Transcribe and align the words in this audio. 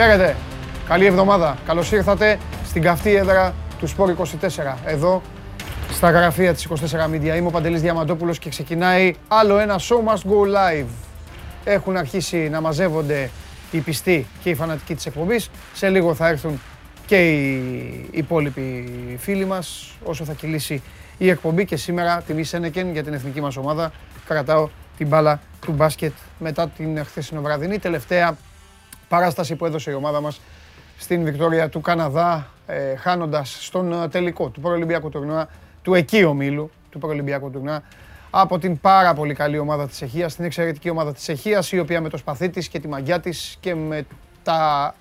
Χαίρετε. 0.00 0.36
Καλή 0.88 1.06
εβδομάδα. 1.06 1.58
Καλώς 1.66 1.92
ήρθατε 1.92 2.38
στην 2.66 2.82
καυτή 2.82 3.14
έδρα 3.14 3.54
του 3.78 3.88
Sport 3.88 4.08
24. 4.08 4.76
Εδώ 4.84 5.22
στα 5.92 6.10
γραφεία 6.10 6.54
της 6.54 6.68
24 6.68 6.74
Media. 7.14 7.36
Είμαι 7.36 7.46
ο 7.46 7.50
Παντελής 7.50 7.80
Διαμαντόπουλος 7.80 8.38
και 8.38 8.48
ξεκινάει 8.48 9.14
άλλο 9.28 9.58
ένα 9.58 9.78
Show 9.78 9.96
Must 9.96 10.30
Go 10.30 10.46
Live. 10.54 10.86
Έχουν 11.64 11.96
αρχίσει 11.96 12.48
να 12.48 12.60
μαζεύονται 12.60 13.30
οι 13.70 13.78
πιστοί 13.78 14.26
και 14.42 14.50
οι 14.50 14.54
φανατικοί 14.54 14.94
της 14.94 15.06
εκπομπής. 15.06 15.50
Σε 15.74 15.88
λίγο 15.88 16.14
θα 16.14 16.28
έρθουν 16.28 16.60
και 17.06 17.28
οι 17.28 18.08
υπόλοιποι 18.10 18.90
φίλοι 19.20 19.44
μας 19.44 19.94
όσο 20.04 20.24
θα 20.24 20.32
κυλήσει 20.32 20.82
η 21.18 21.28
εκπομπή 21.30 21.64
και 21.64 21.76
σήμερα 21.76 22.22
τιμή 22.26 22.44
Σένεκεν 22.44 22.92
για 22.92 23.02
την 23.02 23.12
εθνική 23.12 23.40
μας 23.40 23.56
ομάδα. 23.56 23.92
Κρατάω 24.26 24.68
την 24.96 25.06
μπάλα 25.06 25.40
του 25.60 25.72
μπάσκετ 25.72 26.12
μετά 26.38 26.68
την 26.68 27.04
χθεσινοβραδινή 27.04 27.78
τελευταία 27.78 28.36
παράσταση 29.08 29.56
που 29.56 29.66
έδωσε 29.66 29.90
η 29.90 29.94
ομάδα 29.94 30.20
μας 30.20 30.40
στην 30.98 31.24
Βικτόρια 31.24 31.68
του 31.68 31.80
Καναδά, 31.80 32.50
ε, 32.66 32.96
χάνοντας 32.96 33.56
στον 33.60 34.02
ε, 34.02 34.08
τελικό 34.08 34.48
του 34.48 34.60
προολυμπιακού 34.60 35.08
τουρνουά, 35.08 35.48
του 35.82 35.94
εκεί 35.94 36.24
ομίλου, 36.24 36.70
του 36.90 36.98
προολυμπιακού 36.98 37.50
τουρνουά, 37.50 37.82
από 38.30 38.58
την 38.58 38.80
πάρα 38.80 39.14
πολύ 39.14 39.34
καλή 39.34 39.58
ομάδα 39.58 39.86
της 39.88 40.02
Αιχίας, 40.02 40.34
την 40.34 40.44
εξαιρετική 40.44 40.90
ομάδα 40.90 41.12
της 41.12 41.28
Αιχίας, 41.28 41.72
η 41.72 41.78
οποία 41.78 42.00
με 42.00 42.08
το 42.08 42.16
σπαθί 42.16 42.48
της 42.48 42.68
και 42.68 42.78
τη 42.78 42.88
μαγιά 42.88 43.20
της 43.20 43.56
και 43.60 43.74
με 43.74 44.06
τα 44.42 44.94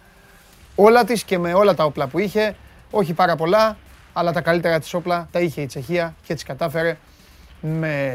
όλα 0.76 1.03
της 1.03 1.24
και 1.24 1.38
με 1.38 1.53
όλα 1.53 1.74
τα 1.74 1.84
όπλα 1.84 2.08
που 2.08 2.20
είχε, 2.20 2.56
όχι 2.92 3.14
πάρα 3.14 3.36
πολλά, 3.36 3.78
αλλά 4.14 4.31
τα 4.31 4.42
καλύτερα 4.42 4.80
της 4.80 4.94
όπλα 4.94 5.28
τα 5.31 5.40
είχε 5.40 5.62
η 5.62 5.66
Τσεχία 5.66 6.16
και 6.26 6.34
έτσι 6.34 6.46
κατάφερε 6.46 6.98
με 7.62 8.06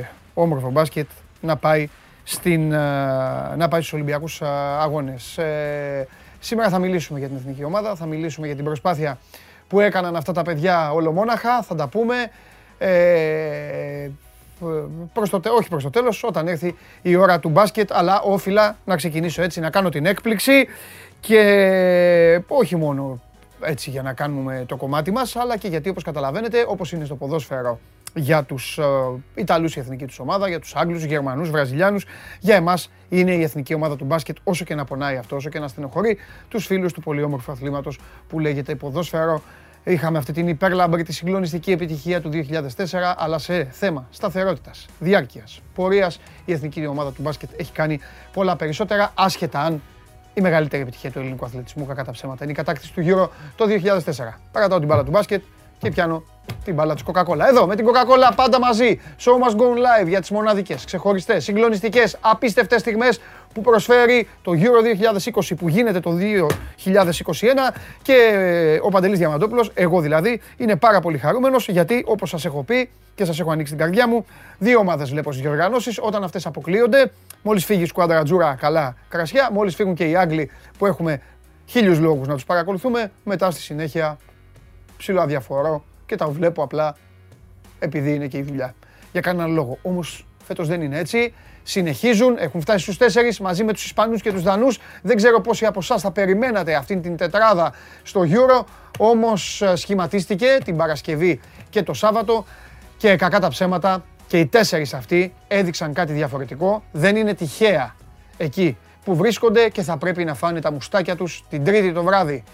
ε, 0.00 0.08
όμορφο 0.34 0.70
μπάσκετ 0.70 1.08
να 1.40 1.56
πάει, 1.56 1.88
στην, 2.30 2.72
ε, 2.72 2.76
να 3.56 3.68
πάει 3.68 3.80
στους 3.80 3.92
Ολυμπιακούς 3.92 4.40
ε, 4.40 4.46
Αγώνες. 4.80 5.38
Σήμερα 6.38 6.68
θα 6.68 6.78
μιλήσουμε 6.78 7.18
για 7.18 7.28
την 7.28 7.36
εθνική 7.36 7.64
ομάδα, 7.64 7.94
θα 7.94 8.06
μιλήσουμε 8.06 8.46
για 8.46 8.56
την 8.56 8.64
προσπάθεια 8.64 9.18
που 9.68 9.80
έκαναν 9.80 10.16
αυτά 10.16 10.32
τα 10.32 10.42
παιδιά 10.42 10.92
ολομόναχα, 10.92 11.62
θα 11.62 11.74
τα 11.74 11.88
πούμε. 11.88 12.14
Ε, 12.78 14.10
προς 15.12 15.30
το, 15.30 15.40
όχι 15.58 15.68
προς 15.68 15.82
το 15.82 15.90
τέλος, 15.90 16.24
όταν 16.24 16.48
έρθει 16.48 16.76
η 17.02 17.16
ώρα 17.16 17.38
του 17.38 17.48
μπάσκετ, 17.48 17.92
αλλά 17.92 18.20
όφιλα 18.20 18.76
να 18.84 18.96
ξεκινήσω 18.96 19.42
έτσι, 19.42 19.60
να 19.60 19.70
κάνω 19.70 19.88
την 19.88 20.06
έκπληξη 20.06 20.66
και 21.20 22.42
όχι 22.48 22.76
μόνο 22.76 23.20
έτσι 23.60 23.90
για 23.90 24.02
να 24.02 24.12
κάνουμε 24.12 24.64
το 24.66 24.76
κομμάτι 24.76 25.10
μας, 25.10 25.36
αλλά 25.36 25.56
και 25.56 25.68
γιατί 25.68 25.88
όπως 25.88 26.02
καταλαβαίνετε, 26.02 26.64
όπως 26.68 26.92
είναι 26.92 27.04
στο 27.04 27.14
ποδόσφαιρο 27.14 27.78
για 28.18 28.42
τους 28.44 28.78
uh, 28.82 29.16
Ιταλούς 29.34 29.76
η 29.76 29.80
εθνική 29.80 30.06
τους 30.06 30.18
ομάδα, 30.18 30.48
για 30.48 30.60
τους 30.60 30.74
Άγγλους, 30.74 31.04
Γερμανούς, 31.04 31.50
Βραζιλιάνους, 31.50 32.04
για 32.40 32.54
εμάς 32.54 32.90
είναι 33.08 33.32
η 33.32 33.42
εθνική 33.42 33.74
ομάδα 33.74 33.96
του 33.96 34.04
μπάσκετ 34.04 34.36
όσο 34.44 34.64
και 34.64 34.74
να 34.74 34.84
πονάει 34.84 35.16
αυτό, 35.16 35.36
όσο 35.36 35.48
και 35.48 35.58
να 35.58 35.68
στενοχωρεί 35.68 36.18
τους 36.48 36.66
φίλους 36.66 36.92
του 36.92 37.00
πολύ 37.00 37.22
όμορφου 37.22 37.52
αθλήματος 37.52 37.98
που 38.28 38.38
λέγεται 38.38 38.74
ποδόσφαιρο. 38.74 39.42
Είχαμε 39.84 40.18
αυτή 40.18 40.32
την 40.32 40.48
υπέρλαμπρη, 40.48 41.02
τη 41.02 41.12
συγκλονιστική 41.12 41.70
επιτυχία 41.70 42.20
του 42.20 42.30
2004, 42.30 43.14
αλλά 43.16 43.38
σε 43.38 43.64
θέμα 43.64 44.06
σταθερότητας, 44.10 44.86
διάρκειας, 44.98 45.60
πορείας, 45.74 46.20
η 46.44 46.52
εθνική 46.52 46.86
ομάδα 46.86 47.12
του 47.12 47.22
μπάσκετ 47.22 47.50
έχει 47.56 47.72
κάνει 47.72 48.00
πολλά 48.32 48.56
περισσότερα, 48.56 49.12
άσχετα 49.14 49.60
αν 49.60 49.82
η 50.34 50.40
μεγαλύτερη 50.40 50.82
επιτυχία 50.82 51.10
του 51.10 51.18
ελληνικού 51.18 51.44
αθλητισμού, 51.44 51.86
κακά 51.86 52.04
τα 52.04 52.12
ψέματα. 52.12 52.44
Είναι 52.44 52.52
η 52.52 52.56
κατάκτηση 52.56 52.92
του 52.92 53.02
Euro 53.06 53.28
το 53.56 53.64
2004. 53.66 54.38
Παρατάω 54.52 54.78
την 54.78 54.88
μπάλα 54.88 55.04
του 55.04 55.10
μπάσκετ 55.10 55.42
και 55.78 55.90
πιάνω 55.90 56.22
την 56.64 56.74
μπάλα 56.74 56.94
της 56.94 57.02
Coca-Cola. 57.06 57.46
Εδώ 57.48 57.66
με 57.66 57.76
την 57.76 57.86
Coca-Cola 57.86 58.32
πάντα 58.34 58.58
μαζί. 58.58 59.00
Show 59.18 59.48
must 59.48 59.56
go 59.56 59.64
live 59.64 60.08
για 60.08 60.20
τις 60.20 60.30
μοναδικές, 60.30 60.84
ξεχωριστές, 60.84 61.44
συγκλονιστικές, 61.44 62.16
απίστευτες 62.20 62.80
στιγμές 62.80 63.20
που 63.52 63.60
προσφέρει 63.60 64.28
το 64.42 64.52
Euro 64.54 64.82
2020 64.82 65.54
που 65.56 65.68
γίνεται 65.68 66.00
το 66.00 66.16
2021 66.16 67.74
και 68.02 68.12
ε, 68.12 68.78
ο 68.82 68.88
Παντελής 68.88 69.18
Διαμαντόπουλος, 69.18 69.70
εγώ 69.74 70.00
δηλαδή, 70.00 70.40
είναι 70.56 70.76
πάρα 70.76 71.00
πολύ 71.00 71.18
χαρούμενος 71.18 71.68
γιατί 71.68 72.04
όπως 72.06 72.28
σας 72.28 72.44
έχω 72.44 72.62
πει 72.62 72.90
και 73.14 73.24
σας 73.24 73.40
έχω 73.40 73.50
ανοίξει 73.50 73.72
την 73.72 73.82
καρδιά 73.82 74.08
μου, 74.08 74.26
δύο 74.58 74.78
ομάδες 74.78 75.10
βλέπω 75.10 75.32
στις 75.32 75.42
διοργανώσεις, 75.42 75.98
όταν 76.00 76.22
αυτές 76.24 76.46
αποκλείονται, 76.46 77.10
μόλις 77.42 77.64
φύγει 77.64 77.82
η 77.82 77.86
σκουάντρα 77.86 78.22
Τζούρα 78.22 78.56
καλά 78.60 78.96
κρασιά, 79.08 79.50
μόλις 79.52 79.74
φύγουν 79.74 79.94
και 79.94 80.04
οι 80.04 80.16
Άγγλοι 80.16 80.50
που 80.78 80.86
έχουμε 80.86 81.20
χίλιους 81.66 81.98
λόγους 81.98 82.26
να 82.26 82.34
τους 82.34 82.44
παρακολουθούμε, 82.44 83.10
μετά 83.24 83.50
στη 83.50 83.60
συνέχεια 83.60 84.18
ψηλό 84.98 85.20
αδιαφορώ 85.20 85.84
και 86.06 86.16
τα 86.16 86.28
βλέπω 86.28 86.62
απλά 86.62 86.96
επειδή 87.78 88.14
είναι 88.14 88.26
και 88.26 88.38
η 88.38 88.42
δουλειά. 88.42 88.74
Για 89.12 89.20
κανέναν 89.20 89.52
λόγο. 89.52 89.78
Όμως 89.82 90.26
φέτος 90.44 90.68
δεν 90.68 90.82
είναι 90.82 90.98
έτσι 90.98 91.32
συνεχίζουν, 91.68 92.36
έχουν 92.38 92.60
φτάσει 92.60 92.78
στους 92.78 92.96
τέσσερις 92.96 93.40
μαζί 93.40 93.64
με 93.64 93.72
τους 93.72 93.84
Ισπανούς 93.84 94.22
και 94.22 94.32
τους 94.32 94.42
Δανούς. 94.42 94.78
Δεν 95.02 95.16
ξέρω 95.16 95.40
πόσοι 95.40 95.66
από 95.66 95.78
εσάς 95.78 96.02
θα 96.02 96.10
περιμένατε 96.10 96.74
αυτήν 96.74 97.02
την 97.02 97.16
τετράδα 97.16 97.72
στο 98.02 98.24
Euro, 98.28 98.64
όμως 98.98 99.62
ε, 99.62 99.76
σχηματίστηκε 99.76 100.58
την 100.64 100.76
Παρασκευή 100.76 101.40
και 101.70 101.82
το 101.82 101.92
Σάββατο 101.92 102.44
και 102.96 103.16
κακά 103.16 103.40
τα 103.40 103.48
ψέματα 103.48 104.04
και 104.26 104.38
οι 104.38 104.46
τέσσερις 104.46 104.94
αυτοί 104.94 105.34
έδειξαν 105.48 105.92
κάτι 105.92 106.12
διαφορετικό. 106.12 106.82
Δεν 106.92 107.16
είναι 107.16 107.34
τυχαία 107.34 107.94
εκεί 108.36 108.76
που 109.04 109.16
βρίσκονται 109.16 109.68
και 109.68 109.82
θα 109.82 109.96
πρέπει 109.96 110.24
να 110.24 110.34
φάνε 110.34 110.60
τα 110.60 110.72
μουστάκια 110.72 111.16
τους 111.16 111.44
την 111.48 111.64
Τρίτη 111.64 111.92
το 111.92 112.02
βράδυ. 112.02 112.44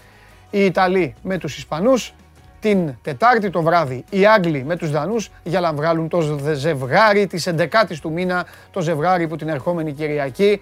Οι 0.49 0.65
Ιταλοί 0.65 1.15
με 1.21 1.37
τους 1.37 1.57
Ισπανούς 1.57 2.13
την 2.65 2.95
Τετάρτη 3.01 3.49
το 3.49 3.61
βράδυ 3.61 4.03
οι 4.09 4.25
Άγγλοι 4.25 4.63
με 4.63 4.75
τους 4.75 4.91
Δανούς 4.91 5.31
για 5.43 5.59
να 5.59 5.73
βγάλουν 5.73 6.07
το 6.07 6.39
ζευγάρι 6.53 7.27
της 7.27 7.47
11ης 7.47 7.97
του 8.01 8.11
μήνα, 8.11 8.45
το 8.71 8.81
ζευγάρι 8.81 9.27
που 9.27 9.35
την 9.35 9.49
ερχόμενη 9.49 9.93
Κυριακή 9.93 10.61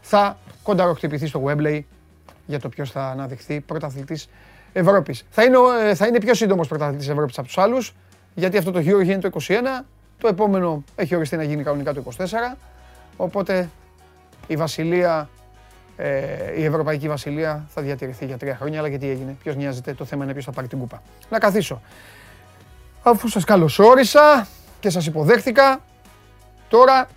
θα 0.00 0.38
κονταροχτυπηθεί 0.62 1.26
στο 1.26 1.42
Wembley 1.46 1.80
για 2.46 2.60
το 2.60 2.68
ποιος 2.68 2.90
θα 2.90 3.06
αναδειχθεί 3.06 3.60
πρωταθλητής 3.60 4.28
Ευρώπης. 4.72 5.24
Θα 5.30 5.44
είναι, 5.44 5.56
ε, 5.88 5.94
θα 5.94 6.06
είναι 6.06 6.20
πιο 6.20 6.34
σύντομος 6.34 6.68
πρωταθλητής 6.68 7.08
Ευρώπης 7.08 7.38
από 7.38 7.46
τους 7.46 7.58
άλλους, 7.58 7.94
γιατί 8.34 8.56
αυτό 8.56 8.70
το 8.70 8.80
γύρο 8.80 9.00
γίνεται 9.00 9.20
το 9.20 9.28
21, 9.28 9.84
το 10.18 10.28
επόμενο 10.28 10.84
έχει 10.94 11.14
οριστεί 11.14 11.36
να 11.36 11.42
γίνει 11.42 11.62
κανονικά 11.62 11.92
το 11.92 12.00
24, 12.00 12.56
οπότε 13.16 13.68
η 14.46 14.56
Βασιλεία 14.56 15.28
ε, 15.96 16.60
η 16.60 16.64
Ευρωπαϊκή 16.64 17.08
Βασιλεία 17.08 17.66
θα 17.68 17.82
διατηρηθεί 17.82 18.24
για 18.24 18.36
τρία 18.36 18.56
χρόνια, 18.56 18.78
αλλά 18.78 18.90
και 18.90 18.98
τι 18.98 19.08
έγινε; 19.08 19.36
Ποιος 19.42 19.56
νοιάζεται, 19.56 19.94
το 19.94 20.04
θέμα 20.04 20.24
είναι 20.24 20.32
ποιος 20.32 20.44
θα 20.44 20.52
πάρει 20.52 20.68
την 20.68 20.78
κούπα. 20.78 21.02
Να 21.30 21.38
καθίσω. 21.38 21.80
Αφού 23.02 23.28
σας 23.28 23.44
καλωσόρισα 23.44 24.46
και 24.80 24.90
σας 24.90 25.06
υποδέχτηκα, 25.06 25.80
τώρα 26.68 27.08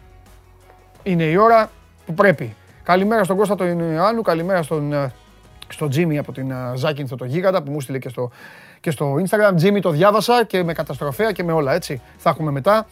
είναι 1.03 1.23
η 1.23 1.35
ώρα 1.35 1.69
που 2.05 2.13
πρέπει. 2.13 2.55
Καλημέρα 2.83 3.23
στον 3.23 3.37
Κώστα 3.37 3.55
τον 3.55 3.93
Ιωάννου, 3.93 4.21
καλημέρα 4.21 4.63
στον, 4.63 4.93
ε, 4.93 5.13
στον 5.67 5.89
Τζίμι 5.89 6.17
από 6.17 6.31
την 6.31 6.51
ε, 6.51 6.55
Ζάκυνθο 6.75 7.15
το 7.15 7.25
Γίγαντα 7.25 7.63
που 7.63 7.71
μου 7.71 7.81
στείλε 7.81 7.99
και 7.99 8.09
στο, 8.09 8.31
και 8.79 8.91
στο 8.91 9.15
Instagram. 9.15 9.55
Τζίμι 9.55 9.81
το 9.81 9.89
διάβασα 9.89 10.45
και 10.45 10.63
με 10.63 10.73
καταστροφέα 10.73 11.31
και 11.31 11.43
με 11.43 11.51
όλα 11.51 11.73
έτσι. 11.73 12.01
Θα 12.17 12.29
έχουμε 12.29 12.51
μετά. 12.51 12.87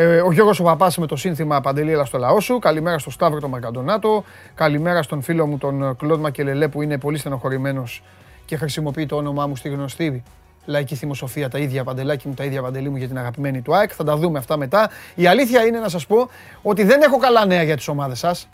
Ε, 0.00 0.20
ο 0.20 0.32
Γιώργος 0.32 0.60
ο 0.60 0.62
Παπάς 0.62 0.98
με 0.98 1.06
το 1.06 1.16
σύνθημα 1.16 1.60
Παντελή 1.60 1.92
έλα 1.92 2.04
στο 2.04 2.18
λαό 2.18 2.40
σου. 2.40 2.58
Καλημέρα 2.58 2.98
στο 2.98 3.10
Σταύρο 3.10 3.40
τον 3.40 3.50
Μαρκαντονάτο. 3.50 4.24
Καλημέρα 4.54 5.02
στον 5.02 5.22
φίλο 5.22 5.46
μου 5.46 5.58
τον 5.58 5.96
Κλοντ 5.96 6.20
Μακελελέ 6.20 6.68
που 6.68 6.82
είναι 6.82 6.98
πολύ 6.98 7.18
στενοχωρημένος 7.18 8.02
και 8.44 8.56
χρησιμοποιεί 8.56 9.06
το 9.06 9.16
όνομά 9.16 9.46
μου 9.46 9.56
στη 9.56 9.68
γνωστή 9.68 10.22
λαϊκή 10.64 10.94
θυμοσοφία, 10.94 11.48
τα 11.48 11.58
ίδια 11.58 11.84
παντελάκι 11.84 12.28
μου, 12.28 12.34
τα 12.34 12.44
ίδια 12.44 12.62
παντελή 12.62 12.88
μου 12.88 12.96
για 12.96 13.08
την 13.08 13.18
αγαπημένη 13.18 13.62
του 13.62 13.74
ΑΕΚ. 13.74 13.90
Θα 13.94 14.04
τα 14.04 14.16
δούμε 14.16 14.38
αυτά 14.38 14.56
μετά. 14.56 14.90
Η 15.14 15.26
αλήθεια 15.26 15.64
είναι 15.64 15.78
να 15.78 15.88
σας 15.88 16.06
πω 16.06 16.28
ότι 16.62 16.84
δεν 16.84 17.02
έχω 17.02 17.18
καλά 17.18 17.46
νέα 17.46 17.62
για 17.62 17.76
τις 17.76 17.88
ομάδες 17.88 18.18
σας. 18.18 18.48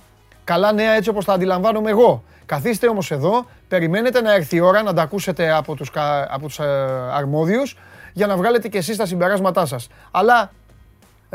Καλά 0.45 0.73
νέα 0.73 0.93
έτσι 0.93 1.11
όπως 1.11 1.25
τα 1.25 1.33
αντιλαμβάνομαι 1.33 1.91
εγώ. 1.91 2.23
Καθίστε 2.47 2.89
όμως 2.89 3.11
εδώ, 3.11 3.47
περιμένετε 3.69 4.21
να 4.21 4.35
έρθει 4.35 4.57
η 4.57 4.61
ώρα 4.61 4.83
να 4.83 4.93
τα 4.95 5.03
ακούσετε 5.03 5.53
από 5.53 5.75
τους, 5.75 5.91
από 6.29 6.47
τους 6.47 6.59
ε, 6.59 6.65
αρμόδιους 7.13 7.77
για 8.13 8.27
να 8.27 8.37
βγάλετε 8.37 8.69
και 8.69 8.79
εσείς 8.79 8.97
τα 8.97 9.07
συμπεράσματά 9.07 9.67
σας. 9.67 9.89
Αλλά 10.11 10.51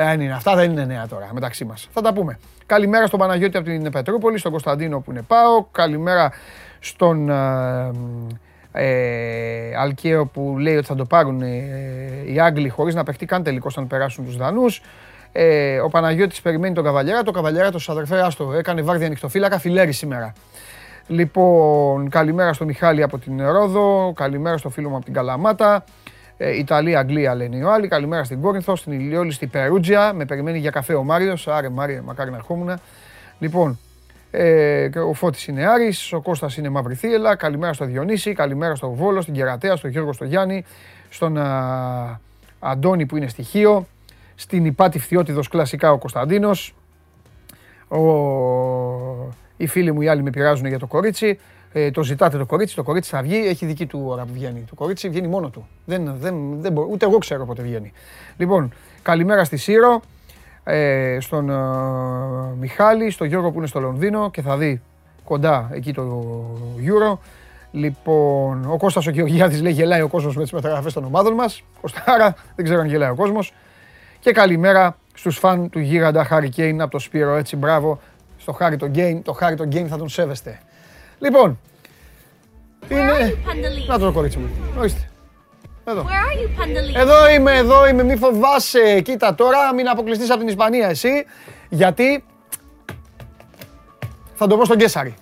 δεν 0.06 0.22
είναι. 0.22 0.34
Αυτά 0.34 0.56
δεν 0.56 0.72
είναι 0.72 0.86
νέα 0.86 1.07
τώρα 1.07 1.30
μεταξύ 1.34 1.66
μας. 1.66 1.88
Θα 1.92 2.01
τα 2.01 2.13
πούμε. 2.13 2.40
Καλημέρα 2.66 3.07
στον 3.07 3.19
Παναγιώτη 3.19 3.57
από 3.57 3.66
την 3.66 3.92
Πετρούπολη, 3.92 4.38
στον 4.38 4.51
Κωνσταντίνο 4.51 5.00
που 5.00 5.12
είναι 5.12 5.22
πάω. 5.22 5.66
Καλημέρα 5.72 6.31
στον 6.80 7.30
ε, 7.30 7.92
ε, 8.72 9.75
Αλκαίο 9.78 10.25
που 10.25 10.56
λέει 10.60 10.75
ότι 10.75 10.86
θα 10.86 10.96
το 10.96 11.06
πάρουν 11.06 11.42
ε, 11.42 11.48
οι 12.25 12.40
Άγγλοι 12.40 12.69
χωρίς 12.69 12.96
να 12.96 13.04
παιχτεί 13.04 13.25
καν 13.25 13.44
τελικός 13.44 13.78
αν 13.78 13.88
περάσουν 13.88 14.25
τους 14.25 14.38
Δανούς. 14.38 14.81
Ε, 15.31 15.80
ο 15.80 15.88
Παναγιώτης 15.88 16.42
περιμένει 16.42 16.74
τον 16.74 16.84
Καβαλιέρα. 16.84 17.24
Το 17.24 17.31
Καβαλιέρα, 17.31 17.72
το 17.72 17.80
αδερφέ, 17.88 18.22
άστο, 18.22 18.54
έκανε 18.54 18.81
βάρδια 18.81 19.06
ανοιχτοφύλακα, 19.06 19.60
φιλέρι 19.60 19.92
σήμερα. 19.92 20.34
Λοιπόν, 21.07 22.10
καλημέρα 22.10 22.54
στον 22.54 22.68
Μιχάλη 22.68 23.04
από 23.04 23.18
την 23.18 23.52
Ρόδο, 23.52 24.13
καλημέρα 24.16 24.57
στο 24.57 24.69
φίλο 24.69 24.90
μου 24.90 24.95
από 24.95 25.06
την 25.06 25.13
Καλαμάτα. 25.13 25.84
Ε, 26.41 26.57
Ιταλία, 26.57 27.00
Αγγλία 27.00 27.36
λένε 27.36 27.57
οι 27.57 27.62
άλλοι. 27.62 27.88
Καλημέρα 27.88 28.24
στην 28.24 28.41
Κόρινθο, 28.41 28.75
στην 28.75 28.91
Ηλιόλη, 28.91 29.31
στην 29.31 29.50
Περούτζια. 29.50 30.13
Με 30.13 30.25
περιμένει 30.25 30.57
για 30.57 30.69
καφέ 30.69 30.94
ο 30.94 31.03
Μάριος. 31.03 31.47
Άρε, 31.47 31.69
Μάριο, 31.69 32.01
μακάρι 32.06 32.30
να 32.30 32.36
ερχόμουν. 32.36 32.80
Λοιπόν, 33.39 33.80
ε, 34.31 34.89
ο 35.00 35.13
Φώτης 35.13 35.47
είναι 35.47 35.68
Άρης, 35.68 36.13
ο 36.13 36.21
Κώστας 36.21 36.57
είναι 36.57 36.69
Μαύρη 36.69 36.95
Θύελα. 36.95 37.36
Καλημέρα 37.36 37.74
στο 37.74 37.86
Διονύση, 37.86 38.33
καλημέρα 38.33 38.75
στο 38.75 38.89
Βόλο, 38.89 39.21
στην 39.21 39.33
Κερατέα, 39.33 39.75
στον 39.75 39.89
Γιώργο 39.89 40.13
στο 40.13 40.25
Γιάννη, 40.25 40.65
στον 41.09 41.38
α, 41.38 42.19
Αντώνη 42.59 43.06
που 43.06 43.18
είναι 43.18 43.27
στοιχείο, 43.27 43.88
στην 44.35 44.65
Υπάτη 44.65 45.00
Φθιώτιδος 45.00 45.47
κλασικά 45.47 45.92
ο 45.92 45.97
Κωνσταντίνος. 45.97 46.75
Ο... 47.88 48.00
Οι 49.57 49.68
φίλοι 49.68 49.92
μου 49.92 50.01
οι 50.01 50.07
άλλοι 50.07 50.24
με 50.24 50.30
πειράζουν 50.30 50.65
για 50.65 50.80
το 50.80 50.88
κορίτσι. 50.88 51.39
Ε, 51.74 51.92
το 51.92 52.04
ζητάτε 52.04 52.38
το 52.38 52.45
κορίτσι, 52.45 52.75
το 52.75 52.83
κορίτσι 52.83 53.10
θα 53.10 53.21
βγει, 53.21 53.48
έχει 53.48 53.66
δική 53.66 53.86
του 53.86 54.04
ώρα 54.06 54.24
που 54.24 54.33
βγαίνει. 54.33 54.66
Το 54.69 54.75
κορίτσι 54.75 55.10
βγαίνει 55.10 55.27
μόνο 55.27 55.50
του. 55.50 55.68
Δεν, 55.86 56.16
δεν, 56.18 56.62
δεν 56.62 56.71
μπορεί, 56.71 56.88
ούτε 56.92 57.06
εγώ 57.06 57.18
ξέρω 57.18 57.45
πότε 57.45 57.62
βγαίνει. 57.62 57.92
Λοιπόν, 58.38 58.74
καλημέρα 59.01 59.44
στη 59.44 59.57
Σύρο, 59.57 60.01
ε, 60.63 61.18
στον 61.19 61.50
ε, 61.50 61.54
Μιχάλη, 62.60 63.10
στον 63.12 63.27
Γιώργο 63.27 63.51
που 63.51 63.57
είναι 63.57 63.68
στο 63.68 63.80
Λονδίνο 63.80 64.31
και 64.31 64.42
θα 64.42 64.57
δει 64.57 64.81
κοντά 65.24 65.69
εκεί 65.71 65.94
το 65.94 66.45
Euro. 66.77 67.18
Λοιπόν, 67.71 68.71
ο 68.71 68.77
Κώστας 68.77 69.07
ο 69.07 69.10
Γεωργιάδης 69.10 69.62
λέει 69.62 69.71
γελάει 69.71 70.01
ο 70.01 70.07
κόσμος 70.07 70.36
με 70.36 70.44
τις 70.44 70.51
μεταγραφές 70.51 70.94
των 70.94 71.04
ομάδων 71.04 71.33
μας. 71.33 71.63
Κωστάρα, 71.81 72.36
δεν 72.56 72.66
ξέρω 72.66 72.80
αν 72.80 72.88
γελάει 72.88 73.10
ο 73.10 73.16
κόσμος. 73.16 73.54
Και 74.19 74.31
καλημέρα 74.31 74.95
στους 75.13 75.38
φαν 75.38 75.69
του 75.69 75.80
γίγαντα 75.80 76.24
Χάρη 76.24 76.50
Κέιν 76.50 76.81
από 76.81 76.92
το 76.92 77.00
Σπύρο, 77.00 77.36
έτσι 77.36 77.56
μπράβο. 77.56 78.00
Στο 78.38 78.51
Χάρη 78.51 78.77
το 78.77 78.86
Γκέιν, 78.86 79.24
το 79.24 79.33
Χάρη 79.33 79.56
το 79.56 79.63
Γκέιν 79.63 79.88
θα 79.88 79.98
τον 79.98 80.10
σέβεστε. 80.10 80.60
Λοιπόν, 81.19 81.60
είναι... 82.89 83.38
Να 83.88 84.00
το 84.00 84.12
κορίτσι 84.12 84.38
μου, 84.38 84.50
ορίστε. 84.77 85.10
Εδώ. 85.83 86.06
Εδώ 86.95 87.30
είμαι, 87.30 87.57
εδώ 87.57 87.88
είμαι, 87.88 88.04
μη 88.04 88.16
φοβάσαι. 88.16 89.01
Κοίτα 89.01 89.36
τώρα, 89.36 89.74
μην 89.74 89.89
αποκλειστείς 89.89 90.30
από 90.30 90.39
την 90.39 90.48
Ισπανία 90.48 90.88
εσύ, 90.88 91.25
γιατί 91.69 92.24
θα 94.33 94.48
το 94.48 94.57
πω 94.57 94.66
στον 94.66 94.77
Κέσαρη. 94.77 95.16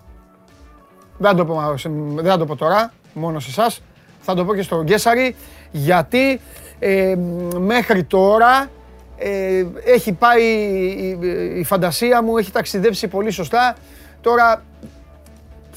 Δεν 1.17 1.31
θα 1.31 1.37
το 1.37 1.45
πω, 1.45 1.75
δεν 2.15 2.25
θα 2.25 2.37
το 2.37 2.45
πω 2.45 2.55
τώρα, 2.55 2.93
μόνο 3.13 3.39
σε 3.39 3.49
εσάς. 3.49 3.81
Θα 4.21 4.35
το 4.35 4.45
πω 4.45 4.55
και 4.55 4.61
στον 4.61 4.85
Κέσαρη, 4.85 5.35
γιατί 5.71 6.41
ε, 6.79 7.15
μέχρι 7.57 8.03
τώρα 8.03 8.69
ε, 9.17 9.65
έχει 9.85 10.11
πάει 10.11 10.43
η, 10.43 11.19
η, 11.59 11.63
φαντασία 11.63 12.21
μου, 12.21 12.37
έχει 12.37 12.51
ταξιδέψει 12.51 13.07
πολύ 13.07 13.31
σωστά. 13.31 13.75
Τώρα 14.21 14.63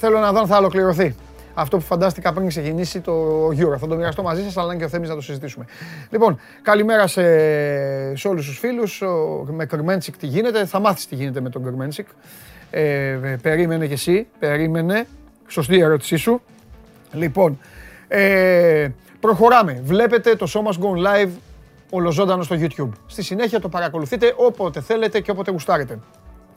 θέλω 0.00 0.18
να 0.18 0.32
δω 0.32 0.40
αν 0.40 0.46
θα 0.46 0.56
ολοκληρωθεί. 0.56 1.14
Αυτό 1.54 1.76
που 1.76 1.82
φαντάστηκα 1.82 2.32
πριν 2.32 2.48
ξεκινήσει 2.48 3.00
το 3.00 3.46
Euro. 3.48 3.76
Θα 3.78 3.86
το 3.86 3.96
μοιραστώ 3.96 4.22
μαζί 4.22 4.42
σας, 4.42 4.56
αλλά 4.56 4.76
και 4.76 4.84
ο 4.84 4.88
Θέμης 4.88 5.08
να 5.08 5.14
το 5.14 5.20
συζητήσουμε. 5.20 5.64
Λοιπόν, 6.10 6.40
καλημέρα 6.62 7.06
σε, 7.06 7.22
σε 8.16 8.28
όλους 8.28 8.46
τους 8.46 8.58
φίλους. 8.58 9.02
Με 9.46 9.64
Κρμέντσικ 9.64 10.16
τι 10.16 10.26
γίνεται. 10.26 10.64
Θα 10.64 10.80
μάθεις 10.80 11.06
τι 11.06 11.14
γίνεται 11.14 11.40
με 11.40 11.50
τον 11.50 11.64
Κρμέντσικ. 11.64 12.06
Ε, 12.70 13.36
περίμενε 13.42 13.86
κι 13.86 13.92
εσύ, 13.92 14.26
περίμενε. 14.38 15.06
Σωστή 15.46 15.76
η 15.76 15.80
ερώτησή 15.80 16.16
σου. 16.16 16.40
Λοιπόν, 17.12 17.58
ε, 18.08 18.88
προχωράμε. 19.20 19.80
Βλέπετε 19.84 20.36
το 20.36 20.46
Show 20.54 20.60
Must 20.60 20.84
Go 20.84 21.06
Live 21.06 21.30
ολοζώντανο 21.90 22.42
στο 22.42 22.56
YouTube. 22.58 22.90
Στη 23.06 23.22
συνέχεια 23.22 23.60
το 23.60 23.68
παρακολουθείτε 23.68 24.34
όποτε 24.36 24.80
θέλετε 24.80 25.20
και 25.20 25.30
όποτε 25.30 25.50
γουστάρετε. 25.50 25.98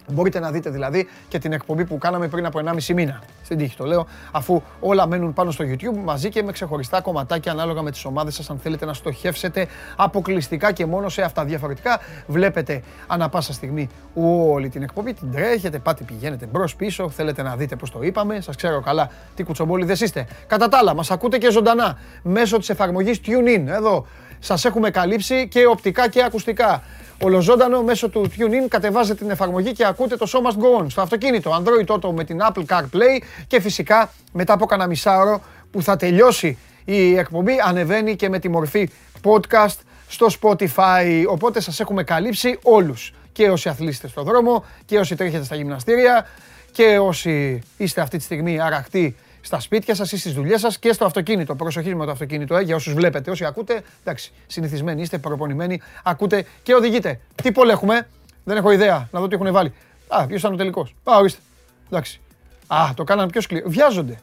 Μπορείτε 0.07 0.39
να 0.39 0.51
δείτε 0.51 0.69
δηλαδή 0.69 1.07
και 1.27 1.39
την 1.39 1.53
εκπομπή 1.53 1.85
που 1.85 1.97
κάναμε 1.97 2.27
πριν 2.27 2.45
από 2.45 2.59
1,5 2.65 2.93
μήνα. 2.93 3.21
Στην 3.43 3.57
τύχη 3.57 3.77
το 3.77 3.85
λέω, 3.85 4.07
αφού 4.31 4.61
όλα 4.79 5.07
μένουν 5.07 5.33
πάνω 5.33 5.51
στο 5.51 5.65
YouTube 5.67 5.97
μαζί 6.03 6.29
και 6.29 6.43
με 6.43 6.51
ξεχωριστά 6.51 7.01
κομματάκια 7.01 7.51
ανάλογα 7.51 7.81
με 7.81 7.91
τις 7.91 8.05
ομάδες 8.05 8.35
σας. 8.35 8.49
Αν 8.49 8.59
θέλετε 8.59 8.85
να 8.85 8.93
στοχεύσετε 8.93 9.67
αποκλειστικά 9.95 10.71
και 10.71 10.85
μόνο 10.85 11.09
σε 11.09 11.21
αυτά 11.21 11.43
διαφορετικά, 11.43 11.99
βλέπετε 12.27 12.81
ανά 13.07 13.29
πάσα 13.29 13.53
στιγμή 13.53 13.89
όλη 14.13 14.69
την 14.69 14.83
εκπομπή. 14.83 15.13
Την 15.13 15.31
τρέχετε, 15.31 15.79
πάτε, 15.79 16.03
πηγαίνετε 16.03 16.45
μπρος 16.45 16.75
πίσω. 16.75 17.09
Θέλετε 17.09 17.41
να 17.41 17.55
δείτε 17.55 17.75
πώς 17.75 17.91
το 17.91 18.01
είπαμε. 18.01 18.41
Σας 18.41 18.55
ξέρω 18.55 18.81
καλά 18.81 19.09
τι 19.35 19.43
κουτσομπόλοι 19.43 19.91
είστε. 19.91 20.27
Κατά 20.47 20.67
τα 20.67 20.77
άλλα, 20.77 20.93
μας 20.93 21.11
ακούτε 21.11 21.37
και 21.37 21.51
ζωντανά 21.51 21.97
μέσω 22.23 22.57
της 22.57 22.69
εφαρμογής 22.69 23.19
TuneIn. 23.25 23.67
Εδώ 23.67 24.05
σας 24.43 24.65
έχουμε 24.65 24.89
καλύψει 24.89 25.47
και 25.47 25.65
οπτικά 25.65 26.09
και 26.09 26.23
ακουστικά 26.23 26.83
ολοζώντανο 27.21 27.81
μέσω 27.81 28.09
του 28.09 28.31
TuneIn 28.37 28.67
κατεβάζετε 28.67 29.15
την 29.15 29.29
εφαρμογή 29.29 29.71
και 29.71 29.85
ακούτε 29.85 30.15
το 30.15 30.27
Show 30.33 30.49
Must 30.49 30.63
Go 30.63 30.81
On 30.81 30.85
στο 30.89 31.01
αυτοκίνητο, 31.01 31.63
Android 31.63 31.95
Auto 31.95 32.11
με 32.13 32.23
την 32.23 32.39
Apple 32.41 32.65
CarPlay 32.65 33.21
και 33.47 33.61
φυσικά 33.61 34.13
μετά 34.31 34.53
από 34.53 34.65
κανένα 34.65 34.89
μισάωρο 34.89 35.41
που 35.71 35.81
θα 35.81 35.95
τελειώσει 35.95 36.57
η 36.85 37.17
εκπομπή 37.17 37.53
ανεβαίνει 37.65 38.15
και 38.15 38.29
με 38.29 38.39
τη 38.39 38.49
μορφή 38.49 38.89
podcast 39.23 39.77
στο 40.07 40.27
Spotify. 40.41 41.23
Οπότε 41.27 41.61
σας 41.61 41.79
έχουμε 41.79 42.03
καλύψει 42.03 42.59
όλους. 42.63 43.13
Και 43.31 43.49
όσοι 43.49 43.69
αθλήσετε 43.69 44.07
στο 44.07 44.23
δρόμο 44.23 44.65
και 44.85 44.97
όσοι 44.99 45.15
τρέχετε 45.15 45.43
στα 45.43 45.55
γυμναστήρια 45.55 46.27
και 46.71 46.97
όσοι 46.99 47.61
είστε 47.77 48.01
αυτή 48.01 48.17
τη 48.17 48.23
στιγμή 48.23 48.61
αραχτοί 48.61 49.15
στα 49.45 49.59
σπίτια 49.59 49.95
σας 49.95 50.11
ή 50.11 50.17
στις 50.17 50.33
δουλειές 50.33 50.59
σας 50.59 50.79
και 50.79 50.93
στο 50.93 51.05
αυτοκίνητο. 51.05 51.55
Προσοχή 51.55 51.95
με 51.95 52.05
το 52.05 52.11
αυτοκίνητο, 52.11 52.55
ε, 52.55 52.61
για 52.61 52.75
όσους 52.75 52.93
βλέπετε. 52.93 53.31
Όσοι 53.31 53.45
ακούτε, 53.45 53.83
εντάξει, 54.01 54.31
συνηθισμένοι 54.47 55.01
είστε, 55.01 55.17
προπονημένοι, 55.17 55.81
ακούτε 56.03 56.45
και 56.63 56.73
οδηγείτε. 56.73 57.19
Τι 57.43 57.51
πόλ 57.51 57.69
έχουμε, 57.69 58.07
δεν 58.43 58.57
έχω 58.57 58.71
ιδέα, 58.71 59.07
να 59.11 59.19
δω 59.19 59.27
τι 59.27 59.35
έχουν 59.35 59.51
βάλει. 59.51 59.73
Α, 60.07 60.25
ποιος 60.25 60.39
ήταν 60.39 60.53
ο 60.53 60.55
τελικός; 60.55 60.95
Α, 61.03 61.17
ορίστε. 61.17 61.41
Εντάξει. 61.87 62.21
Α, 62.67 62.89
το 62.95 63.03
κάνανε 63.03 63.29
πιο 63.29 63.41
σκληρό. 63.41 63.69
Βιάζονται. 63.69 64.19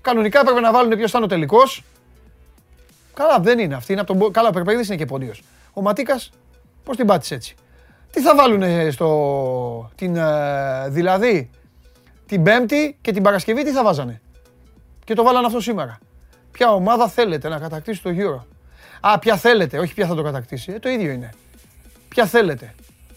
Κανονικά 0.00 0.40
έπρεπε 0.40 0.60
να 0.60 0.72
βάλουν 0.72 0.96
ποιος 0.96 1.10
ήταν 1.10 1.22
ο 1.22 1.26
τελικός. 1.26 1.84
Καλά, 3.14 3.38
δεν 3.40 3.58
είναι 3.58 3.74
αυτή. 3.74 3.92
Είναι 3.92 4.00
από 4.00 4.18
τον... 4.18 4.32
Καλά, 4.32 4.50
ο 4.54 4.70
είναι 4.70 4.96
και 4.96 5.04
πόντιο. 5.04 5.32
Ο 5.72 5.82
Ματίκας, 5.82 6.30
πώς 6.84 6.96
την 6.96 7.06
πάτησες 7.06 7.36
έτσι; 7.36 7.54
Τι 8.10 8.20
θα 8.20 8.34
βάλουν 8.34 8.92
στο. 8.92 9.90
Την, 9.94 10.16
ε, 10.16 10.88
δηλαδή, 10.88 11.50
την 12.26 12.42
Πέμπτη 12.42 12.98
και 13.00 13.12
την 13.12 13.22
Παρασκευή 13.22 13.64
τι 13.64 13.70
θα 13.70 13.84
βάζανε; 13.84 14.20
Και 15.04 15.14
το 15.14 15.22
βάλανε 15.22 15.46
αυτό 15.46 15.60
σήμερα. 15.60 15.98
Ποια 16.50 16.72
ομάδα 16.72 17.08
θέλετε 17.08 17.48
να 17.48 17.58
κατακτήσει 17.58 18.02
το 18.02 18.10
Euro; 18.12 18.44
Α, 19.00 19.18
ποια 19.18 19.36
θέλετε, 19.36 19.78
όχι 19.78 19.94
ποια 19.94 20.06
θα 20.06 20.14
το 20.14 20.22
κατακτήσει. 20.22 20.72
Ε, 20.72 20.78
το 20.78 20.88
ίδιο 20.88 21.10
είναι. 21.10 21.30
Ποια 22.08 22.26
θέλετε. 22.26 22.74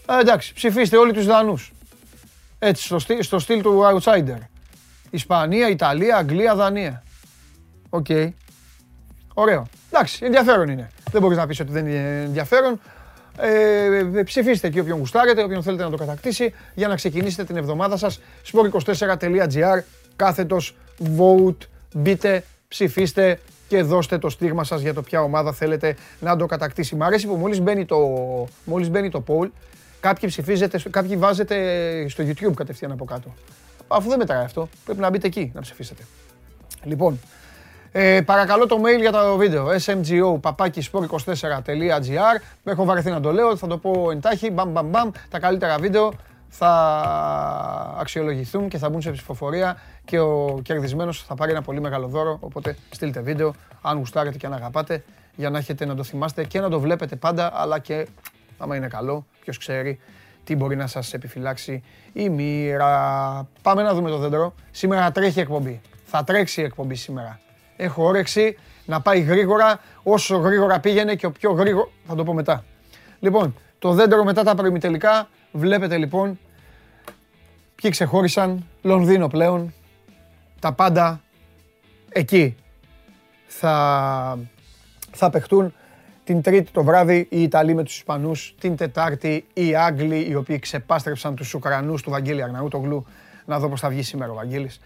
Ε, 0.08 0.20
εντάξει, 0.20 0.54
ψηφίστε 0.54 0.96
όλοι 0.96 1.12
τους 1.12 1.26
Δανούς. 1.26 1.72
Έτσι, 2.58 2.84
στο, 2.84 2.98
στυλ, 2.98 3.22
στο 3.22 3.38
στυλ 3.38 3.62
του 3.62 3.82
outsider. 3.92 4.38
Ισπανία, 5.10 5.68
Ιταλία, 5.68 6.16
Αγγλία, 6.16 6.54
Δανία. 6.54 7.02
OK. 7.90 8.06
Okay. 8.08 8.28
Ωραίο. 9.34 9.66
Εντάξει, 9.90 10.24
ενδιαφέρον 10.24 10.68
είναι. 10.68 10.90
Δεν 11.10 11.20
μπορείς 11.20 11.36
να 11.36 11.46
πεις 11.46 11.60
ότι 11.60 11.72
δεν 11.72 11.86
είναι 11.86 12.22
ενδιαφέρον. 12.22 12.80
Ε, 13.38 14.18
ε 14.18 14.22
ψηφίστε 14.22 14.66
εκεί 14.66 14.80
όποιον 14.80 14.98
γουστάρετε, 14.98 15.42
όποιον 15.42 15.62
θέλετε 15.62 15.84
να 15.84 15.90
το 15.90 15.96
κατακτήσει 15.96 16.54
για 16.74 16.88
να 16.88 16.94
ξεκινήσετε 16.94 17.44
την 17.44 17.56
εβδομάδα 17.56 17.96
σας. 17.96 18.20
sport24.gr 18.52 19.82
κάθετος 20.16 20.76
vote 21.18 21.66
Μπείτε, 21.96 22.44
ψηφίστε 22.68 23.40
και 23.68 23.82
δώστε 23.82 24.18
το 24.18 24.28
στίγμα 24.28 24.64
σας 24.64 24.80
για 24.80 24.94
το 24.94 25.02
ποια 25.02 25.22
ομάδα 25.22 25.52
θέλετε 25.52 25.96
να 26.20 26.36
το 26.36 26.46
κατακτήσει. 26.46 26.96
Μ' 26.96 27.02
αρέσει 27.02 27.26
που 27.26 27.34
μόλις 27.34 27.60
μπαίνει 27.60 27.84
το, 27.84 27.98
μόλις 28.64 28.90
μπαίνει 28.90 29.10
το 29.10 29.24
poll, 29.26 29.48
κάποιοι 30.00 30.28
ψηφίζετε, 30.28 30.80
κάποιοι 30.90 31.16
βάζετε 31.16 32.08
στο 32.08 32.24
YouTube 32.24 32.54
κατευθείαν 32.54 32.92
από 32.92 33.04
κάτω. 33.04 33.34
Αφού 33.88 34.08
δεν 34.08 34.18
μετράει 34.18 34.44
αυτό, 34.44 34.68
πρέπει 34.84 35.00
να 35.00 35.10
μπείτε 35.10 35.26
εκεί 35.26 35.52
να 35.54 35.60
ψηφίσετε. 35.60 36.02
Λοιπόν, 36.82 37.20
ε, 37.92 38.20
παρακαλώ 38.20 38.66
το 38.66 38.80
mail 38.84 39.00
για 39.00 39.12
το 39.12 39.36
βίντεο 39.36 39.68
smgo 39.84 40.40
24gr 40.40 41.60
Έχω 42.64 42.84
βαρεθεί 42.84 43.10
να 43.10 43.20
το 43.20 43.32
λέω, 43.32 43.56
θα 43.56 43.66
το 43.66 43.78
πω 43.78 44.10
εντάχει. 44.10 44.50
Μπαμ, 44.50 44.70
μπαμ, 44.70 44.86
μπαμ. 44.86 45.10
Τα 45.30 45.38
καλύτερα 45.38 45.78
βίντεο 45.78 46.12
θα 46.56 47.96
αξιολογηθούν 47.98 48.68
και 48.68 48.78
θα 48.78 48.88
μπουν 48.88 49.02
σε 49.02 49.10
ψηφοφορία 49.10 49.76
και 50.04 50.18
ο 50.18 50.60
κερδισμένος 50.62 51.22
θα 51.22 51.34
πάρει 51.34 51.50
ένα 51.50 51.62
πολύ 51.62 51.80
μεγάλο 51.80 52.06
δώρο. 52.06 52.38
Οπότε 52.40 52.76
στείλτε 52.90 53.20
βίντεο, 53.20 53.54
αν 53.82 53.98
γουστάρετε 53.98 54.36
και 54.36 54.46
αν 54.46 54.52
αγαπάτε, 54.52 55.04
για 55.36 55.50
να 55.50 55.58
έχετε 55.58 55.84
να 55.84 55.94
το 55.94 56.02
θυμάστε 56.02 56.44
και 56.44 56.60
να 56.60 56.68
το 56.68 56.80
βλέπετε 56.80 57.16
πάντα, 57.16 57.50
αλλά 57.54 57.78
και 57.78 58.06
άμα 58.58 58.76
είναι 58.76 58.88
καλό, 58.88 59.26
ποιος 59.40 59.58
ξέρει 59.58 59.98
τι 60.44 60.56
μπορεί 60.56 60.76
να 60.76 60.86
σας 60.86 61.12
επιφυλάξει 61.12 61.82
η 62.12 62.28
μοίρα. 62.28 63.48
Πάμε 63.62 63.82
να 63.82 63.94
δούμε 63.94 64.10
το 64.10 64.18
δέντρο. 64.18 64.54
Σήμερα 64.70 65.12
τρέχει 65.12 65.40
εκπομπή. 65.40 65.80
Θα 66.04 66.24
τρέξει 66.24 66.60
η 66.60 66.64
εκπομπή 66.64 66.94
σήμερα. 66.94 67.40
Έχω 67.76 68.04
όρεξη 68.04 68.56
να 68.86 69.00
πάει 69.00 69.20
γρήγορα, 69.20 69.80
όσο 70.02 70.36
γρήγορα 70.36 70.80
πήγαινε 70.80 71.14
και 71.14 71.26
ο 71.26 71.30
πιο 71.30 71.52
γρήγορο... 71.52 71.90
Θα 72.06 72.14
το 72.14 72.24
πω 72.24 72.32
μετά. 72.32 72.64
Λοιπόν, 73.20 73.54
το 73.78 73.92
δέντρο 73.92 74.24
μετά 74.24 74.42
τα 74.42 74.54
προημιτελικά. 74.54 75.28
Βλέπετε 75.56 75.96
λοιπόν 75.96 76.38
ποιοι 77.74 77.90
ξεχώρισαν. 77.90 78.66
Λονδίνο 78.82 79.28
πλέον 79.28 79.74
τα 80.60 80.72
πάντα 80.72 81.20
εκεί 82.08 82.56
θα, 83.46 84.38
θα 85.10 85.30
παιχτούν. 85.30 85.74
Την 86.24 86.42
Τρίτη 86.42 86.70
το 86.70 86.84
βράδυ 86.84 87.26
οι 87.30 87.42
Ιταλοί 87.42 87.74
με 87.74 87.82
τους 87.82 87.96
Ισπανούς, 87.96 88.54
την 88.60 88.76
Τετάρτη 88.76 89.44
οι 89.52 89.76
Άγγλοι 89.76 90.28
οι 90.28 90.34
οποίοι 90.34 90.58
ξεπάστρεψαν 90.58 91.34
τους 91.34 91.54
Ουκρανούς 91.54 92.02
του 92.02 92.10
Βαγγέλη 92.10 92.42
Αρναούτογλου. 92.42 93.06
Να 93.44 93.58
δω 93.58 93.68
πώς 93.68 93.80
θα 93.80 93.88
βγει 93.88 94.02
σήμερα 94.02 94.30
ο 94.30 94.34
Βαγγέλης. 94.34 94.80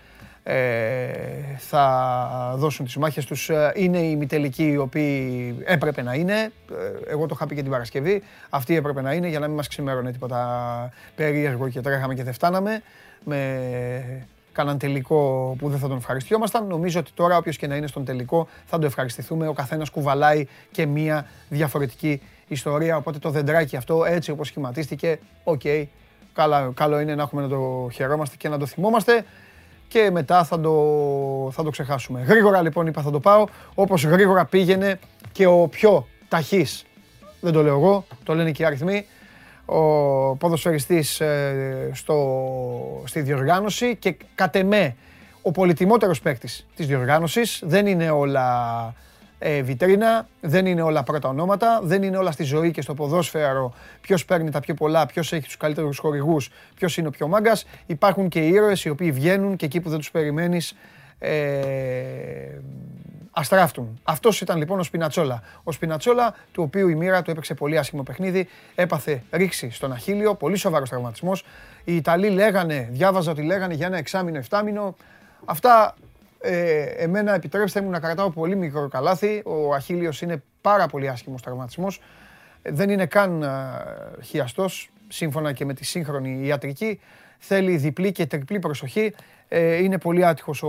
Ε, 0.51 1.57
θα 1.59 2.55
δώσουν 2.57 2.85
τις 2.85 2.97
μάχες 2.97 3.25
τους. 3.25 3.49
Ε, 3.49 3.73
είναι 3.75 3.99
οι 3.99 4.17
μητελικοί 4.17 4.67
οι 4.67 4.77
οποίοι 4.77 5.57
έπρεπε 5.65 6.03
να 6.03 6.15
είναι. 6.15 6.35
Ε, 6.35 7.11
εγώ 7.11 7.27
το 7.27 7.35
είχα 7.35 7.47
πει 7.47 7.55
και 7.55 7.63
την 7.63 7.71
Παρασκευή. 7.71 8.23
Αυτοί 8.51 8.77
έπρεπε 8.77 9.01
να 9.01 9.13
είναι 9.13 9.29
για 9.29 9.39
να 9.39 9.47
μην 9.47 9.57
μας 9.57 9.69
ξημέρωνε 9.69 10.13
τίποτα 10.13 10.93
περίεργο 11.15 11.69
και 11.69 11.81
τρέχαμε 11.81 12.15
και 12.15 12.23
δεν 12.23 12.33
φτάναμε. 12.33 12.83
Με 13.25 14.27
κάναν 14.53 14.79
τελικό 14.79 15.55
που 15.59 15.69
δεν 15.69 15.79
θα 15.79 15.89
τον 15.89 15.97
ευχαριστιόμασταν. 15.97 16.67
Νομίζω 16.67 17.01
ότι 17.01 17.11
τώρα 17.15 17.37
όποιος 17.37 17.57
και 17.57 17.67
να 17.67 17.77
είναι 17.77 17.87
στον 17.87 18.05
τελικό 18.05 18.49
θα 18.67 18.79
το 18.79 18.87
ευχαριστηθούμε. 18.87 19.49
Ο 19.49 19.53
καθένας 19.53 19.91
κουβαλάει 19.91 20.47
και 20.71 20.87
μία 20.87 21.27
διαφορετική 21.49 22.21
ιστορία. 22.47 22.97
Οπότε 22.97 23.19
το 23.19 23.31
δεντράκι 23.31 23.77
αυτό 23.77 24.05
έτσι 24.05 24.31
όπως 24.31 24.47
σχηματίστηκε, 24.47 25.19
OK. 25.45 25.61
Okay, 25.65 25.85
καλό 26.75 27.01
είναι 27.01 27.15
να 27.15 27.23
έχουμε 27.23 27.43
να 27.43 27.49
το 27.49 27.89
χαιρόμαστε 27.93 28.37
και 28.37 28.49
να 28.49 28.59
το 28.59 28.67
θυμόμαστε. 28.67 29.25
Και 29.89 30.11
μετά 30.11 30.45
θα 30.45 30.61
το, 30.61 30.73
θα 31.53 31.63
το 31.63 31.71
ξεχάσουμε. 31.71 32.23
Γρήγορα 32.23 32.63
λοιπόν 32.63 32.87
είπα 32.87 33.03
θα 33.03 33.11
το 33.11 33.21
πάω, 33.21 33.47
όπως 33.75 34.05
γρήγορα 34.05 34.45
πήγαινε 34.45 34.99
και 35.33 35.47
ο 35.47 35.69
πιο 35.69 36.07
ταχύς, 36.29 36.85
δεν 37.41 37.53
το 37.53 37.63
λέω 37.63 37.75
εγώ, 37.75 38.05
το 38.25 38.35
λένε 38.35 38.51
και 38.51 38.63
οι 38.63 38.67
αριθμοί, 38.67 39.07
ο 39.65 39.81
ποδοσφαιριστής 40.37 41.21
ε, 41.21 41.91
στο, 41.93 43.03
στη 43.05 43.21
διοργάνωση 43.21 43.97
και 43.97 44.17
κατ' 44.35 44.57
εμέ 44.57 44.97
ο 45.43 45.51
πολυτιμότερος 45.51 46.21
παίκτης 46.21 46.67
της 46.77 46.87
διοργάνωσης. 46.87 47.61
Δεν 47.65 47.87
είναι 47.87 48.11
όλα 48.11 48.95
ε, 49.39 49.63
βιτρίνα, 49.63 50.29
δεν 50.41 50.67
είναι 50.67 50.83
όλα 50.83 51.03
πρώτα 51.03 51.29
ονόματα, 51.29 51.81
δεν 51.83 52.03
είναι 52.03 52.17
όλα 52.17 52.31
στη 52.33 52.43
ζωή 52.43 52.71
και 52.71 52.83
στο 52.83 52.95
ποδόσφαιρο 52.95 53.75
ποιος 54.01 54.25
παίρνει 54.25 54.51
τα 54.51 54.61
πιο 54.61 54.75
πολλά, 54.75 55.07
ποιος 55.07 55.33
έχει 55.33 55.45
τους 55.45 55.57
καλύτερους 55.57 55.99
χορηγούς, 55.99 56.51
ποιος 56.75 56.97
είναι 56.97 57.09
ο 57.09 57.11
πιο 57.11 57.29
μάγκας. 57.29 57.67
Υπάρχουν 57.87 58.29
και 58.29 58.41
οι 58.41 58.49
ήρωες 58.49 58.85
οι 58.85 58.89
οποίοι 58.89 59.13
βγαίνουν 59.13 59.57
και 59.57 59.65
εκεί 59.65 59.81
που 59.81 59.89
δεν 59.89 59.99
τους 59.99 60.11
περιμένεις 60.11 60.77
ε, 61.19 61.31
αστράφτουν. 63.31 64.01
Αυτός 64.03 64.41
ήταν 64.41 64.59
λοιπόν 64.59 64.79
ο 64.79 64.83
Σπινατσόλα. 64.83 65.43
Ο 65.63 65.73
Σπινατσόλα, 65.73 66.35
του 66.53 66.63
οποίου 66.63 66.89
η 66.89 66.95
μοίρα 66.95 67.23
του 67.23 67.31
έπαιξε 67.31 67.55
πολύ 67.55 67.79
άσχημο 67.79 68.03
παιχνίδι, 68.03 68.49
έπαθε 68.75 69.23
ρήξη 69.31 69.71
στον 69.71 69.93
Αχίλιο, 69.93 70.35
πολύ 70.35 70.57
σοβαρός 70.57 70.89
τραυματισμός. 70.89 71.45
Οι 71.85 71.97
Ιταλοί 71.97 72.29
λέγανε, 72.29 72.89
διάβαζα 72.91 73.31
ότι 73.31 73.43
λέγανε 73.43 73.75
για 73.75 73.87
ένα 73.87 73.97
εξάμηνο, 73.97 74.39
εφτάμηνο. 74.39 74.97
Αυτά 75.45 75.95
ε, 76.41 76.83
εμένα 76.83 77.35
επιτρέψτε 77.35 77.81
μου 77.81 77.91
να 77.91 78.01
κρατάω 78.01 78.31
πολύ 78.31 78.57
μικρό 78.57 78.89
καλάθι. 78.89 79.43
Ο 79.45 79.75
Αχίλιος 79.75 80.23
είναι 80.23 80.43
πάρα 80.61 80.87
πολύ 80.87 81.09
άσχημος 81.09 81.43
τραυματισμός. 81.43 82.01
Δεν 82.63 82.91
είναι 82.91 83.07
καν 83.07 83.39
χιαστό, 83.41 84.23
χιαστός, 84.23 84.91
σύμφωνα 85.09 85.53
και 85.53 85.65
με 85.65 85.75
τη 85.75 85.85
σύγχρονη 85.85 86.47
ιατρική. 86.47 87.01
Θέλει 87.39 87.77
διπλή 87.77 88.13
και 88.13 88.27
τριπλή 88.27 88.59
προσοχή. 88.59 89.15
Ε, 89.49 89.83
είναι 89.83 89.99
πολύ 89.99 90.27
άτυχος 90.27 90.63
ο, 90.63 90.69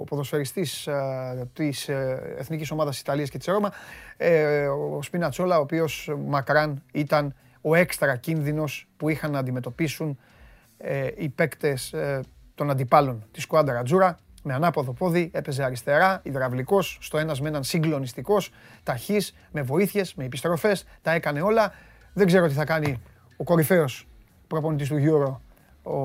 ο 0.00 0.04
ποδοσφαιριστής 0.04 0.86
ε, 0.86 1.48
της 1.52 1.88
ε, 1.88 2.34
Εθνικής 2.38 2.70
Ομάδας 2.70 3.00
Ιταλίας 3.00 3.30
και 3.30 3.38
της 3.38 3.46
Ρώμα. 3.46 3.72
Ε, 4.16 4.66
ο 4.66 5.02
Σπινατσόλα, 5.02 5.58
ο 5.58 5.60
οποίος 5.60 6.14
μακράν 6.26 6.82
ήταν 6.92 7.34
ο 7.60 7.74
έξτρα 7.74 8.16
κίνδυνος 8.16 8.88
που 8.96 9.08
είχαν 9.08 9.30
να 9.30 9.38
αντιμετωπίσουν 9.38 10.18
ε, 10.78 11.08
οι 11.16 11.28
παίκτες 11.28 11.94
των 12.54 12.70
αντιπάλων 12.70 13.26
της 13.32 13.42
Σκουάντα 13.42 13.72
Ρατζούρα 13.72 14.18
με 14.42 14.54
ανάποδο 14.54 14.92
πόδι, 14.92 15.30
έπαιζε 15.34 15.64
αριστερά, 15.64 16.20
υδραυλικός, 16.22 16.98
στο 17.00 17.18
ένας 17.18 17.40
με 17.40 17.48
έναν 17.48 17.64
συγκλονιστικός, 17.64 18.50
ταχύς, 18.82 19.34
με 19.52 19.62
βοήθειες, 19.62 20.14
με 20.14 20.24
επιστροφές, 20.24 20.84
τα 21.02 21.12
έκανε 21.12 21.40
όλα. 21.40 21.72
Δεν 22.12 22.26
ξέρω 22.26 22.46
τι 22.46 22.54
θα 22.54 22.64
κάνει 22.64 23.02
ο 23.36 23.44
κορυφαίος 23.44 24.06
προπονητής 24.46 24.88
του 24.88 24.96
Euro, 24.96 25.36
ο, 25.92 25.96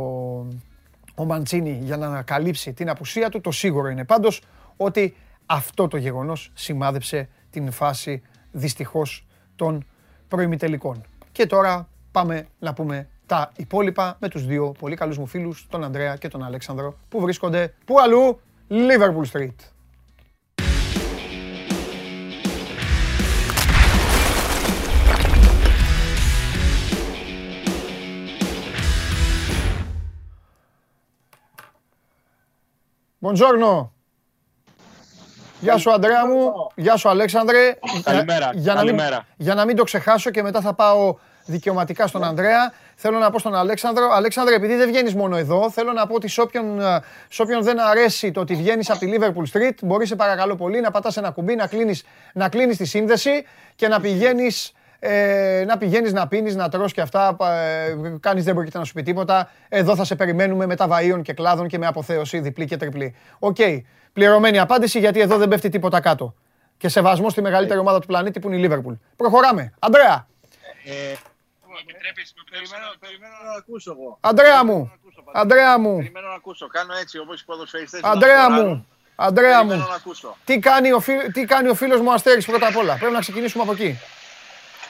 ο 1.16 1.26
Μαντσίνη, 1.26 1.80
για 1.84 1.98
να 1.98 2.06
ανακαλύψει 2.06 2.74
την 2.74 2.90
απουσία 2.90 3.30
του. 3.30 3.42
Το 3.42 3.52
σίγουρο 3.52 3.88
είναι 3.88 4.06
πάντως 4.06 4.42
ότι 4.78 5.16
αυτό 5.46 5.88
το 5.88 5.98
γεγονός 5.98 6.52
σημάδεψε 6.54 7.30
την 7.50 7.72
φάση 7.72 8.22
δυστυχώς 8.52 9.28
των 9.56 9.86
προημιτελικών. 10.28 11.02
Και 11.32 11.46
τώρα 11.46 11.88
πάμε 12.12 12.48
να 12.60 12.74
πούμε 12.74 13.08
τα 13.26 13.52
υπόλοιπα 13.56 14.18
με 14.20 14.30
τους 14.30 14.46
δύο 14.46 14.72
πολύ 14.80 14.96
καλούς 14.96 15.18
μου 15.18 15.26
φίλους, 15.26 15.68
τον 15.70 15.84
Ανδρέα 15.84 16.16
και 16.16 16.28
τον 16.28 16.44
Αλέξανδρο, 16.44 16.98
που 17.10 17.20
βρίσκονται 17.20 17.74
πού 17.86 18.00
αλλού, 18.00 18.40
Liverpool 18.70 19.32
Street. 19.32 19.56
Buongiorno. 33.22 33.90
Γεια 35.60 35.78
σου 35.78 35.92
Ανδρέα 35.92 36.28
μου, 36.28 36.72
γεια 36.76 36.96
σου 36.98 37.10
Αλέξανδρε. 37.10 37.78
Καλημέρα, 38.04 38.52
για, 38.54 38.74
καλημέρα. 38.74 39.26
για 39.38 39.56
να 39.56 39.66
μην 39.66 39.76
το 39.76 39.84
ξεχάσω 39.84 40.30
και 40.30 40.42
μετά 40.42 40.62
θα 40.62 40.74
πάω 40.74 41.16
δικαιωματικά 41.46 42.08
στον 42.08 42.24
Ανδρέα. 42.24 42.74
Θέλω 42.96 43.18
να 43.18 43.30
πω 43.30 43.40
στον 43.40 43.56
Αλέξανδρο, 43.56 44.10
Αλέξανδρο, 44.12 44.54
επειδή 44.54 44.76
δεν 44.76 44.88
βγαίνεις 44.88 45.16
μόνο 45.16 45.38
εδώ, 45.38 45.72
θέλω 45.72 45.92
να 45.92 46.08
πω 46.08 46.16
ότι 46.16 46.28
σε 46.28 46.42
όποιον, 46.42 46.82
ε, 46.82 47.02
σε 47.30 47.42
όποιον 47.42 47.64
δεν 47.64 47.80
αρέσει 47.80 48.32
το 48.32 48.40
ότι 48.40 48.56
βγαίνεις 48.56 48.90
από 48.90 49.00
τη 49.00 49.12
Liverpool 49.14 49.58
Street, 49.58 49.74
μπορεί 49.82 50.06
σε 50.06 50.16
παρακαλώ 50.16 50.56
πολύ 50.56 50.82
να 50.82 50.92
πατάς 50.92 51.18
ένα 51.18 51.32
κουμπί, 51.32 51.56
να 51.56 51.68
κλείνεις 51.68 52.04
να 52.34 52.50
κλείνεις 52.50 52.78
τη 52.78 52.86
σύνδεση 52.86 53.46
και 53.76 53.88
να 53.88 54.00
πηγαίνεις 54.00 54.74
ε, 55.00 55.64
να 55.68 55.78
πηγαίνεις 55.78 56.14
να 56.14 56.28
πίνεις, 56.28 56.56
να 56.56 56.70
τρως 56.70 56.94
και 56.94 57.02
αυτά, 57.02 57.38
ε, 57.40 57.96
κάνεις 58.20 58.44
δεν 58.44 58.54
πρόκειται 58.54 58.78
να 58.78 58.84
σου 58.84 58.94
πει 58.94 59.04
τίποτα. 59.04 59.50
Εδώ 59.70 59.96
θα 59.96 60.04
σε 60.04 60.16
περιμένουμε 60.16 60.66
με 60.66 60.76
τα 60.76 60.88
βαΐων 60.90 61.22
και 61.22 61.34
κλάδων 61.34 61.68
και 61.68 61.78
με 61.78 61.88
αποθέωση 61.88 62.40
διπλή 62.40 62.66
και 62.66 62.78
τριπλή. 62.78 63.16
OK, 63.40 63.56
okay. 63.60 63.82
πληρωμένη 64.14 64.60
απάντηση 64.60 65.00
γιατί 65.00 65.20
εδώ 65.20 65.38
δεν 65.38 65.48
πέφτει 65.48 65.70
τίποτα 65.70 66.00
κάτω. 66.00 66.34
Και 66.78 66.90
σεβασμό 66.90 67.30
στη 67.30 67.42
μεγαλύτερη 67.42 67.80
ομάδα 67.80 68.00
του 68.00 68.08
πλανήτη 68.08 68.40
που 68.40 68.52
είναι 68.52 68.66
η 68.66 68.70
Liverpool. 68.70 68.98
Προχωράμε. 69.16 69.74
Αντρέα. 69.80 70.28
Ε, 71.78 71.82
επιτρέπεις, 71.82 72.34
περιμένω, 72.52 72.86
περιμένω 73.00 73.36
να 73.46 73.54
ακούσω 73.58 73.92
εγώ. 73.92 74.18
Αντρέα 74.22 74.64
μου, 74.64 74.92
Αντρέα 75.34 75.78
μου. 75.80 75.98
Περιμένω 75.98 76.28
να 76.28 76.34
ακούσω, 76.34 76.68
κάνω 76.68 76.94
έτσι 76.94 77.20
όπως 77.20 77.42
οι 77.42 77.46
ποδοσφαιριστές. 77.46 78.00
Αντρέα 78.04 78.50
μου, 78.50 78.88
Αντρέα 79.16 79.64
μου. 79.64 79.86
Τι 80.46 80.60
κάνει, 80.60 80.92
ο 80.92 81.00
φίλ, 81.00 81.32
τι 81.32 81.46
κάνει 81.46 81.70
ο 81.70 81.76
φίλος 81.76 82.00
μου 82.02 82.14
Αστέρης 82.14 82.46
πρώτα 82.46 82.68
απ' 82.68 82.78
όλα; 82.78 82.98
Πρέπει 82.98 83.14
να 83.14 83.20
ξεκινήσουμε 83.20 83.64
από 83.64 83.72
εκεί. 83.72 84.00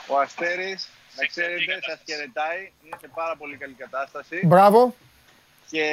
Ο 0.07 0.19
Αστέρης, 0.19 0.89
να 1.15 1.25
ξέρετε, 1.25 1.79
σας 1.87 1.99
χαιρετάει. 2.05 2.71
Είναι 2.83 2.97
σε 3.01 3.09
πάρα 3.15 3.35
πολύ 3.35 3.57
καλή 3.57 3.73
κατάσταση. 3.73 4.41
Μπράβο. 4.45 4.95
Και 5.69 5.85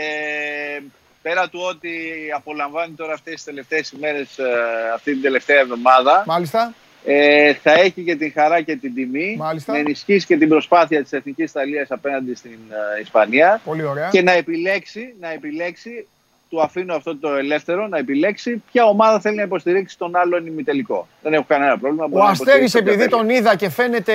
πέρα 1.23 1.49
του 1.49 1.61
ότι 1.63 1.93
απολαμβάνει 2.35 2.95
τώρα 2.95 3.13
αυτές 3.13 3.35
τις 3.35 3.45
τελευταίες 3.45 3.91
ημέρες, 3.91 4.39
ε, 4.39 4.91
αυτή 4.95 5.13
την 5.13 5.23
τελευταία 5.23 5.59
εβδομάδα. 5.61 6.25
Μάλιστα. 6.27 6.75
Ε, 7.05 7.55
θα 7.55 7.73
έχει 7.73 8.03
και 8.03 8.17
την 8.17 8.33
χαρά 8.33 8.61
και 8.61 8.77
την 8.77 8.95
τιμή 8.95 9.37
Μάλιστα. 9.39 9.73
να 9.73 9.79
ενισχύσει 9.79 10.27
και 10.27 10.37
την 10.37 10.49
προσπάθεια 10.49 11.03
της 11.03 11.13
Εθνικής 11.13 11.51
Ιταλίας 11.51 11.91
απέναντι 11.91 12.35
στην 12.35 12.59
uh, 12.71 13.01
Ισπανία 13.01 13.61
Πολύ 13.65 13.85
ωραία. 13.85 14.09
και 14.09 14.23
να 14.23 14.33
επιλέξει, 14.33 15.15
να 15.21 15.33
επιλέξει 15.33 16.07
του 16.53 16.63
αφήνω 16.63 16.95
αυτό 16.95 17.17
το 17.17 17.35
ελεύθερο 17.35 17.87
να 17.87 17.99
επιλέξει 17.99 18.63
ποια 18.73 18.85
ομάδα 18.85 19.21
θέλει 19.21 19.37
να 19.37 19.43
υποστηρίξει 19.43 19.99
τον 19.99 20.17
άλλον 20.17 20.47
ημιτελικό. 20.47 21.09
Δεν 21.23 21.33
έχω 21.33 21.45
κανένα 21.49 21.79
πρόβλημα. 21.79 22.07
Ο 22.11 22.23
Αστέρης 22.25 22.75
επειδή 22.75 23.09
τον 23.09 23.29
είδα 23.29 23.57
και 23.57 23.69
φαίνεται 23.69 24.15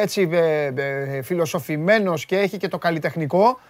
έτσι 0.00 0.28
ε, 0.32 0.64
ε, 0.64 1.22
φιλοσοφημένος 1.22 2.26
και 2.26 2.38
έχει 2.38 2.56
και 2.56 2.68
το 2.68 2.78
καλλιτεχνικό, 2.78 3.60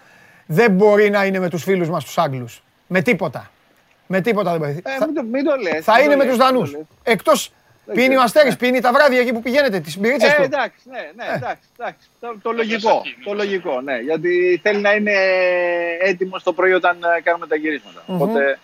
δεν 0.45 0.71
μπορεί 0.71 1.09
να 1.09 1.25
είναι 1.25 1.39
με 1.39 1.49
τους 1.49 1.63
φίλους 1.63 1.89
μας 1.89 2.03
τους 2.03 2.17
Άγγλους. 2.17 2.63
Με 2.87 3.01
τίποτα. 3.01 3.51
Με 4.07 4.21
τίποτα 4.21 4.51
δεν 4.51 4.59
μπορεί. 4.59 4.81
Ε, 4.83 4.97
θα, 4.97 5.05
μην 5.05 5.15
το, 5.15 5.23
μην 5.23 5.43
το 5.43 5.55
λες, 5.55 5.83
θα 5.83 6.01
είναι 6.01 6.15
με 6.15 6.25
τους 6.25 6.37
Δανούς. 6.37 6.77
Εκτός 7.03 7.51
Πίνει 7.93 8.15
ο 8.15 8.21
Αστέρης, 8.21 8.55
πίνει 8.57 8.79
τα 8.79 8.93
βράδια 8.93 9.19
εκεί 9.19 9.33
που 9.33 9.41
πηγαίνετε, 9.41 9.79
τις 9.79 9.97
μπυρίτσες 9.97 10.31
ε, 10.31 10.35
του. 10.35 10.41
εντάξει, 10.43 10.79
ναι, 10.89 11.11
ναι, 11.15 11.33
εντάξει, 11.35 11.67
εντάξει. 11.77 12.07
Το, 12.19 12.35
το 12.41 12.51
λογικό, 12.51 13.01
το 13.23 13.33
λογικό, 13.33 13.81
ναι. 13.81 13.97
Γιατί 13.97 14.59
θέλει 14.63 14.81
να 14.81 14.93
είναι 14.93 15.13
έτοιμο 16.01 16.39
το 16.43 16.53
πρωί 16.53 16.71
όταν 16.71 16.97
ε, 17.17 17.21
κάνουμε 17.21 17.47
τα 17.47 17.55
γυρίσματα. 17.55 18.03
Οπότε 18.07 18.59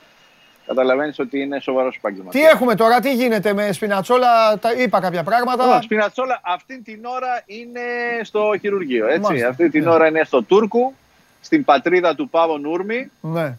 καταλαβαίνεις 0.66 1.20
ότι 1.20 1.40
είναι 1.40 1.60
σοβαρός 1.60 1.96
επαγγελματίας. 1.96 2.44
Τι 2.44 2.50
έχουμε 2.50 2.76
τώρα, 2.76 3.00
τι 3.00 3.14
γίνεται 3.14 3.54
με 3.54 3.72
σπινατσόλα, 3.72 4.58
τα 4.60 4.72
είπα 4.74 5.00
κάποια 5.00 5.24
πράγματα. 5.24 5.78
Ο 5.78 5.82
σπινατσόλα 5.82 6.40
αυτή 6.44 6.82
την 6.82 7.06
ώρα 7.06 7.44
είναι 7.46 7.82
στο 8.24 8.52
χειρουργείο. 8.60 9.08
Έτσι. 9.08 9.44
Αυτή 9.44 9.70
την 9.70 9.88
ώρα 9.88 10.08
είναι 10.08 10.24
στο 10.24 10.44
Τούρκου, 10.44 10.94
στην 11.42 11.66
πατρίδα 11.66 12.16
του 12.16 12.30
Πάβο 12.30 12.58
Νούρμη. 12.58 13.12
Ναι. 13.22 13.58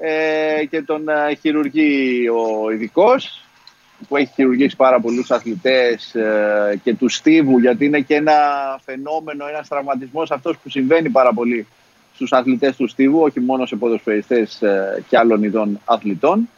Ε, 0.00 0.64
και 0.64 0.82
τον 0.82 1.08
ε, 1.08 1.34
χειρουργεί 1.34 2.28
ο 2.28 2.70
ειδικός 2.70 3.44
που 4.08 4.16
έχει 4.16 4.32
χειρουργήσει 4.34 4.76
πάρα 4.76 5.00
πολλούς 5.00 5.30
αθλητές 5.30 6.14
ε, 6.14 6.80
και 6.82 6.94
του 6.94 7.08
στίβου 7.08 7.58
γιατί 7.58 7.84
είναι 7.84 8.00
και 8.00 8.14
ένα 8.14 8.32
φαινόμενο, 8.84 9.46
ένας 9.48 9.68
τραυματισμός 9.68 10.30
αυτός 10.30 10.58
που 10.58 10.68
συμβαίνει 10.68 11.08
πάρα 11.08 11.32
πολύ 11.32 11.66
στους 12.14 12.32
αθλητές 12.32 12.76
του 12.76 12.88
στίβου, 12.88 13.20
όχι 13.20 13.40
μόνο 13.40 13.66
σε 13.66 13.76
ποδοσφαιριστές 13.76 14.62
ε, 14.62 15.04
και 15.08 15.18
άλλων 15.18 15.42
ειδών 15.42 15.80
αθλητών. 15.84 16.48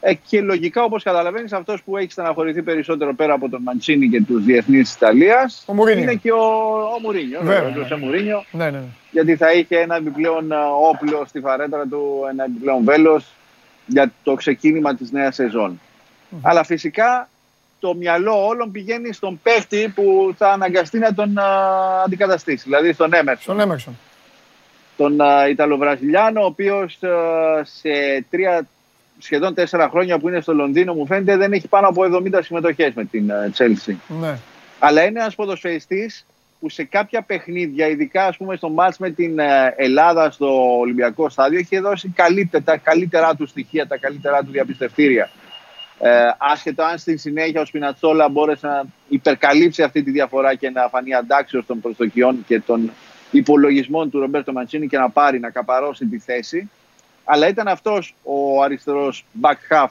Ε, 0.00 0.14
και 0.14 0.40
λογικά, 0.40 0.82
όπως 0.82 1.02
καταλαβαίνεις, 1.02 1.52
αυτός 1.52 1.82
που 1.82 1.96
έχει 1.96 2.12
στεναχωρηθεί 2.12 2.62
περισσότερο 2.62 3.14
πέρα 3.14 3.32
από 3.32 3.48
τον 3.48 3.62
Μαντσίνη 3.62 4.08
και 4.08 4.22
τους 4.22 4.44
διεθνείς 4.44 4.82
της 4.82 4.94
Ιταλίας 4.94 5.64
είναι 5.96 6.14
και 6.14 6.32
ο, 6.32 6.44
ο 6.96 7.00
Μουρίνιο, 7.02 7.38
ο 7.92 7.98
Μουρίνιο, 7.98 8.44
ναι, 8.50 8.64
ναι, 8.64 8.70
ναι. 8.70 8.84
γιατί 9.10 9.36
θα 9.36 9.52
είχε 9.52 9.78
ένα 9.78 9.96
επιπλέον 9.96 10.52
ε, 10.52 10.56
όπλο 10.90 11.24
στη 11.26 11.40
φαρέτρα 11.40 11.86
του, 11.86 12.26
ένα 12.30 12.44
επιπλέον 12.44 12.84
βέλος 12.84 13.34
για 13.86 14.12
το 14.22 14.34
ξεκίνημα 14.34 14.94
της 14.94 15.10
νέας 15.10 15.34
σεζόν. 15.34 15.80
Αλλά 16.42 16.64
φυσικά 16.64 17.28
το 17.80 17.94
μυαλό 17.94 18.46
όλων 18.46 18.70
πηγαίνει 18.70 19.12
στον 19.12 19.40
παίχτη 19.42 19.92
που 19.94 20.34
θα 20.36 20.52
αναγκαστεί 20.52 20.98
να 20.98 21.14
τον 21.14 21.38
α, 21.38 21.44
αντικαταστήσει, 22.04 22.62
δηλαδή 22.64 22.92
στον 22.92 23.14
Έμερσον. 23.14 23.42
Στον 23.42 23.60
Έμερσον. 23.60 23.98
Τον 24.96 25.18
Ιταλοβραζιλιάνο, 25.50 26.42
ο 26.42 26.44
οποίος 26.44 26.98
σε 27.62 28.24
τρία, 28.30 28.66
σχεδόν 29.18 29.54
τέσσερα 29.54 29.88
χρόνια 29.88 30.18
που 30.18 30.28
είναι 30.28 30.40
στο 30.40 30.54
Λονδίνο, 30.54 30.94
μου 30.94 31.06
φαίνεται 31.06 31.36
δεν 31.36 31.52
έχει 31.52 31.68
πάνω 31.68 31.88
από 31.88 32.02
70 32.02 32.38
συμμετοχές 32.42 32.94
με 32.94 33.04
την 33.04 33.32
Τσέλσι. 33.52 34.00
Ναι. 34.20 34.38
Αλλά 34.78 35.04
είναι 35.04 35.20
ένας 35.20 35.34
ποδοσφαιριστής 35.34 36.26
που 36.60 36.68
σε 36.68 36.84
κάποια 36.84 37.22
παιχνίδια, 37.22 37.88
ειδικά 37.88 38.26
ας 38.26 38.36
πούμε 38.36 38.56
στο 38.56 38.68
μάτς 38.68 38.98
με 38.98 39.10
την 39.10 39.38
ε, 39.38 39.74
Ελλάδα 39.76 40.30
στο 40.30 40.78
Ολυμπιακό 40.78 41.28
Στάδιο, 41.28 41.58
έχει 41.58 41.78
δώσει 41.78 42.08
καλύτερα, 42.08 42.64
τα 42.64 42.76
καλύτερά 42.76 43.34
του 43.34 43.46
στοιχεία, 43.46 43.86
τα 43.86 43.96
καλύτερά 43.96 44.42
του 44.42 44.50
διαπιστευτήρια. 44.50 45.30
Ε, 46.02 46.30
άσχετο 46.38 46.82
αν 46.82 46.98
στη 46.98 47.16
συνέχεια 47.16 47.60
ο 47.60 47.64
Σπινατσόλα 47.64 48.28
μπόρεσε 48.28 48.66
να 48.66 48.82
υπερκαλύψει 49.08 49.82
αυτή 49.82 50.02
τη 50.02 50.10
διαφορά 50.10 50.54
και 50.54 50.70
να 50.70 50.88
φανεί 50.88 51.14
αντάξιος 51.14 51.66
των 51.66 51.80
προσδοκιών 51.80 52.44
και 52.46 52.60
των 52.60 52.90
υπολογισμών 53.30 54.10
του 54.10 54.20
Ρομπέρτο 54.20 54.52
Μαντσίνη 54.52 54.86
και 54.86 54.98
να 54.98 55.10
πάρει, 55.10 55.40
να 55.40 55.50
καπαρώσει 55.50 56.06
τη 56.06 56.18
θέση. 56.18 56.70
Αλλά 57.24 57.48
ήταν 57.48 57.68
αυτός 57.68 58.14
ο 58.22 58.62
αριστερός 58.62 59.24
back 59.40 59.74
half 59.74 59.90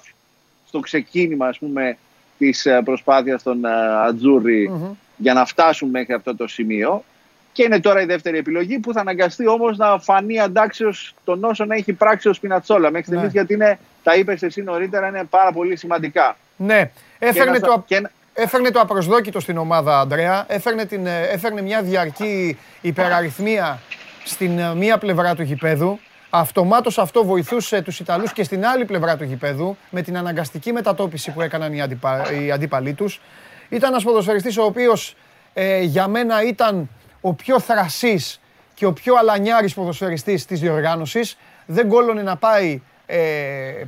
στο 0.67 0.79
ξεκίνημα 0.79 1.47
ας 1.47 1.57
πούμε 1.57 1.97
της 2.37 2.65
ε, 2.65 2.81
προσπάθειας 2.83 3.43
των 3.43 3.65
ε, 3.65 3.69
ατζουρι 4.07 4.71
για 5.17 5.33
να 5.33 5.45
φτάσουν 5.45 5.89
μέχρι 5.89 6.13
αυτό 6.13 6.35
το 6.35 6.47
σημείο. 6.47 7.03
Και 7.51 7.63
είναι 7.63 7.79
τώρα 7.79 8.01
η 8.01 8.05
δεύτερη 8.05 8.37
επιλογή 8.37 8.79
που 8.79 8.93
θα 8.93 8.99
αναγκαστεί 8.99 9.47
όμως 9.47 9.77
να 9.77 9.99
φανεί 9.99 10.39
αντάξιος 10.39 11.13
των 11.23 11.43
όσων 11.43 11.71
έχει 11.71 11.93
πράξει 11.93 12.29
ο 12.29 12.33
Σπινατσόλα 12.33 12.91
μέχρι 12.91 13.05
στιγμής, 13.05 13.25
ναι. 13.25 13.31
γιατί 13.31 13.53
είναι, 13.53 13.79
τα 14.03 14.15
είπες 14.15 14.41
εσύ 14.41 14.61
νωρίτερα, 14.61 15.07
είναι 15.07 15.23
πάρα 15.29 15.51
πολύ 15.51 15.75
σημαντικά. 15.75 16.37
Ναι, 16.57 16.91
έφερνε, 17.19 17.59
το, 17.59 17.83
και... 17.87 18.01
έφερνε 18.33 18.71
το 18.71 18.79
απροσδόκητο 18.79 19.39
στην 19.39 19.57
ομάδα, 19.57 19.99
Αντρέα. 19.99 20.45
Έφερνε, 20.47 20.85
την, 20.85 21.05
ε, 21.05 21.21
έφερνε 21.21 21.61
μια 21.61 21.81
διαρκή 21.81 22.57
υπεραριθμία 22.81 23.79
στην 24.25 24.59
ε, 24.59 24.75
μία 24.75 24.97
πλευρά 24.97 25.35
του 25.35 25.41
γηπέδου. 25.41 25.99
Αυτομάτως 26.29 26.97
αυτό 26.97 27.25
βοηθούσε 27.25 27.81
τους 27.81 27.99
Ιταλούς 27.99 28.33
και 28.33 28.43
στην 28.43 28.65
άλλη 28.65 28.85
πλευρά 28.85 29.17
του 29.17 29.23
γηπέδου 29.23 29.77
με 29.89 30.01
την 30.01 30.17
αναγκαστική 30.17 30.71
μετατόπιση 30.71 31.31
που 31.31 31.41
έκαναν 31.41 31.73
οι, 31.73 31.81
αντιπα... 31.81 32.31
οι 32.33 32.51
αντίπαλοι 32.51 32.93
τους. 32.93 33.21
Ήταν 33.69 33.89
ένας 33.91 34.03
ποδοσφαιριστής 34.03 34.57
ο 34.57 34.63
οποίος 34.63 35.15
ε, 35.53 35.81
για 35.81 36.07
μένα 36.07 36.43
ήταν 36.43 36.89
ο 37.21 37.33
πιο 37.33 37.59
θρασής 37.59 38.39
και 38.73 38.85
ο 38.85 38.93
πιο 38.93 39.15
αλανιάρης 39.15 39.73
ποδοσφαιριστής 39.73 40.45
της 40.45 40.59
διοργάνωσης. 40.59 41.37
Δεν 41.65 41.87
κόλλωνε 41.87 42.21
να 42.21 42.35
πάει, 42.35 42.81
ε, 43.05 43.17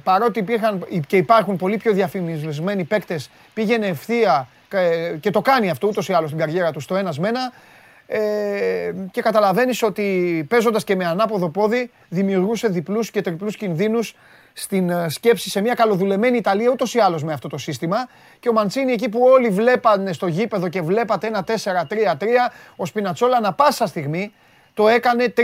παρότι 0.03 0.39
υπήρχαν 0.39 0.85
και 1.07 1.17
υπάρχουν 1.17 1.57
πολύ 1.57 1.77
πιο 1.77 1.93
διαφημισμένοι 1.93 2.83
παίκτες, 2.83 3.29
πήγαινε 3.53 3.88
ευθεία 3.88 4.47
ε, 4.69 5.15
και 5.19 5.29
το 5.29 5.41
κάνει 5.41 5.69
αυτό 5.69 5.88
ούτως 5.88 6.09
ή 6.09 6.13
άλλως 6.13 6.29
στην 6.29 6.41
καριέρα 6.41 6.71
του 6.71 6.79
στο 6.79 6.95
ένας 6.95 7.19
με 7.19 7.27
ένα. 7.27 7.51
Ε, 8.07 8.93
και 9.11 9.21
καταλαβαίνεις 9.21 9.83
ότι 9.83 10.45
παίζοντας 10.50 10.83
και 10.83 10.95
με 10.95 11.05
ανάποδο 11.05 11.50
πόδι 11.50 11.91
δημιουργούσε 12.09 12.67
διπλούς 12.67 13.11
και 13.11 13.21
τριπλούς 13.21 13.55
κινδύνους 13.55 14.15
στην 14.53 14.89
ε, 14.89 15.10
σκέψη 15.10 15.50
σε 15.50 15.62
μια 15.62 15.74
καλοδουλεμένη 15.74 16.38
Ιταλία 16.38 16.70
ούτως 16.70 16.93
ή 16.93 17.00
άλλως 17.00 17.24
με 17.24 17.34
αυτό 17.34 17.48
το 17.48 17.58
σύστημα. 17.58 18.10
Και 18.39 18.50
ο 18.50 18.53
Μαντσίνη 18.53 18.91
εκεί 18.91 19.10
που 19.10 19.20
όλοι 19.24 19.50
βλέπανε 19.50 20.13
στο 20.13 20.27
γήπεδο 20.27 20.67
και 20.67 20.81
βλέπατε 20.81 21.27
ένα 21.27 21.43
4-3-3, 21.48 21.53
ο 22.75 22.86
Σπινατσόλα 22.86 23.38
ανα 23.38 23.53
πάσα 23.53 23.88
στιγμή 23.88 24.34
το 24.74 24.88
έκανε 24.88 25.34
3-4-3 25.38 25.43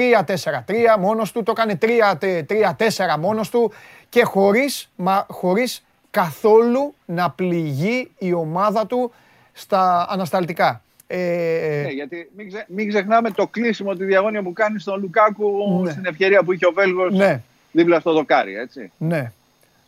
μόνος 0.99 1.31
του, 1.31 1.43
το 1.43 1.53
έκανε 1.57 1.77
3-4 1.81 3.19
μόνος 3.19 3.49
του 3.49 3.71
και 4.09 4.23
χωρίς 4.23 4.89
μα 4.95 5.25
χωρίς 5.29 5.85
καθόλου 6.11 6.93
να 7.05 7.31
πληγεί 7.31 8.11
η 8.17 8.33
ομάδα 8.33 8.85
του 8.85 9.13
στα 9.53 10.07
ανασταλτικά. 10.09 10.81
Ε, 11.07 11.81
ναι, 11.85 11.89
γιατί 11.89 12.29
μην, 12.35 12.47
ξε, 12.47 12.65
μην 12.67 12.87
ξεχνάμε 12.87 13.31
το 13.31 13.47
κλείσιμο 13.47 13.93
τη 13.93 14.05
διαγώνια 14.05 14.41
που 14.41 14.53
κάνει 14.53 14.79
στον 14.79 14.99
Λουκάκου 15.01 15.81
ναι. 15.83 15.91
στην 15.91 16.05
ευκαιρία 16.05 16.43
που 16.43 16.51
είχε 16.51 16.65
ο 16.65 16.71
Βέλγος 16.71 17.13
ναι 17.13 17.41
δίπλα 17.77 17.99
στο 17.99 18.13
δοκάρι, 18.13 18.55
έτσι. 18.55 18.91
Ναι. 18.97 19.31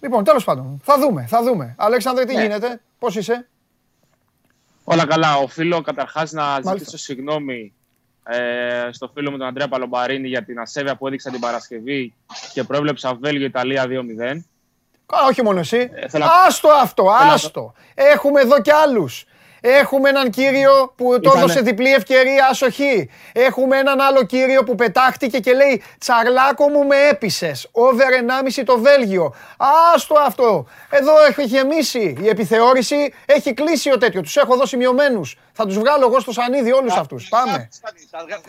Λοιπόν, 0.01 0.23
τέλος 0.23 0.43
πάντων, 0.43 0.81
θα 0.83 0.99
δούμε, 0.99 1.25
θα 1.29 1.43
δούμε. 1.43 1.75
Αλέξανδρε, 1.77 2.25
τι 2.25 2.35
ναι. 2.35 2.41
γίνεται, 2.41 2.81
πώς 2.99 3.15
είσαι; 3.15 3.47
Όλα 4.83 5.05
καλά. 5.05 5.35
Οφείλω 5.35 5.81
καταρχάς 5.81 6.31
να 6.31 6.43
Μάλιστα. 6.43 6.77
ζητήσω 6.77 6.97
συγγνώμη 6.97 7.73
ε, 8.23 8.89
στο 8.91 9.11
φίλο 9.13 9.31
μου 9.31 9.37
τον 9.37 9.47
Αντρέα 9.47 9.67
Παλομπαρίνη 9.67 10.27
για 10.27 10.43
την 10.43 10.59
ασέβεια 10.59 10.95
που 10.95 11.07
έδειξα 11.07 11.31
την 11.31 11.39
Παρασκευή 11.39 12.13
και 12.53 12.63
προέβλεψα 12.63 13.13
Βέλγιο-Ιταλία 13.13 13.85
2-0. 13.87 14.41
όχι 15.29 15.43
μόνο 15.43 15.59
εσύ. 15.59 15.89
Ε, 15.93 16.05
άστο 16.47 16.69
αυτό, 16.69 17.09
άστο. 17.33 17.73
Έχουμε 17.93 18.41
εδώ 18.41 18.61
κι 18.61 18.71
άλλους. 18.71 19.25
Έχουμε 19.61 20.09
έναν 20.09 20.29
κύριο 20.29 20.93
που 20.95 21.19
το 21.19 21.33
έδωσε 21.37 21.61
διπλή 21.61 21.93
ευκαιρία 21.93 22.47
ασοχή. 22.49 23.09
Έχουμε 23.33 23.77
έναν 23.77 24.01
άλλο 24.01 24.23
κύριο 24.23 24.63
που 24.63 24.75
πετάχτηκε 24.75 25.39
και 25.39 25.53
λέει 25.53 25.83
Τσαρλάκο 25.99 26.69
μου 26.69 26.85
με 26.85 26.95
έπεισες. 27.11 27.69
Over 27.71 28.09
1,5 28.57 28.63
το 28.65 28.79
Βέλγιο. 28.79 29.35
Άστο 29.93 30.15
αυτό. 30.25 30.65
Εδώ 30.89 31.13
έχει 31.27 31.43
γεμίσει 31.43 32.17
η 32.21 32.27
επιθεώρηση. 32.27 33.13
Έχει 33.25 33.53
κλείσει 33.53 33.91
ο 33.91 33.97
τέτοιο. 33.97 34.21
Τους 34.21 34.37
έχω 34.37 34.55
δώσει 34.55 34.77
μειωμένους. 34.77 35.37
Θα 35.53 35.65
τους 35.65 35.77
βγάλω 35.77 36.05
εγώ 36.05 36.19
στο 36.19 36.31
σανίδι 36.31 36.71
όλους 36.71 36.95
αυτούς. 36.95 37.27
Πάμε. 37.29 37.69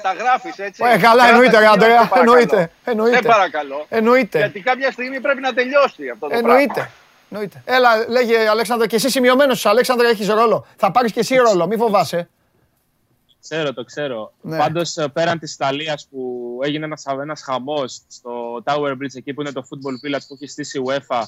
Τα 0.03 0.13
γράφεις 0.13 0.59
έτσι. 0.59 0.83
Ε, 0.87 0.99
καλά, 0.99 1.29
εννοείται, 1.29 1.67
Αντρέα. 1.67 2.11
Εννοείται. 2.15 2.71
Δεν 2.85 3.23
παρακαλώ. 3.25 3.87
Εννοείται. 3.89 4.39
Γιατί 4.39 4.61
κάποια 4.61 4.91
στιγμή 4.91 5.21
πρέπει 5.21 5.41
να 5.41 5.53
τελειώσει 5.53 6.09
αυτό 6.13 6.29
το 6.29 6.37
Εννοείται. 6.37 6.91
Εννοείται. 7.31 7.63
Έλα, 7.65 8.09
λέγε 8.09 8.49
Αλέξανδρο, 8.49 8.87
και 8.87 8.97
εσύ 8.97 9.11
σημειωμένος 9.11 9.61
σου. 9.61 9.69
Αλέξανδρο, 9.69 10.09
έχεις 10.09 10.29
ρόλο. 10.29 10.67
Θα 10.77 10.91
πάρεις 10.91 11.13
και 11.13 11.21
εσύ 11.21 11.37
ρόλο, 11.37 11.67
μη 11.67 11.77
φοβάσαι. 11.77 12.29
Ξέρω, 13.41 13.75
το 13.75 13.85
ξέρω. 13.85 14.33
Ναι. 14.41 14.57
Πάντως, 14.57 14.97
ε, 14.97 15.09
πέραν 15.09 15.39
της 15.39 15.55
Ιταλίας 15.55 16.07
που 16.11 16.59
έγινε 16.63 16.85
ένας 16.85 17.05
ένας 17.07 17.43
χαμός 17.43 18.03
στο 18.09 18.63
Tower 18.65 18.93
Bridge, 18.93 19.15
εκεί 19.15 19.35
που 19.35 19.41
είναι 19.41 19.53
το 19.53 19.67
football 19.71 20.07
village 20.07 20.25
που 20.29 20.35
έχει 20.35 20.47
στήσει 20.47 20.79
η 20.79 20.83
UEFA 20.87 21.23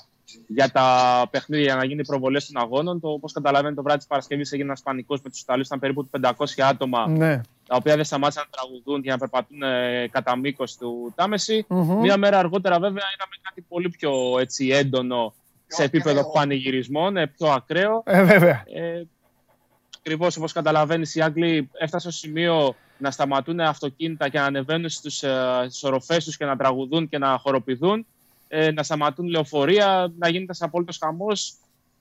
για 0.46 0.70
τα 0.70 0.86
παιχνίδια 1.30 1.64
για 1.64 1.74
να 1.74 1.84
γίνει 1.84 2.04
προβολές 2.04 2.46
των 2.46 2.62
αγώνων. 2.62 3.00
Το, 3.00 3.08
όπως 3.08 3.32
καταλαβαίνετε, 3.32 3.74
το 3.74 3.82
βράδυ 3.82 3.98
της 3.98 4.06
Παρασκευής 4.06 4.52
έγινε 4.52 4.70
ένα 4.70 4.80
πανικό 4.82 5.18
με 5.22 5.30
τους 5.30 5.40
Ιταλούς. 5.40 5.66
Ήταν 5.66 5.78
περίπου 5.78 6.08
500 6.20 6.30
άτομα, 6.58 7.08
ναι. 7.08 7.40
τα 7.66 7.76
οποία 7.76 7.96
δεν 7.96 8.04
σταμάτησαν 8.04 8.44
να 8.50 8.58
τραγουδούν 8.58 9.02
και 9.02 9.10
να 9.10 9.18
περπατούν 9.18 9.62
ε, 9.62 10.08
κατά 10.12 10.36
μήκος 10.36 10.76
του 10.76 11.12
ταμεση 11.14 11.66
Μία 12.00 12.16
μέρα 12.16 12.38
αργότερα, 12.38 12.78
βέβαια, 12.78 13.04
είδαμε 13.14 13.36
κάτι 13.42 13.64
πολύ 13.68 13.88
πιο 13.88 14.38
έτσι, 14.38 14.68
έντονο 14.68 15.34
σε 15.74 15.82
επίπεδο 15.82 16.32
πανηγυρισμών, 16.32 17.16
ε, 17.16 17.26
πιο 17.26 17.48
ακραίο. 17.48 18.02
Ε, 18.06 18.22
βέβαια. 18.24 18.64
Ε, 18.66 19.02
Ακριβώς 20.04 20.37
όπως 20.37 20.52
καταλαβαίνεις, 20.52 21.14
οι 21.14 21.20
Άγγλοι 21.20 21.70
έφτασαν 21.72 22.12
στο 22.12 22.20
σημείο 22.20 22.74
να 22.98 23.11
σταματούν 23.11 23.61
αυτοκίνητα 23.61 24.28
και 24.28 24.38
να 24.38 24.44
ανεβαίνουν 24.44 24.88
στι 24.88 25.26
ε, 25.26 25.30
οροφές 25.82 26.24
τους 26.24 26.37
και 26.37 26.44
να 26.44 26.56
τραγουδούν 26.56 27.08
και 27.08 27.18
να 27.18 27.38
χοροπηδούν. 27.38 28.06
Ε, 28.48 28.70
να 28.70 28.82
σταματούν 28.82 29.26
λεωφορεία, 29.26 30.12
να 30.18 30.26
γίνεται 30.26 30.44
ένας 30.44 30.62
απόλυτος 30.62 30.98
χαμός. 30.98 31.54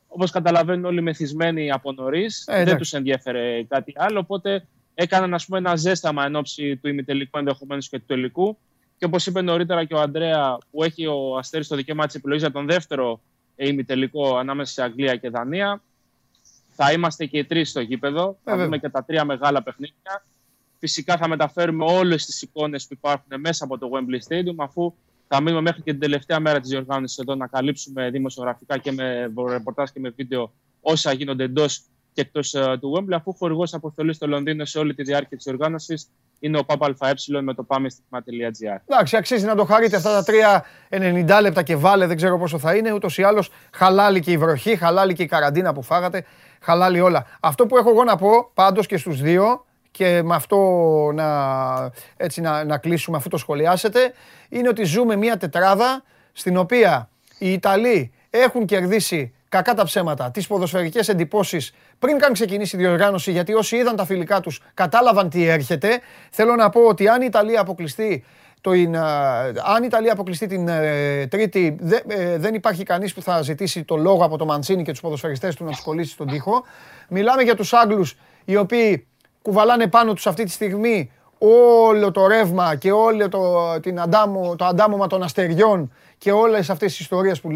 Όπως 0.08 0.32
καταλαβαίνουν 0.32 0.86
όλοι 0.86 1.02
μεθυσμένοι 1.02 1.72
από 1.72 1.92
νωρίς. 1.92 2.44
Ε, 2.48 2.64
δεν 2.64 2.78
τους 2.78 2.94
ενδιαφέρε 2.94 3.64
κάτι 3.64 3.94
άλλο. 3.96 4.20
Οπότε 4.20 4.68
έκαναν 4.94 5.34
ας 5.34 5.46
πούμε, 5.46 5.58
ένα 5.58 5.76
ζέσταμα 5.76 6.26
εν 6.26 6.36
ώψη 6.36 6.78
του 6.78 6.88
ημιτελικού 6.88 7.38
ενδεχομένως 7.38 7.90
και 7.90 8.00
του 8.00 8.06
τελικού. 8.08 8.58
Και 8.98 9.06
όπως 9.06 9.26
είπε 9.26 9.42
νωρίτερα 9.42 9.86
και 9.86 9.94
ο 9.94 10.00
Αντρέα, 10.00 10.58
που 10.72 10.84
έχει 10.84 11.06
ο 11.06 11.38
Αστέρι 11.38 11.66
το 11.66 11.76
δικαίωμα 11.76 12.06
της 12.06 12.16
επιλογής 12.16 12.42
για 12.42 12.52
τον 12.52 12.66
δεύτερο 12.66 13.22
ημιτελικό 13.56 14.38
ανάμεσα 14.38 14.74
σε 14.74 14.84
Αγγλία 14.84 15.16
και 15.16 15.30
Δανία. 15.30 15.82
Θα 16.76 16.92
είμαστε 16.92 17.26
και 17.26 17.38
οι 17.38 17.46
τρεις 17.46 17.70
στο 17.70 17.82
γήπεδο. 17.82 18.38
Ε, 18.44 18.52
θα 18.52 18.58
δούμε 18.58 18.78
και 18.78 18.90
τα 18.90 19.04
τρία 19.04 19.26
μεγάλα 19.26 19.64
παιχνίδια. 19.64 20.26
Φυσικά 20.80 21.18
θα 21.18 21.28
μεταφέρουμε 21.28 21.86
όλες 21.86 22.26
τις 22.26 22.42
εικόνες 22.42 22.88
που 22.88 22.94
υπάρχουν 22.94 23.40
μέσα 23.40 23.64
από 23.64 23.78
το 23.78 23.90
Wembley 23.94 24.34
Stadium, 24.34 24.56
αφού 24.58 24.94
θα 25.28 25.42
μείνουμε 25.42 25.62
μέχρι 25.62 25.82
και 25.82 25.92
την 25.92 26.00
τελευταία 26.00 26.40
μέρα 26.40 26.60
της 26.60 26.70
διοργάνωσης 26.70 27.18
εδώ 27.18 27.36
να 27.36 27.48
καλύψουμε 27.48 28.10
δημοσιογραφικά 28.10 28.78
και 28.78 28.92
με 28.92 29.32
ρεπορτάζ 29.50 29.90
και 29.90 30.00
με 30.00 30.10
βίντεο 30.10 30.52
όσα 30.82 31.14
γίνονται 31.14 31.44
εντός 31.44 31.84
και 32.14 32.22
εκτός 32.22 32.54
ε, 32.54 32.78
του 32.80 32.94
Wembley, 32.98 33.14
αφού 33.14 33.34
χορηγός 33.34 33.74
αποστολής 33.74 34.16
στο 34.16 34.28
Λονδίνο 34.28 34.66
σε 34.66 34.80
όλη 34.80 34.94
τη 34.94 35.04
διάρκεια 35.04 35.38
της 35.38 35.48
οργάνωση 35.48 36.04
είναι 36.42 36.58
ο 36.58 36.64
ΠΑΠΑΕ 36.66 37.14
με 37.42 37.54
το 37.54 37.64
πάμε 37.64 37.90
στοιχημα.gr. 37.90 38.78
Εντάξει, 38.88 39.18
αξίζει 39.18 39.46
να 39.46 39.56
το 39.56 39.66
χαρείτε 39.66 39.96
αυτά 39.96 40.24
τα 40.24 40.64
3-90 40.90 41.42
λεπτά 41.42 41.64
και 41.64 41.76
βάλε, 41.76 42.06
δεν 42.06 42.16
ξέρω 42.16 42.38
πόσο 42.38 42.60
θα 42.60 42.76
είναι. 42.76 42.94
Ούτως 42.94 43.18
ή 43.18 43.24
άλλως 43.24 43.50
χαλάλη 43.72 44.20
και 44.20 44.32
η 44.32 44.38
βροχή, 44.38 44.76
χαλάλη 44.76 45.14
και 45.14 45.24
η 45.24 45.26
καραντίνα 45.26 45.74
που 45.74 45.82
φάγατε, 45.82 46.26
χαλάλη 46.62 47.00
όλα. 47.00 47.26
Αυτό 47.40 47.66
που 47.66 47.78
έχω 47.78 47.90
εγώ 47.90 48.04
να 48.04 48.16
πω 48.16 48.52
πάντως 48.54 48.86
και 48.86 48.98
στους 48.98 49.22
δύο 49.22 49.66
και 49.92 50.22
με 50.24 50.36
αυτό 50.36 50.58
να, 51.14 51.92
έτσι, 52.18 52.42
να, 52.42 52.64
να 52.64 52.78
κλείσουμε 52.78 53.18
αφού 53.18 53.30
το 53.30 53.38
σχολιάσετε, 53.38 54.14
είναι 54.50 54.68
ότι 54.68 54.84
ζούμε 54.84 55.16
μια 55.16 55.38
τετράδα 55.38 56.04
στην 56.32 56.58
οποία 56.58 57.10
οι 57.38 57.52
Ιταλοί 57.52 58.14
έχουν 58.30 58.66
κερδίσει 58.66 59.34
κακά 59.52 59.74
τα 59.74 59.84
ψέματα, 59.84 60.32
τις 60.32 60.48
ποδοσφαιρικές 60.48 61.10
εντυπώσεις 61.10 61.74
πριν 62.00 62.18
καν 62.18 62.34
ξεκινήσει 62.34 62.76
η 62.76 62.80
διοργάνωση, 62.80 63.32
γιατί 63.32 63.54
όσοι 63.54 63.76
είδαν 63.76 63.96
τα 63.96 64.06
φιλικά 64.06 64.40
τους 64.40 64.62
κατάλαβαν 64.74 65.30
τι 65.30 65.46
έρχεται. 65.48 66.00
Θέλω 66.32 66.56
να 66.56 66.70
πω 66.70 66.82
ότι 66.82 67.08
αν 67.08 67.22
η 67.22 67.26
Ιταλία 67.28 67.62
αποκλειστεί 67.62 68.24
το, 68.62 68.72
αν 68.72 69.84
η 69.84 69.86
Ιταλία 69.86 70.12
αποκλειστεί 70.12 70.48
την 70.48 70.68
ε, 70.68 71.28
Τρίτη, 71.28 71.78
ε, 72.08 72.38
δεν 72.38 72.54
υπάρχει 72.54 72.84
κανείς 72.84 73.14
που 73.14 73.22
θα 73.22 73.42
ζητήσει 73.42 73.84
το 73.84 73.96
λόγο 73.98 74.26
από 74.26 74.38
το 74.38 74.46
Μαντσίνη 74.46 74.84
και 74.84 74.92
τους 74.92 75.02
ποδοσφαιριστές 75.02 75.56
του 75.56 75.64
να 75.64 75.72
τους 75.72 75.82
κολλήσει 75.82 76.12
στον 76.12 76.28
τοίχο. 76.28 76.64
Μιλάμε 77.10 77.42
για 77.42 77.56
τους 77.56 77.74
Άγγλους 77.74 78.18
οι 78.46 78.56
οποίοι 78.56 79.08
κουβαλάνε 79.42 79.88
πάνω 79.88 80.14
τους 80.14 80.28
αυτή 80.28 80.44
τη 80.44 80.52
στιγμή 80.52 81.12
όλο 81.38 82.12
το 82.12 82.28
ρεύμα 82.28 82.76
και 82.76 82.92
όλο 82.92 83.30
το, 83.30 83.80
την 83.80 84.00
αντάμω, 84.00 84.56
το 84.56 84.66
αντάμωμα 84.66 85.08
των 85.08 85.24
αστεριών 85.24 85.92
και 86.22 86.32
όλες 86.32 86.70
αυτές 86.70 86.92
τις 86.92 87.00
ιστορίες 87.00 87.42
που, 87.42 87.50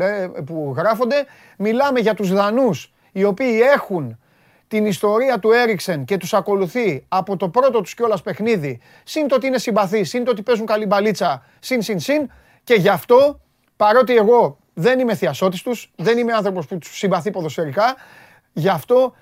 που 0.45 0.73
γράφονται. 0.77 1.25
Μιλάμε 1.57 1.99
για 1.99 2.13
τους 2.13 2.33
Δανούς 2.33 2.93
οι 3.11 3.23
οποίοι 3.23 3.59
έχουν 3.73 4.19
την 4.67 4.85
ιστορία 4.85 5.39
του 5.39 5.51
Έριξεν 5.51 6.05
και 6.05 6.17
τους 6.17 6.33
ακολουθεί 6.33 7.05
από 7.07 7.37
το 7.37 7.49
πρώτο 7.49 7.81
τους 7.81 7.93
κιόλας 7.93 8.21
παιχνίδι, 8.21 8.79
συν 9.03 9.27
το 9.27 9.35
ότι 9.35 9.47
είναι 9.47 9.57
συμπαθείς, 9.57 10.09
συν 10.09 10.23
το 10.23 10.31
ότι 10.31 10.41
παίζουν 10.41 10.65
καλή 10.65 10.85
μπαλίτσα, 10.85 11.45
συν, 11.59 11.81
συν, 11.81 11.99
συν, 11.99 12.31
και 12.63 12.73
γι' 12.73 12.89
αυτό, 12.89 13.39
παρότι 13.75 14.15
εγώ 14.15 14.57
δεν 14.73 14.99
είμαι 14.99 15.15
θειασότης 15.15 15.61
τους, 15.61 15.91
δεν 15.95 16.17
είμαι 16.17 16.33
άνθρωπος 16.33 16.65
που 16.65 16.77
τους 16.77 16.97
συμπαθεί 16.97 17.31
ποδοσφαιρικά, 17.31 17.95
γι' 18.53 18.69
αυτό 18.69 19.13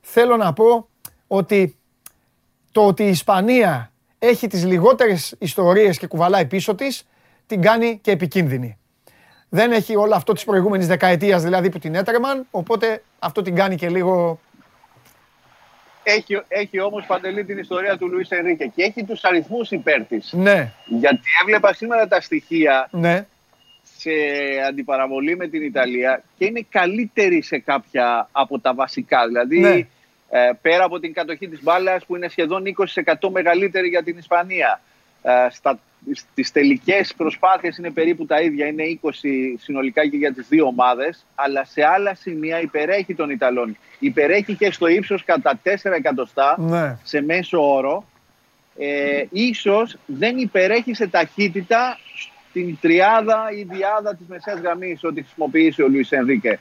θέλω 0.00 0.36
να 0.36 0.52
πω 0.52 0.88
ότι 1.26 1.76
το 2.72 2.86
ότι 2.86 3.02
η 3.02 3.08
Ισπανία 3.08 3.92
έχει 4.18 4.46
τις 4.46 4.64
λιγότερες 4.64 5.34
ιστορίες 5.38 5.98
και 5.98 6.06
κουβαλάει 6.06 6.46
πίσω 6.46 6.74
της, 6.74 7.06
την 7.46 7.62
κάνει 7.62 7.98
και 8.02 8.10
επικίνδυνη. 8.10 8.79
Δεν 9.50 9.72
έχει 9.72 9.96
όλο 9.96 10.14
αυτό 10.14 10.32
της 10.32 10.44
προηγούμενης 10.44 10.86
δεκαετίας 10.86 11.42
δηλαδή 11.42 11.70
που 11.70 11.78
την 11.78 11.94
έτρεμαν, 11.94 12.46
οπότε 12.50 13.02
αυτό 13.18 13.42
την 13.42 13.54
κάνει 13.54 13.76
και 13.76 13.88
λίγο... 13.88 14.40
Έχει, 16.02 16.42
έχει 16.48 16.80
όμως 16.80 17.06
παντελή 17.06 17.44
την 17.44 17.58
ιστορία 17.58 17.98
του 17.98 18.08
Λουίς 18.08 18.30
Ενρίκε 18.30 18.64
και 18.74 18.82
έχει 18.82 19.04
τους 19.04 19.24
αριθμούς 19.24 19.70
υπέρ 19.70 20.04
της. 20.04 20.32
Ναι. 20.32 20.72
Γιατί 20.84 21.20
έβλεπα 21.42 21.72
σήμερα 21.72 22.08
τα 22.08 22.20
στοιχεία 22.20 22.88
ναι. 22.90 23.26
σε 23.96 24.10
αντιπαραβολή 24.68 25.36
με 25.36 25.48
την 25.48 25.62
Ιταλία 25.62 26.22
και 26.38 26.44
είναι 26.44 26.66
καλύτερη 26.70 27.42
σε 27.42 27.58
κάποια 27.58 28.28
από 28.32 28.58
τα 28.58 28.74
βασικά. 28.74 29.26
Δηλαδή 29.26 29.60
Ναι. 29.60 29.86
ε, 30.28 30.50
πέρα 30.62 30.84
από 30.84 31.00
την 31.00 31.12
κατοχή 31.12 31.48
της 31.48 31.62
μπάλας 31.62 32.04
που 32.04 32.16
είναι 32.16 32.28
σχεδόν 32.28 32.62
20% 32.94 33.30
μεγαλύτερη 33.30 33.88
για 33.88 34.02
την 34.02 34.18
Ισπανία. 34.18 34.80
Ε, 35.22 35.46
στα, 35.50 35.78
στις 36.12 36.52
τελικές 36.52 37.14
προσπάθειες 37.16 37.76
είναι 37.76 37.90
περίπου 37.90 38.26
τα 38.26 38.40
ίδια, 38.40 38.66
είναι 38.66 38.82
20 39.02 39.08
συνολικά 39.58 40.08
και 40.08 40.16
για 40.16 40.32
τις 40.32 40.46
δύο 40.48 40.66
ομάδες, 40.66 41.26
αλλά 41.34 41.64
σε 41.64 41.84
άλλα 41.84 42.14
σημεία 42.14 42.60
υπερέχει 42.60 43.14
των 43.14 43.30
Ιταλών. 43.30 43.76
Υπερέχει 43.98 44.54
και 44.54 44.72
στο 44.72 44.86
ύψος 44.86 45.24
κατά 45.24 45.60
4 45.62 45.92
εκατοστά 45.96 46.56
Ναι. 46.58 46.98
σε 47.02 47.22
μέσο 47.22 47.74
όρο. 47.74 48.04
Ε, 48.78 49.24
ίσως 49.30 49.96
δεν 50.06 50.36
υπερέχει 50.38 50.94
σε 50.94 51.06
ταχύτητα 51.06 51.98
την 52.52 52.78
τριάδα 52.80 53.50
ή 53.58 53.62
διάδα 53.62 54.14
της 54.16 54.26
μεσαίας 54.28 54.60
γραμμής 54.60 55.04
ότι 55.04 55.22
χρησιμοποιήσει 55.22 55.82
ο 55.82 55.88
Λουίς 55.88 56.12
Ενρίκε. 56.12 56.58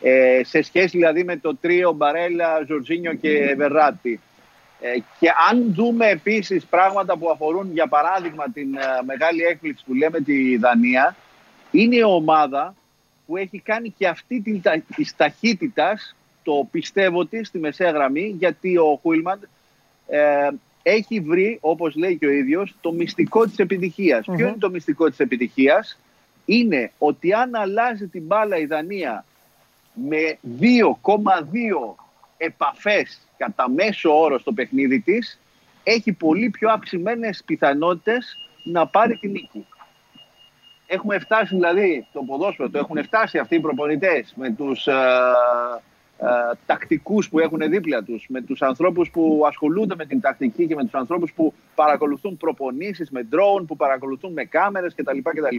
Ε, 0.00 0.40
σε 0.44 0.62
σχέση 0.62 0.96
δηλαδή 0.96 1.24
με 1.24 1.36
το 1.36 1.56
τρίο 1.56 1.92
Μπαρέλα, 1.92 2.64
Ζορζίνιο 2.66 3.14
και 3.14 3.54
Βερράτη. 3.56 4.20
Ε, 4.86 4.98
και 5.20 5.28
αν 5.50 5.72
δούμε 5.74 6.06
επίσης 6.08 6.64
πράγματα 6.64 7.16
που 7.16 7.30
αφορούν 7.30 7.70
για 7.72 7.86
παράδειγμα 7.86 8.44
την 8.52 8.74
ε, 8.74 8.80
μεγάλη 9.04 9.42
έκπληξη 9.42 9.84
που 9.86 9.94
λέμε 9.94 10.20
τη 10.20 10.56
Δανία, 10.56 11.16
είναι 11.70 11.96
η 11.96 12.02
ομάδα 12.02 12.74
που 13.26 13.36
έχει 13.36 13.58
κάνει 13.58 13.90
και 13.90 14.06
αυτή 14.08 14.40
την, 14.40 14.62
τα- 14.62 14.82
της 14.96 15.16
ταχύτητας 15.16 16.16
το 16.42 16.68
πιστεύω 16.70 17.26
τη 17.26 17.44
στη 17.44 17.58
μεσαία 17.58 17.90
γραμμή 17.90 18.34
γιατί 18.38 18.76
ο 18.76 18.98
Χουίλμαντ 19.02 19.42
ε, 20.06 20.48
έχει 20.82 21.20
βρει, 21.20 21.58
όπως 21.60 21.94
λέει 21.94 22.16
και 22.18 22.26
ο 22.26 22.30
ίδιος, 22.30 22.74
το 22.80 22.92
μυστικό 22.92 23.44
της 23.44 23.58
επιτυχίας. 23.58 24.24
Ποιο 24.24 24.48
είναι 24.48 24.58
το 24.58 24.70
μυστικό 24.70 25.08
της 25.08 25.18
επιτυχίας; 25.18 25.98
Είναι 26.44 26.92
ότι 26.98 27.32
αν 27.32 27.54
αλλάζει 27.54 28.06
την 28.06 28.22
μπάλα 28.22 28.56
η 28.56 28.64
Δανία 28.66 29.24
με 30.08 30.38
2,2 30.60 31.94
επαφές 32.36 33.28
κατά 33.36 33.70
μέσο 33.70 34.20
όρο 34.20 34.38
στο 34.38 34.52
παιχνίδι 34.52 35.00
της, 35.00 35.40
έχει 35.82 36.12
πολύ 36.12 36.50
πιο 36.50 36.70
αυξημένες 36.70 37.42
πιθανότητες 37.46 38.36
να 38.64 38.86
πάρει 38.86 39.16
την 39.16 39.30
νίκη. 39.30 39.66
Έχουμε 40.86 41.18
φτάσει 41.18 41.54
δηλαδή 41.54 42.06
το 42.12 42.22
ποδόσφαιρο, 42.22 42.70
το 42.70 42.78
έχουν 42.78 43.02
φτάσει 43.04 43.38
αυτοί 43.38 43.54
οι 43.54 43.60
προπονητές 43.60 44.32
με 44.36 44.50
τους 44.50 44.86
ε, 44.86 44.92
ε, 46.18 46.26
τακτικούς 46.66 47.28
που 47.28 47.38
έχουν 47.38 47.58
δίπλα 47.58 48.02
τους, 48.02 48.26
με 48.28 48.40
τους 48.40 48.62
ανθρώπους 48.62 49.10
που 49.10 49.44
ασχολούνται 49.46 49.94
με 49.94 50.06
την 50.06 50.20
τακτική 50.20 50.66
και 50.66 50.74
με 50.74 50.82
τους 50.82 50.94
ανθρώπους 50.94 51.32
που 51.32 51.54
παρακολουθούν 51.74 52.36
προπονήσεις 52.36 53.10
με 53.10 53.28
drone, 53.32 53.64
που 53.66 53.76
παρακολουθούν 53.76 54.32
με 54.32 54.44
κάμερες 54.44 54.94
κτλ. 54.94 55.18
κτλ. 55.22 55.56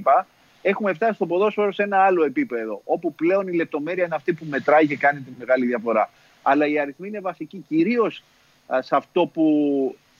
Έχουμε 0.61 0.93
φτάσει 0.93 1.13
στο 1.13 1.25
ποδόσφαιρο 1.25 1.71
σε 1.71 1.83
ένα 1.83 1.97
άλλο 1.97 2.23
επίπεδο, 2.23 2.81
όπου 2.85 3.13
πλέον 3.13 3.47
η 3.47 3.55
λεπτομέρεια 3.55 4.05
είναι 4.05 4.15
αυτή 4.15 4.33
που 4.33 4.45
μετράει 4.49 4.87
και 4.87 4.97
κάνει 4.97 5.19
τη 5.19 5.31
μεγάλη 5.39 5.65
διαφορά. 5.65 6.09
Αλλά 6.47 6.67
οι 6.67 6.79
αριθμοί 6.79 7.07
είναι 7.07 7.19
βασικοί, 7.19 7.65
κυρίως 7.67 8.23
α, 8.67 8.81
σε 8.81 8.95
αυτό 8.95 9.25
που 9.33 9.45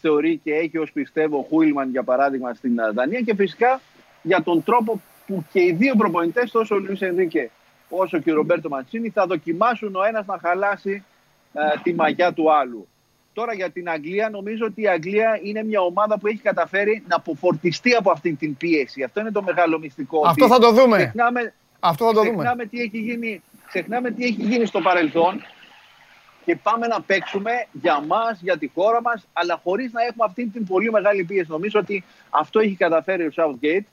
θεωρεί 0.02 0.40
και 0.44 0.54
έχει 0.54 0.78
ως 0.78 0.92
πιστεύω 0.92 1.38
ο 1.38 1.46
Χούιλμαν 1.50 1.90
για 1.90 2.04
παράδειγμα 2.04 2.54
στην 2.54 2.82
α, 2.82 2.92
Δανία 2.92 3.22
και 3.22 3.36
φυσικά 3.36 3.82
για 4.22 4.44
τον 4.44 4.64
τρόπο 4.64 5.02
που 5.28 5.46
και 5.52 5.62
οι 5.62 5.72
δύο 5.72 5.96
προπονητές, 5.96 6.52
τόσο 6.52 6.76
ο 6.76 6.78
Λουίς 6.78 7.02
Ενρίκε 7.02 7.50
όσο 7.90 8.20
και 8.20 8.32
ο 8.32 8.36
Ρομπέρτο 8.36 8.70
Μαντσίνη, 8.70 9.10
θα 9.10 9.26
δοκιμάσουν 9.26 9.96
ο 9.96 10.04
ένας 10.04 10.26
να 10.26 10.38
χαλάσει 10.42 11.04
α, 11.54 11.82
τη 11.84 11.94
μαγιά 11.94 12.34
του 12.34 12.54
άλλου. 12.54 12.88
Τώρα 13.34 13.54
για 13.54 13.70
την 13.70 13.90
Αγγλία, 13.90 14.30
νομίζω 14.30 14.66
ότι 14.66 14.82
η 14.82 14.88
Αγγλία 14.88 15.40
είναι 15.44 15.64
μια 15.64 15.82
ομάδα 15.82 16.20
που 16.20 16.28
έχει 16.28 16.38
καταφέρει 16.38 17.04
να 17.08 17.16
αποφορτιστεί 17.16 17.94
από 17.94 18.12
αυτή 18.12 18.34
την 18.34 18.58
πίεση. 18.58 19.04
Αυτό 19.04 19.20
είναι 19.20 19.32
το 19.32 19.42
μεγάλο 19.42 19.80
μυστικό. 19.80 20.28
Αυτό 20.28 20.46
ότι 20.46 20.54
θα 20.54 20.60
το 20.60 20.72
δούμε. 20.72 20.98
Ξεχνάμε, 20.98 21.54
Αυτό 21.80 22.06
θα 22.06 22.14
το 22.14 22.20
δούμε. 22.20 22.32
ξεχνάμε, 22.32 22.66
τι 22.66 22.80
έχει 22.80 22.98
γίνει, 22.98 23.42
ξεχνάμε 23.68 24.12
τι 24.12 24.24
έχει 24.24 24.42
γίνει 24.42 24.66
στο 24.66 24.82
παρελθόν 24.82 25.42
και 26.46 26.56
πάμε 26.56 26.88
να 26.88 27.02
παίξουμε 27.02 27.52
για 27.72 28.00
μας, 28.08 28.40
για 28.42 28.58
τη 28.58 28.72
χώρα 28.76 29.02
μας, 29.02 29.28
αλλά 29.34 29.60
χωρίς 29.64 29.92
να 29.92 30.02
έχουμε 30.02 30.26
αυτή 30.28 30.46
την 30.48 30.66
πολύ 30.66 30.92
μεγάλη 30.92 31.24
πίεση. 31.24 31.52
Νομίζω 31.52 31.80
ότι 31.80 32.04
αυτό 32.30 32.60
έχει 32.60 32.76
καταφέρει 32.76 33.26
ο 33.26 33.32
Southgate, 33.36 33.84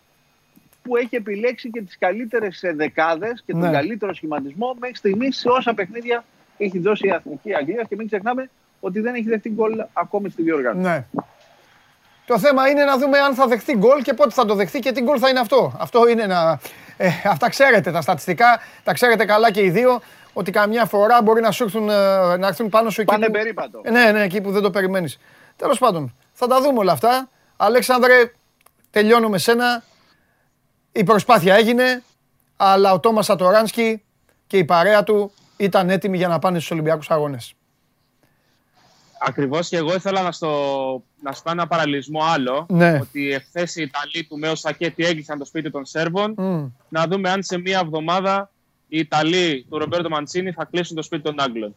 που 0.83 0.97
έχει 0.97 1.17
επιλέξει 1.17 1.71
και 1.71 1.83
τις 1.83 1.99
καλύτερες 1.99 2.63
ε, 2.63 2.73
δεκάδες 2.73 3.43
και 3.47 3.53
τον 3.53 3.61
Ναι. 3.61 3.71
καλύτερο 3.71 4.15
σχηματισμό 4.15 4.77
μέχρι 4.81 4.97
στιγμής 4.97 5.39
σε 5.39 5.49
όσα 5.49 5.75
παιχνίδια 5.75 6.25
έχει 6.59 6.79
δώσει 6.79 7.07
η 7.07 7.11
Εθνική 7.11 7.55
Αγγλία 7.55 7.85
και 7.89 7.97
μην 7.97 8.07
ξεχνάμε 8.07 8.51
ότι 8.81 9.01
δεν 9.01 9.15
έχει 9.15 9.29
δεχτεί 9.29 9.51
γκολ 9.51 9.85
ακόμη 9.93 10.31
στη 10.31 10.43
διοργάνωση. 10.43 10.89
Ναι. 10.89 11.05
Το 12.27 12.39
θέμα 12.39 12.69
είναι 12.69 12.85
να 12.85 12.99
δούμε 12.99 13.19
αν 13.19 13.35
θα 13.35 13.47
δεχτεί 13.47 13.77
γκολ 13.77 14.03
και 14.03 14.15
πότε 14.15 14.31
θα 14.31 14.45
το 14.45 14.55
δεχτεί 14.55 14.79
και 14.79 14.93
τι 14.93 15.03
γκολ 15.03 15.17
θα 15.21 15.29
είναι 15.29 15.41
αυτό. 15.41 15.77
Αυτό 15.79 16.09
είναι 16.09 16.27
να. 16.27 16.59
Ε, 16.97 17.09
αυτά 17.29 17.49
ξέρετε 17.49 17.91
τα 17.91 18.01
στατιστικά, 18.01 18.61
τα 18.85 18.93
ξέρετε 18.93 19.25
καλά 19.25 19.51
και 19.51 19.63
οι 19.63 19.71
δύο. 19.71 20.01
Ότι 20.33 20.51
καμιά 20.51 20.85
φορά 20.87 21.23
μπορεί 21.23 21.41
να 21.41 21.51
σου 21.51 21.65
έρθουν, 21.65 21.89
ε, 21.89 22.37
να 22.37 22.47
έρθουν 22.47 22.69
πάνω 22.69 22.91
σου 22.91 23.01
εκεί. 23.01 23.11
Πάνε 23.11 23.27
που- 23.27 23.33
περίπατο. 23.33 23.81
Ε, 23.85 23.91
ναι, 23.91 24.13
ναι, 24.13 24.23
εκεί 24.23 24.41
που 24.41 24.51
δεν 24.51 24.63
το 24.63 24.71
περιμένεις. 24.71 25.19
Τέλος 25.57 25.79
πάντων, 25.79 26.15
θα 26.33 26.47
τα 26.47 26.61
δούμε 26.61 26.79
όλα 26.79 26.93
αυτά. 26.93 27.29
Αλέξανδρε, 27.57 28.33
τελειώνω 28.91 29.29
με 29.29 29.39
σένα. 29.39 29.83
Η 30.93 31.05
προσπάθεια 31.05 31.55
έγινε, 31.55 32.03
αλλά 32.57 32.93
ο 32.93 33.01
Τόμας 33.01 33.25
Σατοράνσκι 33.25 34.03
και 34.47 34.59
η 34.59 34.65
παρέα 34.65 35.03
του 35.05 35.33
ήταν 35.57 35.91
έτοιμοι 35.91 36.17
για 36.17 36.29
να 36.29 36.39
πάνε 36.39 36.59
στους 36.59 36.71
Ολυμπιακούς 36.71 37.11
Αγώνες. 37.11 37.55
Ακριβώς 39.25 39.69
και 39.69 39.77
εγώ 39.77 39.95
ήθελα 39.95 40.23
να, 40.23 40.33
στο, 40.33 40.49
να 41.23 41.33
σου 41.33 41.43
κάνω 41.43 41.61
ένα 41.61 41.69
παραλληλισμό 41.71 42.21
άλλο. 42.25 42.67
Ναι. 42.69 42.99
Ότι 43.03 43.33
εχθές 43.33 43.77
οι 43.77 43.83
Ιταλοί 43.83 44.25
του 44.29 44.39
Μέο 44.39 44.55
Σακέτη 44.55 45.05
έκλεισαν 45.05 45.39
το 45.39 45.45
σπίτι 45.45 45.71
των 45.71 45.85
Σέρβων. 45.85 46.35
Μμ. 46.37 46.67
Να 46.89 47.07
δούμε 47.07 47.31
αν 47.31 47.43
σε 47.43 47.59
μία 47.59 47.79
εβδομάδα 47.79 48.51
οι 48.95 48.99
Ιταλοί 48.99 49.67
του 49.71 49.79
Ρομπέρτο 49.79 50.09
Μαντσίνη 50.09 50.53
θα 50.53 50.65
κλείσουν 50.71 50.97
το 50.97 51.03
σπίτι 51.03 51.23
των 51.23 51.41
Άγγλων. 51.41 51.75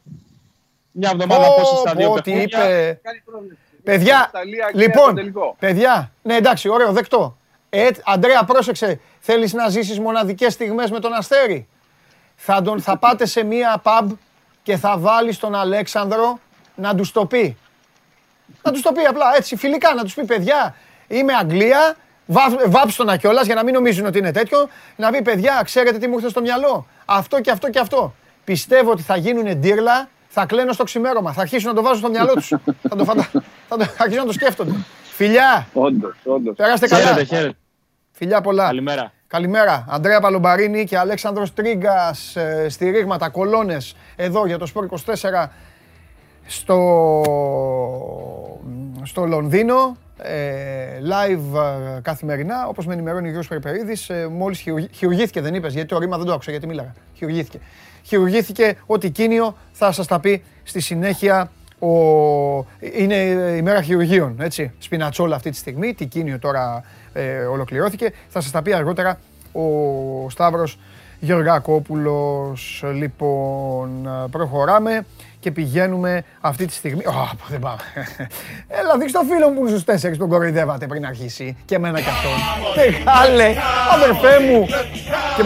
Μια 0.92 1.10
εβδομάδα 1.14 1.48
Πω, 1.48 1.56
πόσο 1.56 1.76
στα 1.76 1.94
δύο 1.96 2.08
πω, 2.10 2.16
τι 2.16 2.32
παιχνίδια. 2.32 2.64
είπε. 2.64 3.00
Κάνει 3.04 3.22
πρόβλημα. 3.26 3.56
Παιδιά, 3.84 4.26
Ιταλία, 4.30 4.66
Αγγλία, 4.66 4.86
λοιπόν, 4.88 5.04
στο 5.06 5.14
τελικό. 5.14 5.56
παιδιά, 5.60 6.12
ναι 6.22 6.36
εντάξει, 6.36 6.70
ωραίο, 6.70 6.92
δεκτό. 6.92 7.38
Ε, 7.70 7.88
Αντρέα, 8.06 8.44
πρόσεξε, 8.44 9.00
θέλεις 9.20 9.54
να 9.54 9.70
ζήσεις 9.70 10.00
μοναδικές 10.00 10.54
στιγμές 10.54 10.92
με 10.92 11.00
τον 11.00 11.14
Αστέρι; 11.14 11.68
Θα, 12.36 12.62
τον, 12.62 12.82
θα 12.82 12.98
πάτε 12.98 13.26
σε 13.26 13.44
μία 13.44 13.82
pub 13.86 14.08
και 14.64 14.78
θα 14.78 14.98
βάλεις 14.98 15.38
τον 15.40 15.56
Αλέξανδρο 15.56 16.40
να 16.76 16.96
τους 16.96 17.12
το 17.12 17.26
πει. 17.26 17.58
Να 18.64 18.72
τους 18.72 18.82
το 18.82 18.92
πει 18.92 19.02
απλά, 19.02 19.26
έτσι, 19.36 19.56
φιλικά, 19.56 19.94
να 19.94 20.04
τους 20.04 20.14
πει, 20.14 20.26
παιδιά, 20.26 20.76
είμαι 21.08 21.34
Αγγλία, 21.34 21.96
βά- 22.26 22.68
βάψτε 22.70 23.04
τον 23.04 23.18
κιόλας 23.18 23.46
για 23.46 23.56
να 23.56 23.64
μην 23.64 23.74
νομίζουν 23.74 24.06
ότι 24.06 24.18
είναι 24.18 24.32
τέτοιο, 24.32 24.68
να 24.96 25.10
πει, 25.12 25.22
παιδιά, 25.22 25.62
ξέρετε 25.64 25.98
τι 25.98 26.08
μου 26.08 26.16
ήρθε 26.16 26.30
στο 26.30 26.42
μυαλό, 26.42 26.88
αυτό 27.06 27.42
και 27.42 27.52
αυτό 27.52 27.70
και 27.70 27.80
αυτό. 27.80 28.14
Πιστεύω 28.44 28.92
ότι 28.92 29.02
θα 29.02 29.16
γίνουν 29.18 29.58
ντύρλα, 29.58 30.10
θα 30.28 30.46
κλαίνω 30.46 30.74
στο 30.74 30.84
ξημέρωμα, 30.84 31.32
θα 31.32 31.42
αρχίσουν 31.42 31.70
να 31.70 31.76
το 31.76 31.82
βάζουν 31.82 31.98
στο 32.00 32.10
μυαλό 32.10 32.34
τους. 32.34 32.48
θα, 32.90 32.96
το 32.96 33.04
φαντα... 33.04 33.24
θα, 33.68 33.78
το... 33.78 33.84
θα 33.84 34.04
αρχίσουν 34.04 34.22
να 34.22 34.26
το 34.28 34.34
σκέφτονται. 34.34 34.72
Φιλιά, 35.04 35.68
Όντως, 35.74 36.16
όντως. 36.24 36.56
περάστε 36.56 36.88
καλά. 36.88 37.04
Χαίρετε, 37.04 37.24
χαίρετε. 37.24 37.58
Φιλιά 38.12 38.42
πολλά. 38.42 38.66
Καλημέρα. 38.66 39.12
Καλημέρα. 39.28 39.86
Αντρέα 39.90 40.20
Παλομπαρίνη 40.20 40.86
και 40.86 40.98
Αλέξανδρος 40.98 41.54
Τρίγκας 41.54 42.36
ε, 42.36 42.70
στη 42.70 42.90
ρήγματα, 42.90 43.30
κολόνες, 43.30 43.96
εδώ 44.16 44.46
για 44.46 44.58
το 44.58 44.66
Σπορ 44.66 44.88
24 45.06 45.48
στο, 46.46 47.22
στο 49.04 49.26
Λονδίνο. 49.26 49.98
Ε, 50.18 51.00
live 51.02 51.60
ε, 51.98 52.00
καθημερινά, 52.02 52.68
όπως 52.68 52.86
με 52.86 52.94
ενημερώνει 52.94 53.24
ο 53.24 53.30
Γιώργος 53.30 53.48
Περιπερίδης, 53.48 54.10
ε, 54.10 54.28
μόλις 54.28 54.60
χειρουργη- 54.60 54.90
χειρουργήθηκε, 54.96 55.42
δεν 55.42 55.54
είπες, 55.54 55.74
γιατί 55.74 55.88
το 55.88 56.00
ρήμα 56.00 56.18
δεν 56.18 56.26
το 56.26 56.34
άκουσα, 56.34 56.52
γιατί 56.52 56.68
μίλαγα. 56.68 56.94
Χειρουργήθηκε. 57.14 57.60
Χειρουργήθηκε 58.04 58.76
ότι 58.86 59.10
κίνιο 59.10 59.58
θα 59.72 59.92
σας 59.92 60.08
τα 60.08 60.20
πει 60.20 60.44
στη 60.64 60.80
συνέχεια 60.80 61.52
ο... 61.80 61.90
Είναι 62.80 63.16
η 63.58 63.62
μέρα 63.62 63.82
χειρουργείων, 63.82 64.36
έτσι. 64.40 64.72
Σπινατσόλα 64.80 65.36
αυτή 65.36 65.50
τη 65.50 65.58
στιγμή, 65.58 65.94
τι 65.94 66.06
κίνιο 66.06 66.40
τώρα 66.40 66.84
ε, 67.14 67.38
ολοκληρώθηκε. 67.38 68.12
Θα 68.28 68.42
σας 68.42 68.52
τα 68.52 68.62
πει 68.62 68.74
αργότερα 68.74 69.20
ο 69.52 70.30
Σταύρος 70.30 70.80
Γεωργακόπουλος. 71.20 72.84
Λοιπόν, 72.94 74.10
προχωράμε 74.32 75.06
και 75.46 75.52
πηγαίνουμε 75.52 76.24
αυτή 76.42 76.66
τη 76.66 76.74
στιγμή. 76.74 77.06
Ω, 77.06 77.30
δεν 77.48 77.60
πάμε. 77.60 77.78
Έλα, 78.68 78.98
δείξ 78.98 79.12
το 79.12 79.22
φίλο 79.30 79.48
μου 79.48 79.54
που 79.54 79.60
είναι 79.60 79.70
στους 79.70 79.84
τέσσερις 79.84 80.18
τον 80.18 80.30
κοροϊδεύατε 80.30 80.88
πριν 80.88 81.06
αρχίσει. 81.06 81.58
Και 81.66 81.76
εμένα 81.76 82.00
κι 82.02 82.10
αυτόν. 82.10 82.32
Μεγάλε, 82.76 83.54
αδερφέ 83.94 84.40
μου. 84.40 84.66
Και... 85.36 85.44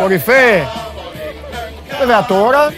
Κορυφέ. 0.00 0.66
Βέβαια 1.98 2.24
τώρα. 2.24 2.72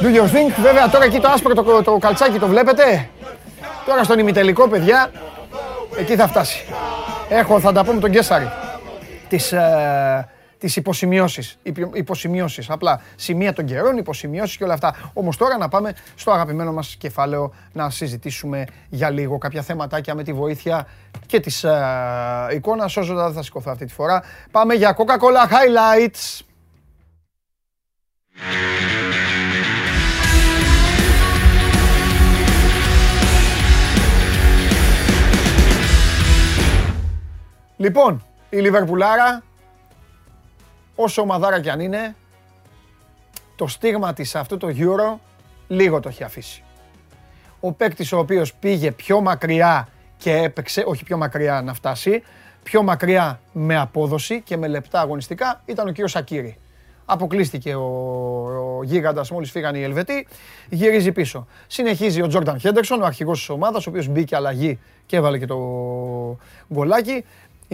Do 0.00 0.06
you 0.06 0.22
think, 0.22 0.54
βέβαια 0.62 0.88
τώρα 0.88 1.04
εκεί 1.04 1.20
το 1.20 1.28
άσπρο 1.28 1.54
το, 1.54 1.82
το 1.82 1.98
καλτσάκι 1.98 2.38
το 2.38 2.46
βλέπετε; 2.46 3.08
Τώρα 3.86 4.04
στον 4.04 4.18
ημιτελικό, 4.18 4.68
παιδιά, 4.68 5.10
εκεί 5.98 6.16
θα 6.16 6.28
φτάσει. 6.28 6.64
Έχω, 7.28 7.60
θα 7.60 7.72
τα 7.72 7.84
πω 7.84 7.92
με 7.92 8.00
τον 8.00 8.10
Κέσσαρη. 8.10 8.50
Τις, 9.28 9.52
ε, 9.52 10.28
τις 10.64 10.76
υποσημειώσεις, 10.76 11.58
υποσημειώσεις, 11.92 12.70
απλά 12.70 13.00
σημεία 13.16 13.52
των 13.52 13.64
καιρών, 13.64 13.96
υποσημειώσεις 13.96 14.56
και 14.56 14.64
όλα 14.64 14.74
αυτά. 14.74 15.10
Όμως 15.12 15.36
τώρα 15.36 15.58
να 15.58 15.68
πάμε 15.68 15.94
στο 16.14 16.30
αγαπημένο 16.30 16.72
μας 16.72 16.96
κεφάλαιο 16.98 17.54
να 17.72 17.90
συζητήσουμε 17.90 18.64
για 18.88 19.10
λίγο 19.10 19.38
κάποια 19.38 19.62
θέματάκια 19.62 20.14
με 20.14 20.22
τη 20.22 20.32
βοήθεια 20.32 20.86
και 21.26 21.40
της 21.40 21.64
ε, 21.64 21.78
εικόνας, 22.54 22.96
όσο 22.96 23.14
δεν 23.14 23.32
θα 23.32 23.42
σηκωθώ 23.42 23.70
αυτή 23.70 23.84
τη 23.84 23.92
φορά. 23.92 24.22
Πάμε 24.50 24.74
για 24.74 24.96
Coca-Cola 24.96 25.52
Highlights. 25.52 26.40
Λοιπόν, 37.76 38.24
η 38.50 38.56
Λιβερπουλάρα, 38.56 39.42
όσο 40.94 41.22
ομαδάρα 41.22 41.60
κι 41.60 41.70
αν 41.70 41.80
είναι, 41.80 42.14
το 43.56 43.66
στίγμα 43.66 44.12
της 44.12 44.28
σε 44.28 44.38
αυτό 44.38 44.56
το 44.56 44.68
Euro 44.68 45.18
λίγο 45.68 46.00
το 46.00 46.08
έχει 46.08 46.24
αφήσει. 46.24 46.62
Ο 47.60 47.72
παίκτης 47.72 48.12
ο 48.12 48.18
οποίος 48.18 48.54
πήγε 48.54 48.90
πιο 48.90 49.20
μακριά 49.20 49.88
και 50.16 50.32
έπαιξε, 50.32 50.82
όχι 50.86 51.04
πιο 51.04 51.16
μακριά 51.16 51.62
να 51.62 51.74
φτάσει, 51.74 52.22
πιο 52.62 52.82
μακριά 52.82 53.40
με 53.52 53.76
απόδοση 53.76 54.40
και 54.40 54.56
με 54.56 54.68
λεπτά 54.68 55.00
αγωνιστικά 55.00 55.62
ήταν 55.64 55.88
ο 55.88 55.90
κύριος 55.90 56.10
Σακύρη. 56.10 56.58
Αποκλείστηκε 57.06 57.74
ο, 57.74 57.84
ο 58.78 58.82
γίγαντας 58.82 59.30
μόλις 59.30 59.50
φύγανε 59.50 59.78
οι 59.78 59.82
Ελβετοί, 59.82 60.26
γυρίζει 60.68 61.12
πίσω. 61.12 61.46
Συνεχίζει 61.66 62.22
ο 62.22 62.26
Τζόρνταν 62.26 62.58
Χέντερσον, 62.58 63.02
ο 63.02 63.06
αρχηγός 63.06 63.38
της 63.38 63.48
ομάδας, 63.48 63.86
ο 63.86 63.90
οποίος 63.90 64.08
μπήκε 64.08 64.36
αλλαγή 64.36 64.78
και 65.06 65.16
έβαλε 65.16 65.38
και 65.38 65.46
το 65.46 65.58
γκολάκι. 66.72 67.24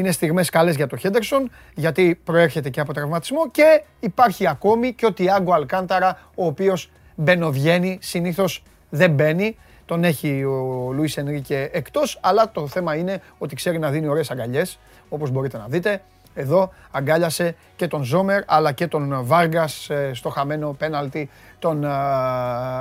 Είναι 0.01 0.13
στιγμές 0.13 0.51
καλές 0.51 0.77
για 0.77 0.87
το 0.87 0.97
Χέντερσον, 0.97 1.51
γιατί 1.75 2.21
προέρχεται 2.25 2.71
και 2.71 2.81
από 2.81 2.93
τραυματισμό 2.93 3.51
και 3.51 3.83
υπάρχει 4.01 4.49
ακόμη 4.49 4.93
και 4.93 5.07
ο 5.07 5.13
Τιάγκο 5.13 5.53
Αλκάνταρα, 5.53 6.19
ο 6.35 6.47
οποίος 6.47 6.91
μπαινοβγαίνει, 7.15 7.99
συνήθως 8.01 8.63
δεν 8.91 9.11
μπαίνει. 9.11 9.57
Τον 9.87 10.05
έχει 10.05 10.45
ο 10.45 10.91
Λουίς 10.93 11.17
Ενρίκε 11.17 11.71
εκτός, 11.73 12.19
αλλά 12.23 12.51
το 12.51 12.67
θέμα 12.67 12.95
είναι 12.95 13.23
ότι 13.39 13.55
ξέρει 13.55 13.79
να 13.79 13.91
δίνει 13.91 14.09
ωραίες 14.09 14.31
αγκαλιές, 14.31 14.79
όπως 15.09 15.31
μπορείτε 15.31 15.59
να 15.59 15.67
δείτε. 15.69 16.03
Εδώ 16.35 16.73
αγκάλιασε 16.91 17.55
και 17.77 17.87
τον 17.87 18.03
Ζόμερ, 18.03 18.43
αλλά 18.47 18.73
και 18.73 18.87
τον 18.87 19.21
Βάργας 19.23 19.91
ε, 19.91 20.11
στο 20.15 20.29
χαμένο 20.29 20.75
πέναλτι 20.79 21.31
των 21.59 21.85
ε, 21.85 21.89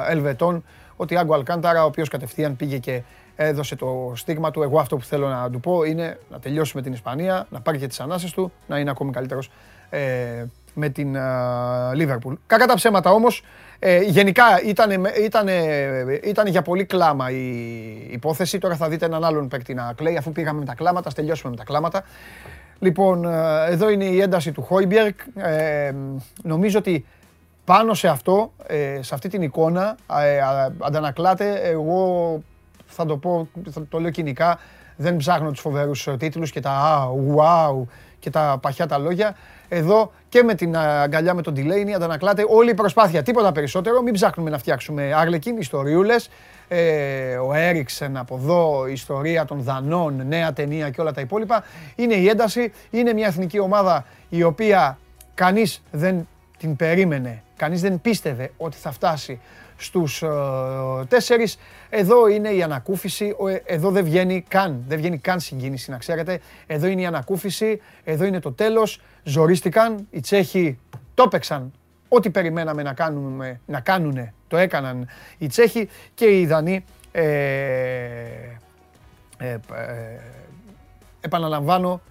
Ελβετών. 0.08 0.64
Ο 0.96 1.06
Τιάγκο 1.06 1.34
Αλκάνταρα, 1.34 1.84
ο 1.84 1.86
οποίος 1.86 2.10
κατευθείαν 2.10 2.56
πήγε 2.56 2.78
και 2.78 3.02
έδωσε 3.42 3.76
το 3.76 4.12
στίγμα 4.16 4.52
του. 4.52 4.62
Εγώ 4.62 4.80
αυτό 4.80 4.98
που 4.98 5.04
θέλω 5.04 5.28
να 5.28 5.50
του 5.50 5.60
πω 5.60 5.84
είναι 5.84 6.20
να 6.32 6.40
τελειώσει 6.40 6.76
με 6.76 6.82
την 6.82 6.94
Ισπανία, 6.94 7.48
να 7.50 7.62
πάρει 7.62 7.78
και 7.78 7.88
τις 7.88 8.00
ανάσες 8.00 8.32
του, 8.32 8.52
να 8.68 8.80
είναι 8.80 8.90
ακόμη 8.90 9.12
καλύτερος 9.12 9.52
ε, 9.90 10.00
με 10.74 10.90
την 10.90 11.16
Λίβερπουλ. 11.94 12.34
Κακά 12.48 12.66
τα 12.66 12.74
ψέματα 12.74 13.12
όμως, 13.12 13.44
ε, 13.80 14.00
γενικά 14.02 14.44
ήταν, 14.66 15.06
ήτανε, 15.24 15.54
ήτανε 16.24 16.50
για 16.50 16.62
πολύ 16.62 16.86
κλάμα 16.86 17.32
η 17.32 17.44
υπόθεση. 18.10 18.58
Τώρα 18.58 18.76
θα 18.76 18.90
δείτε 18.90 19.06
έναν 19.06 19.24
άλλον 19.24 19.48
παίκτη 19.48 19.74
να 19.74 19.94
κλαίει, 19.96 20.18
αφού 20.18 20.32
πήγαμε 20.32 20.60
με 20.60 20.66
τα 20.66 20.74
κλάματα, 20.74 21.12
τελειώσουμε 21.12 21.50
με 21.50 21.58
τα 21.58 21.64
κλάματα. 21.64 22.04
Λοιπόν, 22.80 23.26
ε, 23.26 23.66
εδώ 23.68 23.90
είναι 23.90 24.06
η 24.06 24.22
ένταση 24.22 24.52
του 24.52 24.62
Χόιμπιερκ. 24.62 25.20
Ε, 25.36 25.92
νομίζω 26.44 26.78
ότι 26.78 27.06
πάνω 27.66 27.94
σε 27.94 28.08
αυτό, 28.08 28.52
ε, 28.68 29.00
σε 29.02 29.14
αυτή 29.14 29.30
την 29.30 29.42
εικόνα, 29.42 29.98
ε, 30.24 30.40
αντανακλάται 30.80 31.60
εγώ 31.64 32.44
θα 33.00 33.06
το 33.06 33.18
πω, 33.18 33.48
θα 33.70 33.86
το 33.90 34.00
λέω 34.00 34.10
κοινικά, 34.10 34.60
δεν 34.96 35.18
ψάχνω 35.18 35.52
τους 35.52 35.60
φοβερούς 35.60 36.08
ε, 36.08 36.18
τίτλους 36.18 36.52
και 36.52 36.60
τα 36.60 37.10
wow 37.36 37.88
και 38.20 38.30
τα 38.30 38.58
παχιά 38.62 38.88
τα 38.88 38.98
λόγια. 38.98 39.36
Εδώ 39.70 40.12
και 40.30 40.44
με 40.44 40.54
την 40.56 40.78
αγκαλιά 40.78 41.34
με 41.34 41.42
τον 41.42 41.54
Τιλέινι 41.54 41.94
αντανακλάται 41.94 42.46
όλη 42.48 42.70
η 42.72 42.74
προσπάθεια. 42.74 43.24
Τίποτα 43.24 43.52
περισσότερο. 43.52 44.02
Μην 44.02 44.14
ψάχνουμε 44.14 44.50
να 44.50 44.58
φτιάξουμε 44.58 45.14
άρλεκιν, 45.14 45.58
ιστοριούλες. 45.58 46.30
Ε, 46.68 47.36
ο 47.36 47.54
Έριξεν 47.54 48.18
από 48.18 48.36
εδώ, 48.36 48.88
η 48.88 48.92
ιστορία 48.92 49.46
των 49.46 49.62
Δανών, 49.62 50.28
νέα 50.28 50.54
ταινία 50.54 50.90
και 50.90 51.02
όλα 51.02 51.12
τα 51.12 51.22
υπόλοιπα. 51.22 51.64
Είναι 51.96 52.14
η 52.14 52.28
ένταση. 52.28 52.72
Είναι 52.90 53.14
μια 53.14 53.28
εθνική 53.28 53.60
ομάδα 53.60 54.06
η 54.30 54.44
οποία 54.44 54.98
κανείς 55.34 55.82
δεν 55.92 56.28
την 56.58 56.76
περίμενε, 56.76 57.44
κανείς 57.56 57.82
δεν 57.82 58.02
πίστευε 58.02 58.52
ότι 58.58 58.78
θα 58.78 58.92
φτάσει 58.92 59.40
στους 59.78 60.22
ε, 60.22 60.28
τέσσερις. 61.08 61.58
Εδώ 61.90 62.28
είναι 62.28 62.50
η 62.50 62.64
ανακούφιση, 62.64 63.36
ε, 63.50 63.74
εδώ 63.74 63.92
δεν 63.92 64.04
βγαίνει 64.04 64.46
καν, 64.48 64.84
δεν 64.88 64.98
βγαίνει 64.98 65.18
καν 65.18 65.40
συγκίνηση 65.40 65.92
να 65.92 65.98
ξέρετε. 65.98 66.40
Εδώ 66.68 66.88
είναι 66.88 67.02
η 67.02 67.06
ανακούφιση, 67.06 67.82
εδώ 68.04 68.26
είναι 68.26 68.40
το 68.40 68.52
τέλος. 68.52 69.02
Ζορίστηκαν, 69.24 70.08
οι 70.10 70.20
Τσέχοι 70.20 70.80
το 71.14 71.24
έπαιξαν. 71.24 71.72
Ό,τι 72.08 72.30
περιμέναμε 72.30 72.84
να, 72.84 72.94
κάνουμε, 72.94 73.60
να 73.66 73.80
κάνουνε, 73.80 74.34
το 74.48 74.58
έκαναν 74.58 75.08
οι 75.38 75.48
Τσέχοι 75.48 75.90
και 76.14 76.26
οι 76.40 76.46
Δανείοι 76.46 76.86
ε, 77.12 77.22
ε, 79.38 79.58
επαναλαμβάνω, 81.22 82.02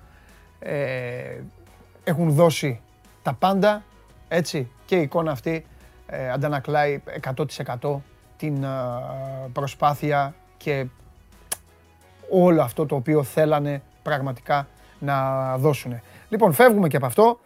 έχουν 2.04 2.30
δώσει 2.30 2.80
τα 3.22 3.32
πάντα, 3.32 3.82
έτσι, 4.28 4.70
και 4.86 4.96
η 4.96 5.02
εικόνα 5.02 5.30
αυτή 5.30 5.66
ε, 6.06 6.30
αντανακλάει 6.30 7.02
100% 7.80 7.96
την 8.38 8.64
ε, 8.64 8.68
προσπάθεια 9.53 10.35
και 10.57 10.87
όλο 12.31 12.62
αυτό 12.62 12.87
το 12.87 12.94
οποίο 12.94 13.22
θέλανε 13.22 13.83
πραγματικά 14.03 14.66
να 14.98 15.57
δώσουν. 15.57 16.01
Λοιπόν, 16.29 16.53
φεύγουμε 16.53 16.88
και 16.88 16.96
από 16.96 17.07
αυτό 17.07 17.38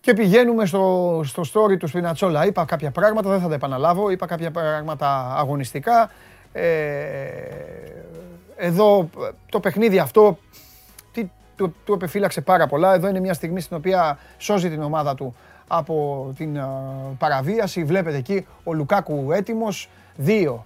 και 0.00 0.12
πηγαίνουμε 0.12 0.66
στο, 0.66 1.20
στο 1.24 1.42
story 1.52 1.78
του 1.78 1.86
Σπινατσόλα. 1.86 2.46
Είπα 2.46 2.64
κάποια 2.64 2.90
πράγματα, 2.90 3.30
δεν 3.30 3.40
θα 3.40 3.48
τα 3.48 3.54
επαναλάβω, 3.54 4.10
είπα 4.10 4.26
κάποια 4.26 4.50
πράγματα 4.50 5.34
αγωνιστικά. 5.36 6.10
Ε, 6.52 6.66
εδώ 8.56 9.08
το 9.50 9.60
παιχνίδι 9.60 9.98
αυτό 9.98 10.38
τι, 11.12 11.30
του, 11.56 11.74
του 11.84 11.92
επεφύλαξε 11.92 12.40
πάρα 12.40 12.66
πολλά. 12.66 12.94
Εδώ 12.94 13.08
είναι 13.08 13.20
μια 13.20 13.34
στιγμή 13.34 13.60
στην 13.60 13.76
οποία 13.76 14.18
σώζει 14.38 14.70
την 14.70 14.82
ομάδα 14.82 15.14
του 15.14 15.36
από 15.68 16.26
την 16.36 16.60
παραβίαση. 17.18 17.84
Βλέπετε 17.84 18.16
εκεί 18.16 18.46
ο 18.64 18.72
Λουκάκου 18.72 19.32
έτοιμος. 19.32 19.88
Δύο, 20.16 20.64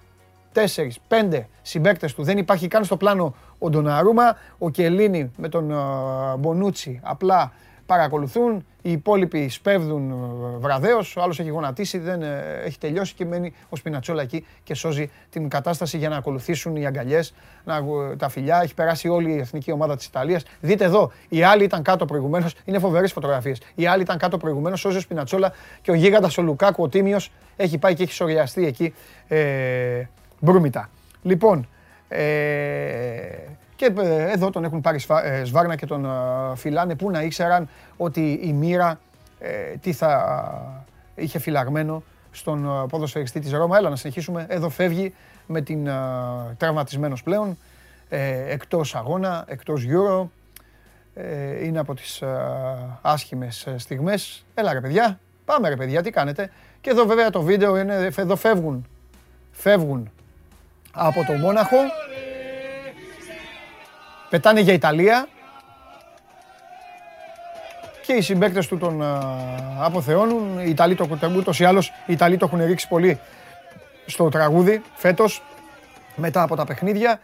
τέσσερις, 0.51 0.99
πέντε 1.07 1.47
συμπαίκτες 1.61 2.13
του. 2.13 2.23
Δεν 2.23 2.37
υπάρχει 2.37 2.67
καν 2.67 2.83
στο 2.83 2.97
πλάνο 2.97 3.35
ο 3.59 3.69
Ντοναρούμα. 3.69 4.35
Ο 4.57 4.69
Κελίνη 4.69 5.31
με 5.37 5.49
τον 5.49 5.73
Μπονούτσι 6.39 6.99
απλά 7.03 7.51
παρακολουθούν. 7.91 8.65
Οι 8.81 8.91
υπόλοιποι 8.91 9.49
σπέβδουν 9.49 10.11
ε, 10.11 10.57
βραδέως. 10.57 11.15
Ο 11.15 11.21
άλλος 11.21 11.39
έχει 11.39 11.49
γονατίσει, 11.49 11.97
δεν 11.97 12.21
ε, 12.21 12.61
έχει 12.65 12.77
τελειώσει 12.77 13.13
και 13.13 13.25
μένει 13.25 13.53
ο 13.69 13.75
Σπινατσόλα 13.75 14.21
εκεί 14.21 14.45
και 14.63 14.73
σώζει 14.73 15.09
την 15.29 15.49
κατάσταση 15.49 15.97
για 15.97 16.09
να 16.09 16.15
ακολουθήσουν 16.15 16.75
οι 16.75 16.85
αγκαλιές, 16.85 17.33
τα 18.17 18.29
φιλιά. 18.29 18.59
Έχει 18.63 18.73
περάσει 18.73 19.07
όλη 19.07 19.31
η 19.33 19.37
εθνική 19.37 19.71
ομάδα 19.71 19.95
της 19.95 20.05
Ιταλίας. 20.05 20.43
Δείτε 20.61 20.83
εδώ, 20.83 21.11
οι 21.29 21.43
άλλοι 21.43 21.63
ήταν 21.63 21.83
κάτω 21.83 22.05
προηγουμένως. 22.05 22.55
Είναι 22.65 22.79
φοβερές 22.79 23.11
φωτογραφίες. 23.11 23.61
Οι 23.75 23.85
άλλοι 23.85 24.01
ήταν 24.01 24.17
κάτω 24.17 24.37
προηγουμένως, 24.37 24.79
σώζει 24.79 24.97
ο 24.97 25.01
Σπινατσόλα 25.01 25.53
και 25.81 25.91
ο 25.91 25.93
γίγαντας 25.93 26.37
ο 26.37 26.41
Λουκάκου, 26.41 26.83
ο 26.83 26.89
Τίμιος, 26.89 27.31
έχει 27.55 27.77
πάει 27.77 27.93
και 27.93 28.03
έχει 28.03 28.13
σοριαστεί 28.13 28.65
εκεί 28.65 28.93
ε, 29.27 30.03
μπρούμητα. 30.39 30.89
Λοιπόν, 31.21 31.67
ε, 32.07 32.21
και 33.81 33.93
ε, 34.01 34.31
εδώ 34.31 34.49
τον 34.49 34.63
έχουν 34.63 34.81
πάρει 34.81 34.99
ε, 35.23 35.43
σβάρνα 35.43 35.75
και 35.75 35.85
τον 35.85 36.05
ε, 36.05 36.09
φυλάνε 36.55 36.95
που 36.95 37.11
να 37.11 37.21
ήξεραν 37.21 37.69
ότι 37.97 38.39
η 38.43 38.53
μοίρα 38.53 38.99
τι 39.81 39.93
θα 39.93 40.83
είχε 41.15 41.39
φυλαγμένο 41.39 42.03
στον 42.31 42.87
ποδοσφαιριστή 42.89 43.39
της 43.39 43.51
Ρώμα. 43.51 43.77
Έλα 43.77 43.89
να 43.89 43.95
συνεχίσουμε. 43.95 44.45
Εδώ 44.49 44.69
φεύγει 44.69 45.13
με 45.45 45.61
την 45.61 45.89
τραυματισμένος 46.57 47.23
πλέον, 47.23 47.57
εκτός 48.47 48.95
αγώνα, 48.95 49.45
εκτός 49.47 49.85
Euro. 49.87 50.25
Είναι 51.63 51.79
από 51.79 51.93
τις 51.93 52.23
άσχημες 53.01 53.67
στιγμές. 53.77 54.45
Έλα 54.53 54.73
ρε 54.73 54.81
παιδιά, 54.81 55.19
πάμε 55.45 55.69
ρε 55.69 55.75
παιδιά, 55.75 56.01
τι 56.01 56.09
κάνετε. 56.09 56.51
Και 56.81 56.89
εδώ 56.89 57.05
βέβαια 57.05 57.29
το 57.29 57.41
βίντεο 57.41 57.77
είναι, 57.77 58.09
εδώ 58.15 58.35
φεύγουν, 58.35 58.87
φεύγουν 59.51 60.11
από 60.91 61.23
το 61.25 61.33
Μόναχο. 61.33 61.77
Πετάνε 64.31 64.59
για 64.59 64.73
Ιταλία. 64.73 65.27
και 68.05 68.13
οι 68.13 68.21
συμπαίκτες 68.21 68.67
του 68.67 68.77
τον 68.77 69.01
α, 69.01 69.19
αποθεώνουν. 69.79 70.59
Οι 70.59 70.69
Ιταλοί 70.69 70.95
το 70.95 71.07
ούτως 71.37 71.59
ή 71.59 71.65
άλλως 71.65 71.87
οι 72.05 72.13
Ιταλοί 72.13 72.37
το 72.37 72.45
έχουν 72.45 72.65
ρίξει 72.65 72.87
πολύ 72.87 73.19
στο 74.05 74.29
τραγούδι 74.29 74.81
φέτος 74.93 75.43
μετά 76.15 76.41
από 76.41 76.55
τα 76.55 76.65
παιχνίδια. 76.65 77.19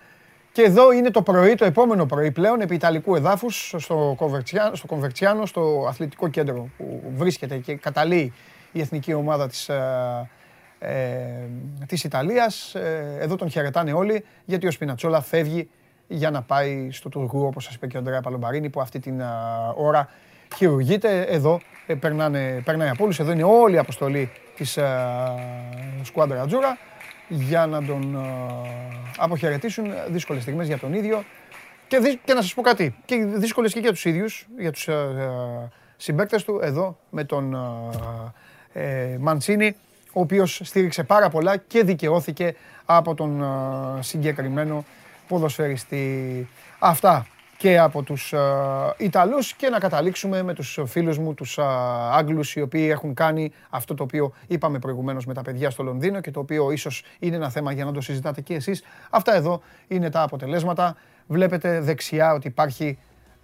Και 0.51 0.61
εδώ 0.61 0.91
είναι 0.91 1.11
το 1.11 1.21
πρωί, 1.21 1.55
το 1.55 1.65
επόμενο 1.65 2.05
πρωί 2.05 2.31
πλέον, 2.31 2.61
επί 2.61 2.75
Ιταλικού 2.75 3.15
εδάφους, 3.15 3.73
στο 3.77 4.13
Κομβερτσιάνο, 4.17 4.75
στο, 4.75 4.87
Κομβερτσιάνο, 4.87 5.45
στο 5.45 5.85
αθλητικό 5.87 6.27
κέντρο 6.27 6.69
που 6.77 7.01
βρίσκεται 7.15 7.57
και 7.57 7.75
καταλύει 7.75 8.33
η 8.71 8.81
εθνική 8.81 9.13
ομάδα 9.13 9.47
της, 9.47 9.69
ε, 9.69 10.29
ε, 10.79 10.93
της 11.85 12.03
Ιταλίας. 12.03 12.75
Ε, 12.75 13.17
εδώ 13.19 13.35
τον 13.35 13.49
χαιρετάνε 13.49 13.93
όλοι, 13.93 14.25
γιατί 14.45 14.67
ο 14.67 14.71
Σπινατσόλα 14.71 15.21
φεύγει 15.21 15.69
για 16.07 16.31
να 16.31 16.41
πάει 16.41 16.91
στο 16.91 17.09
Τουρκού, 17.09 17.45
όπως 17.45 17.63
σας 17.63 17.73
είπε 17.73 17.87
και 17.87 17.97
ο 17.97 17.99
Αντρέα 17.99 18.21
Παλομπαρίνη, 18.21 18.69
που 18.69 18.81
αυτή 18.81 18.99
την 18.99 19.21
ώρα 19.75 20.09
χειρουργείται. 20.55 21.21
Εδώ 21.21 21.59
ε, 21.87 21.93
περνάνε, 21.93 22.61
περνάει 22.65 22.89
από 22.89 23.03
όλους. 23.03 23.19
Εδώ 23.19 23.31
είναι 23.31 23.43
όλη 23.43 23.75
η 23.75 23.77
αποστολή 23.77 24.31
της 24.55 24.77
Σκουάντρα 26.03 26.41
Ατζούρα 26.41 26.77
για 27.27 27.65
να 27.65 27.83
τον 27.83 28.15
ε, 28.15 28.19
αποχαιρετήσουν 29.17 29.85
δύσκολες 30.09 30.41
στιγμές 30.41 30.67
για 30.67 30.77
τον 30.77 30.93
ίδιο 30.93 31.23
και, 31.87 32.19
και 32.25 32.33
να 32.33 32.41
σας 32.41 32.53
πω 32.53 32.61
κάτι, 32.61 32.95
και 33.05 33.25
δύσκολες 33.25 33.73
και 33.73 33.79
για 33.79 33.91
τους 33.91 34.05
ίδιους, 34.05 34.47
για 34.57 34.71
τους 34.71 34.87
uh, 34.89 34.93
συμπαίκτες 35.97 36.43
του, 36.43 36.59
εδώ 36.61 36.97
με 37.09 37.23
τον 37.23 37.57
ε, 38.73 39.17
Μαντσίνη, 39.19 39.75
ο 40.13 40.19
οποίος 40.19 40.61
στήριξε 40.63 41.03
πάρα 41.03 41.29
πολλά 41.29 41.57
και 41.57 41.83
δικαιώθηκε 41.83 42.55
από 42.85 43.13
τον 43.13 43.43
συγκεκριμένο 43.99 44.85
ποδοσφαιριστή. 45.27 46.47
Αυτά 46.79 47.25
και 47.57 47.79
από 47.79 48.03
τους 48.03 48.33
uh, 48.35 48.93
Ιταλούς 48.97 49.53
και 49.53 49.69
να 49.69 49.79
καταλήξουμε 49.79 50.43
με 50.43 50.53
τους 50.53 50.79
φίλους 50.85 51.17
μου, 51.17 51.33
τους 51.33 51.57
uh, 51.59 51.63
Άγγλους, 52.11 52.55
οι 52.55 52.61
οποίοι 52.61 52.87
έχουν 52.91 53.13
κάνει 53.13 53.51
αυτό 53.69 53.93
το 53.93 54.03
οποίο 54.03 54.33
είπαμε 54.47 54.79
προηγουμένως 54.79 55.25
με 55.25 55.33
τα 55.33 55.41
παιδιά 55.41 55.69
στο 55.69 55.83
Λονδίνο 55.83 56.21
και 56.21 56.31
το 56.31 56.39
οποίο 56.39 56.71
ίσως 56.71 57.03
είναι 57.19 57.35
ένα 57.35 57.49
θέμα 57.49 57.71
για 57.71 57.85
να 57.85 57.91
το 57.91 58.01
συζητάτε 58.01 58.41
και 58.41 58.53
εσείς. 58.53 58.83
Αυτά 59.09 59.35
εδώ 59.35 59.61
είναι 59.87 60.09
τα 60.09 60.21
αποτελέσματα. 60.21 60.95
Βλέπετε 61.27 61.79
δεξιά 61.81 62.33
ότι 62.33 62.47
υπάρχει 62.47 62.97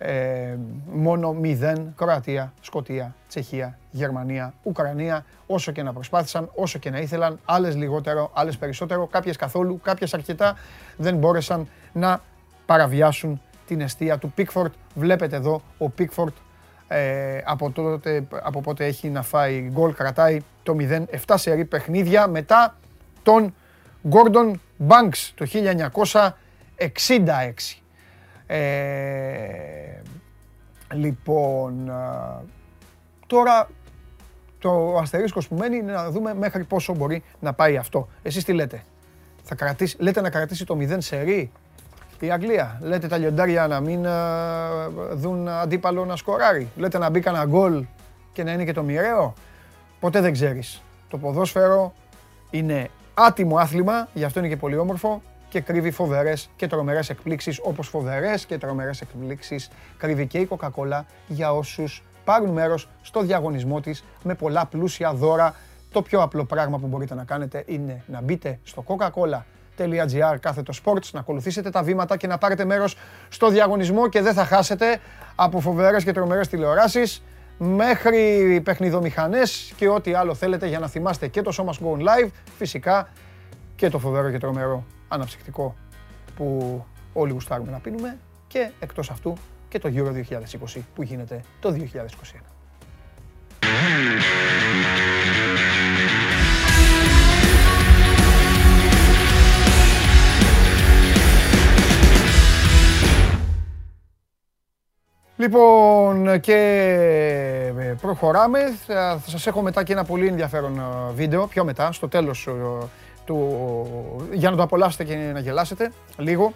ε, 0.06 0.58
μόνο 0.86 1.36
0 1.42 1.76
Κροατία, 1.96 2.54
Σκοτία, 2.62 3.16
Τσεχία, 3.28 3.78
Γερμανία, 3.92 4.54
Ουκρανία. 4.63 5.26
Όσο 5.48 5.72
και 5.72 5.84
να 5.84 5.94
προσπάθησαν, 5.94 6.52
όσο 6.56 6.80
και 6.80 6.89
να 6.89 7.00
ήθελαν, 7.00 7.39
άλλες 7.46 7.76
λιγότερο, 7.76 8.32
άλλες 8.34 8.58
περισσότερο, 8.58 9.08
κάποιες 9.08 9.36
καθόλου, 9.36 9.80
κάποιες 9.84 10.13
αρκετά 10.13 10.58
δεν 10.98 11.18
μπόρεσαν 11.18 11.68
να 11.94 12.22
παραβιάσουν 12.66 13.42
την 13.68 13.82
αιστεία 13.82 14.18
του 14.18 14.32
Πίκφορτ. 14.32 14.74
Βλέπετε 14.96 15.36
εδώ 15.36 15.62
ο 15.78 15.89
Πίκφορτ 15.89 16.36
ε, 16.88 17.42
από, 17.46 17.72
τότε, 17.72 18.28
από 18.44 18.62
πότε 18.62 18.86
έχει 18.86 19.10
να 19.10 19.22
φάει 19.22 19.70
γκολ, 19.72 19.94
κρατάει 19.94 20.39
το 20.63 20.76
0, 20.80 21.04
7 21.28 21.34
σερή 21.38 21.66
παιχνίδια 21.66 22.28
μετά 22.28 22.76
τον 23.24 23.54
Gordon 24.10 24.54
Banks 24.88 25.32
το 25.36 25.46
1966. 26.78 27.83
Ε, 28.48 30.02
λοιπόν, 30.94 31.92
τώρα 33.28 33.70
το 34.60 34.98
αστερίσκος 34.98 35.48
που 35.48 35.56
μένει 35.56 35.78
είναι 35.78 35.92
να 35.92 36.12
δούμε 36.12 36.34
μέχρι 36.34 36.64
πόσο 36.64 36.96
μπορεί 36.96 37.24
να 37.40 37.54
πάει 37.54 37.78
αυτό. 37.78 38.08
Εσείς 38.24 38.44
τι 38.44 38.54
λέτε, 38.54 38.84
θα 39.44 39.56
κρατήσει, 39.56 39.98
λέτε 40.00 40.22
να 40.22 40.30
κρατήσει 40.30 40.66
το 40.66 40.78
0 40.80 40.96
σερί 40.98 41.52
η 42.20 42.32
Αγγλία; 42.32 42.80
Λέτε 42.82 43.08
τα 43.08 43.18
λιοντάρια 43.18 43.68
να 43.68 43.80
μην 43.80 44.06
δουν 45.14 45.48
αντίπαλο 45.48 46.06
να 46.06 46.16
σκοράρει; 46.16 46.70
Λέτε 46.76 46.98
να 46.98 47.10
μπει 47.10 47.20
κανένα 47.20 47.46
γκολ 47.46 47.86
και 48.34 48.44
να 48.44 48.52
είναι 48.52 48.64
και 48.66 48.74
το 48.74 48.84
μοιραίο; 48.84 49.34
Ποτέ 50.00 50.22
δεν 50.22 50.34
ξέρεις. 50.34 50.82
Το 51.08 51.18
ποδόσφαιρο 51.18 51.94
είναι 52.50 52.90
άτιμο 53.14 53.58
άθλημα, 53.58 54.08
γι' 54.14 54.24
αυτό 54.24 54.40
είναι 54.40 54.48
και 54.48 54.58
πολύ 54.58 54.78
όμορφο 54.78 55.22
και 55.54 55.62
κρύβει 55.62 55.92
φοβερές 55.92 56.50
και 56.56 56.68
τρομερές 56.68 57.10
εκπλήξεις, 57.10 57.60
όπως 57.63 57.88
φοβερές 57.88 58.46
και 58.46 58.58
τρομερές 58.58 59.02
εκπλήξεις 59.02 59.70
κρύβει 59.98 60.28
και 60.28 60.38
η 60.38 60.48
Coca-Cola 60.52 61.02
για 61.28 61.54
όσους 61.54 62.04
πάρουν 62.24 62.50
μέρος 62.50 62.89
στο 63.02 63.22
διαγωνισμό 63.22 63.80
της 63.80 64.04
με 64.24 64.36
πολλά 64.36 64.66
πλούσια 64.66 65.13
δώρα. 65.13 65.56
Το 65.92 66.02
πιο 66.02 66.22
απλό 66.22 66.46
πράγμα 66.46 66.78
που 66.78 66.88
μπορείτε 66.88 67.16
να 67.16 67.24
κάνετε 67.24 67.63
είναι 67.68 68.04
να 68.08 68.22
μπείτε 68.22 68.60
στο 68.63 68.84
coca-cola.gr 68.88 70.36
κάθετο 70.39 70.74
sports, 70.84 71.10
να 71.12 71.20
ακολουθήσετε 71.20 71.70
τα 71.70 71.84
βήματα 71.84 72.18
και 72.18 72.28
να 72.28 72.38
πάρετε 72.38 72.66
μέρος 72.66 72.98
στο 73.30 73.50
διαγωνισμό 73.50 74.10
και 74.10 74.22
δεν 74.22 74.34
θα 74.34 74.46
χάσετε 74.46 75.00
από 75.36 75.60
φοβερές 75.60 76.04
και 76.04 76.12
τρομερές 76.12 76.48
τηλεοράσεις 76.48 77.24
μέχρι 77.58 78.62
παιχνιδομηχανές 78.63 79.74
και 79.76 79.88
ό,τι 79.89 80.13
άλλο 80.13 80.34
θέλετε 80.34 80.68
για 80.68 80.80
να 80.80 80.88
θυμάστε 80.88 81.28
και 81.28 81.42
το 81.42 81.52
σώμα 81.52 81.74
Go 81.74 81.98
Live, 81.98 82.30
φυσικά 82.58 83.10
και 83.76 83.89
το 83.89 84.00
φοβερό 84.00 84.32
και 84.32 84.38
τρομερό 84.38 84.84
αναψυκτικό 85.08 85.76
που 86.36 86.86
όλοι 87.13 87.32
γουστάρουμε 87.32 87.72
να 87.72 87.80
πίνουμε 87.80 88.18
και 88.48 88.72
εκτός 88.80 89.10
αυτού 89.10 89.34
και 89.70 89.80
το 89.80 89.89
Euro 89.96 90.13
2020 90.76 90.82
που 90.96 91.04
γίνεται 91.04 91.42
το 91.60 91.76
2021. 91.94 92.54
Λοιπόν, 105.38 106.39
και 106.39 106.54
ε, 107.78 107.96
προχωράμε. 108.02 108.60
Θα 108.86 109.22
σας 109.26 109.48
έχω 109.48 109.62
μετά 109.62 109.84
και 109.84 109.94
ένα 109.94 110.04
πολύ 110.04 110.28
ενδιαφέρον 110.28 110.80
ε, 110.80 111.13
βίντεο, 111.13 111.48
πιο 111.48 111.63
μετά, 111.63 111.92
στο 111.92 112.08
τέλος 112.08 112.48
ε, 112.48 112.52
του, 113.26 114.30
για 114.34 114.50
να 114.50 114.56
το 114.56 114.64
απολαύσετε 114.64 115.04
και 115.04 115.16
να 115.16 115.40
γελάσετε 115.40 115.92
λίγο. 116.18 116.54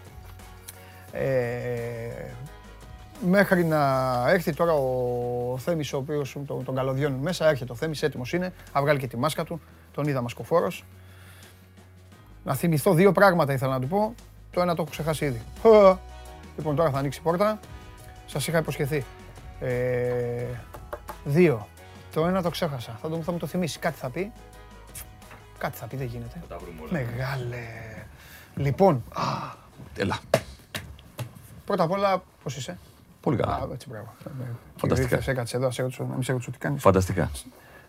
Ε, 1.12 1.28
μέχρι 3.26 3.66
να 3.66 4.24
έρθει 4.28 4.54
τώρα 4.54 4.74
ο 4.74 5.58
Θέμης 5.58 5.94
ο 5.94 5.98
οποίος 5.98 6.38
τον, 6.46 6.64
τον 6.64 6.76
καλωδιώνει 6.76 7.18
μέσα, 7.18 7.50
έρχεται 7.50 7.72
ο 7.72 7.76
Θέμης, 7.76 8.04
έτοιμος 8.04 8.34
είναι, 8.34 8.54
θα 8.72 8.82
βγάλει 8.82 9.00
και 9.00 9.08
τη 9.08 9.18
μάσκα 9.18 9.44
του, 9.44 9.62
τον 9.92 10.08
είδα 10.08 10.22
μασκοφόρος. 10.22 10.86
Να 12.44 12.56
θυμηθώ 12.56 12.94
δύο 12.94 13.12
πράγματα 13.12 13.54
ήθελα 13.54 13.72
να 13.72 13.80
του 13.80 13.88
πω, 13.88 14.14
το 14.52 14.62
ένα 14.62 14.76
το 14.76 14.82
έχω 14.82 14.92
ξεχάσει 14.92 15.26
ήδη. 15.26 15.42
Λοιπόν 16.58 16.76
τώρα 16.76 16.90
θα 16.90 16.98
ανοίξει 16.98 17.20
η 17.20 17.24
πόρτα, 17.24 17.60
σας 18.26 18.48
είχα 18.48 18.58
υποσχεθεί. 18.58 19.06
Ε, 19.60 20.44
δύο. 21.24 21.68
Το 22.14 22.26
ένα 22.26 22.42
το 22.42 22.50
ξέχασα, 22.50 22.98
θα, 23.02 23.10
το, 23.10 23.22
θα 23.22 23.32
μου 23.32 23.38
το 23.38 23.48
θυμίσει, 23.48 23.80
κάτι 23.80 23.98
θα 23.98 24.10
πει. 24.10 24.32
Κάτι 25.58 25.78
θα 25.78 25.86
πει, 25.86 25.96
δεν 25.96 26.08
γίνεται. 26.08 26.42
Θα 26.42 26.56
τα 26.56 26.58
βρούμε 26.58 26.82
όλα. 26.82 26.92
Μεγάλε. 26.92 27.66
Λοιπόν. 28.56 29.04
Έλα. 29.98 30.20
Πρώτα 31.66 31.84
απ' 31.84 31.92
όλα, 31.92 32.24
πώς 32.44 32.58
είσαι. 32.58 32.78
Πολύ 33.22 33.38
καλά. 33.38 33.54
Α, 33.54 33.68
έτσι, 33.74 33.90
μπράβο. 33.90 34.14
Φανταστικά. 34.76 35.22
Σε 35.22 35.32
έκατσε 35.32 35.58
εδώ, 35.58 35.72
σε 35.72 35.82
ρωτήσω, 35.82 36.04
να 36.04 36.14
μην 36.14 36.24
σε 36.24 36.32
ρωτήσω 36.32 36.52
τι 36.52 36.58
κάνεις. 36.58 36.82
Φανταστικά. 36.82 37.32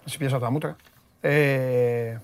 Να 0.04 0.10
σε 0.10 0.18
πιάσω 0.18 0.38
τα 0.38 0.50
μούτρα. 0.50 0.76
Ε, 1.20 2.16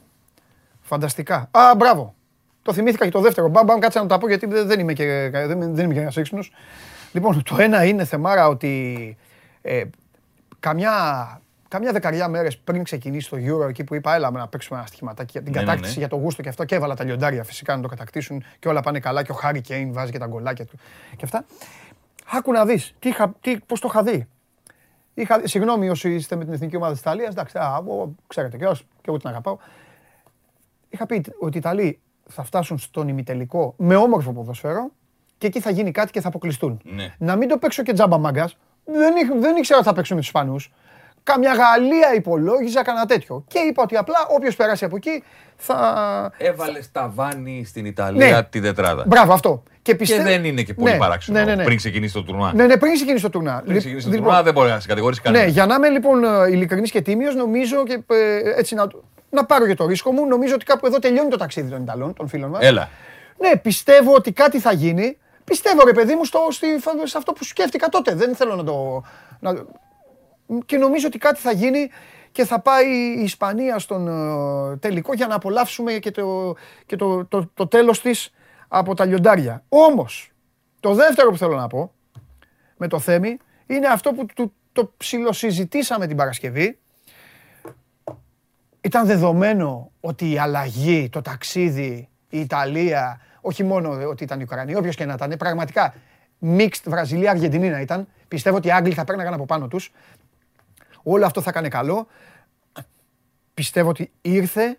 φανταστικά. 0.82 1.48
Α, 1.50 1.74
μπράβο. 1.76 2.14
Το 2.62 2.72
θυμήθηκα 2.72 3.04
και 3.04 3.10
το 3.10 3.20
δεύτερο. 3.20 3.48
Μπαμ, 3.48 3.64
μπαμ, 3.64 3.78
κάτσε 3.78 3.98
να 3.98 4.06
τα 4.06 4.18
πω 4.18 4.28
γιατί 4.28 4.46
δεν 4.46 4.80
είμαι 4.80 4.92
και, 4.92 5.30
δεν, 5.32 5.74
δεν 5.74 5.84
είμαι 5.84 5.94
και 5.94 6.00
ένας 6.00 6.16
έξυπνος. 6.16 6.52
Λοιπόν, 7.12 7.42
το 7.42 7.56
ένα 7.58 7.84
είναι 7.84 8.04
θεμάρα 8.04 8.48
ότι 8.48 9.16
ε, 9.62 9.84
καμιά 10.60 10.92
Καμιά 11.68 11.92
δεκαριά 11.92 12.28
μέρες 12.28 12.58
πριν 12.58 12.82
ξεκινήσει 12.82 13.30
το 13.30 13.36
Euro, 13.36 13.68
εκεί 13.68 13.84
που 13.84 13.94
είπα, 13.94 14.14
έλα 14.14 14.30
να 14.30 14.48
παίξουμε 14.48 14.78
ένα 14.78 14.86
στοιχηματάκι 14.86 15.30
για 15.32 15.42
την 15.42 15.52
ναι, 15.52 15.58
ναι, 15.58 15.64
κατάκτηση 15.64 15.94
ναι. 15.94 15.98
για 15.98 16.08
το 16.08 16.16
γούστο 16.16 16.42
και 16.42 16.48
αυτό. 16.48 16.64
Και 16.64 16.74
έβαλα 16.74 16.94
τα 16.94 17.04
λιοντάρια 17.04 17.44
φυσικά 17.44 17.76
να 17.76 17.82
το 17.82 17.88
κατακτήσουν 17.88 18.44
και 18.58 18.68
όλα 18.68 18.80
πάνε 18.80 19.00
καλά. 19.00 19.22
Και 19.22 19.32
ο 19.32 19.34
Χάρη 19.34 19.60
Κέιν 19.60 19.92
βάζει 19.92 20.12
και 20.12 20.18
τα 20.18 20.26
γκολάκια 20.26 20.64
του 20.64 20.78
και 21.16 21.24
αυτά. 21.24 21.44
Άκου 22.32 22.52
να 22.52 22.64
δεις 22.64 22.94
πώς 23.66 23.80
το 23.80 23.88
είχα 23.90 24.02
δει. 24.02 24.28
Είχα, 25.14 25.40
συγγνώμη 25.44 25.90
όσοι 25.90 26.14
είστε 26.14 26.36
με 26.36 26.44
την 26.44 26.52
εθνική 26.52 26.76
ομάδα 26.76 26.92
της 26.92 27.00
Ιταλίας, 27.00 27.28
εντάξει, 27.28 27.58
α, 27.58 27.82
ξέρετε 28.26 28.56
και, 28.56 28.64
και 28.74 29.04
εγώ 29.06 29.16
την 29.16 29.28
αγαπάω. 29.28 29.56
Είχα 30.88 31.06
πει 31.06 31.24
ότι 31.38 31.56
οι 31.56 31.58
Ιταλοί 31.58 32.00
θα 32.28 32.42
φτάσουν 32.42 32.78
στον 32.78 33.08
ημιτελικό 33.08 33.74
με 33.76 33.96
όμορφο 33.96 34.32
ποδοσφαίρο 34.32 34.90
και 35.38 35.46
εκεί 35.46 35.60
θα 35.60 35.70
γίνει 35.70 35.90
κάτι 35.90 36.12
και 36.12 36.20
θα 36.20 36.28
αποκλειστούν. 36.28 36.80
Ναι. 36.84 37.14
Να 37.18 37.36
μην 37.36 37.48
το 37.48 37.58
παίξω 37.58 37.82
και 37.82 37.92
τζάμπα 37.92 38.18
μάγκας. 38.18 38.56
Δεν, 38.84 39.40
δεν 39.40 39.56
ήξερα 39.56 39.78
ότι 39.78 39.88
θα 39.88 39.94
παίξω 39.94 40.14
με 40.14 40.20
τους 40.20 40.28
Ισπανούς. 40.28 40.72
Καμιά 41.24 41.52
Γαλλία 41.52 42.14
υπολόγιζα, 42.14 42.82
κανένα 42.82 43.06
τέτοιο. 43.06 43.44
Και 43.48 43.58
είπα 43.58 43.82
ότι 43.82 43.96
απλά 43.96 44.16
όποιος 44.28 44.56
περάσει 44.56 44.84
από 44.84 44.96
εκεί 44.96 45.22
θα. 45.56 46.32
Έβαλε 46.36 46.78
ταβάνι 46.92 47.64
στην 47.64 47.84
Ιταλία 47.84 48.30
ναι. 48.30 48.42
τη 48.42 48.60
τετράδα. 48.60 49.04
Μπράβο, 49.06 49.32
αυτό. 49.32 49.62
Και, 49.82 49.94
πιστε... 49.94 50.16
και 50.16 50.22
δεν 50.22 50.44
είναι 50.44 50.62
και 50.62 50.74
πολύ 50.74 50.92
ναι, 50.92 50.98
παράξενο 50.98 51.38
ναι, 51.38 51.44
ναι, 51.44 51.54
ναι. 51.54 51.64
πριν 51.64 51.76
ξεκινήσει 51.76 52.12
το 52.12 52.22
τουρνουά. 52.22 52.52
Ναι, 52.54 52.66
ναι, 52.66 52.76
πριν 52.76 52.92
ξεκινήσει 52.92 53.22
το 53.22 53.30
τουρνουά. 53.30 53.62
Πριν 53.64 53.78
ξεκινήσει 53.78 54.06
το 54.06 54.12
λοιπόν, 54.12 54.26
τουρνουά 54.26 54.42
δεν 54.42 54.52
μπορεί 54.52 54.70
να 54.70 54.80
σε 54.80 54.88
κατηγορήσει 54.88 55.20
κανένα. 55.20 55.44
Ναι, 55.44 55.50
για 55.50 55.66
να 55.66 55.74
είμαι 55.74 55.88
λοιπόν 55.88 56.24
ε, 56.24 56.28
ειλικρινής 56.50 56.90
και 56.90 57.02
τίμιος, 57.02 57.34
νομίζω 57.34 57.84
και 57.84 58.02
ε, 58.06 58.58
έτσι 58.58 58.74
να, 58.74 58.86
να 59.30 59.44
πάρω 59.44 59.66
και 59.66 59.74
το 59.74 59.86
ρίσκο 59.86 60.12
μου. 60.12 60.26
Νομίζω 60.26 60.54
ότι 60.54 60.64
κάπου 60.64 60.86
εδώ 60.86 60.98
τελειώνει 60.98 61.28
το 61.28 61.36
ταξίδι 61.36 61.70
των 61.70 61.82
Ιταλών, 61.82 62.14
των 62.14 62.28
φίλων 62.28 62.50
μας. 62.50 62.64
Έλα. 62.64 62.88
Ναι, 63.38 63.56
πιστεύω 63.56 64.14
ότι 64.14 64.32
κάτι 64.32 64.60
θα 64.60 64.72
γίνει. 64.72 65.18
Πιστεύω 65.44 65.84
ρε 65.84 65.92
παιδί 65.92 66.14
μου 66.14 66.24
στο, 66.24 66.46
στη, 66.50 66.66
σε 67.04 67.16
αυτό 67.16 67.32
που 67.32 67.44
σκέφτηκα 67.44 67.88
τότε. 67.88 68.14
Δεν 68.14 68.34
θέλω 68.34 68.54
να 68.54 68.64
το. 68.64 69.04
Να, 69.40 69.52
και 70.66 70.76
νομίζω 70.76 71.06
ότι 71.06 71.18
κάτι 71.18 71.40
θα 71.40 71.52
γίνει 71.52 71.88
και 72.32 72.44
θα 72.44 72.60
πάει 72.60 73.16
η 73.18 73.22
Ισπανία 73.22 73.78
στον 73.78 74.08
ε, 74.08 74.76
τελικό 74.76 75.14
για 75.14 75.26
να 75.26 75.34
απολαύσουμε 75.34 75.92
και 75.92 76.10
το, 76.10 76.54
και 76.86 76.96
το, 76.96 77.24
το, 77.24 77.50
το 77.54 77.66
τέλος 77.66 78.00
της 78.00 78.32
από 78.68 78.94
τα 78.94 79.04
λιοντάρια. 79.04 79.64
Όμως, 79.68 80.30
το 80.80 80.94
δεύτερο 80.94 81.30
που 81.30 81.36
θέλω 81.36 81.56
να 81.56 81.66
πω 81.66 81.92
με 82.76 82.88
το 82.88 82.98
Θέμη 82.98 83.36
είναι 83.66 83.86
αυτό 83.86 84.12
που 84.12 84.26
του, 84.34 84.52
το 84.72 84.92
ψιλοσυζητήσαμε 84.96 86.06
την 86.06 86.16
Παρασκευή. 86.16 86.78
Ήταν 88.80 89.06
δεδομένο 89.06 89.90
ότι 90.00 90.30
η 90.30 90.38
αλλαγή, 90.38 91.08
το 91.08 91.22
ταξίδι, 91.22 92.08
η 92.28 92.40
Ιταλία, 92.40 93.20
όχι 93.40 93.64
μόνο 93.64 94.08
ότι 94.08 94.24
ήταν 94.24 94.40
η 94.40 94.42
Ουκρανία, 94.42 94.78
όποιος 94.78 94.96
και 94.96 95.04
να 95.04 95.12
ήταν, 95.12 95.34
πραγματικά 95.38 95.94
mixed 96.42 96.82
Βραζιλία-Αργεντινή 96.84 97.68
να 97.68 97.80
ήταν. 97.80 98.08
Πιστεύω 98.28 98.56
ότι 98.56 98.68
οι 98.68 98.72
Άγγλοι 98.72 98.92
θα 98.92 99.04
παίρναγαν 99.04 99.34
από 99.34 99.46
πάνω 99.46 99.68
τους. 99.68 99.92
Όλο 101.06 101.26
αυτό 101.26 101.40
θα 101.40 101.52
κάνει 101.52 101.68
καλό. 101.68 102.06
Πιστεύω 103.54 103.88
ότι 103.88 104.10
ήρθε 104.20 104.78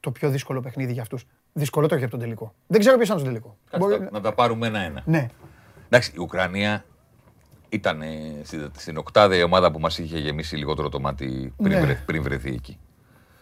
το 0.00 0.10
πιο 0.10 0.30
δύσκολο 0.30 0.60
παιχνίδι 0.60 0.92
για 0.92 1.02
αυτούς. 1.02 1.24
Δυσκολότερο 1.52 1.98
για 2.00 2.08
τον 2.08 2.18
τελικό. 2.18 2.54
Δεν 2.66 2.80
ξέρω 2.80 2.96
ποιος 2.96 3.06
ήταν 3.08 3.18
στο 3.20 3.28
τελικό. 3.28 3.56
Μπορεί... 3.78 4.08
Να 4.12 4.20
τα 4.20 4.32
πάρουμε 4.32 4.66
ένα-ένα. 4.66 5.02
Ναι. 5.04 5.28
Εντάξει, 5.86 6.12
η 6.14 6.18
Ουκρανία 6.20 6.84
ήταν 7.68 8.02
στην 8.76 8.96
οκτάδα 8.96 9.36
η 9.36 9.42
ομάδα 9.42 9.70
που 9.70 9.78
μας 9.80 9.98
είχε 9.98 10.18
γεμίσει 10.18 10.56
λιγότερο 10.56 10.88
το 10.88 11.00
μάτι 11.00 11.52
πριν, 11.56 11.72
Ναι. 11.72 11.80
βρε, 11.80 11.94
πριν 12.06 12.22
βρεθεί 12.22 12.50
εκεί. 12.50 12.78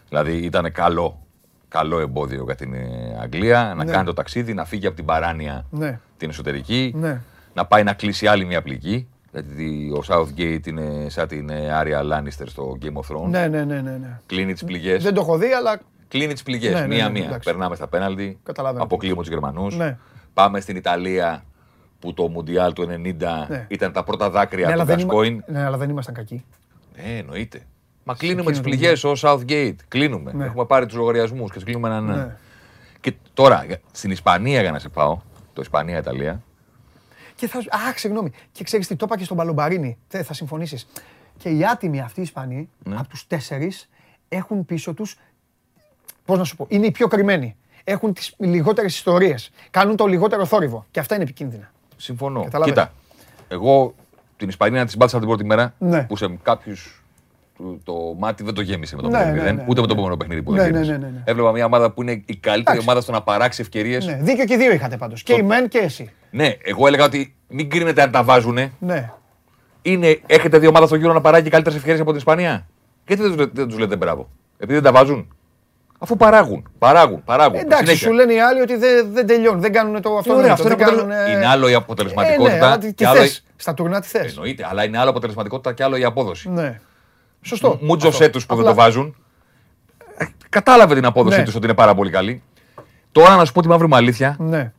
Δηλαδή 0.09 0.37
ήταν 0.37 0.71
καλό, 0.71 1.25
καλό 1.67 1.99
εμπόδιο 1.99 2.43
για 2.43 2.55
την 2.55 2.73
ε, 2.73 3.17
Αγγλία 3.21 3.73
να 3.77 3.83
Ναι. 3.83 3.91
κάνει 3.91 4.05
το 4.05 4.13
ταξίδι, 4.13 4.53
να 4.53 4.65
φύγει 4.65 4.87
από 4.87 4.95
την 4.95 5.05
παράνοια 5.05 5.65
Ναι. 5.69 5.99
την 6.17 6.29
εσωτερική, 6.29 6.93
Ναι. 6.95 7.21
να 7.53 7.65
πάει 7.65 7.83
να 7.83 7.93
κλείσει 7.93 8.27
άλλη 8.27 8.45
μια 8.45 8.61
πληγή. 8.61 9.07
Γιατί 9.31 9.91
ο 9.95 10.03
Southgate 10.07 10.67
είναι 10.67 11.09
σαν 11.09 11.27
την 11.27 11.49
ε, 11.49 11.71
Άρια 11.73 12.03
Λάνιστερ 12.03 12.47
στο 12.47 12.77
Game 12.81 12.85
of 12.93 13.15
Thrones. 13.15 13.29
Ναι, 13.29 13.47
ναι, 13.47 13.63
ναι, 13.63 13.81
ναι, 13.81 13.91
ναι. 13.91 14.19
Κλείνει 14.25 14.53
τις 14.53 14.63
πληγές. 14.63 15.03
Δεν 15.03 15.13
το 15.13 15.21
έχω 15.21 15.37
δει, 15.37 15.51
αλλά 15.51 15.79
Κλείνει 16.07 16.33
τις 16.33 16.43
πληγές. 16.43 16.73
Ναι, 16.73 16.79
ναι, 16.79 16.85
ναι, 16.87 16.95
Μία-μία. 16.95 17.23
εντάξει. 17.25 17.49
Περνάμε 17.49 17.75
στα 17.75 17.87
πέναλτι. 17.87 18.39
Καταλαβαίνω. 18.43 18.83
Αποκλείουμε 18.83 19.21
τους 19.21 19.29
Γερμανούς. 19.29 19.75
Ναι. 19.77 19.97
Πάμε 20.33 20.59
στην 20.59 20.75
Ιταλία 20.75 21.43
που 21.99 22.13
το 22.13 22.27
Μουντιάλ 22.29 22.73
του 22.73 22.81
90 22.83 23.47
Ναι. 23.49 23.65
ήταν 23.69 23.91
τα 23.91 24.03
πρώτα 24.03 24.29
δάκρυα 24.29 24.65
ναι, 24.67 24.71
αλλά 24.73 24.81
του 24.81 24.87
δεν, 24.87 24.99
είμα- 24.99 25.07
Γκασκόιν. 25.13 25.43
ναι, 25.47 25.63
αλλά 25.63 25.77
δεν 25.77 25.89
ήμασταν 25.89 26.13
κακοί. 26.13 26.43
Ε, 26.95 27.17
εννοείται. 27.17 27.61
Μα 28.03 28.13
κλείνουμε 28.15 28.51
τις 28.51 28.59
εκείνο 28.59 28.73
το 28.75 28.77
πληγές 28.77 29.03
ως 29.03 29.23
Southgate. 29.25 29.75
Κλείνουμε. 29.87 30.31
Ναι. 30.33 30.45
Έχουμε 30.45 30.65
πάρει 30.65 30.85
τους 30.85 30.95
λογαριασμούς 30.95 31.51
και 31.51 31.59
του 31.59 31.65
κλείνουμε 31.65 31.87
έναν 31.87 32.09
έναν. 32.09 32.17
Ναι. 32.19 32.35
Και 32.99 33.13
τώρα, 33.33 33.63
για- 33.67 33.79
στην 33.91 34.11
Ισπανία 34.11 34.61
για 34.61 34.71
να 34.71 34.79
σε 34.79 34.89
πάω, 34.89 35.19
το 35.53 35.61
Ισπανία-Ιταλία, 35.61 36.41
Και 37.41 37.47
θα, 37.47 37.61
σου- 37.61 37.73
α, 37.75 37.93
συγγνώμη. 37.95 38.31
Και 38.51 38.63
ξέρεις 38.63 38.87
τι, 38.87 38.95
το 38.95 39.05
είπα 39.07 39.17
και 39.17 39.23
στον 39.23 39.37
Παλομπαρίνη. 39.37 39.97
Θε, 40.07 40.23
θα 40.23 40.33
συμφωνήσεις. 40.33 40.87
Και 41.37 41.49
οι 41.49 41.65
άτιμοι 41.65 41.99
αυτοί 42.01 42.19
οι 42.19 42.23
Ισπανοί, 42.23 42.69
Ναι. 42.83 42.95
από 42.95 43.07
τους 43.07 43.27
τέσσερις, 43.27 43.89
έχουν 44.29 44.65
πίσω 44.65 44.93
τους. 44.93 45.17
Πώς 46.25 46.37
να 46.37 46.43
σου 46.43 46.55
πω, 46.55 46.65
είναι 46.69 46.85
οι 46.85 46.91
πιο 46.91 47.07
κρυμμένοι. 47.07 47.55
Έχουν 47.83 48.13
τις 48.13 48.33
λιγότερες 48.37 48.95
ιστορίες. 48.95 49.51
Κάνουν 49.71 49.95
το 49.95 50.05
λιγότερο 50.05 50.45
θόρυβο. 50.45 50.85
Και 50.91 50.99
αυτά 50.99 51.15
είναι 51.15 51.23
επικίνδυνα. 51.23 51.71
συμφωνώ. 51.97 52.43
Καταλάβες. 52.43 52.73
Κοίτα, 52.73 52.93
εγώ 53.47 53.93
την 54.37 54.49
Ισπανία 54.49 54.85
της 54.85 54.97
μπάτσα 54.97 55.17
την 55.19 55.27
πρώτη 55.27 55.45
μέρα 55.45 55.73
Ναι. 55.77 56.03
που 56.03 56.15
σε 56.15 56.37
κάποιους 56.43 57.00
το 57.83 57.93
μάτι 58.17 58.43
δεν 58.43 58.53
το 58.53 58.61
γέμισε 58.61 58.95
με 58.95 59.01
το 59.01 59.07
Ναι, 59.09 59.31
0-0, 59.31 59.33
ναι, 59.33 59.41
ναι, 59.41 59.49
ούτε 59.51 59.51
ναι, 59.51 59.63
με 59.67 59.73
το 59.75 59.85
ναι. 59.85 59.91
επόμενο 59.91 60.17
παιχνίδι 60.17 60.41
που 60.43 60.51
Ναι, 60.51 60.61
δεν 60.61 60.71
ναι, 60.71 60.77
γέμισε. 60.77 60.91
ναι, 60.91 60.97
ναι, 60.97 61.07
ναι. 61.11 61.21
Έβλεπα 61.25 61.51
μια 61.51 61.65
ομάδα 61.65 61.91
που 61.91 62.01
είναι 62.01 62.11
η 62.11 62.35
καλύτερη 62.35 62.59
Εντάξει. 62.61 62.81
ομάδα 62.81 63.01
στο 63.01 63.11
να 63.11 63.21
παράξει 63.21 63.61
ευκαιρίες. 63.61 64.05
Ναι, 64.05 64.19
δίκιο 64.21 64.45
και 64.45 64.53
οι 64.53 64.57
δύο 64.57 64.71
είχατε 64.71 64.97
πάντως. 64.97 65.23
Και 65.23 65.33
η 65.33 65.41
Μεν 65.43 65.67
και 65.67 65.77
εσύ. 65.77 66.11
Ναι, 66.31 66.55
εγώ 66.63 66.87
έλεγα 66.87 67.05
ότι 67.05 67.35
μην 67.47 67.69
κρίνετε 67.69 68.01
αν 68.01 68.11
τα 68.11 68.23
βάζουνε. 68.23 68.71
Ναι. 68.79 69.11
Είναι, 69.81 70.19
έχετε 70.25 70.57
δύο 70.57 70.69
ομάδα 70.69 70.85
στο 70.85 70.95
γύρο 70.95 71.13
να 71.13 71.21
παράγει 71.21 71.49
καλύτερες 71.49 71.77
ευκαιρίες 71.77 72.01
από 72.01 72.09
την 72.09 72.19
Ισπανία; 72.19 72.67
Γιατί 73.07 73.21
δεν, 73.21 73.35
τους- 73.37 73.49
δεν 73.53 73.67
τους 73.67 73.77
λέτε 73.77 73.95
μπράβο; 73.95 74.29
Επειδή 74.57 74.79
δεν 74.79 74.83
τα 74.93 74.99
βάζουν; 74.99 75.35
Αφού 75.99 76.15
παράγουν, 76.17 76.69
παράγουν, 76.77 77.23
παράγουν. 77.23 77.59
Εντάξει, 77.59 77.83
συνέχεια. 77.85 78.07
σου 78.07 78.13
λένε 78.13 78.33
οι 78.33 78.39
άλλοι 78.41 78.61
ότι 78.61 78.75
δεν, 78.75 79.07
δεν 79.13 79.27
τελειώνουν. 79.27 79.61
Δεν 79.61 79.71
κάνουν 79.71 80.01
το 80.01 80.17
αυτό. 80.17 80.33
Ωραία, 80.33 80.45
ναι, 80.45 80.51
αυτό 80.51 80.63
το 80.67 80.69
είναι, 80.73 80.77
δεν 80.85 80.87
αποτελεσμα- 80.87 81.15
κάνουν, 81.15 81.31
ε, 81.33 81.35
είναι 81.37 81.47
άλλο 81.47 81.67
η 81.69 81.71
Ε, 81.71 81.75
αποτελεσματικότητα. 81.75 82.57
ναι, 82.57 82.65
αλλά 82.65 82.77
τι, 82.77 82.87
τι 82.87 82.93
και 82.93 83.07
άλλο... 83.07 83.19
θες. 83.19 83.43
Στα 83.55 83.73
τουρνά 83.73 84.01
τι 84.01 84.07
θες. 84.07 84.29
Εννοείται, 84.29 84.67
αλλά 84.69 84.83
είναι 84.83 84.97
άλλο 84.97 85.09
αποτελεσματικότητα 85.09 85.73
και 85.73 85.83
άλλο 85.83 85.95
η 85.97 86.03
απόδοση. 86.03 86.49
Ναι. 86.49 86.79
Σωστό. 87.41 87.77
Μούτζωσέ 87.81 88.29
τους 88.29 88.45
που 88.45 88.55
δεν 88.55 88.63
Απλά- 88.67 88.75
το 88.75 88.81
βάζουν. 88.81 89.15
Ε, 90.17 90.25
Κατάλαβε 90.49 90.95
την 90.95 91.05
απόδοσή 91.05 91.37
Ναι. 91.37 91.43
του 91.43 91.51
ότι 91.55 91.65
είναι 91.65 91.75
πάρα 91.75 91.95
πολύ 91.95 92.09
καλή. 92.09 92.41
Τώρα 93.11 93.35
να 93.35 93.45
σου 93.45 93.51
πω 93.53 93.61
τη 93.61 93.67
μαύρη 93.67 93.87
μου 93.87 93.95
αλήθεια, 93.95 94.35
Ναι. 94.39 94.71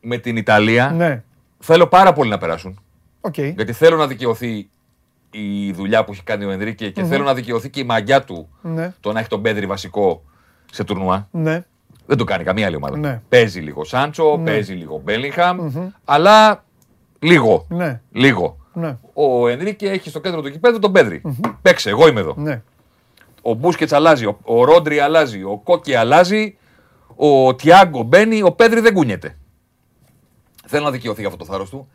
με 0.00 0.16
την 0.18 0.36
Ιταλία 0.36 0.90
Ναι. 0.90 1.22
θέλω 1.58 1.86
πάρα 1.86 2.12
πολύ 2.12 2.30
να 2.30 2.38
περάσουν. 2.38 2.80
Οκ. 3.20 3.38
Γιατί 3.38 3.72
θέλω 3.72 3.96
να 3.96 4.06
δικαιωθεί 4.06 4.68
η 5.30 5.72
δουλειά 5.72 6.04
που 6.04 6.12
έχει 6.12 6.22
κάνει 6.22 6.44
ο 6.44 6.50
Ενρίκε 6.50 6.90
και 6.90 7.04
θέλω 7.04 7.24
να 7.24 7.34
δικαιωθεί 7.34 7.70
και 7.70 7.80
η 7.80 7.84
μαγιά 7.84 8.24
του 8.24 8.48
Ναι. 8.62 8.94
το 9.00 9.12
να 9.12 9.18
έχει 9.20 9.28
τον 9.28 9.42
Πέδρι 9.42 9.66
βασικό 9.66 10.22
σε 10.72 10.84
τουρνουά. 10.84 11.28
Ναι. 11.30 11.64
Δεν 12.06 12.16
το 12.16 12.24
κάνει 12.24 12.44
καμία 12.44 12.66
άλλη 12.66 12.76
ομάδα. 12.76 12.96
Ναι. 12.98 13.20
Παίζει 13.28 13.60
λίγο 13.60 13.84
Σάντσο, 13.84 14.40
παίζει 14.44 14.72
λίγο 14.74 15.00
Μπέλιγχαμ, 15.04 15.70
αλλά 16.04 16.64
λίγο. 17.18 17.66
Ναι. 17.68 18.00
Λίγο. 18.12 18.58
Ναι. 18.72 18.98
Ο 19.12 19.48
Ενρίκε 19.48 19.90
έχει 19.90 20.08
στο 20.08 20.20
κέντρο 20.20 20.40
του 20.40 20.48
γηπέδου 20.48 20.78
τον 20.78 20.92
Πέδρι. 20.92 21.22
Παίξε, 21.62 21.90
εγώ 21.90 22.08
είμαι 22.08 22.20
εδώ. 22.20 22.34
Ναι. 22.36 22.62
Ο 23.42 23.54
Μπούσκετς 23.54 23.92
αλλάζει, 23.92 24.26
ο, 24.26 24.38
ο 24.42 24.64
Ρόντρι 24.64 24.98
αλλάζει, 24.98 25.42
ο 25.42 25.60
Κόκε 25.64 25.94
αλλάζει, 25.94 26.56
ο 27.16 27.54
Τιάγκο 27.54 28.02
μπαίνει, 28.02 28.42
ο 28.42 28.52
Πέδρι 28.52 28.80
δεν 28.80 28.94
κουνιέται. 28.94 29.36
Θέλω 30.66 30.84
να 30.84 30.90
δικαιωθεί 30.90 31.20
για 31.20 31.28
αυτό 31.28 31.44
το 31.44 31.50
θάρρος 31.52 31.70
του. 31.70 31.88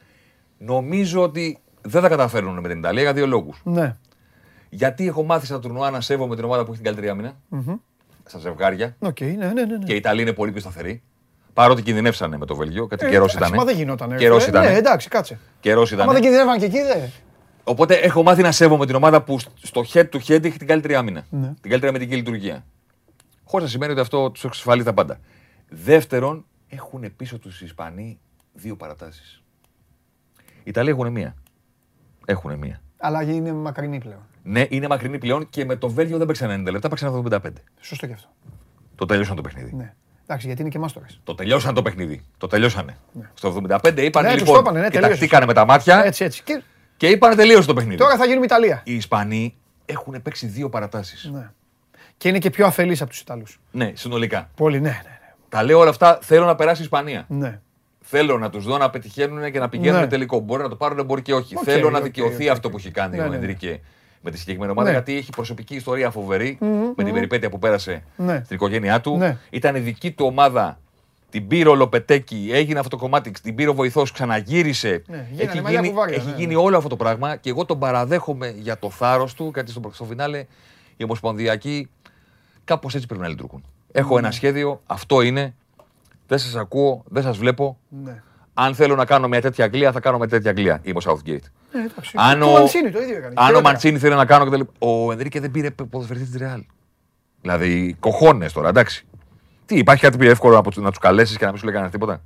Νομίζω 0.57 1.21
ότι 1.21 1.59
δεν 1.81 2.01
θα 2.01 2.09
καταφέρουν 2.09 2.59
με 2.59 2.67
την 2.67 2.77
Ιταλία 2.77 3.01
για 3.01 3.13
δύο 3.13 3.27
λόγους. 3.27 3.61
Ναι. 3.63 3.95
Γιατί 4.69 5.07
έχω 5.07 5.23
μάθει 5.23 5.45
στα 5.45 5.59
τουρνουά 5.59 5.89
να 5.89 6.01
σέβομαι 6.01 6.35
την 6.35 6.43
ομάδα 6.43 6.63
που 6.65 6.71
έχει 6.71 6.81
την 6.81 6.91
καλύτερη 6.91 7.09
άμυνα, 7.09 7.35
στα 8.25 8.39
ζευγάρια, 8.39 8.95
Οκ. 8.99 9.19
Ναι, 9.21 9.27
ναι, 9.27 9.51
ναι. 9.53 9.65
ναι. 9.65 9.85
και 9.85 9.93
η 9.93 9.95
Ιταλία 9.95 10.21
είναι 10.21 10.33
πολύ 10.33 10.51
πιο 10.51 10.61
σταθερή. 10.61 11.03
Παρότι 11.55 11.81
κινδυνεύσανε 11.81 12.37
με 12.37 12.45
το 12.45 12.55
Βέλγιο, 12.55 12.85
γιατί 12.87 13.05
Ε, 13.05 13.09
καιρός 13.09 13.35
εντάξει, 13.35 13.53
ήταν. 13.53 13.65
Μα 13.65 13.71
δεν 13.71 13.75
γινόταν. 13.81 14.09
ρε, 14.09 14.15
Καιρός 14.17 14.43
φίλε. 14.43 14.57
ήτανε. 14.57 14.71
Ναι, 14.71 14.77
εντάξει, 14.77 15.07
κάτσε. 15.09 15.39
Καιρός 15.59 15.91
Άμα 15.93 16.01
δεν 16.01 16.09
ήταν. 16.11 16.21
κινδυνεύαν 16.21 16.59
και 16.59 16.65
εκεί, 16.65 16.77
δε. 16.81 17.07
Οπότε 17.63 17.95
έχω 17.95 18.23
μάθει 18.23 18.41
να 18.41 18.51
σέβομαι 18.51 18.85
την 18.85 18.95
ομάδα 18.95 19.21
που 19.21 19.39
στο 19.61 19.83
head 19.93 20.09
to 20.09 20.15
head 20.27 20.43
έχει 20.45 20.57
την 20.57 20.67
καλύτερη 20.67 20.95
άμυνα. 20.95 21.25
Ναι. 21.29 21.47
Την 21.61 21.69
καλύτερη 21.69 21.87
αμυντική 21.87 22.15
λειτουργία. 22.15 22.65
Χωρίς 23.43 23.65
να 23.65 23.71
σημαίνει 23.71 23.91
ότι 23.91 24.01
αυτό 24.01 24.31
τους 24.31 24.43
εξασφαλίζει 24.43 24.85
τα 24.85 24.93
πάντα. 24.93 25.19
Δεύτερον, 25.69 26.45
έχουν 26.67 27.15
πίσω 27.15 27.37
τους 27.39 27.61
οι 27.61 27.65
Ισπανοί 27.65 28.19
δύο 28.53 28.75
παρατάσεις. 28.75 29.43
Οι 30.39 30.63
Ιταλοί 30.63 30.89
έχουν 30.89 31.11
μία. 31.11 31.35
Έχουν 32.25 32.53
μία. 32.57 32.81
Αλλά 32.97 33.21
είναι 33.23 33.53
μακρινή 33.53 33.97
πλέον. 33.97 34.19
Ναι, 34.43 34.65
είναι 34.69 34.87
μακρινή 34.87 35.17
πλέον 35.17 35.49
και 35.49 35.65
με 35.65 35.75
το 35.75 35.89
Βέλγιο 35.89 36.17
δεν 36.17 36.27
παίξαν 36.27 36.65
90 36.67 36.71
λεπτά, 36.71 36.89
παίξαν 36.89 37.25
75. 37.31 37.39
Σωστό 37.79 38.07
και 38.07 38.13
αυτό. 38.13 38.27
Το 38.95 39.05
τελειώσαν 39.05 39.35
το 39.35 39.41
παιχνίδι. 39.41 39.75
Ναι. 39.75 39.93
Εντάξει, 40.27 40.47
γιατί 40.47 40.61
είναι 40.61 40.69
και 40.69 40.79
μάστορε. 40.79 41.05
Το 41.23 41.35
τελειώσαν 41.35 41.73
το 41.73 41.81
παιχνίδι. 41.81 42.23
Το 42.37 42.47
τελειώσανε. 42.47 42.97
Στο 43.33 43.63
75 43.69 43.97
είπαν 43.97 44.23
Ναι, 44.23 44.29
τους 44.31 44.39
λοιπόν. 44.39 44.53
το 44.53 44.59
είπανε, 44.59 44.79
ναι, 44.79 44.85
τελείωσε. 44.89 44.89
κοιταχτήκανε 45.13 45.45
με 45.45 45.53
τα 45.53 45.65
μάτια 45.65 46.05
Έτσι, 46.05 46.23
έτσι. 46.23 46.43
Και 46.43 46.61
και 46.97 47.07
είπαν 47.07 47.35
τελείωσε 47.35 47.67
το 47.67 47.73
παιχνίδι. 47.73 47.97
τώρα 47.97 48.17
θα 48.17 48.25
γίνουμε 48.25 48.45
Ιταλία. 48.45 48.81
Οι 48.83 48.95
Ισπανοί 48.95 49.55
έχουν 49.85 50.21
παίξει 50.21 50.47
δύο 50.47 50.69
παρατάσεις. 50.69 51.29
Ναι. 51.33 51.49
Και 52.17 52.27
είναι 52.29 52.37
και 52.39 52.49
πιο 52.49 52.65
αφελείς 52.65 53.01
από 53.01 53.09
τους 53.09 53.19
Ιταλούς. 53.19 53.59
Ναι, 53.71 53.91
συνολικά. 53.95 54.49
Πολύ, 54.55 54.79
ναι, 54.81 54.89
ναι. 54.89 55.19
Τα 55.49 55.63
λέω 55.63 55.79
όλα 55.79 55.89
αυτά. 55.89 56.19
Θέλω 56.21 56.45
να 56.45 56.55
περάσει 56.55 56.81
η 56.81 56.83
Ισπανία. 56.83 57.25
ναι. 57.27 57.37
ναι. 57.47 57.59
Θέλω 58.07 58.37
να 58.37 58.49
τους 58.49 58.63
δω 58.65 58.77
να 58.77 58.89
πετυχαίνουν 58.89 59.51
και 59.51 59.59
να 59.59 59.69
πηγαίνουν 59.69 59.99
Ναι. 59.99 60.07
τελικό. 60.07 60.39
Μπορεί 60.39 60.61
να 60.63 60.69
το 60.69 60.75
πάρουν, 60.75 61.05
μπορεί 61.05 61.21
και 61.21 61.33
όχι. 61.33 61.55
Οκ, 61.57 61.63
Θέλω 61.65 61.89
να 61.89 61.97
οκ, 61.97 62.03
δικαιωθεί 62.03 62.45
οκ, 62.45 62.51
αυτό 62.51 62.67
οκ. 62.67 62.73
που 62.73 62.79
έχει 62.79 62.91
κάνει 62.91 63.15
Ναι, 63.17 63.21
ο 63.23 63.25
ναι, 63.25 63.29
ναι. 63.29 63.35
Ενρίκε 63.35 63.79
με 64.25 64.31
τη 64.31 64.37
συγκεκριμένη 64.37 64.71
ομάδα. 64.71 64.87
Ναι. 64.89 64.95
Γιατί 64.95 65.17
έχει 65.17 65.29
προσωπική 65.31 65.75
ιστορία 65.75 66.09
φοβερή 66.11 66.57
με 66.95 67.03
την 67.03 67.13
περιπέτεια 67.13 67.49
που 67.49 67.59
πέρασε 67.59 68.03
Ναι. 68.15 68.41
στην 68.43 68.55
οικογένειά 68.55 69.01
του. 69.01 69.17
Ναι. 69.17 69.37
Ήταν 69.49 69.75
η 69.75 69.79
δική 69.79 70.11
του 70.11 70.25
ομάδα. 70.25 70.79
Την 71.29 71.47
πήρε 71.47 71.69
ο 71.69 71.75
Λοπετέγκι, 71.75 72.49
έγινε 72.53 72.79
αυτό 72.79 72.89
το 72.89 72.97
κομμάτι, 72.97 73.31
την 73.31 73.55
πήρε 73.55 73.69
ο 73.69 73.73
βοηθός, 73.73 74.11
ξαναγύρισε. 74.11 75.03
Ναι, 75.07 75.27
γίνανε 75.31 75.51
έχει 75.51 75.61
μαλλιά 75.61 75.79
γίνει, 75.79 75.89
κουβάρια, 75.93 76.15
έχει 76.15 76.29
ναι, 76.29 76.35
γίνει 76.35 76.53
ναι. 76.53 76.59
όλο 76.59 76.77
αυτό 76.77 76.89
το 76.89 76.95
πράγμα 76.95 77.35
και 77.35 77.49
εγώ 77.49 77.65
τον 77.65 77.79
παραδέχομαι 77.79 78.49
για 78.57 78.79
το 78.79 78.89
θάρρος 78.89 79.33
του, 79.33 79.51
γιατί 79.53 79.71
στο, 79.71 79.81
στο 79.93 80.03
φινάλε 80.03 80.45
οι 80.97 81.03
ομοσπονδιακοί 81.03 81.89
κάπως 82.63 82.95
έτσι 82.95 83.07
πρέπει 83.07 83.21
να 83.21 83.27
λειτουργούν. 83.27 83.63
Έχω 83.91 84.17
ένα 84.17 84.31
σχέδιο, 84.31 84.81
αυτό 84.85 85.21
είναι. 85.21 85.53
Δεν 86.27 86.37
σας 86.37 86.55
ακούω, 86.55 87.03
δεν 87.07 87.23
σας 87.23 87.37
βλέπω. 87.37 87.77
ναι. 88.03 88.23
Αν 88.57 88.75
θέλω 88.75 88.95
να 88.95 89.05
κάνω 89.05 89.27
μια 89.27 89.41
τέτοια 89.41 89.65
Αγγλία, 89.65 89.91
θα 89.91 89.99
κάνω 89.99 90.17
μια 90.17 90.27
τέτοια 90.27 90.49
Αγγλία. 90.49 90.79
Είμαι 90.83 90.99
ο 91.05 91.11
Southgate. 91.11 91.45
Ναι, 91.71 91.81
εντάξει. 91.83 92.11
Αν 92.15 92.39
το 92.39 92.45
ο- 92.49 92.51
Μαντσίνη 92.53 92.91
το 92.91 93.01
ίδιο 93.01 93.15
έκανε. 93.17 93.25
Αν 93.27 93.37
ο 93.37 93.41
Χειρότερα. 93.45 93.61
Μαντσίνη 93.61 93.97
θέλει 93.99 94.15
να 94.15 94.25
κάνω 94.25 94.45
κτλ. 94.45 94.61
Ο 94.79 95.11
Ενρίκε 95.11 95.39
δεν 95.39 95.51
πήρε 95.51 95.71
ποδοσφαιριστής 95.71 96.29
της 96.31 96.39
Ρεάλ. 96.41 96.63
Δηλαδή, 97.41 97.95
κοχώνες 97.99 98.53
τώρα, 98.53 98.69
εντάξει. 98.69 99.05
Τι, 99.65 99.77
υπάρχει 99.77 100.03
κάτι 100.03 100.17
πιο 100.17 100.29
εύκολο 100.29 100.57
από- 100.57 100.71
να 100.81 100.89
τους 100.89 100.99
καλέσεις 100.99 101.37
και 101.37 101.43
να 101.45 101.49
μην 101.49 101.59
σου 101.59 101.65
λέει 101.65 101.73
κανένα 101.73 101.91
τίποτα; 101.91 102.21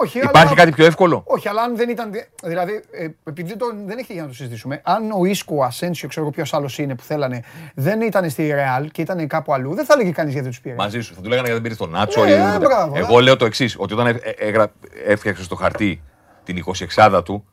Όχι, 0.00 0.18
Υπάρχει 0.18 0.46
αλλά... 0.46 0.54
κάτι 0.54 0.70
πιο 0.72 0.84
εύκολο; 0.84 1.22
Όχι, 1.26 1.48
αλλά 1.48 1.62
αν 1.62 1.76
δεν 1.76 1.88
ήταν. 1.88 2.10
Δηλαδή, 2.42 2.82
ε, 2.90 3.08
επειδή 3.24 3.56
το, 3.56 3.66
δεν 3.86 3.98
έχει 3.98 4.12
για 4.12 4.22
να 4.22 4.28
το 4.28 4.34
συζητήσουμε, 4.34 4.80
αν 4.84 5.10
ο 5.10 5.24
Ίσκο, 5.24 5.56
ο 5.56 5.64
Ασένσιο, 5.64 6.08
ξέρω 6.08 6.24
εγώ 6.24 6.34
ποιος 6.34 6.54
άλλος 6.54 6.78
είναι 6.78 6.94
που 6.94 7.02
θέλανε, 7.02 7.42
δεν 7.74 8.00
ήταν 8.00 8.30
στη 8.30 8.46
Ρεάλ 8.46 8.90
και 8.90 9.02
ήταν 9.02 9.26
κάπου 9.26 9.52
αλλού, 9.54 9.74
δεν 9.74 9.84
θα 9.84 9.94
έλεγε 9.94 10.10
κανείς 10.10 10.32
γιατί 10.32 10.48
τους 10.48 10.60
πήρε. 10.60 10.74
Μαζί 10.74 11.00
σου. 11.00 11.14
Θα 11.14 11.20
του 11.20 11.28
λέγανε 11.28 11.48
γιατί 11.48 11.62
δεν 11.62 11.70
πήρε 11.70 11.84
τον 11.84 11.98
Νάτσο. 11.98 12.24
Ναι, 12.24 12.30
ή 12.30 12.32
ε, 12.32 12.40
οτιδήποτε. 12.40 12.66
μπράβο, 12.66 12.96
Εγώ 12.96 13.20
λέω 13.20 13.36
το 13.36 13.44
εξής, 13.44 13.76
ότι 13.78 13.92
όταν 13.92 14.06
έ- 14.06 14.26
έ- 14.26 14.34
έγρα- 14.38 14.72
έφτιαξε 15.06 15.42
στο 15.42 15.54
χαρτί 15.54 16.02
την 16.44 16.64
26 16.96 17.22
του 17.24 17.44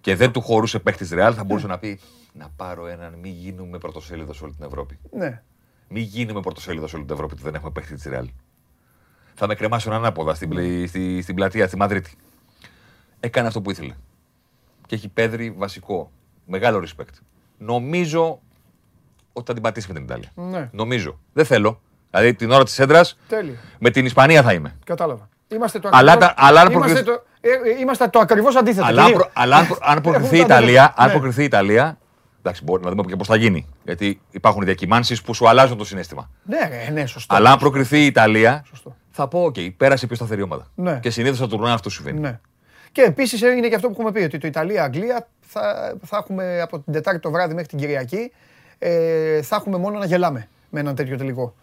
και 0.00 0.16
δεν 0.16 0.30
του 0.30 0.40
χωρούσε 0.40 0.78
παίχτη 0.78 1.14
Ρεάλ, 1.14 1.32
θα 1.36 1.44
μπορούσε 1.44 1.66
να 1.66 1.78
πει 1.78 2.00
να 2.32 2.48
πάρω 2.56 2.86
έναν, 2.86 3.14
μην 3.22 3.32
γίνουμε 3.32 3.78
πρωτοσέλιδος 3.78 4.36
σε 4.36 4.44
όλη 4.44 4.52
την 4.52 4.66
Ευρώπη. 4.66 4.98
Ναι. 5.10 5.42
Μην 5.88 6.02
γίνουμε 6.02 6.40
πρωτοσέλιδος 6.40 6.90
σε 6.90 6.96
όλη 6.96 7.04
την 7.04 7.14
Ευρώπη 7.14 7.32
ότι 7.32 7.42
δεν 7.42 7.54
έχουμε 7.54 7.70
παίχτη 7.70 7.94
της 7.94 8.04
Ρεάλ. 8.04 8.28
Θα 9.42 9.48
με 9.48 9.54
κρεμάσουν 9.54 9.92
ανάποδα 9.92 10.34
στην, 10.34 10.48
πλη- 10.48 10.88
στη, 10.88 11.22
στην 11.22 11.34
πλατεία, 11.34 11.66
στη 11.66 11.76
Μαδρίτη. 11.76 12.12
Έκανε 13.20 13.46
αυτό 13.46 13.60
που 13.60 13.70
ήθελε. 13.70 13.94
Και 14.86 14.94
έχει 14.94 15.08
Πέδρι 15.08 15.54
βασικό. 15.56 16.10
Μεγάλο 16.46 16.82
respect. 16.86 17.14
Νομίζω 17.58 18.40
ότι 19.32 19.46
θα 19.46 19.52
την 19.52 19.62
πατήσει 19.62 19.86
με 19.88 19.94
την 19.94 20.02
Ιταλία. 20.04 20.28
Ναι. 20.34 20.68
Νομίζω. 20.72 21.18
Δεν 21.32 21.44
θέλω. 21.44 21.80
Δηλαδή 22.10 22.34
την 22.34 22.50
ώρα 22.50 22.64
της 22.64 22.78
σέντρας 22.78 23.18
Τέλειο. 23.28 23.54
με 23.78 23.90
την 23.90 24.04
Ισπανία 24.04 24.42
θα 24.42 24.52
είμαι. 24.52 24.76
Κατάλαβα. 24.84 25.28
Είμαστε 25.48 25.78
το 25.78 25.88
Αλλά 25.92 26.12
ακριβώς, 26.12 26.34
τα- 26.36 26.42
αλλά 26.46 26.60
αν 26.60 26.72
είμαστε 26.72 27.02
προκριθ- 27.02 27.22
το, 27.22 27.24
ε, 27.40 27.70
ε, 27.76 27.80
είμαστε 27.80 28.08
το 28.08 28.18
ακριβώς 28.18 28.56
αντίθετο. 28.56 28.86
Αλλά, 28.86 29.02
αν 29.02 29.08
Και- 29.08 29.14
προ- 29.14 29.30
αλλά 29.32 29.56
αν, 29.56 29.66
προ- 29.66 29.78
αν 29.82 30.00
προκριθεί 30.02 30.36
η 30.36 30.38
Έχουμε 30.38 30.48
τα 30.48 30.54
Ιταλία, 30.58 30.82
αντίθετα. 30.82 31.02
αν 31.02 31.06
Ναι. 31.06 31.12
προκριθεί 31.12 31.40
η 31.40 31.44
Ιταλία, 31.44 31.98
εντάξει, 32.38 32.64
μπορεί 32.64 32.84
να 32.84 32.90
δούμε 32.90 33.02
και 33.02 33.16
πώς 33.16 33.26
θα 33.26 33.36
γίνει. 33.36 33.66
Γιατί 33.84 34.20
υπάρχουν 34.30 34.64
διακυμάνσεις 34.64 35.22
που 35.22 35.34
σου 35.34 35.48
αλλάζουν 35.48 35.76
το 35.78 35.84
συναίσθημα. 35.84 36.30
Ναι, 36.44 36.58
ρε, 36.68 36.90
ναι, 36.92 37.06
σωστό. 37.06 37.34
Αλλά 37.34 37.50
αν 37.52 37.58
προκριθεί 37.58 37.98
η 38.02 38.06
Ιταλία, 38.06 38.64
Σωστό. 38.68 38.96
Θα 39.20 39.28
πω: 39.28 39.44
Οκ, 39.44 39.54
πέρασε 39.76 40.04
η 40.04 40.08
πιο 40.08 40.16
σταθερή 40.16 40.42
ομάδα. 40.42 40.66
Ναι. 40.74 40.98
Και 41.02 41.10
συνήθως 41.10 41.36
στο 41.36 41.46
τουρνουά 41.46 41.72
αυτό 41.72 41.90
συμβαίνει. 41.90 42.20
Ναι. 42.20 42.40
Και 42.92 43.02
επίσης 43.02 43.40
είναι 43.40 43.68
και 43.68 43.74
αυτό 43.74 43.86
που 43.86 43.92
έχουμε 43.98 44.12
πει, 44.12 44.22
ότι 44.22 44.38
το 44.38 44.46
Ιταλία-Αγγλία 44.46 45.28
θα, 45.40 45.94
θα 46.04 46.16
έχουμε 46.16 46.60
από 46.60 46.78
την 46.78 46.92
Τετάρτη 46.92 47.20
το 47.20 47.30
βράδυ 47.30 47.54
μέχρι 47.54 47.68
την 47.68 47.78
Κυριακή. 47.78 48.32
Ε, 48.78 49.42
θα 49.42 49.56
έχουμε 49.56 49.78
μόνο 49.78 49.98
να 49.98 50.04
γελάμε 50.04 50.48
με 50.70 50.80
έναν 50.80 50.94
τέτοιο 50.94 51.16
τελικό. 51.16 51.54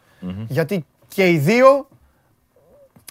Γιατί 0.47 0.85
και 1.07 1.29
οι 1.29 1.37
δύο 1.37 1.87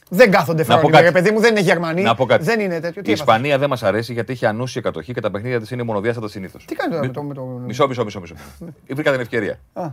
δεν 0.08 0.30
κάθονται 0.30 0.62
Να 0.62 0.66
πω 0.66 0.72
φρόνιμοι, 0.72 0.92
κάτι. 0.92 1.04
ρε 1.04 1.12
παιδί 1.12 1.30
μου, 1.30 1.40
δεν 1.40 1.50
είναι 1.50 1.60
Γερμανοί. 1.60 2.02
Να 2.02 2.14
πω 2.14 2.26
κάτι. 2.26 2.44
Δεν 2.44 2.60
είναι 2.60 2.80
τέτοιο. 2.80 3.02
Τι 3.02 3.10
η 3.10 3.12
έπαθες; 3.12 3.18
Ισπανία 3.18 3.58
δεν 3.58 3.68
μας 3.68 3.82
αρέσει 3.82 4.12
γιατί 4.12 4.32
έχει 4.32 4.46
ανούσια 4.46 4.80
κατοχή 4.80 5.12
και 5.12 5.20
τα 5.20 5.30
παιχνίδια 5.30 5.60
της 5.60 5.70
είναι 5.70 5.82
μονοδιάστατα 5.82 6.28
συνήθως. 6.28 6.64
Τι 6.64 6.74
κάνει 6.74 6.92
τώρα 6.92 7.06
με 7.06 7.12
το... 7.12 7.22
Με 7.22 7.34
το... 7.34 7.42
Μισό, 7.42 7.88
μισό, 7.88 8.04
μισό. 8.04 8.20
μισό. 8.20 8.34
Βρήκα 8.94 9.10
την 9.10 9.20
ευκαιρία. 9.20 9.58
Α, 9.72 9.88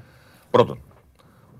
Πρώτον, 0.52 0.80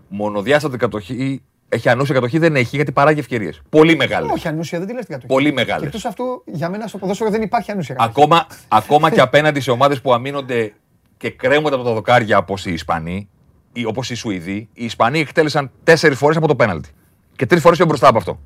μονοδιάστατη 0.08 0.78
κατοχή 0.78 1.42
έχει 1.74 1.90
ανούσια 1.90 2.14
κατοχή, 2.16 2.38
δεν 2.38 2.56
έχει 2.56 2.76
γιατί 2.76 2.92
παράγει 2.92 3.20
ευκαιρίες. 3.20 3.62
Πολύ 3.70 3.96
μεγάλες. 3.96 4.32
όχι 4.32 4.48
ανούσια, 4.48 4.78
δεν 4.80 4.88
τη 4.88 4.94
λες 4.94 5.06
την 5.06 5.14
κατοχή. 5.14 5.34
Πολύ 5.34 5.48
Και 5.48 5.54
μεγάλε. 5.54 5.86
εκτός 5.86 6.06
αυτού, 6.06 6.44
για 6.46 6.70
μένα 6.70 6.88
στο 6.88 6.98
ποδόσφαιρο 6.98 7.30
δεν 7.30 7.42
υπάρχει 7.42 7.72
ανούσια. 7.72 7.96
κατοχή. 7.96 8.20
Ακόμα, 8.20 8.48
ακόμα 8.80 9.12
και 9.12 9.22
απέναντι 9.22 9.60
σε 9.60 9.72
ομάδες 9.72 10.02
που 10.02 10.14
αμήνονται 10.14 10.74
και 11.18 11.30
κρέμονται 11.30 11.76
από 11.76 11.84
τα 11.84 11.94
δοκάρια 11.94 12.38
όπως 12.38 12.66
οι 12.66 12.74
Ισπανοί 12.74 13.30
ή 13.74 13.86
όπως 13.86 14.10
οι 14.10 14.16
Σουηδοί, 14.16 14.70
οι 14.74 14.86
Ισπανοί 14.86 15.20
εκτέλεσαν 15.20 15.72
τέσσερις 15.84 16.18
φορές 16.18 16.38
από 16.38 16.48
το 16.48 16.56
πέναλτι. 16.56 16.90
Και 17.36 17.46
τρεις 17.46 17.62
φορές 17.62 17.78
πιο 17.78 17.88
μπροστά 17.88 18.08
από 18.08 18.18
αυτό. 18.18 18.40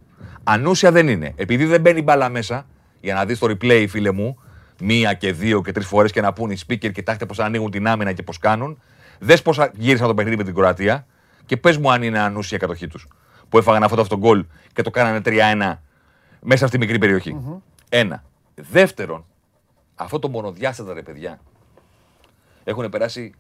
Ανούσια 0.44 0.92
δεν 0.92 1.08
είναι. 1.08 1.34
Επειδή 1.36 1.66
δεν 1.66 1.82
μπαίνει 1.82 2.02
μπάλα 2.02 2.30
μέσα, 2.30 2.66
για 3.02 3.14
να 3.14 3.26
δεις 3.26 3.40
το 3.40 3.48
replay, 3.50 3.86
φίλε 3.90 4.12
μου, 4.12 4.40
μία 4.80 5.14
και 5.14 5.32
δύο 5.34 5.62
και 5.62 5.72
τρεις 5.72 5.86
φορές 5.88 6.12
και 6.12 6.22
να 6.22 6.34
πούνε 6.34 6.54
οι 6.54 6.60
speaker, 6.68 6.92
κοιτάξτε 6.92 7.26
πώς 7.26 7.40
ανοίγουν 7.40 7.72
την 7.72 7.88
άμυνα 7.88 8.12
και 8.14 8.24
πώς 8.24 8.38
κάνουν. 8.38 8.82
Δες 9.20 9.42
πώς 9.42 9.60
γύρισαν 9.74 10.08
το 10.08 10.14
παιχνίδι 10.14 10.38
με 10.38 10.44
την 10.44 10.54
Κροατία 10.56 11.06
και 11.46 11.58
πες 11.58 11.78
μου 11.78 11.92
αν 11.92 12.04
είναι 12.04 12.20
ανούσια 12.20 12.58
η 12.58 12.60
κατοχή 12.60 12.88
τους. 12.88 13.08
Που 13.50 13.58
έφαγαν 13.58 13.84
αυτό 13.84 14.08
το 14.08 14.18
γκολ 14.18 14.46
και 14.74 14.82
το 14.82 14.90
κάνανε 14.90 15.22
3-1 15.26 15.78
μέσα 16.42 16.68
στη 16.68 16.78
μικρή 16.78 16.98
περιοχή. 16.98 17.38
Ένα. 17.90 18.24
Δεύτερον, 18.56 19.26
αυτό 19.96 20.20
το 20.20 20.30
μονοδιάστατα 20.30 20.94
ρε 20.94 21.02
παιδιά 21.02 21.40
έχουν 22.64 22.90
περάσει 22.90 23.34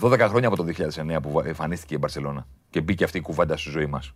12 0.00 0.18
χρόνια 0.28 0.48
από 0.48 0.56
το 0.56 0.64
2009 0.64 1.18
που 1.22 1.40
εμφανίστηκε 1.40 1.94
η 1.94 1.98
Μπαρσελόνα 2.00 2.46
και 2.70 2.80
μπήκε 2.80 3.04
αυτή 3.04 3.18
η 3.18 3.20
κουβέντα 3.20 3.56
στη 3.56 3.70
ζωή 3.70 3.86
μας. 3.86 4.12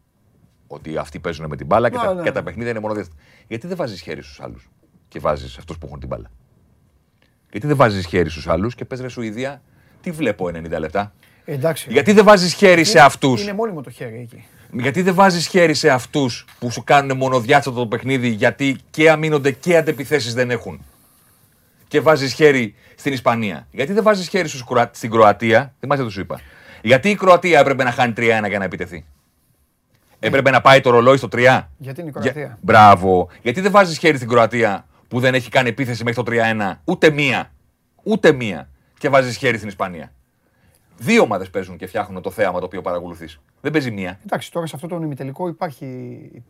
Ότι 0.66 0.96
αυτοί 0.96 1.18
παίζουν 1.18 1.46
με 1.48 1.56
την 1.56 1.66
μπάλα 1.66 1.90
και, 1.90 1.96
Ναι, 1.96 2.02
τα, 2.02 2.14
ναι. 2.14 2.22
και 2.22 2.32
τα 2.32 2.42
παιχνίδια 2.42 2.70
είναι 2.70 2.80
μονοδιάστατα. 2.80 3.20
Γιατί 3.46 3.66
δεν 3.66 3.76
βάζεις 3.76 4.00
χέρι 4.00 4.22
στους 4.22 4.40
άλλους 4.40 4.68
και 5.08 5.18
βάζεις 5.18 5.58
αυτούς 5.58 5.78
που 5.78 5.86
έχουν 5.86 5.98
την 5.98 6.08
μπάλα; 6.08 6.30
Γιατί 7.50 7.66
δεν 7.66 7.76
βάζεις 7.76 8.06
χέρι 8.06 8.30
στους 8.30 8.48
άλλους 8.48 8.74
και 8.74 8.84
πες 8.84 9.00
ρε 9.00 9.08
Σουηδία, 9.08 9.62
τι 10.00 10.10
βλέπω 10.10 10.46
90 10.46 10.78
λεπτά; 10.78 11.12
Ε, 11.44 11.52
Εντάξει. 11.52 11.92
Γιατί 11.92 12.12
δεν 12.12 12.24
βάζεις 12.24 12.52
χέρι 12.54 12.84
σε 12.84 13.00
αυτούς; 13.00 13.42
Είναι 13.42 13.52
μόνιμο 13.52 13.80
το 13.82 13.90
χέρι 13.90 14.18
εκεί. 14.20 14.46
Γιατί 14.72 15.02
δεν 15.02 15.14
βάζεις 15.14 15.46
χέρι 15.46 15.74
σε 15.74 15.90
αυτούς 15.90 16.44
που 16.58 16.70
σου 16.70 16.84
κάνουν 16.84 17.16
μονοδιάστατο 17.16 17.78
το 17.78 17.86
παιχνίδι, 17.86 18.28
γιατί 18.28 18.76
και 18.90 19.10
αμήνονται 19.10 19.50
και 19.52 19.76
αντεπιθέσεις 19.76 20.34
δεν 20.34 20.50
έχουν. 20.50 20.84
Και 21.88 22.00
βάζεις 22.00 22.32
χέρι 22.32 22.74
στην 22.94 23.12
Ισπανία. 23.12 23.66
Γιατί 23.70 23.92
δεν 23.92 24.02
βάζεις 24.02 24.28
χέρι 24.28 24.48
στους 24.48 24.64
Κροα- 24.64 24.90
στην 24.94 25.10
Κροατία, 25.10 25.74
θυμάσαι 25.80 26.04
τι 26.04 26.10
σου 26.12 26.20
είπα. 26.20 26.40
Γιατί 26.82 27.10
η 27.10 27.14
Κροατία 27.14 27.58
έπρεπε 27.58 27.84
να 27.84 27.90
χάνει 27.90 28.12
3-1 28.12 28.48
για 28.48 28.58
να 28.58 28.64
επιτεθεί; 28.64 29.04
Έπρεπε 30.18 30.50
να 30.50 30.60
πάει 30.60 30.80
το 30.80 30.90
ρολόι 30.90 31.16
στο 31.16 31.28
3. 31.28 31.68
Γιατί 31.78 32.00
είναι 32.00 32.08
η 32.10 32.12
Κροατία; 32.12 32.32
Για- 32.32 32.58
Μπράβο. 32.60 33.28
Γιατί 33.42 33.60
δεν 33.60 33.70
βάζεις 33.70 33.98
χέρι 33.98 34.16
στην 34.16 34.28
Κροατία 34.28 34.86
που 35.08 35.20
δεν 35.20 35.34
έχει 35.34 35.50
κάνει 35.50 35.68
επίθεση 35.68 36.04
μέχρι 36.04 36.22
το 36.22 36.30
3-1. 36.30 36.80
Ούτε 36.84 37.10
μία. 37.10 37.50
Ούτε 38.02 38.32
μία. 38.32 38.68
Και 38.98 39.08
βάζεις 39.08 39.36
χέρι 39.36 39.56
στην 39.56 39.68
Ισπανία. 39.68 40.12
Δύο 41.02 41.22
ομάδες 41.22 41.50
παίζουν 41.50 41.76
και 41.76 41.86
φτιάχνουν 41.86 42.22
το 42.22 42.30
θέαμα 42.30 42.58
το 42.58 42.64
οποίο 42.64 42.80
παρακολουθείς. 42.80 43.40
Δεν 43.60 43.72
παίζει 43.72 43.90
μία. 43.90 44.18
Εντάξει, 44.24 44.52
τώρα 44.52 44.66
σε 44.66 44.72
αυτό 44.76 44.86
το 44.88 44.96
ημιτελικό 45.02 45.48
υπάρχει. 45.48 45.86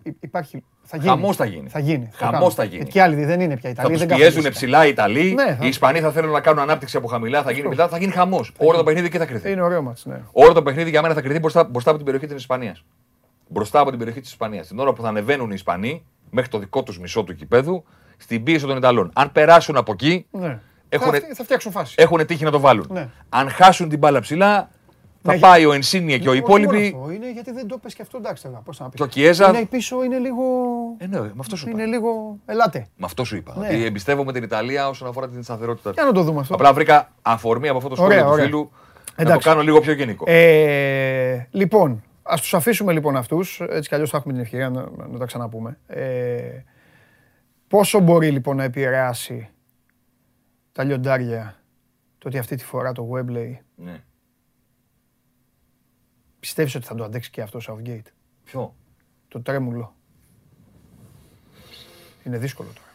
υ- 0.02 0.14
υπάρχει 0.20 0.64
θα 0.82 0.96
γίνει. 0.96 1.08
Χαμός 1.08 1.36
θα 1.36 1.44
γίνει. 1.44 1.68
Θα 1.68 1.78
γίνει. 1.78 2.04
το 2.04 2.16
Χαμός 2.16 2.32
κάνουν. 2.38 2.50
θα 2.52 2.64
γίνει. 2.64 2.76
Γιατί 2.76 2.90
και 2.90 3.02
άλλοι 3.02 3.24
δεν 3.24 3.40
είναι 3.40 3.56
πια 3.56 3.62
Θα 3.62 3.82
Ιταλοί. 3.82 3.88
τους 3.96 3.98
δεν 4.06 4.16
πιέζουν 4.16 4.34
κάθονται. 4.34 4.50
ψηλά 4.50 4.86
οι 4.86 4.88
Ιταλοί. 4.88 5.32
Ναι, 5.34 5.44
θα- 5.54 5.64
Οι 5.64 5.68
Ισπανοί 5.68 6.00
θα 6.00 6.10
θέλουν 6.10 6.30
να 6.32 6.40
κάνουν 6.40 6.62
ανάπτυξη 6.62 6.96
από 6.96 7.06
χαμηλά. 7.08 7.42
Θα 7.42 7.50
γίνει 7.50 7.68
μετά, 7.68 7.88
θα 7.88 7.98
γίνει 7.98 8.12
χαμός. 8.12 8.52
Όλο 8.58 8.76
το 8.76 8.84
παιχνίδι 8.84 9.08
και 9.08 9.18
θα 9.18 9.26
κρυθεί. 9.26 9.50
Είναι 9.50 9.62
ωραίο 9.62 9.82
μάτς, 9.82 10.06
ναι. 10.06 10.20
Όλο 10.32 10.52
το 10.52 10.62
παιχνίδι 10.62 10.90
για 10.90 11.02
μένα 11.02 11.14
θα 11.14 11.20
κρυθεί 11.20 11.38
μπροστά, 11.38 11.64
μπροστά 11.64 11.88
από 11.90 11.98
την 11.98 12.06
περιοχή 12.06 12.26
της 12.34 12.42
Ισπανίας. 12.42 12.84
Μπροστά 13.48 13.80
από 13.80 13.90
την 13.90 13.98
περιοχή 13.98 14.20
της 14.20 14.30
Ισπανίας. 14.30 14.66
Την 14.66 14.78
ώρα 14.78 14.92
που 14.92 15.02
θα 15.02 15.08
ανεβαίνουν 15.08 15.46
οι 15.50 15.54
Ισπανοί 15.54 16.04
μέχρι 16.30 16.50
το 16.50 16.58
δικό 16.58 16.82
τους 16.82 16.98
μισό 17.00 17.24
του 17.24 17.34
κηπέδου 17.34 17.84
στην 18.16 18.42
πίεση 18.42 18.66
των 18.66 18.76
Ιταλών. 18.76 19.10
Αν 19.14 19.32
περάσουν 19.32 19.76
από 19.76 19.92
εκεί, 19.92 20.26
ναι. 20.30 20.60
Έχουνε- 20.92 21.22
Θα, 21.28 21.34
θα 21.34 21.44
φτιάξουν 21.44 21.72
φάση. 21.72 21.94
έχουν 21.98 22.26
τύχει 22.26 22.44
να 22.44 22.50
το 22.50 22.60
βάλουν. 22.60 22.86
Ναι. 22.90 23.08
Αν 23.28 23.50
χάσουν 23.50 23.88
την 23.88 23.98
μπάλα 23.98 24.20
ψηλά, 24.20 24.70
θα 25.22 25.32
Ναι, 25.32 25.38
πάει 25.38 25.64
ο 25.66 25.72
Ενσίνια 25.72 26.18
και 26.18 26.28
ο 26.28 26.30
Όχι 26.30 26.40
υπόλοιποι. 26.40 26.90
μόνο 26.94 27.04
αυτό, 27.04 27.12
Είναι 27.12 27.32
γιατί 27.32 27.52
δεν 27.52 27.66
το 27.68 27.78
πες 27.78 27.94
και 27.94 28.02
αυτό, 28.02 28.16
εντάξει 28.18 28.42
τώρα, 28.42 28.62
πώς 28.64 28.78
να 28.80 28.86
πεις. 28.88 28.94
Και 28.94 29.02
ο 29.02 29.06
Κιέζα- 29.06 29.48
Είναι 29.48 29.64
πίσω, 29.64 30.04
είναι 30.04 30.18
λίγο... 30.18 30.42
Ε, 30.98 31.06
ναι, 31.06 31.20
με 31.20 31.30
αυτό 31.38 31.56
σου 31.56 31.68
είπα. 31.68 31.78
Είναι 31.82 31.90
λίγο... 31.90 32.38
Ελάτε. 32.46 32.78
Με 32.96 33.04
αυτό 33.06 33.24
σου 33.24 33.36
είπα. 33.36 33.54
Ναι. 33.58 33.66
Ότι 33.66 33.84
εμπιστεύομαι 33.84 34.32
την 34.32 34.42
Ιταλία 34.42 34.88
όσον 34.88 35.08
αφορά 35.08 35.28
την 35.28 35.42
σταθερότητα. 35.42 35.90
Για 35.90 36.04
να 36.04 36.12
το 36.12 36.22
δούμε 36.22 36.40
αυτό. 36.40 36.54
Απλά 36.54 36.72
βρήκα 36.72 37.12
αφορμή 37.22 37.68
από 37.68 37.76
αυτό 37.76 37.88
το 37.88 37.94
σχόλιο 37.94 38.12
Ωραία, 38.14 38.26
του 38.26 38.32
ωραία. 38.32 38.44
φίλου 38.44 38.70
να 39.16 39.16
το 39.16 39.22
Εντάξει. 39.22 39.48
κάνω 39.48 39.62
λίγο 39.62 39.80
πιο 39.80 39.92
γενικό. 39.92 40.24
Ε, 40.28 41.46
λοιπόν, 41.50 42.02
ας 42.22 42.40
τους 42.40 42.54
αφήσουμε 42.54 42.92
λοιπόν 42.92 43.16
αυτούς. 43.16 43.60
Έτσι 43.68 43.88
κι 43.88 43.94
αλλιώς 43.94 44.10
θα 44.10 44.16
έχουμε 44.16 44.32
την 44.32 44.42
ευκαιρία 44.42 44.68
να, 44.70 44.84
να 45.10 45.18
τα 45.18 45.24
ξαναπούμε. 45.24 45.78
Ε, 45.86 46.64
πόσο 47.68 47.98
μπορεί 48.00 48.30
λοιπόν 48.30 48.56
να 48.56 48.64
επηρεάσει 48.64 49.48
τα 50.72 50.84
λιοντάρια 50.84 51.62
το 52.18 52.28
ότι 52.28 52.38
αυτή 52.38 52.56
τη 52.56 52.64
φορά 52.64 52.92
το 52.92 53.10
Webley 53.12 53.52
Ναι. 53.74 54.02
πιστεύεις 56.40 56.74
ότι 56.74 56.86
θα 56.86 56.94
το 56.94 57.04
αντέξει 57.04 57.30
και 57.30 57.42
αυτό 57.42 57.58
ο 57.58 57.62
Southgate; 57.68 58.06
Ποιο; 58.44 58.74
Το 59.28 59.40
τρέμουλο. 59.40 59.94
Είναι 62.24 62.38
δύσκολο 62.38 62.68
τώρα. 62.74 62.88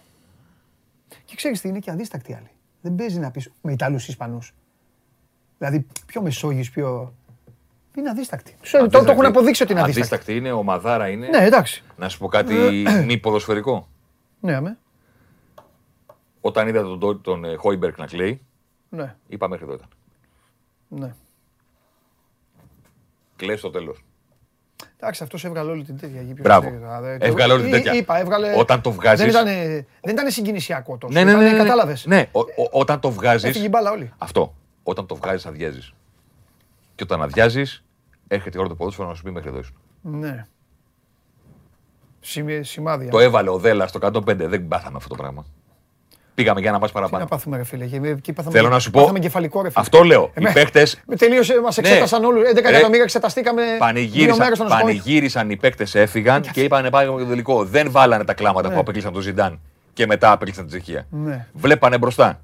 Και 1.26 1.36
ξέρεις 1.36 1.62
τι 1.62 1.68
είναι 1.68 1.80
και 1.80 1.92
αδίστακτοι 1.92 2.34
άλλοι. 2.34 2.50
Δεν 2.82 2.96
παίζει 2.96 3.20
να 3.20 3.32
πεις 3.32 3.52
με 3.62 3.72
Ιταλούς 3.72 4.08
Ισπανούς. 4.08 4.54
Δηλαδή 5.58 5.86
πιο 6.06 6.22
Μεσόγειους, 6.22 6.70
πιο... 6.70 7.14
Είναι 7.98 8.10
αδίστακτοι. 8.10 8.56
Τους- 8.62 8.72
Το, 8.72 8.88
το 8.90 9.12
έχουν 9.12 9.26
αποδείξει 9.26 9.64
ότι 9.64 9.72
είναι 9.72 9.82
αδίστακτοι. 9.82 10.14
Αντίστακτη 10.16 10.38
είναι, 10.40 10.52
ο 10.52 10.64
Μαδάρα 10.64 11.10
είναι. 11.10 11.28
Ναι, 11.28 11.38
εντάξει. 11.46 11.84
Να 11.98 12.10
σου 12.10 12.18
πω 12.18 12.28
κάτι 12.28 12.54
μη 13.06 13.18
ποδοσφαιρικό. 13.18 13.88
Ναι, 14.40 14.54
αμέ. 14.56 14.78
Όταν 16.46 16.68
είδα 16.68 16.82
τον, 16.82 17.00
τον, 17.00 17.22
τον 17.22 17.46
ε, 17.46 17.56
Χόιμπερκ 17.56 17.98
να 17.98 18.06
κλαίει, 18.06 18.42
Ναι, 18.90 19.16
είπα 19.28 19.48
μέχρι 19.48 19.66
εδώ 19.66 19.74
ήταν. 19.74 19.88
ναι. 20.88 21.14
Κλαίει 23.36 23.56
στο 23.56 23.70
τέλος. 23.70 24.04
Εντάξει, 24.98 25.24
αυτός 25.24 25.46
έβγαλε 25.46 25.72
όλη 25.72 25.84
την 25.84 25.98
τέτοια. 25.98 26.20
εκεί, 26.20 26.34
ποιος 26.34 26.46
Μπράβο. 26.46 26.68
ξέρει 26.68 26.82
τώρα, 26.82 27.02
δε- 27.02 27.18
το- 27.18 27.26
Έβγαλε 27.26 27.54
όλη 27.54 27.62
την 27.64 27.72
Εί- 27.72 27.76
τέτοια. 27.76 27.94
Είπα, 27.94 28.18
έβγαλε... 28.20 28.54
Όταν 28.58 28.82
το 28.82 28.92
βγάζεις- 28.92 29.32
Δεν 29.34 29.44
ήταν, 29.44 29.46
δεν 30.02 30.14
ήταν 30.14 30.32
συγκινησιακό 30.32 30.98
τόσο. 30.98 31.14
Ναι, 31.14 31.24
ναι, 31.24 31.26
ναι. 31.26 31.32
Ήτανε- 31.32 31.52
ναι, 31.52 31.58
ναι. 31.58 31.64
Κατάλαβες. 31.64 32.06
Ναι, 32.06 32.30
ο- 32.32 32.40
ο- 32.40 32.70
όταν 32.72 33.00
το 33.00 33.12
βγάζει. 33.12 33.48
Έφυγε 33.48 33.66
η 33.66 33.70
μπάλα 33.72 33.92
όλη. 33.92 34.14
Αυτό. 34.18 34.56
Όταν 34.84 35.06
το 35.06 35.16
βγάζεις, 35.16 35.46
αδειάζεις. 35.46 35.94
Και 36.96 37.04
όταν 37.04 37.22
αδειάζεις, 37.22 37.84
έρχεται 38.28 38.58
η 38.58 38.60
ώρα 38.60 38.70
του 38.70 38.76
ποδόσφαιρο 38.76 39.08
να 39.08 39.14
σου 39.14 39.24
πει 39.24 39.32
μέχρι 39.32 39.50
εδώ 39.50 39.60
ήσουν. 39.60 39.76
Ναι. 40.02 40.46
Σημει- 42.20 42.66
Σημάδια. 42.66 43.10
Το 43.12 43.20
έβαλε 43.20 43.50
ο 43.50 43.58
Δέλλα 43.58 43.88
στο 43.88 44.00
105. 44.02 44.48
Δεν 44.48 44.68
πάθαμε 44.68 44.96
αυτό 44.98 45.10
το 45.10 45.16
πράγμα. 45.16 45.46
Πήγαμε 46.36 46.60
για 46.60 46.72
να 46.72 46.80
πα 46.80 46.86
Τι 46.88 46.92
να 46.94 47.00
παραπάνω. 47.00 47.26
πάθουμε, 47.26 47.58
ρε 47.58 47.64
φίλε. 47.64 47.86
και 47.86 47.96
Εκεί 48.04 48.34
πάθαμε, 48.34 48.56
Θέλω 48.58 48.70
να 48.70 48.80
σου 48.80 48.92
πω. 48.92 49.00
Πάθαμε 49.00 49.20
κεφαλικό, 49.20 49.62
ρε 49.62 49.70
φίλε. 49.70 49.82
Αυτό 49.82 50.04
λέω. 50.04 50.32
Εμέ- 50.34 50.52
Οι 50.52 50.54
παίκτε 50.54 50.88
Με 51.08 51.16
τελείωσε, 51.16 51.62
μας 51.62 51.78
εξέτασαν 51.78 52.24
όλους. 52.24 52.44
11 52.50 52.62
Ρε, 52.62 52.70
εκατομμύρια 52.70 53.04
εξεταστήκαμε. 53.04 53.62
δύο 53.62 53.70
μέρες 53.70 53.80
πανηγύρισαν, 53.80 54.56
στο 54.56 54.64
νοσοκομείο. 54.64 54.86
πανηγύρισαν 54.86 55.50
οι 55.50 55.58
παίκτες, 55.58 55.96
έφυγαν 55.96 56.42
και 56.42 56.62
είπαν 56.64 56.88
πάμε 56.92 57.04
για 57.10 57.18
το 57.18 57.26
τελικό. 57.26 57.64
Δεν 57.66 57.92
βάλανε 57.92 58.24
τα 58.24 58.34
κλάματα 58.34 58.72
που 58.72 58.80
απέκλεισαν 58.80 59.14
τον 59.14 59.22
Ζιντάν 59.22 59.60
και 59.94 60.06
μετά 60.06 60.32
απέκλεισαν 60.32 60.68
την 60.68 60.82
Τσεχία. 60.82 61.08
Ναι. 61.10 61.48
Βλέπανε 61.54 61.98
μπροστά. 61.98 62.40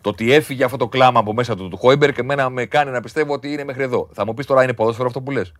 Το 0.00 0.10
ότι 0.10 0.32
έφυγε 0.32 0.64
αυτό 0.64 0.76
το 0.76 0.88
κλάμα 0.88 1.20
από 1.20 1.32
μέσα 1.32 1.56
του 1.56 1.68
του 1.68 1.76
Χόιμπερ 1.76 2.12
και 2.12 2.20
εμένα 2.20 2.50
με 2.50 2.64
κάνει 2.64 2.90
να 2.90 3.00
πιστεύω 3.00 3.32
ότι 3.32 3.52
είναι 3.52 3.64
μέχρι 3.64 3.82
εδώ. 3.82 4.08
Θα 4.12 4.26
μου 4.26 4.34
πεις 4.34 4.46
τώρα 4.46 4.62
είναι 4.62 4.72
ποδόσφαιρο 4.72 5.06
αυτό 5.06 5.20
που 5.20 5.30
λες; 5.30 5.52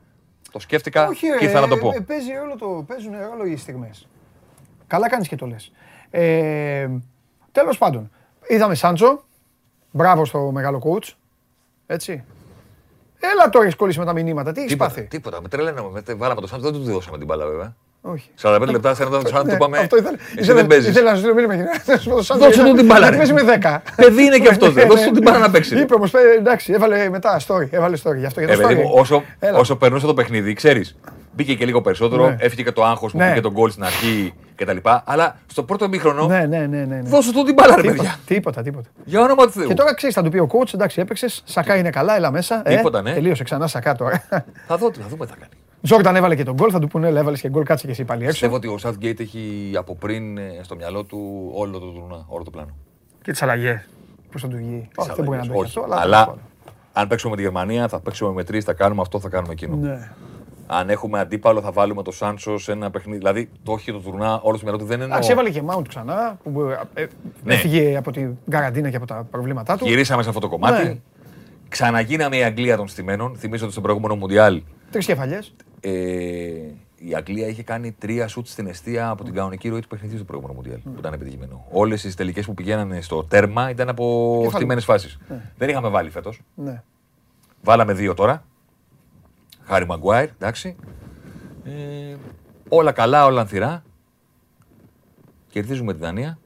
Το 0.53 0.59
σκέφτηκα 0.59 1.07
Όχι, 1.09 1.27
και 1.39 1.45
ήρθα 1.45 1.61
να 1.61 1.69
το 1.69 1.75
ε, 1.75 1.79
πω. 1.79 1.93
ε, 1.95 2.01
παίζει 2.01 2.31
ρόλο 2.41 2.57
το, 2.59 2.85
παίζουν 2.87 3.12
ρόλο 3.31 3.45
οι 3.51 3.57
στιγμές. 3.57 4.07
Καλά 4.87 5.09
κάνεις 5.09 5.29
και 5.29 5.37
το 5.37 5.47
λες. 5.47 5.73
Ε, 6.11 6.89
τέλος 7.55 7.78
πάντων, 7.78 8.11
Είδαμε 8.46 8.74
Σάντσο. 8.74 9.24
Μπράβο 9.90 10.24
στο 10.24 10.38
μεγάλο 10.38 10.82
coach. 10.84 11.09
Έτσι. 11.86 12.24
Έλα 13.32 13.48
τώρα 13.50 13.64
έχεις 13.64 13.76
κολλήσει 13.76 13.98
με 13.98 14.05
τα 14.05 14.12
μηνύματα. 14.12 14.52
Τι 14.52 14.61
έχεις 14.61 14.72
Τίποτα, 14.72 14.90
πάθει; 14.90 15.07
τίποτα. 15.07 15.40
Με 15.42 15.48
τρελαίναμε. 15.48 15.88
Με- 16.07 16.14
Βάλαμε 16.14 16.40
το 16.40 16.46
Σάντο, 16.46 16.62
δεν 16.70 16.72
του 16.72 16.92
δώσαμε 16.92 17.16
την 17.18 17.26
μπάλα 17.26 17.46
βέβαια. 17.46 17.74
Όχι. 18.02 18.30
45 18.42 18.61
λεπτά 18.70 18.94
σε 18.94 19.02
ένα 19.02 19.20
Σάντο 19.24 19.42
Ναι, 19.42 19.48
του 19.48 19.55
είπαμε. 19.55 19.78
αυτό 19.78 19.96
ήθελα- 19.96 20.16
Εσύ 20.20 20.34
ήθελα- 20.38 20.55
δεν 20.55 20.66
παίζεις. 20.66 20.90
Ήθελα 20.90 21.11
να 21.11 21.16
σου 21.16 21.22
στείλω 21.22 21.34
μήνυμα. 21.34 21.55
να 21.86 21.96
σου 21.96 22.09
πω 22.11 22.16
το 22.16 22.22
Σάντσο, 22.22 22.46
Δώσε 22.46 22.64
του 22.64 22.72
την 22.74 22.86
μπάλα, 22.86 23.09
γιατί 23.09 23.26
ρε. 23.26 23.32
παίζει 23.32 23.32
με 23.32 23.42
10. 23.42 23.82
Παιδί 23.96 24.22
είναι 24.24 24.38
και 24.38 24.48
αυτός. 24.48 24.74
Ναι, 24.74 24.82
ναι, 24.82 24.88
Δώσε 24.88 25.05
του 25.05 25.11
ναι. 25.11 25.20
την 25.20 25.22
μπάλα 25.22 25.38
να 25.38 25.50
παίξει. 25.50 25.78
Είπε 25.80 25.94
όμως, 25.94 26.14
εντάξει, 26.14 26.72
έβαλε 26.72 27.09
μετά 27.09 27.40
story. 27.46 27.66
Έβαλε 27.70 27.96
story. 28.05 28.16
Γι' 28.16 28.26
αυτό 28.26 28.40
για 28.40 28.52
Ε, 28.52 28.57
το 28.57 28.62
παιδί 28.66 28.80
story. 28.80 28.84
μου, 28.84 28.90
όσο, 28.94 29.22
Έλα. 29.38 29.59
όσο 29.59 29.76
περνούσε 29.76 30.07
το 30.07 30.14
παιχνίδι, 30.14 30.52
ξέρεις. 30.52 30.96
Μπήκε 31.35 31.55
και 31.55 31.64
λίγο 31.64 31.80
περισσότερο, 31.80 32.28
Ναι. 32.28 32.37
έφυγε 32.39 32.62
και 32.62 32.72
το 32.72 32.85
άγχος 32.85 33.12
που 33.12 33.18
Ναι. 33.18 33.28
πήγε 33.28 33.41
τον 33.41 33.53
γκολ 33.53 33.70
στην 33.70 33.85
αρχή 33.85 34.32
κτλ. 34.55 34.76
Αλλά 35.05 35.37
στο 35.47 35.62
πρώτο 35.62 35.89
μήχρονο, 35.89 36.26
Ναι, 36.26 36.47
ναι, 36.47 36.59
ναι, 36.59 36.66
ναι. 36.66 36.85
ναι. 36.85 37.01
δώσε 37.09 37.32
του 37.32 37.43
την 37.43 37.55
μπάλα, 37.55 37.74
ρε 37.76 37.80
Τίποτα, 37.80 37.97
παιδιά. 38.03 38.16
τίποτα, 38.26 38.62
τίποτα. 38.62 38.89
Για 39.05 39.20
όνομα 39.20 39.45
του 39.45 39.51
Θεού. 39.53 39.66
Και 39.68 39.74
τώρα 39.74 39.95
ξέρεις, 39.95 40.14
θα 40.14 40.22
του 40.22 40.30
πει 40.30 40.39
ο 40.39 40.49
coach, 40.53 40.74
εντάξει, 40.74 41.01
έπαιξες. 41.01 41.43
Σακά 41.45 41.76
είναι 41.76 41.91
καλά, 41.91 42.16
έλα 42.16 42.30
μέσα. 42.30 42.62
Ε, 42.64 42.76
Τίποτα, 42.76 43.03
ναι. 43.03 43.12
Τελείωσε 43.12 43.45
ξανά 43.45 43.66
Σακά 43.66 43.95
τώρα. 43.95 44.22
Θα 44.68 44.76
δω, 44.76 44.91
θα 44.93 45.07
δούμε 45.09 45.24
τι 45.26 45.32
θα 45.32 45.39
κάνει. 45.39 45.53
Τζόρνταν 45.82 46.16
έβαλε 46.16 46.35
και 46.37 46.43
τον 46.45 46.55
γκολ, 46.55 46.68
θα 46.72 46.78
του 46.78 46.89
πούνε, 46.89 47.09
έλα, 47.09 47.20
έβαλες 47.20 47.41
και 47.41 47.49
γκολ, 47.49 47.62
κάτσε 47.64 47.87
και 47.87 47.93
εσύ 47.93 48.05
πάλι 48.05 48.20
έξω. 48.26 48.32
Πιστεύω 48.32 48.55
ότι 48.55 48.66
ο 48.68 48.78
Southgate 48.82 49.20
έχει 49.20 49.72
από 49.76 49.95
πριν 49.95 50.39
ε, 50.39 50.43
στο 50.62 50.76
μυαλό 50.76 51.05
του 51.05 51.51
όλο 51.55 51.78
το 51.78 51.87
τουρνά, 51.87 52.24
όλο 52.26 52.45
το 52.45 52.51
πλάνο. 52.51 52.70
Και 53.22 53.30
τις 53.30 53.43
αλλαγές. 53.43 53.89
Πώς 54.32 54.41
θα 54.43 54.49
του 54.49 54.57
βγει; 54.57 54.89
Όχι, 54.97 55.11
δεν 55.16 55.24
μπορεί 55.24 55.39
να 55.39 55.45
το 55.47 55.53
έχει 55.53 55.61
Όχι, 55.61 55.78
αυτό, 55.78 55.82
αλλά. 55.93 56.01
αλλά 56.03 56.35
αν 56.93 57.09
παίξουμε 57.09 57.30
με 57.30 57.37
τη 57.37 57.43
Γερμανία, 57.43 57.89
θα 57.89 58.01
παίξουμε 58.01 58.32
με 58.32 58.45
τρεις, 58.45 58.64
θα 58.64 58.72
κάνουμε 58.72 59.01
αυτό, 59.01 59.20
θα 59.20 59.28
κάνουμε 59.28 59.53
εκείνο. 59.53 59.76
Ναι. 59.76 60.11
Αν 60.67 60.91
έχουμε 60.91 61.19
αντίπαλο, 61.21 61.61
θα 61.61 61.73
βάλουμε 61.73 62.03
το 62.03 62.11
Σάντσος 62.11 62.62
σε 62.62 62.73
ένα 62.73 62.91
παιχνίδι. 62.91 63.19
Δηλαδή, 63.19 63.51
το 63.62 63.73
όχι 63.73 63.93
το 63.93 63.99
τουρνά, 63.99 64.41
όλος 64.43 64.57
στο 64.61 64.67
μυαλό 64.69 64.79
του 64.83 64.89
δεν 64.89 64.97
είναι. 64.97 65.05
Εντάξει, 65.07 65.31
έβαλε 65.31 65.51
και 65.51 65.62
Mount 65.67 65.89
ξανά, 65.89 66.39
που 66.43 66.61
ε, 66.95 67.03
ε, 67.03 67.07
Ναι. 67.45 67.55
έφυγε 67.55 67.97
από 67.97 68.11
την 68.11 68.37
καραντίνα 68.51 68.91
και 68.91 68.97
από 68.97 69.07
τα 69.07 69.27
προβλήματά 69.31 69.77
του. 69.77 69.87
Γυρίσαμε 69.87 70.23
σε 70.23 70.29
αυτό 70.29 70.41
το 70.41 70.49
κομμάτι. 70.49 70.87
Ναι. 70.87 70.97
Ξαναγίναμε 71.69 72.37
η 72.37 72.43
Αγγλία 72.43 72.77
των 72.77 72.89
στημένων. 72.89 73.37
Θυμίζω 73.37 73.62
ότι 73.65 73.73
στο 73.73 73.81
προηγούμενο 73.83 74.15
Μουντιάλ 74.17 74.62
Τρεις 74.91 75.07
κεφαλιές. 75.07 75.55
ε, 75.81 75.91
η 76.97 77.15
Αγγλία 77.15 77.47
είχε 77.47 77.62
κάνει 77.62 77.93
τρία 77.93 78.29
σουτ 78.29 78.47
στην 78.47 78.67
αιστεία 78.67 79.09
από 79.09 79.25
την 79.25 79.35
κανονική 79.35 79.69
ροή 79.69 79.81
του 79.81 79.89
παιχνιδιού 79.89 80.17
στο 80.17 80.25
προηγούμενο 80.27 80.55
Μουντιάλ. 80.59 80.79
Που 80.79 80.99
ήταν 80.99 81.12
επιτυχημένο. 81.12 81.67
Όλες 81.71 82.05
οι 82.05 82.17
τελικέ 82.17 82.43
που 82.43 82.55
πηγαίνανε 82.55 83.01
στο 83.01 83.25
τέρμα 83.25 83.71
ήταν 83.71 83.89
από 83.89 84.35
Κεφάλι. 84.37 84.57
στημένε 84.57 84.81
φάσει. 84.81 85.19
Δεν 85.57 85.69
είχαμε 85.69 85.89
βάλει 85.89 86.11
φέτος. 86.11 86.41
Ναι. 86.55 86.83
Βάλαμε 87.62 87.93
δύο 87.93 88.15
τώρα. 88.15 88.45
Χάρη 89.67 89.87
Μαγκουάιρ, 89.87 90.29
εντάξει. 90.39 90.77
Ε, 91.65 92.15
όλα 92.69 92.93
καλά, 92.93 93.25
όλα 93.25 93.41
ανθυρά. 93.41 93.83
Κερδίζουμε 95.51 95.93
τη 95.93 95.99
Δανία 95.99 96.39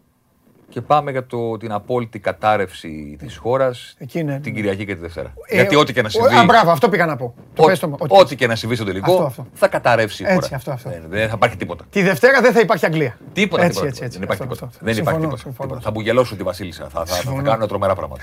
και 0.69 0.81
πάμε 0.81 1.11
για 1.11 1.27
το, 1.27 1.57
την 1.57 1.73
απόλυτη 1.73 2.19
κατάρρευση 2.19 3.17
της 3.19 3.37
χώρας 3.37 3.95
Εκεί 3.99 4.19
είναι. 4.19 4.41
την 4.41 4.55
Κυριακή 4.55 4.85
και 4.85 4.95
τη 4.95 5.01
Δευτέρα. 5.01 5.33
Ε, 5.49 5.55
Γιατί 5.55 5.77
ό,τι 5.77 5.93
και 5.93 6.01
να 6.03 6.07
ο- 6.07 6.11
συμβεί. 6.11 6.35
Α, 6.35 6.45
μπράβο, 6.45 6.71
αυτό 6.71 6.89
πήγα 6.89 7.07
να 7.07 7.17
πω. 7.17 7.35
Το 7.55 7.63
ό- 7.63 7.67
πες 7.67 7.79
το- 7.79 7.97
ότι- 7.99 8.15
ό,τι 8.21 8.37
και 8.37 8.47
να 8.47 8.55
συμβεί 8.57 8.75
στο 8.75 8.85
τελικό 8.85 9.13
Αυτό, 9.13 9.25
αυτό. 9.25 9.47
θα 9.53 9.69
καταρρεύσει 9.69 10.23
η 10.23 10.27
χώρα. 10.27 10.37
Έτσι, 10.39 10.55
αυτό, 10.55 10.71
αυτό. 10.71 10.89
Ε, 10.91 11.03
δεν 11.09 11.29
θα 11.29 11.35
υπάρχει 11.37 11.57
τίποτα. 11.57 11.85
Τη 11.91 12.03
Δευτέρα 12.03 12.41
δεν 12.41 12.53
θα 12.53 12.61
υπάρχει 12.61 12.87
Αγγλία. 12.87 13.19
Τίποτα, 13.33 13.63
έτσι, 13.63 13.73
τίποτα, 13.73 13.89
έτσι, 13.89 14.05
έτσι. 14.05 14.19
δεν 14.19 14.23
υπάρχει 14.27 14.43
Αυτό, 14.43 14.55
τίποτα. 14.55 14.67
αυτό, 14.67 14.67
αυτό. 14.67 14.85
Δεν 14.85 14.93
υπάρχει 14.93 14.95
Συμφωνώ, 14.95 15.21
τίποτα. 15.21 15.43
συμφωνώ. 15.43 15.69
τίποτα. 15.69 15.85
Θα 15.85 15.91
μπουγελώσουν 15.91 16.37
τη 16.37 16.43
Βασίλισσα. 16.43 16.83
Θα, 16.83 16.89
θα, 16.91 17.05
θα, 17.07 17.15
θα 17.15 17.21
Συμφωνώ. 17.21 17.43
κάνουν 17.43 17.69
τρομερά 17.69 17.95
πράγματα. 17.95 18.23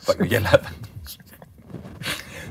θα, 0.00 0.14
γελάτε. 0.24 0.68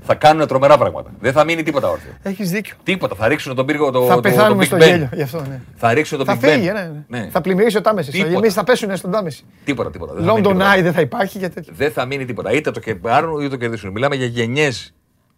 Θα 0.06 0.16
κάνουν 0.16 0.47
τρομερά 0.47 0.78
πράγματα. 0.78 1.10
Δεν 1.20 1.32
θα 1.34 1.43
μείνει 1.43 1.64
τίποτα 1.64 1.89
όρθιο. 1.89 2.12
Έχεις 2.24 2.51
δίκιο. 2.51 2.76
Τίποτα. 2.84 3.16
Θα 3.16 3.28
ρίξουν 3.28 3.56
τον 3.56 3.66
πύργο 3.66 3.91
το, 3.91 4.06
Θα 4.06 4.16
το, 4.16 4.22
πεθάνουμε 4.22 4.66
το 4.66 4.66
στο 4.66 4.78
Big 4.78 4.80
Ben. 4.80 4.86
γέλιο. 4.86 5.10
Γι' 5.14 5.22
αυτό, 5.22 5.41
ναι. 5.41 5.62
Θα 5.76 5.93
ρίξουν 5.93 6.18
τον 6.18 6.28
Θα 6.28 6.34
Big 6.36 6.39
φύγει, 6.39 6.70
Ben. 6.70 6.74
ναι, 6.74 6.91
ναι. 7.08 7.20
Ναι. 7.20 7.30
Θα 7.30 7.41
πλημμυρίσει 7.41 7.78
ο 7.78 7.82
Τάμεσης. 7.82 8.14
Τίποτα. 8.14 8.38
Εμεί 8.38 8.49
θα 8.49 8.64
πέσουν 8.64 8.97
στον 8.97 9.12
Τάμεση. 9.12 9.43
Τίποτα, 9.64 9.91
τίποτα. 9.91 10.14
Δεν 10.14 10.24
θα 10.24 10.34
μείνει 10.34 10.47
London 10.47 10.51
τίποτα. 10.51 10.76
Eye 10.76 10.82
δεν 10.82 10.93
θα 10.93 11.01
υπάρχει 11.01 11.39
και 11.39 11.49
τέτοια. 11.49 11.74
Δεν 11.76 11.91
θα 11.91 12.06
μείνει 12.06 12.26
τίποτα. 12.26 12.51
Είτε 12.51 12.72
το 12.72 12.82
πάρουν 13.01 13.39
είτε 13.39 13.49
το 13.49 13.56
κερδίσουν. 13.56 13.91
Μιλάμε 13.91 14.16
για 14.16 14.26
γενιές. 14.26 14.93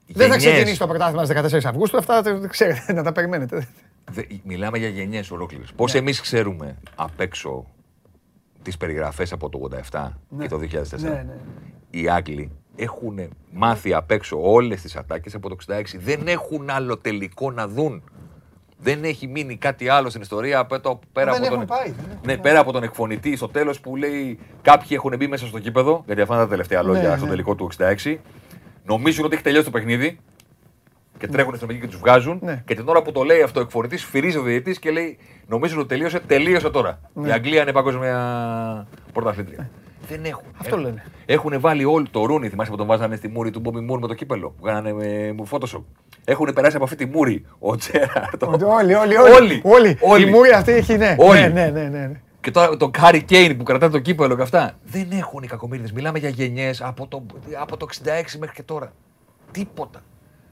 Δεν 0.08 0.30
θα 0.30 0.38
ξεκινήσει 0.38 0.80
το 0.80 0.88
πρωτάθλημα 0.88 1.26
στις 1.26 1.60
14 1.60 1.66
Αυγούστου. 1.66 1.98
Αυτά 1.98 2.22
δεν 2.22 2.50
ξέρετε 2.50 2.94
να 2.94 3.04
τα 3.04 3.12
περιμένετε. 3.12 3.68
Μιλάμε 4.44 4.78
για 4.78 4.88
γενιές 4.88 5.32
ολόκληρες. 5.32 5.72
Πώς 5.76 5.96
εμείς 5.96 6.22
ξέρουμε 6.22 6.78
απ' 6.96 7.20
έξω 7.20 7.66
τις 8.62 8.78
περιγραφές 8.78 9.32
από 9.32 9.50
το 9.50 9.60
87 9.92 10.10
και 10.40 10.48
το 10.48 10.58
2004. 10.58 11.00
Ναι, 11.00 11.10
ναι. 11.10 11.38
Οι 11.90 12.10
Άγγλοι 12.10 12.52
έχουν 12.78 13.30
μάθει 13.52 13.94
απ' 13.94 14.12
έξω 14.12 14.38
όλες 14.42 14.82
τις 14.82 14.96
ατάκες 14.96 15.36
από 15.36 15.50
το 15.50 15.56
66. 15.68 15.82
Δεν 15.98 16.28
έχουν 16.28 16.70
άλλο 16.70 16.98
τελικό 16.98 17.52
να 17.52 17.68
δουν. 17.68 18.04
Δεν 18.80 19.04
έχει 19.04 19.28
μείνει 19.28 19.56
κάτι 19.56 19.90
άλλο 19.90 20.10
στην 20.10 20.22
ιστορία 20.22 20.60
από 20.60 20.80
το, 20.80 21.00
πέρα, 21.12 21.32
Δεν 21.32 21.46
από 21.46 21.54
έχουν 21.54 21.68
τον, 21.68 21.78
πάει, 21.78 21.92
δεν 21.92 22.06
έχουν 22.10 22.22
ναι, 22.26 22.38
πέρα 22.38 22.60
από 22.60 22.72
τον 22.72 22.84
εκφωνητή 22.84 23.36
στο 23.36 23.48
τέλος 23.48 23.80
που 23.80 23.96
λέει 23.96 24.40
κάποιοι 24.62 24.88
έχουν 24.92 25.16
μπει 25.18 25.28
μέσα 25.28 25.46
στο 25.46 25.60
κήπεδο. 25.60 26.04
Γιατί 26.06 26.22
αυτά 26.22 26.34
είναι 26.34 26.44
τα 26.44 26.50
τελευταία 26.50 26.84
λόγια 26.84 27.10
Ναι, 27.10 27.16
στο 27.16 27.24
ναι. 27.26 27.30
τελικό 27.30 27.56
του 27.56 27.70
66. 28.04 28.16
Νομίζουν 28.86 29.26
ότι 29.26 29.34
έχει 29.34 29.44
τελειώσει 29.44 29.66
το 29.66 29.72
παιχνίδι 29.72 30.20
και 31.18 31.28
τρέχουν 31.28 31.56
στην 31.56 31.68
μερική 31.68 31.86
και 31.86 31.92
τους 31.92 32.00
βγάζουν. 32.00 32.40
Ναι. 32.44 32.64
Και 32.66 32.76
την 32.76 32.88
ώρα 32.88 33.02
που 33.02 33.12
το 33.12 33.24
λέει 33.24 33.42
αυτό 33.42 33.60
ο 33.60 33.64
εκφορητή, 33.64 33.98
φυρίζει 33.98 34.38
ο 34.38 34.42
διαιτητής 34.42 34.80
και 34.80 34.92
λέει: 34.92 35.18
Νομίζουν 35.48 35.80
ότι 35.80 35.88
τελείωσε, 35.88 36.20
τελείωσε 36.20 36.70
τώρα. 36.70 37.00
Ναι. 37.14 37.28
Η 37.28 37.32
Αγγλία 37.32 37.62
είναι 37.62 37.72
παγκόσμια 37.72 38.88
πρωταθλήτρια. 39.14 39.70
Δεν 40.08 40.26
έχουν. 40.26 40.44
Αυτό 40.58 40.76
Έχουν- 40.76 40.86
λένε. 40.88 41.04
Έχουν 41.26 41.60
βάλει 41.60 41.86
όλο 41.86 42.06
το 42.12 42.26
ρούνι, 42.26 42.50
θυμάσαι 42.50 42.72
που 42.72 42.78
τον 42.78 42.88
βάζανε 42.88 43.16
στη 43.16 43.28
μούρη 43.28 43.50
του 43.52 43.60
Μπόμπι 43.60 43.80
Μούρ 43.80 44.00
με 44.00 44.08
το 44.08 44.14
κύπελο. 44.14 44.50
Που 44.50 44.64
κάνανε 44.64 44.94
με 44.94 45.34
μου 45.38 45.48
Photoshop. 45.52 45.84
Έχουν 46.26 46.54
περάσει 46.54 46.76
από 46.76 46.84
αυτή 46.86 46.96
τη 46.96 47.06
μούρη 47.06 47.46
ο 47.60 47.76
Τζέραρτ. 47.76 48.44
ο- 48.44 48.48
Όλοι, 48.48 48.94
όλοι, 48.94 49.16
Όλοι. 49.18 49.62
όλοι. 49.64 49.98
Όλοι. 50.02 50.28
Η 50.28 50.32
μούρη 50.32 50.52
αυτή 50.52 50.72
έχει 50.72 50.98
ναι. 50.98 51.16
Όλοι. 51.20 51.40
Ναι, 51.40 51.48
ναι, 51.48 51.66
ναι, 51.70 51.82
ναι, 51.88 52.06
ναι. 52.08 52.22
Και 52.42 52.52
τώρα 52.52 52.78
το 52.78 52.90
Κάρι 52.90 53.24
Κέιν 53.24 53.58
που 53.58 53.64
κρατάει 53.64 53.90
το 53.90 54.00
κύπελο 54.00 54.36
και 54.36 54.42
αυτά. 54.42 54.78
Δεν 54.84 55.08
έχουν 55.12 55.44
οι 55.44 55.48
κακομίριδε. 55.48 55.90
Μιλάμε 55.94 56.20
για 56.20 56.30
γενιές 56.30 56.82
από 56.82 57.08
το, 57.08 57.26
από 57.62 57.78
το 57.78 57.86
66 57.86 58.38
μέχρι 58.40 58.56
και 58.56 58.64
τώρα. 58.64 58.92
Τίποτα. 59.52 60.02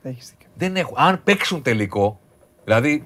Έχεις 0.03 0.30
δίκιο. 0.30 0.47
Δεν 0.56 0.76
έχουν. 0.76 0.95
Αν 0.97 1.22
παίξουν 1.24 1.62
τελικό, 1.62 2.20
δηλαδή 2.64 3.06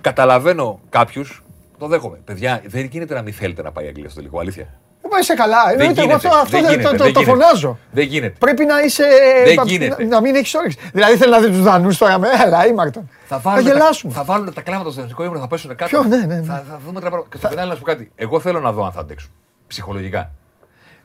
καταλαβαίνω 0.00 0.80
κάποιους, 0.88 1.42
το 1.78 1.86
δέχομαι. 1.86 2.18
Παιδιά, 2.24 2.62
δεν 2.66 2.84
γίνεται 2.84 3.14
να 3.14 3.22
μην 3.22 3.32
θέλετε 3.32 3.62
να 3.62 3.72
πάει 3.72 3.84
η 3.84 3.88
Αγγλία 3.88 4.08
στο 4.08 4.16
τελικό, 4.18 4.40
αλήθεια. 4.40 4.80
Δεν 5.08 5.16
πάει 5.16 5.22
σε 5.22 5.34
καλά. 5.34 5.62
Δεν 5.66 5.72
Εννοείται, 5.80 6.00
εγώ 6.00 6.08
γίνεται. 6.10 6.28
αυτό, 6.28 6.40
αυτό 6.40 6.50
δεν 6.50 6.62
δεν- 6.62 6.70
γίνεται, 6.70 6.88
το, 6.96 7.04
δεν 7.04 7.12
το, 7.12 7.12
το 7.12 7.20
γίνεται. 7.20 7.30
φωνάζω. 7.46 7.78
Δεν 7.90 8.04
γίνεται. 8.06 8.34
Πρέπει 8.38 8.64
να 8.64 8.80
είσαι. 8.80 9.04
Δεν 9.44 9.54
να- 9.54 9.62
γίνεται. 9.62 10.04
Να, 10.04 10.20
μην 10.20 10.34
έχεις 10.34 10.54
όρεξη. 10.54 10.78
Δηλαδή 10.92 11.16
θέλει 11.16 11.30
να 11.30 11.38
δεις 11.40 11.48
τους 11.48 11.62
Δανούς 11.62 11.98
τώρα 11.98 12.18
με. 12.18 12.28
Έλα, 12.46 12.66
ήμαρτον. 12.66 13.10
Θα, 13.28 13.38
βάλουν 13.38 13.66
γελάσουμε. 13.66 14.12
Τα, 14.12 14.18
θα 14.18 14.24
βάλουν 14.24 14.54
τα 14.54 14.60
κλάματα 14.60 14.90
στο 14.90 15.00
εθνικό 15.00 15.24
ύμνο, 15.24 15.38
θα 15.38 15.46
πέσουν 15.48 15.74
κάτω. 15.76 15.90
Ποιο, 15.90 16.02
ναι, 16.08 16.16
ναι, 16.16 16.24
ναι. 16.34 16.42
Θα, 16.42 16.64
θα 16.70 16.80
δούμε 16.86 17.00
τα 17.00 17.06
πράγματα. 17.06 17.28
Και 17.30 17.36
στο 17.38 17.48
φινάλε 17.48 17.68
να 17.68 17.74
σου 17.74 17.80
πω 17.80 17.86
κάτι. 17.86 18.10
Εγώ 18.16 18.40
θέλω 18.40 18.60
να 18.60 18.72
δω 18.72 18.84
αν 18.84 18.92
θα 18.92 19.00
αντέξουν. 19.00 19.30
Ψυχολογικά. 19.66 20.30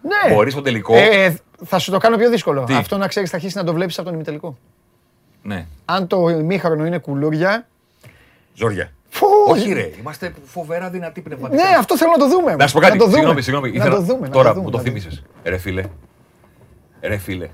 Ναι. 0.01 0.33
Μπορείς 0.33 0.53
στο 0.53 0.61
τελικό; 0.61 0.95
Ε, 0.95 1.35
θα 1.65 1.79
σου 1.79 1.91
το 1.91 1.97
κάνω 1.97 2.17
πιο 2.17 2.29
δύσκολο. 2.29 2.63
Τι; 2.63 2.73
Αυτό 2.73 2.97
να 2.97 3.07
ξέρεις, 3.07 3.29
θα 3.29 3.35
αρχίσεις 3.35 3.55
να 3.57 3.63
το 3.63 3.73
βλέπεις 3.73 3.95
από 3.97 4.05
τον 4.05 4.13
ημιτελικό. 4.13 4.57
Ναι. 5.41 5.65
Αν 5.85 6.07
το 6.07 6.29
ημίχρονο 6.29 6.85
είναι 6.85 6.97
κουλούρια. 6.97 7.67
Ζόρια. 8.53 8.91
Φου, 9.15 9.27
Όχι, 9.47 9.73
ρε. 9.73 9.89
Είμαστε 9.99 10.33
φοβερά 10.45 10.89
δυνατοί 10.89 11.21
πνευματικά. 11.21 11.63
Ναι, 11.69 11.75
αυτό 11.75 11.97
θέλω 11.97 12.11
να 12.11 12.17
το 12.17 12.27
δούμε. 12.29 12.55
Να 12.55 12.67
σου 12.67 12.73
πω 12.73 12.79
κάτι. 12.79 12.97
το 12.97 13.03
δούμε. 13.03 13.15
Συγγνώμη, 13.17 13.41
συγγνώμη. 13.41 13.69
Να 13.71 13.75
Ήθελα- 13.75 13.95
το 13.95 14.01
δούμε. 14.01 14.27
να 14.27 14.33
Τώρα 14.33 14.53
δούμε, 14.53 14.65
που 14.65 14.71
το 14.71 14.77
να 14.77 14.83
δούμε. 14.83 14.99
θύμισες. 14.99 15.23
Ρε 15.43 15.57
φίλε. 15.57 15.83
Ρε 17.01 17.17
φίλε. 17.17 17.49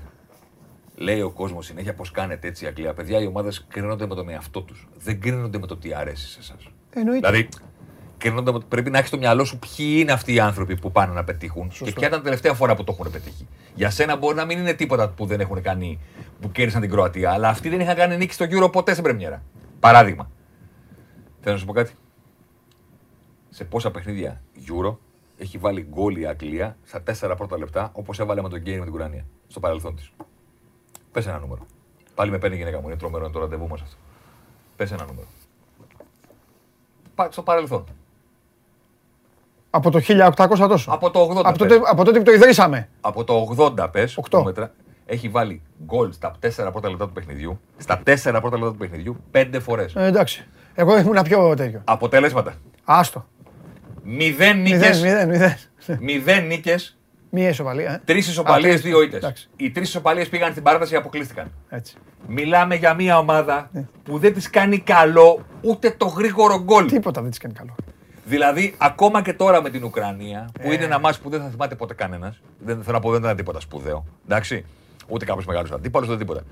Λέει 0.96 1.20
ο 1.20 1.30
κόσμος 1.30 1.66
συνέχεια 1.66 1.94
πώ 1.94 2.04
κάνετε 2.12 2.48
έτσι 2.48 2.64
η 2.64 2.68
Αγγλία. 2.68 2.92
Παιδιά, 2.94 3.20
οι 3.20 3.26
ομάδες 3.26 3.66
κρίνονται 3.68 4.06
με 4.06 4.14
τον 4.14 4.28
εαυτό 4.28 4.62
τους. 4.62 4.88
Δεν 4.98 5.20
κρίνονται 5.20 5.58
με 5.58 5.66
το 5.66 5.76
τι 5.76 5.94
αρέσει 5.94 6.28
σε 6.28 6.38
εσάς. 6.40 6.56
Εννοείται. 6.94 7.28
Δηλαδή, 7.28 7.48
κρίνονται 8.18 8.52
με... 8.52 8.58
πρέπει 8.68 8.90
να 8.90 8.96
έχεις 8.96 9.08
στο 9.08 9.18
μυαλό 9.18 9.44
σου 9.44 9.58
ποιοι 9.58 9.96
είναι 9.98 10.12
αυτοί 10.12 10.34
οι 10.34 10.40
άνθρωποι 10.40 10.76
που 10.76 10.92
πάνε 10.92 11.12
να 11.14 11.24
πετύχουν 11.24 11.68
και 11.84 11.92
ποια 11.92 12.06
ήταν 12.06 12.20
η 12.20 12.22
τελευταία 12.22 12.54
φορά 12.54 12.74
που 12.74 12.84
το 12.84 12.96
έχουν 12.98 13.12
πετύχει. 13.12 13.46
Για 13.74 13.90
σένα 13.90 14.16
μπορεί 14.16 14.36
να 14.36 14.44
μην 14.44 14.58
είναι 14.58 14.72
τίποτα 14.72 15.08
που 15.08 15.26
δεν 15.26 15.40
έχουν 15.40 15.62
κάνει, 15.62 15.98
που 16.40 16.52
κέρδισαν 16.52 16.80
την 16.80 16.90
Κροατία, 16.90 17.30
αλλά 17.32 17.48
αυτοί 17.48 17.68
δεν 17.68 17.80
είχαν 17.80 17.94
κάνει 17.96 18.16
νίκη 18.16 18.32
στο 18.34 18.44
Euro 18.50 18.72
ποτέ 18.72 18.92
στην 18.92 19.04
Πρεμιέρα. 19.04 19.42
Παράδειγμα. 19.80 20.30
Θέλω 21.40 21.54
να 21.54 21.60
σου 21.60 21.66
πω 21.66 21.72
κάτι. 21.72 21.92
Σε 23.50 23.64
πόσα 23.64 23.90
παιχνίδια 23.90 24.42
Euro 24.68 24.96
έχει 25.38 25.58
βάλει 25.58 25.86
γκολ 25.90 26.16
η 26.16 26.26
Αγγλία 26.26 26.76
στα 26.84 27.02
τέσσερα 27.02 27.34
πρώτα 27.34 27.58
λεπτά 27.58 27.90
όπως 27.92 28.18
έβαλε 28.18 28.42
με 28.42 28.48
τον 28.48 28.58
Γκέιν 28.58 28.78
με 28.78 28.82
την 28.84 28.92
Κουρανία 28.92 29.24
στο 29.46 29.60
παρελθόν 29.60 29.96
της. 29.96 30.12
Πες 31.12 31.26
ένα 31.26 31.38
νούμερο. 31.38 31.66
Πάλι 32.14 32.30
με 32.30 32.38
παίρνει 32.38 32.56
η 32.56 32.58
γυναίκα 32.58 32.80
μου, 32.80 32.86
είναι 32.88 32.96
τρομερό 32.96 33.24
είναι 33.24 33.32
το 33.32 33.38
ραντεβού 33.40 33.68
μας 33.68 33.80
αυτό. 33.80 33.96
Πες 34.76 34.92
ένα 34.92 35.04
νούμερο. 35.04 35.26
Πα- 37.14 37.32
Στο 37.32 37.42
παρελθόν. 37.42 37.84
Από 39.70 39.90
το 39.90 40.00
1800 40.00 40.68
τόσο. 40.68 40.90
Από 40.90 41.10
το 41.10 41.20
80. 41.20 41.36
Από 41.44 41.58
πες. 41.58 41.68
τότε, 41.68 41.80
από 41.90 42.04
τότε 42.04 42.18
που 42.18 42.24
το 42.24 42.32
ιδρύσαμε. 42.32 42.88
Από 43.00 43.24
το 43.24 43.54
80 43.56 43.88
πες. 43.90 44.16
Οκτώ. 44.16 44.52
Έχει 45.06 45.28
βάλει 45.28 45.62
γκολ 45.84 46.12
στα 46.12 46.32
4 46.40 46.70
πρώτα 46.72 46.88
λεπτά 46.90 47.06
του 47.06 47.12
παιχνιδιού. 47.12 47.60
Στα 47.76 48.02
4 48.06 48.40
πρώτα 48.40 48.56
λεπτά 48.56 48.70
του 48.72 48.76
παιχνιδιού 48.78 49.16
5 49.32 49.60
φορές. 49.60 49.94
Ε, 49.96 50.04
εντάξει. 50.04 50.46
Εγώ 50.74 50.98
ήμουν 50.98 51.22
πιο 51.22 51.54
τέτοιο. 51.54 51.80
Αποτέλεσματα. 51.84 52.54
Άστο. 52.84 53.26
0 54.04 54.08
Μηδέν, 54.16 54.60
νίκες. 54.60 55.02
μηδέν, 55.02 55.28
μηδέν. 55.28 55.56
0 55.86 56.42
νίκες. 56.46 56.98
Μία 57.30 57.48
ισοβαλία. 57.48 57.92
Ε. 57.92 58.00
Τρεις 58.04 58.28
ισοπαλίες, 58.28 58.68
Α, 58.70 58.78
τρεις. 58.78 58.82
δύο 58.82 59.02
ήττες. 59.02 59.18
Εντάξει. 59.18 59.48
Οι 59.56 59.70
τρεις 59.70 59.88
ισοπαλίες 59.88 60.28
πήγαν 60.28 60.50
στην 60.50 60.62
παράταση 60.62 60.90
και 60.90 60.96
αποκλείστηκαν. 60.96 61.50
Έτσι. 61.68 61.94
Μιλάμε 62.26 62.74
για 62.74 62.94
μια 62.94 63.18
ομάδα 63.18 63.68
Ναι. 63.72 63.84
που 64.02 64.18
δεν 64.18 64.32
της 64.34 64.50
κάνει 64.50 64.78
καλό 64.78 65.44
ούτε 65.60 65.90
το 65.90 66.06
γρήγορο 66.06 66.62
γκολ. 66.62 66.86
Τίποτα 66.86 67.20
δεν 67.20 67.30
της 67.30 67.38
κάνει 67.38 67.54
καλό. 67.54 67.74
Δηλαδή, 68.24 68.74
ακόμα 68.78 69.22
και 69.22 69.32
τώρα 69.32 69.62
με 69.62 69.70
την 69.70 69.84
Ουκρανία, 69.84 70.48
που 70.60 70.70
Ε. 70.70 70.74
είναι 70.74 70.84
ένα 70.84 70.98
μάτι 70.98 71.18
που 71.22 71.30
δεν 71.30 71.40
θα 71.40 71.48
θυμάται 71.48 71.74
ποτέ 71.74 71.94
κανένας. 71.94 72.40
Δεν 72.58 72.82
θέλω 72.82 72.96
να 72.96 73.00
πω 73.02 73.10
δεν 73.10 73.20
ήταν 73.20 73.36
τίποτα 73.36 73.60
σπουδαίο. 73.60 74.04
Εντάξει. 74.24 74.64
Ούτε 75.08 75.24
κάποιος 75.24 75.46
μεγάλος 75.46 75.70
αντίπαλος, 75.70 76.08
ούτε 76.08 76.18
τίποτα. 76.18 76.42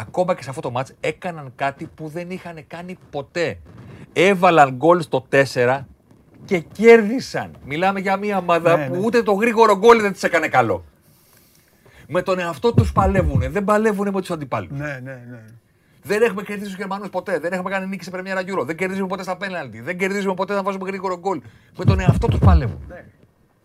Ακόμα 0.00 0.34
και 0.34 0.42
σε 0.42 0.48
αυτό 0.48 0.60
το 0.60 0.70
μάτς 0.70 0.92
έκαναν 1.00 1.52
κάτι 1.56 1.86
που 1.94 2.08
δεν 2.08 2.30
είχαν 2.30 2.64
κάνει 2.66 2.98
ποτέ. 3.10 3.58
Έβαλαν 4.12 4.70
γκολ 4.74 5.00
στο 5.00 5.26
4 5.54 5.80
και 6.44 6.58
κέρδισαν. 6.58 7.50
Μιλάμε 7.64 8.00
για 8.00 8.16
μια 8.16 8.38
ομάδα 8.38 8.76
Ναι, 8.76 8.86
που 8.86 8.92
ναι. 8.94 9.00
ούτε 9.04 9.22
το 9.22 9.32
γρήγορο 9.32 9.78
γκολ 9.78 10.00
δεν 10.00 10.12
της 10.12 10.22
έκανε 10.22 10.48
καλό. 10.48 10.84
Με 12.06 12.22
τον 12.22 12.38
εαυτό 12.38 12.74
τους 12.74 12.92
παλεύουν. 12.92 13.42
Δεν 13.52 13.64
παλεύουν 13.64 14.10
με 14.12 14.20
τους 14.20 14.30
αντιπάλους. 14.30 14.70
Ναι, 14.70 15.00
ναι, 15.02 15.22
ναι. 15.30 15.44
Δεν 16.02 16.22
έχουμε 16.22 16.42
κερδίσει 16.42 16.68
τους 16.68 16.78
Γερμανούς 16.78 17.08
ποτέ. 17.08 17.38
Δεν 17.38 17.52
έχουμε 17.52 17.70
κάνει 17.70 17.86
νίκη 17.86 18.04
σε 18.04 18.10
πρεμιέρα 18.10 18.40
Euro. 18.46 18.62
Δεν 18.64 18.76
κερδίζουμε 18.76 19.06
ποτέ 19.06 19.22
στα 19.22 19.36
πέναλτι. 19.36 19.80
Δεν 19.80 19.98
κερδίζουμε 19.98 20.34
ποτέ 20.34 20.54
να 20.54 20.62
βάζουμε 20.62 20.86
γρήγορο 20.88 21.18
γκολ. 21.18 21.40
Με 21.78 21.84
τον 21.84 22.00
εαυτό 22.00 22.26
τους 22.26 22.38
παλεύουν. 22.38 22.78
Ναι. 22.88 23.04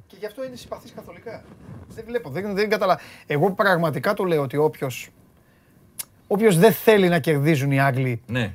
Και 0.07 0.15
γι' 0.19 0.25
αυτό 0.25 0.45
είναι 0.45 0.55
συμπαθής 0.55 0.93
καθολικά. 0.95 1.43
Δεν 1.87 2.03
βλέπω, 2.07 2.29
δεν, 2.29 2.53
δεν 2.53 2.69
καταλαβαίνω. 2.69 3.07
Εγώ 3.27 3.51
πραγματικά 3.51 4.13
το 4.13 4.23
λέω 4.23 4.41
ότι 4.41 4.57
όποιος. 4.57 5.09
Όποιος 6.33 6.57
δεν 6.57 6.71
θέλει 6.73 7.07
να 7.09 7.19
κερδίζουν 7.19 7.71
οι 7.71 7.81
Άγγλοι, 7.81 8.21
Ναι. 8.27 8.51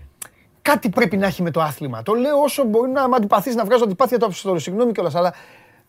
κάτι 0.63 0.89
πρέπει 0.89 1.17
να 1.17 1.27
έχει 1.27 1.43
με 1.43 1.51
το 1.51 1.61
άθλημα. 1.61 2.03
Το 2.03 2.13
λέω 2.15 2.37
όσο 2.43 2.65
μπορεί 2.65 2.91
να 2.91 3.09
με 3.09 3.17
αντιπαθείς 3.17 3.55
να 3.55 3.65
βγάζω 3.65 3.85
αντιπάθεια 3.85 4.19
το 4.19 4.31
στο 4.31 4.59
συγγνώμη 4.59 4.93
κιόλας, 4.93 5.15
αλλά 5.15 5.35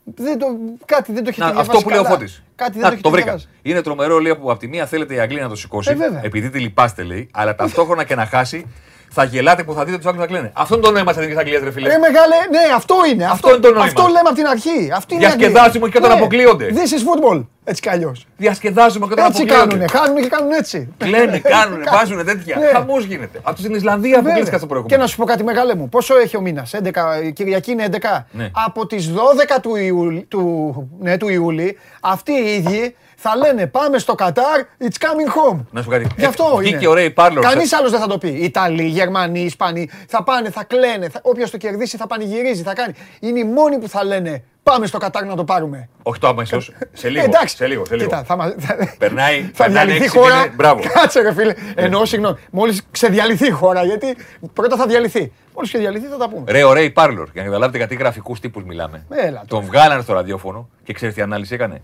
δεν 0.03 0.37
το, 0.39 0.45
κάτι 0.85 1.13
δεν 1.13 1.23
το 1.23 1.29
έχετε 1.29 1.45
Να, 1.45 1.51
διαβάσει. 1.51 1.69
αυτό 1.71 1.81
που 1.83 1.89
λέει 1.89 1.99
ο 1.99 2.03
καλά. 2.03 2.15
Φώτης. 2.15 2.43
Κάτι 2.55 2.71
δεν 2.71 2.81
Να, 2.81 2.87
το 2.87 2.93
έχετε 2.93 3.01
το 3.09 3.13
βρήκα. 3.13 3.25
διαβάσει. 3.25 3.47
Είναι 3.61 3.81
τρομερό 3.81 4.19
λέει 4.19 4.35
που 4.35 4.51
από 4.51 4.59
τη 4.59 4.67
μία 4.67 4.85
θέλετε 4.85 5.13
η 5.13 5.19
Αγγλία 5.19 5.41
να 5.43 5.49
το 5.49 5.55
σηκώσει, 5.55 5.91
Ε, 5.91 5.95
βέβαια. 5.95 6.21
επειδή 6.23 6.49
τη 6.49 6.59
λυπάστε 6.59 7.03
λέει, 7.03 7.29
αλλά 7.33 7.55
ταυτόχρονα 7.55 8.03
και 8.03 8.15
να 8.15 8.25
χάσει, 8.25 8.65
θα 9.11 9.23
γελάτε 9.23 9.63
που 9.63 9.73
θα 9.73 9.83
δείτε 9.85 9.97
τους 9.97 10.05
Άγγλους 10.05 10.21
να 10.23 10.29
κλαίνε. 10.31 10.51
Αυτό 10.53 10.75
είναι 10.75 10.83
το 10.83 10.91
νόημα 10.91 11.11
της 11.11 11.17
Εθνικής 11.21 11.39
Αγγλίας, 11.39 11.61
ρε 11.63 11.71
φίλε. 11.71 11.87
Ρε 11.89 11.97
μεγάλε, 11.97 12.35
ναι, 12.51 12.73
αυτό 12.75 12.95
είναι. 13.11 13.25
Αυτό 13.25 13.49
είναι 13.49 13.57
το 13.59 13.67
νόημα. 13.69 13.83
Αυτό 13.83 14.01
λέμε 14.03 14.19
από 14.29 14.33
την 14.35 14.45
αρχή. 14.47 14.91
Αυτή 14.95 15.13
είναι 15.13 15.23
η 15.23 15.27
Διασκεδάζουμε 15.27 15.67
Αγγλία. 15.85 15.89
και 15.89 15.97
όταν 15.97 16.09
Ναι, 16.11 16.17
αποκλείονται. 16.17 16.67
This 16.73 16.91
is 16.97 17.03
football. 17.09 17.45
Έτσι 17.63 17.81
κι 17.81 17.89
αλλιώς. 17.89 18.27
Διασκεδάζουμε 18.37 19.05
και 19.07 19.13
όταν 19.13 19.25
Έτσι 19.25 19.41
αποκλείονται. 19.41 19.67
κάνουνε. 19.69 19.87
Χάνουνε 19.91 20.21
και 20.21 20.27
κάνουν 20.27 20.51
έτσι. 20.51 20.93
Κλαίνε, 20.97 21.39
κάνουνε, 21.55 21.83
Κα- 21.83 21.91
βάζουν 21.97 22.25
τέτοια. 22.25 22.57
Ναι. 22.57 22.65
Χαμός 22.65 23.03
γίνεται. 23.05 23.39
Από 23.43 23.61
την 23.61 23.73
Ισλανδία 23.73 24.11
που 24.15 24.21
Βέβαια. 24.21 24.33
κλείστηκα 24.33 24.57
στο 24.57 24.65
Και 24.65 24.71
προηγούμενο. 24.71 25.01
να 25.01 25.07
σου 25.07 25.17
πω 25.17 25.25
κάτι 25.25 25.43
μεγάλε 25.43 25.75
μου. 25.75 25.89
Πόσο 25.89 26.17
έχει 26.17 26.37
ο 26.37 26.41
μήνας, 26.41 26.73
11, 26.73 27.21
η 27.23 27.31
Κυριακή 27.31 27.71
είναι 27.71 27.83
11. 27.83 28.25
Ναι. 28.31 28.49
Από 28.65 28.85
τις 28.85 29.11
12 29.13 29.59
του, 29.61 29.75
Ιούλη, 29.75 30.25
του, 30.29 30.89
ναι, 30.99 31.17
του 31.17 31.29
Ιούλη, 31.29 31.77
αυτοί 32.01 32.31
οι 32.31 32.53
ίδιοι 32.55 32.95
θα 33.21 33.35
λένε 33.35 33.67
πάμε 33.67 33.97
στο 33.97 34.15
Κατάρ, 34.15 34.59
it's 34.79 34.85
coming 35.05 35.53
home. 35.53 35.59
Να 35.71 35.81
σου 35.81 35.89
πω 35.89 35.91
κάτι. 35.95 36.07
Γι' 36.17 36.25
αυτό 36.25 36.43
Ε, 36.43 36.47
είναι. 36.53 36.61
βγήκε 36.77 36.87
ο 36.87 36.93
Ray 36.95 37.13
Parlour. 37.13 37.41
Κανείς 37.41 37.73
άλλος 37.73 37.91
δεν 37.91 37.99
θα 37.99 38.07
το 38.07 38.17
πει. 38.17 38.27
Ιταλοί, 38.29 38.83
Γερμανοί, 38.83 39.39
Ισπανοί 39.41 39.89
θα 40.07 40.23
πάνε, 40.23 40.49
θα 40.49 40.63
κλαίνε. 40.63 41.09
Θα, 41.09 41.19
Όποιος 41.23 41.49
το 41.51 41.57
κερδίσει 41.57 41.97
θα 41.97 42.07
πανηγυρίζει, 42.07 42.63
θα 42.63 42.73
κάνει. 42.73 42.93
Είναι 43.19 43.39
οι 43.39 43.43
μόνοι 43.43 43.77
που 43.77 43.87
θα 43.89 44.03
λένε 44.03 44.43
πάμε 44.63 44.85
στο 44.85 44.97
Κατάρ 44.97 45.25
να 45.25 45.35
το 45.35 45.43
πάρουμε. 45.43 45.89
Όχι 46.03 46.19
το 46.19 46.27
αμέσω. 46.27 46.59
Σε 46.93 47.09
λίγο. 47.09 47.23
Ε, 47.23 47.25
Εντάξει. 47.25 47.55
Σε 47.55 47.67
λίγο. 47.67 47.85
Σε 47.85 47.95
λίγο. 47.95 48.09
Κοίτα, 48.09 48.23
θα, 48.23 48.35
μα- 48.35 48.55
θα, 48.59 48.75
Περνάει- 48.97 49.41
θα 49.53 49.63
περνάνε 49.63 49.85
διαλυθεί 49.85 50.01
η 50.01 50.03
έξι 50.05 50.17
χώρα. 50.17 50.35
μήνες. 50.35 50.55
Μπράβο. 50.55 50.81
Κάτσε 50.93 51.21
ρε 51.21 51.33
φίλε. 51.33 51.53
Εννοώ 51.75 52.05
συγγνώμη. 52.05 52.37
Μόλις 52.51 52.81
ξεδιαλυθεί 52.91 53.47
η 53.47 53.51
χώρα, 53.51 53.83
γιατί 53.83 54.17
πρώτα 54.53 54.75
θα 54.75 54.85
διαλυθεί. 54.85 55.31
Μόλις 55.55 55.69
ξεδιαλυθεί 55.71 56.07
θα 56.07 56.17
τα 56.17 56.29
πούμε. 56.29 56.51
Ρε, 56.51 56.63
ο 56.63 56.71
Ray 56.71 56.93
Parlour, 56.93 57.25
για 57.33 57.41
να 57.41 57.43
καταλάβετε 57.43 57.77
γιατί 57.77 57.95
γραφικούς 57.95 58.39
τύπους 58.39 58.63
μιλάμε. 58.63 59.05
Έλα 59.09 59.43
Τον 59.47 59.63
βγάλανε 59.65 60.01
στο 60.01 60.13
ραδιόφωνο 60.13 60.69
και 60.83 60.93
ξέρεις 60.93 61.15
τι 61.15 61.21
ανάλυση 61.21 61.53
έκανε. 61.53 61.81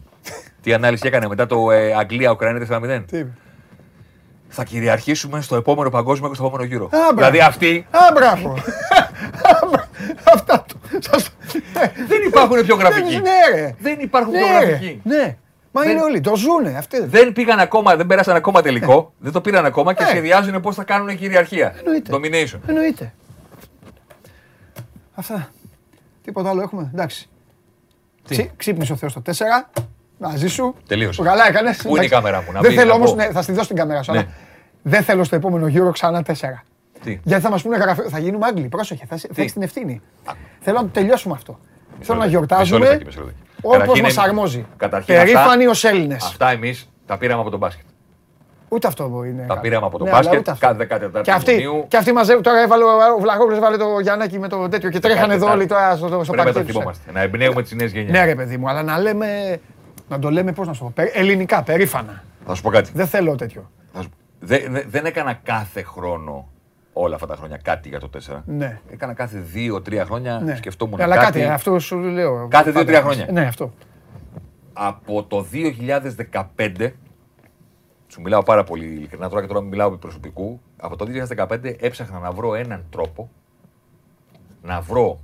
Τι 0.66 0.74
ανάλυση 0.74 1.08
έκανε 1.08 1.28
μετά 1.28 1.46
το 1.46 1.72
ε, 1.72 1.94
Αγγλία-Ουκρανία 1.94 2.68
4-0. 2.70 3.04
Τι 3.08 3.18
είπε. 3.18 3.32
Θα 4.48 4.64
κυριαρχήσουμε 4.64 5.42
στο 5.42 5.56
επόμενο 5.56 5.90
παγκόσμιο 5.90 6.30
και 6.30 6.36
στο 6.36 6.46
επόμενο 6.46 6.68
γύρο. 6.70 6.88
μπράβο. 6.88 7.16
δηλαδή 7.16 7.40
αυτοί 7.40 7.88
Α, 7.92 8.00
μπράβο. 8.14 8.54
Αυτά 10.36 10.66
του. 10.68 10.80
Σας- 11.00 11.32
δεν 12.08 12.22
υπάρχουν 12.28 12.62
πιο 12.66 12.76
γραφικοί. 12.76 13.12
Δεν- 13.14 13.22
Ναι, 13.22 13.60
ρε. 13.62 13.76
Δεν 13.80 14.00
υπάρχουν 14.00 14.34
πιο 14.34 14.48
Ναι, 14.48 14.60
ρε. 14.60 14.66
γραφικοί. 14.66 15.02
Ναι. 15.04 15.38
Μα 15.72 15.82
Δεν- 15.82 15.92
είναι 15.92 16.02
όλοι. 16.02 16.22
Το 16.22 16.36
ζουνε 16.36 16.78
αυτοί. 16.78 17.06
Δεν 17.06 17.34
πήγαν 17.34 17.60
ακόμα, 17.60 17.96
δεν 17.96 18.06
πέρασαν 18.08 18.36
ακόμα 18.36 18.62
τελικό. 18.62 19.14
δεν 19.18 19.32
το 19.32 19.42
πήραν 19.42 19.66
ακόμα 19.66 19.94
και 19.94 20.04
Ε. 20.04 20.08
σχεδιάζουν 20.08 20.62
πώς 20.62 20.76
θα 20.76 20.84
κάνουν 20.84 21.18
κυριαρχία. 21.18 21.74
Εννοείται. 21.78 22.12
Domination. 22.16 22.60
Εννοείται. 22.68 23.14
Αυτά. 25.16 25.50
Τίποτα 26.24 26.50
άλλο 26.50 26.62
έχουμε. 26.62 26.90
Εντάξει. 26.94 27.30
Ξύ- 28.30 28.52
Ξύπνησε 28.58 28.94
ο 28.94 28.96
Θεός 28.96 29.14
το 29.14 29.22
4. 29.22 29.70
Μαζί 30.30 30.48
σου. 30.48 30.76
Τελείωσε. 30.88 31.22
Καλά 31.24 31.48
έκανες. 31.48 31.78
Πού 31.82 31.96
είναι 31.96 32.06
η 32.06 32.10
κάμερα 32.10 32.38
μου, 32.42 32.52
να 32.52 32.60
Δεν 32.62 32.72
μπει, 32.72 32.78
θέλω 32.78 32.90
να 32.90 32.96
όμως, 32.96 33.10
πω. 33.10 33.16
ναι, 33.16 33.26
θα 33.32 33.42
στη 33.42 33.52
δώσω 33.52 33.68
την 33.68 33.76
κάμερα 33.76 34.04
σου. 34.04 34.12
Ναι. 34.12 34.18
αλλά 34.18 34.28
Δεν 34.82 35.04
θέλω 35.04 35.24
στο 35.24 35.36
επόμενο 35.36 35.68
γύρο 35.68 35.92
ξανά 35.92 36.22
4. 36.28 36.34
Τι; 37.04 37.20
Γιατί 37.24 37.44
θα 37.44 37.50
μας 37.50 37.62
πούνε 37.62 37.78
γραφείο, 37.78 38.10
θα 38.10 38.20
γίνουμε 38.20 38.46
Άγγλοι. 38.46 38.68
Πρόσεχε, 38.68 39.06
θα, 39.10 39.18
θα 39.18 39.28
έχεις 39.36 39.54
την 39.54 39.62
ευθύνη. 39.62 40.02
Θέλω 40.60 40.78
να 40.78 40.84
το 40.84 40.90
τελειώσουμε 40.94 41.34
αυτό. 41.38 41.60
Θέλω 42.02 42.18
να 42.20 42.26
Μισό 42.26 42.38
γιορτάζουμε 42.38 42.80
λεπτάκι, 42.80 43.06
μισό 43.06 43.20
λεπτάκι. 43.20 43.38
όπως 43.62 43.72
Καταρχήν, 43.78 44.02
μα 44.02 44.08
εμείς- 44.08 44.18
αρμόζει. 44.18 44.66
καταρχήν 44.78 45.16
Περήφανοι 45.16 45.48
αυτά- 45.66 45.70
ως 45.70 45.84
Έλληνες. 45.84 46.24
Αυτά 46.26 46.52
εμείς 46.52 46.90
τα 47.06 47.18
πήραμε 47.18 47.42
από 47.42 47.50
τον 47.50 47.60
μπάσκετ. 47.60 47.86
Ούτε 48.70 48.88
αυτό 48.88 49.08
μπορεί 49.10 49.28
να 49.28 49.34
είναι. 49.34 49.42
Τα 49.42 49.48
καλό. 49.48 49.62
πήραμε 49.62 49.86
από 49.86 49.98
το 49.98 50.04
Ναι, 50.04 50.10
μπάσκετ, 50.10 50.30
αλλά 50.30 50.40
ούτε 50.40 50.52
αυτό. 50.52 50.66
κάθε 50.68 50.78
14η 50.78 51.22
Και 51.24 51.32
αυτοί, 51.32 51.52
Ιουνίου. 51.52 51.86
και 51.88 51.98
αυτοί 51.98 52.12
μαζεύουν. 52.14 52.44
Τώρα 52.44 52.62
έβαλε 52.62 52.84
ο 52.84 52.88
ο 53.18 53.20
Βλαχόπουλος, 53.20 53.58
έβαλε 53.58 53.78
το 53.78 54.00
Γιάννακι 54.02 54.40
με 54.40 54.48
το 54.48 54.70
τέτοιο 54.70 54.90
και 54.90 55.00
τρέχανε 55.00 55.34
εδώ 55.34 55.52
όλοι 55.52 55.66
τώρα 55.66 55.96
στο, 55.96 56.08
στο 56.08 56.18
Πρέπει 56.18 56.32
να 56.32 56.36
τα 56.38 56.44
παρκέ 56.44 56.60
τους. 56.62 56.72
θυμόμαστε. 56.72 57.12
Να 57.12 57.22
εμπνέουμε 57.22 57.62
τις 57.62 57.72
νέες 57.74 57.92
γενιές. 57.92 58.12
Ναι, 58.12 58.26
ρε 58.26 58.36
παιδί 58.36 58.58
μου, 58.58 58.70
αλλά 58.70 58.84
να 58.84 59.00
λέμε. 59.00 59.60
Να 60.10 60.20
το 60.20 60.32
λέμε, 60.32 60.52
πώς 60.54 60.68
να 60.68 60.74
σου 60.74 60.84
πω, 60.84 60.92
πε- 60.96 61.16
ελληνικά, 61.16 61.64
περήφανα. 61.64 62.24
Θα 62.46 62.56
σου 62.56 62.62
πω 62.62 62.70
κάτι. 62.70 62.92
Δεν 62.94 63.08
θέλω 63.08 63.36
τέτοιο. 63.36 63.70
Θα 63.94 64.02
σου- 64.02 64.10
Δε- 64.40 64.70
δε- 64.70 64.84
δεν 64.88 65.06
έκανα 65.06 65.34
κάθε 65.34 65.82
χρόνο 65.84 66.48
όλα 66.94 67.16
αυτά 67.16 67.28
τα 67.28 67.36
χρόνια 67.36 67.58
κάτι 67.58 67.90
για 67.90 68.00
το 68.00 68.10
4. 68.10 68.44
Ναι. 68.46 68.80
Έκανα 68.92 69.14
κάθε 69.14 69.44
2-3 69.54 70.04
χρόνια 70.06 70.40
Ναι. 70.40 70.56
σκεφτόμουν 70.56 71.02
Αλλά 71.02 71.16
κάτι. 71.16 71.26
κάτι, 71.26 71.44
αυτό 71.44 71.80
σου 71.80 71.98
λέω. 72.00 72.48
Κάθε 72.48 72.50
πάντα. 72.50 72.72
δύο-τρία 72.72 73.02
χρόνια. 73.02 73.28
Ναι, 73.32 73.42
αυτό. 73.46 73.74
Από 74.74 75.24
το 75.24 75.42
2015, 75.42 76.90
σου 78.08 78.22
μιλάω 78.22 78.44
πάρα 78.44 78.64
πολύ 78.64 78.86
ειλικρινά 78.86 79.30
τώρα 79.30 79.42
και 79.42 79.48
τώρα 79.48 79.62
μιλάω 79.62 79.88
επί 79.88 79.98
προσωπικού, 79.98 80.62
από 80.78 80.96
το 80.96 81.06
2015 81.06 81.76
έψαχνα 81.80 82.20
να 82.20 82.32
βρω 82.32 82.56
έναν 82.56 82.86
τρόπο 82.90 83.30
να 84.64 84.82
βρω 84.82 85.20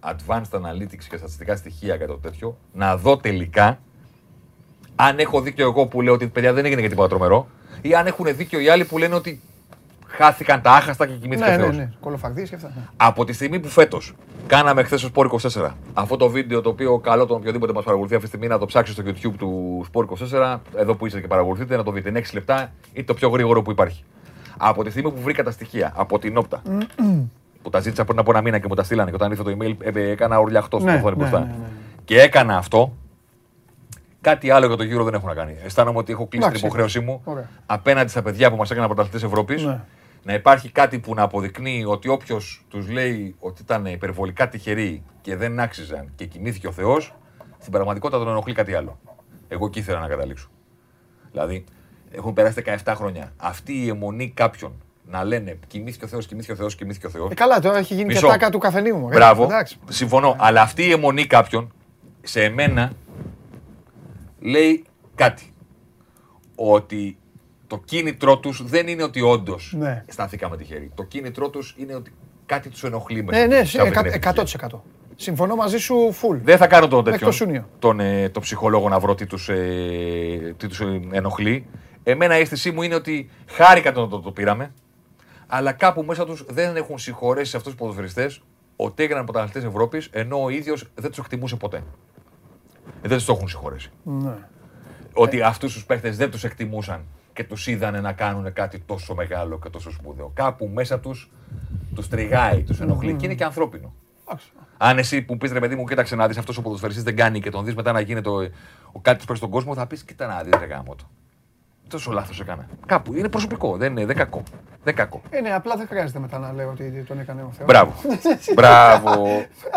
advanced 0.00 0.50
analytics 0.60 1.04
και 1.08 1.16
στατιστικά 1.16 1.56
στοιχεία 1.56 1.94
για 1.94 2.06
το 2.06 2.16
τέτοιο, 2.18 2.56
να 2.72 2.96
δω 2.96 3.16
τελικά 3.16 3.78
αν 5.08 5.18
έχω 5.18 5.40
δίκιο 5.40 5.64
εγώ 5.66 5.86
που 5.86 6.00
λέω 6.02 6.12
ότι 6.12 6.26
παιδιά 6.26 6.52
δεν 6.52 6.64
έγινε 6.64 6.80
και 6.80 6.88
τίποτα 6.88 7.08
τρομερό, 7.08 7.46
ή 7.82 7.94
αν 7.94 8.06
έχουν 8.06 8.26
δίκιο 8.36 8.60
οι 8.60 8.68
άλλοι 8.68 8.84
που 8.84 8.98
λένε 8.98 9.14
ότι 9.14 9.40
χάθηκαν 10.06 10.60
τα 10.62 10.70
άχαστα 10.72 11.06
και 11.06 11.12
κοιμήθηκε 11.12 11.48
Ναι, 11.48 11.54
ο 11.54 11.58
ναι, 11.58 11.62
Θεός. 11.62 11.76
ναι. 11.76 11.90
Κολοφαρδίες 12.00 12.48
και 12.48 12.54
αυτά. 12.54 12.72
ναι. 12.76 12.82
Από 12.96 13.24
τη 13.24 13.32
στιγμή 13.32 13.60
που 13.60 13.68
φέτος 13.68 14.14
κάναμε 14.46 14.82
χθες 14.82 15.00
στο 15.00 15.08
Sport 15.14 15.26
24 15.60 15.70
αυτό 15.92 16.16
το 16.16 16.28
βίντεο 16.28 16.60
το 16.60 16.68
οποίο 16.68 16.98
καλό 16.98 17.26
τον 17.26 17.36
οποιοδήποτε 17.36 17.72
μας 17.72 17.84
παρακολουθεί 17.84 18.14
αυτή 18.14 18.26
τη 18.28 18.34
στιγμή 18.36 18.52
να 18.52 18.58
το 18.58 18.66
ψάξει 18.66 18.92
στο 18.92 19.02
YouTube 19.06 19.34
του 19.38 19.84
Sport 19.92 20.04
24, 20.40 20.56
εδώ 20.76 20.94
που 20.94 21.06
είστε 21.06 21.20
και 21.20 21.26
παρακολουθείτε, 21.26 21.76
να 21.76 21.82
το 21.82 21.90
δείτε. 21.90 22.08
Είναι 22.08 22.18
6 22.18 22.24
λεπτά 22.34 22.72
ή 22.92 23.04
το 23.04 23.14
πιο 23.14 23.28
γρήγορο 23.28 23.62
που 23.62 23.70
υπάρχει. 23.70 24.04
Από 24.56 24.84
τη 24.84 24.90
στιγμή 24.90 25.10
που 25.10 25.20
βρήκα 25.20 25.42
τα 25.42 25.50
στοιχεία 25.50 25.92
από 25.96 26.18
την 26.18 26.36
όπτα, 26.36 26.62
που 27.62 27.70
τα 27.70 27.80
ζήτησα 27.80 28.04
πριν 28.04 28.18
από 28.18 28.30
ένα 28.30 28.40
μήνα 28.42 28.58
και 28.58 28.66
μου 28.68 28.74
τα 28.74 28.82
στείλανε 28.82 29.10
και 29.10 29.16
όταν 29.16 29.30
ήρθε 29.30 29.42
το 29.42 29.56
email 29.60 29.74
ε, 29.94 30.10
έκανα 30.10 30.38
ορλιαχτό 30.38 30.78
στην 30.78 30.90
Ναι, 30.92 30.96
οθόνη 30.98 31.10
ναι, 31.16 31.20
μπροστά. 31.20 31.38
ναι, 31.38 31.44
ναι, 31.44 31.50
ναι. 31.58 31.66
Και 32.04 32.20
έκανα 32.20 32.56
αυτό. 32.56 32.92
Κάτι 34.20 34.50
άλλο 34.50 34.66
για 34.66 34.76
το 34.76 34.82
γύρο 34.82 35.04
δεν 35.04 35.14
έχω 35.14 35.26
να 35.26 35.34
κάνει. 35.34 35.56
Αισθάνομαι 35.64 35.98
ότι 35.98 36.12
έχω 36.12 36.26
κλείσει 36.26 36.38
την 36.38 36.48
Εντάξει. 36.48 36.64
υποχρέωσή 36.64 37.00
μου 37.00 37.20
Ωραία. 37.24 37.48
απέναντι 37.66 38.10
στα 38.10 38.22
παιδιά 38.22 38.50
που 38.50 38.56
μας 38.56 38.70
έκαναν 38.70 38.88
πρωταθλητές 38.88 39.22
Ευρώπης 39.22 39.62
Ναι. 39.64 39.80
να 40.22 40.34
υπάρχει 40.34 40.70
κάτι 40.70 40.98
που 40.98 41.14
να 41.14 41.22
αποδεικνύει 41.22 41.84
ότι 41.86 42.08
όποιος 42.08 42.64
τους 42.68 42.88
λέει 42.90 43.34
ότι 43.38 43.62
ήταν 43.62 43.86
υπερβολικά 43.86 44.48
τυχεροί 44.48 45.02
και 45.20 45.36
δεν 45.36 45.60
άξιζαν 45.60 46.12
και 46.16 46.24
κοιμήθηκε 46.24 46.66
ο 46.66 46.72
Θεός, 46.72 47.14
στην 47.58 47.72
πραγματικότητα 47.72 48.18
τον 48.18 48.28
ενοχλεί 48.28 48.54
κάτι 48.54 48.74
άλλο. 48.74 48.98
Εγώ 49.48 49.66
εκεί 49.66 49.78
ήθελα 49.78 49.98
να 50.00 50.06
καταλήξω. 50.08 50.48
Δηλαδή, 51.32 51.64
έχουν 52.10 52.32
περάσει 52.32 52.62
17 52.84 52.92
χρόνια. 52.96 53.32
Αυτή 53.36 53.72
η 53.84 53.88
αιμονή 53.88 54.30
κάποιων 54.30 54.72
να 55.10 55.24
λένε 55.24 55.58
κοιμήθηκε 55.66 56.04
ο 56.04 56.08
Θεός, 56.08 56.26
κοιμήθηκε 56.26 56.52
ο 56.52 56.56
Θεός, 56.56 56.74
κοιμήθηκε 56.74 57.06
ο 57.06 57.10
Θεός. 57.10 57.30
Ε, 57.30 57.34
καλά, 57.34 57.60
τώρα 57.60 57.78
έχει 57.78 57.94
γίνει 57.94 58.06
Μισό. 58.06 58.20
και 58.26 58.32
τάκα 58.32 58.50
του 58.50 58.58
καφενείου 58.58 58.96
μου. 58.96 59.08
ε. 59.10 59.14
Μπράβο. 59.14 59.42
Εντάξει. 59.44 59.76
Συμφωνώ. 59.88 60.36
Αλλά 60.38 60.60
αυτή 60.60 60.86
η 60.86 60.90
αιμονή 60.90 61.26
κάποιων 61.26 61.72
σε 62.22 62.42
εμένα 62.44 62.92
λέει 64.40 64.84
κάτι. 65.14 65.52
Ότι 66.54 67.18
το 67.66 67.78
κίνητρό 67.84 68.38
τους 68.38 68.62
δεν 68.64 68.88
είναι 68.88 69.02
ότι 69.02 69.20
όντως 69.20 69.74
Ναι. 69.78 70.04
σταθήκαμε 70.08 70.56
τυχεροί. 70.56 70.90
Το 70.94 71.02
κίνητρό 71.02 71.50
τους 71.50 71.74
είναι 71.78 71.94
ότι 71.94 72.12
κάτι 72.46 72.68
τους 72.68 72.84
ενοχλεί 72.84 73.22
Ναι, 73.22 73.46
ναι, 73.46 73.64
σε 73.64 73.80
αυτή 73.80 73.90
την 73.96 74.06
εκα- 74.14 74.36
ευτυχία. 74.36 74.68
100%. 74.70 74.82
Συμφωνώ 75.16 75.54
μαζί 75.56 75.78
σου 75.78 75.94
full. 76.14 76.38
Δεν 76.42 76.56
θα 76.56 76.66
κάνω 76.66 76.88
τον 76.88 76.96
Μέχρι 77.04 77.10
τέτοιον, 77.12 77.30
το 77.30 77.36
Σούνιο. 77.36 77.68
τον, 77.78 78.00
ε, 78.00 78.28
τον 78.28 78.42
ψυχολόγο 78.42 78.88
να 78.88 78.98
βρω 78.98 79.14
τι 79.14 79.26
τους, 79.26 79.48
ε, 79.48 80.54
τι 80.56 80.68
τους 80.68 80.80
ε, 80.80 81.00
ενοχλεί. 81.10 81.66
Εμένα 82.02 82.38
η 82.38 82.40
αίσθησή 82.40 82.70
μου 82.70 82.82
είναι 82.82 82.94
ότι 82.94 83.30
χάρηκα 83.46 83.92
το, 83.92 84.08
το, 84.08 84.20
το 84.20 84.30
πήραμε, 84.32 84.72
αλλά 85.46 85.72
κάπου 85.72 86.02
μέσα 86.04 86.24
τους 86.26 86.44
δεν 86.48 86.76
έχουν 86.76 86.98
συγχωρέσει 86.98 87.56
αυτούς 87.56 87.72
τους 87.72 87.80
ποδοσφαιριστές 87.80 88.42
ότι 88.76 89.02
έγιναν 89.02 89.24
πρωταθλητές 89.24 89.64
Ευρώπης, 89.64 90.08
ενώ 90.12 90.42
ο 90.42 90.48
ίδιος 90.48 90.84
δεν 90.94 91.10
τους 91.10 91.18
εκτιμούσε 91.18 91.56
ποτέ. 91.56 91.82
Ε, 93.02 93.08
δεν 93.08 93.16
τους 93.16 93.26
το 93.26 93.32
έχουν 93.32 93.48
συγχωρέσει. 93.48 93.90
Ναι. 94.02 94.34
Ότι 95.12 95.42
αυτούς 95.42 95.72
τους 95.72 95.84
παίχτες 95.84 96.16
δεν 96.16 96.30
τους 96.30 96.44
εκτιμούσαν 96.44 97.04
και 97.32 97.44
τους 97.44 97.66
είδανε 97.66 98.00
να 98.00 98.12
κάνουν 98.12 98.52
κάτι 98.52 98.78
τόσο 98.78 99.14
μεγάλο 99.14 99.58
και 99.58 99.68
τόσο 99.68 99.90
σπουδαίο. 99.90 100.30
Κάπου 100.34 100.70
μέσα 100.74 101.00
τους 101.00 101.30
τους 101.94 102.08
τριγάει, 102.08 102.62
τους 102.62 102.80
ενοχλεί 102.80 103.14
και 103.14 103.24
είναι 103.26 103.34
και 103.34 103.44
ανθρώπινο. 103.44 103.94
Εντάξει. 104.26 104.52
Αν 104.76 104.98
εσύ 104.98 105.22
που 105.22 105.36
πεις 105.36 105.52
ρε 105.52 105.60
παιδί 105.60 105.74
μου, 105.74 105.84
κοίταξε 105.84 106.16
να 106.16 106.26
δεις 106.28 106.38
αυτός 106.38 106.56
ο 106.56 106.62
ποδοσφαιριστής 106.62 107.04
δεν 107.04 107.16
κάνει 107.16 107.40
και 107.40 107.50
τον 107.50 107.64
δεις 107.64 107.74
μετά 107.74 107.92
να 107.92 108.00
γίνεται 108.00 108.28
ο, 108.28 108.48
ο 108.92 109.00
κάτι 109.00 109.24
προς 109.24 109.40
τον 109.40 109.50
κόσμο, 109.50 109.74
θα 109.74 109.86
πεις 109.86 110.04
κοίτα 110.04 110.26
να 110.26 110.42
δεις 110.42 110.52
ρε 110.58 110.66
γάμο 110.66 110.94
του. 110.94 111.08
Τόσο 111.88 112.10
λάθος 112.12 112.40
έκανα. 112.40 112.66
Κάπου 112.86 113.14
είναι 113.14 113.28
προσωπικό, 113.28 113.76
δεν 113.76 113.90
είναι 113.90 114.06
δεν 114.06 114.16
κακό. 114.16 114.42
Δεν 114.82 114.94
κακό. 114.94 115.22
Ε, 115.30 115.40
ναι, 115.40 115.54
απλά 115.54 115.76
δεν 115.76 115.86
χρειάζεται 115.86 116.18
μετά 116.18 116.38
να 116.38 116.52
λέω 116.52 116.68
ότι 116.70 117.04
τον 117.08 117.20
έκανε 117.20 117.42
ο 117.42 117.50
Θεός. 117.56 117.66
Μπράβο. 117.68 117.94
Μπράβο. 118.56 119.24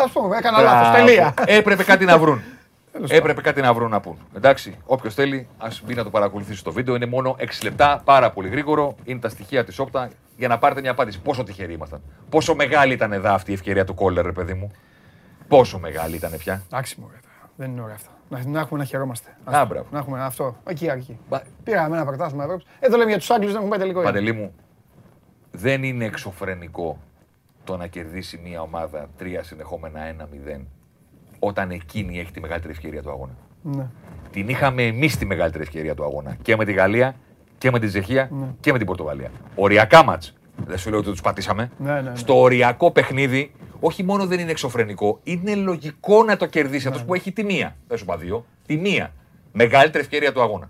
Ας 0.05 0.11
πούμε, 0.11 0.37
έκανα 0.37 0.61
λάθος, 0.61 0.89
Μπράβο. 0.89 1.05
τελεία. 1.05 1.33
Έπρεπε 1.45 1.83
κάτι 1.83 2.05
να 2.05 2.17
βρουν. 2.17 2.41
Έπρεπε 3.07 3.41
κάτι 3.41 3.61
να 3.61 3.73
βρουν 3.73 3.89
να 3.89 3.99
πούν. 3.99 4.17
Εντάξει, 4.35 4.77
όποιος 4.85 5.13
θέλει, 5.13 5.47
ας 5.57 5.81
μπει 5.85 5.93
να 5.93 6.03
το 6.03 6.09
παρακολουθήσει 6.09 6.63
το 6.63 6.71
βίντεο. 6.71 6.95
Είναι 6.95 7.05
μόνο 7.05 7.35
6 7.39 7.43
λεπτά, 7.63 8.01
πάρα 8.05 8.31
πολύ 8.31 8.49
γρήγορο. 8.49 8.95
Είναι 9.03 9.19
τα 9.19 9.29
στοιχεία 9.29 9.63
της 9.63 9.79
Όπτα 9.79 10.09
για 10.37 10.47
να 10.47 10.57
πάρετε 10.57 10.81
μια 10.81 10.91
απάντηση. 10.91 11.19
Πόσο 11.21 11.43
τυχεροί 11.43 11.73
ήμασταν. 11.73 12.01
Πόσο 12.29 12.55
μεγάλη 12.55 12.93
ήταν 12.93 13.13
εδώ 13.13 13.29
αυτή 13.33 13.51
η 13.51 13.53
ευκαιρία 13.53 13.85
του 13.85 13.93
κόλλερ, 13.93 14.25
ρε 14.25 14.31
παιδί 14.31 14.53
μου. 14.53 14.71
Πόσο 15.47 15.79
μεγάλη 15.79 16.15
ήταν 16.15 16.31
πια. 16.37 16.61
Εντάξει, 16.65 16.99
μωρέ, 16.99 17.13
τώρα. 17.21 17.49
δεν 17.55 17.71
είναι 17.71 17.81
ωραία 17.81 17.95
αυτά. 17.95 18.09
Να, 18.29 18.43
να 18.45 18.59
έχουμε 18.59 18.79
να 18.79 18.85
χαιρόμαστε. 18.85 19.29
Α, 19.29 19.51
Αυτό. 19.51 19.65
μπράβο. 19.65 19.87
Να 19.91 19.99
έχουμε 19.99 20.23
αυτό. 20.23 20.55
Εκεί 20.67 20.89
αρκεί. 20.89 21.19
Μπα- 21.29 21.41
Πήραμε 21.63 21.95
ένα 21.95 22.05
πρωτάθλημα 22.05 22.43
Ευρώπη. 22.43 22.63
Εδώ 22.79 22.97
λέμε 22.97 23.09
για 23.09 23.19
τους 23.19 23.29
Άγγλους 23.31 23.51
να 23.51 23.57
έχουμε 23.57 23.69
πάει 23.69 23.79
τελικό. 23.79 23.99
είναι. 24.01 24.09
Παντελή 24.09 24.31
μου, 24.31 24.53
δεν 25.51 25.83
είναι 25.83 26.05
εξωφρενικό 26.05 26.99
το 27.63 27.77
να 27.77 27.87
κερδίσει 27.87 28.39
μια 28.43 28.61
ομάδα 28.61 29.07
τρία 29.17 29.43
συνεχόμενα 29.43 29.99
1-0 30.01 30.65
όταν 31.43 31.71
εκείνη 31.71 32.19
έχει 32.19 32.31
τη 32.31 32.39
μεγαλύτερη 32.39 32.73
ευκαιρία 32.73 33.01
του 33.01 33.09
αγώνα. 33.09 33.31
Ναι. 33.61 33.87
Την 34.31 34.49
είχαμε 34.49 34.83
εμείς 34.83 35.17
τη 35.17 35.25
μεγαλύτερη 35.25 35.63
ευκαιρία 35.63 35.95
του 35.95 36.03
αγώνα. 36.03 36.37
Και 36.41 36.55
με 36.55 36.65
τη 36.65 36.73
Γαλλία 36.73 37.15
και 37.57 37.71
με 37.71 37.79
τη 37.79 37.87
Τσεχία 37.87 38.29
Ναι. 38.31 38.45
και 38.59 38.71
με 38.71 38.77
την 38.77 38.87
Πορτογαλία. 38.87 39.31
Οριακά 39.55 40.03
μάτς. 40.03 40.33
Δεν 40.65 40.77
σου 40.77 40.89
λέω 40.89 40.99
ότι 40.99 41.09
τους 41.09 41.21
πατήσαμε. 41.21 41.71
Ναι, 41.77 41.91
ναι, 41.93 42.01
ναι. 42.01 42.15
Στο 42.15 42.39
οριακό 42.41 42.91
παιχνίδι, 42.91 43.51
όχι 43.79 44.03
μόνο 44.03 44.25
δεν 44.25 44.39
είναι 44.39 44.51
εξωφρενικό, 44.51 45.19
είναι 45.23 45.55
λογικό 45.55 46.23
να 46.23 46.37
το 46.37 46.45
κερδίσει 46.45 46.83
Ναι. 46.83 46.89
αυτός 46.89 47.05
που 47.07 47.13
έχει 47.13 47.31
τη 47.31 47.43
μία. 47.43 47.75
Δεν 47.87 47.97
σου 47.97 48.03
είπα 48.03 48.17
δύο. 48.17 48.45
Τη 48.65 48.77
μία. 48.77 49.11
Μεγαλύτερη 49.51 50.03
ευκαιρία 50.03 50.31
του 50.33 50.41
αγώνα. 50.41 50.69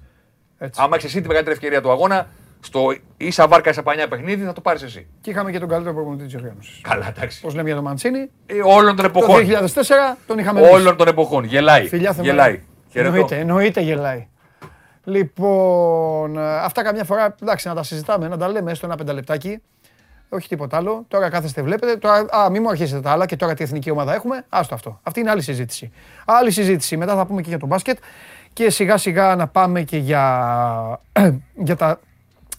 Έτσι. 0.57 0.81
Άμα 0.83 0.95
έχεις 0.95 1.07
εσύ 1.09 1.21
τη 1.21 1.27
μεγαλύτερη 1.27 1.55
ευκαιρία 1.55 1.81
του 1.81 1.91
αγώνα, 1.91 2.27
στο 2.65 2.95
ίσα 3.17 3.47
βάρκα 3.47 3.69
ίσα 3.69 3.83
πανιά 3.83 4.07
παιχνίδι 4.07 4.45
θα 4.45 4.53
το 4.53 4.61
πάρεις 4.61 4.81
εσύ. 4.81 5.07
Και 5.21 5.29
είχαμε 5.29 5.51
και 5.51 5.59
τον 5.59 5.67
καλύτερο 5.69 5.95
προπονητή 5.95 6.23
της 6.23 6.35
οργάνωση. 6.35 6.81
Καλά, 6.81 7.07
εντάξει. 7.07 7.41
Πώς 7.41 7.53
λέμε 7.53 7.67
για 7.67 7.75
τον 7.75 7.83
Μαντσίνη, 7.83 8.29
Ε, 8.45 8.53
όλων 8.65 8.95
των 8.95 9.11
το 9.11 9.19
εποχών. 9.19 9.45
2004 9.45 10.17
τον 10.27 10.37
είχαμε 10.37 10.59
εμείς. 10.59 10.71
Όλων 10.71 10.97
των 10.97 11.07
εποχών. 11.07 11.43
Γελάει. 11.43 11.87
Φιλιά 11.87 12.13
θεμέλα. 12.13 12.33
Γελάει. 12.33 12.63
Χαιρετώ. 12.89 13.13
Εννοείται, 13.13 13.39
εννοείται 13.39 13.81
γελάει. 13.81 14.27
Λοιπόν, 15.03 16.37
ε, 16.37 16.55
αυτά 16.57 16.83
καμιά 16.83 17.03
φορά, 17.03 17.35
εντάξει, 17.41 17.67
να 17.67 17.73
τα 17.75 17.83
συζητάμε, 17.83 18.27
να 18.27 18.37
τα 18.37 18.47
λέμε 18.47 18.71
έστω 18.71 18.85
ένα 18.85 18.95
πενταλεπτάκι. 18.95 19.61
Όχι 20.29 20.47
τίποτα 20.47 20.77
άλλο. 20.77 21.05
Τώρα 21.07 21.29
κάθεστε, 21.29 21.61
βλέπετε. 21.61 21.95
Τώρα, 21.95 22.25
α, 22.29 22.49
μην 22.49 22.61
μου 22.61 22.69
αρχίσετε 22.69 23.01
τα 23.01 23.11
άλλα 23.11 23.25
και 23.25 23.35
τώρα 23.35 23.53
τι 23.53 23.63
εθνική 23.63 23.89
ομάδα 23.91 24.13
έχουμε. 24.13 24.45
Άστο 24.49 24.75
αυτό. 24.75 24.99
Αυτή 25.03 25.19
είναι 25.19 25.29
άλλη 25.29 25.41
συζήτηση. 25.41 25.91
Άλλη 26.25 26.51
συζήτηση. 26.51 26.97
Μετά 26.97 27.15
θα 27.15 27.25
πούμε 27.25 27.41
και 27.41 27.49
για 27.49 27.59
το 27.59 27.65
μπάσκετ 27.65 27.97
και 28.53 28.69
σιγά 28.69 28.97
σιγά 28.97 29.35
να 29.35 29.47
πάμε 29.47 29.81
και 29.81 29.97
για, 29.97 30.99
για 31.67 31.75
τα 31.75 31.99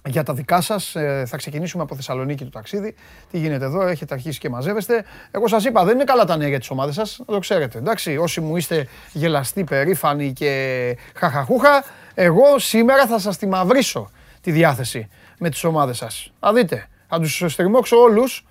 για 0.07 0.23
τα 0.23 0.35
δικά 0.35 0.61
σας. 0.61 0.97
θα 1.27 1.37
ξεκινήσουμε 1.37 1.83
από 1.83 1.95
Θεσσαλονίκη 1.95 2.45
το 2.45 2.51
ταξίδι. 2.51 2.95
Τι 3.31 3.39
γίνεται 3.39 3.65
εδώ, 3.65 3.87
έχετε 3.87 4.15
αρχίσει 4.15 4.39
και 4.39 4.49
μαζεύεστε. 4.49 5.05
Εγώ 5.31 5.49
σας 5.49 5.65
είπα, 5.65 5.85
δεν 5.85 5.95
είναι 5.95 6.05
καλά 6.05 6.25
τα 6.25 6.37
νέα 6.37 6.49
για 6.49 6.59
τις 6.59 6.71
ομάδες 6.71 6.95
σας, 6.95 7.19
να 7.19 7.35
το 7.35 7.39
ξέρετε. 7.39 7.79
Εντάξει, 7.79 8.17
όσοι 8.17 8.41
μου 8.41 8.57
είστε 8.57 8.89
γελαστοί, 9.13 9.65
περήφανοι 9.65 10.33
και 10.33 10.97
χαχαχούχα, 11.15 11.85
εγώ 12.15 12.59
σήμερα 12.59 13.07
θα 13.07 13.19
σας 13.19 13.37
τη 13.37 13.47
μαυρίσω 13.47 14.11
τη 14.41 14.51
διάθεση 14.51 15.09
με 15.39 15.51
τις 15.51 15.65
ομάδες 15.65 15.97
σας. 15.97 16.33
Θα 16.41 16.53
δείτε. 16.53 16.87
Θα 17.09 17.21
τους 17.21 17.45
στριμώξω 17.47 17.97
όλους 17.97 18.47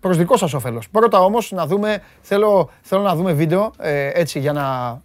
προς 0.00 0.16
δικό 0.16 0.36
σας 0.36 0.52
όφελος. 0.52 0.88
Πρώτα 0.88 1.20
όμως 1.20 1.50
να 1.50 1.66
δούμε, 1.66 2.02
θέλω, 2.20 2.70
θέλω 2.82 3.02
να 3.02 3.14
δούμε 3.14 3.32
βίντεο 3.32 3.72
ε, 3.78 4.10
έτσι 4.14 4.38
για 4.38 4.52
να 4.52 5.00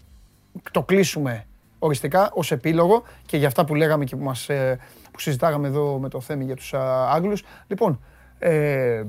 το 0.72 0.84
κλείσουμε 0.84 1.46
οριστικά 1.80 2.30
ως 2.34 2.52
επίλογο 2.52 3.04
και 3.26 3.38
για 3.38 3.48
αυτά 3.48 3.66
που 3.66 3.76
λέγαμε 3.76 4.06
και 4.06 4.16
που, 4.16 4.24
μας, 4.24 4.50
ε, 4.50 4.80
που 5.14 5.20
συζητάγαμε 5.20 5.68
εδώ 5.68 5.98
με 6.00 6.10
το 6.10 6.22
Θέμη 6.22 6.44
για 6.44 6.56
τους 6.56 6.74
α, 6.74 7.12
Άγγλους. 7.12 7.44
Λοιπόν, 7.68 8.00
ε, 8.40 9.04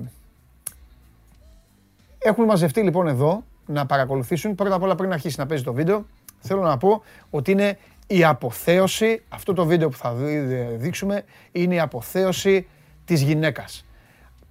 έχουν 2.18 2.44
μαζευτεί 2.44 2.82
λοιπόν 2.82 3.06
εδώ 3.08 3.44
να 3.66 3.86
παρακολουθήσουν. 3.86 4.54
Πρώτα 4.54 4.74
απ' 4.74 4.82
όλα 4.82 4.94
πριν 4.94 5.12
αρχίσει 5.12 5.38
να 5.38 5.46
παίζει 5.46 5.64
το 5.64 5.72
βίντεο, 5.72 6.06
θέλω 6.40 6.62
να 6.62 6.76
πω 6.76 7.02
ότι 7.30 7.50
είναι 7.50 7.78
η 8.06 8.24
αποθέωση, 8.24 9.22
αυτό 9.28 9.52
το 9.52 9.64
βίντεο 9.64 9.88
που 9.88 9.96
θα 9.96 10.12
δει- 10.12 10.76
δείξουμε, 10.76 11.24
είναι 11.52 11.74
η 11.74 11.80
αποθέωση 11.80 12.66
της 13.04 13.22
γυναίκας. 13.22 13.84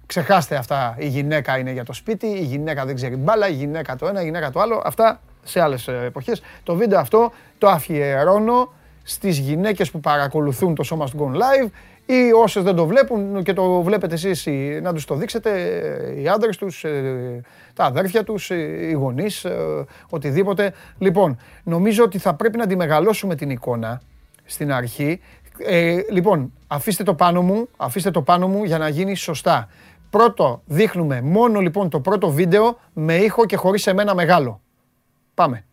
Ξεχάστε 0.06 0.56
αυτά. 0.56 0.96
Η 0.98 1.06
γυναίκα 1.06 1.58
είναι 1.58 1.72
για 1.72 1.84
το 1.84 1.92
σπίτι, 1.92 2.26
η 2.26 2.44
γυναίκα 2.44 2.84
δεν 2.84 2.94
ξέρει 2.94 3.16
μπάλα, 3.16 3.48
η 3.48 3.52
γυναίκα 3.52 3.96
το 3.96 4.06
ένα, 4.06 4.20
η 4.20 4.24
γυναίκα 4.24 4.50
το 4.50 4.60
άλλο. 4.60 4.82
Αυτά 4.84 5.20
σε 5.42 5.60
άλλες 5.60 5.88
ε, 5.88 6.04
εποχές. 6.04 6.42
Το 6.62 6.74
βίντεο 6.74 6.98
αυτό 6.98 7.32
το 7.58 7.68
αφιερώνω 7.68 8.72
στις 9.06 9.38
γυναίκες 9.38 9.90
που 9.90 10.00
παρακολουθούν 10.00 10.74
το 10.74 10.84
Show 10.90 10.96
Must 11.02 11.20
Go 11.20 11.34
Live 11.34 11.68
ή 12.06 12.32
όσες 12.42 12.62
δεν 12.62 12.74
το 12.74 12.86
βλέπουν 12.86 13.42
και 13.42 13.52
το 13.52 13.82
βλέπετε 13.82 14.14
εσείς 14.14 14.46
οι- 14.46 14.80
να 14.82 14.92
τους 14.92 15.04
το 15.04 15.14
δείξετε, 15.14 15.50
ε, 16.16 16.20
οι 16.20 16.28
άντρες 16.28 16.56
τους, 16.56 16.84
ε, 16.84 17.40
τα 17.74 17.84
αδέρφια 17.84 18.24
τους, 18.24 18.50
ε, 18.50 18.54
οι 18.88 18.92
γονείς, 18.92 19.44
ε, 19.44 19.56
οτιδήποτε. 20.10 20.72
Λοιπόν, 20.98 21.38
νομίζω 21.64 22.04
ότι 22.04 22.18
θα 22.18 22.34
πρέπει 22.34 22.56
να 22.58 22.66
τη 22.66 22.76
μεγαλώσουμε 22.76 23.34
την 23.34 23.50
εικόνα 23.50 24.00
στην 24.44 24.72
αρχή. 24.72 25.20
Ε, 25.58 25.96
λοιπόν, 26.10 26.52
αφήστε 26.66 27.02
το 27.02 27.14
πάνω 27.14 27.42
μου, 27.42 27.68
αφήστε 27.76 28.10
το 28.10 28.22
πάνω 28.22 28.48
μου 28.48 28.64
για 28.64 28.78
να 28.78 28.88
γίνει 28.88 29.14
σωστά. 29.14 29.68
Πρώτο, 30.10 30.62
δείχνουμε 30.66 31.20
μόνο 31.20 31.60
λοιπόν 31.60 31.88
το 31.88 32.00
πρώτο 32.00 32.30
βίντεο 32.30 32.78
με 32.92 33.14
ήχο 33.16 33.44
και 33.46 33.56
χωρίς 33.56 33.86
εμένα 33.86 34.14
μεγάλο. 34.14 34.60
Πάμε. 35.34 35.64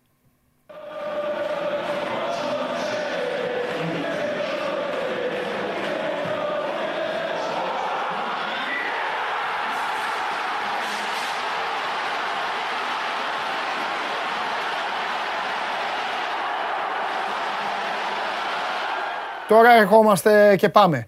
Τώρα 19.52 19.74
ερχόμαστε 19.74 20.56
και 20.56 20.70
πάμε. 20.70 21.06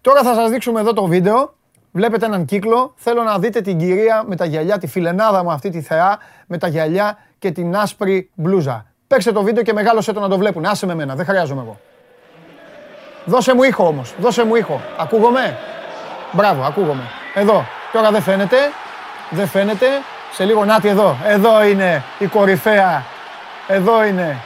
Τώρα 0.00 0.22
θα 0.22 0.34
σας 0.34 0.50
δείξουμε 0.50 0.80
εδώ 0.80 0.92
το 0.92 1.06
βίντεο. 1.06 1.54
Βλέπετε 1.92 2.26
έναν 2.26 2.44
κύκλο. 2.44 2.92
Θέλω 2.96 3.22
να 3.22 3.38
δείτε 3.38 3.60
την 3.60 3.78
κυρία 3.78 4.22
με 4.26 4.36
τα 4.36 4.44
γυαλιά, 4.44 4.78
τη 4.78 4.86
φιλενάδα 4.86 5.42
μου 5.42 5.50
αυτή 5.50 5.70
τη 5.70 5.80
θεά, 5.80 6.18
με 6.46 6.58
τα 6.58 6.68
γυαλιά 6.68 7.18
και 7.38 7.50
την 7.50 7.76
άσπρη 7.76 8.30
μπλούζα. 8.34 8.86
Παίξτε 9.06 9.32
το 9.32 9.42
βίντεο 9.42 9.62
και 9.62 9.72
μεγάλωσε 9.72 10.12
το 10.12 10.20
να 10.20 10.28
το 10.28 10.38
βλέπουν. 10.38 10.64
Άσε 10.64 10.86
με 10.86 10.94
μένα, 10.94 11.14
δεν 11.14 11.24
χρειάζομαι 11.24 11.60
εγώ. 11.60 11.78
Δώσε 13.24 13.54
μου 13.54 13.62
ήχο 13.62 13.86
όμως, 13.86 14.14
δώσε 14.18 14.44
μου 14.44 14.54
ήχο. 14.54 14.80
Ακούγομαι; 14.98 15.56
Μπράβο, 16.32 16.62
ακούγομαι. 16.62 17.02
Εδώ. 17.34 17.64
Τώρα 17.92 18.10
δεν 18.10 18.22
φαίνεται. 18.22 18.56
Δεν 19.30 19.46
φαίνεται. 19.46 19.86
Σε 20.32 20.44
λίγο, 20.44 20.64
νάτι 20.64 20.88
εδώ. 20.88 21.16
Εδώ 21.26 21.64
είναι 21.64 22.02
η 22.18 22.26
κορυφαία. 22.26 23.04
Εδώ 23.68 24.04
είναι. 24.04 24.36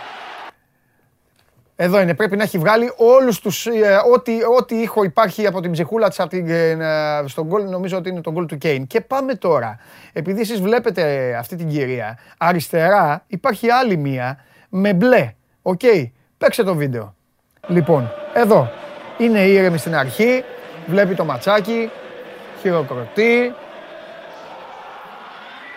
Εδώ 1.84 2.00
είναι. 2.00 2.14
Πρέπει 2.14 2.36
να 2.36 2.42
έχει 2.42 2.58
βγάλει 2.58 2.92
όλους 2.96 3.40
τους... 3.40 3.66
ε, 3.66 4.00
ό,τι, 4.14 4.32
ό,τι 4.58 4.74
ήχο 4.74 5.04
υπάρχει 5.04 5.46
από 5.46 5.60
την 5.60 5.70
ψυχούλα 5.72 6.08
της 6.08 6.20
από 6.20 6.28
την, 6.28 6.50
ε, 6.50 7.24
στον 7.26 7.46
γκολ, 7.46 7.64
νομίζω 7.64 7.96
ότι 7.96 8.08
είναι 8.08 8.20
το 8.20 8.32
γκολ 8.32 8.46
του 8.46 8.58
Κέιν. 8.58 8.86
Και 8.86 9.00
πάμε 9.00 9.34
τώρα. 9.34 9.78
Επειδή 10.12 10.40
εσείς 10.40 10.60
βλέπετε 10.60 11.34
αυτή 11.38 11.56
την 11.56 11.68
κυρία, 11.68 12.18
αριστερά 12.38 13.24
υπάρχει 13.26 13.70
άλλη 13.70 13.96
μία 13.96 14.38
με 14.68 14.94
μπλε. 14.94 15.34
Οκ. 15.62 15.80
Παίξε 16.38 16.62
το 16.62 16.74
βίντεο. 16.74 17.14
Λοιπόν, 17.66 18.12
εδώ. 18.34 18.70
Είναι 19.18 19.40
ήρεμη 19.40 19.78
στην 19.78 19.96
αρχή. 19.96 20.44
Βλέπει 20.86 21.14
το 21.14 21.24
ματσάκι. 21.24 21.90
Χειροκροτεί. 22.60 23.54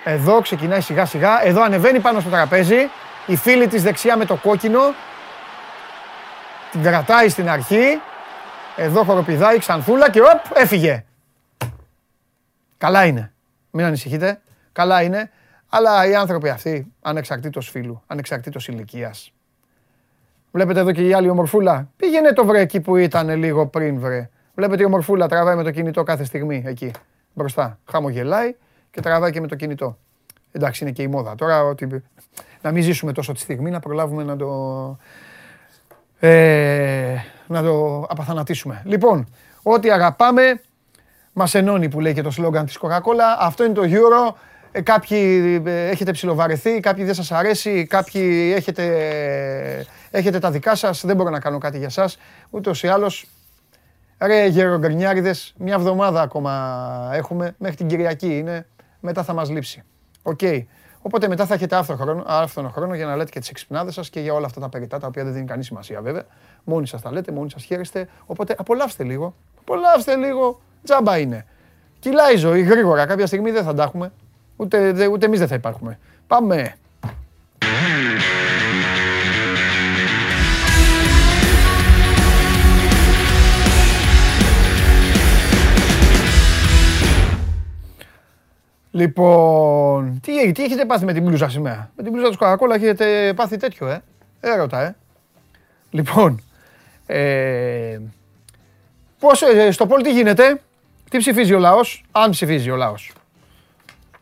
Εδώ 0.03 0.41
ξεκινάει 0.41 0.81
σιγά 0.81 1.05
σιγά. 1.05 1.45
Εδώ 1.45 1.63
ανεβαίνει 1.63 1.99
πάνω 1.99 2.19
στο 2.19 2.29
τραπέζι. 2.29 2.89
Η 3.25 3.35
φίλη 3.35 3.67
της 3.67 3.83
δεξιά 3.83 4.17
με 4.17 4.25
το 4.25 4.35
κόκκινο. 4.35 4.79
Την 6.75 6.83
κρατάει 6.83 7.29
στην 7.29 7.49
αρχή. 7.49 8.01
Εδώ 8.75 9.03
χοροπηδάει 9.03 9.57
ξανθούλα 9.57 10.09
και 10.09 10.21
οπ, 10.21 10.57
έφυγε. 10.57 11.05
Καλά 12.77 13.05
είναι. 13.05 13.33
Μην 13.71 13.85
ανησυχείτε. 13.85 14.41
Καλά 14.71 15.01
είναι. 15.01 15.31
Αλλά 15.69 16.07
οι 16.07 16.15
άνθρωποι 16.15 16.49
αυτοί, 16.49 16.93
ανεξαρτήτως 17.01 17.69
φίλου, 17.69 18.03
ανεξαρτήτως 18.07 18.67
ηλικίας. 18.67 19.33
Βλέπετε 20.51 20.79
εδώ 20.79 20.91
και 20.91 21.07
η 21.07 21.13
άλλη 21.13 21.29
ομορφούλα. 21.29 21.89
Πήγαινε 21.97 22.33
το 22.33 22.45
βρε 22.45 22.59
εκεί 22.59 22.79
που 22.79 22.95
ήταν 22.95 23.29
λίγο 23.29 23.67
πριν 23.67 23.99
βρε. 23.99 24.29
Βλέπετε 24.55 24.81
η 24.83 24.85
ομορφούλα 24.85 25.27
τραβάει 25.27 25.55
με 25.55 25.63
το 25.63 25.71
κινητό 25.71 26.03
κάθε 26.03 26.23
στιγμή 26.23 26.63
εκεί. 26.65 26.91
Μπροστά. 27.33 27.79
Χαμογελάει 27.85 28.55
και 28.91 29.01
τραβάει 29.01 29.31
και 29.31 29.41
με 29.41 29.47
το 29.47 29.55
κινητό. 29.55 29.97
Εντάξει, 30.51 30.83
είναι 30.83 30.93
και 30.93 31.01
η 31.01 31.07
μόδα. 31.07 31.35
Τώρα 31.35 31.63
ότι... 31.63 32.03
να 32.61 32.71
μην 32.71 32.83
ζήσουμε 32.83 33.11
τόσο 33.11 33.33
τη 33.33 33.39
στιγμή, 33.39 33.69
να 33.69 33.79
προλάβουμε 33.79 34.23
να 34.23 34.35
το, 34.35 34.47
ε, 36.19 37.15
να 37.47 37.63
το 37.63 38.05
απαθανατίσουμε. 38.09 38.81
Λοιπόν, 38.85 39.27
ό,τι 39.63 39.91
αγαπάμε 39.91 40.61
μας 41.33 41.55
ενώνει 41.55 41.89
που 41.89 41.99
λέει 41.99 42.13
και 42.13 42.21
το 42.21 42.31
σλόγκαν 42.31 42.65
της 42.65 42.79
Coca-Cola. 42.81 43.37
Αυτό 43.39 43.63
είναι 43.63 43.73
το 43.73 43.81
Euro. 43.85 44.35
Ε, 44.71 44.81
κάποιοι 44.81 45.61
ε, 45.65 45.87
έχετε 45.87 46.11
ψιλοβαρεθεί, 46.11 46.79
κάποιοι 46.79 47.03
δεν 47.03 47.13
σας 47.13 47.31
αρέσει, 47.31 47.85
κάποιοι 47.85 48.53
έχετε, 48.55 48.85
έχετε 50.11 50.39
τα 50.39 50.51
δικά 50.51 50.75
σας, 50.75 51.05
δεν 51.05 51.15
μπορώ 51.15 51.29
να 51.29 51.39
κάνω 51.39 51.57
κάτι 51.57 51.77
για 51.77 51.89
σας. 51.89 52.17
Ούτως 52.49 52.83
ή 52.83 52.87
άλλως, 52.87 53.25
ρε 54.19 54.45
γερογκρινιάριδες, 54.45 55.53
μια 55.57 55.73
εβδομάδα 55.73 56.21
ακόμα 56.21 57.09
έχουμε, 57.13 57.55
μέχρι 57.57 57.75
την 57.75 57.87
Κυριακή 57.87 58.37
είναι, 58.37 58.65
μετά 58.99 59.23
θα 59.23 59.33
μας 59.33 59.49
λείψει. 59.49 59.83
Οκ. 60.23 60.41
Οπότε 61.05 61.27
μετά 61.27 61.45
θα 61.45 61.53
έχετε 61.53 61.75
άφθονο 61.75 61.99
χρόνο, 61.99 62.23
άφθονο 62.27 62.69
χρόνο 62.69 62.95
για 62.95 63.05
να 63.05 63.15
λέτε 63.15 63.29
και 63.31 63.39
τις 63.39 63.49
εξυπνάδες 63.49 63.93
σας 63.93 64.09
και 64.09 64.19
για 64.19 64.33
όλα 64.33 64.45
αυτά 64.45 64.59
τα 64.59 64.69
περιττά, 64.69 64.99
τα 64.99 65.07
οποία 65.07 65.23
δεν 65.23 65.33
δίνει 65.33 65.45
κανείς 65.45 65.65
σημασία 65.65 66.01
βέβαια. 66.01 66.23
Μόνοι 66.63 66.87
σας 66.87 67.01
τα 67.01 67.11
λέτε, 67.11 67.31
μόνοι 67.31 67.49
σας 67.49 67.63
χαίρεστε. 67.63 68.07
Οπότε 68.25 68.55
απολαύστε 68.57 69.03
λίγο. 69.03 69.35
Απολαύστε 69.59 70.15
λίγο. 70.15 70.61
Τζάμπα 70.83 71.17
είναι. 71.17 71.45
Κυλάει 71.99 72.33
η 72.33 72.37
ζωή 72.37 72.61
γρήγορα. 72.61 73.05
Κάποια 73.05 73.25
στιγμή 73.27 73.51
δεν 73.51 73.63
θα 73.63 73.73
τα 73.73 73.83
έχουμε. 73.83 74.11
Ούτε, 74.55 74.91
δε- 74.91 75.07
ούτε 75.07 75.25
εμείς 75.25 75.39
δεν 75.39 75.47
θα 75.47 75.55
υπάρχουμε. 75.55 75.99
Πάμε. 76.27 76.75
Λοιπόν, 88.95 90.19
τι, 90.21 90.51
τι 90.51 90.63
έχετε 90.63 90.85
πάθει 90.85 91.05
με 91.05 91.13
την 91.13 91.23
μπλούζα 91.23 91.49
σήμερα; 91.49 91.91
Με 91.95 92.03
την 92.03 92.11
μπλούζα 92.11 92.29
του 92.29 92.37
Coca-Cola 92.39 92.75
έχετε 92.75 93.33
πάθει 93.35 93.57
τέτοιο, 93.57 93.87
ε; 93.87 94.03
Έρωτα, 94.39 94.81
ε. 94.81 94.95
Λοιπόν, 95.89 96.41
ε, 97.05 97.99
πώς, 99.19 99.41
ε, 99.41 99.71
στο 99.71 99.87
πόλ 99.87 100.01
τι 100.01 100.11
γίνεται, 100.11 100.61
τι 101.09 101.17
ψηφίζει 101.17 101.53
ο 101.53 101.59
λαός, 101.59 102.05
αν 102.11 102.29
ψηφίζει 102.31 102.69
ο 102.69 102.75
λαός. 102.75 103.11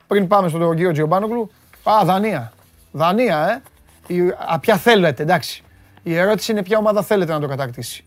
Πριν 0.07 0.27
πάμε 0.27 0.49
στον 0.49 0.75
κύριο 0.75 0.91
Τζιομπάνογλου, 0.91 1.51
α, 1.83 2.05
Δανία. 2.05 2.53
Δανία, 2.91 3.61
ε. 4.07 4.13
Η, 4.13 4.19
α, 4.53 4.59
ποια 4.59 4.77
θέλετε, 4.77 5.23
εντάξει. 5.23 5.63
Η 6.03 6.15
ερώτηση 6.15 6.51
είναι 6.51 6.63
ποια 6.63 6.77
ομάδα 6.77 7.03
θέλετε 7.03 7.31
να 7.31 7.39
το 7.39 7.47
κατακτήσει. 7.47 8.03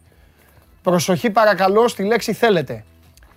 Προσοχή 0.83 1.31
παρακαλώ 1.31 1.89
στη 1.89 2.03
λέξη 2.03 2.33
θέλετε. 2.33 2.85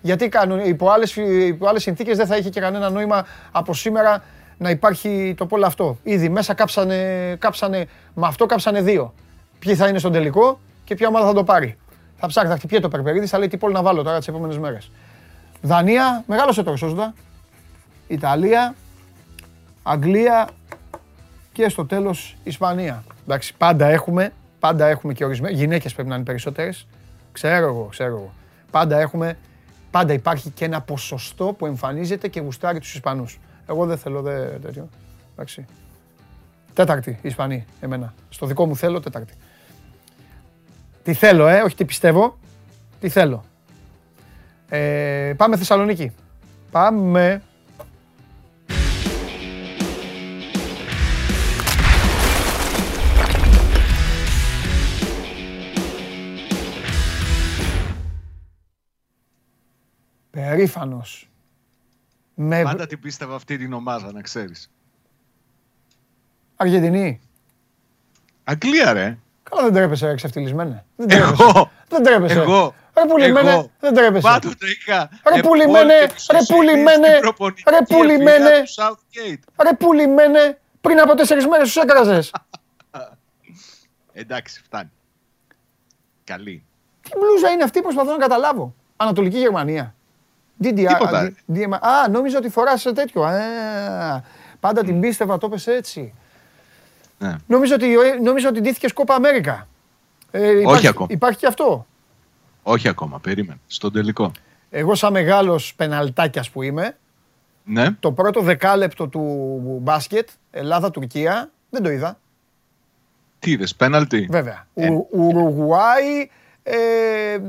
Γιατί 0.01 0.29
κάνουν, 0.29 0.59
υπό 0.59 0.89
άλλες, 0.89 1.11
φι- 1.11 1.47
υπό 1.47 1.67
άλλες 1.67 1.81
συνθήκες 1.81 2.17
δεν 2.17 2.27
θα 2.27 2.37
είχε 2.37 2.49
και 2.49 2.59
κανένα 2.59 2.89
νόημα 2.89 3.25
από 3.51 3.73
σήμερα 3.73 4.23
να 4.57 4.69
υπάρχει 4.69 5.33
το 5.37 5.45
πόλο 5.45 5.65
αυτό. 5.65 5.97
Ήδη 6.03 6.29
μέσα 6.29 6.53
κάψανε, 6.53 7.35
κάψανε, 7.39 7.85
με 8.13 8.27
αυτό 8.27 8.45
κάψανε 8.45 8.81
δύο. 8.81 9.13
Ποιοι 9.59 9.75
θα 9.75 9.87
είναι 9.87 9.99
στον 9.99 10.11
τελικό 10.11 10.59
και 10.83 10.95
ποια 10.95 11.07
ομάδα 11.07 11.27
θα 11.27 11.33
το 11.33 11.43
πάρει. 11.43 11.77
Θα 12.15 12.27
ψάχνει, 12.27 12.49
θα 12.49 12.55
χτυπιέται 12.57 12.83
το 12.83 12.89
Περπερίδης, 12.89 13.29
θα 13.29 13.37
λέει 13.37 13.47
τι 13.47 13.57
πόλο 13.57 13.73
να 13.73 13.81
βάλω 13.81 14.03
τώρα 14.03 14.17
τις 14.17 14.27
επόμενες 14.27 14.57
μέρες. 14.57 14.91
Δανία, 15.61 16.23
μεγάλωσε 16.27 16.63
το 16.63 16.75
Σόζοντα. 16.75 17.13
Ιταλία, 18.07 18.75
Αγγλία 19.83 20.49
και 21.51 21.69
στο 21.69 21.85
τέλος 21.85 22.37
Ισπανία. 22.43 23.03
Εντάξει, 23.23 23.53
πάντα 23.57 23.87
έχουμε, 23.87 24.33
πάντα 24.59 24.87
έχουμε 24.87 25.13
και 25.13 25.25
ορισμένες, 25.25 25.59
γυναίκες 25.59 25.93
πρέπει 25.93 26.09
να 26.09 26.15
είναι 26.15 26.23
περισσότερες. 26.23 26.87
Ξέρω 27.31 27.67
εγώ, 27.67 27.87
ξέρω 27.89 28.09
εγώ. 28.09 28.33
Πάντα 28.71 28.99
έχουμε, 28.99 29.37
πάντα 29.91 30.13
υπάρχει 30.13 30.49
και 30.49 30.65
ένα 30.65 30.81
ποσοστό 30.81 31.53
που 31.57 31.65
εμφανίζεται 31.65 32.27
και 32.27 32.39
γουστάρει 32.39 32.79
τους 32.79 32.93
Ισπανούς. 32.93 33.39
Εγώ 33.67 33.85
δεν 33.85 33.97
θέλω 33.97 34.21
δε, 34.21 34.45
τέτοιο. 34.45 34.89
Εντάξει. 35.33 35.65
Τέταρτη 36.73 37.19
Ισπανή, 37.21 37.65
εμένα. 37.79 38.13
Στο 38.29 38.45
δικό 38.45 38.65
μου 38.65 38.75
θέλω 38.75 38.99
τέταρτη. 38.99 39.33
Τι 41.03 41.13
θέλω, 41.13 41.47
ε, 41.47 41.61
όχι 41.61 41.75
τι 41.75 41.85
πιστεύω. 41.85 42.37
Τι 42.99 43.09
θέλω. 43.09 43.43
Ε, 44.69 45.33
πάμε 45.37 45.57
Θεσσαλονίκη. 45.57 46.11
Πάμε. 46.71 47.41
Περήφανος. 60.60 61.30
Με 62.34 62.64
Πάντα 62.64 62.88
την 62.88 62.99
πίστευα 62.99 63.36
αυτή 63.36 63.57
την 63.57 63.74
ομάδα, 63.74 64.12
να 64.12 64.22
ξέρεις. 64.22 64.72
Αργεντινή. 66.55 67.22
Αγγλία, 68.43 68.93
ρε. 68.93 69.18
Καλά 69.43 69.64
δεν 69.64 69.74
τρέπεσαι 69.74 70.05
ρε 70.07 70.16
ξεφτυλισμένε. 70.16 70.86
Δεν 70.95 71.07
τρέπεσαι. 71.07 71.43
Εγώ. 71.43 71.72
Δεν 71.88 72.03
τρέπεσαι. 72.03 72.39
Εγώ; 72.39 72.76
Ρε 72.93 73.05
πουλημένε, 73.07 73.51
Εγώ; 73.51 73.72
δεν 73.80 73.93
τρέπεσαι. 73.93 74.22
Πάντοτε 74.22 74.66
είχα. 74.70 75.10
Ρε 75.34 75.41
πουλημένε, 75.41 75.93
επόλυτη 75.93 75.97
ρε 75.97 76.03
εμπιστοσύνη 76.03 76.60
πουλημένε, 76.60 77.07
στην 77.07 77.20
προπονητική 77.20 77.70
ρε 77.70 77.95
πουλημένε. 77.95 78.49
ευφυΐα 78.49 78.64
του 78.66 78.82
Southgate. 78.82 79.64
Ρε 79.64 79.76
πουλημένε, 79.76 80.60
πριν 80.82 80.99
από 80.99 81.16
τέσσερις 81.16 81.47
μέρες 81.47 81.74
τους 81.74 81.84
έκραζες. 81.84 82.34
Εντάξει, 84.14 84.62
φτάνει. 84.64 84.91
Καλή. 86.24 86.66
Τι 87.01 87.10
μπλούζα 87.18 87.49
είναι 87.49 87.64
αυτή, 87.64 87.82
προσπαθώ 87.82 88.12
να 88.12 88.18
καταλάβω. 88.18 88.76
Ανατολική 88.95 89.38
Γερμανία. 89.38 89.93
DDR. 90.64 90.76
Τίποτα, 90.88 91.22
ρε. 91.22 91.34
DMR. 91.53 91.78
Α, 91.82 92.10
νόμιζα 92.10 92.38
ότι 92.38 92.49
φοράς 92.49 92.84
τέτοιο. 92.95 93.24
Α, 93.24 93.34
πάντα 94.60 94.84
την 94.84 94.99
πίστευα, 94.99 95.38
το 95.38 95.45
έπεσε 95.45 95.72
έτσι. 95.74 96.14
Ναι. 97.20 97.36
Νόμιζα 97.47 97.76
ότι, 97.76 97.88
νόμιζα 98.24 98.47
ότι 98.49 98.60
ντύθηκες 98.62 98.93
Κόπα 98.93 99.14
Αμέρικα. 99.16 99.68
Ε, 100.32 100.60
υπάρχει, 100.60 100.88
ακόμα. 100.88 101.07
Υπάρχει 101.12 101.39
και 101.39 101.47
αυτό; 101.47 101.86
Όχι 102.64 102.88
ακόμα, 102.88 103.20
περίμενε. 103.20 103.60
Στον 103.68 103.91
τελικό. 103.91 104.32
Εγώ 104.70 104.95
σαν 104.95 105.12
μεγάλος 105.12 105.74
πεναλτάκιας 105.76 106.49
που 106.49 106.62
είμαι, 106.62 106.97
Ναι. 107.64 107.91
το 107.91 108.12
πρώτο 108.12 108.41
δεκάλεπτο 108.41 109.07
του 109.07 109.20
μπάσκετ, 109.82 110.30
Ελλάδα-Τουρκία, 110.51 111.49
δεν 111.70 111.84
το 111.84 111.89
είδα. 111.89 112.20
Τι 113.39 113.51
είδες, 113.51 113.76
πέναλτι. 113.76 114.28
Βέβαια. 114.32 114.68
Ε. 114.74 114.89
Ου- 114.89 115.07
Ουρουγουάη, 115.12 116.30
ε, 116.64 116.78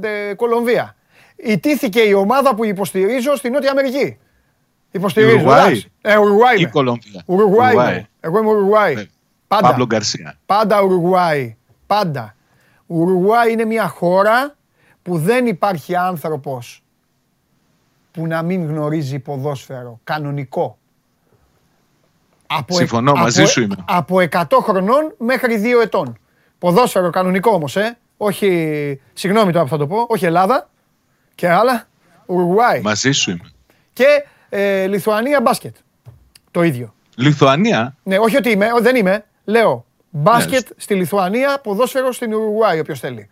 ε, 0.01 0.35
Κολομβία. 0.35 0.97
Ιτήθηκε 1.45 2.01
η 2.01 2.13
ομάδα 2.13 2.55
που 2.55 2.65
υποστηρίζω 2.65 3.37
στη 3.37 3.51
Νότια 3.51 3.71
Αμερική. 3.71 4.19
Υποστηρίζω. 4.91 5.35
Ουρουγουάη. 5.35 5.61
εντάξει. 5.67 5.93
Ε, 6.01 6.17
Ουρουγουάη 6.17 6.55
Ή 6.55 6.59
είμαι. 6.61 6.71
Κολομβία. 6.71 7.23
Ουρουγουάη 7.27 7.67
Ουρουγουάη. 7.75 7.93
είμαι. 7.95 8.09
Εγώ 8.21 8.39
είμαι 8.39 8.49
Ουρουγουάη. 8.49 8.95
Ναι. 8.95 9.05
Πάντα. 9.49 9.69
Παύλο 9.69 9.87
Γκαρσία. 9.87 10.39
Πάντα 10.47 10.83
Ουρουγουάη. 10.83 11.57
Πάντα. 11.87 12.35
Ουρουγουάη 12.87 13.53
είναι 13.53 13.65
μια 13.65 13.89
χώρα 13.89 14.55
που 15.03 15.19
δεν 15.19 15.47
υπάρχει 15.47 15.97
άνθρωπος 15.97 16.83
που 18.13 18.27
να 18.27 18.43
μην 18.43 18.67
γνωρίζει 18.69 19.19
ποδόσφαιρο. 19.19 20.01
Κανονικό. 20.05 20.79
Από, 22.47 22.75
Συμφωνώ, 22.75 23.11
από- 23.11 23.21
μαζί 23.21 23.45
σου 23.45 23.61
είμαι. 23.63 23.75
Από 23.89 24.21
100 24.21 24.61
χρονών 24.63 25.15
μέχρι 25.19 25.57
2 25.57 25.81
ετών. 25.83 26.19
Ποδόσφαιρο 26.59 27.11
κανονικό 27.11 27.51
όμως, 27.51 27.77
ε. 27.77 27.99
Όχι, 28.17 29.01
συγγνώμη 29.13 29.53
τώρα 29.53 29.65
που 29.65 29.71
θα 29.71 29.77
το 29.77 29.87
πω, 29.87 30.05
όχι 30.09 30.25
Ελλάδα 30.25 30.70
και 31.41 31.49
άλλα. 31.49 31.89
Ουρουγουάη. 32.27 32.81
Μαζί 32.81 33.11
σου 33.13 33.31
είμαι. 33.31 33.51
Και 33.93 34.07
ε, 34.49 34.87
Λιθουανία 34.87 35.41
μπάσκετ. 35.41 35.75
Το 36.51 36.63
ίδιο. 36.63 36.95
Λιθουανία; 37.17 37.97
Ναι, 38.03 38.19
όχι 38.19 38.37
ότι 38.37 38.51
είμαι, 38.51 38.73
ό, 38.73 38.81
δεν 38.81 38.97
είμαι. 38.97 39.25
Λέω 39.45 39.85
μπάσκετ 40.11 40.69
Ναι. 40.69 40.75
στη 40.77 40.95
Λιθουανία, 40.95 41.61
ποδόσφαιρο 41.63 42.13
στην 42.13 42.35
Ουρουγουάη, 42.35 42.79
όποιος 42.81 43.01
θέλει. 43.01 43.29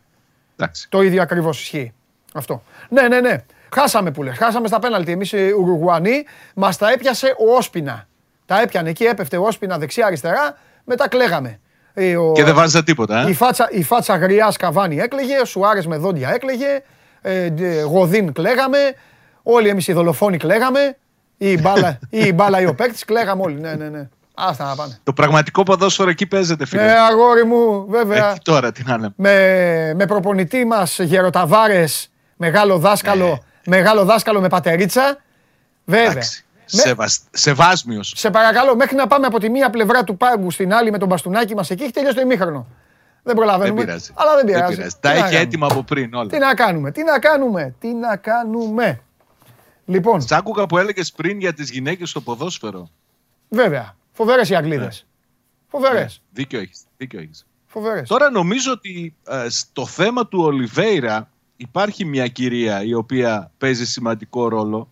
Εντάξει. 0.57 0.87
Το 0.89 1.03
ίδιο 1.03 1.23
ακριβώς 1.23 1.61
ισχύει. 1.63 1.93
Αυτό. 2.35 2.63
Ναι, 2.89 3.09
ναι, 3.09 3.21
ναι. 3.21 3.45
Χάσαμε 3.75 4.11
που 4.11 4.23
λες. 4.23 4.37
Χάσαμε 4.39 4.67
στα 4.69 4.79
πέναλτι. 4.79 5.13
Εμείς 5.13 5.33
οι 5.33 5.51
Ουρουγουανοί 5.61 6.25
μας 6.55 6.77
τα 6.77 6.91
έπιασε 6.91 7.27
ο 7.39 7.57
Όσπινα. 7.57 8.07
Τα 8.47 8.61
έπιανε 8.61 8.89
εκεί, 8.91 9.05
έπεφτε 9.05 9.37
ο 9.37 9.43
Όσπινα 9.45 9.79
δεξιά-αριστερά, 9.79 10.59
μετά 10.85 11.09
κλαίγαμε. 11.09 11.61
Ε, 11.95 12.17
ο- 12.17 12.33
Και 12.33 12.45
δεν 12.45 12.55
βάζα 12.55 12.83
τίποτα. 12.83 13.27
η 13.27 13.31
Ε. 13.31 13.35
φάτσα, 13.35 13.69
η 13.71 13.83
φάτσα 13.83 14.17
γριά 14.17 14.53
Καβάνη 14.59 14.99
έκλαιγε, 14.99 15.41
ο 15.41 15.45
Σουάρες 15.45 15.87
με 15.87 15.97
δόντια 15.97 16.31
έκλαιγε, 16.31 16.67
ε, 16.67 16.79
ντε- 16.79 16.83
Γοδίν 17.85 18.33
κλαίγαμε, 18.33 18.79
όλοι 19.43 19.69
εμείς 19.69 19.89
οι 19.89 19.93
δολοφόνοι 19.93 20.37
κλαίγαμε, 20.37 20.97
ή 21.37 21.51
η 21.51 21.59
μπάλα 21.63 21.99
ή, 22.11 22.19
η 22.27 22.33
μπάλα 22.35 22.61
ή 22.61 22.67
ο 22.67 22.75
παίκτης 22.75 23.05
κλαίγαμε 23.05 23.43
όλοι. 23.43 23.61
Ναι, 23.61 23.75
ναι, 23.75 23.89
ναι. 23.89 24.09
Άστα 24.35 24.65
να 24.65 24.75
πάνε. 24.75 24.99
Το 25.03 25.13
πραγματικό 25.13 25.63
ποδόσφαιρο 25.63 26.11
εκεί 26.11 26.27
παίζεται, 26.27 26.67
φίλε. 26.67 26.83
Ναι, 26.83 26.93
αγόρι 26.93 27.45
μου, 27.45 27.87
βέβαια. 27.89 28.31
Εκεί 28.31 28.41
τώρα 28.43 28.73
τι 28.73 28.83
να 28.87 28.97
λέμε. 28.97 29.13
με, 29.17 29.95
με 29.95 30.07
προπονητή 30.07 30.65
μας 30.65 30.99
Γεροταβάρες, 30.99 32.11
μεγάλο 32.37 32.79
δάσκαλο, 32.79 33.43
μεγάλο 33.67 34.05
δάσκαλο 34.05 34.41
με 34.41 34.49
πατερίτσα. 34.49 35.17
Βέβαια. 35.85 36.05
Ναι. 36.05 36.11
Εντάξει. 36.11 36.45
Με- 36.73 36.81
Σεβασ... 36.81 37.21
Σεβάσμιος. 37.31 38.13
σε 38.17 38.31
παρακαλώ, 38.31 38.77
μέχρι 38.77 38.97
να 38.97 39.07
πάμε 39.07 39.27
από 39.27 39.39
τη 39.39 39.51
μία 39.51 39.71
πλευρά 39.71 40.05
του 40.05 40.17
πάγκου 40.17 40.51
στην 40.51 40.75
άλλη 40.75 40.91
με 40.91 40.99
τον 40.99 41.09
μπαστούνάκι 41.09 41.55
μας 41.55 41.71
εκεί, 41.71 41.83
έχει 41.83 41.93
τελειώσει 41.93 42.15
το 42.15 42.21
ημίχρονο. 42.21 42.67
Δεν 43.29 43.37
Δεν 43.37 43.45
προλαβαίνουμε. 43.47 43.85
πειράζει. 43.85 44.13
Αλλά 44.15 44.35
δεν 44.35 44.45
πειράζει. 44.45 44.75
Τι 44.77 45.01
Τα 45.01 45.09
να 45.09 45.11
έχει 45.15 45.21
κάνουμε; 45.23 45.41
έτοιμα 45.41 45.67
από 45.71 45.83
πριν 45.83 46.15
όλα. 46.15 46.29
Τι 46.29 46.39
να 46.39 46.55
κάνουμε, 46.55 46.91
τι 46.91 47.03
να 47.03 47.19
κάνουμε, 47.19 47.75
τι 47.79 47.95
να 47.95 48.17
κάνουμε. 48.17 49.01
Λοιπόν, 49.85 50.21
Σ' 50.21 50.33
άκουγα 50.33 50.67
που 50.67 50.79
έλεγες 50.79 51.13
πριν 51.13 51.39
για 51.39 51.53
τις 51.53 51.71
γυναίκες 51.71 52.11
στο 52.11 52.21
ποδόσφαιρο. 52.21 52.89
βέβαια, 53.49 53.97
φοβερές 54.13 54.49
οι 54.51 54.55
Αγγλίδες. 54.55 55.07
Φοβερές. 55.69 56.23
Ναι, 56.33 56.43
δίκιο 56.43 56.61
έχεις. 56.61 56.81
Δίκιο 56.97 57.21
έχεις. 57.21 57.47
Φοβερές. 57.67 58.09
Τώρα 58.09 58.31
νομίζω 58.31 58.73
ότι 58.73 59.15
ε, 59.29 59.49
στο 59.49 59.87
θέμα 59.87 60.27
του 60.29 60.41
Ολιβέηρα 60.43 61.31
υπάρχει 61.57 62.05
μια 62.05 62.27
κυρία 62.29 62.83
η 62.83 62.95
οποία 62.95 63.51
παίζει 63.59 63.87
σημαντικό 63.87 64.49
ρόλο. 64.49 64.89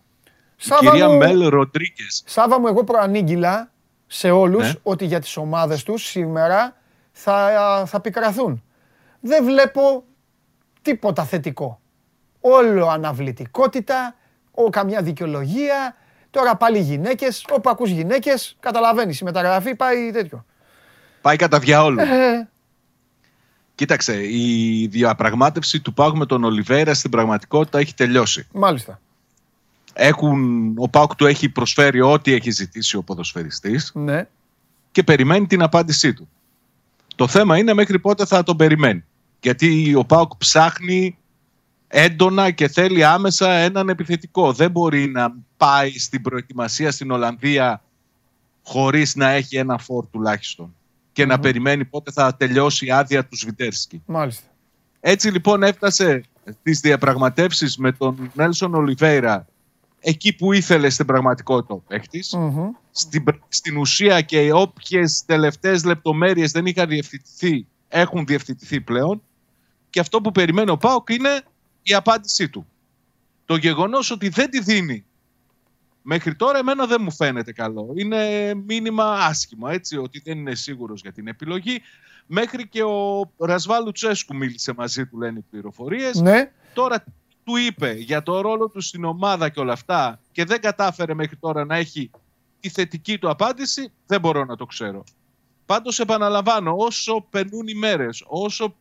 Σάβα 0.55 0.89
κυρία 0.89 1.09
μου- 1.09 1.17
Μέλ 1.17 1.47
Ροντρίκες. 1.47 2.23
Σάβα 2.25 2.59
μου, 2.59 2.67
εγώ 2.67 2.83
προανήγγυλα 2.83 3.71
σε 4.07 4.29
όλους 4.29 4.63
Ναι. 4.63 4.73
ότι 4.83 5.05
για 5.05 5.19
τις 5.19 5.37
ομάδες 5.37 5.83
τους 5.83 6.03
σήμερα 6.03 6.76
θα, 7.19 7.83
θα 7.87 7.99
πικραθούν. 8.01 8.63
Δεν 9.19 9.43
βλέπω 9.45 10.03
τίποτα 10.81 11.23
θετικό. 11.23 11.79
Όλο 12.41 12.87
αναβλητικότητα, 12.87 14.15
ο, 14.51 14.69
καμιά 14.69 15.01
δικαιολογία. 15.01 15.95
Τώρα 16.29 16.55
πάλι 16.55 16.79
γυναίκες, 16.79 17.45
όπου 17.51 17.69
ακούς 17.69 17.89
γυναίκες, 17.89 18.57
καταλαβαίνεις, 18.59 19.19
η 19.19 19.23
μεταγραφή 19.23 19.75
πάει 19.75 20.11
τέτοιο. 20.11 20.45
Πάει 21.21 21.35
κατά 21.35 21.59
διαόλου. 21.59 21.99
Ε, 21.99 22.47
Κοίταξε, 23.75 24.23
η 24.23 24.87
διαπραγμάτευση 24.87 25.79
του 25.81 25.93
Πάουκ 25.93 26.15
με 26.17 26.25
τον 26.25 26.43
Ολιβέρα 26.43 26.93
στην 26.93 27.11
πραγματικότητα 27.11 27.79
έχει 27.79 27.93
τελειώσει. 27.93 28.47
μάλιστα. 28.53 28.99
Έχουν, 29.93 30.73
ο 30.77 30.89
Πάουκ 30.89 31.15
του 31.15 31.25
έχει 31.25 31.49
προσφέρει 31.49 32.01
ό,τι 32.01 32.33
έχει 32.33 32.51
ζητήσει 32.51 32.97
ο 32.97 33.03
ποδοσφαιριστής 33.03 33.91
Ναι. 33.95 34.27
και 34.91 35.03
περιμένει 35.03 35.47
την 35.47 35.61
απάντησή 35.61 36.13
του. 36.13 36.29
Το 37.17 37.27
θέμα 37.27 37.57
είναι 37.57 37.73
μέχρι 37.73 37.99
πότε 37.99 38.25
θα 38.25 38.43
τον 38.43 38.57
περιμένει. 38.57 39.03
Γιατί 39.41 39.95
ο 39.95 40.05
Πάουκ 40.05 40.31
ψάχνει 40.37 41.17
έντονα 41.87 42.51
και 42.51 42.67
θέλει 42.67 43.03
άμεσα 43.03 43.51
έναν 43.51 43.89
επιθετικό. 43.89 44.53
Δεν 44.53 44.71
μπορεί 44.71 45.07
να 45.07 45.35
πάει 45.57 45.91
στην 45.99 46.21
προετοιμασία 46.21 46.91
στην 46.91 47.11
Ολλανδία 47.11 47.81
χωρίς 48.63 49.15
να 49.15 49.29
έχει 49.29 49.57
ένα 49.57 49.77
φόρ 49.77 50.05
τουλάχιστον 50.11 50.75
και 51.11 51.25
να 51.25 51.39
περιμένει 51.39 51.85
πότε 51.85 52.11
θα 52.11 52.35
τελειώσει 52.35 52.85
η 52.85 52.91
άδεια 52.91 53.25
του 53.25 53.37
Σβιτέρσκι. 53.37 54.01
Μάλιστα. 54.05 54.47
Έτσι 54.99 55.29
λοιπόν 55.29 55.63
έφτασε 55.63 56.23
στις 56.59 56.79
διαπραγματεύσεις 56.79 57.77
με 57.77 57.91
τον 57.91 58.31
Νέλσον 58.33 58.73
Ολιβέηρα 58.75 59.47
εκεί 60.09 60.33
που 60.35 60.53
ήθελε 60.53 60.89
στην 60.89 61.05
πραγματικότητα 61.05 61.73
ο 61.73 61.77
παίχτης. 61.77 62.33
Μμμ. 62.33 62.69
Στην, 62.91 63.23
πρ- 63.23 63.41
στην 63.47 63.77
ουσία 63.77 64.21
και 64.21 64.51
όποιες 64.53 65.23
τελευταίες 65.25 65.83
λεπτομέρειες 65.83 66.51
δεν 66.51 66.65
είχαν 66.65 66.87
διευθυνθεί 66.87 67.67
έχουν 67.87 68.25
διευθυνθεί 68.25 68.81
πλέον 68.81 69.21
και 69.89 69.99
αυτό 69.99 70.21
που 70.21 70.31
περιμένει 70.31 70.69
ο 70.69 70.77
Πάοκ 70.77 71.09
είναι 71.09 71.41
η 71.83 71.93
απάντησή 71.93 72.49
του. 72.49 72.67
Το 73.45 73.55
γεγονός 73.55 74.11
ότι 74.11 74.29
δεν 74.29 74.49
τη 74.49 74.59
δίνει 74.59 75.05
μέχρι 76.01 76.35
τώρα 76.35 76.57
εμένα 76.57 76.85
δεν 76.85 77.01
μου 77.01 77.11
φαίνεται 77.11 77.51
καλό. 77.51 77.93
Είναι 77.95 78.53
μήνυμα 78.53 79.03
άσχημα 79.13 79.71
έτσι 79.71 79.97
ότι 79.97 80.21
δεν 80.23 80.37
είναι 80.37 80.55
σίγουρος 80.55 81.01
για 81.01 81.11
την 81.11 81.27
επιλογή. 81.27 81.81
Μέχρι 82.25 82.67
και 82.67 82.83
ο 82.83 83.31
Ρασβάλου 83.37 83.91
Τσέσκου 83.91 84.35
μίλησε 84.35 84.73
μαζί 84.77 85.05
του 85.05 85.17
λένε 85.17 85.39
οι 85.39 85.45
πληροφορίες. 85.49 86.21
Ναι. 86.21 86.51
Τώρα 86.73 87.03
του 87.47 87.55
είπε 87.55 87.91
για 87.91 88.23
το 88.23 88.41
ρόλο 88.41 88.69
του 88.69 88.81
στην 88.81 89.03
ομάδα 89.03 89.49
και 89.49 89.59
όλα 89.59 89.73
αυτά 89.73 90.19
και 90.31 90.45
δεν 90.45 90.61
κατάφερε 90.61 91.13
μέχρι 91.13 91.35
τώρα 91.35 91.65
να 91.65 91.75
έχει 91.75 92.11
τη 92.59 92.69
θετική 92.69 93.17
του 93.17 93.29
απάντηση, 93.29 93.91
δεν 94.05 94.19
μπορώ 94.19 94.45
να 94.45 94.55
το 94.55 94.65
ξέρω. 94.65 95.03
Πάντως 95.65 95.99
επαναλαμβάνω, 95.99 96.75
όσο 96.77 97.25
περνούν 97.29 97.67
οι 97.67 97.73
μέρες, 97.73 98.23
όσο 98.27 98.75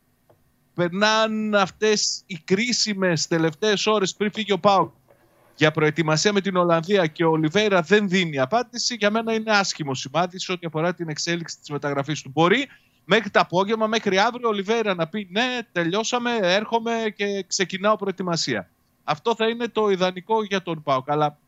περνάνε 0.75 1.59
αυτές 1.59 2.23
οι 2.27 2.39
κρίσιμες 2.45 3.27
τελευταίες 3.27 3.87
ώρες 3.87 4.15
πριν 4.15 4.33
φύγει 4.33 4.53
ο 4.53 4.59
Πάουκ 4.59 4.93
για 5.57 5.71
προετοιμασία 5.71 6.33
με 6.33 6.41
την 6.41 6.57
Ολλανδία 6.57 7.07
και 7.07 7.25
ο 7.25 7.31
Ολιβέηρα 7.31 7.83
δεν 7.83 8.09
δίνει 8.09 8.39
απάντηση, 8.39 8.95
για 8.95 9.11
μένα 9.11 9.35
είναι 9.35 9.51
άσχημο 9.51 9.95
σημάδι 9.95 10.39
σε 10.39 10.53
ό,τι 10.53 10.67
αφορά 10.67 10.95
την 10.95 11.09
εξέλιξη 11.09 11.59
της 11.59 11.71
μεταγραφής 11.71 12.23
του. 12.23 12.31
Μπορεί 12.35 12.69
μέχρι 13.09 13.31
το 13.31 13.41
απόγευμα, 13.41 13.87
μέχρι 13.87 14.19
αύριο 14.19 14.49
ο 14.49 14.51
Ολιβέηρα 14.51 14.95
να 14.95 15.07
πει 15.07 15.29
ναι, 15.31 15.59
τελειώσαμε, 15.73 16.39
έρχομαι 16.41 17.13
και 17.17 17.45
ξεκινάω 17.47 17.97
προετοιμασία. 17.97 18.71
Αυτό 19.05 19.35
θα 19.35 19.49
είναι 19.49 19.69
το 19.69 19.89
ιδανικό 19.89 20.45
για 20.45 20.63
τον 20.63 20.83
ΠΑΟΚ, 20.83 21.11
αλλά 21.11 21.39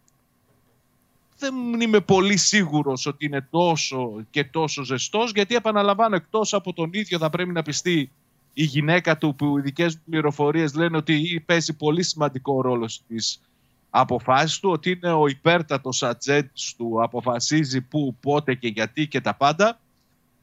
δεν 1.39 1.81
είμαι 1.81 2.01
πολύ 2.01 2.37
σίγουρος 2.37 3.07
ότι 3.07 3.25
είναι 3.25 3.47
τόσο 3.51 4.25
και 4.31 4.45
τόσο 4.45 4.83
ζεστός, 4.83 5.31
γιατί 5.35 5.55
επαναλαμβάνω, 5.55 6.17
εκτός 6.17 6.55
από 6.55 6.73
τον 6.73 6.91
ίδιο 6.93 7.19
θα 7.19 7.31
πρέπει 7.31 7.53
να 7.53 7.63
πιστεί 7.63 8.11
η 8.53 8.65
γυναίκα 8.65 9.19
του 9.19 9.35
που 9.35 9.59
οι 9.59 9.61
δικές 9.61 9.99
πληροφορίες 9.99 10.75
λένε 10.75 10.97
ότι 10.97 11.43
παίζει 11.47 11.77
πολύ 11.77 12.03
σημαντικό 12.03 12.61
ρόλο 12.61 12.89
στις 12.89 13.41
αποφάσεις 13.91 14.59
του, 14.59 14.71
ότι 14.71 14.91
είναι 14.91 15.13
ο 15.13 15.27
υπέρτατος 15.27 16.03
ατζέντς 16.03 16.75
του, 16.77 17.03
αποφασίζει 17.03 17.81
πού, 17.81 18.17
πότε 18.21 18.55
και 18.55 18.69
γιατί 18.69 19.07
και 19.07 19.21
τα 19.21 19.35
πάντα. 19.35 19.81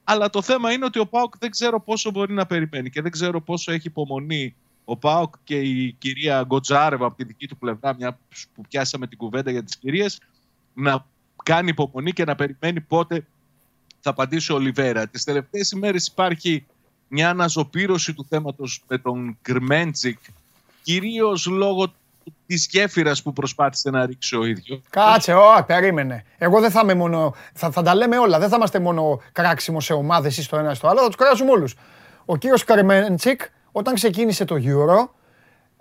Αλλά 0.07 0.29
το 0.29 0.41
θέμα 0.41 0.71
είναι 0.71 0.85
ότι 0.85 0.99
ο 0.99 1.05
Πάοκ 1.07 1.37
δεν 1.37 1.51
ξέρω 1.51 1.79
πόσο 1.81 2.11
μπορεί 2.11 2.33
να 2.33 2.45
περιμένει 2.45 2.89
και 2.89 3.01
δεν 3.01 3.11
ξέρω 3.11 3.41
πόσο 3.41 3.71
έχει 3.71 3.87
υπομονή 3.87 4.55
ο 4.85 4.97
Πάοκ 4.97 5.35
και 5.43 5.59
η 5.59 5.91
κυρία 5.91 6.43
Γκοτζάρεβα 6.43 7.05
από 7.05 7.15
τη 7.15 7.23
δική 7.23 7.47
του 7.47 7.57
πλευρά, 7.57 7.95
μια 7.95 8.19
που 8.55 8.61
πιάσαμε 8.69 9.07
την 9.07 9.17
κουβέντα 9.17 9.51
για 9.51 9.63
τις 9.63 9.77
κυρίες, 9.77 10.19
να 10.73 11.05
κάνει 11.43 11.69
υπομονή 11.69 12.11
και 12.11 12.25
να 12.25 12.35
περιμένει 12.35 12.81
πότε 12.81 13.25
θα 13.99 14.09
απαντήσει 14.09 14.51
ο 14.51 14.55
Ολιβέρα. 14.55 15.07
Τις 15.07 15.23
τελευταίες 15.23 15.71
ημέρες 15.71 16.07
υπάρχει 16.07 16.65
μια 17.07 17.29
αναζωπήρωση 17.29 18.13
του 18.13 18.25
θέματος 18.29 18.83
με 18.87 18.97
τον 18.97 19.37
Γκρμέντσικ, 19.41 20.19
κυρίως 20.83 21.45
λόγω 21.45 21.93
της 22.47 22.67
γέφυρας 22.71 23.21
που 23.21 23.33
προσπάθησε 23.33 23.89
να 23.89 24.05
ρίξει 24.05 24.35
ο 24.35 24.45
ίδιος. 24.45 24.81
Κάτσε, 24.89 25.33
ω, 25.33 25.63
περίμενε. 25.67 26.23
Εγώ 26.37 26.59
δεν 26.59 26.71
θα 26.71 26.79
είμαι 26.83 26.93
μόνο. 26.93 27.33
Θα, 27.53 27.71
θα 27.71 27.81
τα 27.81 27.95
λέμε 27.95 28.17
όλα. 28.17 28.39
Δεν 28.39 28.49
θα 28.49 28.55
είμαστε 28.55 28.79
μόνο 28.79 29.21
κράξιμο 29.31 29.79
σε 29.79 29.93
ομάδες 29.93 30.37
ή 30.37 30.43
στο 30.43 30.57
ένα 30.57 30.71
ή 30.71 30.75
στο 30.75 30.87
άλλο. 30.87 30.99
Θα 30.99 31.05
τους 31.07 31.15
κράξουμε 31.15 31.51
όλους. 31.51 31.75
Ο 32.25 32.37
κύριος 32.37 32.63
Καρμέντσικ, 32.63 33.41
όταν 33.71 33.93
ξεκίνησε 33.93 34.45
το 34.45 34.55
Euro, 34.55 35.09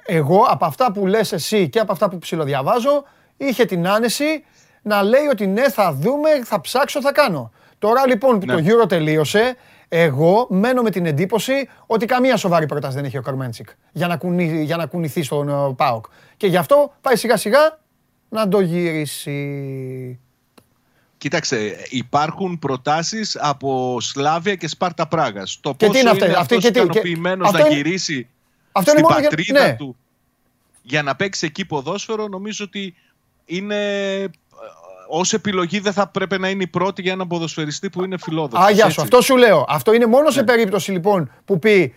εγώ 0.07 0.41
από 0.49 0.65
αυτά 0.65 0.93
που 0.93 1.07
λες 1.07 1.33
εσύ 1.33 1.69
και 1.69 1.79
από 1.79 1.93
αυτά 1.93 2.09
που 2.09 2.19
ψιλοδιαβάζω, 2.19 3.05
είχε 3.37 3.65
την 3.65 3.89
άνεση 3.89 4.45
να 4.83 5.03
λέει 5.03 5.27
ότι 5.31 5.47
ναι, 5.47 5.71
θα 5.71 5.93
δούμε, 5.93 6.29
θα 6.45 6.61
ψάξω, 6.61 7.01
θα 7.01 7.13
κάνω. 7.13 7.53
Τώρα 7.79 8.07
λοιπόν 8.07 8.39
που 8.39 8.47
Ναι. 8.47 8.55
το 8.63 8.63
Euro 8.83 8.89
τελείωσε, 8.89 9.57
εγώ 9.97 10.47
μένω 10.51 10.83
με 10.83 10.91
την 10.91 11.07
εντύπωση 11.07 11.69
ότι 11.87 12.07
καμία 12.07 12.37
σοβαρή 12.37 12.67
πρόταση 12.67 12.95
δεν 12.95 13.05
έχει 13.05 13.19
ο 13.19 13.23
Καρμέντσικ 13.23 13.69
για 13.93 14.07
να, 14.07 14.17
κουνη, 14.17 14.63
για 14.65 14.77
να 14.77 14.87
κουνηθεί 14.87 15.23
στον 15.23 15.49
ε, 15.49 15.75
ΠΑΟΚ. 15.77 16.05
Και 16.37 16.47
γι' 16.47 16.57
αυτό 16.57 16.95
πάει 17.01 17.17
σιγά 17.17 17.37
σιγά 17.37 17.79
να 18.29 18.49
το 18.49 18.61
γυρίσει. 18.61 20.19
Κοίταξε, 21.19 21.77
υπάρχουν 21.89 22.59
προτάσεις 22.59 23.37
από 23.41 24.01
Σλάβια 24.01 24.55
και 24.55 24.69
Σπάρτα 24.69 25.09
Πράγας. 25.09 25.59
Το 25.61 25.71
Και 25.71 25.77
τι 25.77 25.87
πόσο 25.87 26.01
είναι 26.01 26.11
αυτές, 26.11 26.29
είναι 26.29 26.37
αυτή 26.37 26.55
αυτός 26.55 26.71
και 26.71 26.79
τι, 26.81 26.81
και- 26.81 26.85
ικανοποιημένος 26.85 27.47
αυτό 27.49 27.59
να 27.59 27.67
είναι- 27.67 27.77
γυρίσει 27.77 28.29
Αυτό 28.73 28.91
είναι 28.91 29.01
στην 29.01 29.13
μόνο 29.13 29.21
για- 29.21 29.29
πατρίδα 29.37 29.67
ναι. 29.67 29.77
του 29.77 29.97
για 30.83 31.03
να 31.03 31.17
παίξει 31.17 31.47
εκεί 31.47 31.65
ποδόσφαιρο, 31.65 32.29
νομίζω 32.29 32.65
ότι 32.65 32.95
είναι... 33.45 33.77
ε, 35.11 35.19
Ως 35.19 35.33
επιλογή 35.33 35.79
δεν 35.81 35.93
θα 35.93 36.07
πρέπει 36.09 36.39
να 36.39 36.49
είναι 36.49 36.63
η 36.63 36.67
πρώτη 36.67 37.03
για 37.03 37.13
έναν 37.13 37.27
ποδοσφαιριστή 37.27 37.91
που 37.91 38.05
είναι 38.05 38.17
φιλόδοξος. 38.19 38.67
Α, 38.67 38.71
γεια 38.71 38.83
σου. 38.83 38.87
έτσι. 38.89 39.01
Αυτό 39.01 39.21
σου 39.21 39.37
λέω. 39.37 39.65
Αυτό 39.69 39.93
είναι 39.95 40.07
μόνο 40.07 40.23
Ναι. 40.25 40.31
σε 40.31 40.43
περίπτωση 40.43 40.91
λοιπόν 40.93 41.31
που 41.45 41.59
πει 41.59 41.95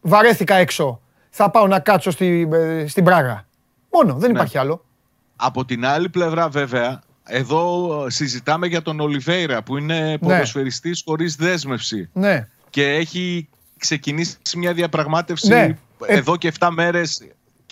βαρέθηκα 0.00 0.54
έξω. 0.54 1.00
Θα 1.30 1.50
πάω 1.50 1.66
να 1.66 1.78
κάτσω 1.80 2.10
στη, 2.10 2.48
ε, 2.52 2.86
στην 2.86 3.04
Πράγα. 3.04 3.46
Μόνο, 3.92 4.14
δεν 4.14 4.30
Ναι. 4.30 4.36
υπάρχει 4.36 4.58
άλλο. 4.58 4.84
Από 5.36 5.64
την 5.64 5.86
άλλη 5.86 6.08
πλευρά 6.08 6.48
βέβαια, 6.48 7.00
εδώ 7.24 8.04
ε, 8.06 8.10
συζητάμε 8.10 8.66
για 8.66 8.82
τον 8.82 9.00
Ολιβέηρα 9.00 9.62
που 9.62 9.76
είναι 9.76 10.18
ποδοσφαιριστής 10.18 11.02
χωρίς 11.06 11.34
δέσμευση 11.36 12.08
Ναι. 12.12 12.48
και 12.70 12.88
έχει 12.94 13.48
ξεκινήσει 13.78 14.36
μια 14.56 14.72
διαπραγμάτευση 14.72 15.48
Ναι. 15.48 15.60
Ε- 15.62 15.76
εδώ 16.06 16.36
και 16.36 16.46
7 16.58 16.68
μέρες 16.70 17.22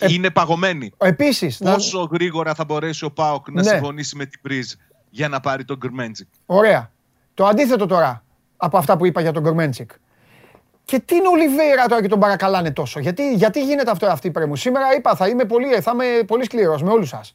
είναι 0.09 0.29
παγωμένη. 0.29 0.91
Επίσης, 0.97 1.59
να- 1.59 1.73
Πόσο 1.73 2.09
γρήγορα 2.11 2.53
θα 2.53 2.65
μπορέσει 2.65 3.05
ο 3.05 3.11
Πάοκ 3.11 3.49
να 3.51 3.61
Ναι. 3.61 3.69
συμφωνήσει 3.69 4.15
με 4.15 4.25
την 4.25 4.41
Πρίζ 4.41 4.71
για 5.09 5.27
να 5.29 5.39
πάρει 5.39 5.65
τον 5.65 5.77
Γκρμέντζικ; 5.77 6.27
Ωραία. 6.45 6.91
Το 7.33 7.45
αντίθετο 7.45 7.85
τώρα 7.85 8.23
από 8.57 8.77
αυτά 8.77 8.97
που 8.97 9.05
είπα 9.05 9.21
για 9.21 9.31
τον 9.31 9.43
Κορμέντσικ. 9.43 9.91
Και 10.85 10.99
τι 10.99 11.15
είναι 11.15 11.27
ο 11.27 11.35
Λιβέρα 11.35 11.85
τώρα 11.85 12.01
και 12.01 12.07
τον 12.07 12.19
παρακαλάνε 12.19 12.71
τόσο. 12.71 12.99
Γιατί, 12.99 13.33
γιατί 13.33 13.63
γίνεται 13.63 13.91
αυτό 13.91 14.05
αυτή 14.05 14.27
η 14.27 14.31
πρέμου; 14.31 14.55
Σήμερα 14.55 14.95
είπα 14.97 15.15
θα 15.15 15.27
είμαι 15.27 15.45
πολύ, 15.45 15.81
θα 15.81 15.91
είμαι 15.93 16.23
πολύ 16.27 16.43
σκληρός 16.43 16.81
με 16.83 16.89
όλους 16.91 17.09
σας. 17.09 17.33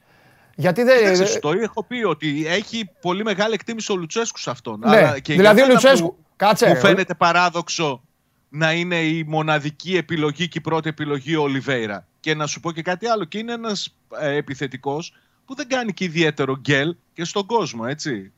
Γιατί 0.54 0.82
δεν... 0.82 0.98
Κοίταξε, 0.98 1.26
σου 1.26 1.38
το 1.38 1.50
έχω 1.50 1.84
πει 1.84 2.02
ότι 2.04 2.46
έχει 2.46 2.90
πολύ 3.00 3.22
μεγάλη 3.24 3.54
εκτίμηση 3.54 3.92
ο 3.92 3.96
Λουτσέσκου 3.96 4.38
σε 4.38 4.50
αυτόν. 4.50 4.78
Ναι, 4.84 4.96
Αλλά 4.96 5.18
και 5.18 5.32
δηλαδή 5.34 5.54
για 5.54 5.64
ο 5.64 5.66
μένα 5.66 5.80
Λουτσέσκου- 5.80 6.14
Που, 6.14 6.24
κάτσε, 6.36 6.66
Μου 6.66 6.72
ρε, 6.72 6.78
ο- 6.78 6.82
φαίνεται 6.82 7.14
παράδοξο 7.14 8.02
να 8.48 8.72
είναι 8.72 8.96
η 8.96 9.24
μοναδική 9.28 9.96
επιλογή 9.96 10.48
και 10.48 10.58
η 10.58 10.60
πρώτη 10.60 10.88
επιλογή 10.88 11.34
ο 11.36 11.42
Ολιβέηρα. 11.42 12.06
Και 12.28 12.34
να 12.34 12.46
σου 12.46 12.60
πω 12.60 12.72
και 12.72 12.82
κάτι 12.82 13.06
άλλο. 13.06 13.24
Και 13.24 13.38
είναι 13.38 13.52
ένας 13.52 13.94
ε, 14.20 14.34
επιθετικός 14.34 15.12
που 15.44 15.55
δεν 15.55 15.68
κάνει 15.68 15.92
και 15.92 16.05
ιδιαίτερο 16.05 16.56
γκέλ 16.56 16.96
και 17.12 17.24
στον 17.24 17.46
κόσμο, 17.46 17.84
έτσι. 17.86 18.32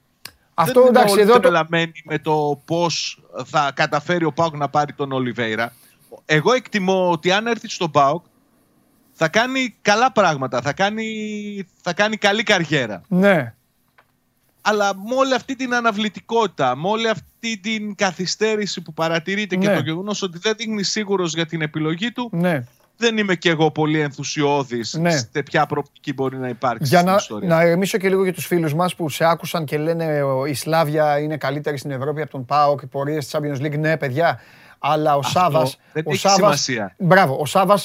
Αυτό 0.54 0.80
δεν 0.80 0.88
εντάξει 0.88 1.12
είναι 1.12 1.22
εδώ 1.22 1.32
όλοι 1.32 1.42
το... 1.42 1.48
τρελαμένοι 1.48 1.92
με 2.04 2.18
το 2.18 2.62
πώς 2.64 3.22
θα 3.44 3.72
καταφέρει 3.74 4.24
ο 4.24 4.32
Πάουκ 4.32 4.56
να 4.56 4.68
πάρει 4.68 4.92
τον 4.92 5.12
Ολιβέηρα. 5.12 5.72
Εγώ 6.24 6.52
εκτιμώ 6.52 7.10
ότι 7.10 7.32
αν 7.32 7.46
έρθει 7.46 7.68
στον 7.68 7.90
Πάουκ 7.90 8.24
θα 9.12 9.28
κάνει 9.28 9.74
καλά 9.82 10.12
πράγματα, 10.12 10.60
θα 10.62 10.72
κάνει, 10.72 11.06
θα 11.80 11.92
κάνει 11.92 12.16
καλή 12.16 12.42
καριέρα. 12.42 13.02
Ναι. 13.08 13.54
Αλλά 14.60 14.96
με 14.96 15.14
όλη 15.14 15.34
αυτή 15.34 15.56
την 15.56 15.74
αναβλητικότητα, 15.74 16.76
με 16.76 16.88
όλη 16.88 17.08
αυτή 17.08 17.58
την 17.58 17.94
καθυστέρηση 17.94 18.80
που 18.80 18.92
παρατηρείται 18.92 19.56
και 19.56 19.68
Ναι. 19.68 19.74
το 19.74 19.80
γεγονός 19.82 20.22
ότι 20.22 20.38
δεν 20.38 20.54
δείχνει 20.56 20.82
σίγουρος 20.82 21.34
για 21.34 21.46
την 21.46 21.62
επιλογή 21.62 22.12
του, 22.12 22.30
Ναι. 22.32 22.64
Δεν 23.00 23.18
είμαι 23.18 23.34
και 23.34 23.50
εγώ 23.50 23.70
πολύ 23.70 24.00
ενθουσιώδης 24.00 24.94
Ναι. 24.94 25.10
σε 25.10 25.42
ποια 25.44 25.66
προοπτική 25.66 26.12
μπορεί 26.12 26.36
να 26.38 26.48
υπάρξει 26.48 26.88
Για 26.88 26.98
στην 26.98 27.10
να, 27.10 27.16
ιστορία. 27.16 27.48
να 27.48 27.62
ηρεμήσω 27.64 27.98
και 27.98 28.08
λίγο 28.08 28.22
για 28.22 28.32
τους 28.32 28.46
φίλους 28.46 28.74
μας 28.74 28.94
που 28.94 29.08
σε 29.08 29.24
άκουσαν 29.24 29.64
και 29.64 29.78
λένε 29.78 30.22
ο, 30.22 30.46
η 30.46 30.54
Σλάβια 30.54 31.18
είναι 31.18 31.36
καλύτερη 31.36 31.76
στην 31.76 31.90
Ευρώπη 31.90 32.20
από 32.22 32.30
τον 32.30 32.44
ΠΑΟΚ, 32.44 32.80
οι 32.82 32.86
πορείες 32.86 33.26
της 33.26 33.36
Champions 33.38 33.64
League. 33.66 33.78
Ναι, 33.78 33.96
παιδιά. 33.96 34.40
Αλλά 34.78 35.16
ο 35.16 35.22
Σάβα. 35.22 35.70
δεν 35.92 36.02
Ο 36.06 36.10
έχει 36.10 36.18
Σάβας, 36.18 36.36
σημασία. 36.36 36.94
Μπράβο. 36.98 37.36
Ο 37.40 37.46
Σάβα 37.46 37.78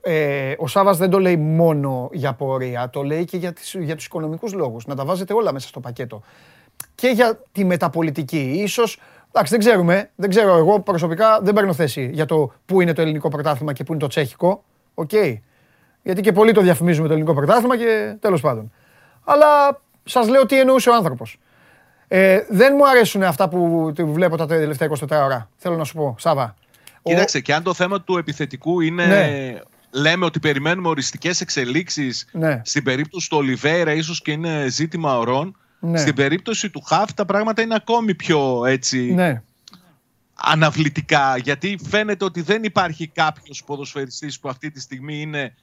ε, 0.00 0.52
ο 0.58 0.66
Σάβας 0.66 0.96
δεν 0.98 1.10
το 1.10 1.18
λέει 1.18 1.36
μόνο 1.36 2.08
για 2.12 2.32
πορεία, 2.32 2.90
το 2.90 3.02
λέει 3.02 3.24
και 3.24 3.36
για, 3.36 3.52
τις, 3.52 3.76
για 3.78 3.96
τους 3.96 4.04
οικονομικούς 4.06 4.52
λόγους. 4.52 4.86
Να 4.86 4.94
τα 4.94 5.04
βάζετε 5.04 5.32
όλα 5.34 5.52
μέσα 5.52 5.68
στο 5.68 5.80
πακέτο. 5.80 6.22
Και 6.94 7.08
για 7.08 7.40
τη 7.52 7.64
μεταπολιτική. 7.64 8.52
Ίσως, 8.56 8.98
εντάξει 9.36 9.50
δεν 9.56 9.60
ξέρουμε, 9.60 10.10
δεν 10.14 10.30
ξέρω 10.30 10.56
εγώ 10.56 10.80
προσωπικά 10.80 11.40
δεν 11.42 11.54
παίρνω 11.54 11.72
θέση 11.72 12.10
για 12.12 12.26
το 12.26 12.52
πού 12.66 12.80
είναι 12.80 12.92
το 12.92 13.00
ελληνικό 13.02 13.28
πρωτάθλημα 13.28 13.72
και 13.72 13.84
πού 13.84 13.92
είναι 13.92 14.00
το 14.00 14.06
τσέχικο. 14.08 14.64
Οκ. 14.94 15.10
Γιατί 16.02 16.20
και 16.20 16.32
πολλοί 16.32 16.52
το 16.52 16.60
διαφημίζουμε 16.60 17.06
το 17.06 17.12
ελληνικό 17.12 17.34
πρωτάθλημα 17.34 17.76
και 17.76 18.16
τέλος 18.20 18.40
πάντων. 18.40 18.72
Αλλά 19.24 19.80
σας 20.04 20.28
λέω 20.28 20.46
τι 20.46 20.60
εννοούσε 20.60 20.90
ο 20.90 20.94
άνθρωπος. 20.94 21.38
Ε, 22.08 22.40
δεν 22.48 22.72
μου 22.76 22.88
αρέσουν 22.88 23.22
αυτά 23.22 23.48
που 23.48 23.92
που 23.96 24.12
βλέπω 24.12 24.36
τα 24.36 24.46
τελευταία 24.46 24.88
24 24.88 24.96
ώρα. 25.10 25.48
Θέλω 25.56 25.76
να 25.76 25.84
σου 25.84 25.94
πω, 25.94 26.14
Σάβα. 26.18 26.54
Ο- 27.02 27.10
Κοίταξε, 27.10 27.40
και 27.40 27.54
αν 27.54 27.62
το 27.62 27.74
θέμα 27.74 28.00
του 28.02 28.16
επιθετικού 28.16 28.80
είναι. 28.80 29.06
Ναι. 29.06 29.58
Λέμε 29.90 30.24
ότι 30.24 30.38
περιμένουμε 30.38 30.88
οριστικές 30.88 31.40
εξελίξεις. 31.40 32.28
Ναι. 32.32 32.60
Στην 32.64 32.82
περίπτωση 32.84 33.28
του 33.30 33.36
Ολιβέρα, 33.36 33.92
ίσως 33.92 34.22
και 34.22 34.30
είναι 34.32 34.66
ζήτημα 34.68 35.18
ωρών. 35.18 35.56
Ναι. 35.80 35.98
Στην 35.98 36.14
περίπτωση 36.14 36.70
του 36.70 36.80
χαφ, 36.80 37.14
τα 37.14 37.24
πράγματα 37.24 37.62
είναι 37.62 37.74
ακόμη 37.74 38.14
πιο 38.14 38.64
έτσι 38.64 39.14
Ναι. 39.14 39.42
αναβλητικά. 40.34 41.36
Γιατί 41.36 41.78
φαίνεται 41.88 42.24
ότι 42.24 42.40
δεν 42.40 42.64
υπάρχει 42.64 43.06
κάποιος 43.06 43.64
ποδοσφαιριστής 43.64 44.40
που 44.40 44.48
αυτή 44.48 44.70
τη 44.70 44.80
στιγμή 44.80 45.20
είναι 45.20 45.54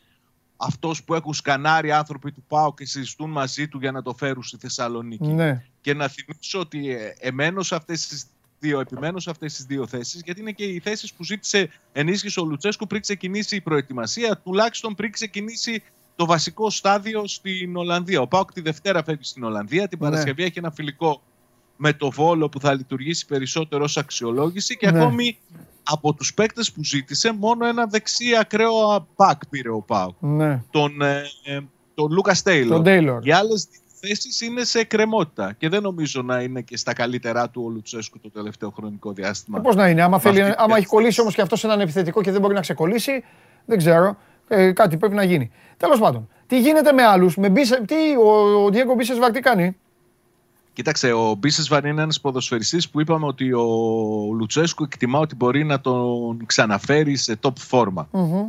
αυτός 0.57 1.03
που 1.03 1.13
έχουν 1.13 1.33
σκανάρει 1.33 1.91
άνθρωποι 1.91 2.31
του 2.31 2.43
ΠΑΟ 2.47 2.73
και 2.73 2.85
συζητούν 2.85 3.29
μαζί 3.29 3.67
του 3.67 3.77
για 3.79 3.91
να 3.91 4.01
το 4.01 4.13
φέρουν 4.13 4.43
στη 4.43 4.57
Θεσσαλονίκη. 4.57 5.27
Ναι. 5.27 5.63
Και 5.81 5.93
να 5.93 6.07
θυμίσω 6.07 6.59
ότι 6.59 6.89
ε, 6.89 7.13
εμένως 7.19 7.67
σε 7.67 7.75
αυτές 7.75 8.07
τις 8.07 8.25
δύο, 8.59 8.79
επιμένως 8.79 9.23
σε 9.23 9.29
αυτές 9.29 9.53
τις 9.53 9.65
δύο 9.65 9.87
θέσεις, 9.87 10.21
γιατί 10.25 10.39
είναι 10.39 10.51
και 10.51 10.63
οι 10.63 10.79
θέσεις 10.79 11.13
που 11.13 11.23
ζήτησε 11.23 11.69
ενίσχυση 11.91 12.39
ο 12.39 12.43
Λουτσέσκου 12.43 12.87
πριν 12.87 13.01
ξεκινήσει 13.01 13.55
η 13.55 13.61
προετοιμασία, 13.61 14.37
τουλάχιστον 14.37 14.95
πριν 14.95 15.11
ξεκινήσει 15.11 15.83
το 16.15 16.25
βασικό 16.25 16.69
στάδιο 16.69 17.27
στην 17.27 17.75
Ολλανδία. 17.77 18.21
Ο 18.21 18.27
Πάοκ 18.27 18.53
τη 18.53 18.61
Δευτέρα 18.61 19.03
φεύγει 19.03 19.23
στην 19.23 19.43
Ολλανδία, 19.43 19.87
την 19.87 19.97
Ναι. 20.01 20.09
Παρασκευή 20.09 20.43
έχει 20.43 20.59
ένα 20.59 20.71
φιλικό 20.71 21.21
με 21.77 21.93
το 21.93 22.09
Βόλο 22.11 22.49
που 22.49 22.59
θα 22.59 22.73
λειτουργήσει 22.73 23.25
περισσότερο 23.25 23.83
ως 23.83 23.97
αξιολόγηση 23.97 24.77
και 24.77 24.91
Ναι. 24.91 24.99
ακόμη 25.01 25.37
από 25.83 26.13
τους 26.13 26.33
παίκτες 26.33 26.71
που 26.71 26.83
ζήτησε 26.83 27.31
μόνο 27.33 27.65
ένα 27.67 27.85
δεξί 27.85 28.25
ακραίο 28.39 29.07
πακ 29.15 29.45
πήρε 29.49 29.69
ο 29.69 29.79
Πάοκ, 29.81 30.15
Ναι. 30.19 30.63
τον, 30.71 31.01
ε, 31.01 31.21
ε, 31.43 31.59
τον 31.93 32.11
Λούκας 32.11 32.41
Τέιλορ. 32.41 32.73
Τον 32.75 32.83
Τέιλορ. 32.83 33.25
Οι 33.27 33.31
άλλες 33.31 33.67
θέσεις 33.99 34.41
είναι 34.41 34.63
σε 34.63 34.83
κρεμότητα 34.83 35.53
και 35.57 35.69
δεν 35.69 35.81
νομίζω 35.81 36.21
να 36.21 36.41
είναι 36.41 36.61
και 36.61 36.77
στα 36.77 36.93
καλύτερά 36.93 37.49
του 37.49 37.63
ο 37.65 37.69
Λουτσέσκου 37.69 38.19
το 38.19 38.29
τελευταίο 38.31 38.69
χρονικό 38.69 39.11
διάστημα. 39.13 39.59
Πώς 39.61 39.75
να 39.75 39.89
είναι, 39.89 40.01
άμα, 40.01 40.19
θέλει, 40.19 40.41
αυτή 40.41 40.51
τη 40.51 40.57
άμα 40.59 40.71
έχει 40.75 40.81
θέση. 40.83 40.95
κολλήσει 40.95 41.21
όμως 41.21 41.35
και 41.35 41.41
αυτός 41.41 41.63
έναν 41.63 41.79
επιθετικό 41.79 42.21
και 42.21 42.31
δεν 42.31 42.41
μπορεί 42.41 42.53
να 42.53 42.61
ξεκολλήσει, 42.61 43.23
δεν 43.65 43.77
ξέρω. 43.77 44.17
Ε, 44.47 44.71
κάτι 44.71 44.97
πρέπει 44.97 45.15
να 45.15 45.23
γίνει. 45.23 45.51
Τέλος 45.77 45.99
πάντων, 45.99 46.29
τι 46.47 46.59
γίνεται 46.59 46.91
με 46.91 47.03
άλλους, 47.03 47.37
με 47.37 47.49
Μπίσες, 47.49 47.81
τι, 47.85 47.95
ο, 48.23 48.63
ο 48.65 48.69
Διέγκο 48.69 48.95
Μπίσες 48.95 49.17
τι 49.33 49.39
κάνει; 49.39 49.75
Κοίταξε, 50.73 51.11
ο 51.11 51.35
Μπίσεσβαρ 51.37 51.85
είναι 51.85 52.01
ένας 52.01 52.21
ποδοσφαιριστής 52.21 52.89
που 52.89 53.01
είπαμε 53.01 53.25
ότι 53.25 53.53
ο 53.53 53.65
Λουτσέσκου 54.37 54.83
εκτιμά 54.83 55.19
ότι 55.19 55.35
μπορεί 55.35 55.63
να 55.63 55.81
τον 55.81 56.45
ξαναφέρει 56.45 57.15
σε 57.15 57.39
top 57.41 57.57
φόρμα. 57.57 58.07
Μμμ. 58.11 58.47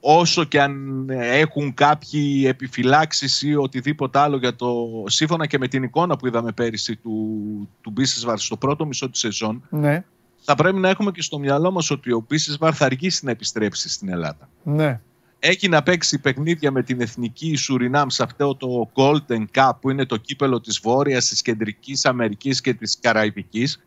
Όσο 0.00 0.44
και 0.44 0.60
αν 0.60 1.04
έχουν 1.10 1.74
κάποιοι 1.74 2.44
επιφυλάξεις 2.46 3.42
ή 3.42 3.54
οτιδήποτε 3.54 4.18
άλλο 4.18 4.36
για 4.36 4.54
το 4.54 4.74
σύμφωνα 5.06 5.46
και 5.46 5.58
με 5.58 5.68
την 5.68 5.82
εικόνα 5.82 6.16
που 6.16 6.26
είδαμε 6.26 6.52
πέρυσι 6.52 6.96
του, 6.96 7.38
του 7.80 7.90
Μπίσεσβαρ 7.90 8.38
στο 8.38 8.56
πρώτο 8.56 8.86
μισό 8.86 9.10
της 9.10 9.20
σεζόν, 9.20 9.66
Ναι, 9.70 10.04
θα 10.42 10.54
πρέπει 10.54 10.78
να 10.78 10.88
έχουμε 10.88 11.10
και 11.10 11.22
στο 11.22 11.38
μυαλό 11.38 11.70
μας 11.70 11.90
ότι 11.90 12.12
ο 12.12 12.24
Μπίσεσβαρ 12.28 12.76
θα 12.76 12.84
αργήσει 12.84 13.24
να 13.24 13.30
επιστρέψει 13.30 13.88
στην 13.88 14.08
Ελλάδα. 14.08 14.48
ναι. 14.62 15.00
Έχει 15.46 15.68
να 15.68 15.82
παίξει 15.82 16.18
παιχνίδια 16.18 16.70
με 16.70 16.82
την 16.82 17.00
εθνική 17.00 17.56
Σουρινάμ 17.56 18.08
σε 18.08 18.22
αυτό 18.22 18.56
το 18.56 18.90
Golden 18.94 19.44
Cup 19.54 19.70
που 19.80 19.90
είναι 19.90 20.06
το 20.06 20.16
κύπελο 20.16 20.60
της 20.60 20.78
Βόρειας, 20.82 21.28
της 21.28 21.42
Κεντρικής 21.42 22.04
Αμερικής 22.04 22.60
και 22.60 22.74
της 22.74 22.98
Καραϊβικής 23.00 23.84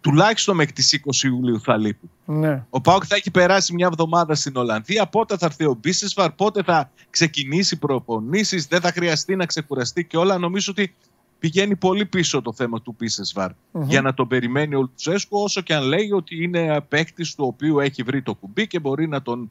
τουλάχιστον 0.00 0.56
μέχρι 0.56 0.72
τις 0.72 1.00
20 1.04 1.24
Ιουλίου 1.24 1.60
θα 1.60 1.76
λείπει. 1.76 2.10
ναι. 2.24 2.64
Ο 2.70 2.80
Πάοκ 2.80 3.02
θα 3.06 3.16
έχει 3.16 3.30
περάσει 3.30 3.74
μια 3.74 3.86
εβδομάδα 3.86 4.34
στην 4.34 4.56
Ολλανδία. 4.56 5.06
Πότε 5.06 5.36
θα 5.36 5.46
έρθει 5.46 5.64
ο 5.64 5.78
Μπίσεσβαρ, 5.80 6.30
πότε 6.30 6.62
θα 6.62 6.90
ξεκινήσει 7.10 7.78
προπονήσεις, 7.78 8.66
δεν 8.66 8.80
θα 8.80 8.92
χρειαστεί 8.92 9.36
να 9.36 9.46
ξεκουραστεί 9.46 10.04
και 10.04 10.16
όλα. 10.16 10.38
Νομίζω 10.38 10.72
ότι 10.72 10.94
πηγαίνει 11.38 11.76
πολύ 11.76 12.06
πίσω 12.06 12.42
το 12.42 12.52
θέμα 12.52 12.82
του 12.82 12.94
μπισεσβαρ 12.98 13.50
για 13.72 14.00
να 14.00 14.14
τον 14.14 14.28
περιμένει 14.28 14.74
ο 14.74 14.80
Λουτσέσκου, 14.80 15.42
όσο 15.42 15.60
και 15.60 15.74
αν 15.74 15.82
λέει 15.82 16.10
ότι 16.12 16.42
είναι 16.42 16.80
παίκτης 16.80 17.34
του 17.34 17.44
οποίου 17.46 17.80
έχει 17.80 18.02
βρει 18.02 18.22
το 18.22 18.34
κουμπί 18.34 18.66
και 18.66 18.78
μπορεί 18.78 19.08
να 19.08 19.22
τον 19.22 19.50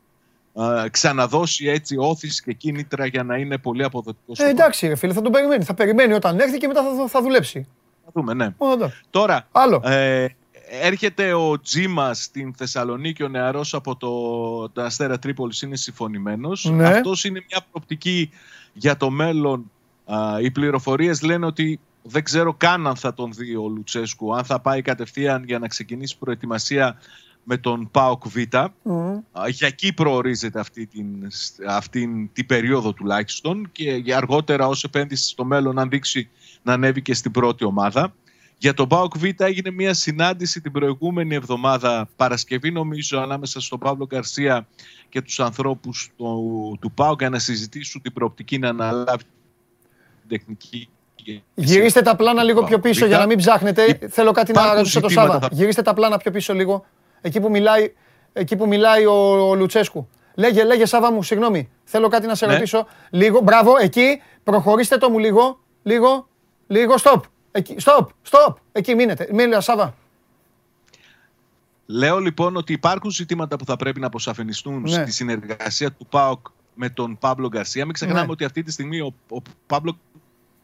α, 0.62 0.90
ξαναδώσει 0.90 1.68
έτσι 1.68 1.96
όθηση 1.98 2.44
και 2.44 2.54
κίνητρα 2.54 3.06
για 3.06 3.24
να 3.24 3.38
είναι 3.38 3.58
πολύ 3.58 3.84
αποδοτικός. 3.84 4.40
Ε, 4.40 4.50
εντάξει, 4.50 4.88
ρε 4.88 4.96
φίλε, 4.96 5.14
θα 5.14 5.22
τον 5.22 5.32
περιμένει. 5.32 5.64
Θα 5.64 5.74
περιμένει 5.74 6.14
όταν 6.14 6.40
έρθει 6.40 6.58
και 6.58 6.68
μετά 6.68 6.84
θα, 6.84 7.08
θα 7.08 7.22
δουλέψει. 7.22 7.68
Θα 8.06 8.12
δούμε, 8.14 8.34
ναι. 8.34 8.54
Ω, 8.58 8.72
εντάξει. 8.72 9.02
Τώρα, 9.10 9.48
Άλλο. 9.52 9.82
Ε, 9.86 10.28
έρχεται 10.70 11.34
ο 11.34 11.60
Τζίμα 11.60 12.14
στην 12.14 12.54
Θεσσαλονίκη, 12.58 13.24
ο 13.24 13.28
νεαρός 13.28 13.74
από 13.74 13.96
το, 13.96 14.70
το 14.70 14.82
Αστέρα 14.82 15.20
Τρίπολης 15.20 15.62
είναι 15.62 15.76
συμφωνημένος. 15.76 16.66
Ναι. 16.66 16.88
Αυτός 16.88 17.24
είναι 17.24 17.44
μια 17.50 17.66
προοπτική 17.72 18.30
για 18.74 18.98
το 18.98 19.10
μέλλον. 19.10 19.72
Α, 20.06 20.40
οι 20.42 20.52
πληροφορίες 20.52 21.22
λένε 21.22 21.46
ότι 21.46 21.80
δεν 22.02 22.24
ξέρω 22.24 22.54
καν 22.54 22.88
αν 22.88 22.96
θα 22.96 23.14
τον 23.14 23.32
δει 23.34 23.56
ο 23.56 23.68
Λουτσέσκου, 23.68 24.36
αν 24.36 24.44
θα 24.44 24.60
πάει 24.60 24.82
κατευθείαν 24.82 25.44
για 25.44 25.60
να 25.60 25.68
ξεκινήσει 25.68 26.18
προετοιμασία 26.18 26.98
με 27.52 27.58
τον 27.58 27.90
ΠΑΟΚ 27.92 28.28
Β. 28.28 28.36
Μμμ. 28.84 29.18
Α, 29.32 29.48
Για 29.50 29.68
εκεί 29.68 29.94
προορίζεται 29.94 30.60
αυτή 30.60 30.86
την, 30.86 31.06
αυτή 31.68 32.30
την 32.34 32.46
περίοδο 32.46 32.94
τουλάχιστον 32.94 33.70
και 33.72 33.92
για 33.92 34.18
αργότερα 34.18 34.68
ως 34.68 34.84
επένδυση 34.84 35.28
στο 35.30 35.46
μέλλον 35.46 35.80
αν 35.80 35.90
δείξει 35.90 36.30
να 36.64 36.74
ανέβει 36.74 37.02
και 37.02 37.14
στην 37.14 37.32
πρώτη 37.32 37.64
ομάδα. 37.66 38.14
Για 38.58 38.74
τον 38.74 38.88
ΠΑΟΚ 38.88 39.18
Β 39.18 39.24
έγινε 39.38 39.72
μια 39.72 39.94
συνάντηση 39.94 40.62
την 40.62 40.72
προηγούμενη 40.72 41.36
εβδομάδα 41.36 42.10
Παρασκευή 42.16 42.72
νομίζω 42.72 43.20
ανάμεσα 43.20 43.60
στον 43.62 43.80
Παύλο 43.80 44.06
Γκαρσία 44.06 44.68
και 45.10 45.22
τους 45.22 45.40
ανθρώπους 45.40 46.10
του, 46.18 46.78
του 46.82 46.92
ΠΑΟΚ 46.92 47.20
για 47.20 47.30
να 47.30 47.40
συζητήσουν 47.40 48.02
την 48.02 48.14
προοπτική 48.14 48.58
να 48.58 48.70
αναλάβει 48.70 49.24
την 49.24 50.28
τεχνική 50.40 50.90
Γυρίστε 51.56 52.02
τα 52.02 52.16
πλάνα 52.16 52.44
λίγο 52.44 52.64
πιο 52.64 52.80
πίσω 52.80 53.06
για 53.06 53.18
να 53.18 53.26
μην 53.26 53.38
ψάχνετε. 53.38 53.84
Υπ- 53.86 54.04
Θέλω 54.10 54.32
κάτι 54.32 54.52
να 54.52 54.60
υπάρχουν 54.60 54.78
ρωτήσω 54.78 55.00
το 55.00 55.10
ζητήματα 55.10 55.34
Σάβα. 55.34 55.48
θα- 55.48 55.56
Γυρίστε 55.56 55.82
τα 55.82 55.94
πλάνα 55.94 56.18
πιο 56.18 56.32
πίσω 56.32 56.54
λίγο. 56.54 56.86
Εκεί 57.22 57.40
που 57.40 57.50
μιλάει, 57.50 57.94
εκεί 58.34 58.56
που 58.56 58.68
μιλάει 58.68 59.06
ο, 59.06 59.50
ο 59.50 59.56
Λουτσέσκου. 59.56 60.10
Λέγε, 60.36 60.64
λέγε 60.64 60.86
Σάβα 60.86 61.12
μου, 61.12 61.24
συγγνώμη. 61.24 61.70
Θέλω 61.84 62.08
κάτι 62.08 62.28
να 62.28 62.36
σε 62.36 62.46
Ναι. 62.46 62.54
ρωτήσω. 62.54 62.88
Λίγο, 63.10 63.40
μπράβο, 63.40 63.74
εκεί. 63.80 64.22
Προχωρήστε 64.44 64.98
το 64.98 65.10
μου 65.10 65.20
λίγο. 65.20 65.60
Λίγο, 65.84 66.28
λίγο, 66.68 66.94
stop. 67.04 67.20
Εκεί, 67.52 67.76
stop, 67.84 68.06
stop. 68.30 68.54
Εκεί 68.72 68.96
μείνετε. 68.96 69.28
Μίλα, 69.34 69.62
Σάβα. 69.62 69.96
Λέω 71.86 72.20
λοιπόν 72.20 72.56
ότι 72.56 72.74
υπάρχουν 72.74 73.12
ζητήματα 73.12 73.56
που 73.56 73.66
θα 73.66 73.76
πρέπει 73.76 74.00
να 74.00 74.08
αποσαφινιστούν 74.08 74.82
Ναι. 74.82 74.90
στη 74.90 75.12
συνεργασία 75.12 75.92
του 75.92 76.06
ΠΑΟΚ 76.06 76.48
με 76.74 76.90
τον 76.90 77.18
Παύλο 77.18 77.48
Γκαρσία. 77.48 77.86
Μην 77.86 77.94
ξεχνάμε 77.94 78.26
Ναι. 78.26 78.32
ότι 78.32 78.44
αυτή 78.44 78.64
τη 78.64 78.72
στιγμή 78.72 79.00
ο, 79.00 79.14
ο 79.32 79.38
Παύλο 79.68 79.98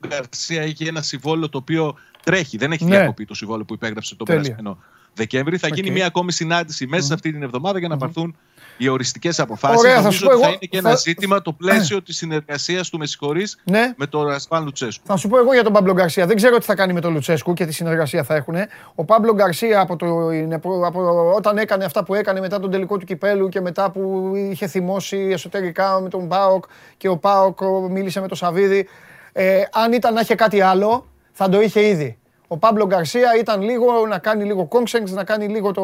Γκαρσία 0.07 0.61
έχει 0.61 0.87
ένα 0.87 1.01
συμβόλαιο 1.01 1.49
το 1.49 1.57
οποίο 1.57 1.95
τρέχει. 2.23 2.57
Δεν 2.57 2.71
έχει 2.71 2.83
Ναι. 2.85 2.97
διακοπεί 2.97 3.25
το 3.25 3.33
συμβόλαιο 3.33 3.65
που 3.65 3.73
υπέγραψε 3.73 4.15
τον 4.15 4.27
Τέλεια. 4.27 4.41
περασμένο 4.41 4.77
Δεκέμβρη. 5.15 5.57
Θα 5.57 5.67
Οκ. 5.71 5.75
γίνει 5.75 5.91
μια 5.91 6.05
ακόμη 6.05 6.31
συνάντηση 6.31 6.87
μέσα 6.87 7.05
σε 7.05 7.13
αυτή 7.13 7.31
την 7.31 7.43
εβδομάδα 7.43 7.79
για 7.79 7.87
να 7.87 7.97
πάρθουν 7.97 8.35
οι 8.77 8.87
οριστικές 8.87 9.39
αποφάσεις. 9.39 9.79
Ωραία, 9.79 9.93
θα 9.95 10.01
Νομίζω 10.01 10.17
σου 10.17 10.25
πω 10.25 10.31
ότι 10.31 10.39
θα 10.41 10.47
εγώ- 10.47 10.57
είναι 10.61 10.69
και 10.71 10.77
ένα 10.77 10.89
θα- 10.89 10.95
ζήτημα 10.95 11.41
το 11.41 11.53
πλαίσιο 11.53 12.01
της 12.01 12.17
συνεργασίας 12.17 12.89
του, 12.89 12.97
με 12.97 13.05
συγχωρείς, 13.05 13.57
Ναι. 13.63 13.93
με 13.97 14.05
τον 14.07 14.27
Ραζβάν 14.27 14.63
Λουτσέσκου. 14.63 15.03
Θα 15.07 15.15
σου 15.17 15.27
πω 15.27 15.37
εγώ 15.37 15.53
για 15.53 15.63
τον 15.63 15.73
Παμπλο 15.73 15.93
Γκαρσία. 15.93 16.25
Δεν 16.25 16.35
ξέρω 16.35 16.57
τι 16.57 16.65
θα 16.65 16.75
κάνει 16.75 16.93
με 16.93 17.01
τον 17.01 17.13
Λουτσέσκου 17.13 17.53
και 17.53 17.65
τι 17.65 17.71
συνεργασία 17.73 18.23
θα 18.23 18.35
έχουν. 18.35 18.55
Ο 18.95 19.05
Παμπλο 19.05 19.33
Γκαρσία 19.33 19.79
από, 19.81 19.95
το, 19.95 20.31
είναι 20.31 20.59
προ- 20.59 20.85
από 20.85 21.31
όταν 21.35 21.57
έκανε 21.57 21.85
αυτά 21.85 22.03
που 22.03 22.13
έκανε 22.15 22.39
μετά 22.39 22.59
τον 22.59 22.71
τελικό 22.71 22.97
του 22.97 23.05
κυπέλου 23.05 23.49
και 23.49 23.61
μετά 23.61 23.91
που 23.91 24.31
είχε 24.35 24.67
θυμώσει 24.67 25.17
εσωτερικά 25.31 25.99
με 26.01 26.09
τον 26.09 26.27
Πάοκ 26.27 26.63
και 26.97 27.07
ο 27.07 27.17
ΠΑΟΚ 27.17 27.59
μίλησε 27.89 28.21
με 28.21 28.27
τον 28.27 28.37
Σαββίδη. 28.37 28.87
Ε, 29.31 29.61
αν 29.71 29.93
ήταν 29.93 30.13
να 30.13 30.19
είχε 30.21 30.35
κάτι 30.35 30.61
άλλο, 30.61 31.07
θα 31.31 31.49
το 31.49 31.61
είχε 31.61 31.87
ήδη. 31.87 32.17
Ο 32.47 32.57
Παμπλο 32.57 32.85
Γκαρσία 32.85 33.29
ήταν 33.39 33.61
λίγο 33.61 34.05
να 34.07 34.17
κάνει 34.17 34.43
λίγο 34.43 34.65
κόμψενγκ, 34.65 35.07
να 35.09 35.23
κάνει 35.23 35.47
λίγο 35.47 35.71
το, 35.71 35.83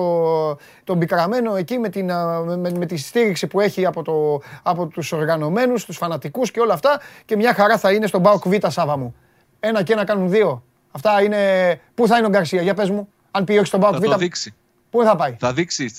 τον 0.83 0.99
πικραμένο 0.99 1.55
εκεί 1.55 1.77
με, 1.77 1.89
την, 1.89 2.11
α, 2.11 2.39
με, 2.45 2.57
με- 2.57 2.71
με 2.77 2.85
τη 2.85 2.97
στήριξη 2.97 3.47
που 3.47 3.59
έχει 3.59 3.85
από, 3.85 4.01
το, 4.03 4.41
από 4.63 4.85
τους 4.87 5.11
οργανωμένους, 5.11 5.85
τους 5.85 5.97
φανατικούς 5.97 6.51
και 6.51 6.59
όλα 6.59 6.73
αυτά 6.73 6.99
και 7.25 7.35
μια 7.35 7.53
χαρά 7.53 7.77
θα 7.77 7.91
είναι 7.91 8.07
στον 8.07 8.21
Πάοκ 8.21 8.47
Β 8.47 8.53
Σάβα 8.67 8.97
μου. 8.97 9.15
Ένα 9.59 9.83
και 9.83 9.93
ένα 9.93 10.03
κάνουν 10.03 10.29
δύο. 10.29 10.63
Αυτά 10.91 11.21
είναι... 11.23 11.79
Πού 11.95 12.07
θα 12.07 12.17
είναι 12.17 12.25
ο 12.25 12.29
Γκαρσία, 12.29 12.61
για 12.61 12.73
πες 12.73 12.89
μου. 12.89 13.09
Αν 13.31 13.43
πει 13.43 13.53
όχι 13.57 13.65
στον 13.65 13.79
Πάοκ 13.79 13.93
Θα 13.93 13.99
Β, 13.99 14.03
το 14.03 14.17
δείξει. 14.17 14.53
πού 14.89 15.03
θα 15.03 15.15
πάει; 15.15 15.35
Θα 15.39 15.53
δείξει. 15.53 15.95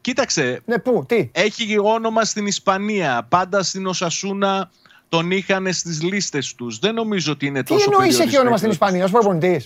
Κοίταξε, 0.00 0.60
Ναι, 0.64 0.78
πού, 0.78 1.04
τι; 1.08 1.28
έχει 1.32 1.78
όνομα 1.78 2.24
στην 2.24 2.46
Ισπανία. 2.46 3.26
Πάντα 3.28 3.62
στην 3.62 3.86
Οσασούνα 3.86 4.70
τον 5.08 5.30
είχαν 5.30 5.72
στις 5.72 6.02
λίστες 6.02 6.54
τους. 6.54 6.78
Δεν 6.78 6.94
νομίζω 6.94 7.32
ότι 7.32 7.46
είναι 7.46 7.62
Τι 7.62 7.64
τόσο 7.72 7.84
εννοείς 7.84 8.00
έχει 8.06 8.12
περιορισμένο. 8.16 8.40
όνομα 8.42 8.56
στην 8.56 8.70
Ισπανία, 8.70 9.04
ω 9.04 9.08
προπονητή. 9.10 9.64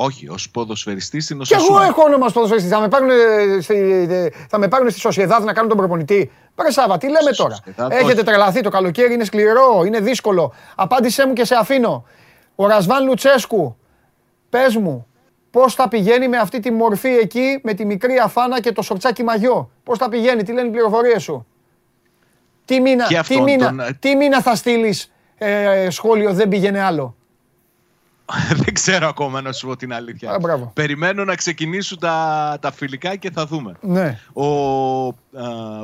Όχι, 0.00 0.28
ως 0.28 0.50
ποδοσφαιριστής 0.50 1.24
στην 1.24 1.36
Κι 1.40 1.54
Οσασούνα. 1.54 1.80
εγώ 1.82 1.90
έχω 1.90 2.02
όνομα 2.02 2.28
στο 2.28 2.40
ποδοσφαιριστής. 2.40 2.72
Θα 2.72 2.80
με 2.80 2.88
πάρουν, 2.88 3.10
ε, 3.10 3.60
στη, 3.60 4.06
ε, 4.10 4.28
θα 4.48 4.58
με 4.58 4.68
πάρουν 4.68 4.90
στη 4.90 5.00
Σοσιεδάδ 5.00 5.44
να 5.44 5.52
κάνουν 5.52 5.68
τον 5.68 5.78
προπονητή. 5.78 6.30
Πάρε 6.54 6.70
Σάβα, 6.70 6.98
τι 6.98 7.06
λέμε 7.06 7.30
τώρα; 7.36 7.54
Σοσιεδάδ, 7.54 7.92
Έχετε 7.92 8.12
όχι. 8.12 8.22
τρελαθεί 8.22 8.60
το 8.60 8.70
καλοκαίρι, 8.70 9.14
είναι 9.14 9.24
σκληρό, 9.24 9.82
είναι 9.86 10.00
δύσκολο. 10.00 10.52
Απάντησέ 10.74 11.26
μου 11.26 11.32
και 11.32 11.44
σε 11.44 11.54
αφήνω. 11.54 12.04
Ο 12.54 12.66
Ρασβάν 12.66 13.04
Λουτσέσκου, 13.04 13.76
πες 14.50 14.76
μου, 14.76 15.06
πώς 15.50 15.74
θα 15.74 15.88
πηγαίνει 15.88 16.28
με 16.28 16.36
αυτή 16.36 16.60
τη 16.60 16.70
μορφή 16.70 17.08
εκεί, 17.08 17.60
με 17.62 17.74
τη 17.74 17.84
μικρή 17.84 18.18
αφάνα 18.18 18.60
και 18.60 18.72
το 18.72 18.82
σορτσάκι 18.82 19.22
μαγιό; 19.22 19.70
Πώς 19.82 19.98
θα 19.98 20.08
πηγαίνει, 20.08 20.42
τι 20.42 20.52
λένε 20.52 20.68
οι 20.68 20.70
πληροφορίες 20.70 21.22
σου; 21.22 21.46
Τι 22.64 22.80
μήνα, 22.80 23.04
Και 23.04 23.08
τι 23.08 23.16
αυτόν 23.16 23.42
μήνα, 23.42 23.66
τον, 23.66 23.80
ε, 23.80 23.96
τι 24.00 24.14
μήνα 24.14 24.42
θα 24.42 24.54
στείλεις 24.54 25.12
σχόλιο, 25.88 26.32
δεν 26.32 26.48
πήγαινε 26.48 26.80
άλλο; 26.80 27.16
Δεν 28.64 28.74
ξέρω 28.74 29.08
ακόμα 29.08 29.40
να 29.40 29.52
σου 29.52 29.66
πω 29.66 29.76
την 29.76 29.92
αλήθεια. 29.92 30.30
Α, 30.30 30.38
μπράβο. 30.38 30.70
Περιμένω 30.74 31.24
να 31.24 31.34
ξεκινήσουν 31.34 31.98
τα, 31.98 32.56
τα 32.60 32.72
φιλικά 32.72 33.16
και 33.16 33.30
θα 33.30 33.46
δούμε. 33.46 33.72
Ναι. 33.80 34.18
Ο 34.32 34.44
α, 35.08 35.12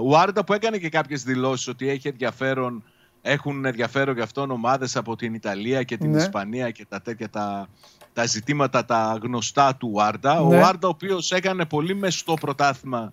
Ουάρντα 0.03 0.45
που 0.45 0.53
έκανε 0.53 0.79
και 0.79 0.89
κάποιες 0.89 1.23
δηλώσεις 1.23 1.69
ότι 1.69 1.89
έχει 1.89 2.09
ενδιαφέρον, 2.09 2.83
έχουν 3.23 3.65
ενδιαφέρον 3.65 4.15
για 4.15 4.25
αυτόν 4.25 4.51
ομάδες 4.51 4.97
από 4.97 5.17
την 5.17 5.35
Ιταλία 5.35 5.83
και 5.83 5.97
την 5.97 6.11
Ναι. 6.11 6.17
Ισπανία 6.17 6.71
και 6.71 6.87
τα 6.89 7.01
τέτοια 7.03 7.31
τα, 7.31 7.69
τα 8.13 8.27
ζητήματα 8.27 8.85
τα 8.85 9.19
γνωστά 9.23 9.77
του 9.77 9.91
Ουάρντα. 9.93 10.41
Ο 10.41 10.49
Ναι. 10.49 10.57
Ουάρντα 10.57 10.87
ο 10.87 10.91
οποίος 10.91 11.33
έκανε 11.33 11.65
πολύ 11.65 11.95
μεστό 11.95 12.35
πρωτάθλημα 12.41 13.13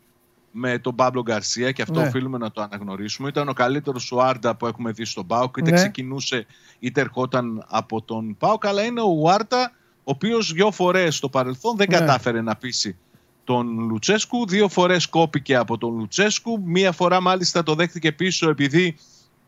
με 0.52 0.80
τον 0.80 0.96
Παύλο 0.96 1.22
Γκαρσία 1.22 1.72
και 1.72 1.82
αυτό 1.82 2.00
Ναι. 2.00 2.08
οφείλουμε 2.08 2.38
να 2.38 2.52
το 2.52 2.62
αναγνωρίσουμε. 2.62 3.30
Ήταν 3.30 3.50
ο 3.50 3.54
καλύτερος 3.54 4.12
Ουάρντα 4.12 4.56
που 4.56 4.66
έχουμε 4.68 4.92
δει 4.92 5.06
στον 5.06 5.28
ΠΑΟΚ. 5.28 5.58
Είτε 5.58 5.70
Ναι. 5.70 5.76
ξεκινούσε 5.76 6.46
είτε 6.80 7.02
ερχόταν 7.02 7.66
από 7.68 8.02
τον 8.02 8.36
ΠΑΟΚ. 8.38 8.66
Αλλά 8.66 8.84
είναι 8.84 9.02
ο 9.02 9.10
Ουάρντα 9.18 9.72
ο 9.98 10.02
οποίος 10.04 10.54
δυο 10.54 10.72
φορές 10.72 11.16
στο 11.16 11.30
παρελθόν 11.30 11.76
δεν 11.78 11.88
Ναι. 11.92 11.98
κατάφερε 11.98 12.42
να 12.42 12.56
πείσει 12.56 12.98
τον 13.44 13.80
Λουτσέσκου. 13.80 14.48
Δύο 14.48 14.68
φορές 14.70 15.08
κόπηκε 15.08 15.56
από 15.56 15.78
τον 15.78 15.98
Λουτσέσκου. 15.98 16.62
Μία 16.66 16.92
φορά 16.92 17.22
μάλιστα 17.22 17.64
το 17.64 17.76
δέχτηκε 17.76 18.12
πίσω 18.12 18.50
επειδή 18.50 18.96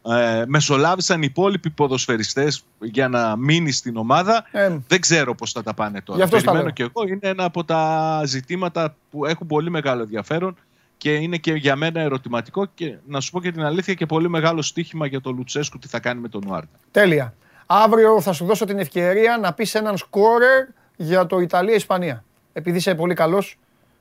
ε, 0.08 0.44
μεσολάβησαν 0.48 1.22
οι 1.22 1.26
υπόλοιποι 1.30 1.70
ποδοσφαιριστές 1.70 2.64
για 2.82 3.08
να 3.08 3.36
μείνει 3.36 3.72
στην 3.72 3.98
ομάδα. 3.98 4.46
Ε, 4.52 4.78
Δεν 4.88 5.00
ξέρω 5.02 5.36
πώς 5.36 5.52
θα 5.52 5.64
τα 5.64 5.74
πάνε 5.74 6.02
τώρα. 6.02 6.18
Γι' 6.18 6.24
αυτό 6.24 6.38
στα 6.40 6.52
Περιμένω 6.52 6.74
λέω. 6.78 6.88
και 6.90 6.94
εγώ. 7.00 7.08
Είναι 7.08 7.28
ένα 7.30 7.44
από 7.44 7.64
τα 7.64 8.22
ζητήματα 8.26 8.96
που 9.12 9.26
έχουν 9.26 9.48
πολύ 9.48 9.70
μεγάλο 9.70 10.02
ενδιαφέρον 10.02 10.56
και 11.04 11.14
είναι 11.14 11.38
και 11.38 11.54
για 11.54 11.76
μένα 11.76 12.02
ερωτηματικό 12.02 12.66
και 12.66 12.96
να 13.08 13.20
σου 13.20 13.32
πω 13.32 13.42
και 13.42 13.52
την 13.52 13.64
αλήθεια 13.64 13.94
και 13.94 14.06
πολύ 14.06 14.30
μεγάλο 14.30 14.62
στοίχημα 14.62 15.06
για 15.06 15.22
τον 15.22 15.36
Λουτσέσκου 15.36 15.78
τι 15.80 15.88
θα 15.88 16.00
κάνει 16.00 16.22
με 16.22 16.28
τον 16.30 16.42
Ουάρτα. 16.48 16.80
Τέλεια. 16.92 17.34
Αύριο 17.66 18.22
θα 18.22 18.34
σου 18.34 18.46
δώσω 18.46 18.66
την 18.66 18.80
ευκαιρία 18.80 19.38
να 19.38 19.54
πεις 19.54 19.76
έναν 19.76 19.98
σκόρερ 19.98 20.66
για 20.96 21.26
το 21.26 21.40
Ιταλία-Ισπανία. 21.40 22.24
Επειδή 22.54 22.78
είσαι 22.78 22.96
πολύ 22.96 23.14
καλός 23.14 23.58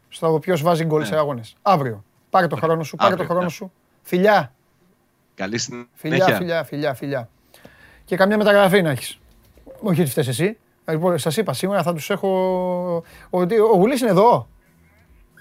στο 0.08 0.38
ποιο 0.40 0.58
βάζει 0.58 0.84
γκολ 0.84 1.04
σε 1.04 1.16
αγώνες. 1.16 1.54
Αύριο. 1.62 2.04
Πάρε 2.30 2.46
το 2.46 2.56
χρόνο 2.56 2.82
σου, 2.82 2.96
πάρε 2.96 3.14
το 3.14 3.22
Αύριο, 3.22 3.28
χρόνο 3.28 3.44
ναι. 3.44 3.50
σου. 3.50 3.72
Φιλιά, 4.02 4.52
Καλή 5.34 5.58
συνέχεια. 5.58 5.88
φιλιά, 5.96 6.26
φιλιά, 6.36 6.64
φιλιά, 6.64 6.94
φιλιά. 6.94 7.28
Και 8.04 8.16
καμιά 8.16 8.36
μεταγραφή 8.36 8.82
να 8.82 8.90
έχεις. 8.90 9.18
Όχι 9.80 10.00
ότι 10.00 10.10
φταίς 10.10 10.28
εσύ. 10.28 10.58
Λοιπόν, 10.88 11.18
σας 11.18 11.36
είπα 11.36 11.52
σήμερα 11.52 11.82
θα 11.82 11.94
τους 11.94 12.10
έχω... 12.10 13.04
Ότι 13.30 13.58
ο 13.58 13.74
Γουλής 13.74 14.00
είναι 14.00 14.10
εδώ. 14.10 14.48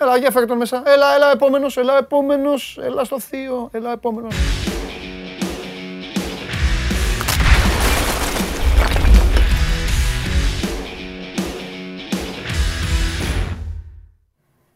Έλα, 0.02 0.18
για 0.18 0.32
φέρε 0.32 0.45
τον 0.45 0.57
μέσα. 0.57 0.84
Έλα, 0.86 1.15
έλα, 1.15 1.32
επόμενος, 1.32 1.78
έλα, 1.78 1.98
επόμενος. 1.98 2.80
Έλα 2.82 3.03
στο 3.03 3.19
θείο, 3.19 3.69
έλα, 3.72 3.91
επόμενος. 3.91 4.36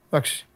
Εντάξει. 0.10 0.48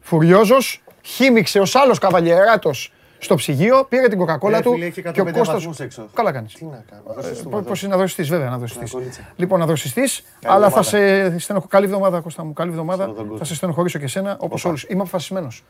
Φουριόζος, 0.00 0.82
χύμιξε 1.02 1.60
ως 1.60 1.74
άλλος 1.74 1.98
καβαλιεράτος 1.98 2.92
στο 3.18 3.34
ψυγείο, 3.34 3.84
πήρε 3.88 4.08
την 4.08 4.18
κοκακόλα 4.18 4.56
Ρε 4.56 4.62
του 4.62 4.72
φίλε, 4.72 4.84
έχει 4.86 5.02
και 5.02 5.08
ο 5.20 5.24
150 5.24 5.32
Κώστας... 5.32 5.46
βαθμούς 5.46 5.80
έξω. 5.80 6.08
Καλά 6.14 6.32
κάνεις. 6.32 6.54
Τι 6.54 6.64
να 6.64 6.84
κάνω, 6.90 7.02
δώσεις 7.14 7.38
του 7.42 7.48
Πώς 7.48 7.62
να 7.64 7.78
είναι 7.82 7.88
να 7.92 7.96
δροσιστείς, 7.96 8.28
βέβαια, 8.28 8.50
να 8.50 8.58
δροσιστείς. 8.58 8.90
κολλήτσα. 8.90 9.20
Λοιπόν, 9.36 9.58
να 9.58 9.66
δροσιστείς, 9.66 10.24
αλλά 10.44 10.70
θα 10.70 10.80
εβδομάδα. 10.80 10.82
σε 10.82 11.38
στενοχωρήσω. 11.38 11.66
Καλή 11.68 11.84
εβδομάδα, 11.84 12.20
Κώστα 12.20 12.44
μου. 12.44 12.52
Καλή 12.52 12.70
εβδομάδα. 12.70 13.02
Στον 13.04 13.16
κόσμο. 13.16 13.36
Θα 13.36 13.44
σε 13.44 13.54
στενοχωρήσω 13.54 13.98
και 13.98 14.04
εσένα, 14.04 14.36
όπως 14.40 14.64
όλους. 14.64 14.82
Είμαι 14.88 15.00
αποφασισμένος. 15.00 15.64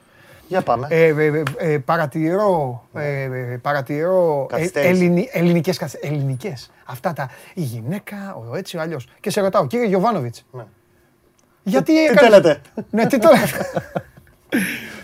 Για 0.49 0.63
πάμε. 0.63 0.87
Ε, 0.91 1.07
ε, 1.07 1.27
ε, 1.27 1.43
ε, 1.73 1.79
παρατηρώ, 1.79 2.85
ε, 2.95 3.23
ε, 3.23 3.29
παρατηρώ 3.63 4.47
ε, 4.51 4.55
Καθυστέρηση. 4.55 4.91
ελληνι, 5.05 5.29
ελληνικές, 5.33 5.77
καθ- 5.79 6.05
ελληνικές. 6.05 6.71
Αυτά 6.85 7.13
τα, 7.13 7.31
η 7.55 7.61
γυναίκα, 7.63 8.37
ο 8.51 8.57
έτσι, 8.57 8.77
ο 8.77 8.81
αλλιώς. 8.81 9.09
Και 9.21 9.31
σε 9.31 9.41
ρωτάω, 9.41 9.67
κύριε 9.67 9.87
Γιωβάνοβιτς, 9.87 10.45
Ναι. 10.51 10.65
γιατί 11.63 11.93
Τι 11.93 12.05
έκανες- 12.05 12.23
θέλετε; 12.23 12.61
Ναι, 12.91 13.07
τι 13.07 13.19
θέλετε; 13.19 13.71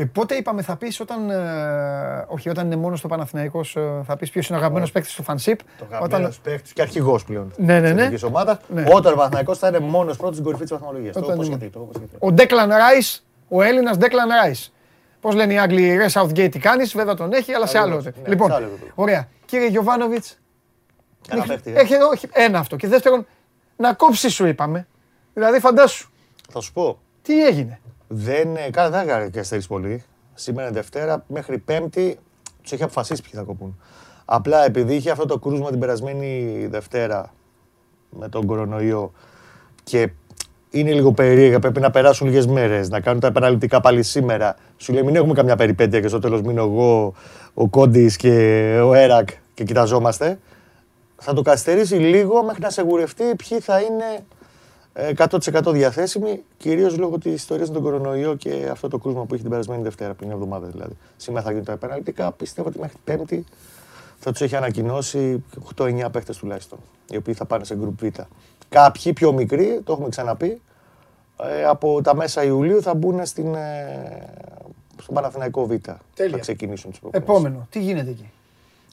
Ε, 0.00 0.04
πότε 0.04 0.34
είπαμε 0.34 0.62
θα 0.62 0.76
πεις 0.76 1.00
όταν, 1.00 1.30
ε, 1.30 2.24
όχι 2.28 2.48
όταν 2.48 2.66
είναι 2.66 2.76
μόνος 2.76 2.98
στο 2.98 3.08
Παναθηναϊκός, 3.08 3.76
ε, 3.76 4.02
θα 4.06 4.16
πεις 4.16 4.30
ποιος 4.30 4.46
είναι 4.48 4.56
ο 4.56 4.60
αγαπημένος 4.60 4.92
παίκτης 4.92 5.14
του 5.14 5.22
Φανσίπ. 5.22 5.58
Το 5.78 5.84
αγαπημένος 5.90 6.38
παίκτης 6.40 6.72
και 6.72 6.82
αρχηγός 6.82 7.24
πλέον. 7.24 7.52
Ναι, 7.56 7.74
ναι, 7.80 7.80
της 7.86 7.92
ναι. 7.94 8.00
εθνικής 8.00 8.22
ομάδας. 8.22 8.58
Ναι. 8.68 8.84
Όταν 8.92 9.12
ο 9.12 9.16
Παναθηναϊκός 9.16 9.58
θα 9.58 9.68
είναι 9.68 9.78
μόνος 9.78 10.16
πρώτος 10.16 10.32
στην 10.34 10.44
κορυφή 10.44 10.62
της 10.62 10.72
βαθμολογίας. 10.72 11.12
Το 11.14 11.18
Όταν 11.20 11.30
έχω 11.32 11.42
είναι- 11.42 11.54
υποσχεθεί, 11.54 11.72
το 11.72 11.78
έχω 11.80 11.88
υποσχεθεί. 11.90 12.16
Ο 12.18 12.32
Ντέκλαν 12.32 12.68
Ράις, 12.68 13.26
ο 13.48 13.62
Έλληνας 13.62 13.96
Ντέκλαν 13.96 14.28
Ράις. 14.28 14.72
Πώς 15.20 15.34
λένε 15.34 15.52
οι 15.52 15.58
Άγγλοι, 15.58 15.96
ρε 15.96 16.06
Southgate 16.12 16.48
τι 16.50 16.58
κάνεις, 16.58 16.94
βέβαια 16.96 17.14
τον 17.14 17.32
έχει, 17.32 17.52
αλλά 17.52 17.66
σε 17.66 17.78
άλλο. 17.78 17.88
Αλλιώς, 17.96 18.04
ναι, 18.04 18.12
Λοιπόν, 18.28 18.48
σε 18.48 18.54
άλλο 18.56 18.66
επίπεδο. 18.66 18.92
ωραία. 18.94 19.28
Κύριε 19.44 19.66
Γιωβάνοβιτς, 19.68 20.38
Ένα 21.30 21.44
παίκτη, 21.44 21.72
ε. 21.74 21.80
έχει, 21.80 21.94
όχι, 22.12 22.28
ένα 22.32 22.58
αυτό. 22.58 22.76
Και 22.76 22.88
δεύτερον, 22.88 23.26
να 23.76 23.92
κόψεις 23.94 24.34
σου 24.34 24.46
είπαμε. 24.46 24.86
Δηλαδή 25.34 25.60
φαντάσου, 25.60 26.10
Θα 26.52 26.60
σου 26.60 26.72
πω. 26.72 26.98
τι 27.22 27.46
έγινε; 27.46 27.80
Δεν, 28.12 28.56
ε, 28.56 28.70
καλά, 28.70 28.90
δεν 28.90 29.08
έκανε 29.08 29.28
καθυστερήσει 29.28 29.68
πολύ. 29.68 30.02
Σήμερα 30.34 30.66
είναι 30.66 30.76
Δευτέρα, 30.76 31.24
μέχρι 31.28 31.58
Πέμπτη 31.58 32.18
τους 32.62 32.72
έχει 32.72 32.82
αποφασίσει 32.82 33.22
ποιοι 33.22 33.32
θα 33.34 33.42
κοπούν. 33.42 33.80
Απλά 34.24 34.64
επειδή 34.64 34.94
είχε 34.94 35.10
αυτό 35.10 35.26
το 35.26 35.38
κρούσμα 35.38 35.70
την 35.70 35.78
περασμένη 35.78 36.66
Δευτέρα 36.70 37.34
με 38.10 38.28
τον 38.28 38.46
κορονοϊό 38.46 39.12
και 39.84 40.10
είναι 40.70 40.92
λίγο 40.92 41.12
περίεργα, 41.12 41.58
πρέπει 41.58 41.80
να 41.80 41.90
περάσουν 41.90 42.26
λίγες 42.26 42.46
μέρες, 42.46 42.88
να 42.88 43.00
κάνουν 43.00 43.20
τα 43.20 43.26
επαναληπτικά 43.26 43.80
πάλι 43.80 44.02
σήμερα. 44.02 44.56
Σου 44.76 44.92
λέει: 44.92 45.02
Μην 45.02 45.16
έχουμε 45.16 45.34
καμιά 45.34 45.56
περιπέτεια 45.56 46.00
και 46.00 46.08
στο 46.08 46.18
τέλος 46.18 46.42
μείνω 46.42 46.62
εγώ, 46.62 47.14
ο 47.54 47.68
Κόντι 47.68 48.12
και 48.16 48.30
ο 48.84 48.94
Έρακ 48.94 49.28
και 49.54 49.64
κοιταζόμαστε. 49.64 50.38
Θα 51.16 51.32
το 51.32 51.42
καθυστερήσει 51.42 51.94
λίγο 51.94 52.44
μέχρι 52.44 52.62
να 52.62 52.70
σεγουρευτεί 52.70 53.24
ποιοι 53.36 53.60
θα 53.60 53.80
είναι 53.80 54.04
ε, 54.04 54.39
100% 54.94 55.72
διαθέσιμοι, 55.72 56.42
κυρίως 56.56 56.96
λόγω 56.98 57.18
της 57.18 57.32
ιστορίας 57.32 57.68
με 57.68 57.74
τον 57.74 57.82
κορονοϊό 57.82 58.34
και 58.34 58.68
αυτό 58.70 58.88
το 58.88 58.98
κρούσμα 58.98 59.24
που 59.24 59.34
είχε 59.34 59.42
την 59.42 59.50
περασμένη 59.50 59.82
Δευτέρα, 59.82 60.14
πριν 60.14 60.28
μια 60.28 60.36
εβδομάδα 60.36 60.66
δηλαδή. 60.66 60.96
Σήμερα 61.16 61.44
θα 61.44 61.50
γίνουν 61.50 61.64
τα 61.64 61.72
επαναληπτικά. 61.72 62.32
Πιστεύω 62.32 62.68
ότι 62.68 62.78
μέχρι 62.78 62.96
Πέμπτη 63.04 63.44
θα 64.18 64.30
τους 64.30 64.40
έχει 64.40 64.56
ανακοινώσει 64.56 65.44
8-9 65.76 66.08
παίχτες 66.12 66.36
τουλάχιστον, 66.36 66.78
οι 67.10 67.16
οποίοι 67.16 67.34
θα 67.34 67.44
πάνε 67.44 67.64
σε 67.64 67.76
γκρουπ 67.76 68.04
Β. 68.04 68.06
Κάποιοι 68.68 69.12
πιο 69.12 69.32
μικροί, 69.32 69.80
το 69.84 69.92
έχουμε 69.92 70.08
ξαναπεί, 70.08 70.60
ε, 71.42 71.64
από 71.64 72.02
τα 72.02 72.14
μέσα 72.14 72.44
Ιουλίου 72.44 72.82
θα 72.82 72.94
μπουν 72.94 73.26
στην, 73.26 73.54
ε, 73.54 74.28
στον 75.02 75.14
Παναθηναϊκό 75.14 75.66
Β. 75.66 75.70
Τέλεια. 76.14 76.32
Θα 76.32 76.38
ξεκινήσουν 76.38 76.90
τις 76.90 77.00
προπονήσεις. 77.00 77.30
Επόμενο, 77.30 77.66
τι 77.70 77.80
γίνεται 77.80 78.10
εκεί; 78.10 78.30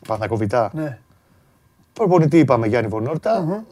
Παναθηναϊκό 0.08 0.46
Β. 0.46 0.76
Ναι. 0.78 1.00
Προπονητή 1.94 2.40
είπαμε 2.40 2.68
Γιάννη 2.68 2.90
Βονόρτα. 2.90 3.64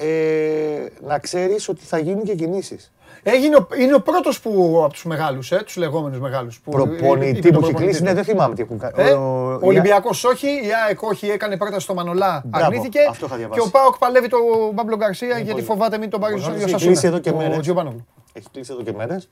Ε, 0.00 0.86
να 1.06 1.18
ξέρεις 1.18 1.68
ότι 1.68 1.84
θα 1.84 1.98
γίνουν 1.98 2.22
και 2.24 2.34
κινήσεις. 2.34 2.92
Έγινε, 3.22 3.56
ο- 3.56 3.68
είναι 3.80 3.94
ο 3.94 4.00
πρώτος 4.00 4.40
που 4.40 4.80
από 4.84 4.92
τους 4.92 5.04
μεγάλους, 5.04 5.52
ε, 5.52 5.56
τους 5.64 5.76
λεγόμενους 5.76 6.20
μεγάλους. 6.20 6.60
Που 6.60 6.70
είπε 6.70 6.82
Προπονητή 6.82 7.32
τον 7.32 7.40
που 7.40 7.46
έχει 7.48 7.50
προπονητή 7.50 7.82
κλείσει, 7.84 7.98
του. 7.98 8.04
ναι, 8.04 8.14
δεν 8.14 8.24
θυμάμαι 8.24 8.54
τι 8.54 8.62
έχουν 8.62 8.78
κάνει. 8.78 8.92
Ε, 8.96 9.10
Ο- 9.12 9.52
ο 9.52 9.58
Ολυμπιακός 9.66 10.24
όχι, 10.24 10.46
η 10.46 10.68
ΑΕΚ 10.86 11.02
όχι, 11.02 11.26
έκανε 11.30 11.56
πρόταση 11.56 11.80
στο 11.80 11.94
Μανολά, 11.94 12.42
Μπράβο, 12.44 12.66
αρνήθηκε. 12.66 12.98
αυτό 13.10 13.24
είχα 13.26 13.34
Και 13.34 13.40
διαβάσει. 13.40 13.60
ο 13.60 13.70
Πάοκ 13.70 13.98
παλεύει 13.98 14.28
τον 14.28 14.40
Μπάμπλο 14.74 14.96
Γκαρσία 14.96 15.34
γιατί 15.36 15.50
πολύ. 15.50 15.62
φοβάται 15.62 15.98
μην 15.98 16.10
τον 16.10 16.20
πάρει 16.20 16.34
Ο 16.34 16.36
στον 16.38 16.52
Βονόρτας 16.52 16.70
ίδιο 16.72 16.86
έχει 16.86 16.86
κλείσει 17.00 17.06
εδώ 17.06 17.18
και 17.18 17.30
Ο 17.30 17.36
μέρες. 17.36 17.58
Τζιομπάνογλου. 17.58 18.06
Έχει 18.32 18.46
κλείσει 18.52 18.72
εδώ 18.72 18.82
και 18.82 18.92
μέρες. 18.92 19.28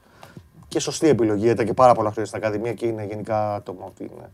Και 0.69 0.81
σωστή 0.81 1.09
επιλογή. 1.09 1.49
Ήταν 1.49 1.67
και 1.67 1.73
πάρα 1.73 1.95
πολλά 1.95 2.11
χρόνια 2.11 2.27
στην 2.27 2.43
Ακαδημία 2.45 2.73
και 2.73 2.87
είναι 2.87 3.05
γενικά 3.05 3.55
άτομο. 3.55 3.93
Την 3.97 4.11
ε, 4.21 4.29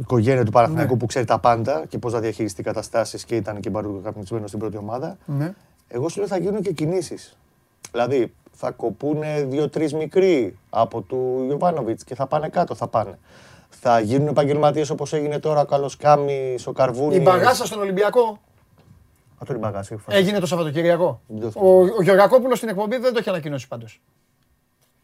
οικογένεια 0.00 0.44
του 0.44 0.50
Παναθηναϊκού 0.50 0.92
Ναι. 0.92 0.98
που 0.98 1.06
ξέρει 1.06 1.24
τα 1.24 1.38
πάντα 1.38 1.84
και 1.88 1.98
πώς 1.98 2.12
να 2.12 2.20
διαχειριστεί 2.20 2.62
καταστάσεις 2.62 3.24
και 3.24 3.36
ήταν 3.36 3.60
και 3.60 3.70
παρουσιασμένο 3.70 4.46
στην 4.46 4.58
πρώτη 4.58 4.76
ομάδα. 4.76 5.16
Ναι. 5.26 5.54
Εγώ 5.88 6.08
σου 6.08 6.18
λέω 6.18 6.28
θα 6.28 6.36
γίνουν 6.38 6.62
και 6.62 6.72
κινήσεις. 6.72 7.36
Δηλαδή 7.90 8.34
θα 8.52 8.70
κοπούν 8.70 9.22
δύο-τρεις 9.48 9.94
μικροί 9.94 10.58
από 10.70 11.00
του 11.00 11.46
Ιωβάνοβιτς 11.48 12.04
και 12.04 12.14
θα 12.14 12.26
πάνε 12.26 12.48
κάτω. 12.48 12.74
Θα 12.74 12.86
πάνε. 12.88 13.18
Θα 13.68 14.00
γίνουν 14.00 14.28
επαγγελματίες 14.28 14.90
όπως 14.90 15.12
έγινε 15.12 15.38
τώρα 15.38 15.60
ο 15.60 15.64
Καλοσκάμι, 15.64 16.54
ο 16.64 16.72
Καρβούνης. 16.72 17.16
Η 17.16 17.20
μπαγάσα 17.20 17.66
στον 17.66 17.80
Ολυμπιακό 17.80 18.38
Αυτό 19.38 19.52
είναι 19.54 19.66
η 19.66 19.70
μπαγάσα. 19.70 19.96
έγινε 20.08 20.38
το 20.38 20.46
Σαββατοκυριακό. 20.46 21.20
Δεν 21.26 21.52
το 21.52 21.60
Ο, 21.60 21.80
ο 21.80 22.02
Γεωργακόπουλος 22.02 22.56
στην 22.56 22.68
εκπομπή 22.68 22.96
δεν 22.96 23.12
το 23.12 23.18
έχει 23.18 23.28
ανακοινώσει 23.28 23.68
πάντως. 23.68 24.00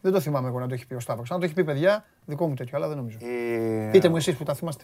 Δεν 0.01 0.11
το 0.11 0.19
θυμάμαι 0.19 0.47
εγώ 0.47 0.59
να 0.59 0.67
το 0.67 0.73
έχει 0.73 0.87
πει 0.87 0.93
ο 0.93 0.99
Σταύρος. 0.99 1.31
Αν 1.31 1.39
το 1.39 1.45
έχει 1.45 1.53
πει 1.53 1.63
παιδιά, 1.63 2.05
δικό 2.25 2.47
μου 2.47 2.53
τέτοιο, 2.53 2.77
αλλά 2.77 2.87
δεν 2.87 2.97
νομίζω. 2.97 3.17
Ε, 3.21 3.89
Πείτε 3.91 4.09
μου 4.09 4.15
εσείς 4.15 4.35
που 4.35 4.43
τα 4.43 4.53
θυμάστε. 4.53 4.83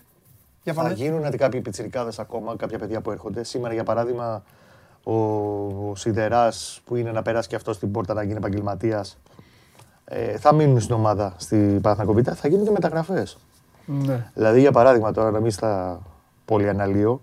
Για 0.64 0.73
Θα 0.73 0.81
πάμε. 0.81 0.94
γίνουν 0.94 1.38
κάποιοι 1.38 1.61
πιτσιρικάδες 1.61 2.19
ακόμα, 2.19 2.56
κάποια 2.56 2.80
παιδιά 2.80 3.02
που 3.02 3.11
έρχονται. 3.11 3.44
Σήμερα, 3.44 3.73
για 3.73 3.84
παράδειγμα, 3.84 4.44
ο, 5.03 5.14
ο 5.14 5.95
Σιδεράς 5.95 6.81
που 6.85 6.95
είναι 6.95 7.11
να 7.11 7.22
περάσει 7.22 7.48
και 7.48 7.56
αυτός 7.56 7.76
στην 7.76 7.91
πόρτα 7.91 8.14
να 8.14 8.23
γίνει 8.23 8.35
επαγγελματίας. 8.38 9.18
Ε, 10.06 10.38
θα 10.38 10.53
μείνουν 10.53 10.80
στην 10.80 10.95
ομάδα 10.95 11.34
στη 11.38 11.80
Παναθηναϊκό 11.81 12.14
Β. 12.14 12.39
Θα 12.39 12.48
γίνουν 12.48 12.65
και 12.65 12.72
μεταγραφές. 12.72 13.38
Ναι. 13.85 14.31
Δηλαδή, 14.34 14.60
για 14.60 14.72
παράδειγμα, 14.72 15.11
τώρα 15.11 15.31
να 15.31 15.39
μην 15.39 15.52
στα 15.52 16.02
πολύ 16.45 16.69
αναλύω, 16.69 17.22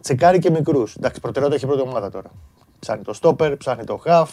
τσεκάρει 0.00 0.38
και 0.38 0.50
μικρούς. 0.50 0.96
Εντάξει, 0.96 1.20
προτεραιότητα 1.20 1.60
έχει 1.62 1.72
η 1.72 1.76
πρώτη 1.76 1.90
ομάδα 1.90 2.10
τώρα. 2.10 2.30
Ψάχνει 2.78 3.02
το 3.04 3.12
στόπερ, 3.12 3.56
ψάχνει 3.56 3.84
το 3.84 3.96
χαφ 3.96 4.30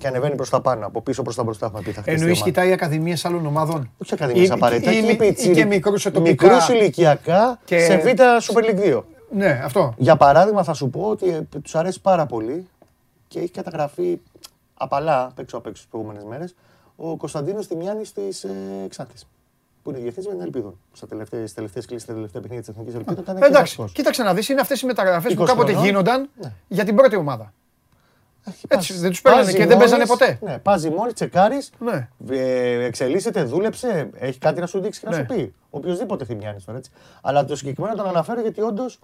και 0.00 0.06
ανεβαίνει 0.08 0.34
προς 0.34 0.50
τα 0.50 0.60
πάνω. 0.60 0.86
Από 0.86 1.02
πίσω 1.02 1.22
προς 1.22 1.34
τα 1.34 1.42
μπροστά 1.42 1.66
έχουμε 1.66 1.82
πει. 1.82 1.90
Θα 1.92 2.00
χτίσει 2.00 2.16
η 2.16 2.20
Εννοείς 2.20 2.36
ομάδα. 2.40 2.50
κοιτάει 2.50 2.72
ακαδημίες 2.72 3.24
άλλων 3.24 3.46
ομάδων; 3.46 3.90
Όχι 4.02 4.14
ακαδημίες 4.14 4.48
Ή- 4.48 4.52
απαραίτητα. 4.52 4.92
ή- 4.92 5.00
και 5.02 5.10
ή- 5.12 5.16
πιτσιρι- 5.16 5.56
ή 5.56 5.60
και 5.60 5.64
μικρούς 5.64 6.00
σε 6.02 6.10
τοπικά. 6.10 6.46
μικρούς 6.48 6.68
ηλικιακά 6.68 7.58
Και- 7.64 7.78
σε 7.78 7.96
Β 7.96 8.04
Super 8.40 8.64
League 8.64 8.78
2. 8.80 9.04
Ναι, 9.30 9.60
αυτό. 9.64 9.94
Για 9.96 10.16
παράδειγμα, 10.16 10.62
θα 10.64 10.72
σου 10.74 10.90
πω 10.90 11.00
ότι 11.02 11.28
ε, 11.28 11.40
τους 11.62 11.74
αρέσει 11.74 12.00
πάρα 12.00 12.26
πολύ 12.26 12.66
και 13.28 13.38
έχει 13.38 13.50
καταγραφεί 13.50 14.20
απαλά 14.74 15.24
απ' 15.24 15.38
έξω 15.38 15.56
απ' 15.56 15.66
έξω 15.66 15.82
τις 15.82 15.90
προηγούμενες 15.90 16.24
μέρες 16.24 16.54
ο 16.96 17.16
Κωνσταντίνος 17.16 17.66
Τιμιάννης 17.66 18.12
της 18.12 18.44
ε, 18.44 18.50
Ξάνθη. 18.88 19.14
Που 19.82 19.90
είναι 19.90 19.98
διευθυντή 19.98 20.26
με 20.28 20.32
την 20.34 20.42
Ελπίδων. 20.42 20.78
Στα 20.92 21.06
τελευταίες 21.06 21.52
τελευταίες 21.54 21.86
κλήσεις, 21.86 22.04
στα 22.04 22.12
τελευταία 22.14 22.40
παιχνίδια 22.42 22.64
της 22.64 22.74
Εθνικής 22.74 22.94
Ελπίδων. 22.94 23.22
ήταν 23.22 23.36
Εντάξει, 23.36 23.52
εξαιρετικός. 23.58 23.92
κοίταξε 23.92 24.22
να 24.22 24.34
δεις, 24.34 24.48
είναι 24.48 24.60
αυτές 24.60 24.80
οι 24.80 24.86
μεταγραφές 24.86 25.34
που 25.34 25.42
20 25.42 25.46
κάποτε 25.46 25.70
χρονών. 25.72 25.86
γίνονταν 25.88 26.28
Ναι. 26.40 26.52
για 26.68 26.84
την 26.84 26.94
πρώτη 26.96 27.16
ομάδα. 27.16 27.52
Έχει 28.44 28.66
Έτσι, 28.68 28.88
πας- 28.92 29.00
δεν 29.00 29.10
τους 29.10 29.20
παίρνανε 29.22 29.44
πας 29.44 29.54
και 29.54 29.66
δεν 29.66 29.78
παίζανε 29.78 30.04
ζυμώνεις, 30.04 30.38
ποτέ. 30.38 30.38
Ναι, 30.52 30.58
πα 30.58 30.80
μόνη, 30.96 31.12
τσεκάρεις, 31.12 31.70
Ναι. 31.78 32.08
ε, 32.30 32.84
εξελίσσεται, 32.84 33.42
δούλεψε, 33.44 34.10
έχει 34.14 34.38
κάτι 34.38 34.60
να 34.60 34.66
σου 34.66 34.80
δείξει 34.80 35.00
και 35.00 35.06
να 35.08 35.16
Ναι. 35.16 35.20
σου 35.28 35.34
πει. 35.34 35.54
Οποιοδήποτε 35.70 36.24
θυμιάνεις 36.24 36.64
τώρα 36.64 36.78
έτσι. 36.78 36.90
Αλλά 37.22 37.44
το 37.44 37.56
συγκεκριμένο 37.56 37.94
τον 37.96 38.06
αναφέρω 38.08 38.40
γιατί 38.40 38.60
όντως 38.60 38.98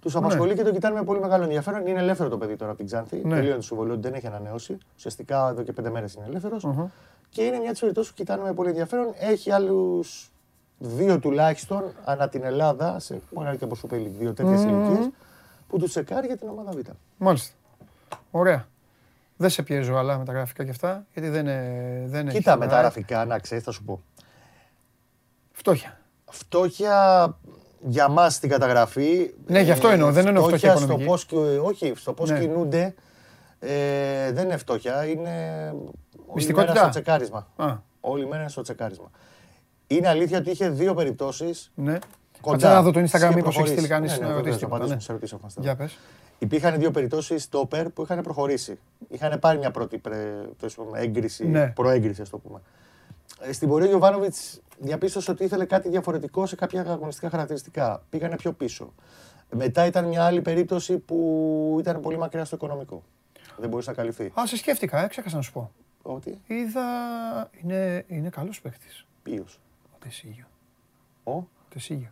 τους 0.00 0.16
απασχολεί 0.16 0.54
και 0.54 0.62
το 0.62 0.70
κοιτάνε 0.72 0.94
με 0.94 1.04
πολύ 1.04 1.20
μεγάλο 1.20 1.42
ενδιαφέρον. 1.44 1.86
Είναι 1.86 2.00
ελεύθερο 2.00 2.28
το 2.28 2.38
παιδί 2.38 2.56
τώρα 2.56 2.70
από 2.70 2.78
την 2.78 2.86
Ξάνθη. 2.86 3.20
Ναι. 3.24 3.34
Τελείωνε 3.34 3.56
το 3.56 3.62
συμβολίο, 3.62 3.94
του, 3.94 4.00
δεν 4.00 4.14
έχει 4.14 4.26
ανανεώσει. 4.26 4.78
Ουσιαστικά 4.96 5.48
εδώ 5.50 5.62
και 5.62 5.72
πέντε 5.72 5.90
μέρες 5.90 6.14
είναι 6.14 6.24
ελεύθερος. 6.28 6.66
Και 7.28 7.42
είναι 7.42 7.58
μια 7.58 7.72
τη 7.72 7.78
περιπτώσει 7.80 8.08
που 8.08 8.14
κοιτάνε 8.16 8.42
με 8.42 8.52
πολύ 8.52 8.68
ενδιαφέρον. 8.68 9.06
Έχει 9.18 9.50
άλλους 9.52 10.30
δύο 10.78 11.18
τουλάχιστον 11.18 11.82
ανά 12.04 12.28
την 12.28 12.44
Ελλάδα, 12.44 12.98
σε 12.98 13.20
μεγάλη 13.36 13.56
και 13.56 13.64
από 13.64 13.76
Super 13.82 13.94
League, 13.94 14.10
δύο 14.18 14.32
τέτοιες 14.32 14.62
ηλικίες, 14.62 15.08
που 15.68 15.78
τους 15.78 15.90
τσεκάρει 15.90 16.26
για 16.26 16.36
την 16.36 16.48
ομάδα 16.48 16.70
Β. 16.72 16.76
Μάλιστα. 17.16 17.54
Ωραία. 18.30 18.66
Δεν 19.36 19.50
σε 19.50 19.62
πιέζω 19.62 19.94
αλλά 19.96 20.18
με 20.18 20.24
τα 20.24 20.32
γραφικά 20.32 20.64
και 20.64 20.70
αυτά, 20.70 21.06
γιατί 21.12 21.28
δεν, 21.28 21.46
ε, 21.46 22.02
δεν 22.06 22.28
έχει 22.28 22.36
Κοίτα 22.36 22.50
ώρα. 22.52 22.60
με 22.60 22.66
τα 22.66 22.78
γραφικά, 22.78 23.24
να 23.24 23.38
ξέρεις, 23.38 23.64
θα 23.64 23.70
σου 23.70 23.84
πω. 23.84 24.02
Φτώχεια. 25.52 26.00
Φτώχεια 26.30 27.36
για 27.86 28.08
μας 28.08 28.34
στην 28.34 28.48
καταγραφή. 28.50 29.30
Ναι, 29.46 29.60
γι' 29.60 29.70
αυτό 29.70 29.88
εννοώ, 29.88 30.12
δεν 30.12 30.26
εννοώ 30.26 30.46
φτώχεια 30.46 30.70
στο 30.70 30.78
οικονομική. 30.78 31.08
πώς, 31.08 31.24
και- 31.24 31.36
όχι, 31.62 31.92
στο 31.96 32.12
πώς 32.12 32.30
Ναι. 32.30 32.38
κινούνται. 32.38 32.94
Ε, 33.58 34.32
δεν 34.32 34.44
είναι 34.44 34.56
φτώχεια, 34.56 35.04
είναι. 35.06 35.30
Όλη 36.16 36.30
Μυστικότητα. 36.34 36.72
μέρα 36.72 36.82
στο 36.82 36.90
τσεκάρισμα. 37.00 37.46
Α, 37.56 37.74
Όλη 38.00 38.26
μέρα 38.26 38.40
είναι 38.40 38.50
στο 38.50 38.62
τσεκάρισμα. 38.62 39.10
Είναι 39.86 40.08
αλήθεια 40.08 40.38
ότι 40.38 40.50
είχε 40.50 40.68
δύο 40.68 40.94
περιπτώσεις. 40.94 41.72
Ναι. 42.50 42.56
Κοντά. 42.56 42.68
Κάτσε 42.68 42.74
να 42.76 42.82
δω 42.82 42.90
το 42.90 43.00
Instagram 43.00 43.28
και 43.28 43.34
μήπως 43.34 43.36
έχει 43.36 43.42
προχωρήσει. 43.42 43.72
στείλει 43.72 43.88
κανείς 43.88 44.10
Ναι, 44.10 44.16
ναι, 44.16 44.22
να 44.22 44.26
βεβαίως, 44.28 44.44
ρωτήσει 44.44 44.52
να 44.64 44.68
τίποτα, 44.68 44.76
απαντήσουμε 44.76 44.94
ναι. 44.96 45.00
σε 45.02 45.10
ερωτήσεις 45.12 45.32
αφού 45.34 45.40
είμαστε 45.42 45.60
Για 45.60 45.70
εδώ. 45.70 45.82
πες. 45.82 45.98
Υπήρχαν 46.38 46.78
δύο 46.78 46.90
περιπτώσεις 46.90 47.42
στόπερ 47.42 47.88
που 47.90 48.02
είχαν 48.02 48.20
προχωρήσει. 48.22 48.78
Είχαν 49.08 49.38
πάρει 49.38 49.58
μια 49.58 49.70
πρώτη 49.70 49.98
πρε- 49.98 50.18
το 50.58 50.68
πούμε, 50.76 50.98
έγκριση, 51.00 51.46
Ναι. 51.48 51.66
προέγκριση, 51.68 52.22
ας 52.22 52.28
το 52.30 52.38
πούμε. 52.38 52.60
Ε, 53.40 53.52
Στην 53.52 53.68
πορεία 53.68 53.86
ο 53.86 53.88
Γιωβάνοβιτς 53.88 54.60
διαπίστωσε 54.78 55.30
ότι 55.30 55.44
ήθελε 55.44 55.64
κάτι 55.64 55.88
διαφορετικό 55.88 56.46
σε 56.46 56.56
κάποια 56.56 56.80
αγωνιστικά 56.80 57.30
χαρακτηριστικά. 57.30 58.02
Πήγανε 58.10 58.36
πιο 58.36 58.52
πίσω. 58.52 58.92
Μετά 59.50 59.86
ήταν 59.86 60.04
μια 60.04 60.24
άλλη 60.24 60.40
περίπτωση 60.42 60.98
που 60.98 61.76
ήταν 61.80 62.00
πολύ 62.00 62.18
μακριά 62.18 62.44
στο 62.44 62.56
οικονομικό. 62.56 63.02
Δεν 63.56 63.68
μπορούσε 63.68 63.90
να 63.90 63.96
καλυφθεί. 63.96 64.32
Α, 64.40 64.46
σε 64.46 64.56
σκέφτηκα, 64.56 65.04
ε, 65.04 65.06
ξέχασα 65.06 65.36
να 65.36 65.42
σου 65.42 65.52
πω. 65.52 65.70
Ότι, 66.02 66.40
Είδα. 66.46 66.82
Είναι, 67.62 68.04
είναι 68.08 68.28
καλός 68.28 68.60
παίκτης. 68.60 69.06
ποιος; 69.22 69.60
Ο 69.94 69.96
Τεσίγιο. 69.98 70.44
Ο; 71.24 71.42
Τεσίγιο. 71.68 72.08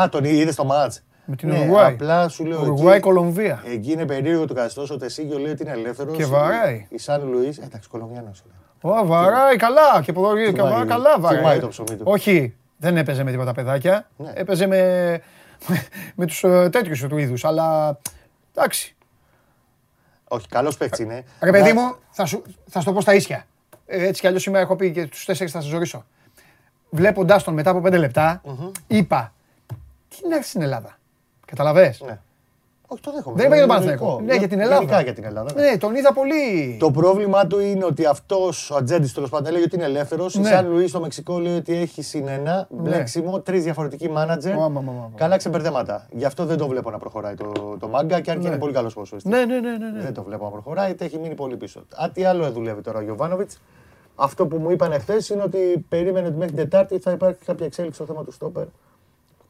Α, 0.00 0.08
τον 0.08 0.24
είδες 0.24 0.54
στο 0.54 0.64
μάτς. 0.64 1.02
Με 1.24 1.36
την 1.36 1.48
Ναι, 1.48 1.58
Ουρουγουάη. 1.58 1.92
Απλά 1.92 2.28
σου 2.28 2.44
λέω. 2.44 2.58
εκεί- 2.58 2.66
Ουρουγουάη-Κολομβία. 2.68 3.62
Εκεί 3.66 3.92
είναι 3.92 4.06
περίεργο 4.06 4.44
το 4.46 4.54
καθεστώς. 4.54 4.90
Ο 4.90 4.96
Τεσίγιο 4.96 5.38
λέει 5.38 5.52
ότι 5.52 5.62
είναι 5.62 5.72
ελεύθερος. 5.72 6.16
Και 6.16 6.24
βαράει. 6.24 6.86
Η 6.90 6.98
Σαν 6.98 7.28
Λουίς. 7.28 7.58
Εντάξει, 7.58 7.88
Κολομβιάνο 7.88 8.30
είναι. 8.44 8.94
Ω, 9.00 9.06
βαράει 9.06 9.56
καλά. 9.56 10.02
Και 10.02 10.12
ποδο- 10.12 10.36
και 10.36 10.52
Τιμάει- 10.52 10.70
βαράει 10.70 10.86
καλά 10.86 11.16
βαράει. 11.20 11.38
τιμάει 11.38 11.58
το 11.58 11.68
ψωμί 11.68 11.96
του. 11.96 12.02
Όχι, 12.06 12.54
δεν 12.76 12.96
έπαιζε 12.96 13.22
με 13.22 13.30
τίποτα 13.30 13.52
παιδάκια. 13.52 14.08
Ναι. 14.16 14.30
Έπαιζε 14.34 14.66
με, 14.66 14.80
με 16.16 16.26
τους 16.26 16.44
ε, 16.44 16.68
τέτοιους 16.72 17.00
του 17.08 17.16
είδους. 17.18 17.44
Αλλά 17.44 17.98
εντάξει. 18.54 18.96
Όχι, 20.28 20.48
καλός 20.48 20.76
παίκτης 20.76 20.98
είναι. 20.98 21.24
Ρε 21.40 21.50
παιδί 21.50 21.72
Να- 21.72 21.80
μου, 21.82 21.94
θα 22.10 22.24
σου, 22.26 22.42
θα 22.68 22.78
σου 22.78 22.84
το 22.86 22.92
πω 22.92 23.00
στα 23.00 23.14
ίσια. 23.14 23.44
Ε, 23.86 24.06
Έτσι 24.06 24.20
κι 24.20 24.26
αλλιώς 24.26 24.42
σήμερα 24.42 24.62
έχω 24.64 24.76
πει 24.76 24.90
και 24.92 25.06
τους 25.06 25.24
τέσσερις 25.24 25.52
θα 25.52 25.60
σας 25.60 25.70
ζωρίσω. 25.70 26.04
Βλέποντάς 26.90 27.42
τον 27.44 27.54
μετά 27.54 27.70
από 27.70 27.80
πέντε 27.80 27.96
λεπτά, 27.96 28.42
είπα, 28.86 29.32
τι 30.22 30.28
να 30.28 30.36
έρθει 30.36 30.48
στην 30.48 30.62
Ελλάδα; 30.62 30.98
Καταλαβες; 31.46 32.02
Ναι. 32.06 32.18
Όχι, 32.88 33.02
το 33.02 33.12
δέχομαι. 33.12 33.36
Δεν 33.36 33.46
είπα 33.46 33.56
για 33.56 33.66
τον 33.66 33.76
Είναι 33.76 33.86
Παναθηναϊκό. 33.86 34.04
λογικό. 34.04 34.32
Ναι, 34.32 34.38
για 34.38 34.48
την 34.48 34.60
Ελλάδα. 34.60 34.76
Γενικά 34.82 35.00
για 35.02 35.12
την 35.12 35.24
Ελλάδα. 35.24 35.52
ναι. 35.54 35.70
Ναι, 35.70 35.76
τον 35.78 35.94
είδα 35.94 36.12
πολύ. 36.12 36.76
Το 36.80 36.90
πρόβλημά 36.90 37.46
του 37.46 37.58
είναι 37.60 37.84
ότι 37.84 38.04
αυτός 38.06 38.70
ο 38.70 38.76
Ατζέντης 38.76 39.12
τέλος 39.12 39.30
πάντων 39.30 39.52
λέει 39.52 39.62
ότι 39.62 39.76
είναι 39.76 39.84
ελεύθερος. 39.84 40.34
Η 40.34 40.40
Ναι. 40.40 40.48
Σαν 40.48 40.68
Λουίς 40.68 40.90
στο 40.90 41.00
Μεξικό 41.00 41.38
λέει 41.38 41.56
ότι 41.56 41.74
έχει 41.76 42.02
συν 42.02 42.28
ένα 42.28 42.66
μπλέξιμο, 42.70 43.40
τρεις 43.40 43.62
διαφορετικοί 43.64 44.08
μάνατζερ. 44.10 44.54
Ω, 44.56 44.58
μα, 44.60 44.68
μα, 44.68 44.80
μα, 44.80 44.92
μα. 44.92 45.10
Καλά 45.16 45.36
ξεμπερδέματα. 45.36 46.06
Γι' 46.10 46.24
αυτό 46.24 46.44
δεν 46.44 46.56
το 46.56 46.68
βλέπω 46.68 46.90
να 46.90 46.98
προχωράει 46.98 47.34
το, 47.34 47.52
το 47.78 47.88
μάγκα 47.88 48.20
και 48.20 48.30
αν 48.30 48.40
και 48.40 48.46
είναι 48.46 48.58
πολύ 48.58 48.72
καλός 48.72 48.94
πόσο. 48.94 49.16
Ναι, 49.22 49.44
ναι, 49.44 49.60
ναι, 49.60 49.76
ναι, 49.76 49.90
ναι. 49.90 50.00
Δεν 50.02 50.14
το 50.14 50.22
βλέπω 50.22 50.44
να 50.44 50.50
προχωράει, 50.50 50.90
είτε 50.90 51.04
έχει 51.04 51.18
μείνει 51.18 51.34
πολύ 51.34 51.56
πίσω. 51.56 51.80
Α, 52.02 52.10
τι 52.12 52.24
άλλο 52.24 52.50
δουλεύει 52.50 52.80
τώρα 52.80 52.98
ο 52.98 53.02
Γιωβάνοβιτς. 53.02 53.58
Αυτό 54.14 54.46
που 54.46 54.56
μου 54.56 54.70
είπαν 54.70 54.92
εχθέ 54.92 55.14
είναι 55.32 55.42
ότι 55.42 55.84
περίμενε 55.88 56.26
ότι 56.26 56.36
μέχρι 56.36 56.54
την 56.54 56.62
Τετάρτη 56.62 56.98
θα 56.98 57.10
υπάρχει 57.10 57.38
κάποια 57.44 57.66
εξέλιξη 57.66 57.96
στο 58.02 58.12
θέμα 58.12 58.24
του 58.24 58.32
Στόπερ. 58.32 58.64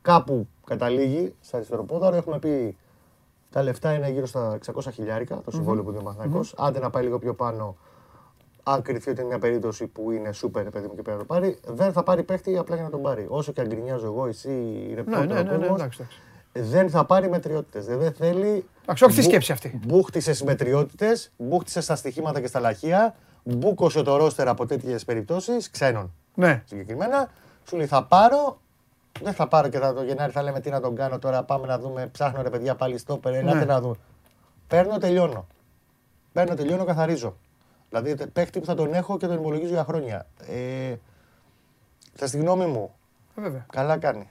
Κάπου 0.06 0.48
καταλήγει 0.66 1.34
στα 1.40 1.56
αριστεροπόδαρο. 1.56 2.16
Έχουμε 2.16 2.38
πει 2.38 2.76
τα 3.50 3.62
λεφτά 3.62 3.92
είναι 3.92 4.10
γύρω 4.10 4.26
στα 4.26 4.58
600 4.74 4.80
χιλιάρικα 4.92 5.40
το 5.44 5.50
συμβόλαιο 5.50 5.82
που 5.82 5.90
δίνει 5.90 6.02
ο 6.02 6.04
Παναθηναϊκός. 6.04 6.54
Άντε 6.58 6.78
να 6.78 6.90
πάει 6.90 7.02
λίγο 7.02 7.18
πιο 7.18 7.34
πάνω, 7.34 7.76
αν 8.62 8.82
κρυφτεί 8.82 9.10
ότι 9.10 9.18
είναι 9.20 9.28
μια 9.28 9.38
περίπτωση 9.38 9.86
που 9.86 10.10
είναι 10.10 10.32
σούπερ, 10.32 10.70
παιδί 10.70 10.86
μου, 10.86 10.94
και 10.94 11.02
πρέπει 11.02 11.18
να 11.18 11.24
το 11.26 11.34
πάρει, 11.34 11.58
δεν 11.66 11.92
θα 11.92 12.02
πάρει 12.02 12.22
παίχτη 12.22 12.56
απλά 12.58 12.74
για 12.74 12.84
να 12.84 12.90
τον 12.90 13.02
πάρει. 13.02 13.26
Όσο 13.28 13.52
και 13.52 13.60
αν 13.60 13.66
γκρινιάζω 13.66 14.06
εγώ, 14.06 14.26
εσύ, 14.26 14.50
η 14.50 14.86
Ναι, 14.88 14.94
ρεπόρτερ, 14.94 15.26
ναι, 15.26 15.32
ο 15.32 15.42
ναι, 15.42 15.50
ναι, 15.50 15.56
κόσμος, 15.58 15.78
εντάξει, 15.80 16.06
εντάξει. 16.52 16.70
δεν 16.72 16.90
θα 16.90 17.04
πάρει 17.04 17.28
μετριότητες. 17.28 17.86
Δεν 17.86 18.12
θέλει. 18.12 18.64
Εντάξει, 18.82 19.04
όχι 19.04 19.14
τη 19.14 19.20
Μπου- 19.20 19.30
σκέψη 19.30 19.52
αυτή. 19.52 19.80
Μπούχτισε 19.86 20.32
στι 20.32 20.44
μετριότητες, 20.44 21.32
μπούχτισε 21.36 21.80
στα 21.80 21.96
στοιχήματα 21.96 22.40
και 22.40 22.46
στα 22.46 22.60
λαχεία, 22.60 23.14
μπούκωσε 23.42 24.02
το 24.02 24.16
ρόστερ 24.16 24.48
από 24.48 24.66
τέτοιες 24.66 25.04
περιπτώσεις, 25.04 25.70
ξένων 25.70 26.12
Ναι. 26.34 26.62
συγκεκριμένα. 26.66 27.30
Σου 27.68 27.76
λέει 27.76 27.86
θα 27.86 28.04
πάρω, 28.04 28.60
δεν 29.22 29.32
θα 29.32 29.47
πάρω 29.48 29.68
και 29.68 29.78
θα 29.78 29.94
το 29.94 30.02
Γενάρη 30.02 30.32
θα 30.32 30.43
λέμε 30.43 30.60
τι 30.60 30.70
να 30.70 30.80
τον 30.80 30.94
κάνω 30.97 31.18
τώρα. 31.18 31.43
Πάμε 31.43 31.66
να 31.66 31.78
δούμε. 31.78 32.06
Ψάχνω 32.12 32.43
ρε 32.43 32.51
παιδιά 32.51 32.74
πάλι 32.74 32.98
στο 32.98 33.20
ελάτε 33.24 33.59
Ναι. 33.59 33.64
να 33.64 33.80
δούμε. 33.80 33.94
Παίρνω, 34.68 34.98
τελειώνω. 34.98 35.47
Παίρνω, 36.32 36.55
τελειώνω, 36.55 36.84
καθαρίζω. 36.84 37.36
Δηλαδή 37.88 38.14
τε- 38.14 38.28
παίχτη 38.28 38.60
που 38.60 38.66
θα 38.66 38.74
τον 38.74 38.94
έχω 38.94 39.16
και 39.16 39.26
τον 39.26 39.36
υπολογίζω 39.36 39.72
για 39.72 39.84
χρόνια. 39.84 40.26
Ε, 40.48 40.94
θα 42.14 42.26
στη 42.26 42.38
γνώμη 42.38 42.66
μου, 42.66 42.90
Ε, 43.38 43.40
Βέβαια. 43.40 43.66
Καλά 43.72 43.97
κάνει. 43.98 44.28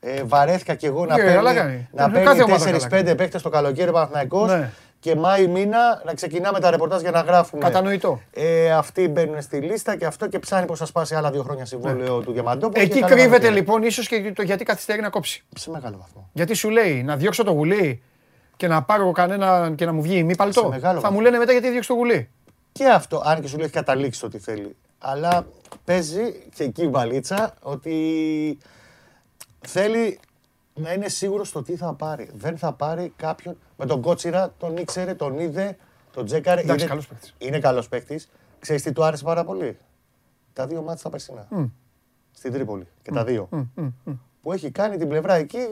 Ε, 0.00 0.22
βαρέθηκα 0.24 0.74
κι 0.74 0.86
εγώ 0.86 1.06
να 1.06 1.16
Ναι, 1.16 1.22
καλά 1.34 1.52
παίρνει, 1.52 1.58
κάνει. 1.70 1.88
να 1.92 2.08
Ναι, 2.08 2.22
κάθε 2.22 2.42
ομάδα 2.42 2.64
παίρνει 2.64 2.78
καλά 2.80 3.02
4-5 3.12 3.16
παίχτες 3.16 3.42
το 3.42 3.48
καλοκαίρι 3.48 3.88
ο 3.88 3.92
Παναθηναϊκός 3.92 4.50
Ναι. 4.50 4.70
Και 5.02 5.16
Μάη 5.16 5.46
μήνα 5.46 6.02
να 6.04 6.14
ξεκινάμε 6.14 6.60
τα 6.60 6.70
ρεπορτάζ 6.70 7.00
για 7.00 7.10
να 7.10 7.20
γράφουμε. 7.20 7.62
Κατανοητό. 7.64 8.20
Ε, 8.32 8.70
αυτοί 8.72 9.08
μπαίνουν 9.08 9.42
στη 9.42 9.56
λίστα 9.56 9.96
και 9.96 10.06
αυτό 10.06 10.28
και 10.28 10.38
ψάχνει 10.38 10.66
πώ 10.66 10.76
θα 10.76 10.86
σπάσει 10.86 11.14
άλλα 11.14 11.30
δύο 11.30 11.42
χρόνια 11.42 11.64
συμβόλαιο 11.64 12.20
του 12.20 12.32
Διαμαντόπουλου. 12.32 12.72
Ναι. 12.76 12.82
Εκεί 12.82 12.94
και 12.94 13.00
καλά 13.00 13.12
κρύβεται 13.12 13.30
καλοκαίρι. 13.38 13.54
λοιπόν 13.54 13.82
ίσως 13.82 14.08
και 14.08 14.32
το 14.34 14.42
γιατί 14.42 14.64
καθυστερεί 14.64 15.00
να 15.00 15.10
κόψει. 15.10 15.44
Σε 15.56 15.70
μεγάλο 15.70 15.96
βαθμό. 16.00 16.28
Γιατί 16.32 16.54
σου 16.54 16.70
λέει 16.70 17.02
να 17.02 17.16
διώξω 17.16 17.44
το 17.44 17.50
γουλί 17.50 18.02
και 18.56 18.66
να 18.68 18.82
πάρω 18.82 19.12
κανένα 19.12 19.72
και 19.76 19.84
να 19.84 19.92
μου 19.92 20.02
βγει 20.02 20.22
μη 20.22 20.30
Σε 20.30 20.36
παλτό. 20.36 20.68
μεγάλο 20.68 20.94
Θα 20.94 21.00
βαθμό. 21.00 21.16
μου 21.16 21.22
λένε 21.22 21.38
μετά 21.38 21.52
γιατί 21.52 21.70
διώξω 21.70 21.92
το 21.92 21.98
γουλί. 21.98 22.28
Και 22.72 22.88
αυτό, 22.88 23.22
αν 23.24 23.40
και 23.40 23.46
σου 23.48 23.56
λέει 23.56 23.64
έχει 23.64 23.74
καταλήξει 23.74 24.20
το 24.20 24.28
τι 24.28 24.38
θέλει. 24.38 24.76
Αλλά 24.98 25.46
παίζει 25.84 26.22
και 26.54 26.64
εκεί 26.64 26.82
η 26.82 26.88
μπαλίτσα 26.88 27.54
ότι 27.62 28.58
θέλει 29.60 30.18
να 30.74 30.92
είναι 30.92 31.08
σίγουρος 31.08 31.48
στο 31.48 31.62
τι 31.62 31.76
θα 31.76 31.94
πάρει. 31.94 32.30
Δεν 32.34 32.58
θα 32.58 32.72
πάρει 32.72 33.12
κάποιον. 33.16 33.56
Με 33.76 33.86
τον 33.86 34.00
Κότσιρα 34.00 34.54
τον 34.58 34.76
ήξερε, 34.76 35.14
τον 35.14 35.38
είδε, 35.38 35.76
τον 36.12 36.24
τζέκαρε. 36.26 36.60
Εντάξει, 36.60 36.84
είναι, 36.84 36.88
καλός 36.88 37.06
παίκτης. 37.08 37.34
Είναι 37.38 37.58
καλός 37.58 37.88
παίκτης. 37.88 38.30
Ξέρεις 38.58 38.82
τι 38.82 38.92
του 38.92 39.04
άρεσε 39.04 39.24
πάρα 39.24 39.44
πολύ; 39.44 39.76
Τα 40.52 40.66
δύο 40.66 40.80
μάτια 40.82 40.96
στα 40.96 41.10
περσινά. 41.10 41.48
Στην 42.32 42.52
Τρίπολη. 42.52 42.86
Και 43.02 43.10
τα 43.10 43.24
δύο. 43.24 43.48
Που 44.42 44.52
έχει 44.52 44.70
κάνει 44.70 44.96
την 44.96 45.08
πλευρά 45.08 45.34
εκεί. 45.34 45.68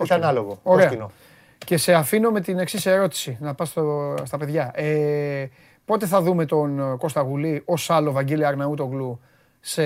Έχει 0.00 0.12
ανάλογο. 0.12 0.58
Ωραία. 0.62 0.84
Κόσκινο. 0.86 1.10
Και 1.58 1.76
σε 1.76 1.92
αφήνω 1.94 2.30
με 2.30 2.40
την 2.40 2.58
εξής 2.58 2.86
ερώτηση, 2.86 3.36
να 3.40 3.54
πας 3.54 3.68
στο- 3.68 4.14
στα 4.22 4.38
παιδιά. 4.38 4.70
Ε, 4.74 5.48
Πότε 5.84 6.06
θα 6.06 6.20
δούμε 6.22 6.44
τον 6.46 6.78
ε, 6.92 6.96
Κώστα 6.96 7.20
Γουλή 7.20 7.62
ως 7.64 7.90
άλλο 7.90 8.12
Βαγγέλη 8.12 8.46
Αρναούτογλου 8.46 9.20
σε, 9.60 9.82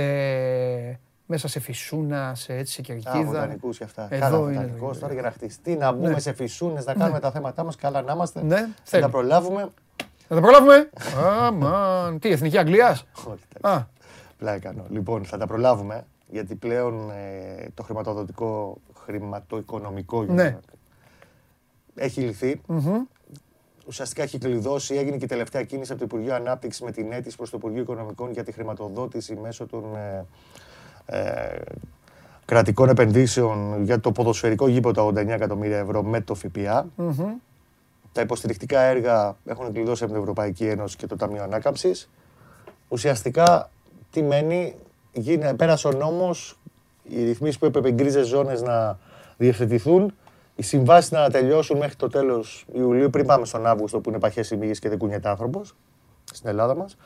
μέσα 1.26 1.48
σε 1.48 1.60
φυσούνα, 1.60 2.34
σε 2.34 2.54
έτσι, 2.56 2.72
σε 2.72 2.80
Α, 2.80 2.84
κερκίδα. 2.84 3.22
βοτανικούς 3.24 3.78
και 3.78 3.84
αυτά. 3.84 4.06
Εδώ 4.10 4.20
Κάνα 4.20 4.36
είναι 4.38 4.52
βοτανικός 4.60 4.94
το- 4.94 5.00
τώρα 5.00 5.12
για 5.12 5.22
να 5.22 5.30
χτιστεί, 5.30 5.76
να 5.76 5.92
μπούμε 5.92 6.08
Ναι. 6.08 6.18
σε 6.18 6.32
φυσούνες, 6.32 6.84
να 6.86 6.94
κάνουμε 6.94 7.20
τα 7.20 7.30
θέματά 7.30 7.64
μας, 7.64 7.76
καλά 7.76 8.02
να 8.02 8.12
είμαστε. 8.12 8.42
Ναι, 8.42 8.56
Θα 8.56 8.68
θέλει. 8.84 9.02
τα 9.02 9.08
προλάβουμε. 9.08 9.68
Θα 10.28 10.34
τα 10.34 10.40
προλάβουμε. 10.40 10.90
Αμάν. 11.40 12.18
Τι, 12.18 12.28
Εθνική 12.30 12.58
Αγγλίας; 12.58 13.04
Όχι, 13.32 13.42
εντάξει. 13.56 13.78
Α, 13.80 13.88
Πλάκα 14.38 14.58
κάνω. 14.58 14.84
Λοιπόν, 14.90 15.24
θα 15.24 15.38
τα 15.38 15.46
προλάβουμε, 15.46 16.04
γιατί 16.28 16.54
πλέον 16.54 17.10
ε, 17.10 17.68
το 17.74 17.82
χρηματοδοτικό, 17.82 18.76
χρηματοοικονομικό 19.04 20.22
Ναι. 20.22 20.58
έχει 21.94 22.20
λυθεί. 22.20 22.60
Ουσιαστικά 23.86 24.22
έχει 24.22 24.38
κλειδώσει, 24.38 24.94
έγινε 24.94 25.16
και 25.16 25.24
η 25.24 25.28
τελευταία 25.28 25.62
κίνηση 25.62 25.92
από 25.92 26.00
το 26.00 26.06
Υπουργείο 26.06 26.34
Ανάπτυξης 26.34 26.80
με 26.82 26.90
την 26.90 27.12
αίτηση 27.12 27.36
προς 27.36 27.50
το 27.50 27.56
Υπουργείο 27.56 27.82
Οικονομικών 27.82 28.30
για 28.32 28.44
τη 28.44 28.52
χρηματοδότηση 28.52 29.34
μέσω 29.36 29.66
των 29.66 29.96
ε, 29.96 29.98
ε, 29.98 30.24
κρατικών 32.44 32.88
επενδύσεων 32.88 33.82
για 33.82 34.00
το 34.00 34.12
ποδοσφαιρικό 34.12 34.68
γήπεδο 34.68 35.12
τα 35.12 35.22
89 35.22 35.28
εκατομμύρια 35.28 35.78
ευρώ 35.78 36.02
με 36.02 36.20
το 36.20 36.34
ΦΠΑ. 36.34 36.86
Τα 38.12 38.20
υποστηρικτικά 38.20 38.80
έργα 38.80 39.36
έχουν 39.44 39.72
κλειδώσει 39.72 40.04
από 40.04 40.12
την 40.12 40.20
Ευρωπαϊκή 40.22 40.66
Ένωση 40.66 40.96
και 40.96 41.06
το 41.06 41.16
Ταμείο 41.16 41.42
Ανάκαμψης. 41.42 42.10
Ουσιαστικά, 42.88 43.70
τι 44.10 44.22
μένει, 44.22 44.74
γίνε, 45.12 45.54
πέρασε 45.54 45.88
ο 45.88 45.92
νόμος, 45.92 46.58
οι 47.02 47.24
ρυθμίσεις 47.24 47.58
που 47.58 47.64
έπρεπε 47.66 47.88
οι 47.88 47.92
γκρίζες 47.92 48.26
ζώνες 48.26 48.62
να 48.62 48.98
διευθετηθούν, 49.36 50.14
οι 50.56 50.62
συμβάσεις 50.62 51.10
να 51.10 51.30
τελειώσουν 51.30 51.78
μέχρι 51.78 51.96
το 51.96 52.08
τέλος 52.08 52.66
Ιουλίου, 52.72 53.10
πριν 53.10 53.26
πάμε 53.26 53.44
στον 53.44 53.66
Αύγουστο 53.66 54.00
που 54.00 54.08
είναι 54.08 54.18
παχές 54.18 54.50
οι 54.50 54.56
μύγες 54.56 54.78
και 54.78 54.88
δεν 54.88 54.98
κουνιέται 54.98 55.28
άνθρωπος, 55.28 55.74
στην 56.32 56.48
Ελλάδα 56.48 56.74
μας. 56.74 56.96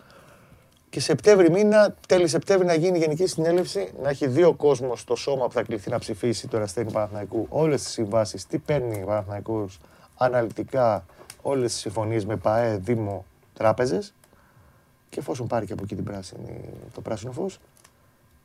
Και 0.91 1.01
Σεπτέμβρη 1.01 1.51
μήνα, 1.51 1.95
τέλη 2.09 2.29
Σεπτέμβρη 2.29 2.67
να 2.67 2.75
γίνει 2.75 2.97
η 2.97 3.01
Γενική 3.01 3.27
Συνέλευση, 3.27 3.93
να 4.03 4.09
έχει 4.09 4.27
δύο 4.27 4.55
κόσμος 4.55 5.01
στο 5.01 5.17
σώμα 5.17 5.47
που 5.47 5.53
θα 5.53 5.63
κληθεί 5.63 5.91
να 5.91 5.99
ψηφίσει 5.99 6.49
το 6.49 6.57
Εραστέχνη 6.57 6.93
Παναθηναϊκού 6.93 7.47
όλες 7.49 7.83
τις 7.83 7.93
συμβάσεις, 7.93 8.47
τι 8.47 8.59
παίρνει 8.59 9.03
ο 9.03 9.07
Παναθηναϊκός 9.07 9.81
αναλυτικά, 10.17 11.05
όλες 11.43 11.73
τις 11.73 11.81
συμφωνίες 11.81 12.25
με 12.25 12.37
ΠΑΕ, 12.37 12.77
Δήμο, 12.77 13.25
τράπεζες 13.55 14.15
και 15.09 15.21
εφόσον 15.21 15.47
πάρει 15.47 15.67
και 15.67 15.73
από 15.73 15.83
εκεί 15.85 15.95
την 15.95 16.05
πράσινη, 16.05 16.61
το 16.95 17.01
πράσινο 17.01 17.33
φως, 17.33 17.61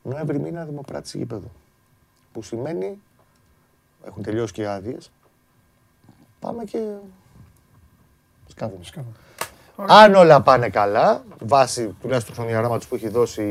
Νοέμβρη 0.02 0.38
μήνα 0.38 0.64
δημοπράτηση 0.64 1.18
γήπεδο. 1.18 1.50
Που 2.32 2.42
σημαίνει, 2.42 2.98
έχουν 4.06 4.22
τελειώσει 4.22 4.52
και 4.52 4.62
οι 4.62 4.66
άδειες. 4.66 5.10
πάμε 6.40 6.64
και 6.64 6.78
σκάβουμε. 8.46 8.84
Αν 9.76 10.14
όλα 10.14 10.40
πάνε 10.40 10.68
καλά, 10.68 11.22
βάσει 11.40 11.94
τουλάχιστον 12.00 12.30
του 12.34 12.40
χρονοδιαγράμματος 12.40 12.86
που 12.86 12.94
έχει 12.94 13.08
δώσει 13.08 13.42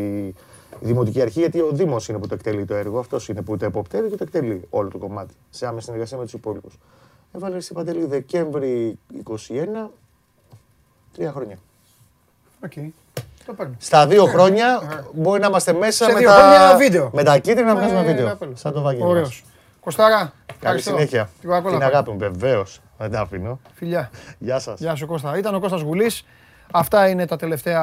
η 0.80 0.86
Δημοτική 0.86 1.22
Αρχή, 1.22 1.40
γιατί 1.40 1.60
ο 1.62 1.70
Δήμος 1.72 2.08
είναι 2.08 2.18
που 2.18 2.28
το 2.28 2.34
εκτελεί 2.34 2.66
το 2.66 2.74
έργο, 2.76 3.00
αυτός 3.00 3.28
είναι 3.30 3.42
που 3.42 3.58
το 3.58 3.66
εποπτεύει 3.66 4.10
και 4.10 4.16
το 4.16 4.24
εκτελεί 4.28 4.68
όλο 4.70 4.90
το 4.90 4.98
κομμάτι, 4.98 5.34
σε 5.50 5.68
άμεση 5.68 5.86
συνεργασία 5.86 6.18
με 6.18 6.24
τους 6.24 6.34
υπόλοιπους. 6.34 6.78
Έβαλε 7.36 7.60
στην 7.60 7.76
Παντελή 7.76 8.06
Δεκέμβρη 8.06 9.00
21, 9.24 9.90
τρία 11.14 11.32
χρόνια. 11.32 11.58
οκ. 12.64 12.72
Το 13.46 13.54
παίρνω. 13.54 13.74
Στα 13.80 14.08
δύο 14.08 14.26
χρόνια 14.26 14.82
μπορεί 15.14 15.40
να 15.40 15.48
είμαστε 15.48 15.74
μέσα 15.74 16.06
Σε 16.06 16.12
με 16.12 16.20
δύο 16.20 16.30
τα, 16.30 16.36
χρόνια 16.36 16.76
βίντεο. 16.78 17.10
με 17.14 17.24
τα 17.24 17.38
κίτρινα 17.38 17.74
να 17.74 17.80
Ε, 17.80 17.84
βγάζουμε 17.88 18.04
βίντεο. 18.12 18.28
καπέλο. 18.28 18.56
Σαν 18.56 18.74
το 18.74 18.82
Βάγγελμα. 18.82 19.08
Ωραίος. 19.10 19.44
Κωστάρα, 19.80 20.16
Καλή 20.18 20.34
ευχαριστώ. 20.60 20.90
συνέχεια. 20.90 21.30
Την 21.42 21.50
Coca-Cola 21.50 21.62
Την 21.62 21.72
πάρε. 21.72 21.86
αγάπη 21.86 22.12
μου, 22.12 22.18
βεβαίως. 22.18 22.82
Δεν 23.04 23.12
τα 23.12 23.22
αφήνω. 23.22 23.60
Φιλιά. 23.74 24.10
Γεια 24.40 24.60
σας. 24.60 24.80
Γεια 24.80 24.96
σου 24.96 25.06
Κώστα. 25.08 25.38
Ήταν 25.38 25.56
ο 25.56 25.60
Κώστας 25.60 25.82
Γουλής. 25.82 26.26
Αυτά 26.72 27.10
είναι 27.10 27.26
τα 27.26 27.36
τελευταία 27.36 27.82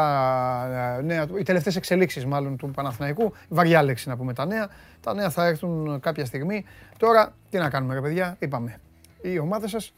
ε, 0.98 1.02
νέα, 1.02 1.26
του- 1.26 1.36
οι 1.36 1.42
τελευταίες 1.42 1.76
εξελίξεις 1.76 2.26
μάλλον 2.26 2.56
του 2.56 2.70
Παναθηναϊκού. 2.70 3.32
Βαριά 3.48 3.82
λέξη 3.82 4.08
να 4.08 4.16
πούμε 4.16 4.32
τα 4.34 4.46
νέα. 4.46 4.68
Τα 5.00 5.14
νέα 5.14 5.30
θα 5.30 5.46
έρθουν 5.46 6.00
κάποια 6.00 6.24
στιγμή. 6.24 6.64
Τώρα, 6.98 7.32
τι 7.50 7.58
να 7.58 7.70
κάνουμε 7.70 7.94
ρε 7.94 8.00
παιδιά, 8.00 8.36
είπαμε. 8.38 8.80
Οι 9.22 9.38
ομάδες 9.38 9.70
σας 9.70 9.92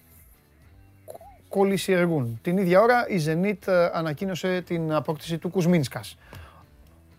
κολλησιεργούν. 1.49 2.39
Την 2.43 2.59
ίδια 2.59 2.81
ώρα 2.81 3.09
η 3.09 3.23
Zenit 3.27 3.69
ε, 3.73 3.89
ανακοίνωσε 3.93 4.61
την 4.61 4.93
απόκτηση 4.93 5.39
του 5.39 5.51
Κουσμίνσκας. 5.51 6.16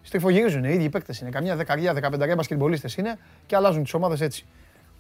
Στριφογυρίζουν, 0.02 0.64
οι 0.64 0.74
ίδιοι 0.74 0.90
παίκτες 0.90 1.20
είναι. 1.20 1.30
Καμιά 1.30 1.56
δεκαριά, 1.56 1.94
δεκαπενταριά 1.94 2.36
μπασκετμπολίστες 2.36 2.96
είναι 2.96 3.18
και 3.46 3.56
αλλάζουν 3.56 3.84
τις 3.84 3.94
ομάδες 3.94 4.22
έτσι. 4.22 4.46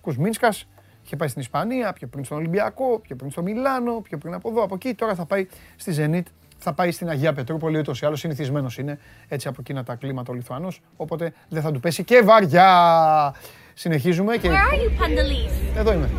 Κουσμίνσκας 0.01 0.67
είχε 1.05 1.15
πάει 1.15 1.27
στην 1.27 1.41
Ισπανία, 1.41 1.93
πιο 1.93 2.07
πριν 2.07 2.23
στον 2.23 2.37
Ολυμπιακό, 2.37 2.99
πιο 2.99 3.15
πριν 3.15 3.31
στο 3.31 3.41
Μιλάνο, 3.41 4.01
πιο 4.01 4.17
πριν 4.17 4.33
από 4.33 4.49
εδώ, 4.49 4.63
από 4.63 4.75
εκεί. 4.75 4.93
Τώρα 4.93 5.15
θα 5.15 5.25
πάει 5.25 5.47
στη 5.75 5.95
Zenit, 5.97 6.31
θα 6.57 6.73
πάει 6.73 6.91
στην 6.91 7.09
Αγία 7.09 7.33
Πετρούπολη, 7.33 7.77
ούτως 7.77 8.01
ή 8.01 8.05
άλλως 8.05 8.19
συνηθισμένος 8.19 8.77
είναι 8.77 8.99
έτσι 9.27 9.47
από 9.47 9.57
εκείνα 9.59 9.83
τα 9.83 9.95
κλίματα 9.95 10.31
ο 10.31 10.35
Λιθουανός, 10.35 10.81
οπότε 10.95 11.33
δεν 11.49 11.61
θα 11.61 11.71
του 11.71 11.79
πέσει 11.79 12.03
και 12.03 12.21
βαριά. 12.21 13.35
Συνεχίζουμε 13.73 14.37
και... 14.37 14.49
Where 14.49 14.53
are 14.53 14.55
you, 14.55 15.03
Pandalis? 15.03 15.77
Εδώ 15.77 15.93
είμαι. 15.93 16.09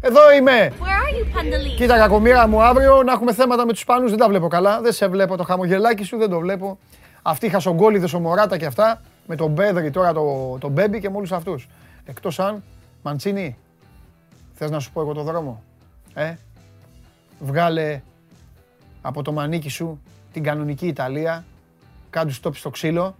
Εδώ 0.00 0.32
είμαι! 0.32 0.72
Where 0.72 0.82
are 0.82 1.36
you, 1.36 1.38
Pandalis? 1.38 1.76
Κοίτα 1.76 1.96
κακομοίρα 1.96 2.48
μου 2.48 2.62
αύριο 2.62 3.02
να 3.02 3.12
έχουμε 3.12 3.32
θέματα 3.32 3.66
με 3.66 3.70
τους 3.70 3.80
Ισπανούς, 3.80 4.10
δεν 4.10 4.18
τα 4.18 4.28
βλέπω 4.28 4.48
καλά. 4.48 4.80
Δεν 4.80 4.92
σε 4.92 5.08
βλέπω 5.08 5.36
το 5.36 5.44
χαμογελάκι 5.44 6.04
σου, 6.04 6.16
δεν 6.16 6.30
το 6.30 6.38
βλέπω. 6.38 6.78
Αυτοί 7.22 7.46
οι 7.46 7.48
χασογκόλιδες, 7.48 8.12
ο 8.12 8.20
Μωράτα 8.20 8.56
και 8.56 8.66
αυτά, 8.66 9.00
με 9.26 9.36
τον 9.36 9.50
Μπέδρη 9.50 9.90
τώρα, 9.90 10.12
τον 10.12 10.58
το 10.58 10.68
Μπέμπι 10.68 11.00
και 11.00 11.10
με 11.10 11.16
όλους 11.16 11.32
αυτούς. 11.32 11.68
Εκτός 12.04 12.38
αν, 12.38 12.62
Μαντσίνη, 13.02 13.56
θες 14.62 14.70
να 14.70 14.80
σου 14.80 14.92
πω 14.92 15.00
εγώ 15.00 15.12
το 15.12 15.22
δρόμο; 15.22 15.62
Ε, 16.14 16.34
βγάλε 17.40 18.00
από 19.02 19.22
το 19.22 19.32
μανίκι 19.32 19.68
σου 19.68 20.00
την 20.32 20.42
κανονική 20.42 20.86
Ιταλία, 20.86 21.44
κάντου 22.10 22.32
στόπ 22.32 22.56
στο 22.56 22.70
ξύλο 22.70 23.14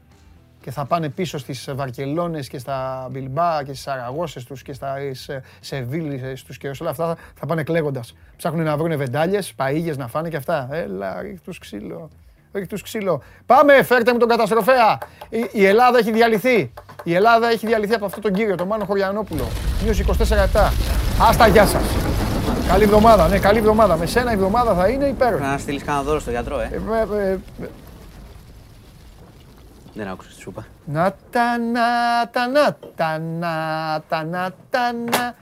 και 0.61 0.71
θα 0.71 0.85
πάνε 0.85 1.09
πίσω 1.09 1.39
στις 1.39 1.69
Βαρκελόνες 1.75 2.49
και 2.49 2.59
στα 2.59 3.09
Μπιλμπά 3.11 3.65
και 3.65 3.73
στις 3.73 3.87
Αραγώσες 3.87 4.45
τους 4.45 4.63
και 4.63 4.73
στα 4.73 4.95
Σε- 5.13 5.43
Σεβίλες 5.61 6.43
τους 6.43 6.59
και 6.59 6.73
σε 6.75 6.83
όλα 6.83 6.91
αυτά 6.91 7.07
θα- 7.07 7.17
θα 7.35 7.47
πάνε 7.47 7.63
κλαίγοντας. 7.63 8.15
Ψάχνουν 8.37 8.65
να 8.65 8.77
βρουν 8.77 8.97
βεντάλιες, 8.97 9.53
παΐγες 9.57 9.97
να 9.97 10.09
φάνε 10.09 10.29
και 10.29 10.37
αυτά. 10.37 10.69
Έλα, 10.73 11.21
ρίχ 11.21 11.41
τους 11.41 11.59
ξύλο. 11.59 12.09
Ρίχ 12.53 12.67
τους 12.67 12.83
ξύλο. 12.83 13.23
Πάμε, 13.47 13.83
φέρτε 13.83 14.13
μου 14.13 14.19
τον 14.19 14.29
καταστροφέα. 14.29 14.99
Η, 15.29 15.49
η 15.53 15.67
Ελλάδα 15.67 15.99
έχει 15.99 16.11
διαλυθεί. 16.11 16.73
Η 17.03 17.15
Ελλάδα 17.15 17.49
έχει 17.49 17.67
διαλυθεί 17.67 17.95
από 17.95 18.05
αυτόν 18.05 18.23
τον 18.23 18.33
κύριο, 18.33 18.55
τον 18.55 18.67
Μάνο 18.67 18.85
Χωριανόπουλο. 18.85 19.49
Μείωση 19.85 20.05
24 20.09 20.71
Άστα, 21.29 21.47
γεια 21.47 21.67
σας. 21.67 21.83
Καλή 22.69 22.83
εβδομάδα, 22.83 23.29
ναι, 23.29 23.39
καλή 23.39 23.59
εβδομάδα. 23.59 23.97
Με 23.97 24.07
σένα 24.07 24.31
η 24.31 24.35
εβδομάδα 24.35 24.75
θα 24.75 24.89
είναι 24.89 25.05
υπέροχη. 25.05 25.37
Πρέπει 25.37 25.53
να 25.53 25.59
στείλεις 25.59 25.83
κανένα 25.85 26.05
δώρο 26.05 26.21
στο 26.21 26.31
γιατρό, 26.31 26.61
ε. 26.61 26.71
Ε, 26.73 27.17
ε, 27.17 27.31
ε, 27.31 27.39
Δεν 29.95 30.09
άκουσα 30.09 30.31
τι 30.31 30.41
σου 30.41 30.51
είπα. 30.51 30.67
Να 30.85 31.15
τα 31.31 31.59
να 31.59 31.81
τα 32.31 32.49
να 32.49 32.77
τα 32.97 33.19
να 33.19 34.03
τα 34.09 34.25
να 34.25 34.51
τα 34.71 34.93
να. 34.93 35.35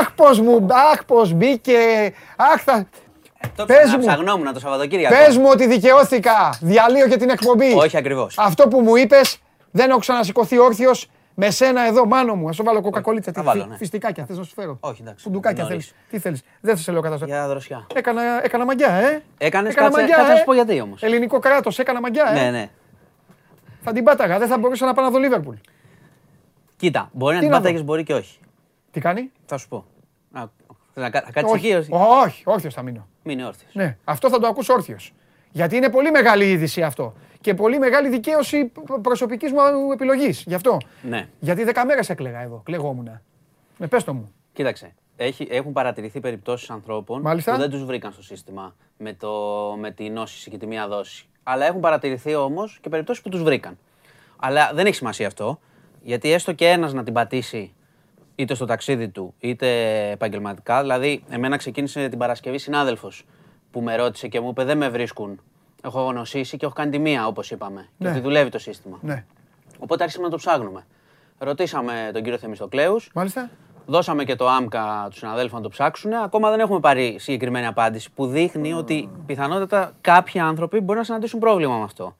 Αχ 0.00 0.12
πως 0.12 0.40
μου, 0.40 0.66
αχ 0.92 1.04
πως 1.04 1.32
μπήκε, 1.32 2.12
αχ 2.36 2.62
θα... 2.64 2.86
Το 3.56 3.64
Πες 3.64 3.76
ψαγνα- 3.76 3.98
μου. 3.98 4.04
ψαγνόμουν 4.06 4.52
το 4.52 4.60
Σαββατοκύριακο. 4.60 5.14
Πες 5.14 5.36
μου 5.36 5.46
ότι 5.50 5.66
δικαιώθηκα, 5.66 6.58
διαλύω 6.60 7.08
και 7.08 7.16
την 7.16 7.30
εκπομπή. 7.30 7.72
Όχι 7.72 7.96
ακριβώς. 7.96 8.38
Αυτό 8.38 8.68
που 8.68 8.80
μου 8.80 8.96
είπες, 8.96 9.38
δεν 9.70 9.90
έχω 9.90 9.98
ξανασηκωθεί 9.98 10.58
όρθιος 10.58 11.10
με 11.34 11.50
σένα 11.50 11.86
εδώ, 11.86 12.06
μάνο 12.06 12.34
μου. 12.34 12.48
Ας 12.48 12.56
σου 12.56 12.62
βάλω 12.64 12.80
κοκακολίτσα, 12.80 13.32
Θα 13.32 13.40
τι 13.40 13.46
βάλω, 13.46 13.60
φι- 13.60 13.70
ναι. 13.70 13.76
φιστικάκια, 13.76 14.24
θες 14.24 14.36
να 14.38 14.42
σου 14.44 14.54
φέρω; 14.54 14.76
Όχι, 14.80 15.02
εντάξει. 15.02 15.24
Φουντουκάκια 15.24 15.62
νωρίς. 15.62 15.86
θέλεις. 15.86 15.94
Τι 16.10 16.18
θέλεις; 16.18 16.42
Δεν 16.60 16.76
θα 16.76 16.82
σε 16.82 16.92
λέω 16.92 17.00
κατάσταση. 17.00 17.30
Για 17.30 17.48
δροσιά. 17.48 17.86
Έκανα, 17.94 18.22
έκανα 18.44 18.64
μαγιά, 18.64 18.88
ε; 18.92 19.22
Έκανες, 19.38 19.72
Έκανα 19.72 19.88
κάτσε- 19.88 19.92
μαγιά, 20.00 20.16
κάτσε 20.16 20.30
να 20.30 20.34
ε; 20.34 20.38
σου 20.38 20.44
πω 20.44 20.54
γιατί 20.54 20.80
όμως. 20.80 21.02
Ελληνικό 21.02 21.38
κράτος, 21.38 21.78
έκανα 21.78 22.00
μαγιά, 22.00 22.24
ε; 22.36 22.42
Ναι, 22.44 22.50
ναι. 22.50 22.68
Θα 23.82 23.92
την 23.92 24.04
πάταγα, 24.04 24.38
δεν 24.38 24.48
θα 24.48 24.58
μπορούσα 24.58 24.86
να 24.86 24.94
πάω 24.94 25.04
να 25.04 25.10
δω 25.10 25.18
Λίβερπουλ. 25.18 25.54
Κοίτα, 26.76 27.08
μπορεί 27.12 27.34
να 27.34 27.40
Τι 27.40 27.44
την 27.46 27.54
να 27.54 27.58
δω; 27.60 27.62
πάταγες, 27.62 27.84
μπορεί 27.84 28.02
και 28.02 28.14
όχι. 28.14 28.38
Τι 28.90 29.00
κάνει; 29.00 29.30
Θα 29.46 29.56
σου 29.58 29.68
πω. 29.68 29.84
Α, 30.98 31.00
θες 31.00 31.02
να 31.02 31.10
κα- 31.10 31.22
να 31.26 31.30
κάτσεις 31.30 31.54
εκεί, 31.56 31.74
όχι, 31.74 31.92
όχι. 31.92 32.04
όχι, 32.26 32.42
όρθιος 32.44 32.74
θα 32.74 32.82
μείνω. 32.82 33.06
Μείνε 33.22 33.44
όρθιος. 33.44 33.74
Ναι, 33.74 33.96
αυτό 34.04 34.28
θα 34.28 34.38
το 34.38 34.46
ακούσω 34.46 34.72
όρθιος. 34.72 35.12
Γιατί 35.52 35.76
είναι 35.76 35.88
πολύ 35.90 36.10
μεγάλη 36.10 36.50
είδηση 36.50 36.82
αυτό. 36.82 37.14
Και 37.40 37.54
πολύ 37.54 37.78
μεγάλη 37.78 38.08
δικαίωση 38.08 38.64
π- 38.64 39.00
προσωπικής 39.02 39.52
μου 39.52 39.92
επιλογής. 39.92 40.44
Γι' 40.46 40.54
αυτό. 40.54 40.78
Ναι. 41.02 41.28
Γιατί 41.40 41.64
δέκα 41.64 41.86
μέρες 41.86 42.10
έκλαιγα 42.10 42.40
εδώ. 42.42 42.62
Κλεγόμουν. 42.64 43.20
Με 43.78 43.86
πες 43.86 44.04
το 44.04 44.14
μου. 44.14 44.32
Κοίταξε. 44.52 44.94
Έχει, 45.16 45.46
έχουν 45.50 45.72
παρατηρηθεί 45.72 46.20
περιπτώσεις 46.20 46.70
ανθρώπων 46.70 47.20
Μάλιστα. 47.20 47.52
που 47.52 47.58
δεν 47.58 47.70
τους 47.70 47.84
βρήκαν 47.84 48.12
στο 48.12 48.22
σύστημα 48.22 48.74
με, 48.96 49.12
το, 49.12 49.30
με 49.78 49.90
τη 49.90 50.10
νόσηση 50.10 50.50
και 50.50 50.58
τη 50.58 50.66
μία 50.66 50.88
δόση. 50.88 51.26
Αλλά 51.42 51.66
έχουν 51.66 51.80
παρατηρηθεί 51.80 52.34
όμως 52.34 52.78
και 52.82 52.88
περιπτώσεις 52.88 53.22
που 53.22 53.28
τους 53.28 53.42
βρήκαν. 53.42 53.78
Αλλά 54.36 54.70
δεν 54.74 54.86
έχει 54.86 54.94
σημασία 54.94 55.26
αυτό, 55.26 55.58
γιατί 56.02 56.32
έστω 56.32 56.52
και 56.52 56.68
ένας 56.68 56.92
να 56.92 57.02
την 57.04 57.12
πατήσει 57.12 57.72
είτε 58.38 58.54
στο 58.54 58.64
ταξίδι 58.64 59.08
του, 59.08 59.34
είτε 59.38 59.68
επαγγελματικά. 60.10 60.80
Δηλαδή, 60.80 61.22
εμένα 61.28 61.56
ξεκίνησε 61.56 62.08
την 62.08 62.18
Παρασκευή 62.18 62.58
συνάδελφος 62.58 63.24
που 63.70 63.80
με 63.80 63.96
ρώτησε 63.96 64.28
και 64.28 64.40
μου 64.40 64.48
είπε: 64.48 64.64
Δεν 64.64 64.76
με 64.76 64.88
βρίσκουν. 64.88 65.40
Έχω 65.84 66.12
νοσήσει 66.12 66.56
και 66.56 66.64
έχω 66.64 66.74
κάνει 66.74 66.90
τη 66.90 66.98
μία, 66.98 67.26
όπως 67.26 67.50
είπαμε. 67.50 67.80
Και 67.98 68.04
Ναι. 68.04 68.10
ότι 68.10 68.20
δουλεύει 68.20 68.50
το 68.50 68.58
σύστημα. 68.58 68.98
Ναι. 69.00 69.24
Οπότε 69.78 70.02
άρχισαμε 70.02 70.24
να 70.26 70.30
το 70.32 70.36
ψάχνουμε. 70.38 70.86
Ρωτήσαμε 71.38 72.10
τον 72.12 72.22
κύριο 72.22 72.38
Θεμιστοκλέους, 72.38 73.10
Μάλιστα. 73.14 73.50
Δώσαμε 73.86 74.24
και 74.24 74.36
το 74.36 74.48
άμκα 74.48 75.06
τους 75.10 75.18
συναδέλφου 75.18 75.56
να 75.56 75.62
το 75.62 75.68
ψάξουν. 75.68 76.12
Ακόμα 76.12 76.50
δεν 76.50 76.60
έχουμε 76.60 76.80
πάρει 76.80 77.16
συγκεκριμένη 77.18 77.66
απάντηση 77.66 78.10
που 78.14 78.26
δείχνει 78.26 78.72
ότι 78.72 79.10
πιθανότατα 79.26 79.92
κάποιοι 80.00 80.40
άνθρωποι 80.40 80.80
μπορεί 80.80 80.98
να 80.98 81.04
συναντήσουν 81.04 81.40
πρόβλημα 81.40 81.76
με 81.76 81.82
αυτό. 81.84 82.16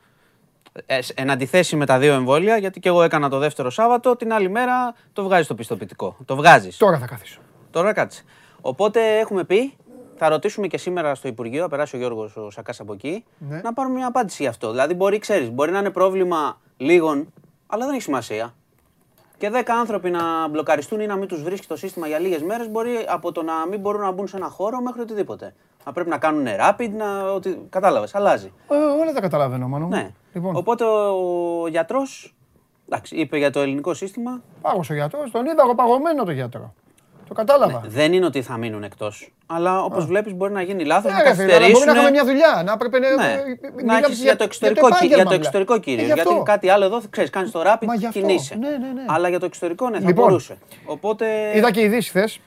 Ε, 0.87 1.01
σ- 1.03 1.21
εν 1.21 1.31
αντιθέσει 1.31 1.77
με 1.77 1.87
τα 1.87 1.99
δύο 1.99 2.13
εμβόλια, 2.15 2.57
γιατί 2.57 2.81
και 2.81 2.89
εγώ 2.89 3.03
έκανα 3.03 3.29
το 3.29 3.39
δεύτερο 3.39 3.71
Σάββατο, 3.71 4.17
την 4.17 4.33
άλλη 4.33 4.49
μέρα 4.51 4.95
το 5.13 5.23
βγάζεις 5.23 5.47
το 5.47 5.55
πιστοποιητικό. 5.55 6.17
Το 6.25 6.37
βγάζεις. 6.37 6.77
Τώρα 6.77 6.99
θα 6.99 7.07
καθίσω. 7.07 7.41
Τώρα 7.71 7.93
κάτσε. 7.93 8.23
Οπότε 8.61 9.19
έχουμε 9.19 9.45
πει, 9.45 9.77
θα 10.17 10.29
ρωτήσουμε 10.29 10.67
και 10.67 10.79
σήμερα 10.79 11.15
στο 11.15 11.29
Υπουργείο, 11.29 11.63
θα 11.63 11.69
περάσει 11.69 11.97
ο 11.97 11.99
Γιώργος 11.99 12.37
ο 12.37 12.51
Σακάς 12.51 12.81
από 12.81 12.93
εκεί, 12.93 13.25
Ναι. 13.39 13.61
να 13.65 13.73
πάρουμε 13.73 13.95
μια 13.95 14.07
απάντηση 14.07 14.43
γι' 14.43 14.49
αυτό. 14.49 14.71
Δηλαδή, 14.71 14.95
μπορεί, 14.95 15.19
ξέρεις, 15.19 15.51
μπορεί 15.51 15.71
να 15.73 15.79
είναι 15.79 15.91
πρόβλημα 15.91 16.61
λίγων, 16.77 17.33
αλλά 17.67 17.85
δεν 17.85 17.95
έχει 17.95 18.03
σημασία. 18.03 18.55
Και 19.39 19.51
10 19.53 19.63
άνθρωποι 19.81 20.11
να 20.11 20.49
μπλοκαριστούν 20.49 21.01
ή 21.01 21.07
να 21.07 21.17
μην 21.17 21.29
τους 21.29 21.43
βρίσκει 21.43 21.67
το 21.67 21.77
σύστημα 21.77 22.07
για 22.07 22.19
λίγες 22.19 22.43
μέρες, 22.43 22.71
μπορεί 22.71 22.91
από 23.09 23.33
το 23.33 23.43
να 23.43 23.53
μην 23.71 23.81
μπορούν 23.81 24.01
να 24.01 24.11
μπουν 24.11 24.27
σε 24.29 24.37
ένα 24.37 24.49
χώρο 24.49 24.81
μέχρι 24.81 25.01
οτιδήποτε. 25.01 25.55
Να 25.85 25.93
πρέπει 25.93 26.09
να 26.09 26.19
κάνουν 26.19 26.47
rapid, 26.61 26.91
να. 26.91 27.31
Ότι... 27.33 27.67
Κατάλαβες, 27.71 28.15
αλλάζει. 28.15 28.53
Ε, 28.69 28.75
όλα 28.75 29.13
τα 29.13 29.21
καταλαβαίνω, 29.21 29.69
μάνο 29.69 29.85
μου. 29.85 29.91
Ναι. 29.91 30.11
Λοιπόν, 30.33 30.57
Οπότε 30.57 30.85
ο 30.85 31.69
γιατρός. 31.69 32.35
Εντάξει, 32.89 33.17
είπε 33.17 33.39
για 33.39 33.51
το 33.51 33.61
ελληνικό 33.61 33.95
σύστημα. 33.95 34.43
πάγος 34.63 34.91
ο 34.91 34.95
γιατρός, 34.95 35.31
τον 35.31 35.47
είδα 35.47 35.63
εγώ 35.63 35.75
παγωμένο 35.75 36.25
το 36.25 36.31
γιατρό. 36.31 36.75
Το 37.29 37.35
κατάλαβα. 37.35 37.83
Δεν 37.87 38.13
είναι 38.13 38.27
ότι 38.27 38.43
θα 38.43 38.57
μείνουν 38.57 38.83
εκτός. 38.83 39.33
Αλλά 39.47 39.83
όπως 39.85 40.07
βλέπεις, 40.07 40.35
μπορεί 40.35 40.53
να 40.53 40.63
γίνει 40.63 40.85
λάθος, 40.85 41.13
να 41.13 41.21
Ε, 41.21 41.23
ρε 41.23 41.35
φίλε, 41.35 41.43
αλλά 41.55 41.67
μπορεί 41.69 41.71
να 41.71 41.71
καθυστερήσουν. 41.71 41.95
είχαμε 41.97 42.11
μια 42.11 42.25
δουλειά. 42.25 42.63
Να 42.65 42.73
έπρεπε 42.73 42.99
να. 42.99 43.15
Ναι. 43.15 43.33
ε, 43.33 43.37
Να 43.37 43.71
μιλάμε 43.77 44.07
έχεις 44.07 44.23
για 44.23 44.37
το 44.37 44.45
εξωτερικό, 44.45 44.87
επάγγελμα, 44.87 45.07
για 45.07 45.17
το 45.17 45.23
μιλάμε. 45.23 45.35
εξωτερικό 45.37 45.75
Ε, 45.75 45.79
κύριο. 45.79 46.05
γι' 46.05 46.13
αυτό. 46.13 46.31
Γιατί 46.31 46.43
κάτι 46.51 46.69
άλλο 46.69 46.85
εδώ, 46.85 47.01
ξέρεις, 47.11 47.31
κάνεις 47.31 47.51
το 47.51 47.63
rapid, 47.67 47.87
Μα 47.87 47.95
γι' 47.95 48.07
αυτό. 48.07 48.21
κινείσαι. 48.21 48.55
Ναι, 48.57 48.69
ναι, 48.69 48.77
ναι. 48.77 49.05
Αλλά 49.07 49.29
για 49.29 49.39
το 49.39 49.47
εξωτερικό, 49.47 49.91
ναι, 49.91 50.01
θα 50.01 50.07
Λοιπόν, 50.09 50.25
μπορούσε. 50.25 50.59
Οπότε. 50.85 51.27
Είδα 51.55 51.71
και 51.71 51.81
ειδήσεις 51.81 52.09
χθες. 52.09 52.41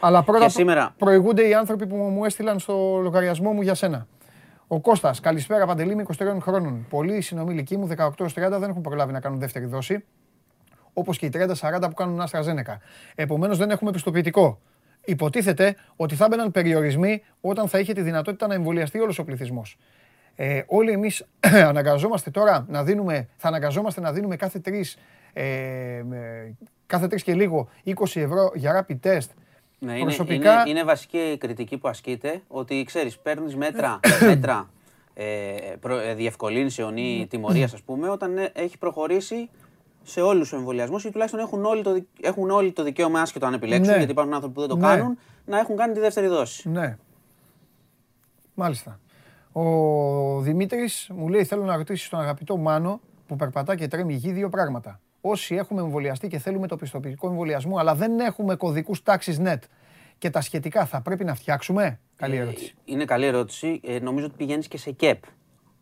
Αλλά 0.00 0.22
πρώτα 0.22 0.44
Και 0.44 0.50
σήμερα. 0.50 0.94
προηγούνται 0.98 1.48
οι 1.48 1.54
άνθρωποι 1.54 1.86
που 1.86 1.96
μου 1.96 2.24
έστειλαν 2.24 2.58
στο 2.58 2.98
λογαριασμό 3.02 3.52
μου 3.52 3.62
για 3.62 3.74
σένα. 3.74 4.06
Ο 4.68 4.80
Κώστας, 4.80 5.20
καλησπέρα 5.20 5.66
Παντελή, 5.66 5.92
είμαι 5.92 6.02
23 6.02 6.40
χρόνων. 6.40 6.86
Πολλοί 6.90 7.20
συνομιλικοί 7.20 7.76
μου 7.76 7.86
18-30 7.86 8.58
δεν 8.58 8.70
έχουν 8.70 8.80
προλάβει 8.82 9.12
να 9.12 9.20
κάνουν 9.20 9.38
δεύτερη 9.38 9.64
δόση. 9.66 10.04
Όπως 10.98 11.18
και 11.18 11.26
οι 11.26 11.30
30-40 11.34 11.80
που 11.80 11.94
κάνουν 11.94 12.20
AstraZeneca. 12.30 12.76
Επομένως 13.14 13.58
δεν 13.58 13.70
έχουμε 13.70 13.90
πιστοποιητικό. 13.90 14.60
Υποτίθεται 15.04 15.76
ότι 15.96 16.14
θα 16.14 16.24
έμπαιναν 16.24 16.50
περιορισμοί 16.50 17.22
όταν 17.40 17.68
θα 17.68 17.78
είχε 17.78 17.92
τη 17.92 18.00
δυνατότητα 18.00 18.46
να 18.46 18.54
εμβολιαστεί 18.54 18.98
όλος 18.98 19.18
ο 19.18 19.24
πληθυσμός. 19.24 19.76
Ε, 20.34 20.62
όλοι 20.66 20.90
εμείς 20.90 21.24
αναγκαζόμαστε 21.70 22.30
τώρα 22.30 22.66
να 22.68 22.84
δίνουμε, 22.84 23.28
θα 23.36 23.48
αναγκαζόμαστε 23.48 24.00
να 24.00 24.12
δίνουμε 24.12 24.36
κάθε 24.36 24.58
τρεις 24.58 24.96
ε, 25.32 25.42
ε, 25.42 26.04
κάθε 26.86 27.06
τρεις 27.06 27.22
και 27.22 27.34
λίγο 27.34 27.68
20 27.86 27.92
ευρώ 28.14 28.52
για 28.54 28.86
rapid 28.88 28.96
test. 29.08 29.28
Ναι, 29.78 29.92
είναι, 29.92 30.02
Προσωπικά- 30.02 30.52
είναι, 30.60 30.70
είναι 30.70 30.84
βασική 30.84 31.18
η 31.18 31.36
κριτική 31.38 31.78
που 31.78 31.88
ασκείται 31.88 32.42
ότι 32.48 32.82
ξέρεις, 32.86 33.18
παίρνεις 33.18 33.56
μέτρα, 33.56 34.00
μέτρα 34.28 34.70
ε, 35.14 35.24
προ, 35.80 35.98
ε, 35.98 36.14
διευκολύνσεων 36.14 36.96
ή 36.96 37.26
τιμωρίας, 37.30 37.74
ας 37.74 37.82
πούμε, 37.82 38.08
όταν 38.08 38.38
ε, 38.38 38.50
έχει 38.54 38.78
προχωρήσει 38.78 39.50
σε 40.08 40.20
όλους 40.20 40.48
τους 40.48 40.58
εμβολιασμούς 40.58 41.04
ή 41.04 41.10
τουλάχιστον 41.10 41.40
έχουν 41.40 41.64
όλοι 41.64 41.82
το, 41.82 41.92
δικ- 41.92 42.06
έχουν 42.26 42.50
όλοι 42.50 42.72
το 42.72 42.82
δικαίωμα, 42.82 43.20
άσχετο 43.20 43.46
αν 43.46 43.54
επιλέξουν, 43.54 43.86
Ναι. 43.92 43.96
γιατί 43.96 44.10
υπάρχουν 44.12 44.34
άνθρωποι 44.34 44.54
που 44.54 44.60
δεν 44.60 44.68
το 44.68 44.76
Ναι. 44.76 44.86
κάνουν, 44.86 45.18
να 45.44 45.58
έχουν 45.58 45.76
κάνει 45.76 45.92
τη 45.94 46.00
δεύτερη 46.00 46.26
δόση. 46.26 46.68
Ναι. 46.68 46.96
Μάλιστα. 48.54 49.00
Ο 49.52 50.40
Δημήτρης 50.40 51.10
μου 51.14 51.28
λέει 51.28 51.44
θέλω 51.44 51.64
να 51.64 51.76
ρωτήσει 51.76 52.10
τον 52.10 52.20
αγαπητό 52.20 52.56
Μάνο 52.56 53.00
που 53.26 53.36
περπατά 53.36 53.76
και 53.76 53.88
τρέμει 53.88 54.14
γη 54.14 54.32
δύο 54.32 54.48
πράγματα. 54.48 55.00
Όσοι 55.20 55.54
έχουμε 55.54 55.80
εμβολιαστεί 55.80 56.28
και 56.28 56.38
θέλουμε 56.38 56.66
το 56.66 56.76
πιστοποιητικό 56.76 57.28
εμβολιασμού 57.28 57.78
αλλά 57.78 57.94
δεν 57.94 58.20
έχουμε 58.20 58.54
κωδικούς 58.56 59.02
τάξης 59.02 59.38
net 59.44 59.58
και 60.18 60.30
τα 60.30 60.40
σχετικά 60.40 60.86
θα 60.86 61.00
πρέπει 61.00 61.24
να 61.24 61.34
φτιάξουμε; 61.34 62.00
Καλή 62.16 62.36
Ε, 62.36 62.40
ερώτηση. 62.40 62.74
Είναι 62.84 63.04
καλή 63.04 63.26
ερώτηση. 63.26 63.80
Ε, 63.84 63.98
νομίζω 63.98 64.26
ότι 64.26 64.34
πηγαίνεις 64.36 64.68
και 64.68 64.78
σε 64.78 64.90
ΚΕΠ. 64.90 65.22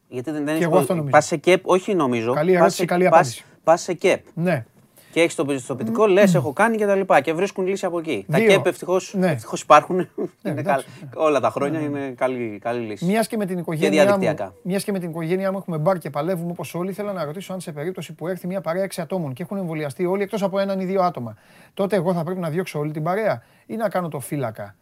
Γιατί 0.08 0.30
δεν, 0.30 0.38
δεν 0.38 0.46
Και 0.46 0.50
έχεις 0.52 0.62
εγώ 0.62 0.70
προ- 0.70 0.80
αυτό 0.80 0.94
νομίζω. 0.94 1.12
Πας 1.12 1.26
σε 1.26 1.36
ΚΕΠ, 1.36 1.68
όχι 1.68 1.94
νομίζω. 1.94 2.32
Καλή 2.32 2.50
πας 2.50 2.56
ερώτηση, 2.58 2.78
σε- 2.78 2.84
καλή 2.84 3.02
πας- 3.04 3.12
απάντηση. 3.14 3.44
Πας 3.64 3.80
σε 3.82 3.92
ΚΕΠ. 3.92 4.24
Ναι. 4.34 4.64
Και 5.12 5.22
έχεις 5.22 5.34
το 5.34 5.44
πιστοποιητικό, 5.44 6.06
λες, 6.06 6.34
έχω 6.34 6.52
κάνει 6.52 6.76
και 6.76 6.86
τα 6.86 6.94
λοιπά. 6.94 7.20
Και 7.20 7.32
βρίσκουν 7.32 7.66
λύση 7.66 7.86
από 7.86 7.98
εκεί. 7.98 8.26
Τα 8.30 8.38
Δύο. 8.38 8.48
ΚΕΠ 8.48 8.66
ευτυχώ 8.66 9.00
Ναι. 9.12 9.36
υπάρχουν. 9.62 9.96
είναι 10.46 10.60
εντάξει, 10.60 10.86
καλ- 11.10 11.16
Όλα 11.26 11.40
τα 11.40 11.50
χρόνια 11.50 11.80
είναι 11.80 12.14
καλή, 12.16 12.58
καλή 12.62 12.86
λύση. 12.86 13.04
Μιας 13.04 13.26
και 13.26 13.36
με 13.36 13.46
την 13.46 13.58
οικογένειά 13.58 14.02
μου, 14.02 14.08
διαδικτυακά. 14.08 14.54
μιας 14.62 14.84
και 14.84 14.92
με 14.92 14.98
την 14.98 15.10
οικογένειά 15.10 15.52
μου 15.52 15.58
έχουμε 15.58 15.78
μπαρ 15.78 15.98
και 15.98 16.10
παλεύουμε 16.10 16.50
όπως 16.50 16.74
όλοι, 16.74 16.90
ήθελα 16.90 17.12
να 17.12 17.24
ρωτήσω 17.24 17.52
αν 17.52 17.60
σε 17.60 17.72
περίπτωση 17.72 18.12
που 18.12 18.28
έρθει 18.28 18.46
μια 18.46 18.60
παρέα 18.60 18.82
6 18.82 19.02
ατόμων 19.02 19.32
και 19.32 19.42
έχουν 19.42 19.56
εμβολιαστεί 19.56 20.06
όλοι 20.06 20.22
εκτός 20.22 20.42
από 20.42 20.58
έναν 20.58 20.80
ή 20.80 20.84
δύο 20.84 21.02
άτομα, 21.02 21.36
τότε 21.74 21.96
εγώ 21.96 22.12
θα 22.14 22.24
πρέπει 22.24 22.40
να 22.40 22.48
διώξω 22.50 22.78
όλη 22.78 22.90
την 22.92 23.02
παρέα 23.02 23.42
ή 23.66 23.76
να 23.76 23.88
κάνω 23.88 24.08
το 24.08 24.20
φύλακα; 24.20 24.74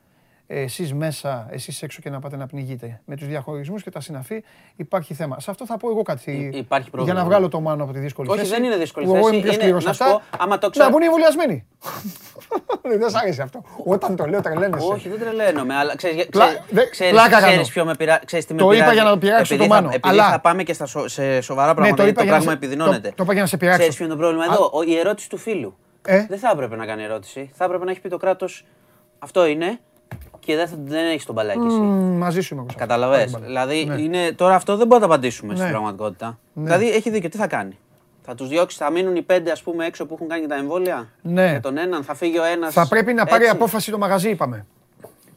Ε, 0.47 0.61
εσείς 0.61 0.95
μέσα, 0.95 1.47
εσείς 1.51 1.83
έξω 1.83 2.01
και 2.03 2.11
να 2.11 2.19
πάτε 2.21 2.37
να 2.37 2.47
πνιγείτε. 2.47 3.01
Με 3.05 3.17
τους 3.17 3.27
διαχωρισμούς 3.27 3.83
και 3.83 3.91
τα 3.91 4.01
συναφή 4.01 4.43
υπάρχει 4.77 5.15
θέμα. 5.15 5.41
Σε 5.41 5.51
αυτό 5.51 5.67
θα 5.67 5.77
πω 5.77 5.89
εγώ 5.91 6.03
κάτι. 6.03 6.31
Υ- 6.33 6.55
υπάρχει 6.57 6.83
Για 6.89 6.91
πρόβλημα. 6.91 7.19
να 7.19 7.25
βγάλω 7.25 7.49
το 7.49 7.61
μάνο 7.61 7.85
από 7.85 7.93
τη 7.93 7.99
δύσκολη 7.99 8.29
Όχι, 8.29 8.39
θέση. 8.39 8.51
δεν 8.51 8.65
είναι 8.65 8.77
δύσκολη 8.77 9.07
που 9.07 9.15
Εγώ 9.15 9.25
θέση. 9.25 9.35
είμαι 9.35 9.43
πιο 9.45 9.53
Είναι- 9.53 9.63
σκληρός 9.63 9.85
να 9.85 9.93
σε 9.93 10.03
σου 10.05 10.11
αυτά. 10.11 10.23
πω, 10.37 10.43
άμα 10.45 10.59
το 10.59 10.67
Να 10.67 10.73
ξέρω- 10.73 10.91
μπουν 10.91 11.03
οι 11.03 11.05
εμβολιασμένοι. 11.05 11.67
δεν 13.01 13.11
σ' 13.11 13.15
άρεσε 13.15 13.43
αυτό. 13.43 13.63
Όταν 13.85 14.17
το 14.17 14.27
λέω 14.27 14.41
τρελαίνεσαι. 14.41 14.87
Όχι, 14.93 15.09
δεν 15.09 15.19
τρελαίνομαι, 15.21 15.75
αλλά 15.75 15.97
ξέρεις, 15.97 16.27
Πλα- 16.27 16.47
ξέρεις, 16.47 16.63
δε- 16.71 16.89
ξέρεις, 16.89 17.13
πλάκα 17.13 17.37
ξέρεις 17.37 17.55
κάνω. 17.57 17.67
ποιο 17.69 17.85
με 17.85 17.95
πειρά, 17.95 18.21
ξέρεις 18.25 18.45
τι 18.47 18.53
με 18.55 18.59
Το 18.59 18.65
είπα 18.65 18.75
πειράζει. 18.75 18.95
για 18.95 19.05
να 19.05 19.11
το 19.11 19.19
πειράξω 19.19 19.55
Επειδή 19.55 19.69
το 19.69 19.75
θα- 19.75 19.81
Μάνο, 19.81 19.95
Επειδή 19.95 20.09
αλλά- 20.15 20.31
θα 20.31 20.41
πάμε 20.41 20.63
και 20.63 20.73
στα 20.73 20.87
σο- 20.87 21.09
σε 21.09 21.41
σοβαρά 21.41 21.69
Ναι, 21.69 21.75
πράγματα, 21.75 21.97
το 21.97 22.03
γιατί 22.03 22.11
είπα 22.11 22.21
το 22.21 22.27
για 22.27 22.33
να 22.33 22.45
πράγμα 22.45 22.51
σε- 22.51 22.57
επιδεινώνεται. 22.57 23.09
το- 23.09 23.15
το 23.15 23.23
είπα 23.23 23.33
για 23.33 23.43
να 23.43 23.49
σε 23.49 23.57
πειράξω. 23.57 23.79
Ξέρεις 23.79 23.97
ποιο 23.97 24.05
είναι 24.05 24.15
το 24.15 24.21
πρόβλημα; 24.21 24.45
Α- 24.45 24.53
εδώ, 24.55 24.71
ο- 24.73 24.83
η 24.83 24.97
ερώτηση 24.99 25.29
του 25.29 25.37
φίλου. 25.37 25.77
Ε; 26.07 26.27
Δεν 26.29 26.39
θα 26.39 26.51
έπρεπε 26.53 26.77
να 26.77 26.87
κάνει 26.87 27.03
ερώτηση. 27.03 27.51
Θα 27.55 27.65
έπρεπε 27.65 27.85
να 27.85 27.91
έχει 27.91 28.01
πει 28.01 28.09
το 28.09 28.17
κράτος 28.17 28.65
αυτό 29.19 29.47
είναι 29.47 29.79
και 30.45 30.57
δεν, 30.57 30.69
θα- 30.69 30.77
δεν 30.85 31.07
έχεις 31.11 31.25
τον 31.25 31.35
μπαλάκι 31.35 31.67
εσύ. 31.67 31.77
Μ, 31.77 32.17
Μαζί 32.19 32.41
σου 32.41 32.55
είμαι 32.55 32.63
εγώ. 32.63 32.71
σε 32.73 32.77
αυτός. 32.83 32.89
Καταλαβες. 32.89 33.19
Πάρε 33.31 33.31
μπάλα. 33.31 33.47
Δηλαδή, 33.67 33.85
Ναι. 33.85 34.03
είναι, 34.03 34.33
τώρα 34.33 34.55
αυτό 34.55 34.77
δεν 34.77 34.87
μπορούμε 34.87 35.07
να 35.07 35.13
το 35.13 35.15
απαντήσουμε 35.15 35.53
Ναι. 35.53 35.59
στην 35.59 35.71
πραγματικότητα. 35.71 36.39
Δηλαδή, 36.55 36.91
έχει 36.91 37.11
δίκιο. 37.11 37.29
Τι 37.29 37.37
θα 37.37 37.47
κάνει; 37.47 37.79
Θα 38.23 38.35
τους 38.35 38.49
διώξει, 38.49 38.77
θα 38.77 38.91
μείνουν 38.91 39.17
οι 39.17 39.23
πέντε 39.23 39.51
ας 39.51 39.63
πούμε, 39.63 39.87
έξω 39.87 40.07
που 40.07 40.15
έχουν 40.15 40.29
κάνει 40.29 40.41
και 40.43 40.49
τα 40.49 40.55
εμβόλια; 40.55 41.09
Ναι. 41.23 41.53
Με 41.53 41.61
τον 41.61 41.79
έναν, 41.79 42.03
θα 42.05 42.15
φύγει 42.15 42.39
ο 42.39 42.45
ένας. 42.45 42.73
Θα 42.73 42.89
πρέπει 42.89 43.13
να 43.13 43.25
πάρει 43.27 43.47
απόφαση 43.47 43.91
το 43.91 43.99
μαγαζί, 43.99 44.31
είπαμε. 44.31 44.67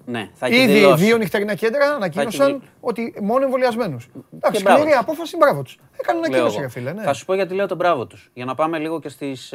Ναι, 0.09 0.29
θα 0.33 0.45
έχει 0.45 0.55
Ήδη 0.61 0.73
δηλώσει. 0.73 1.03
δύο 1.03 1.17
νυχτερινά 1.17 1.55
κέντρα 1.55 1.83
έχει 1.83 1.93
ανακοίνωσαν 1.93 2.47
δηλ- 2.47 2.61
ότι 2.79 3.13
μόνο 3.21 3.43
εμβολιασμένους. 3.43 4.07
Εντάξει, 4.35 4.61
μπράβο 4.63 4.79
σκληρή 4.79 4.97
απόφαση, 4.97 5.37
μπράβο 5.37 5.61
τους. 5.61 5.77
Έκανε 5.99 6.19
Λέω 6.19 6.25
ανακοίνωση, 6.27 6.55
εγώ. 6.55 6.63
ρε 6.65 6.71
φίλε. 6.71 6.93
Ναι. 6.93 7.01
Θα 7.03 7.13
σου 7.13 7.25
πω 7.25 7.33
γιατί 7.33 7.53
λέω 7.53 7.67
τον 7.67 7.77
μπράβο 7.77 8.05
τους. 8.05 8.29
Για 8.33 8.45
να 8.45 8.55
πάμε 8.55 8.77
λίγο 8.77 8.99
και 8.99 9.09
στις 9.09 9.53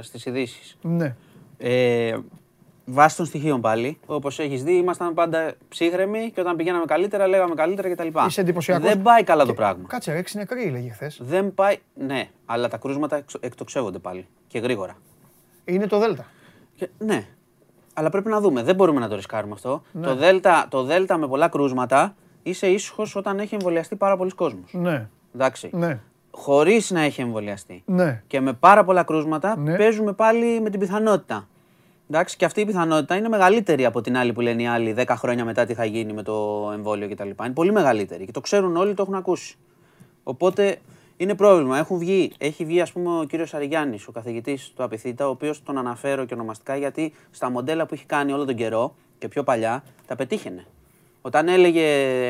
στις 0.00 0.26
ειδήσεις. 0.26 0.76
ναι. 0.82 1.14
Ε, 1.58 2.16
βάσει 2.88 3.16
των 3.16 3.26
στοιχείων 3.26 3.60
πάλι, 3.60 3.98
όπως 4.06 4.38
έχεις 4.38 4.62
δει, 4.64 4.72
ήμασταν 4.76 5.14
πάντα 5.14 5.52
ψύχρεμοι 5.68 6.30
και 6.34 6.40
όταν 6.40 6.56
πηγαίναμε 6.56 6.84
καλύτερα, 6.84 7.26
λέγαμε 7.26 7.54
καλύτερα 7.54 7.88
κτλ. 7.94 8.08
Είσαι 8.26 8.40
εντυπωσιακός. 8.40 8.88
Δεν 8.88 9.02
πάει 9.02 9.22
καλά 9.24 9.44
το 9.46 9.54
πράγμα. 9.54 9.84
Κάτσε, 9.88 10.12
ρε, 10.12 10.18
έξι 10.18 10.36
νεκροί 10.36 10.70
λέγει 10.70 10.88
χθες. 10.88 11.18
Δεν 11.22 11.54
πάει. 11.54 11.76
Ναι, 11.94 12.28
αλλά 12.46 12.68
τα 12.68 12.76
κρούσματα 12.76 13.16
εξο- 13.16 13.44
εκτοξεύονται 13.44 13.98
πάλι 13.98 14.26
και 14.46 14.58
γρήγορα. 14.58 14.96
Είναι 15.64 15.86
το 15.86 15.98
Δέλτα. 15.98 16.26
Και- 16.74 16.88
ναι. 16.98 17.26
Αλλά 17.94 18.10
πρέπει 18.10 18.28
να 18.28 18.40
δούμε. 18.40 18.62
Δεν 18.62 18.74
μπορούμε 18.74 19.00
να 19.00 19.08
το 19.08 19.14
ρισκάρουμε 19.14 19.52
αυτό. 19.52 19.82
Ναι. 19.92 20.06
Το, 20.06 20.14
δέλτα, 20.14 20.66
το 20.70 20.82
δέλτα 20.82 21.16
με 21.16 21.28
πολλά 21.28 21.48
κρούσματα 21.48 22.14
είσαι 22.42 22.66
ήσυχος 22.66 23.16
όταν 23.16 23.38
έχει 23.38 23.54
εμβολιαστεί 23.54 23.96
πάρα 23.96 24.16
πολλοί 24.16 24.30
κόσμος. 24.30 24.70
Ναι, 24.72 25.08
Εντάξει. 25.34 25.70
ναι, 25.72 26.00
Χωρίς 26.30 26.90
να 26.90 27.00
έχει 27.00 27.20
εμβολιαστεί. 27.20 27.82
ναι. 27.86 28.22
Και 28.26 28.40
με 28.40 28.52
πάρα 28.52 28.84
πολλά 28.84 29.02
κρούσματα 29.02 29.56
Ναι. 29.58 29.76
παίζουμε 29.76 30.12
πάλι 30.12 30.60
με 30.60 30.70
την 30.70 30.80
πιθανότητα. 30.80 31.48
Εντάξει, 32.10 32.36
και 32.36 32.44
αυτή 32.44 32.60
η 32.60 32.64
πιθανότητα 32.64 33.16
είναι 33.16 33.28
μεγαλύτερη 33.28 33.84
από 33.84 34.00
την 34.00 34.16
άλλη 34.16 34.32
που 34.32 34.40
λένε 34.40 34.62
οι 34.62 34.66
άλλοι 34.66 34.94
10 34.98 35.04
χρόνια 35.08 35.44
μετά 35.44 35.64
τι 35.64 35.74
θα 35.74 35.84
γίνει 35.84 36.12
με 36.12 36.22
το 36.22 36.70
εμβόλιο 36.74 37.08
κτλ. 37.08 37.28
Είναι 37.28 37.50
πολύ 37.54 37.72
μεγαλύτερη 37.72 38.24
και 38.24 38.32
το 38.32 38.40
ξέρουν 38.40 38.76
όλοι, 38.76 38.94
το 38.94 39.02
έχουν 39.02 39.14
ακούσει. 39.14 39.56
Οπότε 40.22 40.78
είναι 41.16 41.34
πρόβλημα. 41.34 41.78
Έχουν 41.78 41.98
βγει, 41.98 42.32
έχει 42.38 42.64
βγει 42.64 42.80
ας 42.80 42.92
πούμε 42.92 43.18
ο 43.20 43.24
κύριος 43.24 43.54
Αριγιάννης, 43.54 44.06
ο 44.06 44.12
καθηγητής 44.12 44.72
του 44.76 44.82
Απιθύτα, 44.82 45.26
ο 45.26 45.30
οποίος 45.30 45.62
τον 45.62 45.78
αναφέρω 45.78 46.24
και 46.24 46.34
ονομαστικά 46.34 46.76
γιατί 46.76 47.12
στα 47.30 47.50
μοντέλα 47.50 47.86
που 47.86 47.94
έχει 47.94 48.06
κάνει 48.06 48.32
όλο 48.32 48.44
τον 48.44 48.54
καιρό 48.54 48.94
και 49.18 49.28
πιο 49.28 49.42
παλιά 49.42 49.84
τα 50.06 50.16
πετύχαινε. 50.16 50.66
Όταν 51.22 51.48
έλεγε 51.48 51.84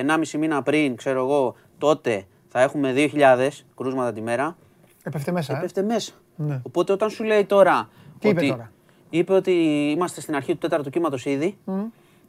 1,5 0.07 0.39
μήνα 0.39 0.63
πριν, 0.63 0.97
ξέρω 0.97 1.19
εγώ, 1.19 1.55
τότε 1.79 2.25
θα 2.49 2.61
έχουμε 2.61 2.93
2.000 2.97 3.49
κρούσματα 3.77 4.13
τη 4.13 4.21
μέρα, 4.21 4.57
Έπεφτε 5.03 5.33
μέσα. 5.33 5.55
ε; 5.55 5.57
έπεφτε 5.57 5.83
μέσα. 5.83 6.13
Ναι. 6.37 6.61
Οπότε 6.63 6.93
όταν 6.93 7.11
σου 7.11 7.25
λέει 7.25 7.45
τώρα. 7.45 7.89
Τι 8.19 8.29
είπε 8.29 8.39
ότι, 8.39 8.49
τώρα; 8.49 8.73
Είπε 9.11 9.33
ότι 9.33 9.53
είμαστε 9.97 10.21
στην 10.21 10.35
αρχή 10.35 10.53
του 10.53 10.59
τέταρτου 10.59 10.91
κύματος 10.91 11.25
ήδη 11.25 11.59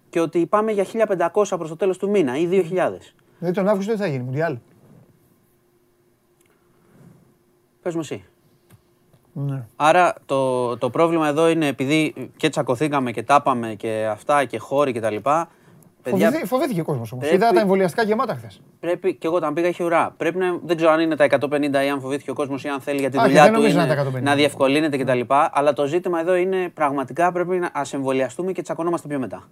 και 0.09 0.19
ότι 0.19 0.45
πάμε 0.45 0.71
για 0.71 0.85
1500 1.07 1.29
προς 1.31 1.69
το 1.69 1.75
τέλος 1.75 1.97
του 1.97 2.09
μήνα 2.09 2.37
ή 2.37 2.47
2000. 2.51 2.63
Δηλαδή 3.39 3.55
τον 3.55 3.67
Αύγουστο 3.67 3.91
τι 3.91 3.97
θα 3.97 4.07
γίνει, 4.07 4.23
Μουντιάλ. 4.23 4.57
Πες 7.81 7.95
μου 7.95 8.01
εσύ. 8.01 8.23
Ναι. 9.33 9.65
Άρα 9.75 10.13
το, 10.25 10.77
το 10.77 10.89
πρόβλημα 10.89 11.27
εδώ 11.27 11.49
είναι 11.49 11.67
επειδή 11.67 12.13
και 12.37 12.49
τσακωθήκαμε 12.49 13.11
και 13.11 13.23
τάπαμε 13.23 13.73
και 13.75 14.07
αυτά 14.11 14.45
και 14.45 14.57
χώροι 14.57 14.93
και 14.93 14.99
τα 14.99 15.09
λοιπά, 15.09 15.49
Παιδιά, 16.09 16.25
Φοβηθεί- 16.27 16.47
Φοβήθηκε 16.47 16.81
ο 16.81 16.83
κόσμος 16.83 17.11
όμως. 17.11 17.27
πρέπει- 17.27 17.43
Είδα 17.43 17.53
τα 17.53 17.59
εμβολιαστικά 17.59 18.03
γεμάτα 18.03 18.35
χθες. 18.35 18.61
πρέπει 18.79 19.13
και 19.15 19.27
εγώ 19.27 19.35
όταν 19.35 19.53
πήγα 19.53 19.67
είχε 19.67 19.83
ουρά. 19.83 20.13
Πρέπει 20.17 20.37
να, 20.37 20.57
δεν 20.63 20.75
ξέρω 20.75 20.91
αν 20.91 20.99
είναι 20.99 21.15
τα 21.15 21.23
150 21.23 21.83
ή 21.85 21.89
αν 21.89 22.01
φοβήθηκε 22.01 22.31
ο 22.31 22.33
κόσμος 22.33 22.63
ή 22.63 22.67
αν 22.67 22.79
θέλει 22.81 22.99
για 22.99 23.09
τη 23.09 23.17
Όχι, 23.17 23.25
δουλειά 23.25 23.41
δεν 23.43 23.51
του 23.51 23.57
νομίζω 23.57 23.77
είναι 23.77 23.85
να 23.85 23.93
είναι 23.93 24.03
τα 24.03 24.09
150. 24.09 24.21
να 24.23 24.35
διευκολύνεται 24.35 24.97
κτλ. 24.97 25.19
Αλλά 25.51 25.73
το 25.73 25.85
ζήτημα 25.85 26.19
εδώ 26.19 26.35
είναι 26.35 26.69
πραγματικά 26.73 27.31
πρέπει 27.31 27.55
να 27.57 27.69
ας 27.73 27.93
εμβολιαστούμε 27.93 28.51
και 28.51 28.61
τσακωνόμαστε 28.61 29.07
πιο 29.07 29.19
μετά. 29.19 29.43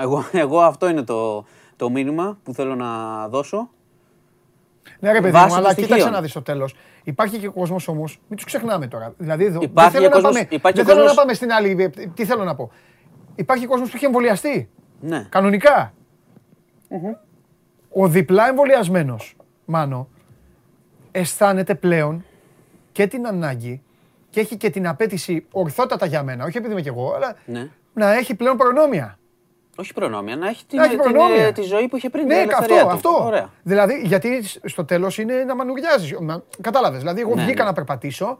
Εγώ, 0.00 0.24
εγώ 0.32 0.60
αυτό 0.60 0.88
είναι 0.88 1.02
το, 1.02 1.44
το 1.76 1.90
μήνυμα 1.90 2.38
που 2.42 2.54
θέλω 2.54 2.74
να 2.74 2.88
δώσω. 3.28 3.68
Ναι, 5.00 5.12
ρε 5.12 5.20
παιδί 5.20 5.30
Βάσει 5.32 5.44
μου, 5.46 5.50
των 5.50 5.58
αλλά 5.58 5.70
στοιχείων. 5.70 5.88
κοίταξε 5.96 6.14
να 6.14 6.20
δεις 6.22 6.30
στο 6.30 6.42
τέλος. 6.42 6.74
Υπάρχει 7.04 7.38
και 7.38 7.48
κόσμος 7.48 7.88
όμως, 7.88 8.18
μην 8.28 8.36
τους 8.36 8.44
ξεχνάμε 8.46 8.86
τώρα. 8.86 9.14
Δηλαδή, 9.18 9.44
εδώ, 9.44 9.58
Υπάρχει 9.62 9.90
δεν 9.90 10.00
θέλω, 10.00 10.02
και 10.02 10.08
να, 10.08 10.14
κόσμος- 10.14 10.32
πάμε, 10.44 10.46
υπάρχει 10.56 10.76
δεν 10.76 10.86
και 10.86 10.90
θέλω 10.92 11.02
να 11.04 11.14
κόσμος- 11.14 11.16
πάμε 11.24 11.34
στην 11.34 11.52
άλλη. 11.52 11.92
Τι 12.14 12.24
θέλω 12.24 12.44
να 12.44 12.54
πω. 12.54 12.70
Υπάρχει 13.34 13.66
κόσμος 13.66 13.88
που 13.90 13.96
έχει 13.96 14.04
εμβολιαστεί. 14.04 14.68
Ναι. 15.00 15.26
Κανονικά. 15.28 15.92
Ο 17.92 18.08
διπλά 18.08 18.48
εμβολιασμένος, 18.48 19.36
μάνο, 19.64 20.08
αισθάνεται 21.12 21.74
πλέον 21.74 22.24
και 22.92 23.06
την 23.06 23.26
ανάγκη 23.26 23.82
και 24.30 24.40
έχει 24.40 24.56
και 24.56 24.70
την 24.70 24.88
απέτηση 24.88 25.46
ορθότατα 25.52 26.06
για 26.06 26.22
μένα, 26.22 26.44
όχι 26.44 26.56
επειδή 26.56 26.72
είμαι 26.72 26.82
κι 26.82 26.88
εγώ, 26.88 27.12
αλλά 27.14 27.34
ναι. 27.46 27.68
να 27.94 28.12
έχει 28.12 28.34
πλέον 28.34 28.56
προνόμια. 28.56 29.18
Όχι 29.78 29.92
προνόμια, 29.92 30.36
να 30.36 30.48
έχει 30.48 30.66
την, 30.66 30.78
Να 30.78 30.84
έχει 30.84 30.96
την- 30.96 31.02
προνόμια. 31.12 31.52
τη 31.52 31.62
ζωή 31.62 31.88
που 31.88 31.96
είχε 31.96 32.10
πριν. 32.10 32.26
Ναι, 32.26 32.34
την 32.34 32.42
ελευθερία 32.42 32.76
αυτό, 32.82 32.88
του. 32.88 32.94
αυτό. 33.14 33.24
Ωραία. 33.26 33.50
Δηλαδή, 33.62 34.02
γιατί 34.04 34.42
στο 34.64 34.84
τέλος 34.84 35.18
είναι 35.18 35.34
να 35.44 35.54
μανουριάζεις. 35.54 36.14
Κατάλαβες. 36.60 36.98
Δηλαδή, 36.98 37.20
εγώ 37.20 37.34
Ναι, 37.34 37.42
βγήκα 37.44 37.62
ναι. 37.62 37.68
να 37.68 37.74
περπατήσω 37.74 38.38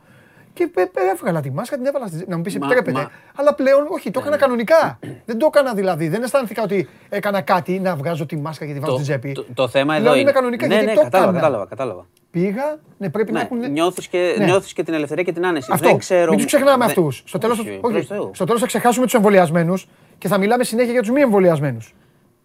και 0.57 0.71
ε, 0.77 0.81
ε, 0.83 0.87
έβγαλα 1.13 1.41
τη 1.41 1.51
μάσκα, 1.51 1.77
την 1.77 1.87
έβαλα 1.87 2.07
στη 2.07 2.25
Να 2.29 2.37
μου 2.37 2.43
πεις 2.43 2.59
Μα- 2.59 2.67
επιτρέπεται. 2.67 2.93
μα- 2.99 3.01
Ναι, 3.03 3.09
Αλλά 3.35 3.55
πλέον 3.55 3.87
όχι, 3.89 4.11
το 4.11 4.21
έκανα 4.21 4.37
κανονικά. 4.37 4.99
Δεν 5.25 5.39
το 5.39 5.47
έκανα 5.55 5.75
δηλαδή. 5.75 6.09
Δεν 6.09 6.23
αισθάνθηκα 6.23 6.63
ότι 6.63 6.89
έκανα 7.09 7.41
κάτι 7.41 7.79
να 7.81 7.97
βγάζω 7.97 8.27
τη 8.27 8.37
μάσκα 8.37 8.67
και 8.67 8.73
τη 8.73 8.79
βάζω 8.79 8.93
Το, 8.93 8.99
στην 9.03 9.09
τσέπη. 9.19 9.33
το, 9.33 9.45
το 9.55 9.69
θέμα 9.69 9.93
Λέω, 9.95 10.03
εδώ 10.03 10.11
είναι 10.13 10.21
είναι. 10.21 10.33
κανονικά, 10.33 10.67
ναι, 10.67 10.73
γιατί 10.75 10.87
ναι, 10.89 10.95
το 10.95 11.01
κατάλαβα, 11.01 11.31
έκανα. 11.31 11.41
κατάλαβα, 11.47 11.67
κατάλαβα. 11.69 12.07
Πήγα, 12.31 12.79
ναι, 12.99 13.11
πρέπει 13.11 13.33
να 13.33 13.39
Ναι, 13.39 13.45
έχουν. 13.45 13.73
νιώθεις, 13.73 14.09
και, 14.09 14.35
Ναι. 14.39 14.45
νιώθεις 14.45 14.73
και 14.73 14.83
την 14.83 14.95
ελευθερία 14.95 15.25
και 15.25 15.33
την 15.33 15.47
άνεση. 15.47 15.69
Αυτό. 15.73 15.89
Δεν 15.89 15.99
ξέρω... 15.99 16.29
Μην 16.29 16.37
τους 16.37 16.47
ξεχνάμε 16.47 16.79
δεν- 16.79 16.87
αυτούς. 16.87 17.23
Στο 17.27 17.39
τέλος 17.39 17.59
Όχι, 17.59 17.79
προς 17.81 18.07
Θεού. 18.07 18.31
στο 18.35 18.45
τέλος 18.45 18.61
θα 18.61 18.67
ξεχάσουμε 18.67 19.05
τους 19.05 19.15
εμβολιασμένους 19.15 19.89
και 20.19 20.29
θα 20.29 20.39
μιλάμε 20.39 20.65
συνέχεια 20.65 20.93
για 20.93 21.01
τους 21.01 21.11
μη 21.11 21.21
εμβολιασμένους. 21.21 21.95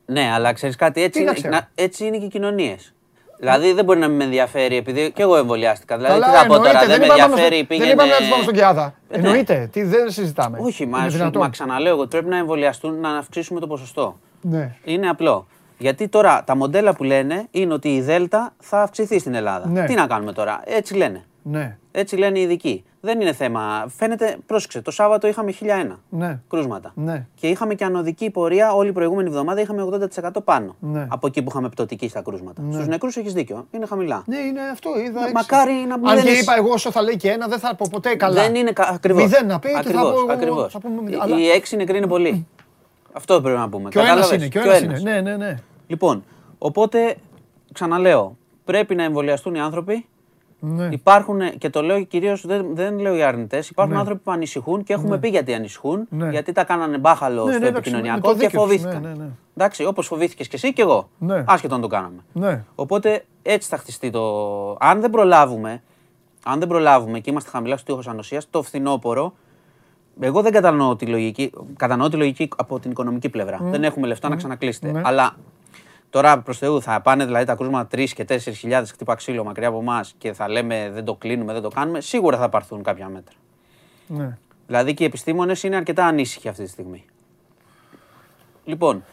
Ναι, 0.06 0.30
αλλά 0.34 0.54
ξέρεις 0.54 0.76
κάτι, 0.76 1.02
έτσι 1.02 1.20
Τι 1.20 1.26
να 1.26 1.32
είναι, 1.32 1.40
ξέρω. 1.40 1.54
να- 1.54 1.70
έτσι 1.76 2.06
είναι 2.06 2.18
και 2.18 2.26
οι 2.26 2.28
κοινωνίες. 2.28 2.94
Δηλαδή 3.42 3.74
δεν 3.74 3.86
μπορεί 3.86 4.00
να 4.00 4.08
μην 4.08 4.18
με 4.18 4.24
ενδιαφέρει, 4.24 4.76
επειδή 4.76 5.12
και 5.12 5.22
εγώ 5.22 5.36
εμβολιάστηκα. 5.38 5.98
Δηλαδή 5.98 6.20
Καλά, 6.20 6.32
τι 6.34 6.38
θα 6.38 6.46
πω 6.48 6.54
τώρα, 6.56 6.70
εννοείται, 6.70 6.88
δεν 6.92 7.00
με 7.00 7.06
είπαμε 7.06 7.20
να 7.20 7.24
ενδιαφέρει, 7.26 7.56
στο- 7.56 7.66
πήγαινε. 7.66 7.86
Δεν 7.88 7.94
είπαμε 7.96 8.12
να 8.12 8.18
του 8.18 8.30
πάμε 8.30 8.42
στον 8.44 8.54
Κιάδα. 8.54 8.94
Ε, 9.10 9.18
ναι. 9.20 9.28
Εννοείται. 9.28 9.70
Τι 9.72 9.84
δεν 9.84 10.12
συζητάμε. 10.12 10.58
Όχι, 10.62 10.86
μα, 10.86 11.00
Είναι 11.00 11.10
σου, 11.10 11.18
δυνατόν. 11.18 11.42
μα 11.42 11.50
ξαναλέω 11.50 11.94
εγώ, 11.94 12.06
πρέπει 12.08 12.30
να 12.30 12.38
εμβολιαστούν 12.38 13.00
να 13.00 13.10
αυξήσουμε 13.18 13.60
το 13.60 13.68
ποσοστό. 13.68 14.20
Ναι. 14.42 14.76
Είναι 14.84 15.10
απλό. 15.10 15.48
Γιατί 15.78 16.08
τώρα 16.08 16.44
τα 16.46 16.56
μοντέλα 16.56 16.94
που 16.96 17.04
λένε 17.04 17.48
είναι 17.52 17.74
ότι 17.74 17.96
η 17.96 18.02
Δέλτα 18.02 18.54
θα 18.60 18.82
αυξηθεί 18.82 19.20
στην 19.20 19.34
Ελλάδα. 19.34 19.68
Ναι. 19.68 19.86
Τι 19.86 19.94
να 19.94 20.08
κάνουμε 20.08 20.34
τώρα, 20.34 20.62
έτσι 20.66 20.96
λένε. 20.96 21.24
Ναι. 21.42 21.78
Έτσι 21.92 22.16
λένε 22.18 22.40
οι 22.40 22.42
ειδικοί. 22.42 22.84
Δεν 23.04 23.22
είναι 23.22 23.34
θέμα. 23.34 23.86
Φαίνεται, 23.98 24.38
πρόσεξε, 24.46 24.82
το 24.82 24.92
Σάββατο 24.92 25.28
είχαμε 25.28 25.52
1001 25.52 26.00
Ναι. 26.10 26.40
κρούσματα. 26.50 26.92
Ναι. 26.96 27.26
Και 27.36 27.48
είχαμε 27.48 27.74
και 27.74 27.84
ανωδική 27.84 28.30
πορεία 28.30 28.74
όλη 28.74 28.90
η 28.90 28.92
προηγούμενη 28.92 29.28
εβδομάδα 29.30 29.62
είχαμε 29.62 29.82
80% 29.82 30.30
πάνω. 30.44 30.76
Ναι. 30.80 31.08
Από 31.10 31.28
εκεί 31.28 31.42
που 31.42 31.50
είχαμε 31.52 31.70
πτωτική 31.70 32.08
στα 32.08 32.22
κρούσματα. 32.22 32.62
Ναι. 32.62 32.74
Στους 32.74 32.88
νεκρούς 32.88 33.16
έχεις 33.18 33.34
δίκιο. 33.34 33.68
Είναι 33.72 33.86
χαμηλά. 33.86 34.24
Ναι, 34.26 34.38
είναι 34.38 34.60
αυτό. 34.72 34.90
Είδα 35.00 35.12
Μα- 35.12 35.22
έξι. 35.22 35.34
μακάρι 35.34 35.74
να 35.74 35.98
μην 35.98 36.08
Αν 36.10 36.16
και 36.22 36.30
είναι- 36.30 36.38
είπα 36.40 36.56
εγώ 36.58 36.70
όσο 36.72 36.92
θα 36.92 37.02
λέει 37.02 37.18
και 37.18 37.30
ένα, 37.30 37.48
δεν 37.48 37.60
θα 37.60 37.76
πω 37.76 37.86
ποτέ 37.92 38.16
καλά. 38.16 38.42
Δεν 38.42 38.56
είναι 38.56 38.72
ακριβώς. 38.76 39.22
Μηδέν 39.24 39.46
να 39.46 39.60
πει 39.60 39.68
και 39.68 39.74
θα 39.74 39.80
Ακριβώς, 39.80 40.02
πω 40.12 40.18
εγώ- 40.20 40.32
ακριβώς. 40.32 40.72
θα 40.72 40.80
πούμε 40.80 41.02
μηδέν. 41.02 41.14
Οι- 41.20 41.22
Αλλά- 41.22 41.38
Οι 41.40 41.50
έξι 41.50 41.76
νεκροί 41.76 41.98
είναι 41.98 42.08
πολλοί. 42.08 42.48
Αυτό 43.14 43.42
πρέπει 43.42 43.58
να 43.60 43.70
πούμε. 43.70 43.90
Και 43.90 43.98
ο 43.98 44.02
ένας 44.02 44.14
Κατάλαβες; 44.14 44.38
είναι. 44.38 44.48
Και 44.48 44.60
ο 44.60 44.62
Και 44.62 44.68
ένας 44.68 44.82
ένας. 44.82 45.00
είναι. 45.00 45.12
Ναι, 45.12 45.22
ναι, 45.22 45.36
ναι. 45.38 45.58
Λοιπόν, 45.88 46.24
οπότε 46.58 47.16
ξαναλέω, 47.74 48.38
πρέπει 48.66 48.96
να 48.96 49.04
εμβολιαστούν 49.04 49.56
οι 49.56 49.60
άνθρωποι. 49.60 50.06
Ναι. 50.64 50.88
Υπάρχουν, 50.92 51.58
και 51.58 51.70
το 51.70 51.82
λέω 51.82 52.04
κυρίως, 52.04 52.46
δεν, 52.46 52.66
δεν 52.74 53.00
λέω 53.00 53.16
οι 53.16 53.24
αρνητές, 53.24 53.70
υπάρχουν 53.70 53.94
Ναι. 53.94 54.00
άνθρωποι 54.00 54.22
που 54.24 54.32
ανησυχούν 54.32 54.84
και 54.84 54.94
έχουμε 54.94 55.18
πει 55.18 55.28
γιατί 55.28 55.54
ανησυχούν. 55.54 56.08
Ναι. 56.10 56.30
Γιατί 56.30 56.52
τα 56.52 56.64
κάνανε 56.64 56.98
μπάχαλο 56.98 57.46
Ναι, 57.46 57.52
στο 57.52 57.60
ναι, 57.62 57.68
εντάξει, 57.68 57.90
είναι 57.90 57.98
επικοινωνιακό 57.98 58.28
το 58.34 58.38
και 58.40 58.46
δίκιο 58.46 58.60
τους. 58.62 58.70
φοβήθηκαν. 58.70 59.02
Ναι, 59.02 59.08
ναι, 59.10 59.16
ναι. 59.24 59.30
Εντάξει, 59.56 59.86
όπως 59.86 60.08
φοβήθηκες 60.08 60.48
και 60.48 60.56
εσύ 60.56 60.74
και 60.74 60.82
εγώ. 60.82 61.10
Ναι. 61.18 61.44
Άσχετο 61.48 61.76
αν 61.76 61.82
το 61.82 61.88
κάναμε. 61.88 62.24
Ναι. 62.34 62.64
Οπότε 62.76 63.26
έτσι 63.42 63.70
θα 63.70 63.78
χτιστεί 63.78 64.10
το. 64.10 64.78
Αν 64.80 65.02
δεν 65.02 65.10
προλάβουμε, 65.10 65.82
αν 66.46 66.60
δεν 66.60 66.68
προλάβουμε 66.68 67.20
και 67.20 67.30
είμαστε 67.32 67.50
χαμηλά 67.50 67.78
στο 67.78 67.96
τείχο 67.96 68.10
ανοσίας, 68.12 68.50
το 68.50 68.62
φθινόπωρο. 68.62 69.34
Εγώ 70.20 70.42
δεν 70.42 70.52
κατανοώ 70.52 70.96
τη 70.96 71.06
λογική, 71.06 71.52
κατανοώ 71.78 72.10
τη 72.10 72.16
λογική 72.18 72.50
από 72.58 72.80
την 72.80 72.92
οικονομική 72.92 73.30
πλευρά. 73.30 73.60
Δεν 73.62 73.84
έχουμε 73.84 74.08
λεφτά 74.08 74.30
να 74.30 74.36
ξανακλείσετε. 74.36 74.92
Ναι. 74.92 75.02
Αλλά 75.04 75.36
τώρα 76.12 76.40
προς 76.42 76.58
Θεού 76.58 76.82
θα 76.82 77.02
πάνε 77.02 77.26
δηλαδή 77.26 77.46
τα 77.46 77.56
κρούσματα 77.56 77.98
3 77.98 78.08
και 78.10 78.26
4 78.30 78.38
χιλιάδες 78.40 78.92
χτύπα 78.92 79.16
ξύλο 79.16 79.44
μακριά 79.44 79.68
από 79.68 79.80
εμάς 79.80 80.16
και 80.18 80.34
θα 80.34 80.50
λέμε 80.50 80.90
δεν 80.94 81.06
το 81.06 81.16
κλείνουμε, 81.16 81.54
δεν 81.54 81.62
το 81.62 81.70
κάνουμε. 81.70 82.02
Σίγουρα 82.02 82.38
θα 82.38 82.50
πάρθουν 82.50 82.84
κάποια 82.84 83.10
μέτρα. 83.10 83.36
ναι. 84.08 84.38
Δηλαδή 84.68 84.94
και 84.94 85.04
οι 85.04 85.06
επιστήμονες 85.06 85.64
είναι 85.64 85.76
αρκετά 85.76 86.06
ανήσυχοι 86.06 86.48
αυτή 86.48 86.64
τη 86.64 86.70
στιγμή. 86.70 87.06
Λοιπόν, 88.66 89.04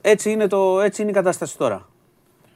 έτσι 0.00 0.30
είναι, 0.30 0.46
το, 0.46 0.80
έτσι 0.80 1.02
είναι 1.02 1.10
η 1.10 1.14
κατάσταση 1.14 1.56
τώρα. 1.58 1.88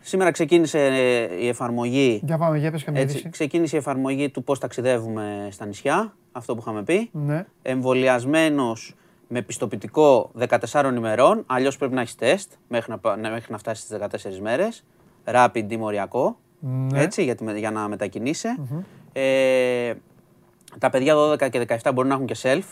Σήμερα 0.00 0.30
ξεκίνησε 0.30 0.78
ε, 0.84 1.34
η 1.44 1.48
εφαρμογή. 1.48 2.20
Για 2.24 2.38
πάμε, 2.38 2.58
για 2.58 2.70
πες 2.70 2.84
καμία 2.84 3.00
Έτσι, 3.00 3.14
είδηση. 3.14 3.30
ξεκίνησε 3.30 3.76
η 3.76 3.78
εφαρμογή 3.78 4.30
του 4.30 4.44
πώς 4.44 4.58
ταξιδεύουμε 4.58 5.48
στα 5.50 5.66
νησιά, 5.66 6.14
αυτό 6.32 6.54
που 6.54 6.60
είχαμε 6.60 6.82
πει. 6.82 7.10
Ναι. 7.12 7.46
Εμβολιασμένος 7.62 8.94
με 9.32 9.42
πιστοποιητικό 9.42 10.30
14 10.70 10.92
ημερών, 10.96 11.42
αλλιώς 11.46 11.76
πρέπει 11.76 11.94
να 11.94 12.00
έχεις 12.00 12.14
τεστ 12.14 12.52
μέχρι 12.68 12.90
να, 12.90 12.98
πα- 12.98 13.16
να- 13.16 13.30
μέχρι 13.30 13.52
να 13.52 13.58
φτάσεις 13.58 13.84
στις 13.84 13.98
14 13.98 14.38
μέρες. 14.40 14.84
Rapid 15.24 15.64
ή 15.68 15.76
μοριακό, 15.76 16.36
Ναι. 16.60 17.02
έτσι, 17.02 17.22
για, 17.24 17.34
τη 17.34 17.44
με- 17.44 17.58
για 17.58 17.70
να 17.70 17.88
μετακινεισαι 17.88 18.56
Ε, 19.12 19.94
τα 20.78 20.90
παιδιά 20.90 21.14
12 21.14 21.48
και 21.50 21.58
17 21.82 21.90
μπορούν 21.94 22.08
να 22.08 22.14
έχουν 22.14 22.26
και 22.26 22.36
self, 22.42 22.62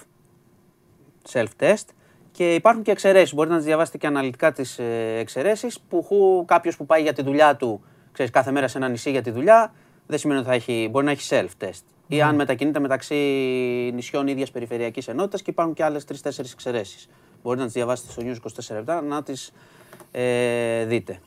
self-test. 1.32 1.84
Και 2.32 2.54
υπάρχουν 2.54 2.82
και 2.82 2.90
εξαιρέσεις. 2.90 3.34
Μπορείτε 3.34 3.52
να 3.52 3.58
τις 3.58 3.68
διαβάσετε 3.68 3.98
και 3.98 4.06
αναλυτικά 4.06 4.52
τις 4.52 4.78
εξαιρέσεις. 5.18 5.80
Που 5.80 6.44
κάποιος 6.46 6.76
που 6.76 6.86
πάει 6.86 7.02
για 7.02 7.12
τη 7.12 7.22
δουλειά 7.22 7.56
του, 7.56 7.80
ξέρεις, 8.12 8.32
κάθε 8.32 8.50
μέρα 8.50 8.68
σε 8.68 8.78
ένα 8.78 8.88
νησί 8.88 9.10
για 9.10 9.22
τη 9.22 9.30
δουλειά, 9.30 9.72
δεν 10.06 10.18
σημαίνει 10.18 10.40
ότι 10.40 10.48
θα 10.48 10.54
έχει, 10.54 10.88
μπορεί 10.90 11.04
να 11.04 11.10
έχει 11.10 11.28
self-test. 11.30 11.82
Ή 12.08 12.22
αν 12.22 12.34
μετακινείται 12.34 12.80
μεταξύ 12.80 13.14
νησιών 13.94 14.26
ίδιας 14.26 14.50
περιφερειακής 14.50 15.08
ενότητας 15.08 15.42
και 15.42 15.50
υπάρχουν 15.50 15.74
και 15.74 15.84
άλλες 15.84 16.04
3-4 16.04 16.50
εξαιρέσεις. 16.52 17.08
Μπορείτε 17.42 17.62
να 17.62 17.66
τις 17.66 17.74
διαβάσετε 17.74 18.10
στο 18.10 18.22
News 18.24 18.96
24 18.96 19.02
να 19.08 19.22
τις 19.22 19.52
ε, 20.10 20.84
δείτε. 20.84 21.20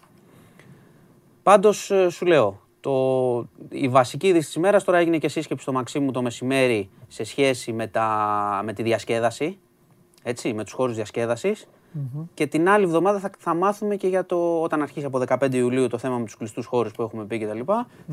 Πάντως 1.43 1.91
σου 2.09 2.25
λέω, 2.25 2.61
το, 2.79 3.47
η 3.69 3.87
βασική 3.87 4.27
είδηση 4.27 4.45
της 4.45 4.55
ημέρας 4.55 4.83
τώρα 4.83 4.97
έγινε 4.97 5.17
και 5.17 5.27
σύσκεψη 5.27 5.63
στο 5.63 5.71
Μαξίμου 5.71 6.11
το 6.11 6.21
μεσημέρι 6.21 6.89
σε 7.07 7.23
σχέση 7.23 7.73
με, 7.73 7.87
τα, 7.87 8.61
με 8.63 8.73
τη 8.73 8.83
διασκέδαση. 8.83 9.59
Έτσι, 10.23 10.53
με 10.53 10.63
τους 10.63 10.73
χώρους 10.73 10.95
διασκέδασης. 10.95 11.67
Και 12.33 12.47
την 12.47 12.69
άλλη 12.69 12.83
εβδομάδα 12.83 13.19
θα, 13.19 13.31
θα 13.37 13.53
μάθουμε 13.53 13.95
και 13.95 14.07
για 14.07 14.25
το, 14.25 14.61
όταν 14.61 14.81
αρχίσει 14.81 15.05
από 15.05 15.21
15 15.27 15.53
Ιουλίου 15.53 15.87
το 15.87 15.97
θέμα 15.97 16.17
με 16.17 16.25
τους 16.25 16.37
κλειστούς 16.37 16.65
χώρους 16.65 16.91
που 16.91 17.01
έχουμε 17.01 17.25
πει 17.25 17.39
κτλ. 17.39 17.59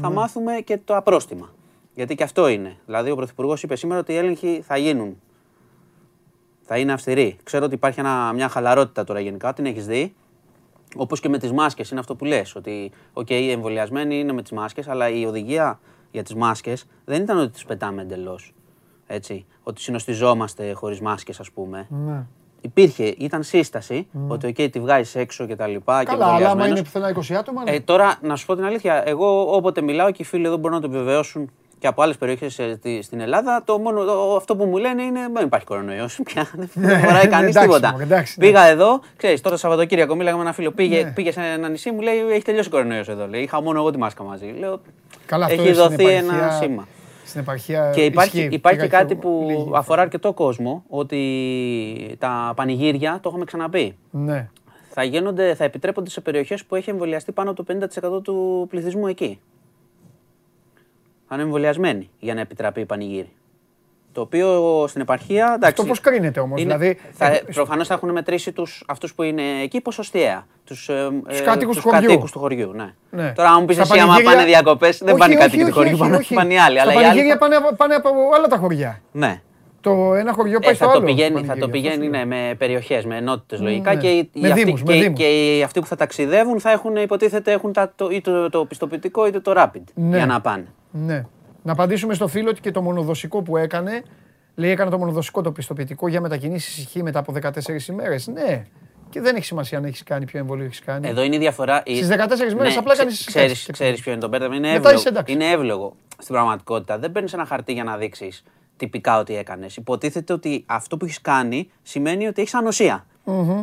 Θα 0.01 0.11
μάθουμε 0.11 0.53
και 0.53 0.79
το 0.85 0.97
απρόστιμα. 0.97 1.53
Γιατί 1.99 2.15
και 2.15 2.23
αυτό 2.23 2.49
είναι. 2.49 2.77
Δηλαδή 2.87 3.11
ο 3.11 3.17
Πρωθυπουργός 3.17 3.63
είπε 3.63 3.77
σήμερα 3.77 4.01
ότι 4.01 4.13
οι 4.13 4.17
έλεγχοι 4.17 4.63
θα 4.67 4.77
γίνουν. 4.77 5.21
Θα 6.63 6.79
είναι 6.79 6.93
αυστηροί. 6.93 7.37
Ξέρω 7.43 7.65
ότι 7.65 7.75
υπάρχει 7.75 8.01
ένα, 8.01 8.33
μια 8.33 8.49
χαλαρότητα 8.49 9.05
τώρα 9.05 9.21
γενικά, 9.21 9.53
την 9.53 9.67
έχεις 9.67 9.87
δει. 9.87 10.15
Όπως 10.97 11.21
και 11.21 11.29
με 11.29 11.39
τις 11.39 11.53
μάσκες, 11.53 11.91
είναι 11.91 12.01
αυτό 12.01 12.15
που 12.15 12.25
λες. 12.25 12.55
Ότι, 12.55 12.91
οκ, 13.13 13.31
οι 13.31 13.51
εμβολιασμένοι 13.51 14.19
είναι 14.19 14.33
με 14.33 14.43
τις 14.43 14.51
μάσκες, 14.51 14.89
αλλά 14.89 15.09
η 15.09 15.25
οδηγία 15.25 15.81
για 16.11 16.23
τις 16.23 16.35
μάσκες 16.35 16.87
δεν 17.05 17.23
ήταν 17.23 17.39
ότι 17.39 17.53
τις 17.53 17.65
πετάμε 17.65 18.03
εντελώς. 18.03 18.55
Έτσι. 19.07 19.47
Ότι 19.63 19.81
συνοστιζόμαστε 19.81 20.73
χωρίς 20.73 21.01
μάσκες, 21.01 21.41
ας 21.41 21.51
πούμε. 21.51 21.87
Ναι. 21.91 22.27
Υπήρχε, 22.61 23.05
ήταν 23.19 23.43
σύσταση 23.43 24.07
ότι, 24.29 24.47
οκ, 24.47 24.71
τη 24.71 24.81
βγάζεις 24.81 25.15
έξω 25.15 25.47
και 25.47 25.57
τα 25.57 25.67
λοιπά. 25.67 26.05
και 26.05 26.11
Καλά, 26.11 26.25
αλλά 26.25 26.35
άμα 26.35 26.37
εμβολιασμένος. 26.37 26.79
είναι 26.79 26.83
πουθενά 26.83 27.09
20 27.09 27.39
άτομα. 27.39 27.63
ναι. 27.63 27.71
Ε, 27.71 27.81
τώρα, 27.81 28.19
να 28.23 28.37
σου 28.37 28.47
πω 28.47 28.55
την 28.55 28.65
αλήθεια, 28.65 29.03
εγώ 29.09 29.57
όποτε 29.57 29.81
μιλάω 29.81 30.11
και 30.11 30.23
οι 30.23 30.25
φίλοι 30.25 30.47
εδώ 30.47 30.57
μπορούν 30.57 30.77
να 30.77 30.83
το 30.83 30.89
επιβεβαιώσουν 30.89 31.51
και 31.79 31.87
από 31.87 32.03
άλλες 32.03 32.17
περιοχές 32.17 32.61
στην 33.01 33.21
Ελλάδα, 33.21 33.63
το 33.65 33.79
μόνο, 33.79 34.05
το- 34.05 34.37
αυτό 34.37 34.57
που 34.57 34.65
μου 34.65 34.77
λένε 34.77 35.03
είναι 35.03 35.21
δεν 35.35 35.45
υπάρχει 35.45 35.67
κορονοϊός. 35.67 36.21
Πια 36.25 36.47
δεν 36.75 36.99
φοράει 37.01 37.27
κανείς 37.29 37.49
εντάξει, 37.51 37.59
τίποτα. 37.69 37.91
μωρέ, 37.91 38.03
εντάξει, 38.03 38.35
ναι. 38.39 38.47
Πήγα 38.47 38.65
εδώ, 38.67 39.01
ξέρεις, 39.17 39.41
τώρα 39.41 39.57
Σαββατοκύριακο 39.57 40.15
μίλαγα 40.15 40.37
με 40.37 40.43
ένα 40.43 40.53
φίλο. 40.53 40.71
Πήγε, 40.71 41.03
Ναι. 41.03 41.11
πήγε 41.13 41.33
σε 41.33 41.41
ένα 41.41 41.69
νησί, 41.69 41.91
μου 41.91 42.01
λέει: 42.01 42.15
Έχει 42.31 42.43
τελειώσει 42.43 42.69
ο 42.69 42.71
κορονοϊός 42.71 43.09
εδώ. 43.09 43.27
Λέει, 43.27 43.43
είχα 43.43 43.63
μόνο 43.63 43.79
εγώ 43.79 43.91
τη 43.91 43.99
μάσκα 43.99 44.23
μαζί. 44.25 44.55
Λέω, 44.59 44.81
Καλά, 45.27 45.45
αυτό 45.45 45.63
έχει 45.63 45.73
στην 45.75 45.89
δοθεί 45.89 46.05
ένα 46.07 46.35
επαρχία- 46.35 46.51
σήμα. 46.51 46.87
Στην 47.25 47.41
επαρχία. 47.41 47.91
Και 47.95 48.05
υπάρχει, 48.05 48.39
ισχύει. 48.39 48.55
υπάρχει 48.55 48.79
Πήγα 48.79 48.91
και 48.91 48.97
κάτι 48.97 49.13
εγώ, 49.13 49.21
που 49.21 49.47
λίγη 49.49 49.71
αφορά 49.75 50.03
αρκετό 50.03 50.33
κόσμο, 50.33 50.85
ότι 50.89 52.17
τα 52.19 52.53
πανηγύρια, 52.57 53.19
το 53.23 53.29
έχουμε 53.29 53.45
ξαναπεί, 53.45 53.97
Ναι. 54.11 54.49
θα, 54.91 55.03
γίνονται, 55.03 55.55
θα 55.55 55.65
επιτρέπονται 55.65 56.11
σε 56.11 56.21
περιοχές 56.21 56.65
που 56.65 56.75
έχει 56.75 56.91
εμβολιαστεί 56.91 57.33
πάνω 57.33 57.51
από 57.51 57.65
το 57.65 57.75
50% 58.19 58.23
του 58.23 58.67
πληθυσμού 58.71 59.07
εκεί. 59.07 59.41
Θα 61.29 61.35
είναι 61.35 61.43
εμβολιασμένοι 61.43 62.11
για 62.19 62.35
να 62.35 62.41
επιτραπεί 62.41 62.81
η 62.81 62.85
πανηγύρι. 62.85 63.33
Το 64.13 64.21
οποίο 64.21 64.85
στην 64.89 65.01
επαρχία. 65.01 65.45
Εντάξει, 65.47 65.69
Αυτό 65.69 65.85
πώς 65.85 66.01
κρίνεται 66.01 66.41
όμως. 66.41 66.61
είναι- 66.61 66.77
Δηλαδή, 66.77 67.01
θα, 67.13 67.27
ε, 67.27 67.43
προφανώς 67.55 67.87
θα 67.87 67.95
έχουν 67.95 68.11
μετρήσει 68.11 68.53
τους, 68.53 68.85
αυτούς 68.87 69.15
που 69.15 69.23
είναι 69.23 69.43
εκεί 69.63 69.81
ποσοστιαία. 69.81 70.47
Τους, 70.65 70.89
ε, 70.89 71.09
ε, 71.29 71.41
κάτοικους 71.41 71.75
τους 71.75 71.85
του 71.85 71.91
χωριού. 71.91 72.07
κατοίκους 72.09 72.31
του 72.33 72.39
χωριού. 72.39 72.73
Ναι. 72.75 72.95
ναι. 73.11 73.33
Τώρα, 73.33 73.49
αν 73.51 73.57
μου 73.61 73.65
πεις 73.67 73.75
Στα 73.77 73.85
εσύ, 73.85 73.99
άμα 73.99 74.13
πανηγύρια- 74.13 74.37
πάνε 74.37 74.47
διακοπές, 74.47 74.99
δεν 74.99 75.09
Όχι, 75.09 75.19
πάνε 75.19 75.33
οι 75.33 75.37
όχι, 75.37 75.45
κάτοικοι 75.45 75.63
του 75.63 75.69
όχι, 75.69 75.79
χωριού, 75.79 75.93
όχι, 75.93 76.03
πάνε, 76.03 76.17
όχι. 76.17 76.35
πάνε 76.35 76.53
οι 76.55 76.59
άλλοι. 76.59 76.81
Αλλά 76.81 76.91
Στα 76.91 77.01
οι 77.01 77.05
άλλοι 77.05 77.07
πανηγύρια 77.07 77.33
θα- 77.33 77.39
πάνε, 77.39 77.77
πάνε 77.77 77.95
από 77.95 78.11
άλλα 78.37 78.47
τα 78.47 78.57
χωριά. 78.57 79.01
Ναι. 79.13 79.41
Το 79.89 80.15
ένα 80.15 80.33
χωριό 80.33 80.59
πάει 80.59 80.71
Ε, 80.73 80.75
στο 80.75 80.85
θα, 80.85 80.91
άλλο. 80.91 81.01
το 81.01 81.07
πηγαίνει, 81.07 81.29
θα 81.31 81.35
πανηγύρια, 81.35 81.61
το 81.65 81.69
πηγαίνει 81.69 82.09
πώς 82.09 82.19
ναι, 82.19 82.25
με 82.25 82.55
περιοχές, 82.59 83.05
με 83.05 83.17
ενότητες 83.17 83.61
λογικά. 83.61 83.95
ναι. 83.95 84.01
Και, 84.01 84.09
οι- 84.09 84.31
Με 84.35 84.49
οι 84.49 84.51
αυτοί, 84.51 84.65
δήμους, 84.65 84.83
με 84.83 84.93
και, 84.93 85.01
δήμους. 85.01 85.19
και 85.19 85.57
οι 85.57 85.63
αυτοί 85.63 85.81
που 85.81 85.87
θα 85.87 85.97
ταξιδεύουν 85.97 86.61
θα 86.61 86.71
έχουν, 86.71 86.97
υποτίθεται, 86.97 87.53
έχουν 87.53 87.73
τα, 87.73 87.93
το, 87.97 88.09
είτε 88.11 88.31
το, 88.31 88.49
το 88.49 88.65
πιστοποιητικό 88.65 89.27
είτε 89.27 89.41
το 89.41 89.53
rapid 89.57 89.83
Ναι. 89.95 90.17
για 90.17 90.27
να 90.27 90.41
πάνε. 90.41 90.67
Ναι. 90.91 91.25
Να 91.63 91.73
απαντήσουμε 91.73 92.15
στο 92.15 92.29
φίλο 92.29 92.49
ότι 92.51 92.61
και 92.61 92.71
το 92.71 92.83
μονοδοσικό 92.83 93.43
που 93.43 93.57
έκανε. 93.57 94.03
Λέει 94.55 94.71
έκανε 94.71 94.91
το 94.91 94.99
μονοδοσικό 94.99 95.43
το 95.43 95.53
πιστοποιητικό 95.53 96.09
για 96.09 96.21
μετακινήσεις 96.21 96.79
ισχύει 96.79 97.03
μετά 97.03 97.19
από 97.19 97.33
14 97.33 97.89
ημέρες. 97.89 98.27
Ναι. 98.27 98.67
Και 99.11 99.21
δεν 99.21 99.37
έχει 99.37 99.45
σημασία 99.45 99.79
αν 99.79 99.85
έχεις 99.85 100.03
κάνει 100.03 100.25
ποιο 100.25 100.39
εμβόλιο 100.39 100.65
έχεις 100.65 100.81
κάνει. 100.81 101.09
Εδώ 101.09 101.23
είναι 101.23 101.37
η 101.37 101.39
διαφορά. 101.39 101.83
Στις 101.87 102.09
14 102.09 102.55
μέρες 102.57 102.77
απλά 102.77 102.97
κάνεις 102.97 103.17
τις 103.17 103.27
Ξέρει 103.27 103.49
τεστ. 103.49 103.71
ξέρεις 103.73 104.01
ποιο 104.01 104.13
είναι 104.13 104.21
το 104.21 104.29
μπέρδεμα. 104.29 104.55
Είναι, 104.55 104.67
Μετά 104.67 104.77
εύλογο, 104.79 104.97
είσαι 104.99 105.09
εντάξει. 105.09 105.33
είναι 105.33 105.45
εύλογο 105.45 105.97
στην 106.19 106.35
πραγματικότητα. 106.35 106.99
Δεν 106.99 107.13
παίρνεις 107.13 107.33
ένα 107.33 107.45
χαρτί 107.45 107.73
για 107.73 107.85
να 107.85 107.97
δείξεις 107.97 108.43
τυπικά 108.79 109.19
ότι 109.19 109.37
έκανες. 109.37 109.77
Υποτίθεται 109.77 110.33
ότι 110.33 110.63
αυτό 110.67 110.97
που 110.97 111.05
έχεις 111.05 111.21
κάνει 111.21 111.71
σημαίνει 111.83 112.27
ότι 112.27 112.41
έχεις 112.41 112.55
ανοσία. 112.55 113.07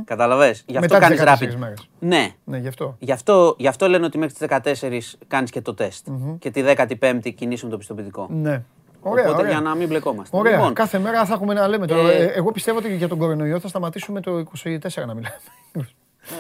Καταλαβες; 0.06 0.64
Γι' 0.68 0.78
αυτό 0.78 0.96
Μετά 0.96 1.08
τις 1.08 1.18
κάνεις 1.18 1.40
14 1.40 1.54
rapid. 1.54 1.60
μέρες. 1.60 1.90
Ναι. 2.00 2.34
Ναι, 2.44 2.58
γι' 2.58 2.68
αυτό. 2.68 2.96
Γι' 3.00 3.12
αυτό, 3.12 3.56
γι' 3.58 3.68
αυτό 3.68 3.88
λένε 3.88 4.06
ότι 4.06 4.18
μέχρι 4.18 4.34
τις 4.34 4.48
14 4.48 5.18
κάνεις 5.28 5.52
και 5.52 5.62
το 5.62 5.74
τεστ. 5.74 6.08
Και 6.40 6.52
τη 6.52 6.62
15η 6.62 7.34
κινήσει 7.36 7.66
με 7.66 7.72
το 7.72 7.78
πιστοποιητικό. 7.78 8.28
Ναι. 8.32 8.64
Ωραία, 9.02 9.24
Οπότε 9.26 9.40
ωραία. 9.42 9.52
για 9.52 9.62
να 9.62 9.76
μην 9.76 9.88
μπλεκόμαστε. 9.88 10.38
Ωραία. 10.38 10.56
Λοιπόν, 10.56 10.74
Κάθε 10.74 11.00
μέρα 11.00 11.26
θα 11.26 11.34
έχουμε 11.34 11.54
να 11.54 11.68
λέμε. 11.68 11.88
Το, 11.88 11.96
Ε, 11.96 12.16
ε, 12.16 12.26
εγώ 12.26 12.52
πιστεύω 12.52 12.78
ότι 12.78 12.96
για 12.96 13.08
τον 13.08 13.18
κορονοϊό 13.18 13.60
θα 13.60 13.68
σταματήσουμε 13.68 14.22
το 14.22 14.38
24 14.38 15.06
να 15.06 15.14
μιλάμε. 15.14 15.36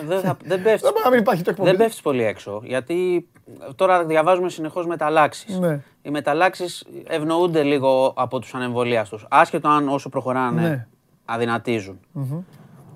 Δεν, 0.07 0.19
θα, 0.21 0.37
δεν 0.43 0.61
πέφτεις, 0.61 0.81
Δεν 0.81 0.91
μπορεί 0.91 1.03
να 1.03 1.09
μην 1.09 1.19
υπάρχει 1.19 1.43
το 1.43 1.49
εκπομπή. 1.49 1.69
δεν 1.69 1.77
πέφτεις 1.77 2.01
πολύ 2.01 2.23
έξω. 2.23 2.61
Γιατί 2.63 3.27
τώρα 3.75 4.05
διαβάζουμε 4.05 4.49
συνεχώς 4.49 4.85
μεταλλάξεις. 4.87 5.57
Ναι. 5.59 5.79
Οι 6.01 6.09
μεταλλάξεις 6.09 6.85
ευνοούνται 7.07 7.63
λίγο 7.63 8.13
από 8.15 8.39
τους 8.39 8.53
ανεμβολίαστου. 8.53 9.19
Άσχετο 9.29 9.67
αν 9.69 9.89
όσο 9.89 10.09
προχωράνε 10.09 10.61
Ναι. 10.61 10.87
αδυνατίζουν. 11.25 11.99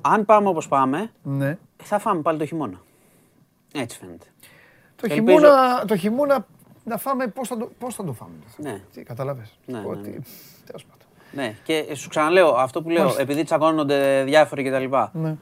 Αν 0.01 0.25
πάμε 0.25 0.47
όπως 0.47 0.67
πάμε, 0.67 1.11
Ναι. 1.23 1.57
θα 1.83 1.99
φάμε 1.99 2.21
πάλι 2.21 2.37
το 2.37 2.45
χειμώνα. 2.45 2.81
Έτσι 3.73 3.97
φαίνεται. 3.97 4.25
Το 4.95 5.07
Ελπίζω- 5.09 5.37
χειμώνα, 5.39 5.85
το 5.85 5.95
χειμώνα 5.97 6.45
να 6.83 6.97
φάμε 6.97 7.27
πώς 7.27 7.47
θα 7.47 7.57
το, 7.57 7.69
πώς 7.79 7.95
θα 7.95 8.03
το 8.03 8.13
φάμε. 8.13 8.31
το 8.43 8.47
θέμα. 8.55 8.69
Ναι. 8.71 8.81
Τι, 8.93 9.03
καταλάβες. 9.03 9.57
Ναι, 9.65 9.79
ναι, 9.79 9.85
Ότι, 9.87 10.09
ναι. 10.09 10.15
τέλος 10.65 10.85
πάντων. 10.85 11.07
Ναι, 11.31 11.55
και 11.63 11.95
σου 11.95 12.09
ξαναλέω 12.09 12.47
αυτό 12.49 12.81
που 12.81 12.89
λέω, 12.89 12.99
Μάλιστα. 13.01 13.21
επειδή 13.21 13.43
τσακώνονται 13.43 14.23
διάφοροι 14.23 14.63
κτλ. 14.63 14.95
Ναι. 15.11 15.35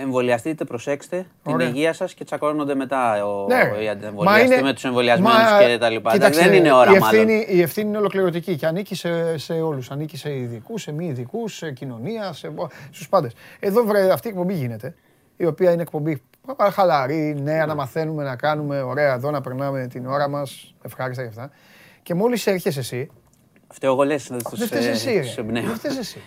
Εμβολιαστείτε, 0.00 0.64
προσέξτε 0.64 1.26
την 1.42 1.52
Ωραία. 1.52 1.68
υγεία 1.68 1.92
σας 1.92 2.14
και 2.14 2.24
τσακώνονται 2.24 2.74
μετά 2.74 3.26
ο, 3.26 3.46
Ναι. 3.46 3.54
οι 3.80 3.84
Μα 3.84 3.90
αντιεμβολιαστοί 3.90 4.44
είναι- 4.46 4.62
με 4.62 4.72
τους 4.72 4.84
εμβολιασμένους 4.84 5.50
Μα, 5.50 5.64
και 5.64 5.78
τα 5.78 5.88
λοιπά. 5.90 6.12
κοίταξε, 6.12 6.40
δεν 6.42 6.52
είναι 6.52 6.72
ώρα 6.72 6.90
η 6.96 6.98
μάλλον. 6.98 7.20
ευθύνη, 7.20 7.46
η 7.48 7.60
ευθύνη 7.62 7.88
είναι 7.88 7.98
ολοκληρωτική 7.98 8.56
και 8.56 8.66
ανήκει 8.66 8.94
σε, 8.94 9.38
σε 9.38 9.52
όλους. 9.52 9.90
Ανήκει 9.90 10.16
σε 10.16 10.34
ειδικούς, 10.36 10.82
σε 10.82 10.92
μη 10.92 11.06
ειδικούς, 11.06 11.56
σε 11.56 11.72
κοινωνία, 11.72 12.32
σε, 12.32 12.52
στους 12.90 13.08
πάντες. 13.08 13.32
Εδώ 13.60 13.84
βρε, 13.84 14.12
αυτή 14.12 14.26
η 14.28 14.30
εκπομπή 14.30 14.54
γίνεται, 14.54 14.94
η 15.36 15.46
οποία 15.46 15.72
είναι 15.72 15.82
εκπομπή 15.82 16.22
πάρα 16.56 16.70
χαλαρή, 16.70 17.36
νέα, 17.42 17.66
να 17.66 17.74
μαθαίνουμε, 17.74 18.22
να 18.24 18.36
κάνουμε 18.36 18.80
ωραία 18.80 19.12
εδώ, 19.14 19.30
να 19.30 19.40
περνάμε 19.40 19.86
την 19.86 20.06
ώρα 20.06 20.28
μας. 20.28 20.74
Ευχάριστα 20.82 21.22
και 21.22 21.28
αυτά. 21.28 21.50
Και 22.02 22.14
μόλις 22.14 22.46
έρχεσαι 22.46 22.78
εσύ, 22.80 23.10
Φταίω 23.72 23.92
εγώ 23.92 24.02
λες 24.02 24.26
δεν 24.28 24.40
στους, 24.40 24.64
φταίεις 24.64 24.86
ε, 24.86 24.90
εσύ. 24.90 26.20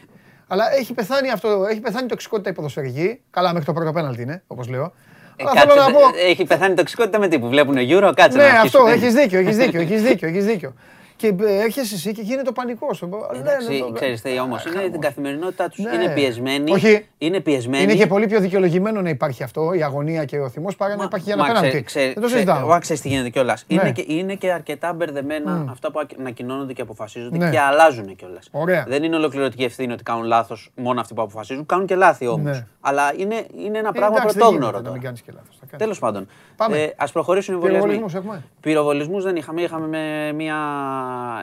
Στους 0.52 0.65
ρε. 0.65 0.76
εμπνέω. 0.76 0.76
Δεν 0.76 0.76
φταίει 0.76 0.76
εσύ. 0.76 0.76
Αλλά 0.76 0.76
έχει 0.80 0.94
πεθάνει 0.94 1.32
αυτό, 1.32 1.65
έχει 1.69 1.80
πεθάνει 1.80 2.06
η 2.06 2.07
τοξικότητα 2.07 2.49
η 2.49 2.53
ποδοσφαιρική. 2.53 3.19
Καλά, 3.30 3.49
μέχρι 3.52 3.65
το 3.65 3.73
πρώτο 3.73 3.91
πέναλτι 3.91 4.22
είναι, 4.22 4.44
όπως 4.48 4.68
λέω. 4.68 4.94
Ε, 5.36 5.44
Αλλά 5.44 5.53
κάτσε, 5.53 5.68
θέλω 5.69 5.82
να 5.88 5.91
πω. 5.94 5.99
ε, 5.99 6.30
Έχει 6.30 6.44
πεθάνει 6.45 6.72
η 6.72 6.76
τοξικότητα 6.76 7.19
με 7.19 7.28
τι 7.28 7.40
που 7.40 7.49
βλέπουν 7.49 7.78
γύρω, 7.78 8.14
κάτσε 8.14 8.38
Ναι, 8.38 8.44
να 8.44 8.49
αυτό, 8.49 8.80
αρχίσουμε. 8.84 8.91
έχεις 8.91 9.14
δίκιο, 9.14 9.40
έχεις 9.40 9.57
δίκιο, 9.57 9.82
έχεις 9.82 10.02
δίκιο, 10.02 10.28
έχεις 10.28 10.45
δίκιο. 10.45 10.73
Και 11.22 11.35
ε, 11.45 11.61
έρχεσαι 11.61 11.95
εσύ 11.95 12.11
και 12.14 12.22
γίνεται 12.22 12.49
ο 12.49 12.52
πανικός. 12.52 13.02
Εντάξει, 13.34 13.84
ξέρεις 13.93 14.22
τι 14.22 14.39
όμως, 14.39 14.65
είναι 14.65 14.89
την 14.89 15.02
καθημερινότητά 15.02 15.69
τους, 15.69 15.77
Ναι. 15.84 15.91
είναι 15.93 16.14
πιεσμένοι, 16.14 16.72
Όχι. 16.72 17.06
είναι 17.18 17.39
πιεσμένοι. 17.39 17.84
Είναι 17.84 17.93
και 17.95 18.07
πολύ 18.07 18.27
πιο 18.27 18.39
δικαιολογημένο 18.39 19.02
να 19.02 19.10
υπάρχει 19.10 19.43
αυτό, 19.43 19.73
η 19.73 19.84
αγωνία 19.84 20.26
και 20.26 20.39
ο 20.39 20.49
θυμός, 20.49 20.76
παρά 20.76 20.95
να 20.95 21.03
υπάρχει 21.03 21.26
για 21.26 21.34
ένα 21.34 21.43
Μα, 21.43 21.48
πέναντι. 21.48 21.68
ξέρει- 21.68 21.85
ξέρει- 21.85 22.14
Δεν 22.14 22.22
το 22.23 22.27
ξέρει- 22.27 22.43
συζητάω. 22.48 22.68
Μα 22.68 22.80
ξέρεις 22.80 23.02
τι 23.02 23.07
γίνεται 23.07 23.30
κιόλας. 23.30 23.65
Ναι. 23.68 23.76
Είναι, 23.81 23.91
και, 23.91 24.06
είναι 24.07 24.34
και 24.35 24.52
αρκετά 24.52 24.93
μπερδεμένα 24.93 25.65
αυτά 25.69 25.91
που 25.91 25.99
ακ- 25.99 26.19
ανακοινώνονται 26.19 26.73
και 26.73 26.81
αποφασίζονται 26.81 27.38
Ναι. 27.38 27.49
και 27.49 27.60
αλλάζουν 27.60 28.15
κιόλας. 28.15 28.48
Ωραία. 28.52 28.85
Δεν 28.88 29.03
είναι 29.03 29.15
ολοκληρωτική 29.15 29.64
ευθύνη 29.64 29.93
ότι 29.93 30.03
κάνουν 30.03 30.23
λάθος 30.26 30.72
μόνο 30.76 30.99
αυτοί 30.99 31.14
που 31.14 31.22
αποφασίζουν. 31.22 31.65
Κάνουν 31.65 31.85
και 31.85 31.95
λάθη 31.95 32.27
όμως. 32.27 32.52
Ναι. 32.57 32.65
Αλλά 32.81 33.14
είναι, 33.18 33.45
είναι 33.65 33.77
ένα 33.77 33.88
Ε, 33.88 33.98
πράγμα 33.98 34.15
εντάξει, 34.18 34.38
δεν 34.38 34.48
πρωτόγνωρο 34.48 34.56
γίνεται 34.56 34.72
Να 34.72 34.77
μην 34.77 34.84
τώρα. 34.84 34.99
κάνεις 34.99 35.22
και 35.22 35.31
λάθος. 35.35 35.60
Τέλος 35.77 35.99
πάντων. 35.99 36.27
Πάμε. 36.56 36.77
Ε, 36.77 36.93
Α 36.98 37.06
προχωρήσουν 37.11 37.53
οι 37.53 37.57
εμβολιασμοί. 37.57 37.89
Πυροβολισμούς 37.89 38.23
έχουμε; 38.23 38.43
Πυροβολισμούς 38.60 39.23
δεν 39.23 39.35
είχαμε. 39.35 39.61
Είχαμε, 39.61 39.88
με 39.88 40.31
μια, 40.34 40.56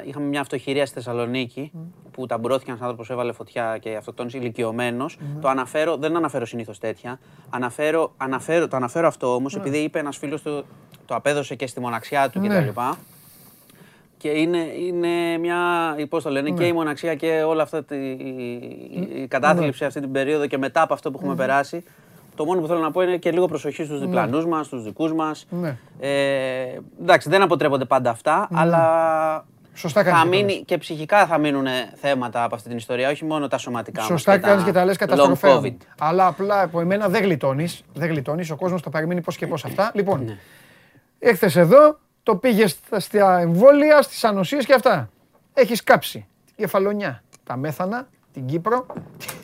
είχαμε 0.05 0.27
μια 0.27 0.41
αυτοχειρία 0.41 0.87
στη 0.87 0.95
Θεσσαλονίκη 0.95 1.73
που 2.11 2.27
ταμπουρώθηκε 2.27 2.71
ένας 2.71 2.83
άνθρωπος, 2.83 3.11
έβαλε 3.11 3.33
φωτιά 3.33 3.79
και 3.81 3.97
αυτοκτόνησε 3.97 4.39
ηλικιωμένος. 4.39 5.19
Το 5.41 5.49
αναφέρω, 5.49 5.97
δεν 5.97 6.17
αναφέρω 6.17 6.47
συνήθως 6.47 6.79
τέτοια. 6.79 7.19
Αναφέρω, 7.51 8.13
αναφέρω, 8.17 8.69
το 8.69 8.77
αναφέρω 8.77 9.07
αυτό 9.07 9.35
όμως 9.35 9.55
επειδή 9.57 9.79
είπε 9.79 9.99
ένας 9.99 10.17
φίλος 10.17 10.43
του, 10.43 10.65
το 11.07 11.15
απέδωσε 11.15 11.55
και 11.55 11.67
στη 11.67 11.81
μοναξιά 11.81 12.31
του 12.31 12.41
Ναι. 12.41 12.63
κτλ. 12.63 12.81
Και 14.17 14.29
είναι, 14.29 14.59
είναι 14.59 15.39
μια, 15.39 15.59
πώς 16.09 16.23
το 16.23 16.31
λένε, 16.31 16.51
και 16.51 16.67
η 16.67 16.73
μοναξία 16.73 17.15
και 17.15 17.43
όλα 17.47 17.63
αυτά 17.63 17.85
τη, 17.85 17.97
η, 17.97 18.79
η 19.15 19.27
κατάθλιψη 19.27 19.85
αυτή 19.85 20.01
την 20.01 20.13
περίοδο 20.13 20.47
και 20.47 20.59
μετά 20.59 20.83
από 20.83 20.95
αυτό 20.95 21.11
που 21.11 21.19
έχουμε 21.19 21.35
περάσει. 21.35 21.85
Το 22.37 22.45
μόνο 22.45 22.61
που 22.61 22.67
θέλω 22.67 22.81
να 22.81 22.91
πω 22.91 23.03
είναι 23.03 23.17
και 23.17 23.31
λίγο 23.31 23.47
προσοχή 23.47 23.85
στους 23.85 24.01
διπλανούς 24.01 24.47
μας, 24.47 24.67
στους 24.67 24.83
δικούς 24.85 25.13
μας. 25.13 25.47
Ναι. 25.51 25.79
Ε, 26.01 26.81
εντάξει, 27.01 27.29
δεν 27.29 27.43
αποτρέπονται 27.43 27.85
πάντα 27.85 28.11
αυτά, 28.11 28.49
αλλά 28.53 29.47
Σωστά 29.79 30.03
κάνεις 30.03 30.19
θα 30.21 30.25
και 30.25 30.31
το 30.31 30.37
μείνει 30.37 30.53
λες. 30.53 30.63
και 30.67 30.79
ψυχικά 30.79 31.27
θα 31.27 31.39
μείνουν 31.39 31.67
θέματα 31.95 32.45
από 32.45 32.55
αυτή 32.55 32.69
την 32.69 32.77
ιστορία, 32.77 33.11
όχι 33.11 33.25
μόνο 33.25 33.49
τα 33.49 33.59
σωματικά 33.59 34.01
μας 34.01 34.09
Σωστά 34.11 34.39
κάνεις 34.39 34.65
και 34.65 34.73
τα 34.73 34.85
λες 34.85 34.95
long 34.95 34.99
καταστροφέα. 34.99 35.61
COVID. 35.61 35.77
Αλλά 35.99 36.27
απλά 36.27 36.63
από 36.63 36.81
εμένα 36.81 37.09
δεν 37.09 37.23
γλιτώνεις. 37.23 37.83
Δεν 37.95 38.09
γλιτώνεις. 38.09 38.51
Ο 38.51 38.57
κόσμος 38.57 38.83
θα 38.83 38.91
περιμένει 38.91 39.21
πώς 39.21 39.37
και 39.37 39.47
πώς 39.47 39.65
αυτά. 39.65 39.91
Λοιπόν, 39.95 40.25
Ναι. 40.25 40.37
ήρθε 41.19 41.61
εδώ, 41.61 41.99
το 42.23 42.37
πήγες 42.37 42.71
στα, 42.71 43.01
στα 43.01 43.39
εμβόλια, 43.41 44.03
στις 44.03 44.25
ανοσίες 44.25 44.65
και 44.67 44.75
αυτά. 44.75 45.11
Έχεις 45.55 45.85
κάψει 45.85 46.27
την 46.45 46.55
κεφαλονιά, 46.57 47.23
τα 47.45 47.57
μέθανα, 47.57 48.09
την 48.33 48.47
Κύπρο. 48.47 48.87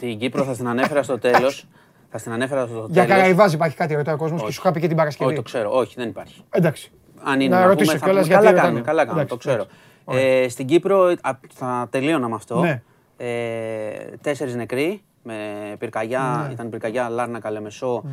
Την 0.00 0.18
Κύπρο 0.18 0.44
θα 0.44 0.52
την 0.52 0.68
ανέφερα 0.68 1.02
στο 1.02 1.18
τέλος. 1.18 1.66
Θα 2.10 2.18
την 2.22 2.32
ανέφερα 2.32 2.66
στο 2.66 2.86
Για 2.90 3.02
τέλος. 3.02 3.08
Καραϊβάζη 3.18 3.54
υπάρχει 3.54 3.76
κάτι 3.76 3.94
ρωτάει 3.94 4.14
ο 4.14 4.18
κόσμος 4.18 4.40
και 4.40 4.46
Όχι. 4.46 4.54
σου 4.54 4.60
είχα 4.64 4.72
πει 4.72 4.80
και 4.80 4.86
την 4.88 4.96
Παρασκευή. 4.96 5.28
Όχι, 5.30 5.36
το 5.36 5.42
ξέρω. 5.42 5.70
Όχι, 5.76 5.94
δεν 5.96 6.08
υπάρχει. 6.08 6.44
Εντάξει. 6.50 6.90
Αν 7.22 7.40
είναι 7.40 7.54
Να 7.54 7.60
να, 7.60 7.66
ρωτήσω 7.66 7.86
πούμε, 7.90 7.98
θα 7.98 8.04
κιόλας 8.06 8.26
πούμε, 8.26 8.34
γιατί 8.34 8.46
καλά 8.46 8.50
ρωτάνε. 8.50 8.66
κάνουμε, 8.68 8.80
καλά 8.84 9.04
κάνουμε, 9.04 9.24
το 9.24 9.34
Εντάξει, 9.34 9.48
ξέρω. 9.48 9.66
Εντάξει. 10.08 10.26
Ε, 10.26 10.48
στην 10.48 10.66
Κύπρο, 10.66 11.02
α, 11.20 11.30
θα 11.52 11.86
τελείωνα 11.90 12.28
με 12.28 12.34
αυτό. 12.34 12.60
Ναι. 12.60 12.82
Ε, 13.16 13.90
τέσσερις 14.20 14.54
νεκροί, 14.54 15.02
με 15.22 15.34
πυρκαγιά, 15.78 16.44
Ναι. 16.46 16.52
ήταν 16.52 16.70
πυρκαγιά 16.70 17.08
Λάρνα 17.08 17.40
Καλεμεσό 17.40 18.04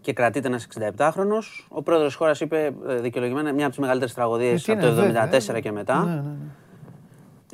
και 0.00 0.12
κρατείται 0.12 0.48
ένας 0.48 0.66
67χρονος. 0.96 1.66
Ο 1.68 1.82
πρόεδρος 1.82 2.08
της 2.08 2.16
χώρας 2.16 2.40
είπε 2.40 2.74
ε, 2.88 2.94
δικαιολογημένα 2.94 3.52
μια 3.52 3.62
από 3.62 3.70
τις 3.70 3.78
μεγαλύτερες 3.78 4.14
τραγωδίες 4.14 4.64
Γιατί 4.64 4.86
από 4.86 4.94
το 4.94 5.02
είναι, 5.04 5.12
1974 5.30 5.30
βέβαια. 5.30 5.60
και 5.60 5.72
μετά. 5.72 6.04
Ναι, 6.04 6.10
ναι, 6.14 6.20
ναι. 6.20 6.34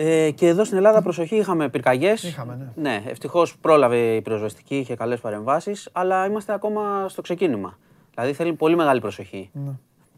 Ε, 0.01 0.31
και 0.31 0.47
εδώ 0.47 0.65
στην 0.65 0.77
Ελλάδα, 0.77 1.02
προσοχή, 1.02 1.36
είχαμε 1.36 1.69
πυρκαγιές. 1.69 2.23
Είχαμε, 2.23 2.73
ναι. 2.77 2.90
Ναι, 2.90 3.02
ευτυχώς 3.06 3.56
πρόλαβε 3.59 3.97
η 3.97 4.23
πυροσβεστική, 4.23 4.77
είχε 4.77 4.94
καλές 4.94 5.20
παρεμβάσεις, 5.20 5.89
αλλά 5.93 6.27
είμαστε 6.27 6.52
ακόμα 6.52 7.09
στο 7.09 7.23
ξεκίνημα. 7.23 7.78
Δηλαδή 8.15 8.32
θέλει 8.32 8.52
πολύ 8.52 8.77
μεγάλη 8.77 9.01
προσοχή. 9.01 9.51
Ναι. 9.52 9.70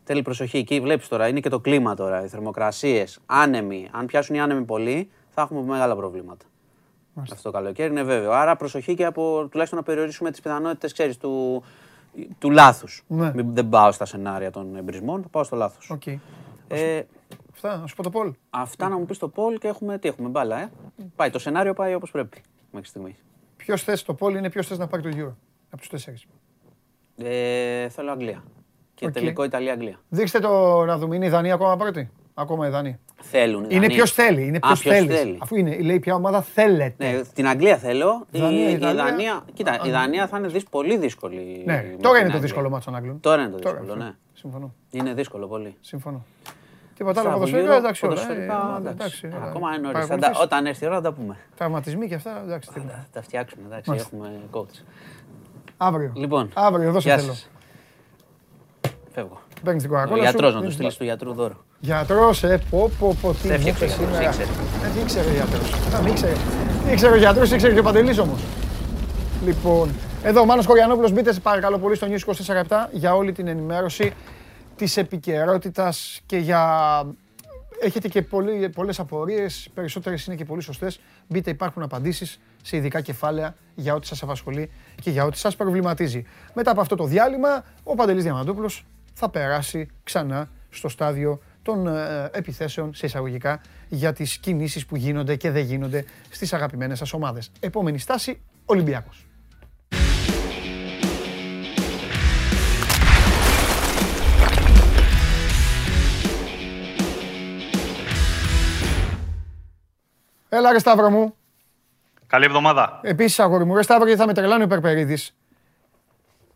Θέλει 0.04 0.22
προσοχή. 0.22 0.58
Εκεί 0.58 0.80
βλέπεις 0.80 1.08
τώρα, 1.08 1.28
είναι 1.28 1.40
και 1.40 1.48
το 1.48 1.60
κλίμα 1.60 1.94
τώρα, 1.94 2.24
οι 2.24 2.28
θερμοκρασίες, 2.28 3.18
άνεμοι. 3.26 3.88
Αν 3.92 4.06
πιάσουν 4.06 4.34
οι 4.34 4.40
άνεμοι 4.40 4.64
πολύ, 4.64 5.10
θα 5.30 5.42
έχουμε 5.42 5.62
μεγάλα 5.62 5.96
προβλήματα. 5.96 6.44
Αυτό 7.14 7.42
το 7.42 7.50
καλοκαίρι 7.50 7.90
είναι 7.90 8.02
βέβαιο. 8.02 8.32
Άρα 8.32 8.56
προσοχή 8.56 8.94
και 8.94 9.04
από, 9.04 9.48
τουλάχιστον 9.50 9.78
να 9.78 9.84
περιορίσουμε 9.84 10.30
τις 10.30 10.40
πιθανότητες, 10.40 10.92
ξέρεις, 10.92 11.16
του, 11.18 11.62
του 12.38 12.50
λάθους. 12.50 13.04
Ναι. 13.06 13.32
Δεν 13.34 13.68
πάω 13.68 13.92
στα 13.92 14.04
σενάρια 14.04 14.50
των 14.50 14.76
εμπρησμών, 14.76 15.22
θα 15.22 15.28
πάω 15.28 15.44
στο 15.44 15.56
λάθος. 15.56 15.90
Οκ. 15.90 16.06
Ε, 16.68 17.02
Αυτά, 17.52 17.76
να 17.76 17.86
σου 17.86 17.96
πω 17.96 18.02
το 18.02 18.10
poll. 18.10 18.32
Αυτά 18.50 18.88
να 18.88 18.98
μου 18.98 19.04
πεις 19.04 19.18
το 19.18 19.28
poll 19.28 19.58
και 19.58 19.68
έχουμε, 19.68 19.98
τι 19.98 20.08
έχουμε, 20.08 20.28
μπάλα, 20.28 20.60
ε. 20.60 20.70
Πάει, 21.16 21.30
το 21.30 21.38
σενάριο 21.38 21.74
πάει 21.74 21.94
όπως 21.94 22.10
πρέπει 22.10 22.42
μέχρι 22.72 22.88
στιγμή. 22.88 23.16
Ποιος 23.56 23.82
θες 23.82 24.02
το 24.02 24.14
poll 24.14 24.34
είναι 24.34 24.50
ποιος 24.50 24.66
θες 24.66 24.78
να 24.78 24.86
πάρει 24.86 25.02
το 25.02 25.08
γύρο. 25.08 25.36
Από 25.70 25.78
τους 25.78 25.88
τέσσερις. 25.88 26.26
Ε, 27.16 27.88
θέλω 27.88 28.10
Αγγλία. 28.10 28.42
Και 29.00 29.06
Οκ. 29.06 29.12
τελικό 29.12 29.44
Ιταλία-Αγγλία. 29.44 30.00
Δείξτε 30.08 30.38
το 30.38 30.84
να 30.84 30.98
δούμε. 30.98 31.16
Είναι 31.16 31.26
η 31.26 31.28
Δανία 31.28 31.54
ακόμα 31.54 31.76
πρώτη. 31.76 32.10
Ακόμα 32.34 32.66
η 32.66 32.70
Δανία. 32.70 32.98
Θέλουν. 33.20 33.62
οι 33.62 33.66
Είναι 33.70 33.80
Δανοί. 33.80 33.96
ποιος 33.96 34.12
θέλει. 34.12 34.46
Είναι 34.46 34.56
Α, 34.56 34.60
ποιος 34.60 34.80
ποιος 34.80 34.94
θέλεις. 34.94 35.16
θέλει. 35.18 35.38
Αφού 35.40 35.56
είναι, 35.56 35.78
λέει 35.78 35.98
ποια 36.00 36.14
ομάδα 36.14 36.42
θέλετε. 36.42 37.10
Ναι, 37.10 37.20
την 37.34 37.46
Αγγλία 37.48 37.76
θέλω. 37.76 38.26
Η, 38.30 38.38
Δανία, 38.40 38.68
η 38.68 38.72
Ιταλία. 38.72 39.04
Δανία, 39.04 39.44
κοίτα, 39.52 39.78
η 39.84 39.90
Δανία 39.90 40.26
θα 40.28 40.38
είναι 40.38 40.48
δύσ- 40.48 40.68
πολύ 40.70 40.96
δύσκολη. 40.98 41.62
Ναι, 41.66 41.72
με 41.72 41.80
τώρα 41.82 41.88
την 41.90 42.02
είναι 42.02 42.10
το 42.10 42.16
Αγγλία. 42.18 42.38
δύσκολο 42.40 42.68
ματς 42.70 42.90
των 42.90 42.98
Αγγλών. 42.98 43.20
Τώρα 43.20 43.42
είναι 43.42 43.50
το 43.50 43.58
Τώρα, 43.58 43.78
δύσκολο, 43.80 44.04
ναι. 44.04 44.10
Συμφωνώ. 44.32 44.74
Είναι 44.90 45.14
δύσκολο 45.14 45.46
πολύ. 45.46 45.76
Συμφωνώ. 45.80 46.24
Τίποτα 46.96 47.20
άλλο 47.20 47.28
Στα 47.28 47.38
ποδοσφαιρικά, 47.38 47.74
Euro, 47.74 47.78
εντάξει, 47.78 48.06
όλα. 48.06 48.14
ποδοσφαιρικά, 48.14 48.72
Ε, 48.76 48.78
εντάξει. 48.80 48.90
εντάξει, 48.90 49.26
έλα. 49.36 49.44
Ακόμα 49.44 49.68
είναι 49.68 49.78
νωρίς. 49.78 49.98
Θα 50.00 50.06
Παρακολουθείς. 50.06 50.36
τα- 50.38 50.44
Όταν 50.44 50.66
έρθει 50.66 50.84
η 50.84 50.86
ώρα 50.86 50.96
θα 50.96 51.02
τα 51.02 51.12
πούμε. 51.12 51.36
Τραυματισμοί 51.56 52.08
και 52.08 52.14
αυτά, 52.14 52.42
εντάξει. 52.44 52.70
τίποτα. 52.72 52.92
Θα 52.92 53.06
τα 53.12 53.22
φτιάξουμε, 53.22 53.62
εντάξει, 53.66 53.90
Μάλιστα. 53.90 54.10
έχουμε 54.16 54.30
coach. 54.52 54.82
Αύριο. 55.76 56.12
Λοιπόν, 56.14 56.50
Αύριο, 56.54 56.88
εδώ 56.88 57.00
σε 57.00 57.08
γεια 57.08 57.18
θέλω. 57.18 57.34
Σας. 59.20 59.28
Φεύγω. 59.28 59.40
Παίρνεις 59.64 59.82
την 59.82 59.92
Ο 59.92 59.94
κοκακόλα 59.94 60.16
σου; 60.16 60.22
γιατρός 60.30 60.50
να 60.54 60.60
του 60.60 60.60
δίνεις 60.60 60.74
στείλει 60.74 60.88
τα- 60.90 60.96
του 60.96 61.04
γιατρού 61.04 61.32
δώρο. 61.34 61.64
Γιατρός, 61.80 62.42
ε, 62.42 62.60
πω, 62.70 62.90
πω, 62.98 63.16
πω, 63.22 63.32
τι 63.32 63.38
Σε 63.38 63.46
μου 63.48 63.52
έφτιαξε 63.54 63.84
ο 63.84 63.86
είπες 63.86 63.96
γιατρός, 63.96 64.08
σήμερα. 64.08 64.28
ήξερε. 64.28 64.48
Ε, 64.84 64.88
τι 64.94 65.00
ήξερε 65.00 65.28
ο 65.28 65.32
γιατρός. 65.32 65.72
Α, 65.94 66.02
μη 66.02 66.10
ήξερε. 66.10 66.32
Ήξερε 66.92 67.12
ο 67.12 67.16
γιατρός, 67.16 67.50
ήξερε 67.50 67.72
και 67.72 67.78
ο 67.78 67.82
Παντελής 67.82 68.18
όμως. 68.18 68.40
Λοιπόν, 69.44 69.90
εδώ 70.22 70.40
ο 70.40 70.44
Μάνος 70.44 70.66
Κοριανόπουλος, 70.66 71.12
μπείτε 71.12 71.32
σε 71.32 71.40
παρακαλώ 71.40 71.78
πολύ 71.78 71.94
στο 71.96 72.06
News 72.10 72.18
24 72.18 72.88
για 72.92 73.14
όλη 73.14 73.32
την 73.32 73.46
ενημέρωση 73.48 74.12
της 74.76 74.96
επικαιρότητας 74.96 76.20
και 76.26 76.36
για... 76.36 76.62
Έχετε 77.82 78.08
και 78.08 78.22
πολλοί, 78.22 78.68
πολλές 78.68 78.98
απορίες, 79.00 79.68
περισσότερες 79.74 80.26
είναι 80.26 80.36
και 80.36 80.44
πολύ 80.44 80.62
σωστές. 80.62 81.00
Μπείτε, 81.28 81.50
υπάρχουν 81.50 81.82
απαντήσεις 81.82 82.40
σε 82.62 82.76
ειδικά 82.76 83.00
κεφάλαια 83.00 83.54
για 83.74 83.94
ό,τι 83.94 84.06
σας 84.06 84.22
απασχολεί 84.22 84.70
και 85.02 85.10
για 85.10 85.24
ό,τι 85.24 85.38
σας 85.38 85.56
προβληματίζει. 85.56 86.26
Μετά 86.54 86.70
από 86.70 86.80
αυτό 86.80 86.96
το 86.96 87.04
διάλειμμα, 87.04 87.64
ο 87.84 87.94
Παντελής 87.94 88.22
Διαμαντούπουλος 88.22 88.84
θα 89.20 89.28
περάσει 89.28 89.88
ξανά 90.04 90.48
στο 90.70 90.88
στάδιο 90.88 91.40
των 91.62 91.86
ε, 91.86 92.30
επιθέσεων 92.32 92.94
σε 92.94 93.06
εισαγωγικά 93.06 93.60
για 93.88 94.12
τις 94.12 94.38
κινήσεις 94.38 94.86
που 94.86 94.96
γίνονται 94.96 95.36
και 95.36 95.50
δεν 95.50 95.64
γίνονται 95.64 96.04
στις 96.30 96.52
αγαπημένες 96.52 96.98
σας 96.98 97.12
ομάδες. 97.12 97.50
Επόμενη 97.60 97.98
στάση, 97.98 98.40
Ολυμπιακός. 98.64 99.26
Έλα 110.48 110.72
ρε 110.72 110.78
Σταύρο 110.78 111.10
μου. 111.10 111.34
Καλή 112.26 112.44
εβδομάδα. 112.44 113.00
Επίσης 113.02 113.38
αγόρι 113.38 113.64
μου, 113.64 113.74
ρε 113.74 113.82
Σταύρο 113.82 114.06
γιατί 114.06 114.20
θα 114.20 114.26
με 114.26 114.34
τρελάνει 114.34 114.62
ο 114.62 114.66
Περπερίδης. 114.66 115.36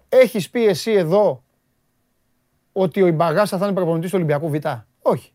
Έχεις 0.09 0.51
πει 0.51 0.67
εσύ 0.67 0.93
εδώ 0.93 1.43
ότι 2.77 3.03
ο 3.03 3.07
Ιμπαγάσα 3.07 3.59
θα 3.59 3.65
είναι 3.65 3.75
προπονητής 3.75 4.11
του 4.11 4.17
Ολυμπιακού 4.17 4.51
Β. 4.51 4.55
Όχι. 5.03 5.33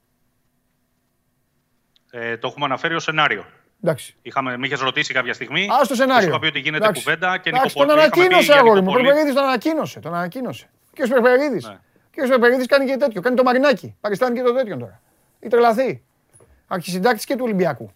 Ε, 2.12 2.38
το 2.38 2.48
έχουμε 2.48 2.66
αναφέρει 2.66 2.96
ως 2.96 3.04
σενάριο. 3.04 3.46
Εντάξει. 3.84 4.16
Είχαμε, 4.22 4.58
με 4.58 4.66
είχες 4.68 4.80
ρωτήσει 4.80 5.14
κάποια 5.14 5.34
στιγμή. 5.34 5.64
Α 5.64 5.88
το 5.88 5.96
σενάριο. 5.96 6.22
Σου 6.24 6.30
είχα 6.30 6.40
πει 6.40 6.48
ότι 6.48 6.60
γίνεται 6.60 6.84
Εντάξει. 6.84 7.04
κουβέντα 7.04 7.38
και 7.38 7.50
Εντάξει, 7.50 7.78
Νίκο 7.78 7.80
τον 7.80 7.96
Πόλη. 7.96 8.00
είχαμε 8.00 8.14
πει 8.14 8.20
ανακοίνωσε 8.22 8.52
για 8.52 8.62
αγόρι 8.62 8.80
Νίκο 8.80 8.84
μου. 8.84 8.90
Ο 8.90 8.94
Πόλη. 8.94 9.06
Περπερίδης 9.06 9.34
τον 9.36 9.44
ανακοίνωσε. 9.44 10.00
Τον 10.00 10.14
ανακοίνωσε. 10.14 10.70
Και 10.94 11.04
ο 11.04 11.08
Περπερίδης. 11.08 11.68
Ναι. 11.68 11.78
Και 12.12 12.22
ο 12.22 12.28
Περπερίδης 12.28 12.66
κάνει 12.66 12.86
και 12.86 12.98
τέτοιο. 12.98 13.22
Κάνει 13.22 13.36
το 13.36 13.44
μαρινάκι. 13.44 13.96
Παριστάνει 14.02 14.36
και 14.36 14.42
το 14.42 14.54
τέτοιο 14.54 14.78
τώρα. 14.78 15.02
Ή 15.40 15.48
τρελαθεί. 15.48 16.04
Αρχισυντάκτης 16.68 17.26
και 17.26 17.36
του 17.36 17.44
Ολυμπιακού. 17.44 17.92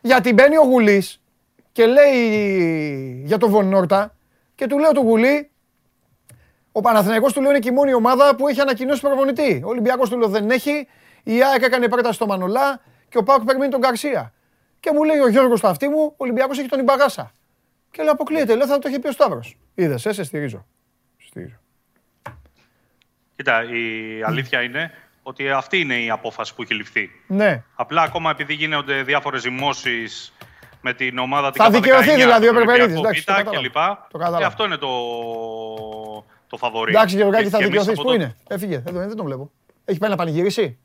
Γιατί 0.00 0.32
μπαίνει 0.32 0.56
ο 0.56 0.62
Γουλής 0.62 1.20
και 1.72 1.86
λέει 1.86 3.22
για 3.26 3.38
τον 3.38 3.50
Βονόρτα 3.50 4.16
και 4.54 4.66
του 4.66 4.78
λέω 4.78 4.92
του 4.92 5.00
Γουλή 5.00 5.49
ο 6.72 6.80
Παναθηναϊκός 6.80 7.32
του 7.32 7.40
λέω 7.40 7.50
είναι 7.50 7.58
και 7.58 7.68
η 7.68 7.72
μόνη 7.72 7.94
ομάδα 7.94 8.36
που 8.36 8.48
έχει 8.48 8.60
ανακοινώσει 8.60 9.00
προπονητή. 9.00 9.62
Ο 9.64 9.68
Ολυμπιακός 9.68 10.08
του 10.08 10.18
λέω 10.18 10.28
δεν 10.28 10.50
έχει. 10.50 10.88
Η 11.22 11.42
ΑΕΚ 11.44 11.62
έκανε 11.62 11.88
πρόταση 11.88 12.14
στο 12.14 12.26
Μανολά 12.26 12.80
και 13.08 13.18
ο 13.18 13.22
Πάουκ 13.22 13.44
περιμένει 13.44 13.70
τον 13.70 13.80
Γκαρσία. 13.80 14.32
Και 14.80 14.90
μου 14.92 15.04
λέει 15.04 15.18
ο 15.18 15.28
Γιώργος 15.28 15.58
στο 15.58 15.68
αυτί 15.68 15.88
μου, 15.88 16.02
ο 16.02 16.14
Ολυμπιακός 16.16 16.58
έχει 16.58 16.68
τον 16.68 16.78
Ιμπαγάσα. 16.78 17.32
Και 17.90 18.02
λέω 18.02 18.12
αποκλείεται, 18.12 18.54
λέω 18.54 18.66
θα 18.66 18.78
το 18.78 18.88
είχε 18.88 18.98
πει 18.98 19.08
ο 19.08 19.12
Σταύρος. 19.12 19.56
Είδες, 19.74 20.06
ε, 20.06 20.12
σε 20.12 20.24
στηρίζω. 20.24 20.66
Στηρίζω. 21.18 21.56
Κοίτα, 23.36 23.62
η 23.62 24.22
αλήθεια 24.22 24.62
είναι 24.62 24.92
ότι 25.22 25.50
αυτή 25.50 25.80
είναι 25.80 25.94
η 25.94 26.10
απόφαση 26.10 26.54
που 26.54 26.62
έχει 26.62 26.74
ληφθεί. 26.74 27.10
Ναι. 27.26 27.62
Απλά 27.74 28.02
ακόμα 28.02 28.30
επειδή 28.30 28.54
γίνονται 28.54 29.02
διάφορες 29.02 29.40
ζυμώσεις 29.40 30.32
με 30.80 30.92
την 30.94 31.18
ομάδα 31.18 31.52
Θα 31.54 31.64
την 31.64 31.72
δικαιωθεί 31.72 32.10
K19, 32.12 32.16
δηλαδή 32.16 32.48
ο 32.48 32.52
τον 32.52 32.56
Περπερίδης, 32.56 32.96
Ολυμπιακό 32.96 33.08
εντάξει, 33.08 33.24
το 33.24 33.32
Β 33.32 33.36
κατάλαβα. 33.36 33.56
και 33.56 33.62
λοιπά. 33.62 34.06
Το 34.10 34.18
κατάλαβα. 34.18 34.42
Ε, 34.44 34.46
αυτό 34.46 34.64
είναι 34.64 34.76
το, 34.76 34.88
το 36.50 36.56
φαβορή. 36.56 36.92
Εντάξει 36.92 37.16
Γεωργάκη 37.16 37.44
Και- 37.44 37.50
θα 37.50 37.58
και 37.58 37.64
εμείς 37.64 37.78
δικαιωθείς. 37.78 37.98
από 38.00 38.08
Πού 38.10 38.16
το- 38.16 38.22
είναι, 38.22 38.36
έφυγε, 38.48 38.78
δεν 38.78 38.92
τον, 38.94 39.06
δεν 39.08 39.16
τον 39.16 39.26
βλέπω. 39.26 39.50
Έχει 39.84 39.98
πάει 39.98 40.10
να 40.10 40.16
πανηγυρίσει. 40.16 40.78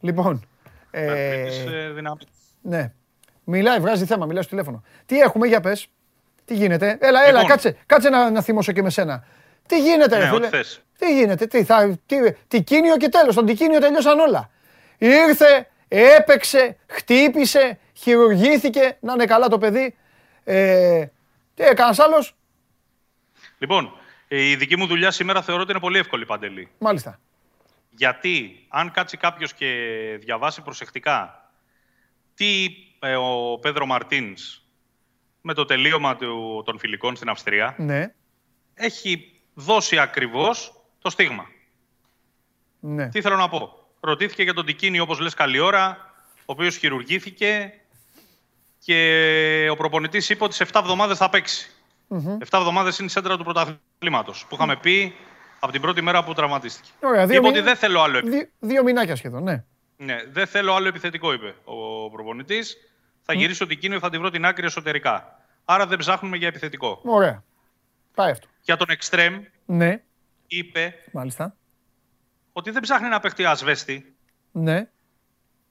Λοιπόν, 0.00 0.46
ε, 0.90 1.44
Τις, 1.44 1.58
ε, 1.58 1.90
δυνάμεις. 1.94 2.24
ναι. 2.62 2.92
Μιλάει, 3.44 3.78
βγάζει 3.78 4.04
θέμα, 4.04 4.26
μιλάει 4.26 4.42
στο 4.42 4.50
τηλέφωνο. 4.50 4.82
Τι 5.06 5.20
έχουμε, 5.20 5.46
για 5.46 5.60
πες. 5.60 5.86
Τι 6.44 6.54
γίνεται. 6.54 6.98
Έλα, 7.00 7.20
έλα, 7.22 7.30
Λοιπόν. 7.32 7.46
κάτσε, 7.46 7.76
κάτσε 7.86 8.08
να, 8.08 8.30
να 8.30 8.42
θυμώσω 8.42 8.72
και 8.72 8.82
με 8.82 8.90
σένα. 8.90 9.24
Τι 9.66 9.80
γίνεται, 9.80 10.16
ρε 10.18 10.22
Ναι, 10.24 10.28
φίλε; 10.30 10.46
ό,τι 10.46 10.56
θες. 10.56 10.80
Τι 10.98 11.14
γίνεται, 11.18 11.46
τι, 11.46 11.64
θα, 11.64 11.98
τι, 12.06 12.16
τικίνιο 12.48 12.96
και 12.96 13.08
τέλος. 13.08 13.34
Τον 13.34 13.46
τικίνιο 13.46 13.78
τελειώσαν 13.80 14.18
όλα. 14.18 14.50
Ήρθε, 14.98 15.68
έπαιξε, 15.88 16.76
χτύπησε, 16.86 17.78
χειρουργήθηκε, 17.92 18.96
να 19.00 19.12
είναι 19.12 19.24
καλά 19.24 19.48
το 19.48 19.58
παιδί. 19.58 19.94
Ε, 20.44 21.06
τι, 21.54 21.62
κανένας 21.62 21.98
άλλος; 21.98 22.36
Λοιπόν, 23.58 23.92
η 24.28 24.56
δική 24.56 24.76
μου 24.76 24.86
δουλειά 24.86 25.10
σήμερα 25.10 25.42
θεωρώ 25.42 25.62
ότι 25.62 25.70
είναι 25.70 25.80
πολύ 25.80 25.98
εύκολη, 25.98 26.26
Παντελή. 26.26 26.68
Μάλιστα. 26.78 27.20
Γιατί 27.90 28.64
αν 28.68 28.90
κάτσει 28.90 29.16
κάποιος 29.16 29.54
και 29.54 29.66
διαβάσει 30.20 30.62
προσεκτικά 30.62 31.50
τι 32.34 32.62
είπε 32.62 33.16
ο 33.16 33.58
Πέδρο 33.58 33.86
Μαρτίνς 33.86 34.62
με 35.40 35.54
το 35.54 35.64
τελείωμα 35.64 36.16
του, 36.16 36.62
των 36.66 36.78
φιλικών 36.78 37.16
στην 37.16 37.28
Αυστρία, 37.28 37.74
Ναι, 37.78 38.12
έχει 38.74 39.40
δώσει 39.54 39.98
ακριβώς 39.98 40.72
το 40.98 41.10
στίγμα. 41.10 41.46
ναι. 42.80 43.08
Τι 43.08 43.20
θέλω 43.20 43.36
να 43.36 43.48
πω; 43.48 43.72
Ρωτήθηκε 44.00 44.42
για 44.42 44.54
τον 44.54 44.66
Τικίνη, 44.66 44.98
όπως 44.98 45.18
λες 45.18 45.34
καλή 45.34 45.58
ώρα, 45.58 46.12
ο 46.38 46.52
οποίος 46.52 46.76
χειρουργήθηκε 46.76 47.72
και 48.78 49.68
ο 49.70 49.76
προπονητής 49.76 50.28
είπε 50.30 50.44
ότι 50.44 50.54
σε 50.54 50.62
7 50.72 50.80
εβδομάδες 50.80 51.18
θα 51.18 51.28
παίξει. 51.30 51.70
7 52.08 52.58
εβδομάδες 52.58 52.98
είναι 52.98 53.06
η 53.06 53.10
σέντρα 53.10 53.36
του 53.36 53.44
πρωταθλήματος, 53.44 54.46
που 54.48 54.54
είχαμε 54.54 54.76
πει 54.76 55.14
από 55.60 55.72
την 55.72 55.80
πρώτη 55.80 56.00
μέρα 56.02 56.24
που 56.24 56.32
τραυματίστηκε. 56.34 56.88
Ωραία, 57.02 57.26
δύο, 57.26 57.36
Είπε 57.38 57.46
ότι 57.46 57.56
μη- 57.58 57.64
δεν 57.64 57.76
θέλω 57.76 58.00
άλλο 58.02 58.18
επι- 58.18 58.30
δι- 58.30 58.50
δύο 58.58 58.82
μηνάκια 58.82 59.16
σχεδόν, 59.16 59.42
ναι. 59.42 59.64
ναι, 59.96 60.16
δεν 60.30 60.46
θέλω 60.46 60.72
άλλο 60.74 60.88
επιθετικό, 60.88 61.32
είπε 61.32 61.54
ο 61.64 62.10
προπονητής. 62.10 62.76
Θα 63.22 63.32
γυρίσω 63.34 63.66
την 63.66 63.78
κίνηση, 63.78 64.00
θα 64.00 64.10
τη 64.10 64.18
βρω 64.18 64.30
την 64.30 64.44
άκρη 64.44 64.66
εσωτερικά. 64.66 65.38
Άρα 65.64 65.86
δεν 65.86 65.98
ψάχνουμε 65.98 66.36
για 66.36 66.46
επιθετικό. 66.48 67.00
Ωραία. 67.04 67.44
Πάει 68.14 68.30
αυτό. 68.30 68.46
Για 68.62 68.76
τον 68.76 68.86
Εκστρέμ 68.90 69.42
Ναι, 69.66 70.02
είπε 70.46 70.94
μάλιστα. 71.12 71.56
ότι 72.52 72.70
δεν 72.70 72.82
ψάχνει 72.82 73.06
ένα 73.06 73.20
παίχτη 73.20 73.44
ασβέστη. 73.44 74.16
Ναι, 74.52 74.88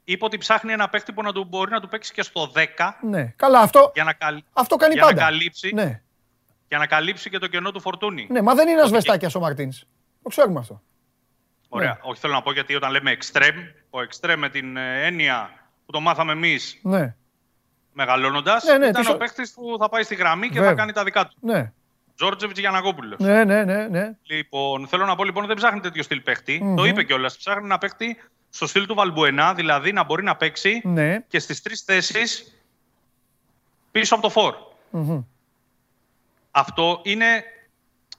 Είπε 0.04 0.26
ότι 0.26 0.38
ψάχνει 0.38 0.72
ένα 0.74 0.90
παίχτη 0.90 1.14
που 1.14 1.22
να 1.22 1.34
του 1.34 1.44
μπορεί 1.44 1.72
να 1.72 1.80
του 1.82 1.88
παίξει 1.88 2.14
και 2.14 2.22
στο 2.22 2.52
10 2.56 2.64
ναι. 3.02 3.34
Καλά, 3.36 3.60
αυτό, 3.60 3.92
για 3.94 4.04
να, 4.04 4.14
καλ... 4.14 4.44
αυτό 4.54 4.76
κάνει 4.76 4.94
για 4.94 5.04
πάντα. 5.04 5.16
να, 5.22 5.28
καλύψει... 5.30 5.72
Ναι, 5.74 6.02
για 6.68 6.78
να 6.78 6.88
καλύψει 6.88 7.30
και 7.30 7.38
το 7.38 7.48
κενό 7.48 7.72
του 7.72 7.80
φορτούνη. 7.82 8.28
ναι, 8.32 8.42
μα 8.42 8.54
δεν 8.56 8.68
είναι 8.68 8.82
ασβεστάκια 8.82 9.30
ο 9.36 9.40
Μαρτίνς. 9.40 9.84
Το 10.24 10.30
ξέρουμε 10.30 10.60
αυτό. 10.60 10.82
Ωραία. 11.70 11.90
Ναι. 11.90 11.98
Όχι, 12.02 12.20
θέλω 12.20 12.34
να 12.34 12.42
πω 12.42 12.52
γιατί 12.52 12.76
όταν 12.76 12.92
λέμε 12.92 13.12
εξτρέμ, 13.12 13.56
ο 13.90 14.02
εξτρέμ 14.02 14.40
με 14.40 14.50
την 14.50 14.78
ε, 14.78 15.06
έννοια 15.06 15.50
που 15.86 15.92
το 15.92 16.00
μάθαμε 16.00 16.32
εμείς 16.32 16.80
Ναι, 16.84 17.16
μεγαλώνοντας, 17.94 18.64
Ναι, 18.64 18.78
ναι, 18.78 18.86
ήταν 18.88 19.02
τις 19.02 19.10
ο 19.10 19.12
σο- 19.12 19.18
παίχτη 19.20 19.44
που 19.56 19.78
θα 19.80 19.90
πάει 19.90 20.04
στη 20.04 20.16
γραμμή 20.16 20.48
και 20.48 20.54
Βέβαια. 20.54 20.70
θα 20.70 20.76
κάνει 20.76 20.92
τα 20.92 21.04
δικά 21.04 21.26
του. 21.28 21.36
ναι, 21.40 21.72
Τζόρτζεβιτς 22.16 22.60
Γιανακόπουλο. 22.60 23.16
ναι, 23.20 23.44
ναι, 23.44 23.64
ναι, 23.64 23.88
ναι. 23.88 24.16
Λοιπόν, 24.24 24.88
θέλω 24.88 25.06
να 25.06 25.16
πω 25.16 25.24
λοιπόν 25.24 25.46
δεν 25.46 25.56
ψάχνει 25.56 25.80
τέτοιο 25.80 26.04
στυλ 26.04 26.22
παίχτη. 26.22 26.60
Μμμ. 26.64 26.76
Το 26.76 26.86
είπε 26.86 27.04
κιόλας. 27.04 27.38
Ψάχνει 27.38 27.64
ένα 27.66 27.78
παίχτη 27.78 28.18
στο 28.50 28.68
στυλ 28.68 28.86
του 28.86 28.96
Βαλμπουενά, 28.96 29.54
δηλαδή 29.54 29.92
να 29.94 30.04
μπορεί 30.04 30.24
να 30.24 30.36
παίξει 30.36 30.82
Ναι, 30.84 31.20
και 31.28 31.40
στις 31.40 31.62
τρεις 31.62 31.82
θέσεις 31.82 32.56
πίσω 33.92 34.14
από 34.14 34.24
το 34.24 34.30
φορ. 34.30 34.56
Μμμ. 34.90 35.22
Αυτό 36.58 37.00
είναι 37.04 37.44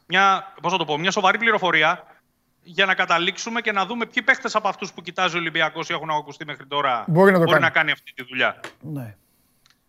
μια, 0.07 0.53
πώς 0.63 0.73
να 0.73 0.79
το 0.79 0.85
πω, 0.85 0.99
μια 0.99 1.11
σοβαρή 1.11 1.39
πληροφορία 1.39 2.05
για 2.63 2.87
να 2.87 2.95
καταλήξουμε 2.95 3.61
και 3.61 3.73
να 3.73 3.87
δούμε 3.87 4.07
ποιοι 4.07 4.23
παίχτες 4.23 4.55
από 4.55 4.69
αυτούς 4.69 4.93
που 4.93 5.03
κοιτάζει 5.03 5.37
ο 5.37 5.39
Ολυμπιακός 5.39 5.89
ή 5.89 5.93
έχουν 5.93 6.11
ακουστεί 6.11 6.45
μέχρι 6.45 6.67
τώρα 6.67 7.05
Μπορεί 7.09 7.33
να 7.33 7.39
το 7.45 7.71
κάνει. 7.73 7.91
αυτή 7.91 8.13
τη 8.15 8.23
δουλειά. 8.25 8.61
ναι. 8.81 9.17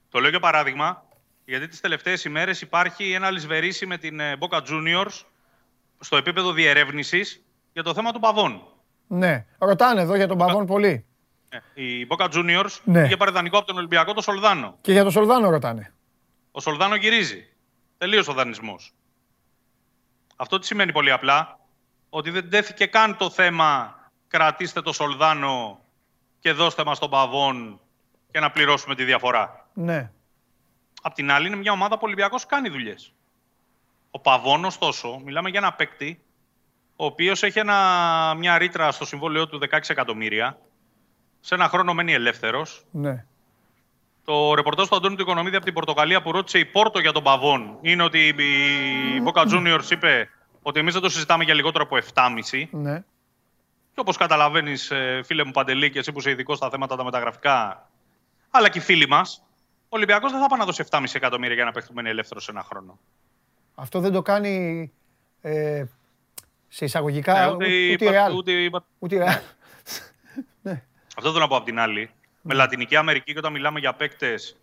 Το 0.10 0.20
λέω 0.20 0.30
για 0.30 0.40
παράδειγμα, 0.40 1.04
γιατί 1.46 1.68
τις 1.68 1.80
τελευταίες 1.82 2.24
ημέρες 2.24 2.62
υπάρχει 2.62 3.12
ένα 3.12 3.32
λησβερίσι 3.32 3.86
με 3.86 3.98
την 3.98 4.20
ε, 4.20 4.38
Boca 4.40 4.58
Juniors 4.58 5.24
στο 6.00 6.18
επίπεδο 6.18 6.52
διερεύνησης 6.52 7.44
για 7.74 7.84
το 7.84 7.94
θέμα 7.94 8.12
του 8.12 8.20
Παβών. 8.20 8.62
Ναι, 9.08 9.46
ρωτάνε 9.58 10.02
εδώ 10.02 10.16
για 10.16 10.28
τον 10.28 10.38
Παβόν 10.38 10.66
πολύ. 10.66 11.06
Ε, 11.50 11.84
Η 11.84 12.08
Boca 12.10 12.30
Juniors 12.30 12.78
Ναι. 12.84 13.02
είχε 13.06 13.18
παρεδανικό 13.18 13.58
από 13.58 13.68
τον 13.68 13.78
Ολυμπιακό 13.78 14.14
το 14.14 14.22
Σολδάνο. 14.22 14.78
Και 14.82 14.92
για 14.92 15.02
τον 15.04 15.12
Σολδάνο 15.12 15.50
ρωτάνε. 15.50 15.94
Ο 16.52 16.60
Σολδάνο 16.62 16.96
γυρίζει. 16.96 17.48
Τελείωσε 18.00 18.30
ο 18.30 18.34
δανεισμός. 18.34 18.94
Αυτό 20.36 20.60
τι 20.60 20.66
σημαίνει 20.66 20.92
πολύ 20.92 21.12
απλά, 21.12 21.60
ότι 22.10 22.30
δεν 22.30 22.50
τέθηκε 22.50 22.86
καν 22.86 23.18
το 23.18 23.30
θέμα 23.30 24.00
κρατήστε 24.28 24.82
το 24.82 24.94
Σολδάνο 24.94 25.80
και 26.40 26.52
δώστε 26.52 26.84
μας 26.84 27.00
τον 27.00 27.10
Παβών 27.10 27.80
και 28.32 28.40
να 28.40 28.52
πληρώσουμε 28.52 28.96
τη 28.96 29.04
διαφορά. 29.04 29.68
Ναι, 29.74 30.12
Απ' 31.02 31.14
την 31.14 31.32
άλλη, 31.32 31.48
είναι 31.48 31.56
μια 31.56 31.72
ομάδα 31.72 31.96
που 31.96 32.02
ο 32.04 32.06
Ολυμπιακός 32.06 32.46
κάνει 32.46 32.70
δουλειές. 32.70 33.14
Ο 34.12 34.20
Παβόν, 34.20 34.66
ωστόσο, 34.66 35.22
μιλάμε 35.26 35.50
για 35.50 35.60
ένα 35.60 35.74
παίκτη, 35.74 36.24
ο 36.96 37.06
οποίος 37.06 37.44
έχει 37.44 37.60
ένα, 37.60 38.34
μια 38.38 38.58
ρήτρα 38.58 38.92
στο 38.92 39.06
συμβόλαιό 39.06 39.48
του 39.48 39.60
16 39.70 39.90
εκατομμύρια 39.90 40.60
σε 41.40 41.56
ένα 41.56 41.68
χρόνο 41.70 41.94
μένει 41.94 42.14
ελεύθερος. 42.14 42.86
Ναι. 42.92 43.26
Το 44.26 44.54
ρεπορτάζ 44.54 44.88
του 44.88 44.96
Αντώνη 44.96 45.16
του 45.16 45.22
Οικονομίδη 45.22 45.56
από 45.56 45.66
την 45.66 45.74
Πορτογαλία 45.74 46.22
που 46.22 46.32
ρώτησε 46.32 46.60
η 46.60 46.66
Πόρτο 46.66 47.00
για 47.00 47.12
τον 47.12 47.24
Παβόν 47.24 47.78
είναι 47.82 48.04
ότι 48.04 48.28
η 48.28 49.24
Boca 49.26 49.42
Juniors 49.54 49.92
είπε 49.92 50.30
ότι 50.62 50.80
εμείς 50.80 50.94
δεν 50.94 51.02
το 51.02 51.10
συζητάμε 51.10 51.44
για 51.44 51.54
λιγότερο 51.54 51.84
από 51.84 51.98
7,5. 52.14 52.64
Ναι. 52.72 53.04
Και 53.94 54.00
όπως 54.00 54.18
καταλαβαίνεις, 54.18 54.92
φίλε 55.24 55.44
μου 55.44 55.52
Παντελή, 55.52 55.90
και 55.90 56.00
εσύ 56.00 56.12
που 56.12 56.20
είσαι 56.20 56.30
ειδικός 56.30 56.58
στα 56.58 56.70
θέματα 56.70 56.96
τα 56.96 57.04
μεταγραφικά, 57.04 57.88
αλλά 58.50 58.70
και 58.70 58.78
οι 58.78 58.82
φίλοι 58.82 59.08
μας, 59.08 59.44
ο 59.84 59.96
Ολυμπιακός 59.96 60.32
δεν 60.32 60.42
θα 60.42 60.48
πάει 60.48 60.60
να 60.60 60.66
δώσει 60.66 60.84
7,5 60.90 61.04
εκατομμύρια 61.14 61.56
για 61.56 61.66
να 61.66 61.72
παίχτουμε 61.72 62.10
ελεύθερος 62.10 62.44
σε 62.44 62.52
ένα 62.52 62.64
χρόνο. 62.64 63.00
Αυτό 63.76 64.00
δεν 64.00 64.12
το 64.12 64.22
κάνει 64.22 64.92
ε, 65.42 65.84
σε 66.68 66.86
εισαγωγικά 66.86 67.46
Ναι, 67.46 67.52
ούτε, 67.52 67.68
η- 67.68 67.94
ούτε 67.94 68.06
η 68.06 68.10
Real. 68.12 68.34
ούτε 68.36 68.52
η- 68.52 68.72
Ούτε 69.00 69.16
η 69.16 69.20
Real. 69.22 69.40
Αυτό 71.18 71.30
θέλω 71.32 71.40
να 71.40 71.48
πω 71.48 71.56
απ' 71.56 71.66
την 71.66 71.80
άλλη. 71.80 72.10
Με 72.42 72.54
Λατινική 72.54 72.96
Αμερική 72.96 73.32
και 73.34 73.40
όταν 73.40 73.52
μιλάμε 73.52 73.80
για 73.80 73.94
παίκτες 73.94 74.56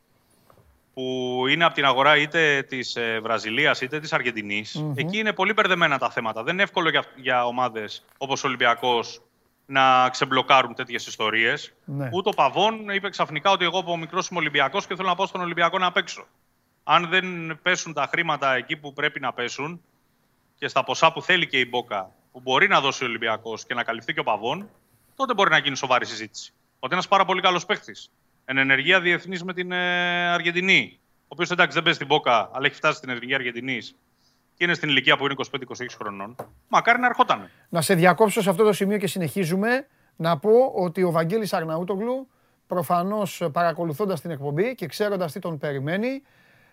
που 0.95 1.45
είναι 1.49 1.65
από 1.65 1.75
την 1.75 1.85
αγορά 1.85 2.17
είτε 2.17 2.63
της 2.63 2.97
ε, 2.97 3.21
Βραζιλίας 3.23 3.81
είτε 3.81 4.01
της 4.01 4.13
αργεντινη 4.13 4.65
εκεί 4.95 5.19
είναι 5.19 5.33
πολύ 5.33 5.53
μπερδεμένα 5.53 5.99
τα 5.99 6.11
θέματα. 6.11 6.43
Δεν 6.43 6.53
είναι 6.53 6.63
εύκολο 6.63 6.89
για, 6.89 7.05
για 7.17 7.47
ομάδες 7.47 8.05
όπως 8.19 8.45
ο 8.45 8.47
Ολυμπιακός 8.47 9.21
να 9.67 10.09
ξεμπλοκάρουν 10.09 10.75
τέτοιες 10.75 11.07
ιστορίες. 11.07 11.73
Ναι. 11.85 12.09
Ούτε 12.13 12.29
ο 12.29 12.33
Παβόν 12.33 12.89
είπε 12.89 13.09
ξαφνικά 13.09 13.51
ότι 13.51 13.65
εγώ 13.65 13.79
από 13.79 13.97
μικρός 13.97 14.29
είμαι 14.29 14.39
Ολυμπιακός 14.39 14.87
και 14.87 14.95
θέλω 14.95 15.09
να 15.09 15.15
πάω 15.15 15.27
στον 15.27 15.41
Ολυμπιακό 15.41 15.79
να 15.79 15.93
παίξω. 15.93 16.27
Αν 16.85 17.09
δεν 17.09 17.59
πέσουν 17.63 17.93
τα 17.93 18.07
χρήματα 18.11 18.55
εκεί 18.55 18.77
που 18.77 18.93
πρέπει 18.93 19.21
να 19.21 19.33
πέσουν 19.33 19.81
και 20.59 20.69
στα 20.69 20.85
ποσά 20.85 21.13
που 21.13 21.23
θέλει 21.23 21.47
και 21.47 21.59
η 21.59 21.67
Μπόκα, 21.71 22.11
που 22.33 22.41
μπορεί 22.41 22.69
να 22.69 22.81
δώσει 22.81 23.05
ο 23.05 23.07
Ολυμπιακός 23.07 23.67
και 23.67 23.75
να 23.75 23.83
καλυφθεί 23.83 24.13
και 24.13 24.21
ο 24.21 24.25
Παβόν, 24.25 24.69
τότε 25.17 25.35
μπορεί 25.35 25.51
να 25.51 25.59
γίνει 25.59 25.77
σοβαρή 25.77 26.07
συζήτηση. 26.07 26.53
Ότι 26.79 26.93
ένας 26.93 27.09
πάρα 27.09 27.25
πολύ 27.25 27.41
καλός 27.41 27.67
παίχτη. 27.67 27.93
Εν 28.45 28.57
ενεργεία 28.57 29.01
διεθνής 29.01 29.45
με 29.45 29.53
την 29.53 29.73
ε, 29.73 30.29
Αργεντινή. 30.29 30.99
Ο 31.23 31.29
οποίος 31.29 31.51
εντάξει 31.51 31.75
δεν 31.75 31.83
παίζει 31.83 31.99
στην 31.99 32.09
Μπόκα, 32.09 32.51
αλλά 32.53 32.67
έχει 32.67 32.75
φτάσει 32.75 32.97
στην 32.97 33.09
ενεργεία 33.09 33.37
Αργεντινής 33.37 33.97
και 34.57 34.65
είναι 34.65 34.75
στην 34.75 34.89
ηλικία 34.89 35.17
που 35.17 35.25
είναι 35.25 35.35
25-26 35.53 35.87
χρονών. 35.99 36.37
Μακάρι 36.69 37.01
να 37.01 37.07
ερχόταν. 37.07 37.51
Να 37.69 37.81
σε 37.81 37.95
διακόψω 37.95 38.43
σε 38.43 38.51
αυτό 38.51 38.65
το 38.65 38.73
σημείο 38.73 38.99
και 38.99 39.07
συνεχίζουμε. 39.07 39.87
Να 40.17 40.39
πω 40.39 40.73
ότι 40.75 41.03
ο 41.03 41.11
Βαγγέλης 41.11 41.53
Αρναούτογλου, 41.53 42.29
προφανώς 42.67 43.43
παρακολουθώντας 43.53 44.21
την 44.21 44.31
εκπομπή 44.31 44.75
και 44.75 44.87
ξέροντας 44.87 45.33
τι 45.33 45.39
τον 45.39 45.59
περιμένει, 45.59 46.23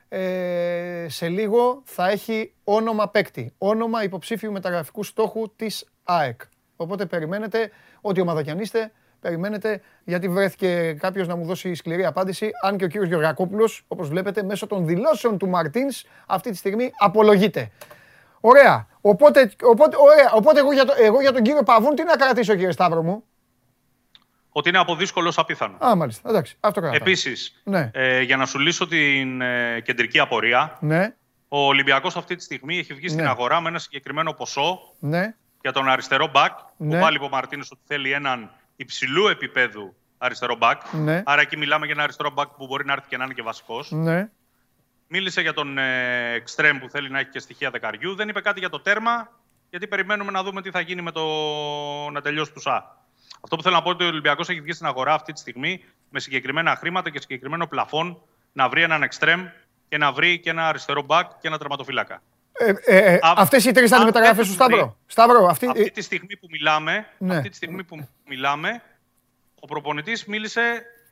ε, 0.09 1.05
σε 1.09 1.27
λίγο 1.27 1.81
θα 1.85 2.09
έχει 2.09 2.53
όνομα 2.63 3.09
παίκτη. 3.09 3.53
Όνομα 3.57 4.03
υποψήφιου 4.03 4.51
μεταγραφικού 4.51 5.03
στόχου 5.03 5.55
της 5.55 5.85
ΑΕΚ. 6.03 6.41
Οπότε 6.75 7.05
περιμένετε, 7.05 7.71
ό,τι 8.01 8.21
ομάδα 8.21 8.43
κι 8.43 8.49
αν 8.49 8.59
είστε, 8.59 8.91
περιμένετε, 9.23 9.81
γιατί 10.03 10.29
βρέθηκε 10.29 10.93
κάποιος 10.99 11.27
να 11.27 11.35
μου 11.35 11.45
δώσει 11.45 11.75
σκληρή 11.75 12.05
απάντηση, 12.05 12.49
αν 12.63 12.77
και 12.77 12.83
ο 12.83 12.87
κύριος 12.87 13.09
Γεωργακόπουλος, 13.09 13.83
όπως 13.87 14.09
βλέπετε, 14.09 14.43
μέσω 14.43 14.67
των 14.67 14.85
δηλώσεων 14.85 15.37
του 15.37 15.47
Μαρτίνς, 15.47 16.03
αυτή 16.27 16.49
τη 16.51 16.57
στιγμή 16.57 16.91
απολογείται. 16.97 17.71
Ωραία. 18.39 18.87
Οπότε, 19.01 19.51
οπότε, 19.63 19.95
ωραία. 19.99 20.31
οπότε 20.33 20.59
εγώ, 20.59 20.73
για 20.73 20.85
το, 20.85 20.93
εγώ 20.97 21.21
για 21.21 21.31
τον 21.31 21.41
κύριο 21.43 21.63
Παβούν 21.63 21.95
τι 21.95 22.03
να 22.03 22.15
κρατήσω 22.15 22.53
κύριε 22.55 22.71
Σταύρο 22.71 23.03
μου; 23.03 23.23
Ότι 24.51 24.69
είναι 24.69 24.77
από 24.77 24.95
δύσκολος 24.95 25.37
απίθανο. 25.37 25.77
Α, 25.85 25.95
μάλιστα. 25.95 26.29
Εντάξει, 26.29 26.57
αυτό 26.59 26.79
κρατάω. 26.81 26.99
Επίσης, 27.01 27.61
Ναι. 27.63 27.89
ε, 27.93 28.21
για 28.21 28.37
να 28.37 28.45
σου 28.45 28.59
λύσω 28.59 28.87
την 28.87 29.41
ε, 29.41 29.79
κεντρική 29.83 30.19
απορία, 30.19 30.77
Ναι, 30.79 31.15
ο 31.47 31.57
Ολυμπιακός 31.67 32.15
αυτή 32.15 32.35
τη 32.35 32.43
στιγμή 32.43 32.77
έχει 32.77 32.93
βγει 32.93 33.07
στην 33.07 33.23
Ναι. 33.23 33.29
αγορά 33.29 33.61
με 33.61 33.69
ένα 33.69 33.79
συγκεκριμένο 33.79 34.33
ποσό 34.33 34.79
ναι, 34.99 35.35
για 35.61 35.71
τον 35.71 35.89
αριστερό 35.89 36.27
μπακ. 36.27 36.51
Ναι. 36.77 36.95
Που 36.95 37.01
πάλι 37.01 37.15
είπε 37.15 37.25
ο 37.25 37.29
Μαρτίνο 37.29 37.63
ότι 37.71 37.81
θέλει 37.85 38.11
έναν 38.11 38.51
υψηλού 38.83 39.27
επίπεδου 39.27 39.95
αριστερό 40.17 40.55
μπακ. 40.55 40.81
Ναι. 40.93 41.23
Άρα 41.25 41.41
εκεί 41.41 41.57
μιλάμε 41.57 41.85
για 41.85 41.93
ένα 41.93 42.03
αριστερό 42.03 42.29
μπακ 42.29 42.47
που 42.47 42.65
μπορεί 42.65 42.85
να 42.85 42.93
έρθει 42.93 43.07
και 43.07 43.17
να 43.17 43.23
είναι 43.23 43.33
και 43.33 43.41
βασικός. 43.41 43.91
ναι. 43.91 44.29
Μίλησε 45.07 45.41
για 45.41 45.53
τον 45.53 45.77
ε, 45.77 46.31
εξτρέμ 46.33 46.79
που 46.79 46.89
θέλει 46.89 47.09
να 47.09 47.19
έχει 47.19 47.29
και 47.29 47.39
στοιχεία 47.39 47.69
δεκαριού. 47.69 48.15
Δεν 48.15 48.29
είπε 48.29 48.41
κάτι 48.41 48.59
για 48.59 48.69
το 48.69 48.79
τέρμα, 48.79 49.31
γιατί 49.69 49.87
περιμένουμε 49.87 50.31
να 50.31 50.43
δούμε 50.43 50.61
τι 50.61 50.71
θα 50.71 50.79
γίνει 50.79 51.01
με 51.01 51.11
το 51.11 51.23
να 52.11 52.21
τελειώσει 52.21 52.51
τους 52.51 52.61
ΣΑ. 52.61 52.97
Αυτό 53.41 53.55
που 53.55 53.61
θέλω 53.63 53.75
να 53.75 53.81
πω 53.81 53.89
είναι 53.89 53.97
ότι 53.97 54.05
ο 54.05 54.07
Ολυμπιακός 54.11 54.49
έχει 54.49 54.61
βγει 54.61 54.73
στην 54.73 54.85
αγορά 54.85 55.13
αυτή 55.13 55.33
τη 55.33 55.39
στιγμή 55.39 55.83
με 56.09 56.19
συγκεκριμένα 56.19 56.75
χρήματα 56.75 57.09
και 57.09 57.19
συγκεκριμένο 57.19 57.67
πλαφόν 57.67 58.21
να 58.53 58.69
βρει 58.69 58.81
έναν 58.81 59.03
εξτρέμ 59.03 59.47
και 59.89 59.97
να 59.97 60.11
βρει 60.11 60.39
και 60.39 60.49
ένα 60.49 60.67
αριστερό 60.67 61.01
μπακ 61.01 61.31
και 61.41 61.47
ένα 61.47 61.57
τερματοφύλακα. 61.57 62.21
Ε, 62.57 62.73
ε, 62.85 62.97
ε, 62.97 63.13
Α- 63.13 63.33
αυτές 63.37 63.65
οι 63.65 63.71
τρεις 63.71 63.89
θα 63.89 63.95
είναι 63.95 64.05
αν 64.05 64.11
μεταγραφές 64.13 64.35
δεν 64.35 64.45
του 64.45 64.51
τους 64.57 64.65
Σταύρο. 64.65 64.85
βρει. 64.85 64.95
Σταύρο, 65.05 65.45
αυτή, 65.47 65.67
Αυτή 65.67 65.81
ε, 65.81 65.85
τη 65.89 66.01
στιγμή 66.01 66.37
που 66.37 66.47
μιλάμε, 66.51 67.05
Ναι. 67.17 67.35
αυτή 67.35 67.49
τη 67.49 67.55
στιγμή 67.55 67.83
που 67.83 68.07
μιλάμε, 68.27 68.81
ο 69.59 69.67
προπονητής 69.67 70.25
μίλησε 70.25 70.61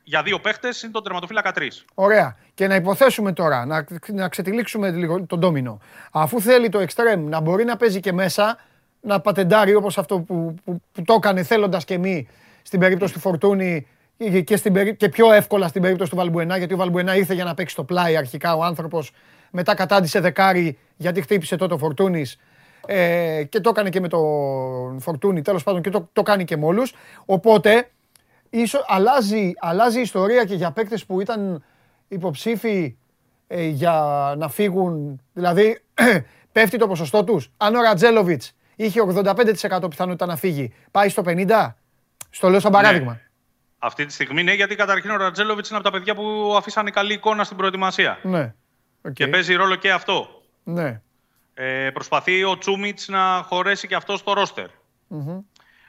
για 0.04 0.22
δύο 0.24 0.40
παίχτες, 0.40 0.82
είναι 0.82 0.92
τον 0.92 1.04
τερματοφύλακα 1.04 1.52
τρεις. 1.52 1.86
Ωραία. 1.94 2.38
Και 2.54 2.68
να 2.68 2.76
υποθέσουμε 2.76 3.34
τώρα, 3.34 3.66
να, 3.66 3.86
να 4.08 4.30
ξετυλίξουμε 4.30 4.90
λίγο 4.92 5.26
τον 5.26 5.40
ντόμινο. 5.40 5.80
Αφού 6.12 6.42
θέλει 6.42 6.70
το 6.70 6.80
εξτρέμ 6.80 7.28
να 7.30 7.40
μπορεί 7.40 7.64
να 7.64 7.78
παίζει 7.78 8.00
και 8.00 8.14
μέσα, 8.14 8.58
να 9.02 9.20
πατεντάρει 9.20 9.76
όπως 9.76 9.98
αυτό 9.98 10.20
που, 10.20 10.56
που, 10.66 10.82
που 10.92 11.02
το 11.04 11.14
έκανε 11.14 11.44
θέλοντας 11.44 11.86
και 11.86 11.98
μη 11.98 12.28
στην 12.62 12.80
περίπτωση 12.80 13.14
του 13.14 13.20
Φορτούνη 13.20 13.88
και, 14.18 14.42
και, 14.42 14.56
στην, 14.58 14.74
περί- 14.74 14.98
και 14.98 15.10
πιο 15.10 15.32
εύκολα 15.32 15.68
στην 15.68 15.82
περίπτωση 15.82 16.10
του 16.10 16.16
Βαλμπουενά, 16.16 16.58
γιατί 16.58 16.74
ο 16.74 16.78
Βαλμπουενά 16.78 17.16
ήρθε 17.16 17.34
για 17.34 17.44
να 17.44 17.54
παίξει 17.54 17.76
το 17.76 17.84
πλάι 17.84 18.18
αρχικά 18.18 18.56
ο 18.56 18.64
άνθρωπος, 18.64 19.12
μετά 19.52 19.76
κατάντησε 19.76 20.20
δεκάρι 20.20 20.78
γιατί 20.98 21.22
χτύπησε 21.22 21.56
τότε 21.56 21.74
ο 21.74 21.78
Φορτούνης 21.78 22.38
ε, 22.86 23.44
και 23.50 23.60
το 23.60 23.70
έκανε 23.70 23.90
και 23.90 24.00
με 24.00 24.08
τον 24.08 25.00
Φορτούνη, 25.00 25.42
τέλος 25.42 25.64
πάντων 25.64 25.82
και 25.82 25.90
το, 25.90 26.10
το 26.14 26.24
κάνει 26.24 26.44
και 26.44 26.58
με 26.58 26.66
όλους. 26.66 26.94
Οπότε 27.26 27.90
ίσο, 28.50 28.84
αλλάζει, 28.88 29.52
αλλάζει 29.60 29.98
η 29.98 30.02
ιστορία 30.02 30.46
και 30.46 30.56
για 30.56 30.72
παίκτες 30.72 31.06
που 31.06 31.22
ήταν 31.22 31.64
υποψήφοι 32.08 32.98
ε, 33.48 33.68
για 33.68 33.94
να 34.38 34.50
φύγουν. 34.50 35.22
Δηλαδή, 35.34 35.82
πέφτει 36.52 36.78
το 36.78 36.88
ποσοστό 36.88 37.24
τους. 37.24 37.52
Αν 37.58 37.76
ο 37.76 37.82
Ρατζέλοβιτς 37.82 38.52
είχε 38.76 39.02
85% 39.16 39.90
πιθανότητα 39.90 40.26
να 40.26 40.36
φύγει, 40.36 40.74
πάει 40.92 41.10
στο 41.10 41.24
50%. 41.26 41.74
Στο 42.30 42.50
λέω 42.50 42.60
σαν 42.60 42.72
παράδειγμα. 42.72 43.20
Αυτή 43.78 44.06
τη 44.06 44.14
στιγμή 44.14 44.44
ναι, 44.44 44.54
γιατί 44.54 44.76
καταρχήν 44.76 45.10
ο 45.10 45.18
Ρατζέλοβιτς 45.18 45.70
είναι 45.70 45.80
από 45.80 45.90
τα 45.90 45.98
παιδιά 45.98 46.16
που 46.16 46.54
αφήσανε 46.58 46.90
καλή 46.90 47.14
εικόνα 47.14 47.44
στην 47.44 47.58
προετοιμασία. 47.58 48.20
Ναι. 48.24 48.54
Οκ. 49.02 49.14
Και 49.14 49.28
παίζει 49.28 49.54
ρόλο 49.56 49.76
και 49.76 49.92
αυτό. 49.92 50.44
Ναι. 50.64 51.02
Ε, 51.54 51.90
προσπαθεί 51.94 52.44
ο 52.44 52.58
Τσούμπερ 52.58 53.08
να 53.08 53.42
χωρέσει 53.48 53.88
και 53.88 53.96
αυτό 53.96 54.18
στο 54.18 54.34
ρόστερ 54.34 54.68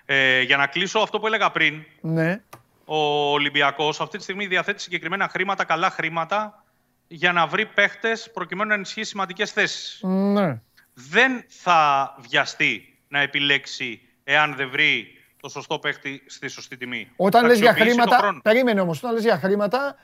Ε, 0.04 0.40
για 0.40 0.56
να 0.56 0.66
κλείσω 0.66 0.98
αυτό 0.98 1.18
που 1.20 1.26
έλεγα 1.26 1.50
πριν, 1.50 1.84
Ναι. 2.00 2.42
ο 2.84 2.96
Ολυμπιακός 3.32 4.00
αυτή 4.00 4.16
τη 4.16 4.22
στιγμή 4.22 4.46
διαθέτει 4.46 4.80
συγκεκριμένα 4.82 5.28
χρήματα, 5.28 5.64
καλά 5.64 5.90
χρήματα, 5.90 6.64
για 7.08 7.32
να 7.32 7.46
βρει 7.46 7.66
παίχτες 7.66 8.30
προκειμένου 8.32 8.68
να 8.68 8.74
ενισχύσει 8.74 9.08
σημαντικές 9.08 9.52
θέσεις. 9.52 10.00
Ναι. 10.02 10.60
Δεν 10.94 11.44
θα 11.48 12.14
βιαστεί 12.28 12.98
να 13.08 13.18
επιλέξει 13.20 14.00
εάν 14.24 14.54
δεν 14.56 14.70
βρει 14.70 15.06
το 15.40 15.48
σωστό 15.48 15.78
παίχτη 15.78 16.22
στη 16.26 16.48
σωστή 16.48 16.76
τιμή. 16.76 17.10
Όταν 17.16 17.40
Θα 17.42 17.48
λες 17.48 17.58
για 17.58 17.70
αξιοποιήσει 17.70 17.96
το 17.96 18.02
χρήματα, 18.02 18.22
χρόνο. 18.22 18.40
περίμενε 18.42 18.80
όμως, 18.80 18.98
όταν 18.98 19.12
λες 19.12 19.22
για 19.22 19.38
χρήματα, 19.38 19.96
ε, 19.96 20.02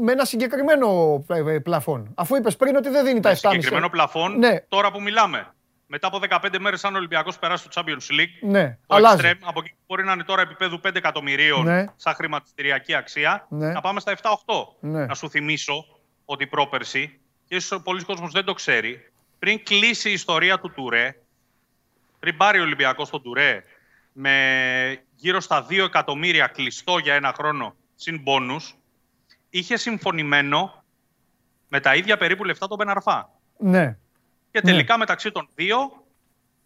με 0.00 0.12
ένα 0.12 0.24
συγκεκριμένο 0.24 0.88
ε, 1.28 1.54
ε, 1.54 1.58
πλαφόν. 1.58 2.12
Αφού 2.14 2.36
είπες 2.36 2.56
πριν 2.56 2.76
ότι 2.76 2.88
δεν 2.88 3.04
δίνει 3.04 3.20
τα 3.20 3.30
7,5. 3.30 3.36
Συγκεκριμένο 3.50 3.88
πλαφόν, 3.88 4.38
Ναι. 4.38 4.60
τώρα 4.68 4.90
που 4.92 5.02
μιλάμε. 5.02 5.50
Μετά 5.86 6.06
από 6.06 6.18
15 6.18 6.58
μέρες, 6.58 6.84
αν 6.84 6.94
ο 6.94 6.96
Ολυμπιακός 6.98 7.38
περάσει 7.38 7.66
στο 7.70 7.82
Champions 7.82 8.12
League, 8.20 8.48
Ναι, 8.50 8.78
το 8.86 8.94
αλλάζει. 8.94 9.20
extreme, 9.24 9.38
από 9.44 9.60
εκεί 9.60 9.70
που 9.70 9.76
μπορεί 9.86 10.04
να 10.04 10.12
είναι 10.12 10.24
τώρα 10.24 10.40
επίπεδου 10.42 10.80
5 10.80 10.96
εκατομμυρίων 10.96 11.64
Ναι. 11.64 11.84
σαν 11.96 12.14
χρηματιστηριακή 12.14 12.94
αξία, 12.94 13.46
Ναι. 13.48 13.72
να 13.72 13.80
πάμε 13.80 14.00
στα 14.00 14.10
7-8. 14.12 14.76
Ναι. 14.80 15.06
Να 15.06 15.14
σου 15.14 15.30
θυμίσω 15.30 15.84
ότι 16.24 16.46
πρόπερση, 16.46 17.20
και 17.46 17.54
ίσως 17.54 17.82
πολλοί 17.82 18.04
κόσμος 18.04 18.32
δεν 18.32 18.44
το 18.44 18.52
ξέρει, 18.52 19.10
πριν 19.38 19.64
κλείσει 19.64 20.08
η 20.08 20.12
ιστορία 20.12 20.58
του 20.58 20.72
Τουρέ, 20.74 21.16
πριν 22.20 22.36
πάρει 22.36 22.58
ο 22.58 22.62
Ολυμπιακός 22.62 23.10
τον 23.10 23.22
Τουρέ 23.22 23.62
με 24.12 24.32
γύρω 25.16 25.40
στα 25.40 25.66
2 25.68 25.84
εκατομμύρια 25.84 26.46
κλειστό 26.46 26.98
για 26.98 27.14
ένα 27.14 27.32
χρόνο 27.36 27.74
συν 27.94 28.20
μπόνους, 28.22 28.74
είχε 29.58 29.76
συμφωνημένο 29.76 30.82
με 31.68 31.80
τα 31.80 31.94
ίδια 31.94 32.16
περίπου 32.16 32.44
λεφτά 32.44 32.66
τον 32.68 32.76
Μπεναρφά. 32.76 33.30
Ναι. 33.58 33.96
Και 34.50 34.60
τελικά 34.60 34.98
μεταξύ 34.98 35.30
των 35.30 35.48
δύο 35.54 35.76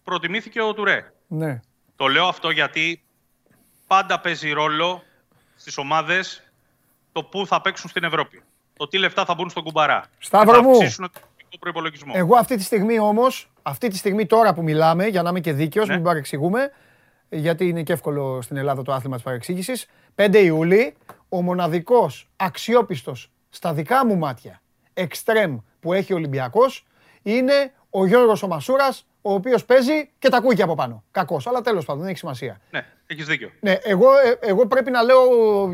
προτιμήθηκε 0.05 0.61
ο 0.63 0.75
Τουρέ. 0.75 1.13
Ναι. 1.27 1.61
Το 1.97 2.07
λέω 2.07 2.27
αυτό 2.27 2.51
γιατί 2.51 3.03
πάντα 3.87 4.21
παίζει 4.21 4.51
ρόλο 4.53 5.03
στις 5.57 5.79
ομάδες 5.79 6.43
το 7.13 7.23
πού 7.25 7.47
θα 7.47 7.61
παίξουν 7.61 7.91
στην 7.91 8.05
Ευρώπη. 8.05 8.43
Το 8.77 8.89
τι 8.89 8.99
λεφτά 8.99 9.25
θα 9.25 9.35
μπουν 9.35 9.51
στον 9.51 9.63
κουμπαρά. 9.63 10.05
Σταύρο 10.19 10.51
Και 10.51 10.57
θα 10.57 10.63
μου. 10.63 10.71
αυξήσουν 10.71 11.11
τον 11.13 11.23
εθνικό 11.37 11.59
προϋπολογισμό. 11.61 12.13
Εγώ 12.17 12.37
αυτή 12.37 12.57
τη 12.57 12.63
στιγμή 12.63 12.99
όμως, 12.99 13.51
αυτή 13.63 13.89
τη 13.89 13.97
στιγμή 13.97 14.27
τώρα 14.27 14.55
που 14.55 14.63
μιλάμε, 14.63 15.07
για 15.07 15.23
να 15.23 15.31
είμαι 15.31 15.41
και 15.41 15.53
δίκαιος, 15.53 15.89
Ναι. 15.89 15.95
μην 15.95 16.03
παρεξηγούμε, 16.05 16.71
γιατί 17.29 17.69
είναι 17.69 17.83
και 17.83 17.93
εύκολο 17.93 18.43
στην 18.43 18.57
Ελλάδα 18.57 18.83
το 18.83 18.93
άθλημα 18.93 19.15
της 19.15 19.25
παρεξήγησης, 19.25 19.87
5 20.15 20.39
Ιούλη, 20.43 20.97
ο 21.33 21.43
μοναδικός 21.43 22.29
αξιόπιστος 22.37 23.31
στα 23.49 23.73
δικά 23.73 24.07
μου 24.07 24.17
μάτια 24.17 24.61
εξτρέμ 24.95 25.59
που 25.81 25.93
έχει 25.93 26.13
ο 26.13 26.17
Ολυμπιακός 26.17 26.87
είναι 27.23 27.73
ο 27.91 28.07
Γιώργος 28.07 28.43
ο 28.43 28.47
Μασούρας, 28.47 29.07
ο 29.23 29.33
οποίος 29.33 29.65
παίζει 29.65 30.11
και 30.19 30.29
τα 30.29 30.37
ακούει 30.37 30.55
και 30.55 30.63
από 30.63 30.75
πάνω. 30.75 31.05
Κακός, 31.11 31.47
αλλά 31.47 31.61
τέλος 31.61 31.85
πάντων 31.85 32.01
δεν 32.01 32.11
έχει 32.11 32.19
σημασία. 32.19 32.61
Ναι. 32.71 32.87
Έχεις 33.07 33.27
δίκιο. 33.27 33.51
Ναι, 33.61 33.73
εγώ, 33.83 34.09
ε, 34.19 34.39
εγώ 34.49 34.67
πρέπει 34.67 34.91
να 34.91 35.03
λέω 35.03 35.21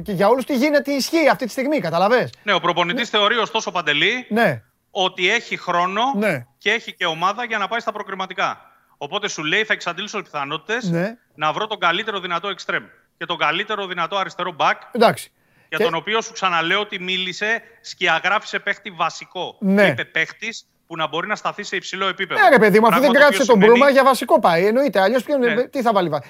και 0.04 0.12
για 0.12 0.28
όλους 0.28 0.44
τι 0.44 0.56
γίνεται, 0.56 0.82
τι 0.82 0.92
ισχύει 0.92 1.28
αυτή 1.28 1.44
τη 1.44 1.50
στιγμή, 1.50 1.78
καταλαβες; 1.80 2.32
Ναι, 2.42 2.52
ο 2.54 2.60
προπονητής 2.60 3.08
θεωρεί 3.08 3.36
ωστόσο 3.36 3.70
Παντελή 3.70 4.26
Ναι, 4.28 4.62
ότι 4.90 5.30
έχει 5.30 5.56
χρόνο 5.56 6.02
Ναι. 6.16 6.46
και 6.58 6.70
έχει 6.70 6.94
και 6.94 7.06
ομάδα 7.06 7.44
για 7.44 7.58
να 7.58 7.68
πάει 7.68 7.80
στα 7.80 7.92
προκριματικά. 7.92 8.60
Οπότε 8.96 9.28
σου 9.28 9.44
λέει 9.44 9.64
θα 9.64 9.72
εξαντλήσω 9.72 10.22
πιθανότητες 10.22 10.90
Ναι. 10.90 11.16
να 11.34 11.52
βρω 11.52 11.66
τον 11.66 11.78
καλύτερο 11.78 12.20
δυνατό 12.20 12.48
εξτρέμ 12.48 12.84
και 13.18 13.26
τον 13.26 13.38
καλύτερο 13.38 13.86
δυνατό 13.86 14.16
αριστερό 14.16 14.56
back, 14.58 14.74
εντάξει. 14.92 15.32
Για 15.68 15.78
Και- 15.78 15.84
τον 15.84 15.94
οποίο 15.94 16.20
σου 16.20 16.32
ξαναλέω 16.32 16.80
ότι 16.80 16.98
μίλησε, 17.00 17.62
σκιαγράφησε 17.80 18.58
παίχτη 18.58 18.90
βασικό. 18.90 19.56
Ναι. 19.60 19.84
Και 19.84 19.90
είπε 19.90 20.04
παίχτης 20.04 20.66
που 20.86 20.96
να 20.96 21.06
μπορεί 21.08 21.26
να 21.26 21.36
σταθεί 21.36 21.62
σε 21.62 21.76
υψηλό 21.76 22.06
επίπεδο. 22.06 22.40
Ναι, 22.40 22.48
ρε 22.48 22.58
παιδί 22.58 22.80
μου, 22.80 22.86
αφού 22.86 22.96
Πράγμα 22.98 23.00
δεν 23.00 23.12
το 23.12 23.18
κράτησε 23.18 23.42
οποίο 23.42 23.52
τον 23.52 23.62
σημαίνει- 23.62 23.78
Μπρούμα, 23.78 23.90
για 23.92 24.04
βασικό 24.04 24.40
πάει. 24.40 24.66
Εννοείται. 24.66 25.00
Αλλιώς 25.00 25.22
ποιον. 25.22 25.40
Ναι. 25.40 25.64
Τι 25.68 25.82
θα 25.82 25.92
βάλει. 25.92 26.08
βα- 26.08 26.22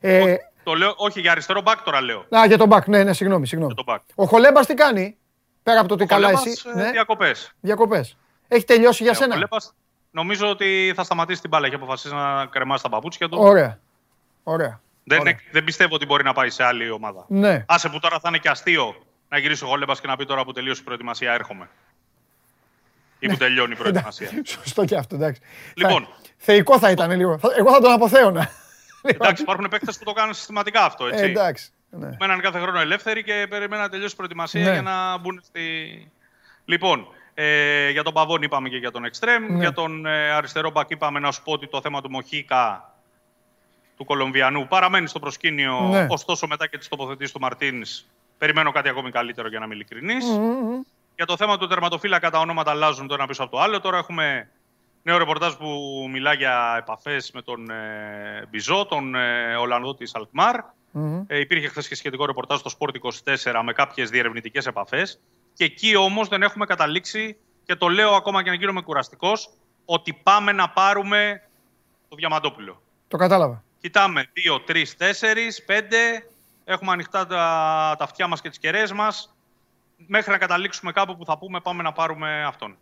Ε, 0.00 0.34
Το 0.64 0.74
λέω, 0.74 0.94
όχι 0.96 1.20
για 1.20 1.30
αριστερό 1.30 1.62
back 1.64 1.74
τώρα 1.84 2.00
λέω. 2.02 2.26
α, 2.36 2.46
για 2.46 2.58
τον 2.58 2.68
Μπακ, 2.68 2.86
ναι, 2.86 3.04
ναι, 3.04 3.12
συγγνώμη. 3.12 3.46
συγγνώμη. 3.46 3.72
Για 3.76 3.84
τον 3.84 3.94
back. 3.96 4.04
Ο 4.14 4.24
Χολέμπας 4.26 4.66
τι 4.66 4.74
κάνει, 4.74 5.16
πέρα 5.62 5.78
από 5.80 5.88
το 5.88 5.94
ότι 5.94 6.06
καλά 6.06 6.26
Κολέμπας, 6.26 6.46
εσύ. 6.46 6.62
ε, 6.74 6.82
Ναι, 6.82 6.90
Διακοπές. 6.90 7.52
διακοπές. 7.60 8.16
Έχει 8.48 8.64
τελειώσει 8.64 9.02
για 9.02 9.12
Ε, 9.12 9.14
ο 9.14 9.18
σένα. 9.18 9.32
Κολέμπας 9.34 9.74
νομίζω 10.10 10.48
ότι 10.48 10.92
θα 10.96 11.02
σταματήσει 11.04 11.40
την 11.40 11.50
μπάλα. 11.50 11.66
Έχει 11.66 11.74
αποφασίσει 11.74 12.14
να 12.14 12.46
κρεμάσει 12.46 12.82
τα 12.82 12.88
παπούτσια 12.88 13.28
του. 13.28 13.38
Ωραία. 13.40 13.78
Ωραία. 14.42 14.80
Δεν, 15.10 15.20
Ωραία. 15.20 15.38
δεν 15.50 15.64
πιστεύω 15.64 15.94
ότι 15.94 16.06
μπορεί 16.06 16.24
να 16.24 16.32
πάει 16.32 16.50
σε 16.50 16.64
άλλη 16.64 16.90
ομάδα. 16.90 17.24
Ναι. 17.28 17.64
Άσε 17.68 17.88
που 17.88 17.98
τώρα 17.98 18.18
θα 18.20 18.28
είναι 18.28 18.38
και 18.38 18.48
αστείο 18.48 18.94
να 19.28 19.38
γυρίσει 19.38 19.64
ο 19.64 19.66
Γόλεμπας 19.66 20.00
και 20.00 20.06
να 20.06 20.16
πει 20.16 20.24
τώρα 20.26 20.44
που 20.44 20.52
τελείωσε 20.52 20.80
η 20.80 20.84
προετοιμασία, 20.84 21.32
έρχομαι. 21.32 21.68
Ή 23.18 23.26
Ναι. 23.26 23.32
που 23.32 23.38
τελειώνει 23.38 23.72
η 23.72 23.76
προετοιμασία. 23.76 24.28
Σωστό 24.62 24.84
και 24.84 24.96
αυτό, 24.96 25.14
εντάξει. 25.14 25.40
Λοιπόν. 25.74 26.02
Θα- 26.04 26.16
Θεϊκό 26.36 26.78
θα 26.78 26.90
ήταν 26.90 27.10
λίγο. 27.10 27.38
Θα- 27.38 27.48
Εγώ 27.58 27.72
θα 27.72 27.80
τον 27.80 27.92
αποθέωνα. 27.92 28.50
Εντάξει, 29.02 29.42
υπάρχουν 29.42 29.68
παίκτες 29.68 29.98
που 29.98 30.04
το 30.04 30.12
κάνουν 30.12 30.34
συστηματικά 30.34 30.84
αυτό. 30.84 31.06
Έτσι. 31.06 31.24
Ε, 31.24 31.26
εντάξει. 31.26 31.68
Ναι. 31.90 32.10
Μέναν 32.20 32.40
κάθε 32.40 32.58
χρόνο 32.60 32.80
ελεύθεροι 32.80 33.22
και 33.24 33.46
περιμέναν 33.48 33.84
να 33.84 33.90
τελειώσει 33.90 34.12
η 34.12 34.16
προετοιμασία 34.16 34.64
Ναι. 34.64 34.72
για 34.72 34.82
να 34.82 35.18
μπουν 35.18 35.40
στη. 35.44 35.60
Λοιπόν, 36.64 37.06
ε, 37.34 37.88
για 37.90 38.02
τον 38.02 38.12
Παβόν 38.12 38.42
είπαμε 38.42 38.68
και 38.68 38.76
για 38.76 38.90
τον 38.90 39.04
Εκστρέμ. 39.04 39.46
Ναι. 39.52 39.58
Για 39.58 39.72
τον 39.72 40.06
ε, 40.06 40.30
αριστερό 40.30 40.70
μπακ 40.70 40.90
είπαμε 40.90 41.18
να 41.20 41.32
σου 41.32 41.42
πω 41.42 41.52
ότι 41.52 41.68
το 41.68 41.80
θέμα 41.80 42.00
του 42.00 42.10
Μοχίκα 42.10 42.89
του 44.00 44.06
Κολομβιανού 44.06 44.66
παραμένει 44.66 45.06
στο 45.06 45.18
προσκήνιο. 45.18 45.80
Ναι. 45.80 46.06
Ωστόσο, 46.10 46.46
μετά 46.46 46.66
και 46.66 46.78
τι 46.78 46.88
τοποθετήσει 46.88 47.32
του 47.32 47.40
Μαρτίν, 47.40 47.82
περιμένω 48.38 48.72
κάτι 48.72 48.88
ακόμη 48.88 49.10
καλύτερο 49.10 49.48
για 49.48 49.58
να 49.58 49.64
είμαι 49.64 49.74
ειλικρινής. 49.74 50.24
Για 51.16 51.26
το 51.26 51.36
θέμα 51.36 51.58
του 51.58 51.66
τερματοφύλακα 51.66 52.30
τα 52.30 52.38
ονόματα 52.38 52.70
αλλάζουν 52.70 53.06
το 53.06 53.14
ένα 53.14 53.26
πίσω 53.26 53.42
από 53.42 53.50
το 53.50 53.60
άλλο. 53.60 53.80
Τώρα 53.80 53.98
έχουμε 53.98 54.50
νέο 55.02 55.18
ρεπορτάζ 55.18 55.52
που 55.52 55.68
μιλά 56.10 56.32
για 56.32 56.74
επαφές 56.78 57.30
με 57.32 57.42
τον 57.42 57.70
ε, 57.70 58.46
Μπιζό, 58.50 58.86
τον 58.86 59.14
ε, 59.14 59.54
Ολλανδό 59.56 59.94
της 59.94 60.14
Αλκμάρ. 60.14 60.56
Ε, 61.26 61.38
υπήρχε 61.38 61.68
χθες 61.68 61.88
και 61.88 61.94
σχετικό 61.94 62.26
ρεπορτάζ 62.26 62.58
στο 62.60 62.70
Sport 62.78 62.94
24 63.44 63.60
με 63.64 63.72
κάποιες 63.72 64.10
διερευνητικές 64.10 64.66
επαφές. 64.66 65.20
Και 65.54 65.64
εκεί 65.64 65.96
όμως 65.96 66.28
δεν 66.28 66.42
έχουμε 66.42 66.66
καταλήξει, 66.66 67.36
και 67.64 67.76
το 67.76 67.88
λέω 67.88 68.10
ακόμα 68.10 68.42
και 68.42 68.50
να 68.50 68.56
γίνομαι 68.56 68.82
κουραστικός, 68.82 69.50
ότι 69.84 70.20
πάμε 70.22 70.52
να 70.52 70.68
πάρουμε 70.68 71.42
το 72.08 72.16
Διαμαντόπουλο. 72.16 72.82
Το 73.08 73.16
κατάλαβα. 73.16 73.64
Κοιτάμε 73.80 74.30
2, 74.34 74.60
3, 74.66 74.84
4, 74.96 75.60
5. 75.66 75.82
Έχουμε 76.64 76.92
ανοιχτά 76.92 77.26
τα, 77.26 77.94
τα 77.98 78.04
αυτιά 78.04 78.26
μας 78.26 78.40
και 78.40 78.48
τις 78.48 78.58
κεραίες 78.58 78.92
μας. 78.92 79.36
Μέχρι 79.96 80.30
να 80.30 80.38
καταλήξουμε 80.38 80.92
κάπου 80.92 81.16
που 81.16 81.24
θα 81.24 81.38
πούμε 81.38 81.60
πάμε 81.60 81.82
να 81.82 81.92
πάρουμε 81.92 82.44
αυτόν. 82.44 82.78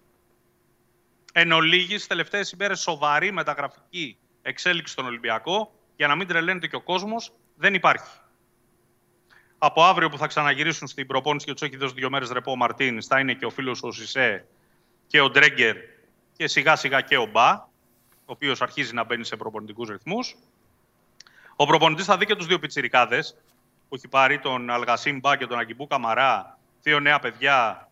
Εν 1.33 1.53
ολίγης, 1.53 2.07
τελευταίες 2.07 2.51
ημέρες 2.51 2.81
σοβαρή 2.81 3.33
μεταγραφική 3.33 4.19
εξέλιξη 4.43 4.93
στον 4.93 5.07
Ολυμπιακό, 5.07 5.73
για 5.97 6.07
να 6.07 6.15
μην 6.15 6.27
τρελαίνεται 6.27 6.67
και 6.67 6.77
ο 6.77 6.81
κόσμος, 6.81 7.33
δεν 7.57 7.75
υπάρχει. 7.75 8.19
Από 9.59 9.85
αύριο 9.85 10.09
που 10.09 10.19
θα 10.19 10.27
ξαναγυρίσουν 10.27 10.89
στην 10.89 11.07
προπόνηση 11.07 11.47
και 11.47 11.53
τους 11.53 11.63
έχει 11.63 11.77
δώσει 11.77 11.95
δύο 11.95 12.11
μέρες 12.11 12.31
ρεπό 12.31 12.51
ο 12.51 12.57
Μαρτίν, 12.57 13.03
θα 13.03 13.21
είναι 13.21 13.35
και 13.35 13.45
ο 13.45 13.51
φίλος 13.51 13.83
ο 13.83 13.93
Σισε 13.93 14.47
και 15.07 15.21
ο 15.21 15.31
Ντρέγκερ 15.31 15.77
και 16.37 16.47
σιγά 16.47 16.77
σιγά 16.77 17.01
και 17.01 17.17
ο 17.17 17.27
Μπα, 17.27 17.51
ο 17.51 18.33
οποίος 18.33 18.63
αρχίζει 18.63 18.95
να 18.95 19.05
μπαίνει 19.05 19.25
σε 19.25 19.37
προπονητικούς 19.37 19.89
ρυθμούς. 19.89 20.37
Ο 21.61 21.67
προπονητής 21.67 22.05
θα 22.05 22.17
δει 22.17 22.27
και 22.27 22.35
τους 22.35 22.47
δύο 22.47 22.59
πιτσιρικάδες 22.59 23.37
που 23.89 23.95
έχει 23.95 24.09
πάρει 24.09 24.39
τον 24.39 24.71
Αλγασίμ 24.71 25.19
Μπα 25.19 25.37
και 25.37 25.47
τον 25.47 25.59
Αγκιμπού 25.59 25.87
Καμαρά, 25.87 26.59
δύο 26.83 27.01
νέα 27.01 27.19
παιδιά 27.19 27.89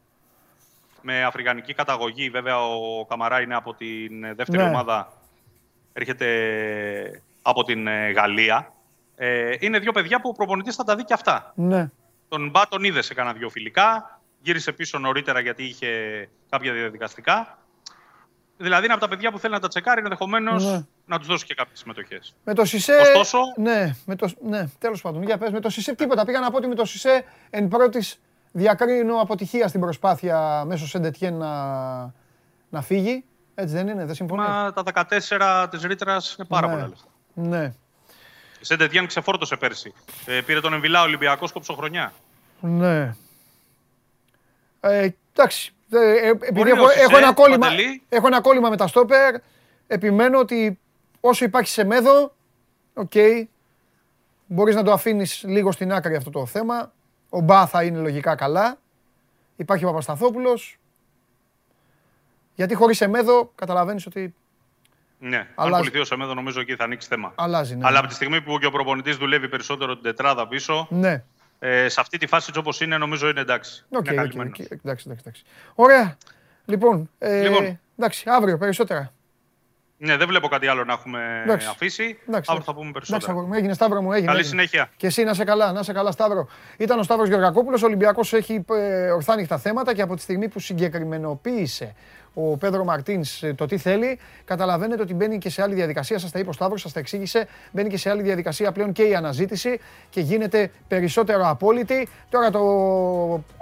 με 1.03 1.25
αφρικανική 1.25 1.75
καταγωγή. 1.75 2.31
Βέβαια, 2.31 2.59
ο 2.59 3.05
Καμαρά 3.07 3.41
είναι 3.41 3.55
από 3.55 3.75
την 3.75 4.21
δεύτερη 4.37 4.63
Ναι. 4.63 4.69
ομάδα, 4.69 5.13
έρχεται 5.93 7.23
από 7.43 7.65
την 7.65 7.87
ε, 7.87 8.11
Γαλλία. 8.11 8.73
Ε, 9.17 9.55
είναι 9.59 9.79
δύο 9.79 9.93
παιδιά 9.93 10.21
που 10.21 10.29
ο 10.29 10.33
προπονητής 10.33 10.75
θα 10.75 10.85
τα 10.85 10.97
δει 10.97 11.05
και 11.05 11.15
αυτά. 11.15 11.53
Ναι. 11.55 11.91
Τον 12.29 12.51
Μπα 12.51 12.69
τον 12.69 12.85
είδε 12.85 13.03
σε 13.03 13.15
κάνα 13.15 13.33
δύο 13.33 13.49
φιλικά. 13.49 14.21
Γύρισε 14.41 14.73
πίσω 14.73 14.99
νωρίτερα 14.99 15.41
γιατί 15.41 15.65
είχε 15.65 15.89
κάποια 16.49 16.73
διαδικαστικά. 16.73 17.59
Δηλαδή 18.59 18.85
είναι 18.85 18.93
από 18.93 19.03
τα 19.03 19.09
παιδιά 19.09 19.31
που 19.33 19.39
θέλει 19.39 19.53
να 19.53 19.61
τα 19.61 19.69
τσεκάρει 19.69 20.01
ενδεχομένως 20.03 20.65
Ναι. 20.65 20.85
να 21.07 21.19
τους 21.19 21.27
δώσει 21.27 21.45
και 21.45 21.55
κάποιες 21.55 21.79
συμμετοχές. 21.79 22.35
Με 22.45 22.55
το 22.55 22.65
Σισε. 22.65 22.93
Ωστόσο- 22.97 23.39
Ναι, 23.57 23.95
με 24.07 24.17
το, 24.17 24.29
ναι 24.43 24.69
τέλος 24.79 25.01
πάντων. 25.01 25.23
Για 25.23 25.39
πες, 25.39 25.51
με 25.51 25.61
το 25.61 25.71
Σισε 25.71 25.95
τίποτα. 25.95 26.25
Πήγα 26.25 26.41
να 26.41 26.51
πω 26.51 26.57
ότι 26.57 26.67
με 26.67 26.75
το 26.75 26.85
Σισε 26.85 27.25
εν 27.51 27.69
πρώτης 27.69 28.21
διακρίνω 28.53 29.21
αποτυχία 29.21 29.69
στην 29.69 29.81
προσπάθεια 29.81 30.65
μέσω 30.67 30.87
Σεντετιέν 30.87 31.35
να, 31.35 31.55
να 32.69 32.83
φύγει. 32.83 33.25
Έτσι 33.55 33.75
δεν 33.75 33.89
είναι, 33.89 34.05
δεν 34.05 34.15
συμφωνείς. 34.15 34.47
Μα 34.49 34.73
τα 34.73 34.83
14 34.83 35.69
της 35.71 35.83
ρήτρας 35.83 36.35
είναι 36.39 36.47
πάρα 36.47 36.67
Ναι. 36.67 36.73
πολλά 36.73 36.89
λεφτά. 36.89 37.07
Ναι, 37.35 37.75
Η 38.61 38.65
Σεντετιάν 38.65 39.07
ξεφόρτωσε 39.07 39.57
πέρσι. 39.57 39.93
Ε, 40.27 40.41
πήρε 40.41 40.61
τον 40.61 40.73
Εμβιλά 40.73 41.03
Ολυμπιακός 41.03 41.53
κόψο 41.53 41.75
χρονιά. 41.75 42.13
ναι. 42.61 43.15
Ε, 44.81 45.09
εντάξει. 45.33 45.75
Ε, 45.91 45.99
ε, 45.99 46.29
επειδή 46.29 46.53
Μπορεί 46.53 46.71
έχω, 46.71 46.85
ο 46.85 46.89
Σισε, 46.89 47.01
έχω, 47.03 47.17
ένα 47.17 47.33
κόλλημα, 47.33 47.67
Παντελή. 47.69 48.03
έχω 48.09 48.27
ένα 48.27 48.41
κόλλημα 48.41 48.69
με 48.69 48.77
τα 48.77 48.87
στόπερ, 48.87 49.35
επιμένω 49.87 50.39
ότι 50.39 50.79
όσο 51.21 51.45
υπάρχει 51.45 51.71
σε 51.71 51.85
μέδο, 51.85 52.35
οκ, 52.95 53.13
μπορείς 54.47 54.75
να 54.75 54.83
το 54.83 54.93
αφήνεις 54.93 55.43
λίγο 55.47 55.73
στην 55.73 55.93
άκρη 55.93 56.17
αυτό 56.17 56.31
το 56.31 56.47
θέμα. 56.47 56.93
Ο 57.29 57.41
Μπά 57.41 57.67
θα 57.67 57.83
είναι 57.85 57.99
λογικά 57.99 58.35
καλά. 58.35 58.79
Υπάρχει 59.57 59.85
ο 59.85 59.89
Παπασταθόπουλος. 59.89 60.79
Γιατί 62.55 62.75
χωρίς 62.75 63.01
Σεμέδο 63.01 63.53
καταλαβαίνεις 63.55 64.07
ότι 64.07 64.35
Ναι, 65.19 65.37
αν 65.37 65.47
Αλλάζει. 65.55 65.79
πουληθεί 65.83 65.99
ο 65.99 66.05
Σεμέδο, 66.05 66.35
νομίζω 66.35 66.61
εκεί 66.61 66.75
θα 66.77 66.85
ανοίξει 66.85 67.09
θέμα. 67.09 67.33
αλλάζει. 67.37 67.77
Ναι. 67.77 67.87
Αλλά 67.87 67.99
από 67.99 68.09
τη 68.09 68.15
στιγμή 68.15 68.41
που 68.43 68.59
και 68.59 68.67
ο 68.67 68.71
προπονητής 68.71 69.17
δουλεύει 69.17 69.49
περισσότερο 69.49 69.95
την 69.95 70.03
τετράδα 70.03 70.49
πίσω, 70.49 70.87
Ναι. 70.91 71.25
Ε, 71.59 71.89
σε 71.89 72.01
αυτή 72.01 72.19
τη 72.19 72.27
φάση 72.27 72.51
όπως 72.59 72.81
είναι, 72.81 72.99
νομίζω 72.99 73.29
είναι 73.29 73.41
εντάξει. 73.41 73.85
Οκ, 73.91 74.07
είναι 74.07 74.11
οκ, 74.11 74.17
καλυμμένος. 74.17 74.59
οκ, 74.59 74.71
εντάξει, 74.71 75.05
εντάξει, 75.07 75.23
εντάξει. 75.27 75.45
Ωραία. 75.75 76.17
Λοιπόν, 76.65 77.11
ε, 77.19 77.43
Λοιπόν. 77.43 77.81
εντάξει, 77.99 78.25
αύριο 78.29 78.59
περισσότερα. 78.59 79.13
Ναι, 79.99 80.17
δεν 80.17 80.27
βλέπω 80.29 80.49
κάτι 80.49 80.67
άλλο 80.67 80.85
να 80.85 80.93
έχουμε 80.93 81.41
Εντάξει. 81.45 81.67
αφήσει. 81.71 82.03
Εντάξει, 82.03 82.27
Αύριο 82.29 82.53
εντάξει. 82.53 82.67
θα 82.67 82.75
πούμε 82.75 82.89
Εντάξει, 82.89 82.93
περισσότερα. 82.93 83.33
αγόρι 83.33 83.47
μου, 83.47 83.55
έγινε 83.55 83.73
Σταύρο 83.75 84.03
μου, 84.03 84.13
έγινε. 84.13 84.27
Καλή 84.27 84.39
έγινε. 84.39 84.51
συνέχεια. 84.51 84.91
Και 84.97 85.07
εσύ 85.07 85.25
να 85.25 85.35
σε 85.35 85.45
καλά, 85.45 85.73
να 85.73 85.83
σε 85.83 85.93
καλά, 85.93 86.11
Σταύρο. 86.11 86.49
Ήταν 86.77 86.99
ο 86.99 87.03
Σταύρος 87.03 87.29
Γεωργακόπουλος, 87.29 87.83
ο 87.83 87.87
Ολυμπιακός 87.87 88.33
έχει 88.33 88.65
ε, 88.71 89.11
ορθάνυχτα 89.11 89.59
θέματα 89.59 89.95
και 89.95 90.03
από 90.03 90.15
τη 90.17 90.21
στιγμή 90.23 90.49
που 90.49 90.59
συγκεκριμενοποίησε 90.61 91.95
ο 92.35 92.57
Πέδρο 92.57 92.85
Μαρτίνς 92.85 93.43
ε, 93.43 93.55
το 93.55 93.67
τι 93.67 93.79
θέλει, 93.79 94.19
καταλαβαίνετε 94.45 95.03
ότι 95.03 95.15
μπαίνει 95.15 95.39
και 95.39 95.51
σε 95.51 95.63
άλλη 95.63 95.75
διαδικασία. 95.75 96.19
Σας 96.19 96.31
τα 96.31 96.39
είπε 96.39 96.49
ο 96.49 96.53
Σταύρος, 96.53 96.81
σας 96.81 96.93
τα 96.93 97.01
εξήγησε. 97.01 97.49
Μπαίνει 97.73 97.89
και 97.89 97.97
σε 97.99 98.11
άλλη 98.11 98.23
διαδικασία 98.23 98.73
πλέον 98.73 98.93
και 98.93 99.03
η 99.03 99.15
αναζήτηση 99.15 99.81
και 100.11 100.21
γίνεται 100.21 100.71
περισσότερο 100.89 101.49
απόλυτη. 101.49 102.09
Τώρα 102.31 102.51
το 102.51 102.61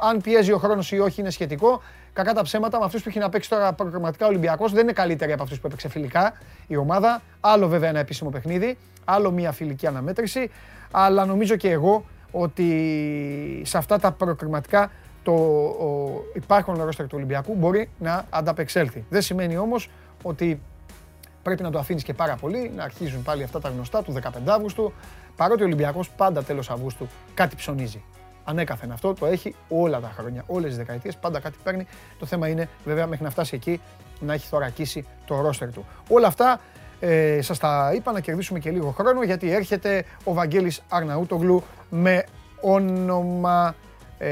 αν 0.09 0.21
πιέζει 0.23 0.53
ο 0.53 0.59
χρόνος 0.59 0.93
ή 0.93 0.99
όχι 0.99 1.21
είναι 1.21 1.31
σχετικό. 1.31 1.83
Κακά 2.15 2.33
τα 2.35 2.43
ψέματα 2.43 2.79
με 2.79 2.85
αυτούς 2.85 3.03
που 3.03 3.09
έχει 3.09 3.19
να 3.19 3.29
παίξει 3.29 3.49
τώρα 3.49 3.73
προγραμματικά 3.73 4.25
ο 4.27 4.29
Ολυμπιακός 4.29 4.73
δεν 4.73 4.83
είναι 4.83 4.93
καλύτεροι 4.93 5.33
από 5.33 5.43
αυτούς 5.43 5.61
που 5.61 5.67
έπαιξε 5.67 5.89
φιλικά 5.89 6.33
η 6.67 6.77
ομάδα. 6.77 7.23
Άλλο 7.41 7.69
βέβαια 7.69 7.89
ένα 7.89 7.99
επίσημο 7.99 8.31
παιχνίδι, 8.31 8.79
άλλο 9.05 9.31
μια 9.31 9.53
φιλική 9.53 9.87
αναμέτρηση. 9.87 10.51
Αλλά 10.91 11.25
νομίζω 11.25 11.57
και 11.57 11.71
εγώ 11.71 12.05
ότι 12.31 13.63
σε 13.65 13.79
αυτά 13.79 13.99
τα 13.99 14.13
προκριματικά 14.13 14.91
το 15.23 15.33
ο, 15.33 16.23
υπάρχον 16.35 16.83
ρόστερ 16.83 17.07
του 17.07 17.17
Ολυμπιακού 17.17 17.55
μπορεί 17.55 17.91
να 17.99 18.25
ανταπεξέλθει. 18.31 19.05
Δεν 19.09 19.23
σημαίνει 19.23 19.57
όμως 19.57 19.91
ότι 20.23 20.61
πρέπει 21.43 21.63
να 21.63 21.71
το 21.71 21.79
αφήνεις 21.79 22.03
και 22.03 22.15
πάρα 22.15 22.37
πολύ, 22.37 22.73
να 22.77 22.85
αρχίζουν 22.85 23.23
πάλι 23.23 23.43
αυτά 23.43 23.61
τα 23.61 23.69
γνωστά 23.69 24.03
του 24.03 24.13
15 24.23 24.29
Αύγουστου, 24.47 24.93
παρότι 25.37 25.63
ο 25.63 25.65
Ολυμπιακός 25.65 26.11
πάντα 26.11 26.43
τέλος 26.43 26.71
Αυγούστου 26.71 27.07
κάτι 27.35 27.57
ψωνίζει. 27.57 28.03
Ανέκαθεν 28.45 28.93
αυτό 28.93 29.15
το 29.15 29.27
έχει 29.27 29.55
όλα 29.69 30.01
τα 30.01 30.13
χρόνια, 30.17 30.45
όλες 30.47 30.69
τις 30.69 30.77
δεκαετίες, 30.77 31.17
πάντα 31.17 31.41
κάτι 31.41 31.57
παίρνει. 31.63 31.87
Το 32.19 32.27
θέμα 32.27 32.49
είναι 32.49 32.69
βέβαια 32.85 33.07
μέχρι 33.07 33.25
να 33.25 33.31
φτάσει 33.31 33.55
εκεί 33.55 33.81
να 34.21 34.33
έχει 34.33 34.47
θωρακίσει 34.47 35.07
το 35.27 35.41
ρόστερ 35.41 35.73
του. 35.73 35.87
Όλα 36.09 36.27
αυτά 36.27 36.61
ε, 37.01 37.43
σας 37.43 37.59
τα 37.59 37.93
είπα 37.95 38.13
να 38.13 38.21
κερδίσουμε 38.21 38.59
και 38.59 38.71
λίγο 38.71 38.91
χρόνο 38.91 39.23
γιατί 39.23 39.51
έρχεται 39.51 40.05
ο 40.25 40.33
Βαγγέλης 40.33 40.83
Αρναούτογλου 40.89 41.63
με 41.91 42.25
όνομα 42.61 43.75
ε, 44.19 44.29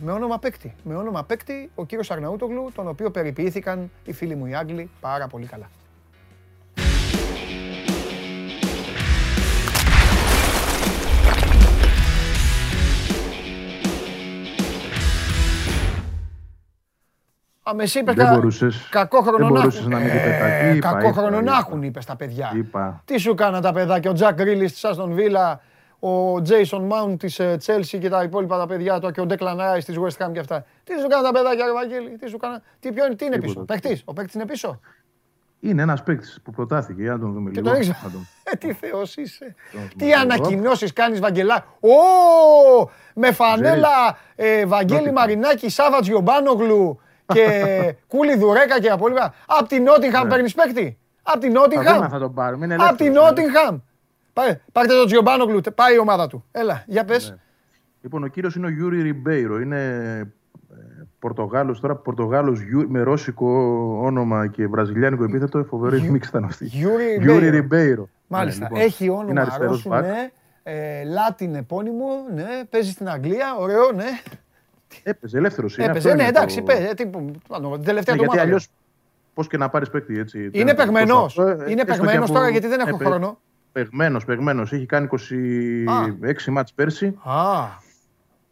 με 0.00 0.12
όνομα 0.12 0.38
παίκτη. 0.38 0.74
Με 0.82 0.94
όνομα 0.94 1.24
παίκτη 1.24 1.70
ο 1.74 1.84
κύριος 1.84 2.10
Αρναούτογλου, 2.10 2.70
τον 2.74 2.88
οποίο 2.88 3.10
περιποιήθηκαν 3.10 3.90
οι 4.04 4.12
φίλοι 4.12 4.34
μου 4.34 4.46
οι 4.46 4.54
Άγγλοι 4.54 4.90
πάρα 5.00 5.26
πολύ 5.26 5.46
καλά. 5.46 5.68
Α, 17.70 17.74
με 17.74 17.82
εσύ 17.82 17.98
είπες 17.98 18.14
Δεν 18.14 18.26
κα- 18.26 18.34
μπορούσες- 18.34 18.88
κακό 18.90 19.20
χρόνο 19.20 19.36
δεν 19.36 19.46
να 19.46 19.52
μπορούσες 19.52 19.80
έχουν. 19.80 19.90
να 19.92 19.98
μην 19.98 20.08
το 20.08 20.14
πετάς. 20.14 20.48
Ε, 20.50 20.74
Είπα, 20.74 20.88
Κακό 20.88 21.08
είπα, 21.08 21.12
χρόνο 21.12 21.30
να 21.30 21.38
είπα. 21.40 21.56
έχουν, 21.58 21.82
είπες 21.82 22.04
τα 22.04 22.16
παιδιά. 22.16 22.52
Είπα. 22.54 23.02
Τι 23.04 23.18
σου 23.18 23.34
κάναν 23.34 23.62
τα 23.62 23.72
παιδάκια, 23.72 24.10
ο 24.10 24.14
Τζακ 24.14 24.34
Γκρίλι 24.34 24.70
της 24.70 24.84
Άστον 24.84 25.12
Βίλα, 25.12 25.60
ο 25.98 26.42
Τζέισον 26.42 26.84
Μάουντ 26.86 27.18
της 27.18 27.40
Τσέλσι 27.58 27.98
και 27.98 28.08
τα 28.08 28.22
υπόλοιπα 28.22 28.58
τα 28.58 28.66
παιδιά 28.66 28.98
του 29.00 29.10
και 29.10 29.20
ο 29.20 29.26
Ντέκλαν 29.26 29.56
Ράι 29.56 29.82
της 29.82 29.96
West 29.98 30.26
Ham 30.26 30.32
και 30.32 30.38
αυτά. 30.38 30.64
Τι 30.84 30.92
σου 31.00 31.06
κάναν 31.06 31.24
τα 31.24 31.32
παιδάκια, 31.38 31.64
ρε 31.66 31.72
Βαγγέλη, 31.72 32.16
τι 32.18 32.28
σου 32.28 32.36
κάναν. 32.36 32.62
Τι, 32.80 32.92
ποιο 32.92 33.04
είναι, 33.06 33.14
τι 33.14 33.24
είναι 33.24 33.38
πίσω. 33.38 33.52
Τίποτα. 33.52 33.72
Παίχτης, 33.80 34.02
ο 34.04 34.12
παίχτη 34.12 34.32
είναι 34.38 34.46
πίσω; 34.46 34.80
Είναι 35.60 35.82
ένας 35.82 36.02
παίκτης 36.02 36.40
που 36.44 36.50
προτάθηκε. 36.50 37.02
Για 37.02 37.12
να 37.12 37.18
τον 37.18 37.32
δούμε 37.32 37.50
Και 37.50 37.60
λίγο. 37.60 37.70
τον 37.72 37.80
έχεις- 37.80 38.02
Να 38.02 38.10
τον- 38.10 38.26
Ε, 38.42 38.56
τι 38.56 38.72
θεός 38.72 39.16
είσαι. 39.16 39.54
τον- 39.72 39.88
Τι 39.96 40.10
τον- 40.10 40.20
ανακοινώσεις 40.20 40.92
κάνεις, 40.92 41.20
Βαγγελά. 41.20 41.64
Ω! 41.80 41.88
Με 43.14 43.32
φανέλα 43.32 43.88
ε, 44.34 44.66
Βαγγέλη 44.66 44.98
Νότιγχαμ. 45.00 45.14
Μαρινάκη, 45.14 45.68
Σάβα 45.68 46.00
Τζιομπάνογλου 46.00 47.00
και 47.26 47.94
Κούλι 48.08 48.36
Δουρέκα 48.36 48.80
και 48.80 48.88
απόλυτα. 48.88 49.34
Απ' 49.46 49.68
την 49.68 49.82
Νότιγχαμ 49.82 50.28
παίρνεις 50.28 50.54
παίκτη. 50.54 50.98
Απ' 51.22 51.40
την 51.40 51.52
Ναι. 51.52 51.58
Θα 51.58 51.64
δούμε 51.68 51.78
αν 51.78 51.84
Νότιγχαμ. 51.84 52.10
θα 52.10 52.18
τον 52.18 52.34
πάρουμε. 52.34 52.64
Είναι 52.64 52.74
Απ' 52.74 52.96
την 52.96 53.06
ελεύθερος, 53.06 53.28
Νότιγχαμ. 53.30 53.78
Πάρε- 54.32 54.60
Πάρτε 54.72 54.94
τον 54.94 55.06
Τζιομπάνογλου, 55.06 55.60
τε- 55.60 55.74
πάει 55.74 55.94
η 55.94 55.98
ομάδα 55.98 56.26
του. 56.26 56.44
Έλα, 56.52 56.84
για 56.86 57.04
πες. 57.04 57.30
Ναι. 57.30 57.36
Λοιπόν, 58.00 58.22
ο 58.24 58.26
κύριος 58.26 58.54
είναι 58.54 58.66
ο 58.66 58.70
Γιούρι 58.70 59.02
Ριμπέιρο. 59.02 59.60
Είναι 59.60 60.32
Πορτογάλος 61.18 61.80
τώρα, 61.80 61.94
Πορτογάλος 61.96 62.60
με 62.88 63.00
ρώσικο 63.02 63.48
όνομα 64.02 64.46
και 64.46 64.66
βραζιλιάνικο 64.66 65.24
επίθετο. 65.24 65.64
Φοβερή 65.64 66.00
μίξη 66.00 66.28
ήταν 66.28 66.44
αυτή. 66.44 66.64
Γιούρι 66.64 67.04
Γιούρι 67.20 67.38
Ριμπέιρο. 67.38 67.50
Ριμπέιρο. 67.50 68.08
Μάλιστα. 68.26 68.60
Ναι, 68.62 68.68
λοιπόν. 68.68 68.86
Έχει 68.86 69.04
Είναι 69.04 69.12
όνομα 69.14 69.40
αριστερός 69.40 69.70
Ρώσου, 69.70 69.88
μπακ. 69.88 70.02
ναι. 70.04 70.30
Ε, 70.62 71.04
Λάτιν 71.04 71.54
επώνυμο, 71.54 72.06
ναι. 72.34 72.44
Παίζει 72.70 72.90
στην 72.90 73.08
Αγγλία, 73.08 73.54
ωραίο, 73.58 73.92
ναι. 73.92 74.04
Έπαιζε 75.02 75.38
ελεύθερο. 75.38 75.68
Έπαιζε, 75.76 76.14
ναι, 76.14 76.24
εντάξει, 76.26 76.62
παίζει. 76.62 76.82
ε, 76.84 76.94
τι 76.94 77.06
που- 77.06 77.30
πάνω, 77.48 77.70
Την 77.70 77.84
τελευταία 77.84 78.14
του 78.14 78.20
Ναι, 78.20 78.26
γιατί 78.26 78.26
ομάδα. 78.26 78.40
αλλιώς 78.42 78.68
πώς 79.34 79.46
και 79.46 79.56
να 79.56 79.68
πάρεις 79.68 79.90
παίκτη 79.90 80.18
έτσι. 80.18 80.50
Είναι 80.52 80.64
δεν- 80.64 80.76
παιγμένο. 80.76 81.14
τόσο 81.14 81.42
αυτό, 81.42 81.42
ε, 81.42 81.70
Είναι 81.70 81.80
έστω 81.80 81.92
και 81.94 82.00
παιγμένο 82.00 82.24
από- 82.24 82.32
τώρα 82.34 82.48
γιατί 82.48 82.66
δεν 82.66 82.80
έχω 82.80 82.98
ε, 83.00 83.04
χρόνο. 83.04 83.38
Παιγμένο, 83.72 84.20
παιγμένο. 84.26 84.60
Έχει 84.62 84.86
κάνει 84.86 85.06
26 85.06 86.50
μάτς 86.50 86.72
πέρσι, 86.72 87.06
Α, 87.22 87.64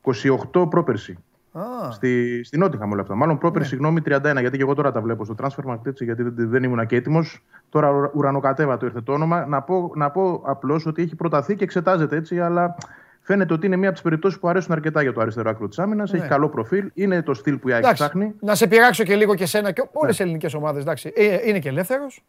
28 0.02 0.66
πρόπερσι. 0.70 1.18
α. 1.52 1.90
Στη, 1.90 2.40
στη 2.44 2.58
Νότιχαμ 2.58 2.90
όλα 2.92 3.02
αυτά. 3.02 3.14
Μάλλον 3.14 3.38
πρόπερσι, 3.38 3.68
Ναι. 3.68 3.74
συγγνώμη, 3.74 4.00
31, 4.00 4.40
γιατί 4.40 4.56
και 4.56 4.62
εγώ 4.62 4.74
τώρα 4.74 4.92
τα 4.92 5.00
βλέπω 5.00 5.24
στο 5.24 5.34
transfer 5.42 5.70
market 5.72 5.86
έτσι, 5.86 6.04
γιατί 6.04 6.22
δεν, 6.22 6.48
δεν 6.50 6.62
ήμουν 6.62 6.86
και 6.86 6.96
έτοιμος. 6.96 7.44
Τώρα 7.68 7.90
ουρα- 7.90 8.10
ουρανοκατέβατο 8.14 8.86
ήρθε 8.86 9.00
το 9.00 9.12
όνομα. 9.12 9.46
Να 9.46 9.62
πω, 9.62 9.92
να 9.94 10.10
πω 10.10 10.42
απλώς 10.44 10.86
ότι 10.86 11.02
έχει 11.02 11.14
προταθεί 11.16 11.56
και 11.56 11.64
εξετάζεται 11.64 12.16
έτσι, 12.16 12.40
αλλά 12.40 12.74
φαίνεται 13.22 13.52
ότι 13.52 13.66
είναι 13.66 13.76
μία 13.76 13.86
από 13.86 13.94
τις 13.94 14.02
περιπτώσεις 14.02 14.38
που 14.38 14.48
αρέσουν 14.48 14.72
αρκετά 14.72 15.02
για 15.02 15.12
το 15.12 15.20
αριστερό 15.20 15.50
άκρο 15.50 15.68
της 15.68 15.78
άμυνας. 15.78 16.12
Ναι. 16.12 16.18
Έχει 16.18 16.28
καλό 16.28 16.48
προφίλ, 16.48 16.90
είναι 16.94 17.22
το 17.22 17.34
στυλ 17.34 17.56
που 17.58 17.68
η 17.68 17.72
ΑΕΚ 17.72 17.82
Εντάξει, 17.82 18.02
ψάχνει. 18.02 18.34
να 18.40 18.54
σε 18.54 18.66
πειράξω 18.66 19.04
και 19.04 19.14
λίγο 19.16 19.34
και 19.34 19.46
σένα 19.46 19.70
και 19.72 19.88
όλε 19.92 20.10
Ναι. 20.10 20.16
οι 20.18 20.22
ελληνικές 20.22 20.54
ομάδες. 20.54 20.82
Εντάξει, 20.82 21.12
Ε, 21.16 21.38
είναι 21.48 21.58
και 21.58 21.68
ελεύθερος. 21.68 22.24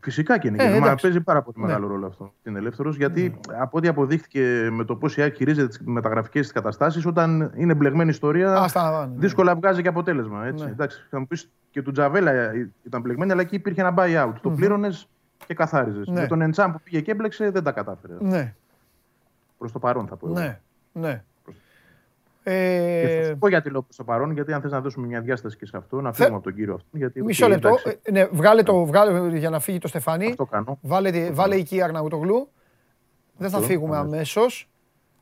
Φυσικά 0.00 0.38
και 0.38 0.48
είναι. 0.48 0.62
Ε, 0.62 0.66
Ε, 0.66 0.70
μα 0.70 0.76
εντάξει. 0.76 1.02
παίζει 1.04 1.20
πάρα 1.20 1.42
πολύ 1.42 1.56
Ναι. 1.60 1.66
μεγάλο 1.66 1.86
ρόλο 1.86 2.06
αυτό. 2.06 2.32
Είναι 2.42 2.58
ελεύθερος, 2.58 2.96
γιατί 2.96 3.40
από 3.60 3.78
ό,τι 3.78 3.88
αποδείχθηκε 3.88 4.68
με 4.72 4.84
το 4.84 4.96
πώς 4.96 5.16
η 5.16 5.22
ΑΕΚ 5.22 5.34
χειρίζεται 5.36 5.68
τις 5.68 5.80
μεταγραφικές 5.84 6.42
της 6.42 6.52
καταστάσεις, 6.52 7.06
όταν 7.06 7.52
είναι 7.56 7.74
μπλεγμένη 7.74 8.10
ιστορία, 8.10 8.54
Α, 8.54 8.68
στα- 8.68 9.06
ναι. 9.06 9.18
δύσκολα 9.18 9.54
βγάζει 9.54 9.82
και 9.82 9.88
αποτέλεσμα. 9.88 10.46
Έτσι. 10.46 10.64
Ναι. 10.64 10.70
Εντάξει, 10.70 11.06
θα 11.10 11.18
μου 11.18 11.26
πεις 11.26 11.50
και 11.70 11.82
του 11.82 11.92
Τζαβέλα 11.92 12.32
ήταν 12.82 13.00
μπλεγμένη, 13.00 13.32
αλλά 13.32 13.40
εκεί 13.40 13.54
υπήρχε 13.54 13.80
ένα 13.80 13.94
buyout. 13.98 14.32
Το 14.42 14.50
πλήρωνες 14.50 15.08
και 15.46 15.54
καθάριζες. 15.54 16.06
Ναι. 16.06 16.20
Με 16.20 16.26
τον 16.26 16.40
Εντσάμ 16.40 16.72
που 16.72 16.80
πήγε 16.84 17.00
και 17.00 17.10
έμπλεξε 17.10 17.50
δεν 17.50 17.62
τα 17.62 17.72
κατάφερε. 17.72 18.12
Ναι, 18.18 18.54
Προς 19.58 19.72
το 19.72 19.78
παρόν 19.78 20.06
θα 20.06 20.16
πω. 20.16 20.26
εγώ. 20.26 20.38
ναι, 20.38 20.60
ναι. 20.92 21.22
Και 22.44 22.50
θα 22.52 22.52
Ε, 22.52 23.24
σου 23.24 23.38
πω 23.38 23.48
γιατί 23.48 23.70
λέω 23.70 23.82
προς 23.82 23.96
το 23.96 24.04
παρόν, 24.04 24.30
γιατί 24.32 24.52
αν 24.52 24.60
θες 24.60 24.70
να 24.70 24.80
δώσουμε 24.80 25.06
μια 25.06 25.20
διάσταση 25.20 25.56
και 25.56 25.66
σε 25.66 25.76
αυτό, 25.76 26.00
να 26.00 26.12
φύγουμε 26.12 26.34
από 26.34 26.44
τον 26.44 26.54
κύριο 26.54 26.74
αυτό. 26.74 26.88
Γιατί, 26.92 27.22
μισό 27.22 27.44
οκ, 27.44 27.50
λεπτό. 27.50 27.68
εντάξει, 27.68 27.98
Ε, 28.02 28.10
Ναι, 28.10 28.24
βγάλε 28.26 28.62
το, 28.62 28.84
βγάλε, 28.84 29.36
για 29.38 29.50
να 29.50 29.58
φύγει 29.60 29.78
το 29.78 29.88
Στεφάνι. 29.88 30.26
Αυτό 30.26 30.44
κάνω. 30.46 30.78
Βάλε, 30.82 31.10
τη- 31.10 31.30
βάλε 31.32 31.54
εκεί 31.54 31.82
Αρναούτογλου. 31.82 32.48
Δεν 33.36 33.50
θα 33.50 33.56
Αυτό, 33.56 33.68
φύγουμε 33.68 33.96
αμέσως. 33.96 34.12
αμέσως 34.36 34.68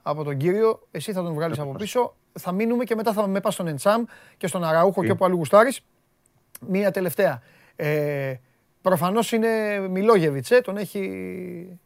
από 0.02 0.24
τον 0.24 0.36
κύριο. 0.36 0.80
Εσύ 0.90 1.12
θα 1.12 1.22
τον 1.22 1.34
βγάλεις 1.34 1.58
από 1.58 1.72
πίσω. 1.72 2.14
Θα 2.32 2.52
μείνουμε 2.52 2.84
και 2.84 2.94
μετά 2.94 3.12
θα 3.12 3.26
με 3.26 3.40
πας 3.40 3.54
στον 3.54 3.66
Εντσάμ 3.66 4.04
και 4.36 4.46
στον 4.46 4.64
Αραούχο 4.64 5.04
και 5.04 5.10
όπου 5.10 5.24
αλλού 5.24 5.36
γουστάρεις. 5.36 5.80
Μία 6.68 6.90
τελευταία. 6.90 7.40
Ε, 7.76 8.34
Προφανώς 8.82 9.32
είναι 9.32 9.48
Μιλόγεβιτς, 9.90 10.50
ε, 10.50 10.60
τον 10.60 10.76
έχει. 10.76 11.78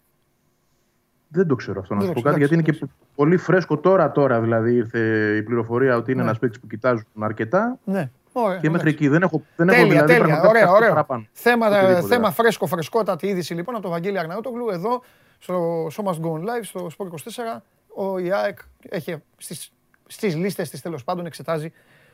Δεν 1.28 1.46
το 1.46 1.54
ξέρω 1.54 1.80
αυτό 1.80 1.94
να 1.94 2.00
Δεν 2.00 2.08
σου 2.08 2.14
το 2.14 2.20
πω 2.20 2.28
κάτι, 2.28 2.40
ξέρω, 2.40 2.54
γιατί 2.56 2.70
είναι 2.70 2.78
και 2.78 2.92
πολύ 3.14 3.36
φρέσκο 3.36 3.78
τώρα. 3.78 4.12
Τώρα 4.12 4.40
δηλαδή 4.40 4.74
ήρθε 4.74 4.98
η 5.36 5.42
πληροφορία 5.42 5.96
ότι 5.96 6.10
είναι 6.12 6.20
Ναι. 6.22 6.26
ένας 6.26 6.38
παίκτης 6.38 6.60
που 6.60 6.66
κοιτάζουν 6.66 7.06
αρκετά. 7.20 7.78
Ναι, 7.84 8.10
ωραία. 8.32 8.58
Και 8.58 8.70
μέχρι 8.70 8.88
εντάξει. 8.88 9.04
εκεί 9.04 9.08
δεν 9.08 9.22
έχω, 9.22 9.42
δεν 9.56 9.68
έχω 9.68 9.76
Τέλεια, 9.78 9.92
δηλαδή 9.92 10.06
τέλεια. 10.12 10.24
πραγματικά 10.26 10.48
Ωραία, 10.50 10.62
κάτι 10.62 10.74
ωραία. 10.76 10.88
παραπάνω. 10.88 11.26
Θέμα, 11.32 11.66
Οτιδήποτε. 11.66 12.06
θέμα 12.14 12.30
φρέσκο, 12.30 12.66
φρεσκότατη 12.66 13.26
είδηση 13.26 13.54
λοιπόν 13.54 13.74
από 13.74 13.82
τον 13.82 13.92
Βαγγέλη 13.92 14.18
Αρναούτογλου 14.18 14.68
εδώ 14.70 15.02
στο 15.38 15.86
Show 15.86 16.04
Must 16.04 16.20
Go 16.20 16.32
On 16.32 16.40
Live 16.40 16.62
στο 16.62 16.86
Sport 16.98 17.06
24. 17.06 17.62
Ο 17.94 18.18
ιάκ 18.18 18.58
έχει 18.88 19.16
στις, 19.36 19.72
στις 20.06 20.36
λίστες 20.36 20.70
της 20.70 20.80
τέλος 20.80 21.04
πάντων 21.04 21.26
εξετάζει 21.26 21.72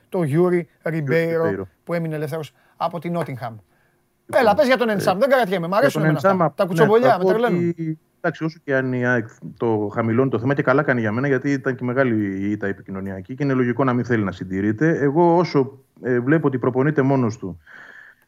το 0.09 0.23
Γιούρι 0.23 0.69
Ριμπέιρο 0.83 1.43
Ριμπέιρο. 1.45 1.69
που 1.85 1.95
έμεινε 1.95 2.15
ελεύθερος 2.15 2.55
από 2.77 2.99
την 2.99 3.13
Νότιγχαμ. 3.13 3.57
Έλα, 4.33 4.55
πες 4.55 4.67
για 4.67 4.77
τον 4.77 4.89
Εντσάμ, 4.89 5.19
δεν 5.19 5.29
κρατιέμαι, 5.29 5.67
μ' 5.67 5.71
Για 5.71 5.79
αρέσουν 5.79 6.01
τον 6.01 6.11
εμένα 6.11 6.17
αυτά. 6.17 6.29
Εντσάμα, 6.31 6.55
Τα 6.55 6.63
ναι, 6.63 6.69
κουτσομπολιά 6.69 7.11
θα 7.11 7.19
με 7.19 7.23
πω 7.25 7.29
τρελαίνουν. 7.31 7.69
ότι, 7.69 7.99
Εντάξει, 8.21 8.45
όσο 8.45 8.59
και 8.65 8.75
αν 8.77 8.93
η 8.93 9.07
ΑΕΚ 9.07 9.29
το 9.57 9.91
χαμηλώνει 9.95 10.31
το 10.31 10.39
θέμα 10.39 10.55
και 10.55 10.63
καλά 10.63 10.83
κάνει 10.83 11.01
για 11.01 11.13
μένα, 11.13 11.27
γιατί 11.27 11.51
ήταν 11.53 11.75
και 11.75 11.85
μεγάλη 11.85 12.39
η 12.41 12.51
ήττα 12.51 12.67
επικοινωνιακή 12.67 13.35
και 13.35 13.45
είναι 13.45 13.53
λογικό 13.53 13.85
να 13.85 13.93
μην 13.93 14.05
θέλει 14.05 14.25
να 14.25 14.33
συντηρείται. 14.33 14.99
Εγώ, 15.01 15.37
όσο 15.37 15.79
ε, 16.03 16.21
βλέπω 16.21 16.47
ότι 16.47 16.59
προπονείται 16.59 17.03
μόνος 17.03 17.39
του, 17.39 17.59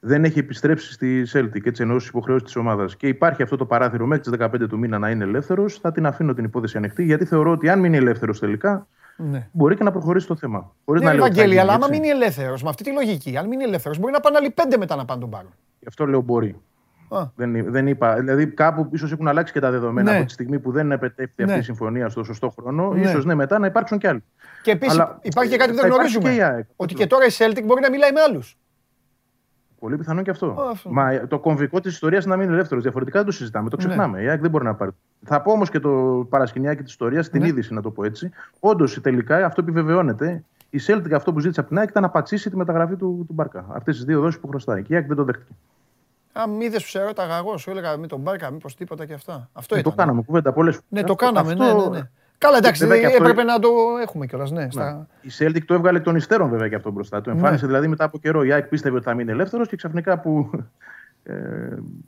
δεν 0.01 0.25
έχει 0.25 0.39
επιστρέψει 0.39 0.93
στη 0.93 1.25
Celtic, 1.33 1.67
έτσι 1.67 1.83
εννοώ 1.83 1.99
στις 1.99 2.11
υποχρεώσεις 2.11 2.45
της 2.47 2.57
ομάδας 2.57 2.97
και 2.97 3.09
υπάρχει 3.09 3.43
αυτό 3.43 3.57
το 3.57 3.65
παράθυρο 3.67 4.07
μέχρι 4.07 4.23
τις 4.31 4.33
15 4.63 4.69
του 4.69 4.79
μήνα 4.79 4.99
να 4.99 5.11
είναι 5.11 5.25
ελεύθερος, 5.25 5.79
θα 5.79 5.93
την 5.93 6.07
αφήνω 6.07 6.35
την 6.35 6.45
υπόθεση 6.45 6.77
ανοιχτή, 6.77 7.05
γιατί 7.05 7.25
θεωρώ 7.25 7.51
ότι 7.51 7.69
αν 7.69 7.81
μείνει 7.81 7.97
ελεύθερος 7.97 8.39
τελικά, 8.39 8.87
Ναι. 9.17 9.49
μπορεί 9.53 9.77
και 9.77 9.85
να 9.85 9.91
προχωρήσει 9.91 10.27
το 10.27 10.37
θέμα. 10.37 10.73
Χωρίς 10.85 11.01
Ναι, 11.03 11.07
να 11.07 11.13
ρε 11.13 11.19
λέω 11.19 11.27
ότι 11.27 11.35
θα 11.35 11.41
Βαγγέλη, 11.43 11.59
γίνει, 11.61 11.69
αλλά 11.71 11.79
άμα 11.85 11.87
έτσι. 11.89 12.01
μείνει 12.01 12.13
ελεύθερος, 12.13 12.63
με 12.63 12.69
αυτή 12.69 12.83
τη 12.85 12.93
λογική, 12.93 13.37
αν 13.37 13.49
μείνει 13.49 13.65
ελεύθερος, 13.65 13.99
μπορεί 13.99 14.13
να 14.13 14.21
πάνε 14.21 14.37
άλλοι 14.37 14.51
πέντε 14.51 14.77
μετά 14.77 14.97
να 14.97 15.05
πάνε 15.05 15.21
τον 15.21 15.31
πάρουν. 15.31 15.51
Γι' 15.87 15.93
αυτό 15.93 16.07
λέω 16.07 16.21
μπορεί. 16.21 16.61
Α. 17.09 17.25
Δεν, 17.37 17.71
δεν 17.73 17.87
είπα. 17.87 18.15
Δηλαδή, 18.15 18.47
κάπου 18.47 18.89
ίσως 18.93 19.13
έχουν 19.13 19.29
αλλάξει 19.29 19.53
και 19.53 19.61
τα 19.61 19.71
δεδομένα 19.71 20.11
Ναι. 20.11 20.17
από 20.17 20.27
τη 20.27 20.33
στιγμή 20.33 20.59
που 20.59 20.71
δεν 20.73 20.93
επετέφθη 20.93 21.33
Ναι. 21.37 21.45
αυτή 21.45 21.59
η 21.59 21.63
συμφωνία 21.63 22.09
στο 22.09 22.25
σωστό 22.25 22.49
χρόνο. 22.51 22.93
Ναι. 22.93 23.01
Ίσως 23.01 23.25
ναι, 23.25 23.35
μετά 23.35 23.59
να 23.59 23.67
υπάρξουν 23.67 23.99
κι 23.99 24.07
άλλοι. 24.07 24.25
Και 24.63 24.71
επίσης 24.71 24.99
Αλλά 24.99 25.19
υπάρχει 25.23 25.51
και 25.51 25.57
κάτι 25.57 25.71
που 25.71 25.77
θα 25.77 25.83
δεν 25.83 25.91
υπάρξει 25.91 26.17
γνωρίζουμε. 26.19 26.45
και 26.47 26.53
η 26.53 26.55
ΑΕΚ. 26.57 26.67
Ότι 26.77 26.95
και 26.95 27.07
τώρα 27.07 27.25
η 27.25 27.29
Celtic 27.39 27.63
μπορεί 27.65 27.81
να 27.81 27.91
μιλάει 27.91 28.13
με 28.13 28.21
άλλους. 28.21 28.57
Πολύ 29.79 29.97
πιθανό 29.97 30.23
και 30.23 30.31
αυτό. 30.31 30.47
Α, 30.47 30.71
αυτό. 30.71 30.91
Μα 30.93 31.27
το 31.29 31.39
κομβικό 31.39 31.81
της 31.81 31.93
ιστορίας 31.93 32.25
είναι 32.25 32.35
να 32.35 32.41
μείνει 32.41 32.53
ελεύθερος. 32.53 32.83
Διαφορετικά 32.83 33.19
δεν 33.19 33.27
το 33.27 33.33
συζητάμε. 33.33 33.69
Το 33.71 33.77
Ναι. 33.77 33.85
ξεχνάμε. 33.85 34.23
Η 34.23 34.29
ΑΕΚ 34.29 34.41
δεν 34.41 34.51
μπορεί 34.51 34.65
να 34.65 34.75
πάρει. 34.75 34.91
Θα 35.25 35.43
πω 35.43 35.53
όμως 35.53 35.71
και 35.71 35.79
το 35.81 35.91
παρασκηνιάκι 36.31 36.83
της 36.83 36.91
ιστορίας, 36.93 37.29
την 37.29 37.41
Ναι. 37.41 37.47
είδηση 37.47 37.75
να 37.75 37.83
το 37.83 37.91
πω 37.91 38.05
έτσι. 38.05 38.31
Όντως 38.61 39.01
τελικά 39.01 39.47
αυτό 39.47 39.61
επιβεβαιώνεται. 39.63 40.45
Η 40.71 40.81
Celtic 40.87 41.13
αυτό 41.13 41.33
που 41.33 41.41
ζήτησε 41.41 41.61
από 41.61 41.69
την 41.69 41.79
ΑΕΚ 41.79 41.89
ήταν 41.89 42.03
να 42.03 42.09
πατσίσει 42.11 42.51
τη 42.51 42.57
μεταγραφή 42.57 42.97
του, 42.97 43.25
του 43.27 43.33
Μπαρκά. 43.33 43.67
Αυτές 43.73 43.97
τις 43.97 44.05
δύο 44.05 44.21
δόσεις 44.21 44.41
που 44.41 44.49
χρωστάει. 44.49 44.83
Και 44.83 44.93
η 44.93 44.97
ΑΕΚ 44.97 45.07
δεν 45.07 45.17
το 45.17 45.25
δέχτηκε. 45.25 45.53
Αν 46.33 46.61
είδε 46.61 46.77
που 46.77 46.87
σε 46.87 47.03
ρώταγα 47.05 47.37
εγώ, 47.37 47.57
σου 47.59 47.71
έλεγα 47.71 47.97
με 47.97 48.07
τον 48.07 48.21
Μπάρκα, 48.21 48.51
μήπως 48.51 48.75
τίποτα 48.77 49.07
και 49.07 49.13
αυτά. 49.15 49.49
Αυτό 49.53 49.75
Ε, 49.77 49.79
ήταν. 49.79 49.93
το 49.93 49.99
κάναμε 49.99 50.23
κουβέντα 50.23 50.53
πολλές 50.53 50.75
φορές. 50.75 50.89
Ναι, 50.91 51.03
το 51.03 51.15
κάναμε, 51.15 51.55
ναι, 51.55 51.73
ναι, 51.73 51.89
ναι. 51.89 52.09
Καλά, 52.39 52.57
εντάξει, 52.57 52.83
Βέβαια 52.87 53.01
και 53.01 53.07
αυτό- 53.07 53.23
έπρεπε 53.23 53.43
να 53.43 53.59
το 53.59 53.69
έχουμε 54.03 54.27
κιόλας. 54.27 54.51
Ναι, 54.51 54.67
στα... 54.71 55.07
Η 55.21 55.29
Celtic 55.39 55.63
το 55.67 55.75
έβγαλε 55.75 55.99
εκ 55.99 56.05
των 56.05 56.17
υστέρων 56.17 56.49
βέβαια 56.51 56.69
και 56.69 56.75
αυτό 56.75 56.91
μπροστά. 56.91 57.21
Το 57.21 57.31
εμφάνισε 57.31 57.61
Ναι. 57.65 57.71
δηλαδή 57.71 57.89
μετά 57.89 58.05
από 58.05 58.19
καιρό. 58.19 58.43
Η 58.45 58.53
ΑΕΚ 58.53 58.67
πίστευε 58.67 58.97
ότι 58.97 59.05
θα 59.05 59.15
μείνει 59.15 59.31
ελεύθερος 59.31 59.69
και 59.69 59.77
ξαφνικά 59.77 60.19
που 60.19 60.51
ε, 61.23 61.35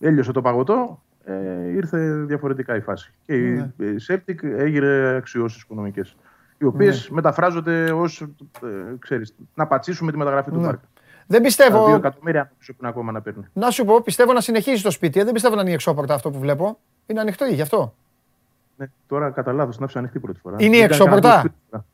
έλειωσε 0.00 0.32
το 0.32 0.40
παγωτό, 0.42 1.02
ε, 1.24 1.68
ήρθε 1.68 2.12
διαφορετικά 2.12 2.76
η 2.76 2.80
φάση. 2.80 3.12
Και 3.26 3.34
η- 3.36 3.70
Ναι. 3.76 3.86
η 3.86 3.96
Celtic 4.08 4.42
έγινε 4.42 5.14
αξιώσεις 5.16 5.62
οικονομικές. 5.62 6.16
Οι 6.58 6.64
οποίες 6.64 7.08
μεταφράζονται 7.10 7.90
ως 7.92 8.26
να 9.54 9.66
πατσίσουμε 9.66 10.10
τη 10.12 10.18
μεταγραφή 10.18 10.50
του 10.50 10.56
Ναι. 10.56 10.62
Μπάρκα. 10.66 10.80
Δεν 11.26 11.26
Τα 11.26 11.36
δύο 11.36 11.40
πιστεύω. 11.40 11.94
εκατομμύρια 11.94 12.40
άνθρωποι 12.40 12.72
έχουν 12.72 12.86
ακόμα 12.88 13.12
να 13.12 13.20
παίρνει. 13.20 13.44
Να 13.52 13.70
σου 13.70 13.84
πω, 13.84 14.00
πιστεύω 14.02 14.32
να 14.32 14.40
συνεχίζει 14.40 14.82
το 14.82 14.90
σπίτι. 14.90 15.20
ε, 15.20 15.24
Δεν 15.24 15.32
πιστεύω 15.32 15.54
να 15.54 15.60
είναι 15.60 15.70
η 15.70 15.72
εξώπορτα 15.72 16.14
αυτό 16.14 16.30
που 16.30 16.38
βλέπω. 16.38 16.78
Είναι 17.06 17.20
ανοιχτό 17.20 17.44
γι' 17.44 17.60
αυτό. 17.62 17.94
Ναι, 18.76 18.86
τώρα 19.08 19.30
κατά 19.30 19.52
λάθος 19.52 19.74
την 19.74 19.84
άφησα 19.84 19.98
ανοιχτή 19.98 20.18
πρώτη 20.18 20.38
φορά. 20.40 20.56
Είναι 20.58 20.76
η 20.76 20.78
Δεν 20.78 20.78
ήταν 20.78 20.90
εξώπορτα; 20.90 21.28
κανένα 21.28 21.40
σπίτι. 21.40 21.84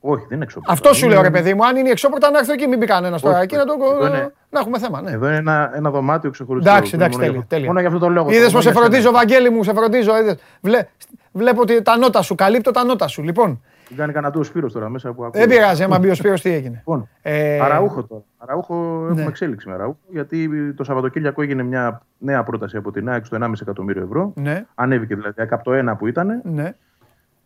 Όχι, 0.00 0.24
δεν 0.28 0.34
είναι 0.36 0.44
εξώπορτα. 0.44 0.72
Αυτό 0.72 0.92
σου 0.94 1.04
Είναι- 1.04 1.14
λέω, 1.14 1.22
ρε 1.22 1.30
παιδί 1.30 1.54
μου. 1.54 1.66
Αν 1.66 1.76
είναι 1.76 1.88
η 1.88 1.90
εξώπορτα, 1.90 2.30
να 2.30 2.38
έρθει 2.38 2.52
εκεί, 2.52 2.66
μην 2.66 2.78
μπει 2.78 2.86
κανένας 2.86 3.20
τώρα. 3.22 3.34
Όχι, 3.34 3.44
Εκεί 3.44 3.56
να, 3.56 3.64
το... 3.64 3.72
εδώ 3.94 4.06
είναι- 4.06 4.32
να 4.50 4.60
έχουμε 4.60 4.78
θέμα. 4.78 5.02
Ναι. 5.02 5.10
Εδώ 5.10 5.26
είναι 5.26 5.36
ένα, 5.36 5.70
ένα 5.74 5.90
δωμάτιο 5.90 6.30
ξεχωριστό. 6.30 6.70
Εντάξει, 6.70 6.94
εντάξει, 6.94 7.10
Μόνο 7.18 7.22
για 7.22 7.26
τέλεια, 7.26 7.38
αυτό- 7.38 7.48
τέλεια. 7.54 7.66
Μόνο 7.66 7.78
για 7.80 7.88
αυτό 7.88 8.00
το 8.00 8.08
λόγο. 8.08 8.28
Είδες 8.30 8.38
Μόνο 8.40 8.52
πω 8.52 8.60
σε 8.60 8.68
για 8.68 8.72
σένα. 8.72 8.84
φροντίζω, 8.84 9.10
Βαγγέλη 9.10 9.50
μου, 9.50 9.62
σε 9.62 9.72
φροντίζω. 9.72 10.18
είδες. 10.18 10.36
Βλέ... 10.60 10.86
Βλέπω 11.32 11.60
ότι 11.60 11.82
τα 11.82 11.96
νότα 11.96 12.22
σου, 12.22 12.34
καλύπτω 12.34 12.70
τα 12.70 12.84
νότα 12.84 13.06
σου. 13.08 13.22
Λοιπόν, 13.22 13.60
Την 13.88 13.96
κάνει 13.96 14.12
κανένα 14.12 14.32
του 14.32 14.40
ο 14.40 14.42
Σπύρος 14.42 14.72
τώρα 14.72 14.88
μέσα 14.88 15.12
που 15.12 15.24
ακούω. 15.24 15.40
δεν 15.40 15.48
πειράζει, 15.48 15.82
άμα 15.82 15.98
μπει 15.98 16.08
ο 16.10 16.14
Σπύρος 16.14 16.40
τι 16.40 16.50
έγινε. 16.50 16.74
Λοιπόν, 16.76 17.08
Ε, 17.22 17.60
Αραούχο 17.60 18.04
τώρα. 18.04 18.22
Αραούχο 18.38 18.74
έχουμε 19.08 19.22
Ναι. 19.22 19.28
εξέλιξη 19.28 19.68
με 19.68 19.74
Αραούχο. 19.74 19.98
Γιατί 20.08 20.72
το 20.74 20.84
Σαββατοκύριακο 20.84 21.42
έγινε 21.42 21.62
μια 21.62 22.02
νέα 22.18 22.42
πρόταση 22.42 22.76
από 22.76 22.90
την 22.92 23.08
ΑΕΚ 23.08 23.24
στο 23.24 23.36
1,5 23.36 23.52
εκατομμύριο 23.62 24.02
ευρώ. 24.02 24.32
Ναι, 24.36 24.64
Ανέβηκε 24.74 25.14
δηλαδή 25.14 25.42
από 25.50 25.64
το 25.64 25.72
1 25.72 25.96
που 25.98 26.06
ήταν. 26.06 26.40
ναι. 26.44 26.74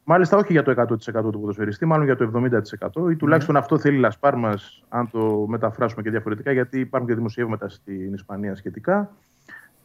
Μάλιστα 0.08 0.36
όχι 0.36 0.52
για 0.52 0.62
το 0.62 0.70
100% 0.70 1.30
του 1.32 1.40
ποδοσφαιριστή, 1.40 1.84
μάλλον 1.86 2.04
για 2.04 2.16
το 2.16 2.24
70% 2.24 3.10
ή 3.10 3.16
τουλάχιστον 3.16 3.56
αυτό 3.56 3.78
θέλει 3.78 3.96
η 3.96 4.00
Λασπάρ 4.00 4.34
μας, 4.36 4.84
αν 4.88 5.10
το 5.10 5.44
μεταφράσουμε 5.48 6.02
και 6.02 6.10
διαφορετικά, 6.10 6.52
γιατί 6.52 6.80
υπάρχουν 6.80 7.08
και 7.08 7.14
δημοσιεύματα 7.14 7.68
στην 7.68 8.12
Ισπανία 8.14 8.54
σχετικά. 8.54 9.10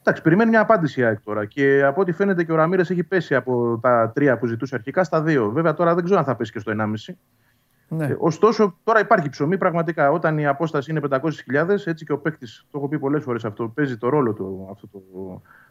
Εντάξει, 0.03 0.21
περιμένει 0.21 0.49
μια 0.49 0.59
απάντηση 0.61 0.99
η 0.99 1.03
ΑΕΚ 1.03 1.21
τώρα. 1.23 1.45
Και 1.45 1.83
από 1.83 2.01
ό,τι 2.01 2.11
φαίνεται 2.11 2.43
και 2.43 2.51
ο 2.51 2.55
Ραμίρε 2.55 2.81
έχει 2.81 3.03
πέσει 3.03 3.35
από 3.35 3.79
τα 3.81 4.11
τρία 4.15 4.37
που 4.37 4.45
ζητούσε 4.45 4.75
αρχικά 4.75 5.03
στα 5.03 5.21
δύο. 5.21 5.49
Βέβαια 5.49 5.73
τώρα 5.73 5.95
δεν 5.95 6.03
ξέρω 6.03 6.19
αν 6.19 6.25
θα 6.25 6.35
πέσει 6.35 6.51
και 6.51 6.59
στο 6.59 6.71
1,5. 7.07 7.13
Ναι. 7.87 8.05
Ε, 8.05 8.15
ωστόσο, 8.19 8.77
τώρα 8.83 8.99
υπάρχει 8.99 9.29
ψωμί 9.29 9.57
πραγματικά. 9.57 10.11
Όταν 10.11 10.37
η 10.37 10.47
απόσταση 10.47 10.91
είναι 10.91 11.01
500.000, 11.09 11.19
έτσι 11.85 12.05
και 12.05 12.11
ο 12.11 12.17
παίκτης, 12.17 12.65
το 12.71 12.77
έχω 12.77 12.87
πει 12.87 12.99
πολλές 12.99 13.23
φορές 13.23 13.45
αυτό, 13.45 13.67
παίζει 13.67 13.97
το 13.97 14.09
ρόλο 14.09 14.33
του 14.33 14.67
αυτό 14.71 14.87
το, 14.87 15.01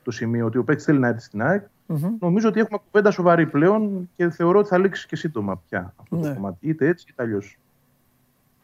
το 0.03 0.11
σημείο, 0.11 0.47
ότι 0.47 0.59
ο 0.59 0.65
παίκτης 0.65 0.85
θέλει 0.85 0.99
να 0.99 1.09
έρθει 1.09 1.21
στην 1.21 1.43
ΑΕΚ. 1.43 1.65
Μμμ. 1.87 2.17
Νομίζω 2.21 2.49
ότι 2.49 2.61
έχουμε 2.61 2.79
κουβέντα 2.85 3.11
σοβαρή 3.11 3.47
πλέον 3.47 4.11
και 4.17 4.31
θεωρώ 4.31 4.59
ότι 4.59 4.69
θα 4.69 4.79
λήξει 4.79 5.07
και 5.07 5.17
σύντομα 5.17 5.57
πια 5.69 5.95
αυτό 5.97 6.17
Ναι. 6.17 6.29
το 6.29 6.35
κομμάτι. 6.35 6.69
Είτε 6.69 6.87
έτσι 6.87 7.07
είτε 7.11 7.23
αλλιώς. 7.23 7.59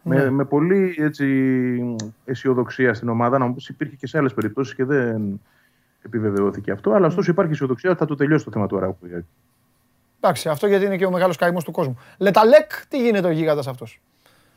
Ναι. 0.07 0.17
Με, 0.17 0.31
με 0.31 0.45
πολύ 0.45 0.95
έτσι, 0.99 1.97
αισιοδοξία 2.25 2.95
στην 2.95 3.09
ομάδα, 3.09 3.39
να 3.39 3.47
μου 3.47 3.55
πεις 3.55 3.69
υπήρχε 3.69 3.97
και 3.97 4.07
σε 4.07 4.19
άλλες 4.19 4.35
περιπτώσεις 4.35 4.75
και 4.75 4.85
δεν 4.85 5.41
επιβεβαιώθηκε 6.03 6.71
αυτό. 6.71 6.93
Αλλά 6.93 7.07
ωστόσο 7.07 7.31
υπάρχει 7.31 7.53
αισιοδοξία 7.53 7.91
ότι 7.91 7.99
θα 7.99 8.05
το 8.07 8.15
τελειώσει 8.15 8.45
το 8.45 8.51
θέμα 8.51 8.67
του 8.67 8.77
Αράουχου. 8.77 9.07
Εντάξει, 10.21 10.49
αυτό 10.49 10.67
γιατί 10.67 10.85
είναι 10.85 10.97
και 10.97 11.07
ο 11.07 11.11
μεγάλος 11.11 11.37
καημός 11.37 11.65
του 11.65 11.71
κόσμου. 11.71 11.99
Λεταλέκ, 12.19 12.71
τι 12.89 13.03
γίνεται 13.03 13.29
ο 13.29 13.31
γίγαντας 13.31 13.67
αυτός; 13.67 14.01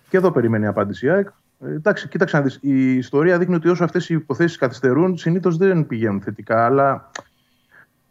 Και 0.09 0.17
εδώ 0.17 0.31
περιμένει 0.31 0.63
η 0.63 0.67
απάντηση 0.67 1.05
η 1.05 1.09
ΑΕΚ. 1.09 1.27
Ε, 1.65 1.73
εντάξει, 1.73 2.07
κοίταξε 2.07 2.37
να 2.37 2.43
δεις. 2.43 2.57
Η 2.61 2.93
ιστορία 2.93 3.37
δείχνει 3.37 3.55
ότι 3.55 3.69
όσο 3.69 3.83
αυτές 3.83 4.09
οι 4.09 4.13
υποθέσεις 4.13 4.57
καθυστερούν, 4.57 5.17
συνήθως 5.17 5.57
δεν 5.57 5.87
πηγαίνουν 5.87 6.21
θετικά. 6.21 6.65
Αλλά 6.65 7.11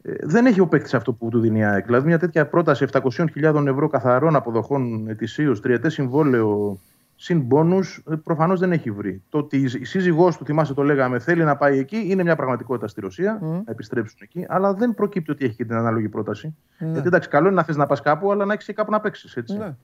ε, 0.02 0.12
δεν 0.20 0.46
έχει 0.46 0.60
ο 0.60 0.66
παίκτης 0.66 0.94
αυτό 0.94 1.12
που 1.12 1.28
του 1.28 1.40
δίνει 1.40 1.58
η 1.58 1.64
ΑΕΚ. 1.64 1.84
Δηλαδή, 1.84 2.06
μια 2.06 2.18
τέτοια 2.18 2.46
πρόταση 2.46 2.86
700.000 2.92 3.66
ευρώ 3.66 3.88
καθαρών 3.88 4.36
αποδοχών 4.36 5.08
ετησίως, 5.08 5.60
τριετές 5.60 5.92
συμβόλαιο 5.92 6.78
συν 7.20 7.40
μπόνου, 7.40 7.78
προφανώς 8.22 8.60
δεν 8.60 8.72
έχει 8.72 8.90
βρει. 8.90 9.22
Το 9.28 9.38
ότι 9.38 9.56
η 9.56 9.84
σύζυγός 9.84 10.36
του, 10.36 10.44
θυμάσαι 10.44 10.74
το 10.74 10.82
λέγαμε, 10.82 11.18
θέλει 11.18 11.44
να 11.44 11.56
πάει 11.56 11.78
εκεί, 11.78 12.06
είναι 12.08 12.22
μια 12.22 12.36
πραγματικότητα 12.36 12.88
στη 12.88 13.00
Ρωσία, 13.00 13.38
Μμ. 13.40 13.50
να 13.50 13.62
επιστρέψουν 13.66 14.18
εκεί. 14.22 14.46
Αλλά 14.48 14.74
δεν 14.74 14.94
προκύπτει 14.94 15.30
ότι 15.30 15.44
έχει 15.44 15.54
και 15.54 15.64
την 15.64 15.74
ανάλογη 15.74 16.08
πρόταση. 16.08 16.56
Ναι. 16.78 16.90
Γιατί 16.90 17.06
εντάξει, 17.06 17.28
καλό 17.28 17.46
είναι 17.46 17.56
να 17.56 17.62
θες 17.62 17.76
να 17.76 17.86
πας 17.86 18.00
κάπου, 18.00 18.32
αλλά 18.32 18.44
να 18.44 18.52
έχεις 18.52 18.66
και 18.66 18.72
κάπου 18.72 18.90
να 18.90 19.00
παίξεις. 19.00 19.36
Έτσι. 19.36 19.56
Ναι. 19.56 19.74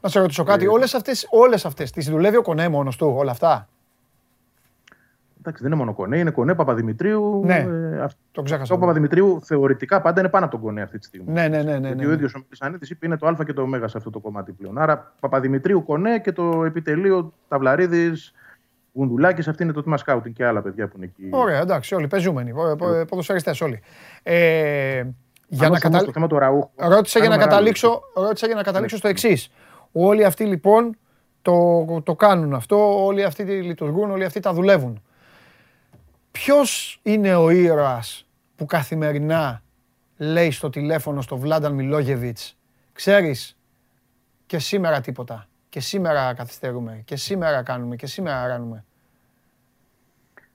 Να 0.00 0.08
σε 0.08 0.20
ρωτήσω 0.20 0.44
κάτι, 0.44 0.66
όλες 0.66 0.94
αυτές, 0.94 1.26
όλες 1.30 1.64
αυτές 1.64 1.90
τις 1.90 2.10
δουλεύει 2.10 2.36
ο 2.36 2.42
Κονέ 2.42 2.68
μόνος 2.68 2.96
του, 2.96 3.14
όλα 3.16 3.30
αυτά; 3.30 3.68
Εντάξει, 5.44 5.62
δεν 5.62 5.72
είναι 5.72 5.80
μόνο 5.80 5.94
Κονέ, 5.94 6.18
είναι 6.18 6.30
Κονέ 6.30 6.54
Παπαδημητρίου. 6.54 7.42
Ναι, 7.44 7.56
ε, 7.56 8.00
αυτό 8.02 8.18
Το 8.32 8.42
ξέχασα. 8.42 8.74
ο 8.74 8.78
Παπαδημητρίου 8.78 9.40
θεωρητικά 9.44 10.00
πάντα 10.00 10.20
είναι 10.20 10.28
πάνω 10.28 10.44
από 10.44 10.54
τον 10.54 10.64
Κονέ 10.64 10.82
αυτή 10.82 10.98
τη 10.98 11.04
στιγμή. 11.06 11.32
Ναι, 11.32 11.48
ναι, 11.48 11.62
ναι, 11.62 11.78
ναι, 11.78 11.86
Γιατί 11.86 12.04
ναι. 12.04 12.10
ο 12.10 12.12
ίδιος 12.12 12.34
ο 12.34 12.38
Μιλισανίδη 12.38 12.86
είπε 12.90 13.06
είναι 13.06 13.16
το 13.16 13.26
Α 13.26 13.36
και 13.46 13.52
το 13.52 13.62
Ω 13.62 13.88
σε 13.88 13.96
αυτό 13.96 14.10
το 14.10 14.18
κομμάτι 14.18 14.52
πλέον. 14.52 14.78
Άρα 14.78 15.12
Παπαδημητρίου 15.20 15.84
Κονέ 15.84 16.18
και 16.18 16.32
το 16.32 16.64
επιτελείο 16.64 17.32
Ταυλαρίδης, 17.48 18.32
Γουνδουλάκη, 18.92 19.48
αυτή 19.50 19.62
είναι 19.62 19.72
το 19.72 19.82
τμήμα 19.82 19.96
σκάουτινγκ 19.96 20.34
και 20.34 20.44
άλλα 20.44 20.62
παιδιά 20.62 20.88
που 20.88 20.92
είναι 20.96 21.04
εκεί. 21.16 21.28
Ωραία, 21.30 21.60
εντάξει, 21.60 21.94
όλοι 21.94 22.06
παίζουμενοι, 22.06 22.52
πο- 22.52 22.76
πο- 22.78 23.04
ποδοσφαιριστές 23.08 23.60
όλοι. 23.60 23.80
Ε, 24.22 24.32
για 24.34 25.66
Αν 25.66 25.72
να 25.72 25.76
ως 25.76 25.78
όμως 25.78 25.78
καταλήξω. 25.80 26.06
Το 26.06 26.12
θέμα 26.12 26.26
του 26.26 26.38
Ραούχου. 26.38 26.70
Ρώτησα 26.76 27.18
για, 27.18 27.28
να 27.28 27.34
κάνουμε 27.36 27.50
καταλήξω, 27.54 28.00
ρώτησα 28.14 28.46
για 28.46 28.54
να 28.56 28.62
καταλήξω 28.62 28.96
στο 28.96 29.08
εξής. 29.08 29.50
Όλοι 29.92 30.24
αυτοί 30.24 30.44
λοιπόν 30.44 30.96
το, 31.42 31.84
το 32.04 32.14
κάνουν 32.14 32.54
αυτό, 32.54 33.04
όλοι 33.04 33.24
αυτοί 33.24 33.42
λειτουργούν, 33.42 34.10
όλοι 34.10 34.24
αυτοί 34.24 34.40
τα 34.40 34.52
δουλεύουν. 34.52 35.02
Ποιος 36.32 37.00
είναι 37.02 37.34
ο 37.34 37.50
ήρωας 37.50 38.26
που 38.56 38.66
καθημερινά 38.66 39.62
λέει 40.16 40.50
στο 40.50 40.70
τηλέφωνο 40.70 41.20
στο 41.20 41.36
Βλάνταν 41.36 41.72
Μιλόγεβιτς 41.74 42.56
ξέρεις 42.92 43.56
και 44.46 44.58
σήμερα 44.58 45.00
τίποτα 45.00 45.46
και 45.68 45.80
σήμερα 45.80 46.34
καθυστερούμε 46.34 47.02
και 47.04 47.16
σήμερα 47.16 47.62
κάνουμε 47.62 47.96
και 47.96 48.06
σήμερα 48.06 48.46
ράνουμε. 48.46 48.84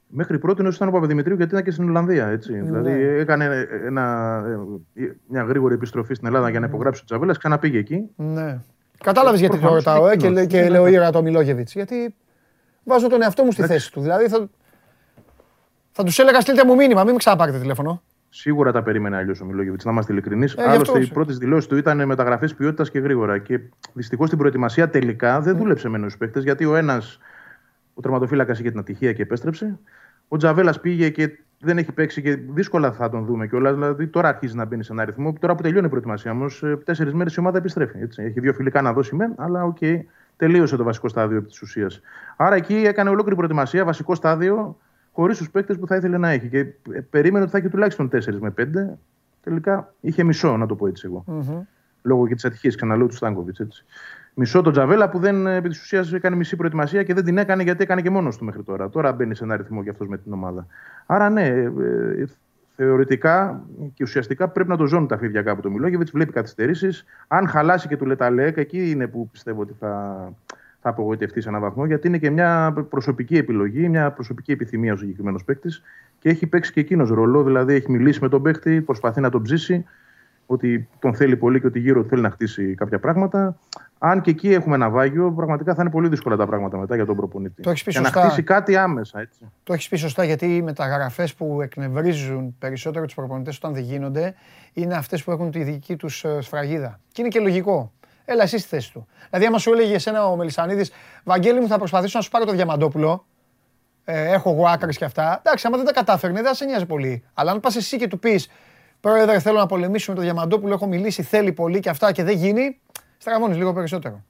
Μέχρι 0.08 0.40
πρώτη 0.40 0.62
ήταν 0.68 0.88
ο 0.88 0.91
Παπαδημητρίου 0.91 1.36
γιατί 1.36 1.52
ήταν 1.52 1.64
και 1.64 1.72
στην 1.72 1.90
Ολλανδία. 1.90 2.28
Έτσι. 2.28 2.54
Ναι. 2.54 2.62
Δηλαδή 2.62 2.91
έκανε 3.04 3.68
ένα, 3.86 4.44
ε, 4.95 5.04
μια 5.28 5.44
γρήγορη 5.44 5.74
επιστροφή 5.74 6.14
στην 6.14 6.28
Ελλάδα 6.28 6.49
για 6.49 6.60
να 6.60 6.66
υπογράψει 6.66 7.02
ο 7.02 7.06
Τζαβέλα, 7.06 7.34
ξαναπήγε 7.38 7.78
εκεί. 7.78 8.04
Ναι. 8.16 8.60
Κατάλαβες 9.04 9.40
γιατί 9.40 9.56
το 9.56 9.60
Προφανώς 9.62 9.84
ρωτάω 9.84 10.04
είναι 10.04 10.14
ε, 10.14 10.16
και, 10.18 10.26
εκείνος. 10.26 10.40
λέ- 10.41 10.49
και 10.49 10.62
Ναι, 10.62 10.70
λέω 10.70 10.84
ναι. 10.84 10.90
ήρωα 10.91 11.12
το 11.12 11.22
Μιλόγεβιτς. 11.22 11.74
Γιατί 11.74 12.16
βάζω 12.84 13.08
τον 13.10 13.22
εαυτό 13.22 13.44
μου 13.44 13.52
στη 13.52 13.62
θέση 13.66 13.91
του. 13.91 14.02
Δηλαδή 14.02 14.28
θα, 14.30 14.49
θα 15.98 16.03
τους 16.03 16.19
έλεγα 16.19 16.41
στείλτε 16.41 16.65
μου 16.65 16.76
μήνυμα, 16.76 17.03
μην 17.03 17.11
με 17.11 17.18
ξαναπάρετε 17.18 17.60
τηλέφωνο. 17.60 18.02
Σίγουρα 18.30 18.72
τα 18.72 18.84
περίμενε 18.84 19.18
αλλιώς 19.18 19.41
ο 19.41 19.45
Μιλόγεβιτς, 19.45 19.86
να 19.86 19.91
είμαστε 19.91 20.11
ειλικρινείς. 20.11 20.53
γι' 20.53 20.60
αυτό 20.60 20.72
Άλλωστε, 20.74 20.99
οι 20.99 21.03
σε- 21.03 21.14
πρώτες 21.14 21.38
δηλώσεις 21.38 21.68
του 21.68 21.78
ήταν 21.78 22.06
μεταγραφές 22.06 22.56
ποιότητας 22.56 22.90
και 22.91 22.99
γρήγορα. 22.99 23.38
Και 23.38 23.60
δυστυχώς 23.94 24.28
στην 24.28 24.38
προετοιμασία 24.40 24.90
τελικά 24.90 25.41
δεν 25.41 25.57
δούλεψε 25.57 25.90
με 25.90 25.98
νέους 25.98 26.18
παίκτες, 26.18 26.44
γιατί 26.44 26.65
ο 26.65 26.76
ένας, 26.76 27.19
ο 27.94 28.02
τερματοφύλακας, 28.02 28.60
είχε 28.60 28.69
την 28.69 28.80
ατυχία 28.80 29.14
και 29.14 29.22
επέστρεψε. 29.22 29.80
Ο 30.28 30.38
Τζαβέλας 30.38 30.80
πήγε 30.80 31.10
και 31.10 31.40
δεν 31.60 31.78
έχει 31.78 31.91
παίξει 31.91 32.22
και 32.22 32.36
δύσκολα 32.36 32.91
θα 32.91 33.10
τον 33.10 33.26
δούμε 33.26 33.48
κιόλας. 33.48 33.74
Δηλαδή 33.74 34.07
τώρα 34.07 34.28
αρχίζει 34.28 34.56
να 34.56 34.65
μπαίνει 34.65 34.84
σε 34.84 34.91
ένα 34.94 35.02
αριθμό. 35.02 35.34
Τώρα 35.40 35.56
που 35.56 35.61
τελειώνει 35.61 35.86
η 35.86 35.90
προετοιμασία 35.90 36.32
όμως, 36.32 36.64
τέσσερις 36.84 37.14
μέρες 37.14 37.36
η 37.36 37.40
ομάδα 37.40 37.57
επιστρέφει. 37.57 37.98
Έτσι. 38.02 38.24
Έχει 38.24 38.40
δύο 38.40 38.53
φιλικά 38.53 38.82
να 38.82 38.94
δώσει 38.94 39.15
μεν, 39.15 39.34
αλλά 39.38 39.64
οκ, 39.64 39.78
τελείωσε 40.38 40.76
το 40.76 40.84
βασικό 40.84 41.07
στάδιο 41.07 41.38
επί 41.38 41.48
της 41.48 41.61
ουσίας. 41.61 42.02
Άρα 42.38 42.56
εκεί 42.56 42.76
έκανε 42.76 43.10
ολόκληρη 43.10 43.36
προετοιμασία, 43.36 43.86
βασικό 43.86 44.15
στάδιο, 44.15 44.78
χωρίς 45.18 45.38
τους 45.38 45.49
παίκτες 45.49 45.77
που 45.77 45.88
θα 45.88 45.95
ήθελε 45.95 46.18
να 46.18 46.30
έχει. 46.30 46.48
Και 46.48 46.60
ε, 46.91 46.99
περίμενε 47.10 47.44
ότι 47.44 47.52
θα 47.52 47.57
έχει 47.57 47.69
τουλάχιστον 47.69 48.10
4 48.11 48.39
με 48.39 48.53
5. 48.57 48.64
Τελικά 49.44 49.94
είχε 50.02 50.23
μισό, 50.23 50.57
να 50.57 50.65
το 50.65 50.76
πω 50.76 50.88
έτσι 50.88 51.03
εγώ. 51.06 51.23
Λόγω 52.02 52.27
και 52.27 52.34
της 52.34 52.45
ατυχίας, 52.45 52.76
ξαναλέω 52.76 53.07
του 53.07 53.15
Στάνκοβιτς. 53.15 53.85
Μισό 54.34 54.61
τον 54.61 54.72
Τζαβέλα 54.72 55.10
που 55.10 55.19
δεν 55.19 55.48
ε, 55.48 55.56
επί 55.56 55.69
της 55.69 55.81
ουσίας 55.81 56.14
έκανε 56.14 56.35
μισή 56.35 56.56
προετοιμασία 56.56 57.03
και 57.03 57.14
δεν 57.14 57.23
την 57.23 57.38
έκανε 57.38 57.64
γιατί 57.64 57.84
έκανε 57.84 58.02
και 58.02 58.10
μόνος 58.10 58.38
του 58.38 58.45
μέχρι 58.45 58.64
τώρα. 58.64 58.89
Τώρα 58.89 59.11
μπαίνει 59.11 59.35
σε 59.35 59.44
ένα 59.44 59.57
ρυθμό 59.57 59.84
κι 59.84 59.89
αυτός 59.89 60.07
με 60.07 60.18
την 60.18 60.34
ομάδα. 60.34 60.68
Άρα 61.06 61.30
ναι, 61.30 61.48
ε, 61.48 61.72
ε, 62.18 62.26
θεωρητικά 62.76 63.64
και 63.94 64.03
ουσιαστικά 64.03 64.48
πρέπει 64.48 64.69
να 64.69 64.77
το 64.77 64.85
ζώνουν 64.85 65.07
τα 65.07 65.18
φίδια 65.18 65.41
κάπου 65.41 65.61
το 65.61 65.69
Μιλόγεβιτς. 65.69 66.11
Βλέπει 66.11 66.31
καθυστερήσεις. 66.31 67.06
Αν 67.27 67.48
χαλάσει 67.48 67.88
και 67.88 67.98
του 67.98 68.06
Λεταλέκ, 68.06 68.57
εκεί 68.57 68.91
είναι 68.91 69.07
που 69.07 69.30
πιστεύω 69.30 69.61
ότι 69.61 69.76
θα, 69.80 70.34
θα 70.82 70.90
απογοητευτεί 70.90 71.41
σε 71.41 71.49
έναν 71.49 71.62
βαθμό, 71.62 71.86
γιατί 71.86 72.08
είναι 72.08 72.18
και 72.18 72.30
μια 72.30 72.74
προσωπική 72.90 73.38
επιλογή, 73.38 73.90
μια 73.90 74.12
προσωπική 74.12 74.52
επιθυμία 74.52 74.94
ο 74.94 74.95
συγκεκριμένος 74.95 75.44
παίκτης 75.44 75.82
και 76.20 76.30
έχει 76.30 76.48
παίξει 76.48 76.72
και 76.72 76.80
εκείνος 76.80 77.10
ρόλο. 77.10 77.44
Δηλαδή 77.44 77.74
έχει 77.74 77.91
μιλήσει 77.91 78.20
με 78.22 78.30
τον 78.30 78.41
παίκτη, 78.41 78.82
προσπαθεί 78.82 79.22
να 79.22 79.30
τον 79.30 79.41
ψήσει, 79.41 79.86
ότι 80.45 80.88
τον 80.99 81.16
θέλει 81.16 81.38
πολύ 81.38 81.60
και 81.60 81.68
ότι 81.68 81.80
γύρω 81.80 82.02
του 82.02 82.08
θέλει 82.08 82.22
να 82.22 82.30
χτίσει 82.30 82.76
κάποια 82.76 82.99
πράγματα. 82.99 83.58
Αν 83.99 84.22
και 84.22 84.30
εκεί 84.30 84.54
έχουμε 84.54 84.76
ένα 84.76 84.90
βάγιο, 84.90 85.32
πραγματικά 85.32 85.76
θα 85.76 85.82
είναι 85.82 85.91
πολύ 85.91 86.08
δύσκολα 86.08 86.36
τα 86.36 86.45
πράγματα 86.45 86.78
μετά 86.78 86.95
για 86.95 87.06
τον 87.06 87.16
προπονητή. 87.16 87.62
Το 87.62 87.70
έχεις 87.70 87.84
πει 87.84 87.91
και 87.91 87.99
να 87.99 88.06
σωστά. 88.06 88.22
χτίσει 88.22 88.44
κάτι 88.44 88.76
άμεσα. 88.76 89.20
Έτσι. 89.20 89.40
Το 89.64 89.74
έχεις 89.74 89.88
πει 89.88 89.98
σωστά 89.98 90.24
γιατί 90.24 90.56
οι 90.56 90.62
μεταγραφέ 90.62 91.28
που 91.38 91.62
εκνευρίζουν 91.62 92.56
περισσότερο 92.60 93.06
τους 93.06 93.14
προπονητές 93.14 93.58
όταν 93.58 93.74
δεν 93.74 93.84
γίνονται 93.84 94.34
είναι 94.74 94.95
αυτές 94.95 95.24
που 95.24 95.32
έχουν 95.32 95.52
τη 95.52 95.64
δική 95.64 95.95
τους 95.95 96.26
σφραγίδα. 96.40 96.99
Και 97.12 97.22
είναι 97.22 97.30
και 97.30 97.40
λογικό. 97.40 97.91
Έλα 98.30 98.44
εσύ 98.44 98.58
στη 98.58 98.68
θέση 98.68 98.91
του. 98.91 99.08
Δηλαδή, 99.30 99.45
άμα 99.48 99.58
σου 99.58 99.74
έλεγε 99.74 99.95
εσένα 99.95 100.28
ο 100.28 100.36
Μελισανίδης, 100.36 100.91
Βαγγέλη 101.24 101.60
μου, 101.60 101.68
θα 101.68 101.78
προσπαθήσω 101.78 102.18
να 102.18 102.24
σου 102.24 102.30
πάρω 102.30 102.45
το 102.45 102.52
διαμαντόπουλο. 102.52 103.26
Ε, 104.04 104.32
έχω 104.32 104.49
εγώ 104.52 104.68
άκρες 104.68 104.98
και 104.98 105.06
αυτά. 105.06 105.41
Εντάξει, 105.45 105.68
άμα 105.68 105.78
δεν 105.78 105.86
τα 105.86 105.94
κατάφερνε, 105.94 106.36
δεν 106.36 106.48
θα 106.48 106.54
σε 106.54 106.66
νοιάζει 106.66 106.86
πολύ. 106.86 107.24
Αλλά 107.34 107.52
αν 107.52 107.60
πας 107.60 107.76
εσύ 107.76 107.98
και 107.98 108.08
του 108.08 108.20
πεις, 108.20 108.49
Πρόεδρε, 108.99 109.40
θέλω 109.40 109.58
να 109.58 109.66
πολεμήσουμε 109.66 110.16
το 110.16 110.22
διαμαντόπουλο, 110.22 110.74
έχω 110.74 110.88
μιλήσει, 110.88 111.24
θέλει 111.24 111.52
πολύ 111.52 111.80
και 111.80 111.90
αυτά 111.90 112.12
και 112.12 112.24
δεν 112.24 112.36
γίνει, 112.36 112.80
στραβώνει 113.18 113.56
λίγο 113.56 113.74
περισσότερο. 113.74 114.24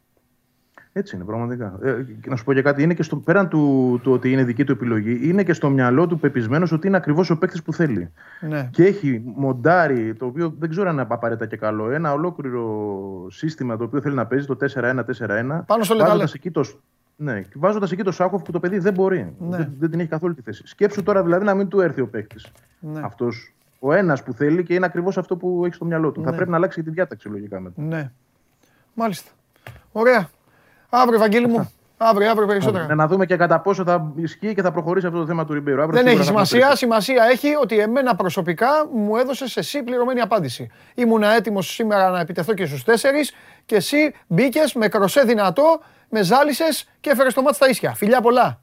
Έτσι 0.98 1.16
είναι, 1.16 1.26
πραγματικά. 1.26 1.80
Ε, 1.84 1.92
και 2.22 2.30
να 2.30 2.36
σου 2.36 2.44
πω 2.44 2.54
και 2.54 2.62
κάτι, 2.62 2.84
είναι 2.84 2.94
και 2.94 3.04
στο, 3.04 3.16
πέραν 3.16 3.48
του, 3.50 4.00
του 4.04 4.12
ότι 4.12 4.32
είναι 4.32 4.44
δική 4.44 4.64
του 4.64 4.72
επιλογή, 4.72 5.20
είναι 5.30 5.44
και 5.44 5.54
στο 5.54 5.70
μυαλό 5.70 6.08
του 6.08 6.20
πεπισμένος 6.20 6.72
ότι 6.72 6.88
είναι 6.88 6.98
ακριβώς 6.98 7.30
ο 7.30 7.38
παίκτης 7.38 7.62
που 7.64 7.74
θέλει. 7.74 8.12
Ναι. 8.42 8.70
Και 8.72 8.86
έχει 8.86 9.22
μοντάρει, 9.36 10.14
το 10.14 10.26
οποίο 10.26 10.54
δεν 10.60 10.70
ξέρω 10.70 10.88
αν 10.88 10.94
είναι 10.94 11.06
απαραίτητα 11.10 11.46
και 11.46 11.58
καλό, 11.58 11.90
ένα 11.92 12.14
ολόκληρο 12.14 13.28
σύστημα 13.30 13.78
το 13.78 13.84
οποίο 13.84 14.02
θέλει 14.02 14.16
να 14.16 14.26
παίζει 14.26 14.46
το 14.46 14.58
4-1-4-1. 14.60 14.66
Πάνω 14.68 15.04
στο 15.66 15.76
βάζοντας 15.78 16.00
λεταλέ. 16.00 16.24
εκεί 16.34 16.52
το, 16.52 16.64
ναι, 17.16 17.42
βάζοντας 17.56 17.92
εκεί 17.92 18.04
το 18.04 18.12
Σάκοφ 18.12 18.42
που 18.42 18.52
το 18.52 18.60
παιδί 18.60 18.78
δεν 18.78 18.94
μπορεί. 18.94 19.34
Ναι. 19.40 19.58
Δεν, 19.58 19.74
δεν 19.80 19.90
την 19.90 20.00
έχει 20.00 20.10
καθόλου 20.10 20.34
τη 20.34 20.42
θέση. 20.42 20.62
Σκέψου 20.68 21.04
τώρα 21.04 21.24
δηλαδή 21.24 21.46
να 21.46 21.54
μην 21.54 21.68
του 21.68 21.80
έρθει 21.80 22.02
ο 22.02 22.08
παίκτης. 22.08 22.52
Ναι. 22.80 23.00
Αυτός. 23.04 23.54
Ο 23.80 23.94
ένας 23.94 24.24
που 24.24 24.34
θέλει 24.34 24.64
και 24.64 24.74
είναι 24.74 24.86
ακριβώς 24.86 25.18
αυτό 25.18 25.36
που 25.38 25.62
έχει 25.66 25.74
στο 25.74 25.86
μυαλό 25.86 26.12
του. 26.12 26.22
Θα 26.24 26.30
Ναι. 26.30 26.36
πρέπει 26.36 26.50
να 26.52 26.56
αλλάξει 26.58 26.80
και 26.80 26.86
τη 26.86 26.94
διάταξη 26.94 27.30
λογικά 27.30 27.60
μετά. 27.60 27.82
Ναι. 27.82 28.12
Μάλιστα. 28.94 29.32
Ωραία. 29.92 30.30
Αύριο, 31.02 31.20
Βαγγέλη 31.20 31.48
μου. 31.48 31.72
Αύριο, 32.00 32.30
αύριο 32.30 32.48
περισσότερα. 32.48 32.86
Ναι, 32.86 32.96
να 32.96 33.08
δούμε 33.08 33.26
και 33.26 33.36
κατά 33.36 33.60
πόσο 33.60 33.84
θα 33.84 34.12
ισχύει 34.16 34.54
και 34.54 34.62
θα 34.62 34.72
προχωρήσει 34.72 35.06
αυτό 35.06 35.20
το 35.20 35.26
θέμα 35.26 35.46
του 35.46 35.54
Ριμπέιρου. 35.54 35.82
Αύριο 35.82 36.02
Δεν 36.04 36.08
σίγουρα 36.08 36.24
έχει 36.24 36.32
θα 36.38 36.46
σημασία. 36.46 36.60
έχουμε 36.60 36.76
Σημασία 36.76 37.24
έχει 37.32 37.56
ότι 37.62 37.80
εμένα 37.80 38.16
προσωπικά 38.16 38.68
μου 38.94 39.18
έδωσε 39.18 39.60
εσύ 39.60 39.84
πληρωμένη 39.84 40.20
απάντηση. 40.22 40.72
Ήμουν 40.96 41.24
έτοιμος 41.24 41.74
σήμερα 41.74 42.10
να 42.10 42.20
επιτεθώ 42.20 42.54
και 42.54 42.66
στους 42.66 42.84
τέσσερις 42.84 43.34
και 43.66 43.76
εσύ 43.76 44.14
μπήκες 44.28 44.74
με 44.74 44.88
κροσέ 44.88 45.22
δυνατό, 45.22 45.80
με 46.10 46.22
ζάλισες 46.24 46.90
και 47.00 47.10
έφερες 47.10 47.34
το 47.34 47.42
μάτι 47.42 47.56
στα 47.56 47.70
ίσια. 47.70 47.94
Φιλιά 47.94 48.22
πολλά. 48.22 48.60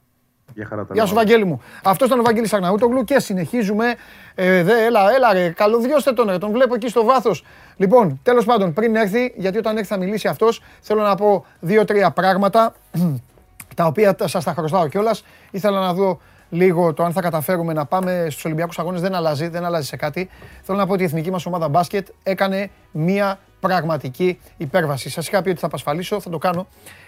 Για 0.55 0.67
χαρά 0.67 0.85
τα 0.85 0.95
Γεια 0.95 1.07
σου, 1.07 1.15
λέμε. 1.15 1.25
Βαγγέλη 1.27 1.45
μου. 1.45 1.63
Αυτός 1.85 2.07
ήταν 2.07 2.19
ο 2.19 2.23
Βαγγέλης 2.23 2.53
Αρναούτογλου 2.53 3.05
και 3.05 3.19
συνεχίζουμε. 3.21 3.95
Ε, 4.35 4.63
δε, 4.63 4.85
έλα, 4.85 5.15
έλα, 5.15 5.33
ρε, 5.33 5.49
καλωδιώστε 5.49 6.13
τον, 6.13 6.29
ρε, 6.31 6.39
τον 6.39 6.51
βλέπω 6.53 6.75
εκεί 6.75 6.89
στο 6.89 7.05
βάθος. 7.05 7.45
Λοιπόν, 7.77 8.21
τέλος 8.23 8.45
πάντων, 8.45 8.73
πριν 8.73 8.97
έρθει, 8.97 9.33
γιατί 9.37 9.59
όταν 9.59 9.77
έρθει 9.77 9.89
θα 9.89 9.97
μιλήσει 9.99 10.29
αυτός, 10.29 10.63
θέλω 10.81 11.03
να 11.03 11.15
πω 11.15 11.45
δύο-τρία 11.61 12.11
πράγματα 12.11 12.75
τα 13.77 13.87
οποία 13.87 14.17
σας 14.25 14.45
τα 14.45 14.53
χρωστάω 14.53 14.89
κιόλας. 14.89 15.25
Ήθελα 15.51 15.81
να 15.81 15.93
δω 15.95 16.21
λίγο 16.51 16.93
το 16.95 17.03
αν 17.05 17.13
θα 17.13 17.21
καταφέρουμε 17.21 17.73
να 17.73 17.85
πάμε 17.85 18.27
στους 18.31 18.45
Ολυμπιακούς 18.45 18.79
Αγώνες. 18.79 19.01
Δεν 19.01 19.15
αλλάζει, 19.15 19.49
δεν 19.49 19.65
αλλάζει 19.65 19.87
σε 19.87 19.97
κάτι. 19.97 20.29
Θέλω 20.63 20.79
να 20.79 20.87
πω 20.87 20.93
ότι 20.93 21.03
η 21.03 21.05
εθνική 21.05 21.31
μας 21.31 21.47
ομάδα 21.47 21.69
μπάσκετ 21.69 22.09
έκανε 22.23 22.71
μία 22.91 23.39
πραγματική 23.61 24.39
υπέρβαση. 24.57 25.11
Σας 25.11 25.29
είχα 25.29 25.43
πει 25.43 25.51
ότι 25.51 25.59
θα 25.61 25.67
απασφαλίσω, 25.67 26.21
θα 26.21 26.31
το 26.31 26.39
κάνω. 26.39 26.67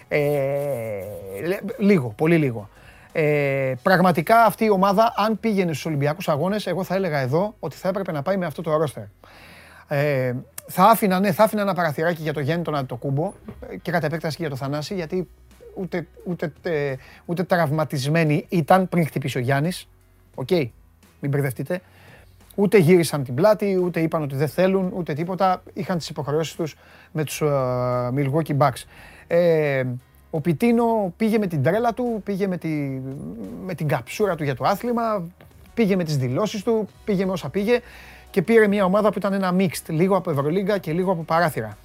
Ε, 0.09 0.19
λε- 1.47 1.61
λίγο, 1.79 2.13
πολύ 2.17 2.37
λίγο. 2.37 2.69
Ε, 3.19 3.75
πραγματικά 3.83 4.45
αυτή 4.45 4.65
η 4.65 4.71
ομάδα, 4.71 5.13
αν 5.17 5.41
πήγαινε 5.41 5.73
στους 5.73 5.87
Ολυμπιακούς 5.87 6.29
Αγώνες, 6.29 6.67
εγώ 6.67 6.85
θα 6.85 6.95
έλεγα 6.95 7.19
εδώ 7.19 7.55
ότι 7.59 7.77
θα 7.77 7.89
έπρεπε 7.89 8.13
να 8.13 8.23
πάει 8.23 8.37
με 8.37 8.47
αυτό 8.47 8.63
το 8.63 8.77
ρόστερ. 8.77 9.03
Ε, 9.89 10.35
θα 10.67 10.85
άφηνα, 10.85 11.21
ναι, 11.21 11.33
θα 11.33 11.45
άφηνα 11.45 11.63
ένα 11.63 11.75
παραθυράκι 11.75 12.23
για 12.23 12.33
το 12.33 12.41
Γέννη 12.41 12.63
τον 12.63 12.75
Αντιτοκούμπο 12.77 13.33
ε, 13.69 13.77
και 13.77 13.91
κατά 13.91 14.07
επέκταση 14.07 14.37
και 14.37 14.43
για 14.43 14.51
το 14.51 14.57
Θανάση, 14.57 14.95
γιατί 14.95 15.29
ούτε, 15.75 16.07
ούτε, 16.25 16.53
τε- 16.63 16.99
ούτε 17.25 17.43
τραυματισμένοι 17.43 18.47
ήταν 18.49 18.89
πριν 18.89 19.07
χτυπήσει 19.07 19.39
ο 19.39 19.41
Γιάννης. 19.41 19.89
Οκ, 20.35 20.51
μην 21.21 21.31
μπερδευτείτε. 21.31 21.81
Ούτε 22.55 22.79
γύρισαν 22.79 23.25
την 23.25 23.35
πλάτη, 23.35 23.81
ούτε 23.83 24.01
είπαν 24.01 24.23
ότι 24.23 24.37
δεν 24.37 24.49
θέλουν, 24.49 24.93
ούτε 24.97 25.13
τίποτα. 25.13 25.63
Είχαν 25.73 25.99
τις 25.99 26.09
υποχρεώσεις 26.09 26.55
τους 26.55 26.77
με 27.13 27.25
τους 27.25 27.43
ε, 27.45 28.09
Milwaukee 28.09 28.57
Bucks. 28.57 28.85
Ε, 29.27 29.85
ο 30.37 30.41
Πιτίνο 30.41 31.13
πήγε 31.17 31.39
με 31.39 31.47
την 31.47 31.63
τρέλα 31.63 31.95
του, 31.95 32.21
πήγε 32.25 32.47
με, 32.47 32.57
τη, 32.57 32.69
με 33.67 33.75
την 33.75 33.89
καψούρα 33.89 34.35
του 34.35 34.45
για 34.45 34.55
το 34.55 34.65
άθλημα, 34.65 35.23
πήγε 35.75 35.97
με 35.97 36.05
τις 36.05 36.17
δηλώσεις 36.17 36.63
του, 36.63 36.89
πήγε 37.05 37.27
με 37.27 37.33
όσα 37.33 37.49
πήγε 37.49 37.81
και 38.31 38.43
πήρε 38.43 38.67
μια 38.67 38.85
ομάδα 38.85 39.11
που 39.13 39.19
ήταν 39.19 39.33
ένα 39.33 39.55
mixed, 39.59 39.87
λίγο 39.87 40.17
από 40.17 40.31
Ευρωλίγκα 40.31 40.79
και 40.79 40.93
λίγο 40.93 41.13
από 41.13 41.23
παράθυρα. 41.23 41.77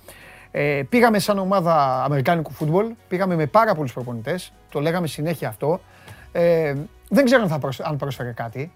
Ε, 0.52 0.82
πήγαμε 0.90 1.20
σαν 1.20 1.38
ομάδα 1.38 2.04
Αμερικάνικου 2.04 2.52
φούτμπολ, 2.52 2.86
πήγαμε 3.08 3.36
με 3.36 3.46
πάρα 3.46 3.76
πολλούς 3.76 3.94
προπονητές, 3.94 4.54
το 4.72 4.80
λέγαμε 4.80 5.08
συνέχεια 5.08 5.48
αυτό. 5.48 5.80
Ε, 6.32 6.76
δεν 7.10 7.26
ξέρω 7.26 7.42
αν, 7.42 7.48
θα 7.48 7.60
προσ- 7.60 7.82
αν 7.82 7.98
πρόσφερε 7.98 8.32
κάτι. 8.32 8.72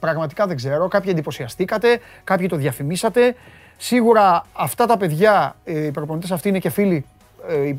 Πραγματικά 0.00 0.46
δεν 0.46 0.56
ξέρω. 0.56 0.88
Κάποιοι 0.88 1.10
εντυπωσιαστήκατε, 1.12 2.00
κάποιοι 2.24 2.46
το 2.46 2.56
διαφημίσατε. 2.56 3.34
Σίγουρα 3.76 4.46
αυτά 4.52 4.86
τα 4.86 4.96
παιδιά, 4.96 5.56
ε, 5.64 5.86
οι 5.86 5.90
προπονητές 5.90 6.30
αυτοί 6.30 6.48
είναι 6.48 6.58
και 6.58 6.70
φίλοι, 6.70 7.04
ε, 7.48 7.74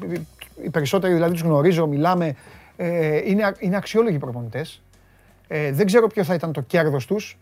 οι, 0.56 0.62
οι- 0.62 0.66
οι 0.66 0.70
περισσότεροι 0.70 1.14
δηλαδή 1.14 1.32
τους 1.34 1.42
γνωρίζω, 1.42 1.88
μιλάμε, 1.88 2.36
ε, 2.78 3.18
είναι, 3.30 3.44
α- 3.44 3.56
είναι 3.60 3.76
αξιόλογοι 3.76 4.18
προπονητές. 4.18 4.82
Ε, 5.48 5.72
δεν 5.72 5.86
ξέρω 5.86 6.08
ποιο 6.08 6.24
θα 6.24 6.34
ήταν 6.34 6.52
το 6.52 6.62
κέρδος 6.62 7.06
τους. 7.06 7.38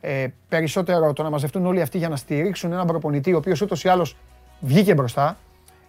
Ε, 0.00 0.26
περισσότερο 0.48 1.12
το 1.12 1.22
να 1.22 1.30
μαζευτούν 1.30 1.66
όλοι 1.66 1.80
αυτοί 1.80 1.98
για 1.98 2.08
να 2.08 2.16
στηρίξουν 2.16 2.72
έναν 2.72 2.86
προπονητή, 2.86 3.32
ο 3.32 3.36
οποίος 3.36 3.60
ούτως 3.60 3.84
ή 3.84 3.88
άλλως 3.88 4.16
βγήκε 4.60 4.94
μπροστά, 4.94 5.36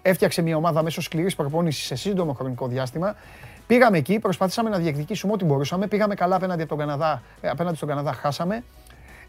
έφτιαξε 0.02 0.42
μια 0.42 0.56
ομάδα 0.56 0.84
μέσω 0.84 1.02
σκληρής 1.02 1.36
προπόνησης 1.36 1.84
σε 1.86 1.96
σύντομο 1.96 2.34
χρονικό 2.34 2.68
διάστημα. 2.68 3.16
Πήγαμε 3.68 3.98
εκεί, 3.98 4.20
προσπαθήσαμε 4.20 4.70
να 4.70 4.78
διεκδικήσουμε 4.78 5.34
ό,τι 5.34 5.46
μπορούσαμε. 5.46 5.88
Πήγαμε 5.88 6.16
καλά 6.16 6.36
απέναντι, 6.36 6.62
από 6.62 6.70
τον 6.70 6.78
Καναδά, 6.78 7.22
ε, 7.42 7.50
απέναντι 7.50 7.76
στον 7.76 7.88
Καναδά, 7.88 8.14
χάσαμε. 8.14 8.64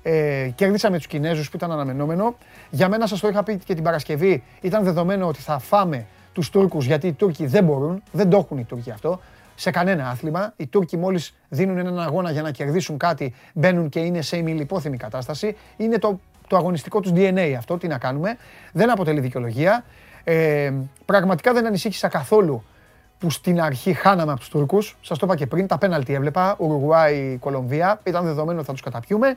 Ε, 0.02 0.50
κερδίσαμε 0.54 0.96
τους 0.96 1.06
Κινέζους 1.06 1.50
που 1.50 1.56
ήταν 1.56 1.72
αναμενόμενο. 1.72 2.36
Για 2.70 2.88
μένα, 2.88 3.06
σας 3.06 3.20
το 3.20 3.28
είχα 3.28 3.42
πει 3.42 3.56
και 3.64 3.74
την 3.74 3.82
Παρασκευή, 3.82 4.42
ήταν 4.60 4.84
δεδομένο 4.84 5.26
ότι 5.26 5.40
θα 5.40 5.58
φάμε 5.58 6.06
τους 6.34 6.50
Τούρκους 6.50 6.86
γιατί 6.86 7.06
οι 7.06 7.12
Τούρκοι 7.12 7.46
δεν 7.46 7.64
μπορούν, 7.64 8.02
δεν 8.12 8.30
το 8.30 8.36
έχουν 8.36 8.58
οι 8.58 8.64
Τούρκοι 8.64 8.90
αυτό. 8.90 9.20
Σε 9.54 9.70
κανένα 9.70 10.08
άθλημα. 10.08 10.52
Οι 10.56 10.66
Τούρκοι 10.66 10.96
μόλις 10.96 11.34
δίνουν 11.48 11.78
έναν 11.78 12.00
αγώνα 12.00 12.30
για 12.30 12.42
να 12.42 12.50
κερδίσουν 12.50 12.96
κάτι, 12.96 13.34
μπαίνουν 13.54 13.88
και 13.88 14.00
είναι 14.00 14.22
σε 14.22 14.36
ημιλιπόθυμη 14.36 14.96
κατάσταση. 14.96 15.56
Είναι 15.76 15.98
το, 15.98 16.20
το 16.46 16.56
αγωνιστικό 16.56 17.00
τους 17.00 17.12
DNA 17.14 17.54
αυτό. 17.58 17.78
Τι 17.78 17.88
να 17.88 17.98
κάνουμε. 17.98 18.36
Δεν 18.72 18.90
αποτελεί 18.90 19.20
δικαιολογία. 19.20 19.84
Ε, 20.24 20.72
πραγματικά 21.04 21.52
δεν 21.52 21.66
ανησύχησα 21.66 22.08
καθόλου 22.08 22.64
που 23.18 23.30
στην 23.30 23.60
αρχή 23.60 23.92
χάναμε 23.92 24.30
από 24.30 24.40
τους 24.40 24.48
Τούρκους. 24.48 24.96
Σας 25.00 25.18
το 25.18 25.26
είπα 25.26 25.36
και 25.36 25.46
πριν, 25.46 25.66
τα 25.66 25.78
πέναλτι 25.78 26.14
έβλεπα. 26.14 26.56
Ουρουγουάη, 26.58 27.36
Κολομβία. 27.40 28.00
Ήταν 28.04 28.24
δεδομένο 28.24 28.58
ότι 28.58 28.66
θα 28.66 28.72
τους 28.72 28.82
καταπιούμε. 28.82 29.36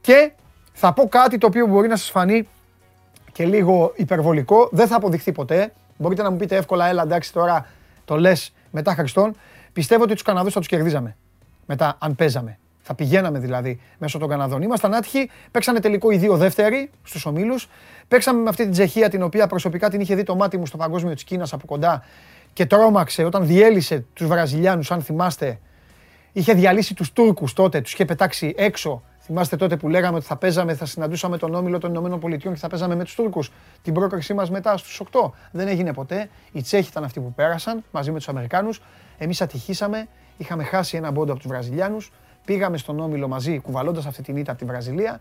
Και 0.00 0.32
θα 0.72 0.92
πω 0.92 1.08
κάτι 1.08 1.38
το 1.38 1.46
οποίο 1.46 1.66
μπορεί 1.66 1.88
να 1.88 1.96
σας 1.96 2.10
φανεί 2.10 2.48
και 3.32 3.44
λίγο 3.44 3.92
υπερβολικό. 3.96 4.68
Δεν 4.72 4.86
θα 4.86 4.96
αποδειχθεί 4.96 5.32
ποτέ. 5.32 5.72
Μπορείτε 5.98 6.22
να 6.22 6.30
μου 6.30 6.36
πείτε 6.36 6.56
εύκολα, 6.56 6.86
έλα 6.88 7.02
εντάξει 7.02 7.32
τώρα 7.32 7.66
το 8.04 8.16
λες 8.16 8.52
μετά 8.70 8.94
Χριστόν. 8.94 9.36
Πιστεύω 9.72 10.02
ότι 10.02 10.12
τους 10.12 10.22
Καναδούς 10.22 10.52
θα 10.52 10.58
τους 10.58 10.68
κερδίζαμε. 10.68 11.16
Μετά, 11.66 11.96
αν 11.98 12.14
παίζαμε. 12.14 12.58
Θα 12.80 12.94
πηγαίναμε 12.94 13.38
δηλαδή 13.38 13.80
μέσω 13.98 14.18
των 14.18 14.28
Καναδών. 14.28 14.62
Ήμασταν 14.62 14.94
άτυχοι, 14.94 15.30
παίξανε 15.50 15.80
τελικό 15.80 16.10
οι 16.10 16.16
δύο 16.16 16.36
δεύτεροι 16.36 16.90
στους 17.02 17.26
ομίλους. 17.26 17.68
Παίξαμε 18.08 18.42
με 18.42 18.48
αυτή 18.48 18.62
την 18.62 18.72
Τσεχία 18.72 19.08
την 19.08 19.22
οποία 19.22 19.46
προσωπικά 19.46 19.90
την 19.90 20.00
είχε 20.00 20.14
δει 20.14 20.22
το 20.22 20.36
μάτι 20.36 20.58
μου 20.58 20.66
στο 20.66 20.76
παγκόσμιο 20.76 21.14
της 21.14 21.24
Κίνας 21.24 21.52
από 21.52 21.66
κοντά 21.66 22.04
και 22.52 22.66
τρόμαξε 22.66 23.24
όταν 23.24 23.46
διέλυσε 23.46 24.04
τους 24.12 24.26
Βραζιλιάνους, 24.26 24.90
αν 24.90 25.02
θυμάστε, 25.02 25.58
είχε 26.32 26.52
διαλύσει 26.52 26.94
τους 26.94 27.12
Τούρκους 27.12 27.52
τότε, 27.52 27.80
τους 27.80 27.92
είχε 27.92 28.04
πετάξει 28.04 28.54
έξω. 28.56 29.02
Θυμάστε 29.28 29.56
τότε 29.56 29.76
που 29.76 29.88
λέγαμε 29.88 30.16
ότι 30.16 30.26
θα 30.26 30.36
παίζαμε, 30.36 30.74
θα 30.74 30.86
συναντούσαμε 30.86 31.38
τον 31.38 31.54
όμιλο 31.54 31.78
των 31.78 31.90
Ηνωμένων 31.90 32.20
Πολιτειών 32.20 32.54
και 32.54 32.60
θα 32.60 32.68
παίζαμε 32.68 32.94
με 32.94 33.04
τους 33.04 33.14
Τούρκους 33.14 33.52
την 33.82 33.94
πρόκρισή 33.94 34.34
μας 34.34 34.50
μετά 34.50 34.76
στους 34.76 35.02
8. 35.12 35.30
Δεν 35.50 35.68
έγινε 35.68 35.92
ποτέ. 35.92 36.28
Οι 36.52 36.62
Τσέχοι 36.62 36.88
ήταν 36.88 37.04
αυτοί 37.04 37.20
που 37.20 37.32
πέρασαν 37.32 37.84
μαζί 37.90 38.10
με 38.10 38.16
τους 38.16 38.28
Αμερικάνους. 38.28 38.82
Εμείς 39.18 39.40
ατυχήσαμε, 39.40 40.08
είχαμε 40.36 40.62
χάσει 40.64 40.96
ένα 40.96 41.10
μπόντο 41.10 41.32
από 41.32 41.40
τους 41.40 41.50
Βραζιλιάνους. 41.50 42.12
Πήγαμε 42.44 42.76
στον 42.76 43.00
όμιλο 43.00 43.28
μαζί, 43.28 43.58
κουβαλώντας 43.58 44.06
αυτή 44.06 44.22
την 44.22 44.36
ήττα 44.36 44.50
από 44.50 44.60
τη 44.60 44.66
Βραζιλία. 44.66 45.20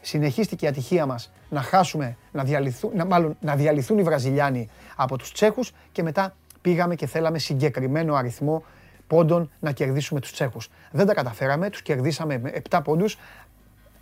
Συνεχίστηκε 0.00 0.64
η 0.64 0.68
ατυχία 0.68 1.06
μας 1.06 1.32
να 1.48 1.62
χάσουμε, 1.62 2.16
να 2.32 2.44
διαλυθούν, 2.44 2.90
να, 2.94 3.04
μάλλον, 3.04 3.36
να 3.40 3.56
διαλυθούν 3.56 3.98
οι 3.98 4.02
Βραζιλιάνοι 4.02 4.68
από 4.96 5.18
τους 5.18 5.32
Τσέχους 5.32 5.72
και 5.92 6.02
μετά 6.02 6.36
πήγαμε 6.60 6.94
και 6.94 7.06
θέλαμε 7.06 7.38
συγκεκριμένο 7.38 8.14
αριθμό 8.14 8.64
πόντων 9.06 9.50
να 9.60 9.72
κερδίσουμε 9.72 10.20
τους 10.20 10.32
Τσέχους. 10.32 10.68
Δεν 10.90 11.06
τα 11.06 11.14
καταφέραμε, 11.14 11.70
τους 11.70 11.82
κερδίσαμε 11.82 12.38
με 12.38 12.50
7 12.70 12.80
πόντους. 12.84 13.18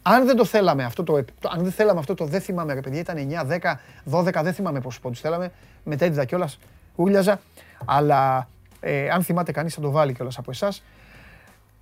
Αν 0.02 0.26
δεν 0.26 0.36
το 0.36 0.44
θέλαμε 0.44 0.84
αυτό 0.84 1.02
το, 1.02 1.24
το- 1.40 1.50
αν 1.54 1.62
δεν 1.62 1.72
θέλαμε 1.72 1.98
αυτό 1.98 2.14
το 2.14 2.24
δεν 2.24 2.40
θυμάμαι 2.40 2.74
ρε 2.74 2.80
παιδιά, 2.80 3.00
ήταν 3.00 3.16
9, 3.16 3.44
10, 3.44 3.80
12, 4.04 4.42
δεν 4.42 4.52
θυμάμαι 4.54 4.80
πόσους 4.80 5.00
πόντους 5.00 5.20
θέλαμε. 5.20 5.52
Μετέδιδα 5.84 6.24
κιόλας, 6.24 6.58
ούρλιαζα. 6.94 7.40
Αλλά 7.84 8.48
ε, 8.80 9.08
αν 9.10 9.22
θυμάται 9.22 9.52
κανείς 9.52 9.74
θα 9.74 9.80
το 9.80 9.90
βάλει 9.90 10.12
κιόλας 10.14 10.38
από 10.38 10.50
εσάς. 10.50 10.82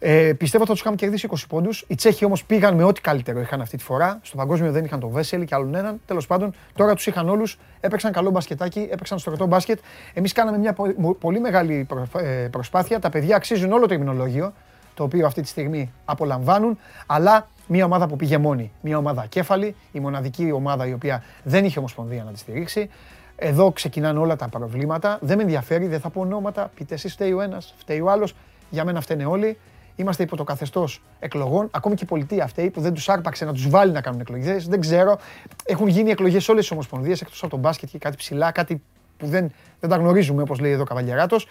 Ε, 0.04 0.32
πιστεύω 0.32 0.66
θα 0.66 0.72
του 0.72 0.78
είχαμε 0.78 0.96
κερδίσει 0.96 1.28
20 1.30 1.34
πόντους. 1.48 1.84
Οι 1.88 1.94
Τσέχοι 1.94 2.24
όμως 2.24 2.44
πήγαν 2.44 2.74
με 2.74 2.84
ό,τι 2.84 3.00
καλύτερο 3.00 3.40
είχαν 3.40 3.60
αυτή 3.60 3.76
τη 3.76 3.82
φορά. 3.84 4.18
Στο 4.22 4.36
παγκόσμιο 4.36 4.72
δεν 4.72 4.84
είχαν 4.84 5.00
τον 5.00 5.10
Βέσελη 5.10 5.44
και 5.44 5.54
άλλον 5.54 5.74
έναν. 5.74 6.00
Τέλος 6.06 6.26
πάντων, 6.26 6.54
τώρα 6.74 6.94
τους 6.94 7.06
είχαν 7.06 7.28
όλους. 7.28 7.58
Έπαιξαν 7.80 8.12
καλό 8.12 8.30
μπασκετάκι, 8.30 8.88
έπαιξαν 8.90 9.18
στρωτό 9.18 9.46
μπάσκετ. 9.46 9.78
Εμείς 10.14 10.32
κάναμε 10.32 10.58
μια 10.58 10.72
πο- 10.72 10.92
μο- 10.96 11.14
πολύ 11.14 11.40
μεγάλη 11.40 11.84
προ- 11.88 12.08
ε, 12.16 12.48
προσπάθεια. 12.50 12.98
Τα 12.98 13.08
παιδιά 13.10 13.36
αξίζουν 13.36 13.72
όλο 13.72 13.86
το 13.86 13.94
υμνολόγιο, 13.94 14.52
το 14.94 15.02
οποίο 15.02 15.26
αυτή 15.26 15.42
τη 15.42 15.48
στιγμή 15.48 15.92
απολαμβάνουν. 16.04 16.78
Αλλά 17.06 17.48
μια 17.66 17.84
ομάδα 17.84 18.06
που 18.06 18.16
πήγε 18.16 18.38
μόνη. 18.38 18.72
Μια 18.80 18.98
ομάδα 18.98 19.22
ακέφαλη, 19.22 19.74
η 19.92 20.00
μοναδική 20.00 20.52
ομάδα 20.52 20.86
η 20.86 20.92
οποία 20.92 21.22
δεν 21.42 21.64
είχε 21.64 21.78
ομοσπονδία 21.78 22.24
να 22.24 22.30
τη 22.32 22.38
στηρίξει. 22.38 22.90
Εδώ 23.36 23.72
ξεκινάνε 23.72 24.18
όλα 24.18 24.36
τα 24.36 24.48
προβλήματα. 24.48 25.18
Δεν 25.20 25.36
με 25.36 25.42
ενδιαφέρει, 25.42 25.86
δεν 25.86 26.00
θα 26.00 26.10
πω 26.10 26.20
ονόματα. 26.20 26.70
Πείτε 26.74 26.94
εσείς 26.94 27.12
φταίει 27.12 27.32
ο 27.32 27.40
ένας, 27.40 27.74
φταίει 27.78 28.00
ο 28.00 28.10
άλλος. 28.10 28.34
Για 28.70 28.84
μένα 28.84 29.00
φταίνε 29.00 29.24
όλοι. 29.24 29.58
Είμαστε 29.97 30.23
υπό 30.23 30.36
το 30.36 30.44
καθεστώς 30.44 31.02
εκλογών. 31.19 31.69
Ακόμη 31.70 31.94
και 31.94 32.05
η 32.05 32.06
πολιτεία 32.06 32.44
αυτή 32.44 32.70
που 32.70 32.81
δεν 32.81 32.94
τους 32.94 33.09
άρπαξε 33.09 33.44
να 33.44 33.52
τους 33.52 33.69
βάλει 33.69 33.93
να 33.93 34.01
κάνουν 34.01 34.20
εκλογές. 34.20 34.69
Δεν 34.69 34.81
ξέρω. 34.81 35.19
Έχουν 35.64 35.89
γίνει 35.89 36.10
εκλογές 36.10 36.44
σε 36.44 36.51
όλες 36.51 36.62
τις 36.62 36.73
ομοσπονδίες 36.73 37.20
εκτός 37.20 37.43
από 37.43 37.51
τον 37.51 37.60
μπάσκετ 37.60 37.89
και 37.89 37.98
κάτι 37.98 38.16
ψηλά, 38.16 38.51
κάτι 38.51 38.82
που 39.16 39.27
δεν, 39.27 39.52
δεν 39.81 39.90
τα 39.90 39.97
γνωρίζουμε 39.97 40.43
όπως 40.43 40.59
λέει 40.59 40.73
εδώ 40.73 40.82
ο 40.82 40.85
Καβαλιαράτος. 40.85 41.48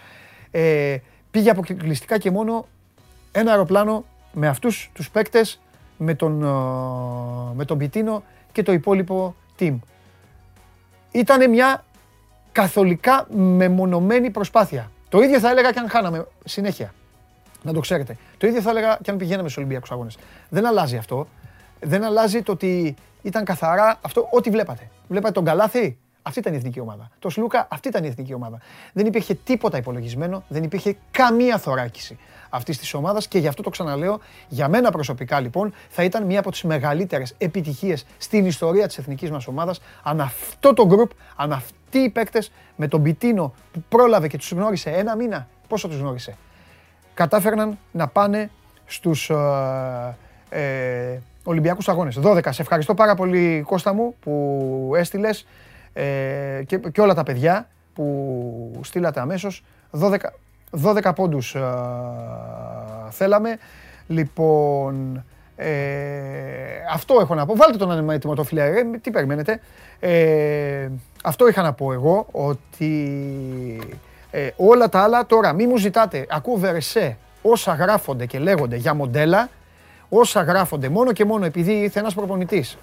Ε, 0.50 0.96
πήγε 1.30 1.50
αποκλειστικά 1.50 2.18
και 2.18 2.30
μόνο 2.30 2.66
ένα 3.32 3.50
αεροπλάνο 3.50 4.04
με 4.32 4.48
αυτούς 4.48 4.90
τους 4.92 5.10
παίκτες, 5.10 5.60
με 5.96 6.14
τον, 6.14 6.42
ε, 6.42 7.54
με 7.54 7.64
τον 7.64 7.78
Πιτίνο 7.78 8.22
και 8.52 8.62
το 8.62 8.72
υπόλοιπο 8.72 9.34
team. 9.58 9.78
Ήταν 11.10 11.50
μια 11.50 11.84
καθολικά 12.52 13.26
μεμονωμένη 13.30 14.30
προσπάθεια. 14.30 14.90
Το 15.08 15.20
ίδιο 15.20 15.38
θα 15.38 15.50
έλεγα 15.50 15.72
και 15.72 15.78
αν 15.78 15.88
χάναμε 15.88 16.26
συνέχεια. 16.44 16.92
Να 17.62 17.72
το 17.72 17.80
ξέρετε. 17.80 18.16
Το 18.38 18.46
ίδιο 18.46 18.60
θα 18.60 18.70
έλεγα 18.70 18.98
και 19.02 19.10
αν 19.10 19.16
πηγαίναμε 19.16 19.48
στους 19.48 19.56
Ολυμπιακούς 19.56 19.90
Αγώνες. 19.90 20.18
Δεν 20.48 20.66
αλλάζει 20.66 20.96
αυτό. 20.96 21.26
Δεν 21.80 22.04
αλλάζει 22.04 22.42
το 22.42 22.52
ότι 22.52 22.94
ήταν 23.22 23.44
καθαρά 23.44 23.98
αυτό, 24.02 24.28
ό,τι 24.30 24.50
βλέπατε. 24.50 24.90
Βλέπατε 25.08 25.32
τον 25.32 25.44
Καλάθι, 25.44 25.98
αυτή 26.22 26.38
ήταν 26.38 26.52
η 26.52 26.56
εθνική 26.56 26.80
ομάδα. 26.80 27.10
Το 27.18 27.30
Σλούκα, 27.30 27.66
αυτή 27.70 27.88
ήταν 27.88 28.04
η 28.04 28.06
εθνική 28.06 28.34
ομάδα. 28.34 28.58
Δεν 28.92 29.06
υπήρχε 29.06 29.34
τίποτα 29.34 29.76
υπολογισμένο, 29.78 30.42
δεν 30.48 30.62
υπήρχε 30.62 30.96
καμία 31.10 31.58
θωράκιση 31.58 32.18
αυτής 32.50 32.78
της 32.78 32.94
ομάδας 32.94 33.28
και 33.28 33.38
γι' 33.38 33.46
αυτό 33.46 33.62
το 33.62 33.70
ξαναλέω. 33.70 34.20
Για 34.48 34.68
μένα 34.68 34.90
προσωπικά 34.90 35.40
λοιπόν 35.40 35.72
θα 35.88 36.04
ήταν 36.04 36.24
μία 36.24 36.38
από 36.38 36.50
τις 36.50 36.62
μεγαλύτερες 36.62 37.34
επιτυχίες 37.38 38.06
στην 38.18 38.46
ιστορία 38.46 38.86
της 38.86 38.98
εθνικής 38.98 39.30
μας 39.30 39.46
ομάδας 39.46 39.80
αν 40.02 40.20
αυτό 40.20 40.74
το 40.74 40.86
γκρουπ, 40.86 41.10
αν 41.36 41.52
αυτοί 41.52 41.98
οι 41.98 42.10
παίκτες 42.10 42.52
με 42.76 42.88
τον 42.88 43.02
Πιτίνο 43.02 43.54
που 43.72 43.82
πρόλαβε 43.88 44.28
και 44.28 44.38
τους 44.38 44.50
γνώρισε 44.50 44.90
ένα 44.90 45.16
μήνα. 45.16 45.48
Πόσο 45.68 45.88
τους 45.88 45.98
γνώρισε, 45.98 46.36
κατάφεραν 47.14 47.78
να 47.92 48.08
πάνε 48.08 48.50
στους 48.84 49.30
ε, 49.30 50.16
ε, 50.48 51.18
Ολυμπιακούς 51.44 51.88
Αγώνες. 51.88 52.18
12. 52.22 52.46
Σε 52.50 52.62
ευχαριστώ 52.62 52.94
πάρα 52.94 53.14
πολύ 53.14 53.62
Κώστα 53.66 53.92
μου 53.92 54.14
που 54.20 54.92
έστειλες 54.96 55.46
ε, 55.92 56.62
και, 56.66 56.78
και 56.78 57.00
όλα 57.00 57.14
τα 57.14 57.22
παιδιά 57.22 57.68
που 57.94 58.80
στείλατε 58.82 59.20
αμέσως. 59.20 59.64
12, 60.00 60.16
12 60.84 61.12
πόντους 61.14 61.54
ε, 61.54 61.60
θέλαμε. 63.10 63.58
Λοιπόν, 64.06 65.24
ε, 65.56 65.70
αυτό 66.92 67.18
έχω 67.20 67.34
να 67.34 67.46
πω. 67.46 67.56
Βάλτε 67.56 67.78
τον 67.78 67.90
αν 67.90 68.10
έτοιμο 68.10 68.34
το 68.34 68.44
φιλιάρι. 68.44 68.78
Ε, 68.78 68.98
τι 68.98 69.10
περιμένετε. 69.10 69.60
Ε, 70.00 70.88
αυτό 71.22 71.48
είχα 71.48 71.62
να 71.62 71.72
πω 71.72 71.92
εγώ 71.92 72.26
ότι 72.30 73.98
ε, 74.32 74.50
όλα 74.56 74.88
τα 74.88 75.02
άλλα 75.02 75.26
τώρα 75.26 75.52
μην 75.52 75.68
μου 75.70 75.76
ζητάτε. 75.76 76.26
Ακούω 76.28 76.56
βερσέ 76.56 77.16
όσα 77.42 77.74
γράφονται 77.74 78.26
και 78.26 78.38
λέγονται 78.38 78.76
για 78.76 78.94
μοντέλα. 78.94 79.48
Όσα 80.08 80.42
γράφονται 80.42 80.88
μόνο 80.88 81.12
και 81.12 81.24
μόνο 81.24 81.44
επειδή 81.44 81.72
ήρθε 81.72 81.98
ένας 81.98 82.14
προπονητής 82.14 82.76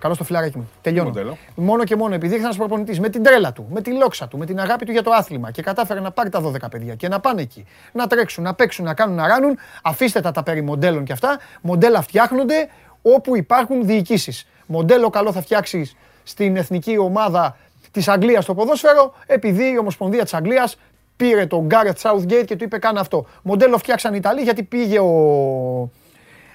Καλό 0.00 0.16
το 0.16 0.24
φιλαράκι 0.24 0.58
μου. 0.58 0.70
Τελειώνω. 0.82 1.08
Μοντέλο. 1.08 1.36
Μόνο 1.54 1.84
και 1.84 1.96
μόνο 1.96 2.14
επειδή 2.14 2.32
ήρθε 2.32 2.44
ένας 2.44 2.56
προπονητής 2.56 3.00
με 3.00 3.08
την 3.08 3.22
τρέλα 3.22 3.52
του, 3.52 3.66
με 3.70 3.80
τη 3.80 3.92
λόξα 3.92 4.28
του, 4.28 4.38
με 4.38 4.46
την 4.46 4.60
αγάπη 4.60 4.84
του 4.84 4.92
για 4.92 5.02
το 5.02 5.10
άθλημα 5.10 5.50
και 5.50 5.62
κατάφερε 5.62 6.00
να 6.00 6.10
πάρει 6.10 6.28
τα 6.28 6.42
12 6.42 6.70
παιδιά 6.70 6.94
και 6.94 7.08
να 7.08 7.20
πάνε 7.20 7.42
εκεί, 7.42 7.66
να 7.92 8.06
τρέξουν, 8.06 8.44
να 8.44 8.54
παίξουν, 8.54 8.84
να 8.84 8.94
κάνουν, 8.94 9.16
να 9.16 9.26
ράνουν. 9.26 9.58
Αφήστε 9.82 10.20
τα 10.20 10.30
τα 10.30 10.42
περί 10.42 10.62
μοντέλων 10.62 11.04
και 11.04 11.12
αυτά. 11.12 11.38
Μοντέλα 11.60 12.02
φτιάχνονται 12.02 12.68
όπου 13.02 13.36
υπάρχουν 13.36 13.86
διοικήσεις. 13.86 14.46
Μοντέλο 14.66 15.10
καλό 15.10 15.32
θα 15.32 15.42
φτιάξεις 15.42 15.96
στην 16.22 16.56
εθνική 16.56 16.98
ομάδα 16.98 17.56
της 17.90 18.08
Αγγλίας 18.08 18.44
στο 18.44 18.54
ποδόσφαιρο, 18.54 19.14
επειδή 19.26 19.70
η 19.70 19.78
Ομοσπονδία 19.78 20.22
της 20.22 20.34
Αγγλίας 20.34 20.76
πήρε 21.20 21.46
τον 21.46 21.66
Γκάρετ 21.66 21.98
Southgate 22.02 22.44
και 22.44 22.56
του 22.56 22.64
είπε: 22.64 22.78
Κάνε 22.78 23.00
αυτό. 23.00 23.26
Μοντέλο 23.42 23.78
φτιάξαν 23.78 24.12
οι 24.14 24.16
Ιταλοί 24.20 24.42
γιατί 24.42 24.62
πήγε 24.62 24.98
ο, 24.98 25.90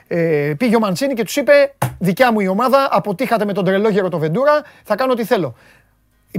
ε, 0.07 0.53
πήγε 0.57 0.75
ο 0.75 0.79
Μαντσίνη 0.79 1.13
και 1.13 1.23
τους 1.23 1.35
είπε: 1.35 1.73
Δικιά 1.99 2.31
μου 2.31 2.39
η 2.39 2.47
ομάδα, 2.47 2.87
αποτύχατε 2.91 3.45
με 3.45 3.53
τον 3.53 3.65
τρελόγερο 3.65 4.09
το 4.09 4.17
Βεντούρα, 4.17 4.61
θα 4.83 4.95
κάνω 4.95 5.11
ό,τι 5.11 5.23
θέλω. 5.23 5.55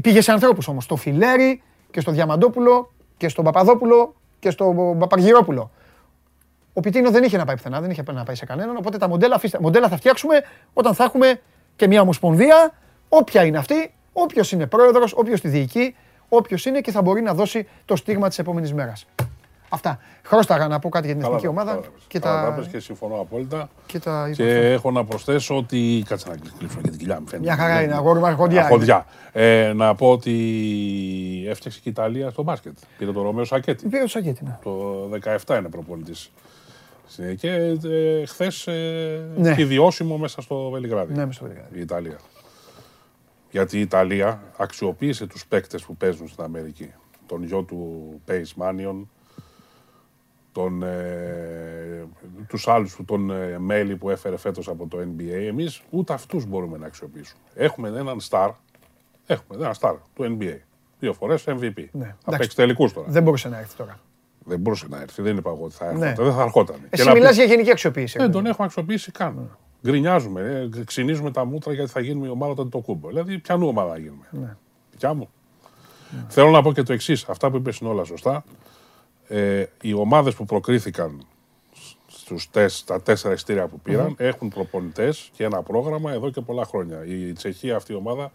Πήγε 0.03 0.21
σε 0.21 0.33
ανθρώπους 0.33 0.69
όμως. 0.69 0.85
Στο 0.85 0.97
Φιλέρι 0.97 1.63
και 1.91 2.01
στο 2.01 2.11
Διαμαντόπουλο 2.11 2.93
και 3.17 3.29
στον 3.29 3.45
Παπαδόπουλο 3.45 4.15
και 4.39 4.51
στον 4.51 4.99
Παπαργυρόπουλο. 4.99 5.71
Ο 6.73 6.81
Πιτίνος 6.81 7.11
δεν 7.11 7.25
είχε 7.25 7.37
να 7.37 7.45
πάει 7.45 7.57
πουθενά, 7.57 7.81
δεν 7.81 7.91
είχε 7.91 8.03
να 8.13 8.25
πάει 8.25 8.37
σε 8.37 8.45
κανέναν. 8.45 8.77
Οπότε 8.77 8.99
τα 8.99 9.09
μοντέλα, 9.09 9.35
αφήστε- 9.35 9.61
μοντέλα 9.61 9.89
θα 9.89 9.97
φτιάξουμε 9.97 10.43
όταν 10.73 10.95
θα 10.95 11.05
έχουμε 11.05 11.41
και 11.77 11.87
μια 11.87 12.01
ομοσπονδία, 12.01 12.73
όποια 13.09 13.45
είναι 13.45 13.59
αυτή, 13.59 13.95
όποιος 14.13 14.53
είναι 14.53 14.67
πρόεδρος, 14.67 15.13
όποιος 15.17 15.41
τη 15.41 15.49
διοικεί, 15.49 15.95
όποιος 16.29 16.65
είναι 16.65 16.81
και 16.81 16.91
θα 16.91 17.03
μπορεί 17.03 17.21
να 17.23 17.35
δώσει 17.35 17.67
το 17.85 17.97
στίγμα 17.97 18.29
της 18.29 18.39
επόμενης 18.39 18.73
μέρας. 18.73 19.07
Αυτά. 19.69 19.99
Χρώσταγα 20.23 20.69
να 20.69 20.79
πω 20.79 20.89
κάτι 20.89 21.07
για 21.07 21.15
την 21.15 21.25
εθνική 21.25 21.41
Καλά, 21.47 21.53
ομάδα 21.61 21.71
καλά, 21.75 21.87
και 22.09 22.19
καλά 22.19 22.45
τα, 22.45 22.53
πες 22.53 22.67
και 22.67 22.79
συμφωνώ 22.79 23.21
απόλυτα. 23.21 23.69
και 23.87 23.99
τα 23.99 24.31
Και 24.35 24.43
είπα. 24.43 24.53
έχω 24.67 24.91
να 24.91 25.05
προσθέσω 25.05 25.57
ότι. 25.57 26.03
Κάτσε 26.09 26.29
να 26.29 26.37
κλείσω 26.59 26.77
και 26.83 26.89
την 26.91 26.99
κοιλιά 26.99 27.21
μου. 27.21 27.27
φαίνεται. 27.29 27.49
Μια 27.49 27.57
χαρά 27.57 27.83
είναι, 27.83 27.95
αγόρι 27.95 28.19
μου, 28.19 28.27
αρχοντιά. 28.27 28.57
είναι. 28.61 28.67
Αρχοντιά. 28.67 29.07
Ε, 29.33 29.73
να 29.75 29.95
πω 29.95 30.11
ότι 30.11 30.33
έφτιαξε 31.49 31.79
και 31.83 31.89
η 31.89 31.91
Ιταλία 31.91 32.31
στο 32.31 32.43
μπάσκετ. 32.43 32.77
Πήρε 32.99 33.13
τον 33.13 33.23
Ρωμαίο 33.23 33.45
Σακέτη. 33.45 33.89
Πήρε 33.89 34.03
το 34.03 34.09
Σακέτη, 34.09 34.45
ναι. 34.45 34.59
Το 34.63 35.09
17 35.47 35.59
είναι 35.59 35.69
προπονητής. 35.69 36.31
Και 37.39 37.51
ε, 37.51 38.27
χθες 38.27 38.69
Ναι. 39.37 39.51
έχει 39.51 39.65
βιώσιμο 39.65 40.17
μέσα 40.17 40.41
στο 40.41 40.69
Βελιγράδι. 40.71 41.15
Ναι, 41.15 41.27
μες 41.27 41.35
στο 41.35 41.45
Βελιγράδι. 41.45 41.79
Η 41.79 41.81
Ιταλία. 41.81 42.17
Γιατί 43.57 43.77
η 43.77 43.81
Ιταλία 43.81 44.43
αξιοποίησε 44.57 45.27
τους 45.27 45.47
παίκτες 45.47 45.83
που 45.85 45.97
παίζουν 45.97 46.29
στην 46.29 46.45
Αμερική. 46.45 46.91
Τον 47.27 47.43
γιο 47.45 47.63
του 47.63 48.11
Pace 48.29 48.63
Manion, 48.63 49.03
τον, 50.53 50.83
ε, 50.83 52.05
τους 52.49 52.69
άλλους 52.69 52.97
τον 53.07 53.31
ε, 53.31 53.59
μέλη 53.59 53.97
που 53.97 54.11
έφερε 54.11 54.37
φέτος 54.37 54.69
από 54.69 54.87
το 54.87 54.99
NBA. 54.99 55.47
Εμείς 55.49 55.83
ούτε 55.91 56.13
αυτούς 56.13 56.47
μπορούμε 56.47 56.79
να 56.79 56.87
αξιοποιήσουμε. 56.87 57.41
Έχουμε 57.55 57.89
έναν 57.89 58.19
star, 58.31 58.51
έχουμε 59.27 59.59
έναν 59.59 59.73
star 59.81 59.95
του 60.15 60.37
NBA. 60.41 60.57
Δύο 60.99 61.13
φορές 61.13 61.45
MVP. 61.47 61.59
Ναι, 61.59 61.65
Θα 61.65 61.77
εντάξει. 61.99 62.17
παίξει 62.39 62.57
τελικούς 62.57 62.93
τώρα. 62.93 63.07
Δεν 63.11 63.23
μπορούσε 63.23 63.49
να 63.49 63.59
έρθει 63.59 63.77
τώρα. 63.77 63.99
Δεν 64.45 64.59
μπορούσε 64.61 64.87
να 64.89 65.01
έρθει, 65.01 65.23
δεν 65.23 65.37
είπα 65.37 65.51
εγώ 65.51 65.65
ότι 65.65 65.75
θα 65.75 65.85
έρθει. 65.85 65.99
Ναι. 65.99 66.15
Δεν 66.17 66.33
θα 66.33 66.43
ερχόταν. 66.43 66.77
Και 66.77 66.87
Εσύ 66.91 67.07
να 67.07 67.13
μιλάς 67.13 67.29
πεις- 67.29 67.39
για 67.39 67.47
γενική 67.47 67.71
αξιοποίηση. 67.71 68.19
δεν 68.19 68.31
τον 68.31 68.47
έχουμε 68.47 68.67
αξιοποιήσει 68.67 69.11
καν. 69.13 69.57
Γκρινιάζουμε, 69.91 70.69
ε, 70.81 70.85
ξυνίζουμε 70.85 71.31
τα 71.31 71.45
μούτρα 71.45 71.73
γιατί 71.73 71.91
θα 71.91 72.01
γίνουμε 72.01 72.27
η 72.27 72.31
ομάδα 72.31 72.55
των 72.55 72.71
το 72.71 72.79
κούμπο. 72.79 73.09
Δηλαδή, 73.09 73.39
ποιανού 73.39 73.67
ομάδα 73.69 73.91
θα 73.91 73.99
γίνουμε. 73.99 74.25
Ναι. 74.31 74.57
Δικιά 74.91 75.15
μου. 75.15 75.29
Θέλω 76.29 76.51
να 76.51 76.63
πω 76.63 76.73
και 76.73 76.83
το 76.83 76.93
εξής. 76.93 77.25
Αυτά 77.29 77.51
που 77.51 77.57
είπες 77.57 77.79
είναι 77.79 77.91
όλα 77.91 78.05
σωστά. 78.05 78.45
Ε, 79.29 79.65
οι 79.81 79.93
ομάδες 79.95 80.35
που 80.35 80.45
προκρίθηκαν 80.45 81.27
στους 82.07 82.51
τες, 82.51 82.85
τα 82.85 83.03
τέσσερα 83.03 83.35
ειστήρια 83.35 83.67
που 83.67 83.81
πηραν 83.81 84.15
έχουν 84.19 84.49
προπονητές 84.49 85.31
και 85.33 85.45
ένα 85.45 85.63
πρόγραμμα 85.63 86.13
εδώ 86.13 86.31
και 86.31 86.41
πολλά 86.41 86.65
χρόνια. 86.65 87.05
Η 87.07 87.33
Τσεχία 87.33 87.77
αυτή 87.77 87.93
η 87.93 87.95
ομάδα 87.95 88.33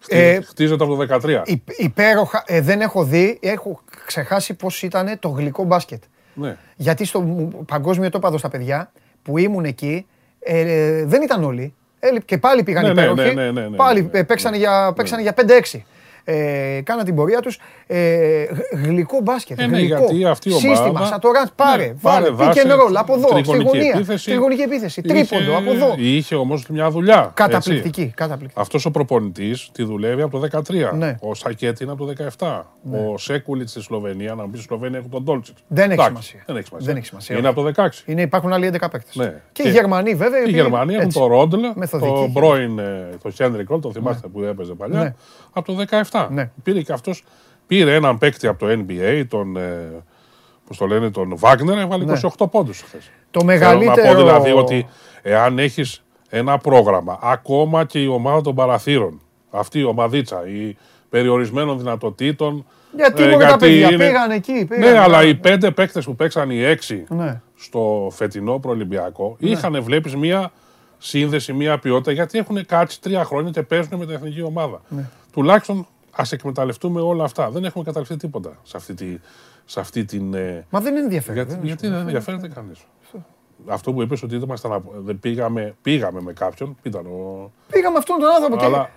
χτί- 0.00 0.14
Ε, 0.16 0.40
χτίζεται 0.40 0.84
από 0.84 0.92
το 0.96 0.96
13. 0.96 1.42
Υ- 1.46 1.78
Υπέροχα. 1.78 2.42
Ε, 2.46 2.60
δεν 2.60 2.80
έχω 2.80 3.04
δει, 3.04 3.38
έχω 3.42 3.80
ξεχάσει 4.06 4.54
πώς 4.54 4.82
ήταν 4.82 5.18
το 5.18 5.28
γλυκό 5.28 5.64
μπάσκετ. 5.64 6.02
Ναι. 6.34 6.56
Γιατί 6.76 7.04
στο 7.04 7.20
μου- 7.20 7.64
παγκόσμιο 7.64 8.10
τόπαδο 8.10 8.38
στα 8.38 8.48
παιδιά 8.48 8.92
που 9.22 9.38
ήμουν 9.38 9.64
εκεί 9.64 10.06
ε, 10.46 11.04
δεν 11.04 11.22
ήταν 11.22 11.44
όλοι. 11.44 11.74
Ε, 11.98 12.08
και 12.24 12.38
πάλι 12.38 12.62
πήγαν 12.62 12.82
Ναι, 12.82 12.92
ναι, 12.92 13.00
υπέροχοι. 13.02 13.34
ναι, 13.34 13.42
ναι, 13.42 13.50
ναι, 13.60 13.68
ναι, 13.68 13.76
πάλι 13.76 14.08
ναι, 14.12 14.18
ε, 14.18 14.22
παίξανε 14.22 14.56
για, 14.56 14.92
παίξανε 14.96 15.22
για 15.22 15.34
5-6. 15.72 15.80
Ε, 16.28 16.80
κάνα 16.84 17.04
την 17.04 17.14
πορεία 17.14 17.40
τους. 17.40 17.58
Ε, 17.86 18.42
γ- 18.44 18.84
γλυκό 18.86 19.20
μπάσκετ. 19.22 19.60
Ε, 19.60 19.66
ναι, 19.66 19.76
γλυκό. 19.78 19.96
γιατί 19.98 20.24
αυτή 20.24 20.48
η 20.48 20.52
ομάδα- 20.52 20.68
Σύστημα, 20.76 21.04
σαν 21.06 21.20
το 21.20 21.30
ραντ, 21.30 21.46
πάρε, 21.56 21.86
Ναι, 21.86 21.92
βάλε, 22.00 22.30
πάρε, 22.30 22.50
pick 22.50 22.64
and 22.64 22.66
δάσε, 22.68 22.76
roll, 22.88 22.94
από 22.94 23.14
εδώ, 23.14 23.26
στη 23.28 23.34
τριγωνική 23.42 23.76
γωνία. 23.76 23.92
επίθεση. 23.94 24.30
Τριγωνική 24.30 24.62
επίθεση, 24.62 25.02
Είχε- 25.04 25.24
τρίποντο, 25.26 25.56
από 25.56 25.70
εδώ. 25.70 25.94
Είχε 25.98 26.34
όμως 26.34 26.66
μια 26.68 26.90
δουλειά. 26.90 27.18
έτσι. 27.18 27.32
Καταπληκτική, 27.34 28.12
καταπληκτική. 28.16 28.60
Αυτός 28.60 28.84
ο 28.84 28.90
προπονητής 28.90 29.68
τη 29.72 29.84
δουλεύει 29.84 30.22
από 30.22 30.30
το 30.30 30.38
13. 30.38 30.92
Ναι. 30.96 31.16
Ο 31.20 31.34
Σακέτη 31.34 31.82
είναι 31.82 31.92
από 31.92 32.04
το 32.06 32.12
17. 32.38 32.66
Ο 32.92 33.18
Σέκουλιτς 33.18 33.70
στη 33.70 33.80
Σλοβενία, 33.80 34.34
να 34.34 34.42
μου 34.44 34.50
πει 34.50 34.58
Σλοβενία 34.58 34.98
έχουν 34.98 35.10
τον 35.10 35.22
Ντόλτσιτ. 35.22 35.56
Δεν 35.68 35.84
έχει 35.90 35.92
Εντάξει, 35.92 36.10
σημασία. 36.10 36.42
Δεν 36.46 36.56
έχει 36.56 36.66
σημασία. 36.66 36.86
Δεν 36.88 36.96
έχει 36.96 37.06
σημασία, 37.06 37.36
Είναι 37.36 37.48
όχι. 37.48 37.58
από 37.58 37.66
το 37.66 37.82
16. 37.82 38.02
Είναι, 38.06 38.22
υπάρχουν 38.22 38.52
άλλοι 38.52 38.66
11 38.66 38.88
παίκτες. 38.90 39.14
Ναι. 39.16 39.34
Και, 39.52 39.62
οι 39.68 39.70
Γερμανοί 39.70 40.14
βέβαια. 40.14 40.38
Οι 40.38 40.42
οποίοι- 40.42 40.54
Γερμανοί 40.54 40.92
έχουν 40.94 41.04
έτσι. 41.06 41.18
τον 41.18 41.28
Ρόντλ, 41.28 41.60
Μεθοδικοί. 41.74 42.12
τον 42.12 42.30
Μπρόιν, 42.30 42.78
ε, 42.78 43.08
τον 43.22 43.32
Χένρικ 43.32 43.68
Ρόλ, 43.70 43.80
τον 43.80 43.92
θυμάστε 43.92 44.28
που 44.28 44.42
έπαιζε 44.42 44.72
παλιά, 44.74 45.00
Ναι. 45.02 45.14
Από 45.56 45.72
το 45.74 45.84
17. 46.10 46.26
Ναι. 46.30 46.50
Πήρε 46.62 46.82
και 46.82 46.92
αυτός, 46.92 47.24
πήρε 47.66 47.94
έναν 47.94 48.18
παίκτη 48.18 48.46
από 48.46 48.66
το 48.66 48.84
NBA, 48.88 49.24
τον, 49.28 49.56
ε, 49.56 50.02
πώς 50.66 50.76
το 50.76 50.86
λένε, 50.86 51.10
τον 51.10 51.32
Βάγνερ, 51.36 51.78
έβαλε 51.78 52.04
Ναι. 52.04 52.12
28 52.38 52.46
πόντους 52.50 52.80
χθες. 52.80 53.10
Το 53.30 53.40
Θέλω 53.40 53.52
μεγαλύτερο. 53.52 54.02
να 54.02 54.12
πω 54.12 54.14
δηλαδή 54.22 54.52
ότι 54.52 54.86
εάν 55.22 55.58
έχεις 55.58 56.02
ένα 56.28 56.58
πρόγραμμα, 56.58 57.18
ακόμα 57.22 57.84
και 57.84 58.02
η 58.02 58.06
ομάδα 58.06 58.40
των 58.40 58.54
παραθύρων, 58.54 59.20
αυτή 59.50 59.78
η 59.78 59.84
ομαδίτσα, 59.84 60.46
η 60.46 60.76
περιορισμένων 61.08 61.78
δυνατοτήτων. 61.78 62.66
Γιατί 62.96 63.22
ε, 63.22 63.28
μόνο 63.30 63.44
τα 63.44 63.56
παιδιά 63.56 63.86
είναι- 63.92 64.06
πήγαν 64.06 64.30
εκεί. 64.30 64.64
Πήγαν, 64.68 64.92
Ναι, 64.92 64.98
αλλά 64.98 65.22
οι 65.24 65.34
πέντε 65.34 65.70
παίκτες 65.70 66.04
που 66.04 66.16
παίξαν 66.16 66.50
οι 66.50 66.62
έξι 66.64 67.04
Ναι. 67.08 67.40
στο 67.56 68.08
φετινό 68.12 68.58
προολυμπιακό 68.58 69.36
είχαν 69.38 69.82
βλέπεις 69.82 70.16
μία 70.16 70.52
σύνδεση, 70.98 71.52
μία 71.52 71.78
ποιότητα 71.78 72.12
γιατί 72.12 72.38
έχουν 72.38 72.66
κάτσει 72.66 73.00
τρία 73.00 73.24
χρόνια 73.24 73.50
και 73.50 73.62
παίζουν 73.62 73.98
με 73.98 74.06
την 74.06 74.14
εθνική 74.14 74.42
ομάδα. 74.42 74.80
Ναι. 74.88 75.04
Τουλάχιστον 75.40 75.86
ας 76.12 76.32
εκμεταλλευτούμε 76.32 77.00
όλα 77.00 77.24
αυτά. 77.24 77.50
Δεν 77.50 77.64
έχουμε 77.64 77.84
καταληφθεί 77.84 78.16
τίποτα 78.16 78.50
σε 78.62 78.76
αυτή, 78.76 78.94
τη, 78.94 79.18
σε 79.64 79.80
αυτή 79.80 80.04
την. 80.04 80.34
ε, 80.34 80.64
Μα 80.70 80.80
δεν 80.80 80.96
ενδιαφέρει. 80.96 81.36
γιατί, 81.36 81.54
δεν 81.54 81.64
γιατί 81.64 81.88
δεν 81.88 81.98
ενδιαφέρεται 81.98 82.48
κανείς. 82.48 82.78
Αυτό 83.66 83.92
που 83.92 84.02
είπες 84.02 84.22
ότι 84.22 84.34
ήμασταν, 84.34 84.72
απο- 84.72 84.92
δεν 84.96 85.18
πήγαμε, 85.20 85.74
πήγαμε 85.82 86.20
με 86.20 86.32
κάποιον, 86.32 86.76
ήταν 86.82 87.06
ο. 87.06 87.50
Πήγαμε 87.70 87.98
αυτόν 87.98 88.16
τον 88.20 88.28
άνθρωπο 88.30 88.56
και. 88.56 88.64
Αλλά 88.64 88.90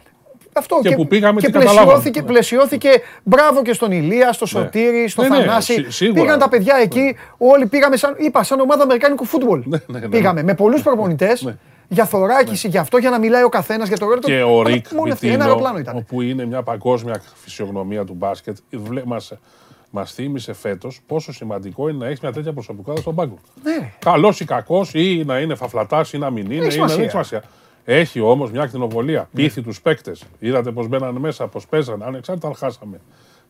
Αυτό 0.54 0.80
και 0.82 0.96
που 0.96 1.08
πήγαμε, 1.08 1.40
και 1.40 1.46
τι 1.46 1.52
πλαισιώθηκε, 1.52 1.84
καταλάβαμε. 1.86 2.28
πλαισιώθηκε. 2.32 2.90
Μπράβο 3.24 3.62
και 3.62 3.74
στον 3.74 3.92
Ηλία, 3.92 4.34
στο 4.34 4.46
Σωτήρη, 4.46 5.08
στο 5.08 5.22
Ναι, 5.22 5.28
ναι, 5.30 5.36
Θανάση. 5.38 5.74
σί- 5.74 5.92
σίγουρα. 5.92 6.22
Πήγαν 6.22 6.40
τα 6.40 6.50
παιδιά 6.50 6.76
εκεί. 6.82 7.16
Όλοι 7.38 7.66
πήγαμε 7.68 7.98
σαν, 7.98 8.16
είπα, 8.18 8.44
σαν 8.44 8.60
ομάδα 8.60 8.84
Αμερικάνικου 8.84 9.26
φούτμπολ. 9.26 9.64
ναι, 9.66 9.78
ναι. 9.88 10.08
Πήγαμε 10.08 10.44
με 10.44 10.54
πολλούς 10.56 10.82
προπονητές. 10.82 11.54
Για 11.92 12.06
θωράκιση, 12.06 12.68
για 12.68 12.82
αυτό, 12.82 12.98
για 12.98 13.10
να 13.10 13.20
μιλάει 13.20 13.44
ο 13.44 13.50
καθένας 13.50 13.88
για 13.88 13.98
το 13.98 14.06
ρόλο 14.06 14.20
του. 14.20 14.28
και 14.28 14.42
ο 14.42 14.60
Αλλά 14.60 14.70
Ρικ 14.70 14.92
Μόνο 14.92 15.14
αυτή, 15.14 15.28
ένα 15.28 15.36
Βιτίνο, 15.36 15.44
αεροπλάνο 15.44 15.78
ήταν. 15.80 15.96
όπου 15.98 16.22
είναι 16.22 16.46
μια 16.46 16.64
παγκόσμια 16.64 17.22
φυσιογνωμία 17.36 18.06
του 18.06 18.14
μπάσκετ, 18.14 18.58
βλέ- 18.72 19.06
μας, 19.06 19.34
μας 19.90 20.14
θύμισε 20.14 20.54
φέτος 20.54 21.02
πόσο 21.08 21.34
σημαντικό 21.34 21.90
είναι 21.90 21.98
να 21.98 22.06
έχεις 22.06 22.20
μια 22.20 22.32
τέτοια 22.32 22.54
προσωπικότητα 22.54 23.02
στον 23.02 23.16
πάγκο. 23.16 23.38
Ναι. 23.64 23.92
Καλός 24.00 24.40
ή 24.40 24.46
κακός, 24.46 24.92
ή 24.94 25.24
να 25.26 25.40
είναι 25.40 25.56
φαφλατάς 25.56 26.14
ή 26.14 26.18
να 26.18 26.30
μην 26.30 26.52
είναι. 26.52 26.66
Έχει 26.66 26.78
ή 26.78 26.80
να- 26.80 26.86
δεν 26.86 26.96
σημασία. 26.96 27.02
έχει 27.02 27.10
σημασία. 27.10 27.44
Έχει 27.86 28.20
όμως 28.20 28.52
μια 28.52 28.62
ακτινοβολία. 28.62 29.30
Πείθει 29.34 29.62
τους 29.62 29.82
παίκτες. 29.82 30.24
Είδατε 30.40 30.72
πώ 30.72 30.86
μπαίνανε 30.86 31.20
μέσα, 31.20 31.48
πώ 31.48 31.62
παίζανε. 31.70 32.06
Ανεξάρτητα 32.06 32.48
αν 32.48 32.56
χάσαμε 32.56 33.00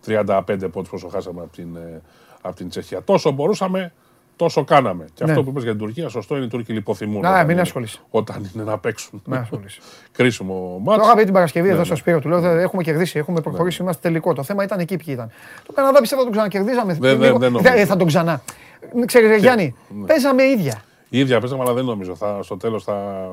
35 0.05 0.67
πόντους 0.71 0.89
πόσο 0.89 1.07
χάσαμε 1.07 1.41
από 1.41 1.51
την, 1.55 1.75
ε, 1.75 2.01
από 2.41 2.55
την 2.55 2.69
Τσεχία. 2.69 3.01
Τόσο 3.03 3.31
μπορούσαμε, 3.31 3.93
τόσο 4.39 4.63
κάναμε. 4.63 5.05
Και 5.13 5.23
Ναι. 5.25 5.31
αυτό 5.31 5.43
που 5.43 5.49
είπες 5.49 5.63
για 5.63 5.71
την 5.71 5.81
Τουρκία, 5.81 6.09
σωστό 6.09 6.35
είναι 6.35 6.45
οι 6.45 6.47
Τούρκοι 6.47 6.73
λιποθυμούν. 6.73 7.21
Να, 7.21 7.29
όταν 7.29 7.41
μην 7.41 7.51
είναι- 7.51 7.61
ασχολείσαι. 7.61 7.99
Όταν 8.09 8.51
είναι 8.55 8.63
να 8.63 8.77
παίξουν. 8.77 9.21
Μην 9.25 9.37
ασχολείσαι. 9.39 9.79
Κρίσιμο 10.17 10.71
Το 10.85 10.91
μάτσο. 10.91 11.05
είχα 11.05 11.15
πει 11.15 11.23
την 11.23 11.33
Παρασκευή 11.33 11.67
εδώ 11.69 11.77
Ναι, 11.77 11.83
στο 11.83 11.93
ναι. 11.93 11.99
Σπύρο. 11.99 12.19
Του 12.19 12.29
λέω: 12.29 12.39
«Δεν- 12.39 12.59
Έχουμε 12.59 12.83
κερδίσει, 12.83 13.17
έχουμε 13.19 13.41
προχωρήσει, 13.41 13.81
είμαστε 13.81 14.01
τελικό. 14.07 14.33
Το 14.33 14.43
θέμα 14.43 14.63
ήταν 14.63 14.79
εκεί 14.79 14.95
ποιοι 14.95 15.07
ήταν. 15.17 15.31
Το 15.67 15.73
Καναδά 15.73 15.99
πιστεύω 15.99 16.21
θα 16.21 16.27
τον 16.27 16.37
ξανακερδίζαμε. 16.37 16.93
Δεν- 16.93 17.01
δεν- 17.17 17.21
Λίγο- 17.27 17.37
δεν 17.39 17.51
νομίζω. 17.51 17.73
Ε, 17.75 17.85
θα 17.85 17.95
τον 17.95 18.07
ξανά. 18.07 18.41
Ξέρεις, 19.05 19.29
ρε, 19.29 19.35
Γιάννη, 19.37 19.75
ναι. 19.99 20.05
παίζαμε 20.05 20.43
ίδια. 20.43 20.81
Η 21.09 21.19
ίδια 21.19 21.39
παίζαμε, 21.39 21.63
αλλά 21.63 21.73
δεν 21.73 21.85
νομίζω. 21.85 22.15
Θα, 22.15 22.39
στο 22.41 22.57
τέλος 22.57 22.83
θα, 22.83 23.27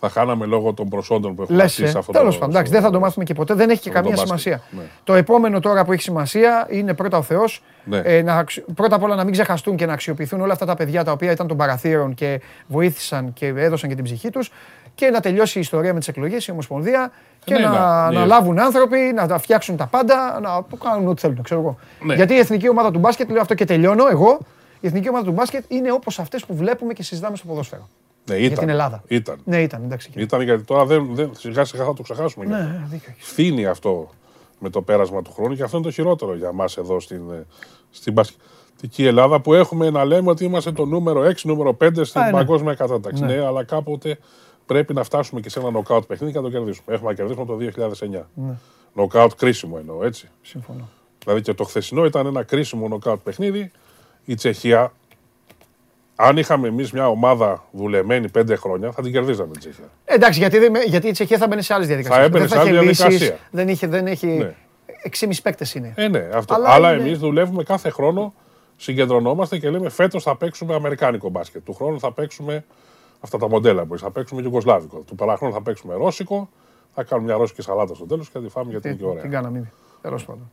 θα 0.00 0.08
χάναμε 0.08 0.46
λόγω 0.46 0.72
των 0.72 0.88
προσόντων 0.88 1.34
που 1.34 1.42
έχουμε 1.42 1.56
Λες. 1.62 1.72
αφήσει 1.72 1.90
σε 1.90 1.98
αυτό 1.98 2.12
Τέλος 2.12 2.34
το- 2.34 2.40
πάντων, 2.40 2.54
εντάξει, 2.54 2.72
δεν 2.72 2.82
θα 2.82 2.90
το 2.90 3.00
μάθουμε 3.00 3.24
και 3.24 3.34
ποτέ, 3.34 3.54
δεν 3.54 3.70
έχει 3.70 3.80
και 3.80 3.88
αυτό 3.88 4.02
το 4.02 4.08
καμία 4.08 4.24
μπάσκετ. 4.24 4.40
σημασία. 4.42 4.62
Ναι. 4.82 4.88
Το 5.04 5.14
επόμενο 5.14 5.60
τώρα 5.60 5.84
που 5.84 5.92
έχει 5.92 6.02
σημασία 6.02 6.66
είναι 6.70 6.94
πρώτα 6.94 7.16
ο 7.18 7.22
Θεός. 7.22 7.62
Ναι. 7.84 7.98
Ε, 8.04 8.22
να 8.22 8.34
αξι- 8.36 8.64
πρώτα 8.74 8.96
απ' 8.96 9.02
όλα 9.02 9.14
να 9.14 9.24
μην 9.24 9.32
ξεχαστούν 9.32 9.76
και 9.76 9.86
να 9.86 9.92
αξιοποιηθούν 9.92 10.40
όλα 10.40 10.52
αυτά 10.52 10.66
τα 10.66 10.74
παιδιά 10.76 11.04
τα 11.04 11.12
οποία 11.12 11.30
ήταν 11.32 11.46
των 11.46 11.56
παραθύρων 11.56 12.14
και 12.14 12.40
βοήθησαν 12.66 13.32
και 13.32 13.46
έδωσαν 13.46 13.88
και 13.88 13.94
την 13.94 14.04
ψυχή 14.04 14.30
τους 14.30 14.50
και 14.94 15.10
να 15.10 15.20
τελειώσει 15.20 15.58
η 15.58 15.60
ιστορία 15.60 15.92
με 15.92 15.98
τις 15.98 16.08
εκλογές, 16.08 16.46
η 16.46 16.50
Ομοσπονδία 16.50 17.12
και 17.44 17.54
Ναι, 17.54 17.60
να, 17.60 17.70
να- 17.70 18.10
να 18.10 18.20
ναι. 18.20 18.26
λάβουν 18.26 18.58
άνθρωποι, 18.58 18.98
να 19.14 19.26
τα 19.26 19.38
φτιάξουν 19.38 19.76
τα 19.76 19.86
πάντα, 19.86 20.40
να 20.42 20.64
κάνουν 20.84 21.08
ό,τι 21.08 21.20
θέλουν, 21.20 21.42
ξέρω 21.42 21.60
εγώ. 21.60 21.78
Ναι. 22.04 22.14
Γιατί 22.14 22.34
η 22.34 22.38
εθνική 22.38 22.68
ομάδα 22.68 22.90
του 22.90 22.98
μπάσκετ, 22.98 23.30
λέω 23.30 23.40
αυτό 23.40 23.54
και 23.54 23.64
τελειώνω 23.64 24.04
εγώ, 24.10 24.38
η 24.80 24.86
εθνική 24.86 25.08
ομάδα 25.08 25.24
του 25.24 25.32
μπάσκετ 25.32 25.64
είναι 25.68 25.92
όπως 25.92 26.18
αυτές 26.18 26.44
που 26.44 26.54
βλέπουμε 26.56 26.92
και 26.92 27.02
συζητάμε 27.02 27.36
στο 27.36 27.46
ποδόσφαιρο. 27.46 27.88
Ναι, 28.28 28.36
ήταν. 28.36 28.58
την 28.58 28.68
Ελλάδα. 28.68 29.02
Ήταν. 29.08 29.40
Ναι, 29.44 29.62
ήταν, 29.62 29.82
εντάξει. 29.84 30.10
και- 30.10 30.20
Ήταν 30.20 30.40
γιατί 30.42 30.62
τώρα 30.64 30.84
δεν, 30.84 31.08
δεν, 31.14 31.30
σιγά 31.38 31.64
σιγά 31.64 31.84
θα 31.84 31.94
το 31.94 32.02
ξεχάσουμε. 32.02 32.44
γι' 32.44 32.52
αυτό. 32.52 32.64
Ναι, 32.66 32.86
δίκιο. 32.90 33.08
έχεις. 33.12 33.24
Φθήνει 33.26 33.66
αυτό 33.66 34.10
με 34.58 34.70
το 34.70 34.82
πέρασμα 34.82 35.22
του 35.22 35.32
χρόνου 35.32 35.54
και 35.54 35.62
αυτό 35.62 35.76
είναι 35.76 35.86
το 35.86 35.92
χειρότερο 35.92 36.34
για 36.36 36.52
μας 36.52 36.76
εδώ 36.76 37.00
στην, 37.00 37.30
ε, 37.30 37.46
στην 37.90 38.12
μπασκετική 38.12 39.06
Ελλάδα 39.06 39.40
που 39.40 39.54
έχουμε 39.54 39.90
να 39.90 40.04
λέμε 40.04 40.30
ότι 40.30 40.44
είμαστε 40.44 40.72
το 40.72 40.84
νούμερο 40.84 41.22
6, 41.22 41.44
νούμερο 41.44 41.74
5 41.80 42.04
στην 42.04 42.20
Α, 42.20 42.24
ναι. 42.24 42.30
παγκόσμια 42.30 42.74
κατάταξη. 42.74 43.24
Ναι. 43.24 43.34
Ναι. 43.34 43.44
αλλά 43.44 43.64
κάποτε 43.64 44.18
πρέπει 44.66 44.94
να 44.94 45.02
φτάσουμε 45.02 45.40
και 45.40 45.50
σε 45.50 45.58
ένα 45.60 45.70
νοκάουτ 45.70 46.04
παιχνίδι 46.04 46.32
και 46.32 46.38
να 46.38 46.44
το 46.44 46.50
κερδίσουμε. 46.50 46.94
Έχουμε 46.94 47.08
να 47.10 47.14
κερδίσουμε 47.16 47.44
το 47.46 47.56
2009. 47.56 48.28
Ναι. 48.34 48.54
Νοκάουτ 48.94 49.32
κρίσιμο 49.36 49.76
εννοώ, 49.78 50.04
έτσι. 50.04 50.28
Συμφωνώ. 50.42 50.88
Δηλαδή 51.24 51.40
και 51.42 51.54
το 51.54 51.64
χθεσινό 51.64 52.04
ήταν 52.04 52.26
ένα 52.26 52.42
κρίσιμο 52.42 52.88
νοκάουτ 52.88 53.20
παιχνίδι. 53.22 53.70
Η 54.24 54.34
Τσεχία, 54.34 54.92
αν 56.20 56.36
είχαμε 56.36 56.68
εμείς 56.68 56.92
μια 56.92 57.08
ομάδα 57.08 57.64
δουλεμένη 57.72 58.28
πέντε 58.30 58.56
χρόνια, 58.56 58.92
θα 58.92 59.02
την 59.02 59.12
κερδίζαμε 59.12 59.50
την 59.50 59.60
Τσεχία. 59.60 59.84
Ε, 60.04 60.14
Εντάξει, 60.14 60.38
γιατί, 60.38 60.58
δεν 60.58 60.70
με- 60.70 60.82
γιατί 60.86 61.08
η 61.08 61.10
Τσεχία 61.12 61.38
θα 61.38 61.46
μπαίνει 61.46 61.62
σε 61.62 61.74
άλλες 61.74 61.86
διαδικασίες. 61.86 62.26
έμπαινε 62.26 62.46
σε 62.46 62.58
άλλη 62.58 62.70
διαδικασία. 62.70 63.36
Δεν, 63.50 63.68
είχε, 63.68 63.86
δεν 63.86 64.06
έχει. 64.06 64.26
Ναι. 64.26 64.54
6,5 65.02 65.42
παίκτες 65.42 65.74
είναι. 65.74 65.92
Ε, 65.96 66.08
ναι, 66.08 66.28
αυτό. 66.34 66.54
Αλλά 66.54 66.68
Αλλά, 66.68 66.92
είναι- 66.92 67.02
εμείς 67.02 67.18
δουλεύουμε 67.18 67.62
κάθε 67.62 67.90
χρόνο, 67.90 68.34
συγκεντρωνόμαστε 68.76 69.58
και 69.58 69.70
λέμε 69.70 69.88
φέτος 69.88 70.22
θα 70.22 70.36
παίξουμε 70.36 70.74
αμερικάνικο 70.74 71.28
μπάσκετ. 71.28 71.64
Του 71.64 71.74
χρόνου 71.74 71.98
θα 72.00 72.12
παίξουμε 72.12 72.64
αυτά 73.20 73.38
τα 73.38 73.48
μοντέλα 73.48 73.84
που 73.84 73.98
θα 73.98 74.10
παίξουμε 74.10 74.42
Ιουγκοσλάβικο. 74.42 75.02
Του 75.06 75.14
παραχρόνου 75.14 75.52
θα 75.52 75.62
παίξουμε 75.62 75.94
ρώσικο. 75.94 76.48
Θα 76.94 77.02
κάνουμε 77.04 77.28
μια 77.28 77.36
ρώσικη 77.38 77.62
σαλάτα 77.62 77.94
στο 77.94 78.04
τέλος 78.04 78.26
και 78.26 78.32
θα 78.38 78.44
τη 78.44 78.48
φάμε 78.50 78.70
γιατί 78.70 78.88
είναι 78.88 78.96
και 78.96 79.04
ωραία. 79.04 79.22
Την 79.22 79.30
κάναμε 79.30 79.58
ήδη. 79.58 79.70
Τέλος 80.02 80.24
πάντων. 80.24 80.50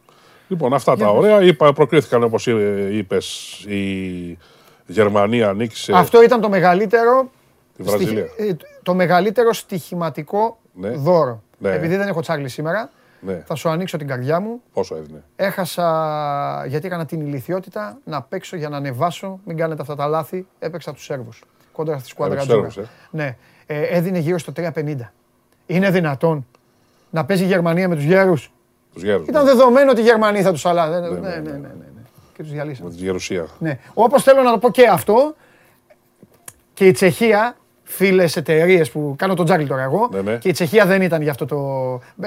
Λοιπόν, 0.48 0.74
αυτά 0.74 0.94
Για 0.94 1.06
τα 1.06 1.12
πες. 1.12 1.20
ωραία. 1.20 1.42
Είπα, 1.42 1.74
προκρίθηκαν 1.74 2.24
όπως 2.24 2.48
είπες 2.92 3.58
η 3.68 4.38
Γερμανία, 4.88 5.54
νίκησε 5.54 5.92
Αυτό 5.96 6.24
ήταν 6.24 6.42
το 6.42 6.50
μεγαλύτερο. 6.50 7.32
τη 7.76 7.84
Βραζιλία. 7.84 8.26
στοιχ- 8.28 8.50
ε, 8.50 8.56
Το 8.84 8.94
μεγαλύτερο 8.94 9.54
στοιχηματικό 9.54 10.58
Ναι. 10.74 10.90
δώρο. 10.90 11.42
Ναι. 11.58 11.72
Επειδή 11.72 11.96
δεν 11.96 12.08
έχω 12.08 12.22
τσάρλι 12.22 12.50
σήμερα, 12.50 12.90
Ναι. 13.22 13.44
θα 13.48 13.56
σου 13.56 13.70
ανοίξω 13.70 13.98
την 13.98 14.08
καρδιά 14.08 14.40
μου. 14.40 14.62
Πόσο 14.74 14.96
έδινε; 14.96 15.24
Έχασα 15.36 16.66
γιατί 16.68 16.88
έκανα 16.88 17.06
την 17.06 17.22
ηλικιότητα 17.22 17.98
να 18.04 18.22
παίξω 18.22 18.56
για 18.56 18.70
να 18.70 18.78
ανεβάσω. 18.78 19.40
Μην 19.46 19.58
κάνετε 19.58 19.82
αυτά 19.82 19.96
τα 19.96 20.08
λάθη. 20.08 20.48
Έπαιξα 20.60 20.94
τους 20.94 21.04
Σέρβους. 21.04 21.44
Κόντρα 21.72 21.98
στη 22.00 22.08
σκουάδρα 22.10 22.38
τους 22.38 22.48
Τζούρα. 22.48 22.70
Σέρβους, 22.70 22.92
Ναι. 23.12 23.36
Ε, 23.66 23.82
έδινε 23.82 24.20
γύρω 24.20 24.38
στο 24.38 24.52
3,50. 24.52 25.12
Είναι 25.66 25.90
δυνατόν 25.92 26.48
να 27.10 27.26
παίζει 27.26 27.44
η 27.44 27.48
Γερμανία 27.48 27.88
με 27.90 27.96
τους 27.96 28.04
γέρους; 28.04 28.52
Τους 28.94 29.04
γέρους. 29.04 29.28
Ήταν 29.28 29.46
δεδομένο 29.46 29.92
ότι 29.92 30.00
οι 30.00 30.04
Γερμανοί 30.04 30.42
θα 30.42 30.52
τους 30.52 30.66
αλλάζουν. 30.66 31.02
Ναι, 31.02 31.08
ναι, 31.10 31.30
ναι, 31.30 31.36
ναι, 31.36 31.40
ναι, 31.42 31.52
ναι, 31.52 31.58
ναι, 31.58 31.68
ναι. 31.96 31.97
Και 32.38 32.44
τους 32.44 32.52
διαλύσαμε. 32.52 32.90
Με 32.90 32.96
τη 32.96 33.02
Γερουσία. 33.04 33.48
Ναι. 33.60 33.80
Όπως 33.94 34.24
θέλω 34.24 34.42
να 34.42 34.52
το 34.52 34.58
πω 34.58 34.70
και 34.72 34.88
αυτό, 34.88 35.36
και 36.74 36.88
η 36.88 36.92
Τσεχία, 36.92 37.58
φίλες 37.84 38.36
εταιρείες 38.36 38.92
που 38.92 39.14
κάνω 39.18 39.34
τον 39.34 39.46
τζάκλι 39.46 39.68
τώρα 39.68 39.84
εγώ, 39.84 40.10
Ναι, 40.12 40.22
ναι. 40.22 40.38
και 40.38 40.50
η 40.50 40.52
Τσεχία 40.52 40.86
δεν 40.86 41.02
ήταν 41.02 41.22
για 41.22 41.32
αυτό 41.32 41.46
το. 41.46 41.58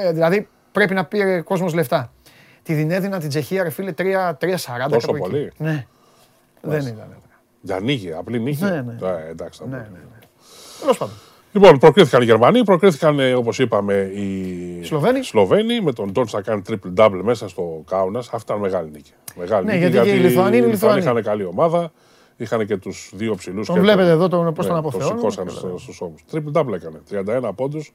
ε, 0.01 0.13
Δηλαδή 0.13 0.49
πρέπει 0.73 0.95
να 0.95 1.05
πήρε 1.05 1.41
κόσμος 1.41 1.75
λεφτά. 1.75 2.13
Τη 2.63 2.75
την 2.75 2.91
έδινα 2.91 3.19
την 3.19 3.29
Τσεχία, 3.29 3.63
ρε 3.63 3.71
φίλε, 3.71 3.93
3,40 3.97 3.97
Τόσο 4.37 5.07
κάπου 5.07 5.17
εκεί. 5.17 5.19
πολύ; 5.19 5.53
Ναι. 5.57 5.87
Δεν 6.61 6.81
ήταν. 6.81 7.17
Για 7.61 7.81
νίκη, 7.81 8.13
απλή 8.13 8.41
νίκη. 8.41 8.65
Ναι, 8.65 8.71
ναι. 8.83 8.97
Ε, 9.03 9.29
εντάξει, 9.31 9.61
θα 9.63 9.69
Ναι, 9.69 9.77
πω. 9.77 9.83
ναι, 9.83 9.99
ναι. 9.99 10.19
Τέλος 10.81 10.99
πάντων. 10.99 11.15
Λοιπόν, 11.53 11.79
προκρίθηκαν 11.79 12.23
οι 12.23 12.25
Γερμανοί, 12.25 12.65
προκρίθηκαν 12.65 13.35
όπως 13.37 13.59
είπαμε 13.59 13.95
οι 13.95 14.85
Σλοβαίνοι. 14.85 15.23
Σλοβαίνοι 15.23 15.81
με 15.81 15.93
τον 15.93 16.13
Τζόρτ 16.13 16.33
να 16.33 16.41
κάνει 16.41 16.63
triple 16.69 16.95
double 17.05 17.21
μέσα 17.23 17.49
στο 17.49 17.83
Κάουνας. 17.87 18.29
Αυτή 18.33 18.53
ήταν 18.53 18.59
μεγάλη 18.63 18.91
νίκη. 18.91 19.11
Μεγάλη 19.37 19.67
Ναι, 19.67 19.73
νίκη 19.73 19.89
γιατί 19.89 20.09
και 20.09 20.15
οι 20.15 20.19
Λιθουανοί 20.19 20.57
είναι 20.57 20.67
οι 20.67 20.71
Λιθουανοί 20.71 20.97
Λιθουανοί. 20.97 21.21
είχαν 21.21 21.33
καλή 21.33 21.45
ομάδα. 21.45 21.93
Είχαν 22.37 22.67
και 22.67 22.77
τους 22.77 23.11
δύο 23.15 23.35
ψηλούς. 23.35 23.67
Τον 23.67 23.81
βλέπετε 23.81 24.11
εδώ 24.11 24.29
τον- 24.29 24.45
πώς 24.55 24.67
τον 24.67 24.75
Τον 24.75 24.77
αποθεώνουν. 24.77 25.31
σηκώσαν 25.31 25.79
στους 25.79 26.01
ώμους. 26.01 26.25
Triple 26.33 26.53
double 26.61 26.73
έκανε. 26.75 27.01
31 27.11 27.53
πόντους, 27.55 27.93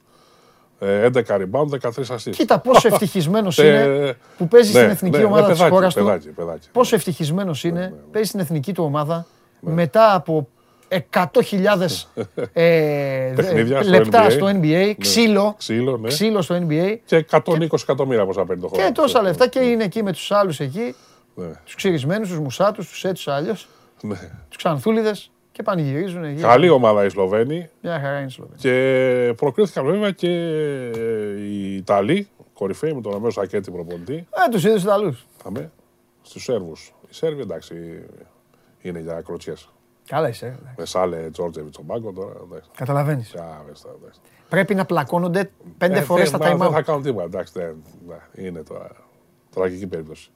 11 0.79 1.35
rebound, 1.37 1.67
13 1.69 2.15
assists. 2.15 2.29
Κοίτα 2.31 2.59
πόσο 2.59 2.87
ευτυχισμένος 2.91 3.55
Τε- 3.55 3.65
είναι 3.65 4.13
που 4.37 4.47
παίζει 4.47 4.71
ναι, 4.73 4.79
στην 4.79 4.89
εθνική 4.91 5.17
ναι, 5.17 5.23
ομάδα 5.23 5.41
ναι, 5.41 5.47
της 5.47 5.57
παιδάκι, 5.57 5.75
χώρα 5.75 5.87
του. 5.87 5.93
παιδάκι, 5.93 6.29
παιδάκι. 6.29 6.67
Πόσο 6.71 6.95
ευτυχισμένος 6.95 7.63
είναι, 7.63 7.93
παίζει 8.11 8.27
στην 8.27 8.39
εθνική 8.39 8.73
του 8.73 8.83
ομάδα 8.83 9.25
μετά 9.59 10.13
από 10.15 10.47
100.000 10.89 12.07
ε, 12.53 13.33
δε- 13.33 13.33
Παιχνίδια 13.35 13.81
στο 13.81 13.91
λεπτά 13.91 14.27
NBA. 14.27 14.31
στο 14.31 14.47
NBA, 14.47 14.59
Ναι. 14.61 14.93
ξύλο, 14.93 15.55
Ξύλο, 15.57 15.97
ναι. 15.97 16.07
ξύλο 16.07 16.41
στο 16.41 16.55
NBA 16.69 16.95
Και 17.05 17.15
120 17.31 17.81
εκατομμύρια 17.81 18.25
πόσα 18.25 18.45
παίρνει 18.45 18.61
το 18.61 18.67
χρόνο. 18.67 18.85
και 18.85 18.91
τόσα 18.91 19.21
λεφτά 19.21 19.47
και 19.47 19.59
είναι 19.59 19.83
εκεί 19.83 20.03
με 20.03 20.11
τους 20.11 20.31
άλλους 20.31 20.59
εκεί, 20.59 20.95
Ναι, 21.35 21.45
τους 21.65 21.75
ξυρισμένους, 21.75 22.29
τους 22.29 22.39
μουσάτους, 22.39 22.89
τους 22.89 23.03
έτσι, 23.03 23.23
τους 23.23 23.33
άλλους, 23.33 23.67
ναι. 24.01 24.15
τους 24.47 24.57
ξανθούλιδες 24.57 25.31
και 25.51 25.63
πανηγυρίζουν 25.63 26.23
εκεί. 26.23 26.41
Καλή 26.41 26.69
ομάδα 26.69 27.05
οι 27.05 27.09
Σλοβαίνοι. 27.09 27.69
Μια 27.81 27.99
χαρά 27.99 28.17
είναι 28.17 28.25
η 28.25 28.29
Σλοβενία. 28.29 28.57
Και 28.61 29.33
προκρίθηκαν 29.33 29.85
βέβαια 29.85 30.11
και 30.11 30.27
οι 31.37 31.75
Ιταλοί, 31.75 32.27
κορυφαίοι 32.53 32.93
με 32.93 33.01
τον 33.01 33.13
Αμέσο 33.13 33.31
Σακέτη 33.31 33.71
προπονητή. 33.71 34.13
Ε, 34.13 34.49
τους 34.51 34.61
είδες 34.63 34.73
τους 34.75 34.83
Ιταλούς. 34.83 35.25
Αμέ, 35.45 35.71
στους 36.21 36.43
Σέρβους. 36.43 36.93
Οι 37.09 37.13
Σέρβοι 37.13 37.41
εντάξει 37.41 37.75
είναι 38.81 38.99
για 38.99 39.21
κροτσιέ. 39.25 39.53
Καλά 40.07 40.29
είσαι. 40.29 40.45
ε. 40.45 40.73
Με 40.77 40.85
Σάλε 40.85 41.29
Τζόρτζεβιτ 41.31 41.73
στον 41.73 41.85
πάγκο 41.85 42.11
τώρα. 42.11 42.33
εντάξει. 42.49 42.69
Καταλαβαίνεις. 42.77 43.35
Α, 43.35 43.43
δες 43.67 43.81
τα, 43.81 43.89
δες. 44.05 44.21
Πρέπει 44.49 44.75
να 44.75 44.85
πλακώνονται 44.85 45.51
πέντε 45.77 45.97
Ε, 45.97 46.01
φορές 46.01 46.31
δεν- 46.31 46.39
τα 46.39 46.47
time 46.53 46.57
Δεν 46.57 46.67
out. 46.67 46.71
θα 46.71 46.81
κάνουν 46.81 47.01
τίποτα. 47.01 47.23
Εντάξει, 47.23 47.53
δεν- 47.55 47.75
ναι, 48.07 48.45
είναι 48.47 48.63
τώρα 48.63 48.87
τραγική 49.55 49.87
περίπτωση. 49.87 50.29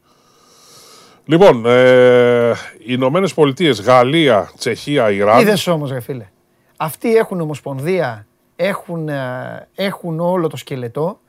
Λοιπόν, 1.26 1.66
ε, 1.66 2.50
οι 2.80 2.86
Ηνωμένες 2.86 3.34
Πολιτείες, 3.34 3.82
Γαλλία, 3.82 4.52
Τσεχία, 4.58 5.12
Ιράν. 5.12 5.40
Είδες 5.42 5.68
όμως, 5.68 5.92
ρε 5.92 6.00
φίλε. 6.00 6.28
Αυτοί 6.78 7.16
έχουν 7.16 7.42
ομοσπονδία, 7.42 8.28
έχουν, 8.56 9.10
ε, 9.10 9.68
έχουν 9.76 10.20
όλο 10.20 10.48
το 10.48 10.58
σκελετό 10.58 11.20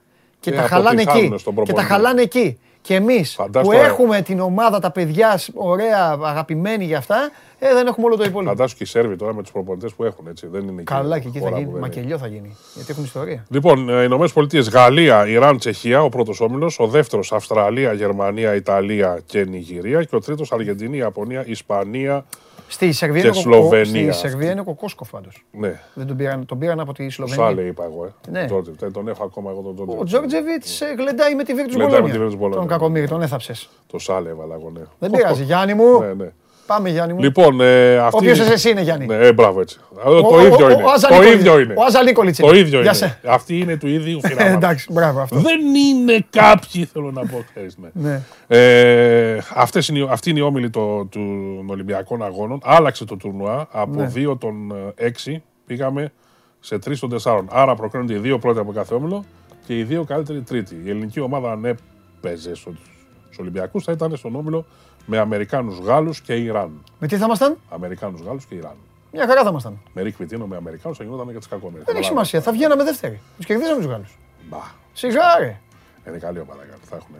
και 0.41 0.51
Ε, 0.51 0.55
τα 0.55 0.63
χαλάνε 0.63 0.89
αποτυγχάνουν 0.89 1.33
εκεί. 1.33 1.39
στον 1.39 1.55
Και 1.55 1.61
τα 1.61 1.65
προπονητή. 1.67 1.93
χαλάνε 1.93 2.23
εκεί. 2.23 2.59
Και 2.83 2.95
εμείς 2.95 3.35
Φαντάσου 3.35 3.67
που 3.67 3.73
τώρα. 3.73 3.87
έχουμε 3.87 4.21
την 4.23 4.41
ομάδα, 4.41 4.79
τα 4.79 4.91
παιδιά, 4.91 5.39
σ- 5.39 5.51
ωραία, 5.55 6.19
αγαπημένοι 6.23 6.85
για 6.85 6.99
αυτά, 6.99 7.31
ε, 7.59 7.75
δεν 7.75 7.87
έχουμε 7.87 8.07
όλο 8.07 8.17
το 8.17 8.25
υπόλοιπο. 8.25 8.51
Φαντάσου 8.51 8.77
και 8.77 8.83
οι 8.83 8.87
Σέρβοι 8.87 9.17
τώρα 9.17 9.35
με 9.35 9.43
τους 9.43 9.51
προπονητές 9.53 9.93
που 9.95 10.05
έχουν. 10.05 10.27
Έτσι. 10.27 10.47
Δεν 10.47 10.69
είναι 10.69 10.83
Καλά, 10.83 11.19
και 11.19 11.29
εκεί 11.29 11.39
θα 11.39 11.45
χώρα 11.45 11.59
γίνει. 11.59 11.71
που 11.71 11.77
δεν 11.77 11.83
είναι. 11.85 11.95
Μακελιό 11.97 12.19
θα 12.19 12.27
γίνει. 12.27 12.57
Γιατί 12.75 12.91
έχουν 12.91 13.05
ιστορία. 13.05 13.45
Λοιπόν, 13.49 13.89
ε, 13.89 14.03
Ηνωμένες 14.03 14.33
Πολιτείες, 14.33 14.69
Γαλλία, 14.69 15.27
Ιράν, 15.29 15.59
Τσεχία, 15.59 16.03
ο 16.03 16.09
πρώτος 16.09 16.41
όμιλος. 16.41 16.79
Ο 16.79 16.87
δεύτερος, 16.87 17.33
Αυστραλία, 17.33 17.93
Γερμανία, 17.93 18.55
Ιταλία 18.55 19.19
και 19.27 19.45
Νιγηρία. 19.45 20.03
Και 20.05 20.17
ο 20.17 20.21
τρίτος, 20.21 20.53
Αργεντινή, 20.53 20.97
Ιαπωνία, 20.97 21.45
Ισπανία. 21.47 22.25
Στη 22.73 22.93
Σερβία 22.93 23.21
Και 23.21 23.27
είναι, 23.27 23.37
κοκο... 23.37 23.57
Σλοβενία. 23.57 24.13
Στη 24.13 24.29
Σερβία 24.29 24.51
είναι 24.51 24.63
κοκόσκοφ 24.63 25.11
πάντως. 25.11 25.45
Ναι, 25.51 25.81
Δεν 25.95 26.07
τον 26.07 26.17
πήραν, 26.17 26.47
τον 26.47 26.59
πήραν 26.59 26.81
από 26.81 26.93
τη 26.93 27.05
το 27.05 27.11
Σλοβενία. 27.11 27.45
Σάλε 27.45 27.63
είπα 27.63 27.85
εγώ. 27.85 28.05
Ε. 28.05 28.31
Ναι. 28.31 28.45
Τζόρτζεβιτ. 28.45 28.83
Ε, 28.83 28.91
τον 28.91 29.09
έχω 29.09 29.25
ακόμα 29.25 29.51
εγώ 29.51 29.61
τον 29.61 29.75
Τζόρτζεβιτ. 29.75 30.03
Ο 30.03 30.05
Τζόρτζεβιτ 30.05 30.65
γλεντάει 30.99 31.35
με 31.35 31.45
τη 31.45 31.55
Βίρτου 31.55 31.75
Γλεντάει 31.79 32.03
με 32.03 32.11
τη 32.11 32.19
Virtus 32.21 32.37
Μπολόνια. 32.37 32.49
Bologna. 32.49 32.61
Τον 32.61 32.67
κακομίρι, 32.67 33.09
τον 33.09 33.23
έθαψες. 33.23 33.69
Το 33.87 33.99
Σάλε 33.99 34.29
έβαλα 34.29 34.55
εγώ, 34.55 34.71
ναι. 34.71 34.81
Δεν 34.99 35.11
πειράζει. 35.11 35.43
Γιάννη 35.51 35.75
μου, 35.75 36.01
Ναι, 36.01 36.13
ναι. 36.15 36.33
Πάμε 36.75 36.89
Γιάννη 36.91 37.13
μου. 37.15 37.21
Λοιπόν, 37.21 37.61
ε, 37.61 37.97
αυτή... 37.99 38.17
Όποιος 38.17 38.39
είσαι 38.39 38.53
εσύ 38.53 38.71
είναι, 38.71 38.81
Γιάννη. 38.83 39.07
Ναι, 39.07 39.15
ε, 39.15 39.33
μπράβο 39.33 39.61
έτσι. 39.61 39.79
Ε, 40.05 40.09
Ο- 40.09 40.21
το 40.21 40.27
ο- 40.37 40.41
ίδιο 40.47 40.67
ο- 40.67 40.71
είναι. 40.71 40.83
ο 40.83 40.87
το 40.87 40.91
Αζαλίκολιτς. 40.91 41.35
ίδιο 41.41 41.59
είναι. 41.61 41.75
Ο 41.77 41.83
Αζαλίκολιτς 41.85 42.39
Το 42.39 42.49
είναι. 42.49 42.59
ίδιο 42.59 42.81
Γεια 42.81 42.81
είναι. 42.81 42.93
σε. 42.93 43.19
Αυτή 43.27 43.59
είναι 43.59 43.77
του 43.77 43.87
ίδιου 43.89 44.21
Ε, 44.23 44.29
φυλάματος. 44.29 44.55
Εντάξει, 44.57 44.87
μπράβο 44.93 45.21
αυτό. 45.21 45.37
Δεν 45.39 45.61
είναι 45.75 46.27
κάποιοι, 46.31 46.85
θέλω 46.85 47.11
να 47.11 47.21
πω. 47.27 47.45
ξέρεις, 47.55 47.77
ναι. 47.79 47.89
Ναι. 47.93 48.21
Ε, 48.47 49.39
αυτές 49.55 49.89
είναι, 49.89 49.99
οι- 49.99 50.07
αυτή 50.11 50.31
είναι 50.31 50.39
η 50.39 50.43
όμιλη 50.43 50.71
το- 50.71 51.07
των 51.11 51.71
Ολυμπιακών 51.71 52.23
Αγώνων. 52.25 52.61
Άλλαξε 52.65 53.05
το 53.05 53.17
τουρνουά 53.17 53.69
από 53.71 54.01
Ναι. 54.01 54.13
2 54.15 54.37
των 54.39 54.73
6 54.99 55.43
πήγαμε 55.67 56.13
σε 56.61 56.79
3 56.79 56.99
των 57.01 57.09
4. 57.09 57.45
Άρα 57.51 57.75
προκρίνονται 57.75 58.15
οι 58.15 58.19
δύο 58.19 58.39
πρώτοι 58.39 58.59
από 58.59 58.73
κάθε 58.73 58.95
όμιλο 58.95 59.25
και 59.67 59.79
οι 59.79 59.83
δύο 59.83 60.05
καλύτεροι 60.05 60.41
τρίτη. 60.43 60.75
Η 60.85 60.91
ελληνική 60.91 61.21
ομάδα 61.21 61.53
αν 61.53 61.65
έπαιζε 61.65 62.55
στους 62.55 63.39
Ολυμπιακούς 63.41 63.85
θα 63.85 63.93
ήταν 63.93 64.17
στον 64.17 64.35
όμιλο 64.37 64.67
με 65.07 65.19
Αμερικάνους, 65.19 65.79
Γάλλους 65.79 66.21
και 66.21 66.35
Ιράν. 66.35 66.71
Με 66.99 67.07
τι 67.07 67.17
θα 67.17 67.25
ήμασταν, 67.25 67.57
Αμερικάνους, 67.71 68.21
Γάλλους 68.21 68.45
και 68.45 68.55
Ιράν. 68.55 68.75
μια 69.13 69.27
χαρά 69.27 69.43
θα 69.43 69.49
ήμασταν. 69.49 69.79
Με 69.95 70.03
Ρικ 70.03 70.17
Πιτίνο, 70.17 70.47
με 70.47 70.57
Αμερικάνους 70.57 70.99
θα 70.99 71.05
γινόταν 71.05 71.33
και 71.33 71.39
τι 71.39 71.49
κακόμερε. 71.49 71.85
Δεν 71.85 71.97
έχει 71.97 72.05
σημασία, 72.05 72.41
θα 72.41 72.53
βγαίναμε 72.53 72.85
δεύτεροι. 72.85 73.21
Τους 73.37 73.47
κερδίσαμε 73.47 73.77
τους 73.83 73.91
Γάλλους. 73.91 74.19
Μπα. 74.49 74.59
Σιγά 74.93 75.39
ρε. 75.39 75.61
Είναι 76.09 76.19
καλή 76.19 76.39
ομάδα. 76.41 76.61
καλή. 76.61 76.81
Θα 76.91 76.97
έχουν. 76.97 77.15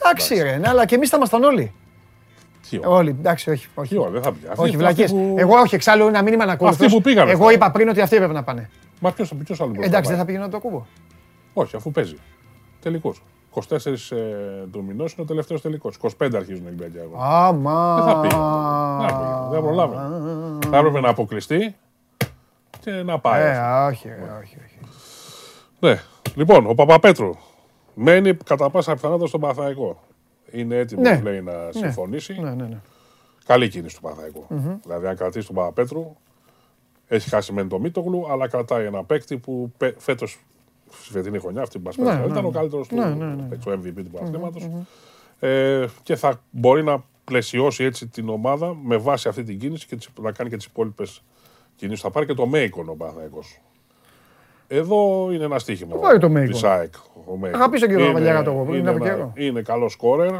Εντάξει 0.00 0.34
ρε, 0.42 0.56
ναι, 0.56 0.68
αλλά 0.68 0.84
και 0.86 0.94
εμείς 0.94 1.08
θα 1.08 1.16
ήμασταν 1.16 1.42
όλοι. 1.44 1.72
Τι 2.70 2.78
ώρα. 2.78 2.88
Όλοι, 2.88 3.10
εντάξει, 3.10 3.50
όχι. 3.50 3.66
όχι. 3.74 3.88
Τι 3.94 4.00
ώρα, 4.00 4.10
δεν 4.10 4.22
θα 4.22 4.32
πει. 4.32 4.38
Αυτοί- 4.38 4.50
Όχι, 4.58 4.60
αυτοί 4.64 4.76
βλακίες. 4.76 5.10
που- 5.10 5.34
Εγώ 5.38 5.56
όχι, 5.58 5.74
εξάλλου 5.74 6.06
ένα 6.06 6.22
μήνυμα 6.22 6.44
να 6.44 6.52
ακούω. 6.52 6.68
Αυτοί 6.68 6.86
που 6.88 7.00
πήγανε 7.00 7.30
Εγώ 7.30 7.44
θα- 7.46 7.52
είπα 7.52 7.70
πριν 7.70 7.88
ότι 7.88 8.00
αυτοί 8.00 8.14
έπρεπε 8.16 8.32
να 8.32 8.42
πάνε. 8.42 8.70
Μα 9.00 9.12
ποιος, 9.12 9.32
ποιος 9.44 9.60
άλλο 9.60 9.68
μπορεί 9.68 9.80
να 9.80 9.86
Εντάξει, 9.86 10.02
πάει; 10.02 10.10
δεν 10.10 10.18
θα 10.20 10.24
πήγαινα 10.24 10.44
να 10.44 10.50
το 10.50 10.56
ακούω. 10.56 10.86
Όχι, 11.52 11.76
αφού 11.76 11.90
παίζει. 11.90 12.16
Τελικός. 12.82 13.22
24 13.68 14.16
ε, 14.16 14.66
του 14.72 14.84
μηνό 14.84 15.02
είναι 15.02 15.12
ο 15.16 15.24
τελευταίος 15.24 15.60
τελικός. 15.60 15.96
25 16.00 16.30
αρχίζουν 16.34 16.64
οι 16.64 16.66
Ολυμπιακοί 16.66 16.98
αγώνες. 16.98 17.20
Άμα. 17.22 17.94
Δεν 17.94 18.04
θα 18.04 18.20
πήγαινε. 18.20 18.42
Δεν 19.00 19.08
θα 19.08 19.16
πήγαινε. 19.18 19.48
Δεν 19.50 19.60
προλάβει. 19.62 19.94
Θα 20.70 20.76
έπρεπε 20.76 21.00
να 21.00 21.08
αποκλειστεί 21.08 21.76
και 22.80 22.90
να 22.90 23.18
πάει. 23.18 23.42
Ε, 23.42 23.58
όχι, 23.88 24.08
ε, 24.08 24.12
όχι, 24.42 24.56
όχι. 24.64 24.78
Ναι. 25.80 26.00
Λοιπόν, 26.34 26.66
ο 26.66 26.74
Παπαπέτρου 26.74 27.30
μένει 27.94 28.34
κατά 28.34 28.70
πάσα 28.70 28.94
πιθανότητα 28.94 29.26
στον 29.26 29.40
Παναθαϊκό. 29.40 30.00
Είναι 30.50 30.76
έτοιμος 30.76 31.08
Ναι. 31.08 31.20
λέει, 31.22 31.40
να 31.42 31.52
συμφωνήσει. 31.70 32.40
Ναι, 32.40 32.50
ναι, 32.50 32.66
ναι. 32.66 32.80
Καλή 33.46 33.68
κίνηση 33.68 33.94
του 33.94 34.00
παναθαικου 34.00 34.46
Δηλαδή, 34.82 35.06
αν 35.06 35.16
κρατήσει 35.16 35.46
τον 35.46 35.56
Παπαπέτρου, 35.56 36.16
έχει 37.06 37.28
χάσει 37.28 37.52
μεν 37.52 37.68
το 37.68 37.78
Μίτογλου, 37.78 38.26
αλλά 38.30 38.48
κρατάει 38.48 38.86
ένα 38.86 39.04
παίκτη 39.04 39.38
που 39.38 39.72
φέτος, 39.96 40.38
στη 41.02 41.12
φετινή 41.12 41.38
χρονιά, 41.38 41.62
αυτή 41.62 41.78
που 41.78 41.84
μας 41.84 41.96
Ναι, 41.96 42.04
πέρασε, 42.04 42.20
ναι, 42.22 42.26
ήταν 42.30 42.44
ο 42.44 42.48
ναι. 42.48 42.54
καλύτερος 42.58 42.88
του 42.88 42.94
Ναι, 42.94 43.04
ναι, 43.04 43.24
ναι. 43.24 43.42
παίκτης, 43.42 43.66
ο 43.66 43.70
MVP 43.72 43.92
του 44.04 44.10
πρωταθλήματος. 44.10 44.68
Ε, 45.40 45.86
και 46.02 46.16
θα 46.16 46.40
μπορεί 46.50 46.82
να 46.84 47.04
πλαισιώσει 47.24 47.84
έτσι 47.84 48.06
την 48.06 48.28
ομάδα 48.28 48.74
με 48.82 48.96
βάση 48.96 49.28
αυτή 49.28 49.42
την 49.42 49.58
κίνηση 49.58 49.86
και 49.86 49.96
τις, 49.96 50.08
να 50.20 50.32
κάνει 50.32 50.50
και 50.50 50.56
τις 50.56 50.64
υπόλοιπες 50.66 51.22
κινήσεις. 51.76 52.00
Θα 52.02 52.10
πάρει 52.10 52.26
και 52.26 52.34
το 52.34 52.46
Μέικον 52.46 52.88
ο 52.88 52.94
Παναθαϊκός. 52.94 53.60
Εδώ 54.68 55.28
είναι 55.32 55.44
ένα 55.44 55.58
στοίχημα. 55.58 55.90
Θα 55.94 55.98
πάρει 56.00 56.18
το 56.18 56.28
Μέικον. 56.28 56.52
της 56.52 56.64
ΑΕΚ, 56.64 56.94
ο 57.26 57.36
Μέικον. 57.36 57.60
Αγαπήσω 57.60 57.86
και 57.86 57.92
τον 57.92 58.02
Είναι- 58.02 58.12
Βαλιάρα 58.12 58.42
το 58.42 58.50
εγώ 58.50 58.64
πριν 58.64 58.78
είναι 58.78 58.90
από 58.90 59.04
ένα- 59.04 59.14
καιρό. 59.14 59.32
Είναι 59.36 59.62
καλό 59.62 59.88
σκόρερ. 59.88 60.30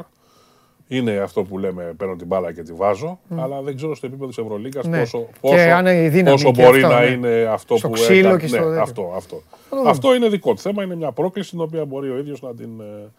Είναι 0.91 1.17
αυτό 1.19 1.43
που 1.43 1.59
λέμε 1.59 1.95
παίρνω 1.97 2.17
την 2.17 2.27
μπάλα 2.27 2.53
και 2.53 2.63
τη 2.63 2.73
βάζω, 2.73 3.19
αλλά 3.37 3.61
δεν 3.63 3.77
ξέρω 3.77 3.95
στο 3.95 4.07
επίπεδο 4.07 4.29
της 4.29 4.39
Ευρωλίγκας 4.39 4.87
Ναι. 4.87 4.99
πόσο, 4.99 5.19
Και 5.19 5.39
πόσο, 5.41 5.55
αν 5.55 5.87
η 5.87 6.09
δύναμη 6.09 6.43
πόσο 6.43 6.51
και 6.53 6.63
μπορεί 6.63 6.83
αυτό, 6.85 6.95
να 6.95 7.01
ναι. 7.01 7.07
είναι 7.07 7.43
αυτό 7.51 7.77
Στο 7.77 7.89
που 7.89 7.95
ξύλο 7.95 8.19
έκανε. 8.29 8.41
και 8.41 8.47
στο 8.47 8.57
ναι, 8.59 8.65
τέτοιο. 8.65 8.83
αυτό, 8.83 9.13
αυτό. 9.17 9.43
το 9.71 9.77
δούμε. 9.77 9.91
αυτό 9.91 10.15
είναι 10.15 10.29
δικό 10.29 10.55
του 10.55 10.61
θέμα, 10.61 10.83
είναι 10.83 10.95
μια 10.97 11.13
πρόκληση 11.13 11.51
την 11.51 11.61
οποία 11.61 11.85
μπορεί 11.85 12.11
ο 12.11 12.19
ίδιος 12.19 12.43
να 12.43 12.55
την, 12.55 12.81
ε, 12.81 13.11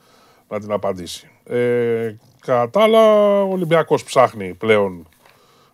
να 0.50 0.60
την 0.60 0.72
απαντήσει. 0.72 1.30
Ε, 1.46 2.16
κατά 2.46 2.70
τα 2.70 2.82
άλλα, 2.82 3.02
ο 3.44 3.52
Ολυμπιακός 3.52 4.04
ψάχνει 4.04 4.54
πλέον 4.54 5.08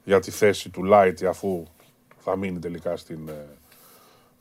για 0.03 0.19
τη 0.19 0.31
θέση 0.31 0.69
του 0.69 0.83
Λάιτι 0.83 1.25
αφού 1.25 1.63
θα 2.23 2.37
μείνει 2.37 2.59
τελικά 2.59 2.97
στην 2.97 3.19
ε, 3.27 3.45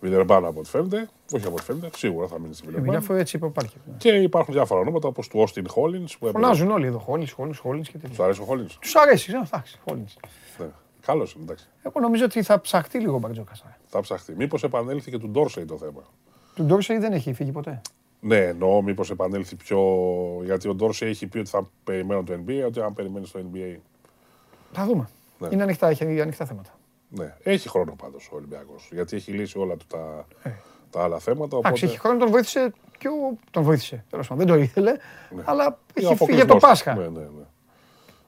Βιλερμπάν 0.08 0.44
από 0.44 0.58
ό,τι 0.60 0.68
φαίνεται. 0.68 1.08
Όχι 1.33 1.44
από 1.47 1.55
ό,τι 1.55 1.62
φαίνεται, 1.65 1.89
σίγουρα 1.97 2.26
θα 2.26 2.39
μείνει 2.41 2.55
στην 2.55 2.68
Μια 2.68 2.78
Βιλερμπάν. 2.78 3.02
φορά 3.02 3.18
έτσι 3.18 3.36
είπε 3.36 3.47
υπάρχει. 3.47 3.76
ναι. 3.86 3.94
Και 3.99 4.08
υπάρχουν 4.08 4.55
διάφορα 4.55 4.81
ονόματα 4.81 5.08
όπως 5.08 5.28
του 5.28 5.41
Όστιν 5.41 5.68
Χόλινς. 5.68 6.18
που 6.18 6.26
έπαιρνε- 6.26 6.44
Φωνάζουν 6.47 6.70
όλοι 6.70 6.86
εδώ. 6.86 6.99
Χόλιν, 6.99 7.28
Χόλιν, 7.28 7.55
Χόλιν 7.57 7.83
και 7.83 7.91
τέτοια. 7.92 8.08
Τους 8.08 8.18
αρέσει 8.20 8.41
ο 8.41 8.44
Χόλινς. 8.44 8.78
Τους 8.78 8.94
αρέσει, 8.97 9.33
ναι, 9.33 9.39
εντάξει, 9.47 9.78
Χόλιν. 9.89 10.05
Ναι. 10.58 10.66
Καλός 11.07 11.33
είναι, 11.33 11.42
εντάξει. 11.44 11.66
Εγώ 11.83 12.00
νομίζω 12.00 12.24
ότι 12.24 12.42
θα 12.42 12.60
ψαχτεί 12.60 12.99
λίγο 12.99 13.15
ο 13.15 13.18
Μπαρτζόκα. 13.18 13.52
Θα 13.86 14.00
ψαχτεί. 14.00 14.34
Μήπως 14.36 14.62
επανέλθει 14.65 15.10
και 15.10 15.18
του 15.18 15.28
Ντόρσεϊ 15.28 15.65
το 15.65 15.76
θέμα. 15.78 16.02
Του 16.55 16.62
Ντόρσεϊ 16.65 16.99
δεν 16.99 17.12
έχει 17.12 17.33
φύγει 17.33 17.50
ποτέ. 17.52 17.81
Ναι, 18.20 18.36
εννοώ 18.39 18.83
μήπως 18.83 19.10
επανέλθει 19.10 19.57
πιο... 19.57 19.78
Γιατί 20.44 20.68
ο 20.68 20.74
Ντόρσεϊ 20.74 21.08
έχει 21.10 21.26
πει 21.26 21.39
ότι 21.39 21.49
θα 21.50 21.68
περιμένω 21.84 22.23
το 22.23 22.33
NBA, 22.47 22.65
ότι 22.66 22.81
αν 22.81 22.94
περιμένεις 22.94 23.31
το 23.31 23.39
NBA. 23.52 23.76
Θα 24.73 24.84
δούμε. 24.86 25.08
Ναι. 25.39 25.49
Είναι 25.52 25.62
ανοιχτά, 25.62 25.89
έχει 25.89 26.20
ανοιχτά 26.20 26.44
θέματα. 26.44 26.73
Ναι, 27.17 27.34
έχει 27.43 27.68
χρόνο 27.68 27.94
πάντως 28.02 28.28
ο 28.33 28.36
Ολυμπιακός, 28.36 28.89
γιατί 28.93 29.17
έχει 29.17 29.33
λύσει 29.33 29.59
όλα 29.59 29.76
του 29.76 29.86
τα, 29.89 30.26
τα 30.91 31.02
άλλα 31.02 31.18
θέματα. 31.18 31.57
Οπότε... 31.57 31.67
Ε. 31.67 31.68
Εντάξει, 31.68 31.84
έχει 31.84 31.99
χρόνο, 31.99 32.18
τον 32.18 32.31
βοήθησε 32.31 32.73
και 32.99 33.09
ο... 33.09 33.36
τον 33.51 33.62
βοήθησε. 33.62 34.05
Τέλος 34.10 34.28
πάντων, 34.28 34.47
δεν 34.47 34.57
το 34.57 34.62
ήθελε, 34.62 34.97
αλλά 35.44 35.78
Είναι 35.94 36.09
έχει 36.09 36.17
φύγει 36.17 36.34
για 36.34 36.47
το 36.47 36.57
αποκλεισμός. 36.57 36.60
Πάσχα. 36.60 36.94
Ναι, 36.94 37.09
ναι, 37.09 37.20
ναι. 37.20 37.44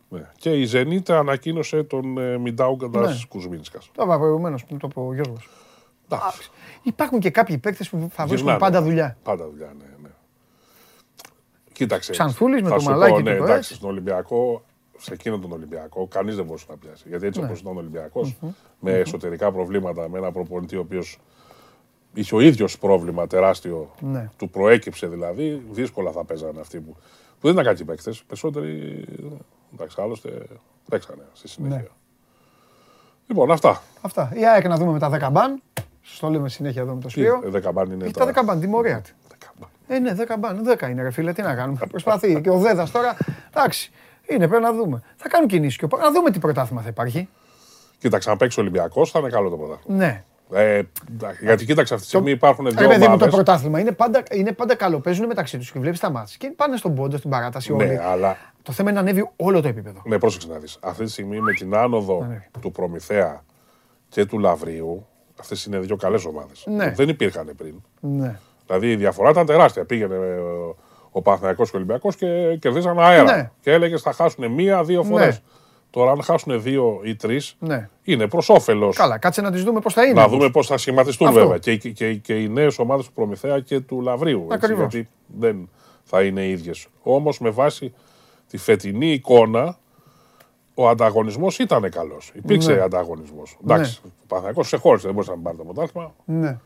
ναι. 0.08 0.30
Και 0.36 0.50
η 0.50 0.64
Ζενίτα 0.64 1.18
ανακοίνωσε 1.18 1.82
τον 1.82 2.18
ε, 2.18 2.38
Μιντάουγκαντα 2.38 3.00
Ναι. 3.00 3.16
Κουσμίνσκα. 3.28 3.78
Το 3.78 4.02
είπα 4.02 4.18
προηγουμένως 4.18 4.64
που 4.64 4.76
το 4.76 4.88
είπε 4.90 5.00
ο 5.00 5.14
Γιώργος. 5.14 5.48
Εντάξει. 6.10 6.50
Υπάρχουν 6.82 7.18
και 7.20 7.30
κάποιοι 7.30 7.58
παίκτες 7.58 7.88
που 7.88 7.96
θα 7.96 8.26
βρίσκουν 8.26 8.50
Γυρνάνε. 8.50 8.58
πάντα 8.58 8.82
δουλειά. 8.82 9.16
Πάντα 9.22 9.48
δουλειά, 9.48 9.74
ναι. 9.78 9.84
ναι. 10.02 10.08
Κοίταξε. 11.72 12.12
Ξανθούλης 12.12 12.62
με 12.62 12.68
θα 12.68 12.74
το 12.74 12.80
σου 12.80 12.90
μαλάκι 12.90 13.12
πω, 13.12 13.18
του 13.18 13.24
ναι, 13.24 13.36
το 13.36 13.42
εντάξει, 13.42 13.56
έτσι. 13.56 13.74
στον 13.74 13.90
Ολυμπιακό, 13.90 14.64
σε 14.98 15.12
εκείνον 15.12 15.40
τον 15.40 15.52
Ολυμπιακό, 15.52 16.06
κανείς 16.06 16.36
δεν 16.36 16.44
μπορούσε 16.44 16.66
να 16.68 16.76
πιάσει. 16.76 17.04
Γιατί 17.08 17.26
έτσι 17.26 17.40
Ναι. 17.40 17.46
όπως 17.46 17.60
ήταν 17.60 17.76
ο 17.76 17.78
ολυμπιακο 17.78 18.32
με 18.80 18.92
εσωτερικά 18.92 19.52
προβλήματα, 19.52 20.08
με 20.08 20.18
ένα 20.18 20.32
προπονητή 20.32 20.76
ο 20.76 20.80
οποίος 20.80 21.18
είχε 22.14 22.34
ο 22.34 22.40
ίδιος 22.40 22.78
πρόβλημα 22.78 23.26
τεράστιο, 23.26 23.94
Ναι. 24.00 24.30
του 24.36 24.50
προέκυψε 24.50 25.06
δηλαδή, 25.06 25.62
δύσκολα 25.70 26.10
θα 26.10 26.24
παίζανε 26.24 26.60
αυτοί 26.60 26.80
που. 26.80 26.96
που 27.40 27.46
δεν 27.46 27.52
ήταν 27.52 27.64
κακοί 27.64 27.84
παίκτες. 27.84 28.22
Περισσότεροι. 28.26 29.04
Εντάξει, 29.74 29.96
άλλωστε 30.00 30.46
παίξανε 30.88 31.22
στη 31.32 31.48
συνέχεια. 31.48 31.76
Ναι. 31.78 31.84
Λοιπόν, 33.26 33.50
αυτά. 33.50 33.82
Αυτά. 34.00 34.32
Η 34.34 34.46
ΑΕΚ 34.46 34.66
να 34.68 34.76
δούμε 34.76 34.92
με 34.92 34.98
τα 34.98 35.08
10 35.08 35.30
μπαν. 35.32 35.62
Σας 36.02 36.18
το 36.18 36.28
λέμε 36.28 36.48
συνέχεια 36.48 36.82
εδώ 36.82 36.94
με 36.94 37.00
το 37.00 37.06
Τι, 37.06 37.12
Σπύρο. 37.12 37.40
ε, 37.44 37.48
δέκα 37.48 37.72
μπαν 37.72 37.90
είναι 37.90 38.04
Έχει 38.04 38.12
τα- 38.12 38.24
τα 38.24 38.26
10 38.26 38.44
μπαν, 38.44 38.60
τιμωρία 38.60 39.00
του. 39.00 39.10
Ε, 39.88 39.98
ναι, 39.98 40.14
10 40.14 40.36
μπαν. 40.38 40.62
10 40.64 40.88
είναι 40.88 41.02
ρε 41.02 41.10
φίλε, 41.10 41.32
τι 41.32 41.42
να 41.42 41.54
κάνουμε. 41.54 41.78
Προσπαθεί. 41.90 42.40
και 42.40 42.50
ο 42.50 42.58
Δέδας 42.58 42.90
τώρα. 42.90 43.16
Εντάξει. 43.56 43.90
Είναι, 44.28 44.48
πρέπει 44.48 44.62
να 44.62 44.72
δούμε. 44.72 45.02
Θα 45.16 45.28
κάνουν 45.28 45.48
κινήσεις 45.48 45.78
και 45.78 45.84
ο 45.84 45.88
Πα- 45.88 45.98
Να 45.98 46.12
δούμε 46.12 46.30
τι 46.30 46.38
πρωτάθλημα 46.38 46.80
θα 46.82 46.88
υπάρχει. 46.88 47.28
Κοίταξε, 47.98 48.30
αν 48.30 48.36
παίξει 48.36 48.58
ο 48.58 48.62
Ολυμπιακός 48.62 49.10
θα 49.10 49.18
είναι 49.18 49.28
καλό 49.28 49.48
το 49.48 49.56
πρωτάθλημα. 49.56 49.98
Ναι. 49.98 50.24
Ε, 50.52 50.82
εντάξει, 51.12 51.44
γιατί 51.44 51.64
κοίταξε, 51.64 51.94
αυτή 51.94 52.06
τη 52.06 52.12
στιγμή 52.12 52.30
υπάρχουν 52.30 52.64
Ρε 52.64 52.70
δύο 52.70 52.88
παιδί 52.88 52.98
μου, 53.00 53.04
το 53.06 53.12
ομάδες. 53.12 53.34
πρωτάθλημα 53.34 53.80
είναι 53.80 53.92
πάντα, 53.92 54.22
είναι 54.32 54.52
πάντα 54.52 54.74
καλό. 54.74 55.00
Παίζουν 55.00 55.26
μεταξύ 55.26 55.58
τους 55.58 55.72
και 55.72 55.78
βλέπεις 55.78 56.00
τα 56.00 56.10
μάτια. 56.10 56.34
Και 56.38 56.52
πάνε 56.56 56.76
στον 56.76 56.94
πόντο, 56.94 57.16
στην 57.16 57.30
παράταση 57.30 57.72
όλοι. 57.72 57.86
Ναι, 57.86 57.98
αλλά 58.04 58.36
Το 58.62 58.72
θέμα 58.72 58.90
είναι 58.90 59.00
να 59.00 59.08
ανέβει 59.10 59.30
όλο 59.36 59.60
το 59.60 59.68
επίπεδο. 59.68 60.00
ναι, 60.04 60.18
πρόσεξε 60.18 60.48
να 60.48 60.58
δεις. 60.58 60.78
Αυτή 60.80 61.04
τη 61.04 61.10
στιγμή 61.10 61.40
με 61.40 61.52
την 61.52 61.74
άνοδο 61.76 62.24
Ναι. 62.28 62.48
του 62.60 62.70
Προμηθέα 62.70 63.44
και 64.08 64.24
του 64.26 64.38
Λαβρίου, 64.38 65.06
αυτές 65.40 65.64
είναι 65.64 65.78
δύο 65.78 65.96
καλές 65.96 66.24
ομάδες. 66.24 66.64
Ναι. 66.66 66.90
Δεν 66.90 67.08
υπήρχαν 67.08 67.50
πριν. 67.56 67.74
Ναι. 68.00 68.38
Δηλαδή 68.66 68.90
η 68.90 68.96
διαφορά 68.96 69.30
ήταν 69.30 69.46
τεράστια. 69.46 69.84
Πήγαινε 69.84 70.14
ε, 70.14 70.40
ο, 71.16 71.18
ο 71.18 71.22
Παναθηναϊκός 71.22 71.70
και 71.70 71.76
ο 71.76 71.78
Ολυμπιακός 71.78 72.16
και 72.16 72.56
κερδίζαν 72.60 72.98
αέρα. 72.98 73.36
Ναι. 73.36 73.50
Και 73.60 73.72
έλεγες 73.72 74.02
θα 74.02 74.12
χάσουν 74.12 74.52
μία-δύο 74.52 75.02
φορέ. 75.02 75.26
Ναι. 75.26 75.36
Τώρα, 75.90 76.10
αν 76.10 76.22
χάσουν 76.22 76.62
δύο 76.62 77.00
ή 77.04 77.16
τρεις, 77.16 77.56
ναι. 77.58 77.88
είναι 78.02 78.28
προς 78.28 78.48
όφελος. 78.48 78.96
Καλά, 78.96 79.18
κάτσε 79.18 79.40
να 79.40 79.50
τις 79.50 79.64
δούμε 79.64 79.80
πώς 79.80 79.92
θα 79.94 80.04
είναι. 80.04 80.12
Να 80.12 80.20
όμως. 80.24 80.36
δούμε 80.36 80.50
πώς 80.50 80.66
θα 80.66 80.76
σχηματιστούν 80.76 81.26
Αυτό. 81.28 81.40
βέβαια 81.40 81.58
και, 81.58 81.76
και, 81.76 81.90
και, 81.90 82.14
και 82.14 82.34
οι 82.42 82.48
νέες 82.48 82.78
ομάδες 82.78 83.06
του 83.06 83.12
Προμηθέα 83.12 83.60
και 83.60 83.80
του 83.80 84.00
Λαβρίου. 84.00 84.40
έτσι, 84.50 84.54
Ακριβώς. 84.54 84.92
γιατί 84.92 85.08
δεν 85.38 85.68
θα 86.02 86.22
είναι 86.22 86.46
ίδιες. 86.48 86.86
Όμως 87.02 87.38
με 87.38 87.50
βάση 87.50 87.94
τη 88.48 88.56
φετινή 88.56 89.12
εικόνα, 89.12 89.78
ο 90.74 90.88
ανταγωνισμός 90.88 91.58
ήταν 91.58 91.90
καλός. 91.90 92.32
Υπήρξε 92.34 92.72
Ναι. 92.74 92.80
ανταγωνισμός. 92.80 93.56
Εντάξει, 93.64 94.00
ο 94.04 94.08
Παναθηναϊκός 94.26 94.66
ξεχώρισε, 94.66 95.04
δεν 95.06 95.14
μπορούσε 95.14 95.32
να 95.32 95.38
πάρει 95.38 95.56
το 95.56 95.64
πρωτάθλημα. 95.64 96.14
Ναι. 96.24 96.58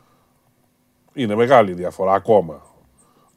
Είναι 1.12 1.34
μεγάλη 1.34 1.70
η 1.70 1.74
διαφορά 1.74 2.12
ακόμα. 2.12 2.62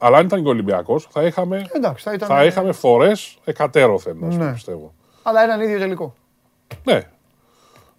Αλλά 0.06 0.17
αν 0.17 0.25
ήταν 0.25 0.41
και 0.41 0.48
ο 0.48 0.49
Ολυμπιακός, 0.51 1.07
θα 1.11 1.23
είχαμε, 1.23 1.65
Εντάξει, 1.73 2.03
θα 2.03 2.14
ήταν. 2.14 2.27
θα 2.27 2.45
είχαμε 2.45 2.72
φορές 2.72 3.38
εκατέρωθεν, 3.43 4.23
ας 4.23 4.33
πούμε, 4.33 4.45
Ναι. 4.45 4.51
πιστεύω. 4.53 4.93
Αλλά 5.23 5.43
έναν 5.43 5.61
ίδιο 5.61 5.80
τελικό. 5.80 6.14
Ναι. 6.83 7.01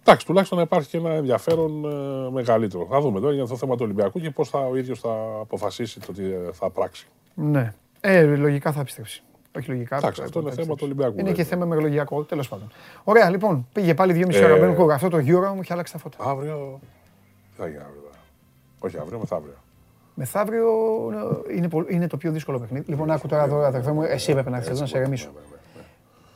Εντάξει, 0.03 0.25
τουλάχιστον 0.25 0.57
να 0.57 0.63
υπάρχει 0.63 0.89
και 0.89 0.97
ένα 0.97 1.09
ενδιαφέρον 1.09 1.85
ε, 1.85 2.29
μεγαλύτερο. 2.31 2.87
Θα 2.91 2.99
δούμε 3.01 3.19
τώρα 3.19 3.33
για 3.33 3.45
το 3.45 3.55
θέμα 3.55 3.73
του 3.75 3.81
Ολυμπιακού 3.83 4.19
και 4.19 4.29
πώς 4.31 4.53
ο 4.53 4.75
ίδιος 4.75 4.99
θα 4.99 5.09
αποφασίσει 5.41 5.99
το 5.99 6.13
τι 6.13 6.23
ε, 6.23 6.37
θα 6.51 6.69
πράξει. 6.69 7.07
Ναι. 7.33 7.73
Ε, 8.01 8.23
λογικά 8.23 8.71
θα 8.71 8.83
πιστέψει. 8.83 9.23
Όχι 9.57 9.69
λογικά. 9.69 9.97
Εντάξει, 9.97 10.19
θα- 10.19 10.25
αυτό 10.25 10.39
είναι 10.39 10.49
θα 10.49 10.55
θέμα 10.55 10.67
του 10.67 10.73
πιστέψει. 10.73 10.83
Ολυμπιακού. 11.01 11.19
Είναι 11.19 11.29
και 11.37 11.43
βέβαια. 11.43 11.57
θέμα 11.57 11.65
μεγαλογιακό, 11.65 12.23
τέλος 12.23 12.47
πάντων. 12.47 12.71
Ωραία, 13.03 13.29
λοιπόν, 13.29 13.67
πήγε 13.73 13.93
πάλι 13.93 14.13
δύο 14.13 14.27
μισή 14.27 14.39
Ε, 14.39 14.43
ώρα. 14.45 14.55
Μπαίνουν 14.57 14.91
Αυτό 14.91 15.09
το 15.09 15.17
Euro 15.17 15.53
μου 15.53 15.59
έχει 15.61 15.73
αλλάξει 15.73 15.93
τα 15.93 15.99
φώτα. 15.99 16.17
Αύριο. 16.19 16.79
Τι 17.55 17.61
θα 17.61 17.67
γίνει 17.67 17.79
αύριο. 17.79 18.01
τώρα; 18.01 18.15
Όχι 18.79 18.97
αύριο, 18.97 19.19
μεθαύριο. 19.19 19.53
Μεθαύριο 20.17 20.67
ε, 21.49 21.55
είναι, 21.55 21.67
πολ- 21.69 21.91
είναι 21.91 22.07
το 22.07 22.17
πιο 22.17 22.31
δύσκολο 22.31 22.59
παιχνίδι. 22.59 22.85
Λοιπόν, 22.91 23.11
άκου 23.11 23.27
τώρα 23.27 23.43
εδώ, 23.43 23.59
αδερφέ 23.61 23.91
μου, 23.91 24.01
εσύ 24.03 24.31
έπρεπε 24.31 24.49
να 24.49 24.57
έρθει 24.57 24.69
εδώ 24.69 24.79
να 24.79 24.85
σε 24.85 24.99
ρεμίσω. 24.99 25.29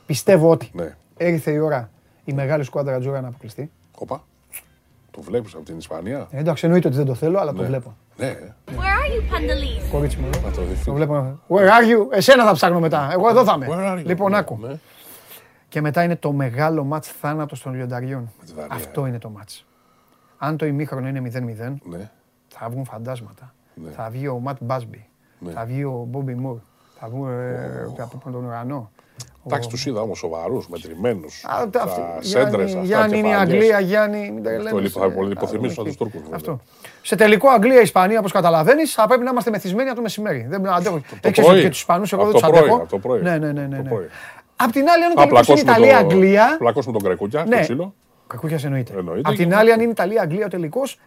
Πιστεύω 0.06 0.50
ότι 0.50 0.70
Ναι. 0.72 0.96
ήρθε 1.18 1.50
η 1.50 1.58
ώρα 1.58 1.90
η 2.24 2.32
μεγάλη 2.32 2.64
σκουάντρα 2.64 2.98
Τζούρα 2.98 3.20
να 3.20 3.28
αποκλειστεί. 3.28 3.70
Οπα. 3.98 4.24
Το 5.10 5.20
βλέπεις 5.22 5.54
από 5.54 5.64
την 5.64 5.78
Ισπανία; 5.78 6.28
Ε, 6.30 6.38
εντάξει, 6.38 6.64
εννοείται 6.64 6.88
ότι 6.88 6.96
δεν 6.96 7.06
το 7.06 7.14
θέλω, 7.14 7.38
αλλά 7.38 7.52
το 7.52 7.60
Ναι. 7.60 7.66
βλέπω. 7.68 7.96
Ναι, 8.16 8.36
Where 8.66 8.70
are 8.72 8.74
you, 8.74 9.34
Pandalis? 9.34 9.90
Κορίτσι 9.90 10.16
μου, 10.18 10.26
εδώ. 10.34 10.48
να 10.48 10.54
το 10.54 10.62
δει. 10.62 10.84
το 10.84 10.92
βλέπω. 10.92 11.38
Where 11.48 11.58
are 11.58 11.62
you? 11.90 12.06
Εσένα 12.16 12.44
θα 12.44 12.52
ψάχνω 12.52 12.80
μετά. 12.80 13.08
Εγώ 13.12 13.28
εδώ 13.28 13.44
θα 13.44 13.58
Where 13.58 13.62
are 13.62 13.66
είμαι. 13.92 14.00
you? 14.00 14.04
Λοιπόν, 14.06 14.30
Ναι, 14.30 14.38
άκου. 14.38 14.58
ναι. 14.60 14.74
Και 15.68 15.80
μετά 15.80 16.02
είναι 16.02 16.16
το 16.16 16.32
μεγάλο 16.32 16.84
μάτς 16.84 17.08
θάνατος 17.08 17.62
των 17.62 17.74
λιονταριών. 17.74 18.32
τη 18.46 18.52
Δανία, 18.52 18.74
Αυτό 18.74 19.06
είναι 19.06 19.18
το 19.18 19.28
μάτς. 19.30 19.64
Αν 20.38 20.56
το 20.56 20.66
ημίχρονο 20.66 21.08
είναι 21.08 21.20
0-0, 21.20 21.78
Ναι. 21.88 22.10
θα 22.48 22.68
βγουν 22.68 22.84
φαντάσματα. 22.84 23.54
Ναι. 23.74 23.90
Θα 23.90 24.08
βγει 24.10 24.28
ο 24.28 24.38
Ματ 24.38 24.56
Μπάσμπι. 24.60 25.08
Ναι. 25.38 25.52
Θα 25.52 25.64
βγει 25.64 25.84
ο 25.84 26.04
Μπόμπι 26.08 26.34
Μουρ. 26.34 26.56
Θα 26.98 27.08
βγουν 27.08 27.28
ε, 27.30 27.86
από 27.98 28.30
τον 28.32 28.44
ουρανό. 28.44 28.90
Εντάξει, 29.46 29.68
τους 29.68 29.86
είδα 29.86 30.00
όμως 30.00 30.18
σοβαρούς, 30.18 30.68
μετρημένους. 30.68 31.44
Α, 31.44 31.68
τα- 31.70 31.82
αυτή- 31.82 32.02
Σέντρες, 32.28 32.70
Γιάννη, 32.70 32.86
Γιάννη 32.86 33.18
είναι 33.18 33.28
η 33.28 33.32
Αγγλία, 33.34 33.80
Γιάννη. 33.80 34.30
μην 34.34 34.42
τα 34.42 34.50
Αυτό 34.50 34.62
λέμε, 34.62 34.80
λοιπόν, 34.80 35.02
θα 35.02 35.08
ε, 35.08 35.14
πολύ 35.14 35.28
α, 35.28 35.32
υποθυμίσουν 35.36 35.74
δούμε 35.84 35.88
τους 35.88 35.96
Τούρκους. 35.96 36.20
Αυτό. 36.32 36.60
Σε 37.02 37.16
τελικό 37.16 37.48
Αγγλία-Ισπανία, 37.48 38.18
όπως 38.18 38.32
καταλαβαίνεις, 38.32 38.92
θα 38.94 39.06
πρέπει 39.06 39.24
να 39.24 39.30
είμαστε 39.30 39.50
μεθυσμένοι 39.50 39.88
από 39.88 39.96
το 39.96 40.02
μεσημέρι. 40.02 40.46
Δεν 40.48 40.66
αντέχω. 40.68 40.98
το 40.98 41.16
Έξω 41.28 41.42
πρωί. 41.42 41.60
και 41.62 41.68
τους 41.68 41.78
Ισπανούς, 41.78 42.12
εγώ 42.12 42.22
Από 42.22 42.30
δεν 42.30 42.40
το 42.40 42.46
του 42.46 42.52
πρωί, 42.52 42.62
αντέχω. 42.62 42.76
από 42.82 42.90
το 42.90 42.98
πρωί. 42.98 43.22
Ναι, 43.22 43.38
ναι, 43.38 43.52
ναι. 43.52 43.66
ναι, 43.66 43.76
Το 43.76 43.82
ναι. 43.82 43.88
πρωί. 43.88 44.06
Απ' 44.56 44.70
την 44.72 44.88
άλλη, 44.88 45.04
αν 45.04 45.10
ο 45.16 45.20
Α, 45.20 45.24
τελικός 45.24 45.48
είναι 45.48 45.56
πλακώσουμε 45.56 45.64
το- 45.64 45.70
Ιταλία-Αγγλία. 45.70 46.56
Πλακώσουμε 46.58 46.92
τον 46.98 47.02
Κρακούκια, 47.02 47.44
Ναι. 47.48 47.56
το 47.56 47.62
ξύλο. 47.62 47.94
Κακούκια 48.26 48.58
εννοείται. 48.64 48.92
Εννοείται 48.98 49.28
Απ' 49.30 49.36
την 49.36 49.48
και- 49.48 49.54
άλλη, 49.54 49.72
αν 49.72 49.80
είναι 49.80 49.90
Ιταλία-Αγγλία 49.90 50.44
ο 50.46 50.48
τελικός, 50.48 50.98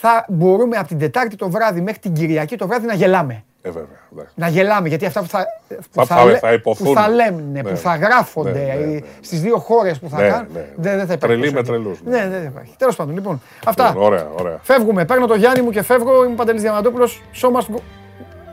θα 0.00 0.24
μπορούμε 0.28 0.76
από 0.76 0.88
την 0.88 0.98
Τετάρτη 0.98 1.36
το 1.36 1.50
βράδυ 1.50 1.80
μέχρι 1.80 1.98
την 2.00 2.12
Κυριακή 2.12 2.56
το 2.56 2.66
βράδυ 2.66 2.86
να 2.86 2.94
γελάμε. 2.94 3.42
Ε, 3.62 3.70
βέβαια. 3.70 3.86
ναι. 4.10 4.22
Να 4.34 4.48
γελάμε 4.48 4.88
γιατί 4.88 5.06
αυτά 5.06 5.20
που 5.20 5.26
θα, 5.28 5.46
που 5.68 5.76
Θα- 5.90 6.04
θα- 6.16 6.24
λέ- 6.24 6.38
θα 6.38 6.52
υποθούν. 6.52 6.86
που 6.86 6.92
θα 6.94 7.08
λένε, 7.08 7.42
Ναι. 7.52 7.62
που 7.62 7.76
θα 7.76 7.96
γράφονται 7.96 8.50
Ναι, 8.50 8.74
ναι, 8.80 8.86
ναι. 8.86 8.98
στις 9.20 9.40
δύο 9.40 9.58
χώρες 9.58 9.98
που 9.98 10.08
θα 10.08 10.16
Ναι, 10.22 10.28
κάνουν. 10.28 10.46
ναι. 10.54 10.60
Δεν, 10.76 10.96
δεν 10.96 11.06
θα 11.06 11.12
υπάρχει. 11.12 11.18
Τρελή 11.18 11.52
με 11.52 11.62
προσοχή. 11.62 11.70
τρελούς, 11.70 12.00
Ναι, 12.04 12.28
δεν 12.30 12.40
θα 12.40 12.46
υπάρχει. 12.46 12.74
Τέλος 12.78 12.96
πάντων, 12.96 13.14
λοιπόν. 13.14 13.40
Αυτά. 13.66 13.86
Λοιπόν, 13.88 14.02
Ωραία, 14.02 14.26
ωραία. 14.40 14.58
Φεύγουμε. 14.62 15.04
Παίρνω 15.04 15.26
το 15.26 15.34
Γιάννη 15.34 15.62
μου 15.62 15.70
και 15.70 15.82
φεύγω. 15.82 16.24
Είμαι 16.24 16.34
Παντελής 16.34 16.62
Διαμαντόπουλος. 16.62 17.22
Σώμα 17.32 17.60
σου. 17.60 17.82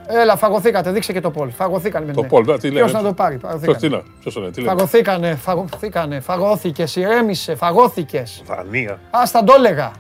Έλα, 0.08 0.36
φαγωθήκατε. 0.36 0.92
Δείξε 0.92 1.14
και 1.14 1.22
το 1.22 1.32
πόλ. 1.32 1.50
Φαγωθήκανε 1.50 2.06
με 2.06 2.14
Το 2.14 2.20
την 2.22 2.30
Πολ, 2.30 2.58
τι 2.60 2.70
λέει. 2.70 2.82
Ποιος 2.82 2.94
να 2.94 3.02
το 3.02 3.14
πάρει. 3.14 3.36
Ποιος 3.38 3.52
τι 3.54 3.60
Φαγωθήκανε. 3.66 3.96
είναι, 3.96 4.04
ποιος 4.20 4.36
είναι, 4.36 4.52
τι 4.52 4.60
λέει. 4.62 4.68
Φαγωθήκανε, 4.70 5.36
φαγωθήκανε, 5.36 6.20
φαγώθηκες, 6.20 6.96
ηρέμησες, 6.96 7.58
φαγώθηκες. 7.58 8.44
Δανία. 8.48 9.00
Ας 9.12 9.32
τα 9.32 9.44
το 9.44 9.54
έλεγα. 9.58 9.92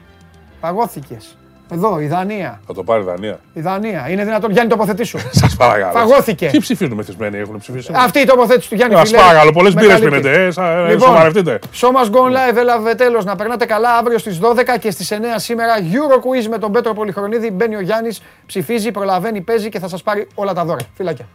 Φαγώθηκες. 0.61 1.37
Εδώ, 1.71 1.99
η 1.99 2.07
Δανία. 2.07 2.59
Θα 2.67 2.73
το 2.73 2.83
πάρει 2.83 3.03
Δανία. 3.03 3.39
Η 3.53 3.61
Δανία. 3.61 4.09
Είναι 4.09 4.23
δυνατόν, 4.23 4.51
Γιάννη, 4.51 4.69
τοποθετήσου. 4.71 5.17
Σας 5.41 5.55
παρακαλώ. 5.55 5.91
Φαγώθηκε. 5.91 6.47
Τι 6.47 6.59
ψηφίζουν 6.59 6.95
μεθυσμένοι 6.95 7.37
έχουν 7.37 7.57
ψηφίσει; 7.59 7.91
Αυτή 7.95 8.19
η 8.19 8.23
τοποθέτηση 8.25 8.69
του 8.69 8.75
Γιάννη 8.75 8.95
Σας 8.95 9.07
Φιλέρη 9.07 9.23
παρακαλώ, 9.27 9.51
πολλές 9.51 9.73
με 9.73 9.81
μπύρες 9.81 9.99
καλύπτει. 9.99 10.19
πίνετε, 10.21 10.45
ε, 10.45 10.51
σα- 10.51 10.71
ε, 10.71 10.89
Λοιπόν, 10.89 11.07
σοβαρευτείτε. 11.07 11.59
Show 11.73 11.87
must 11.87 12.09
go 12.11 12.19
live, 12.51 12.55
έλαβε 12.57 12.95
τέλος. 12.95 13.25
Να 13.25 13.35
περνάτε 13.35 13.65
καλά 13.65 13.97
αύριο 13.97 14.17
στις 14.17 14.37
12 14.39 14.77
και 14.79 14.91
στις 14.91 15.11
9 15.11 15.39
σήμερα. 15.39 15.73
Euro 15.79 16.15
quiz 16.19 16.47
με 16.49 16.57
τον 16.57 16.71
Πέτρο 16.71 16.93
Πολυχρονίδη. 16.93 17.51
Μπαίνει 17.51 17.75
ο 17.75 17.81
Γιάννης, 17.81 18.21
ψηφίζει, 18.45 18.91
προλαβαίνει, 18.91 19.41
παίζει 19.41 19.69
και 19.69 19.79
θα 19.79 19.87
σας 19.87 20.03
πάρει 20.03 20.27
όλα 20.35 20.53
τα 20.53 20.65
δώρα. 20.65 20.81
Φιλάκια. 20.95 21.25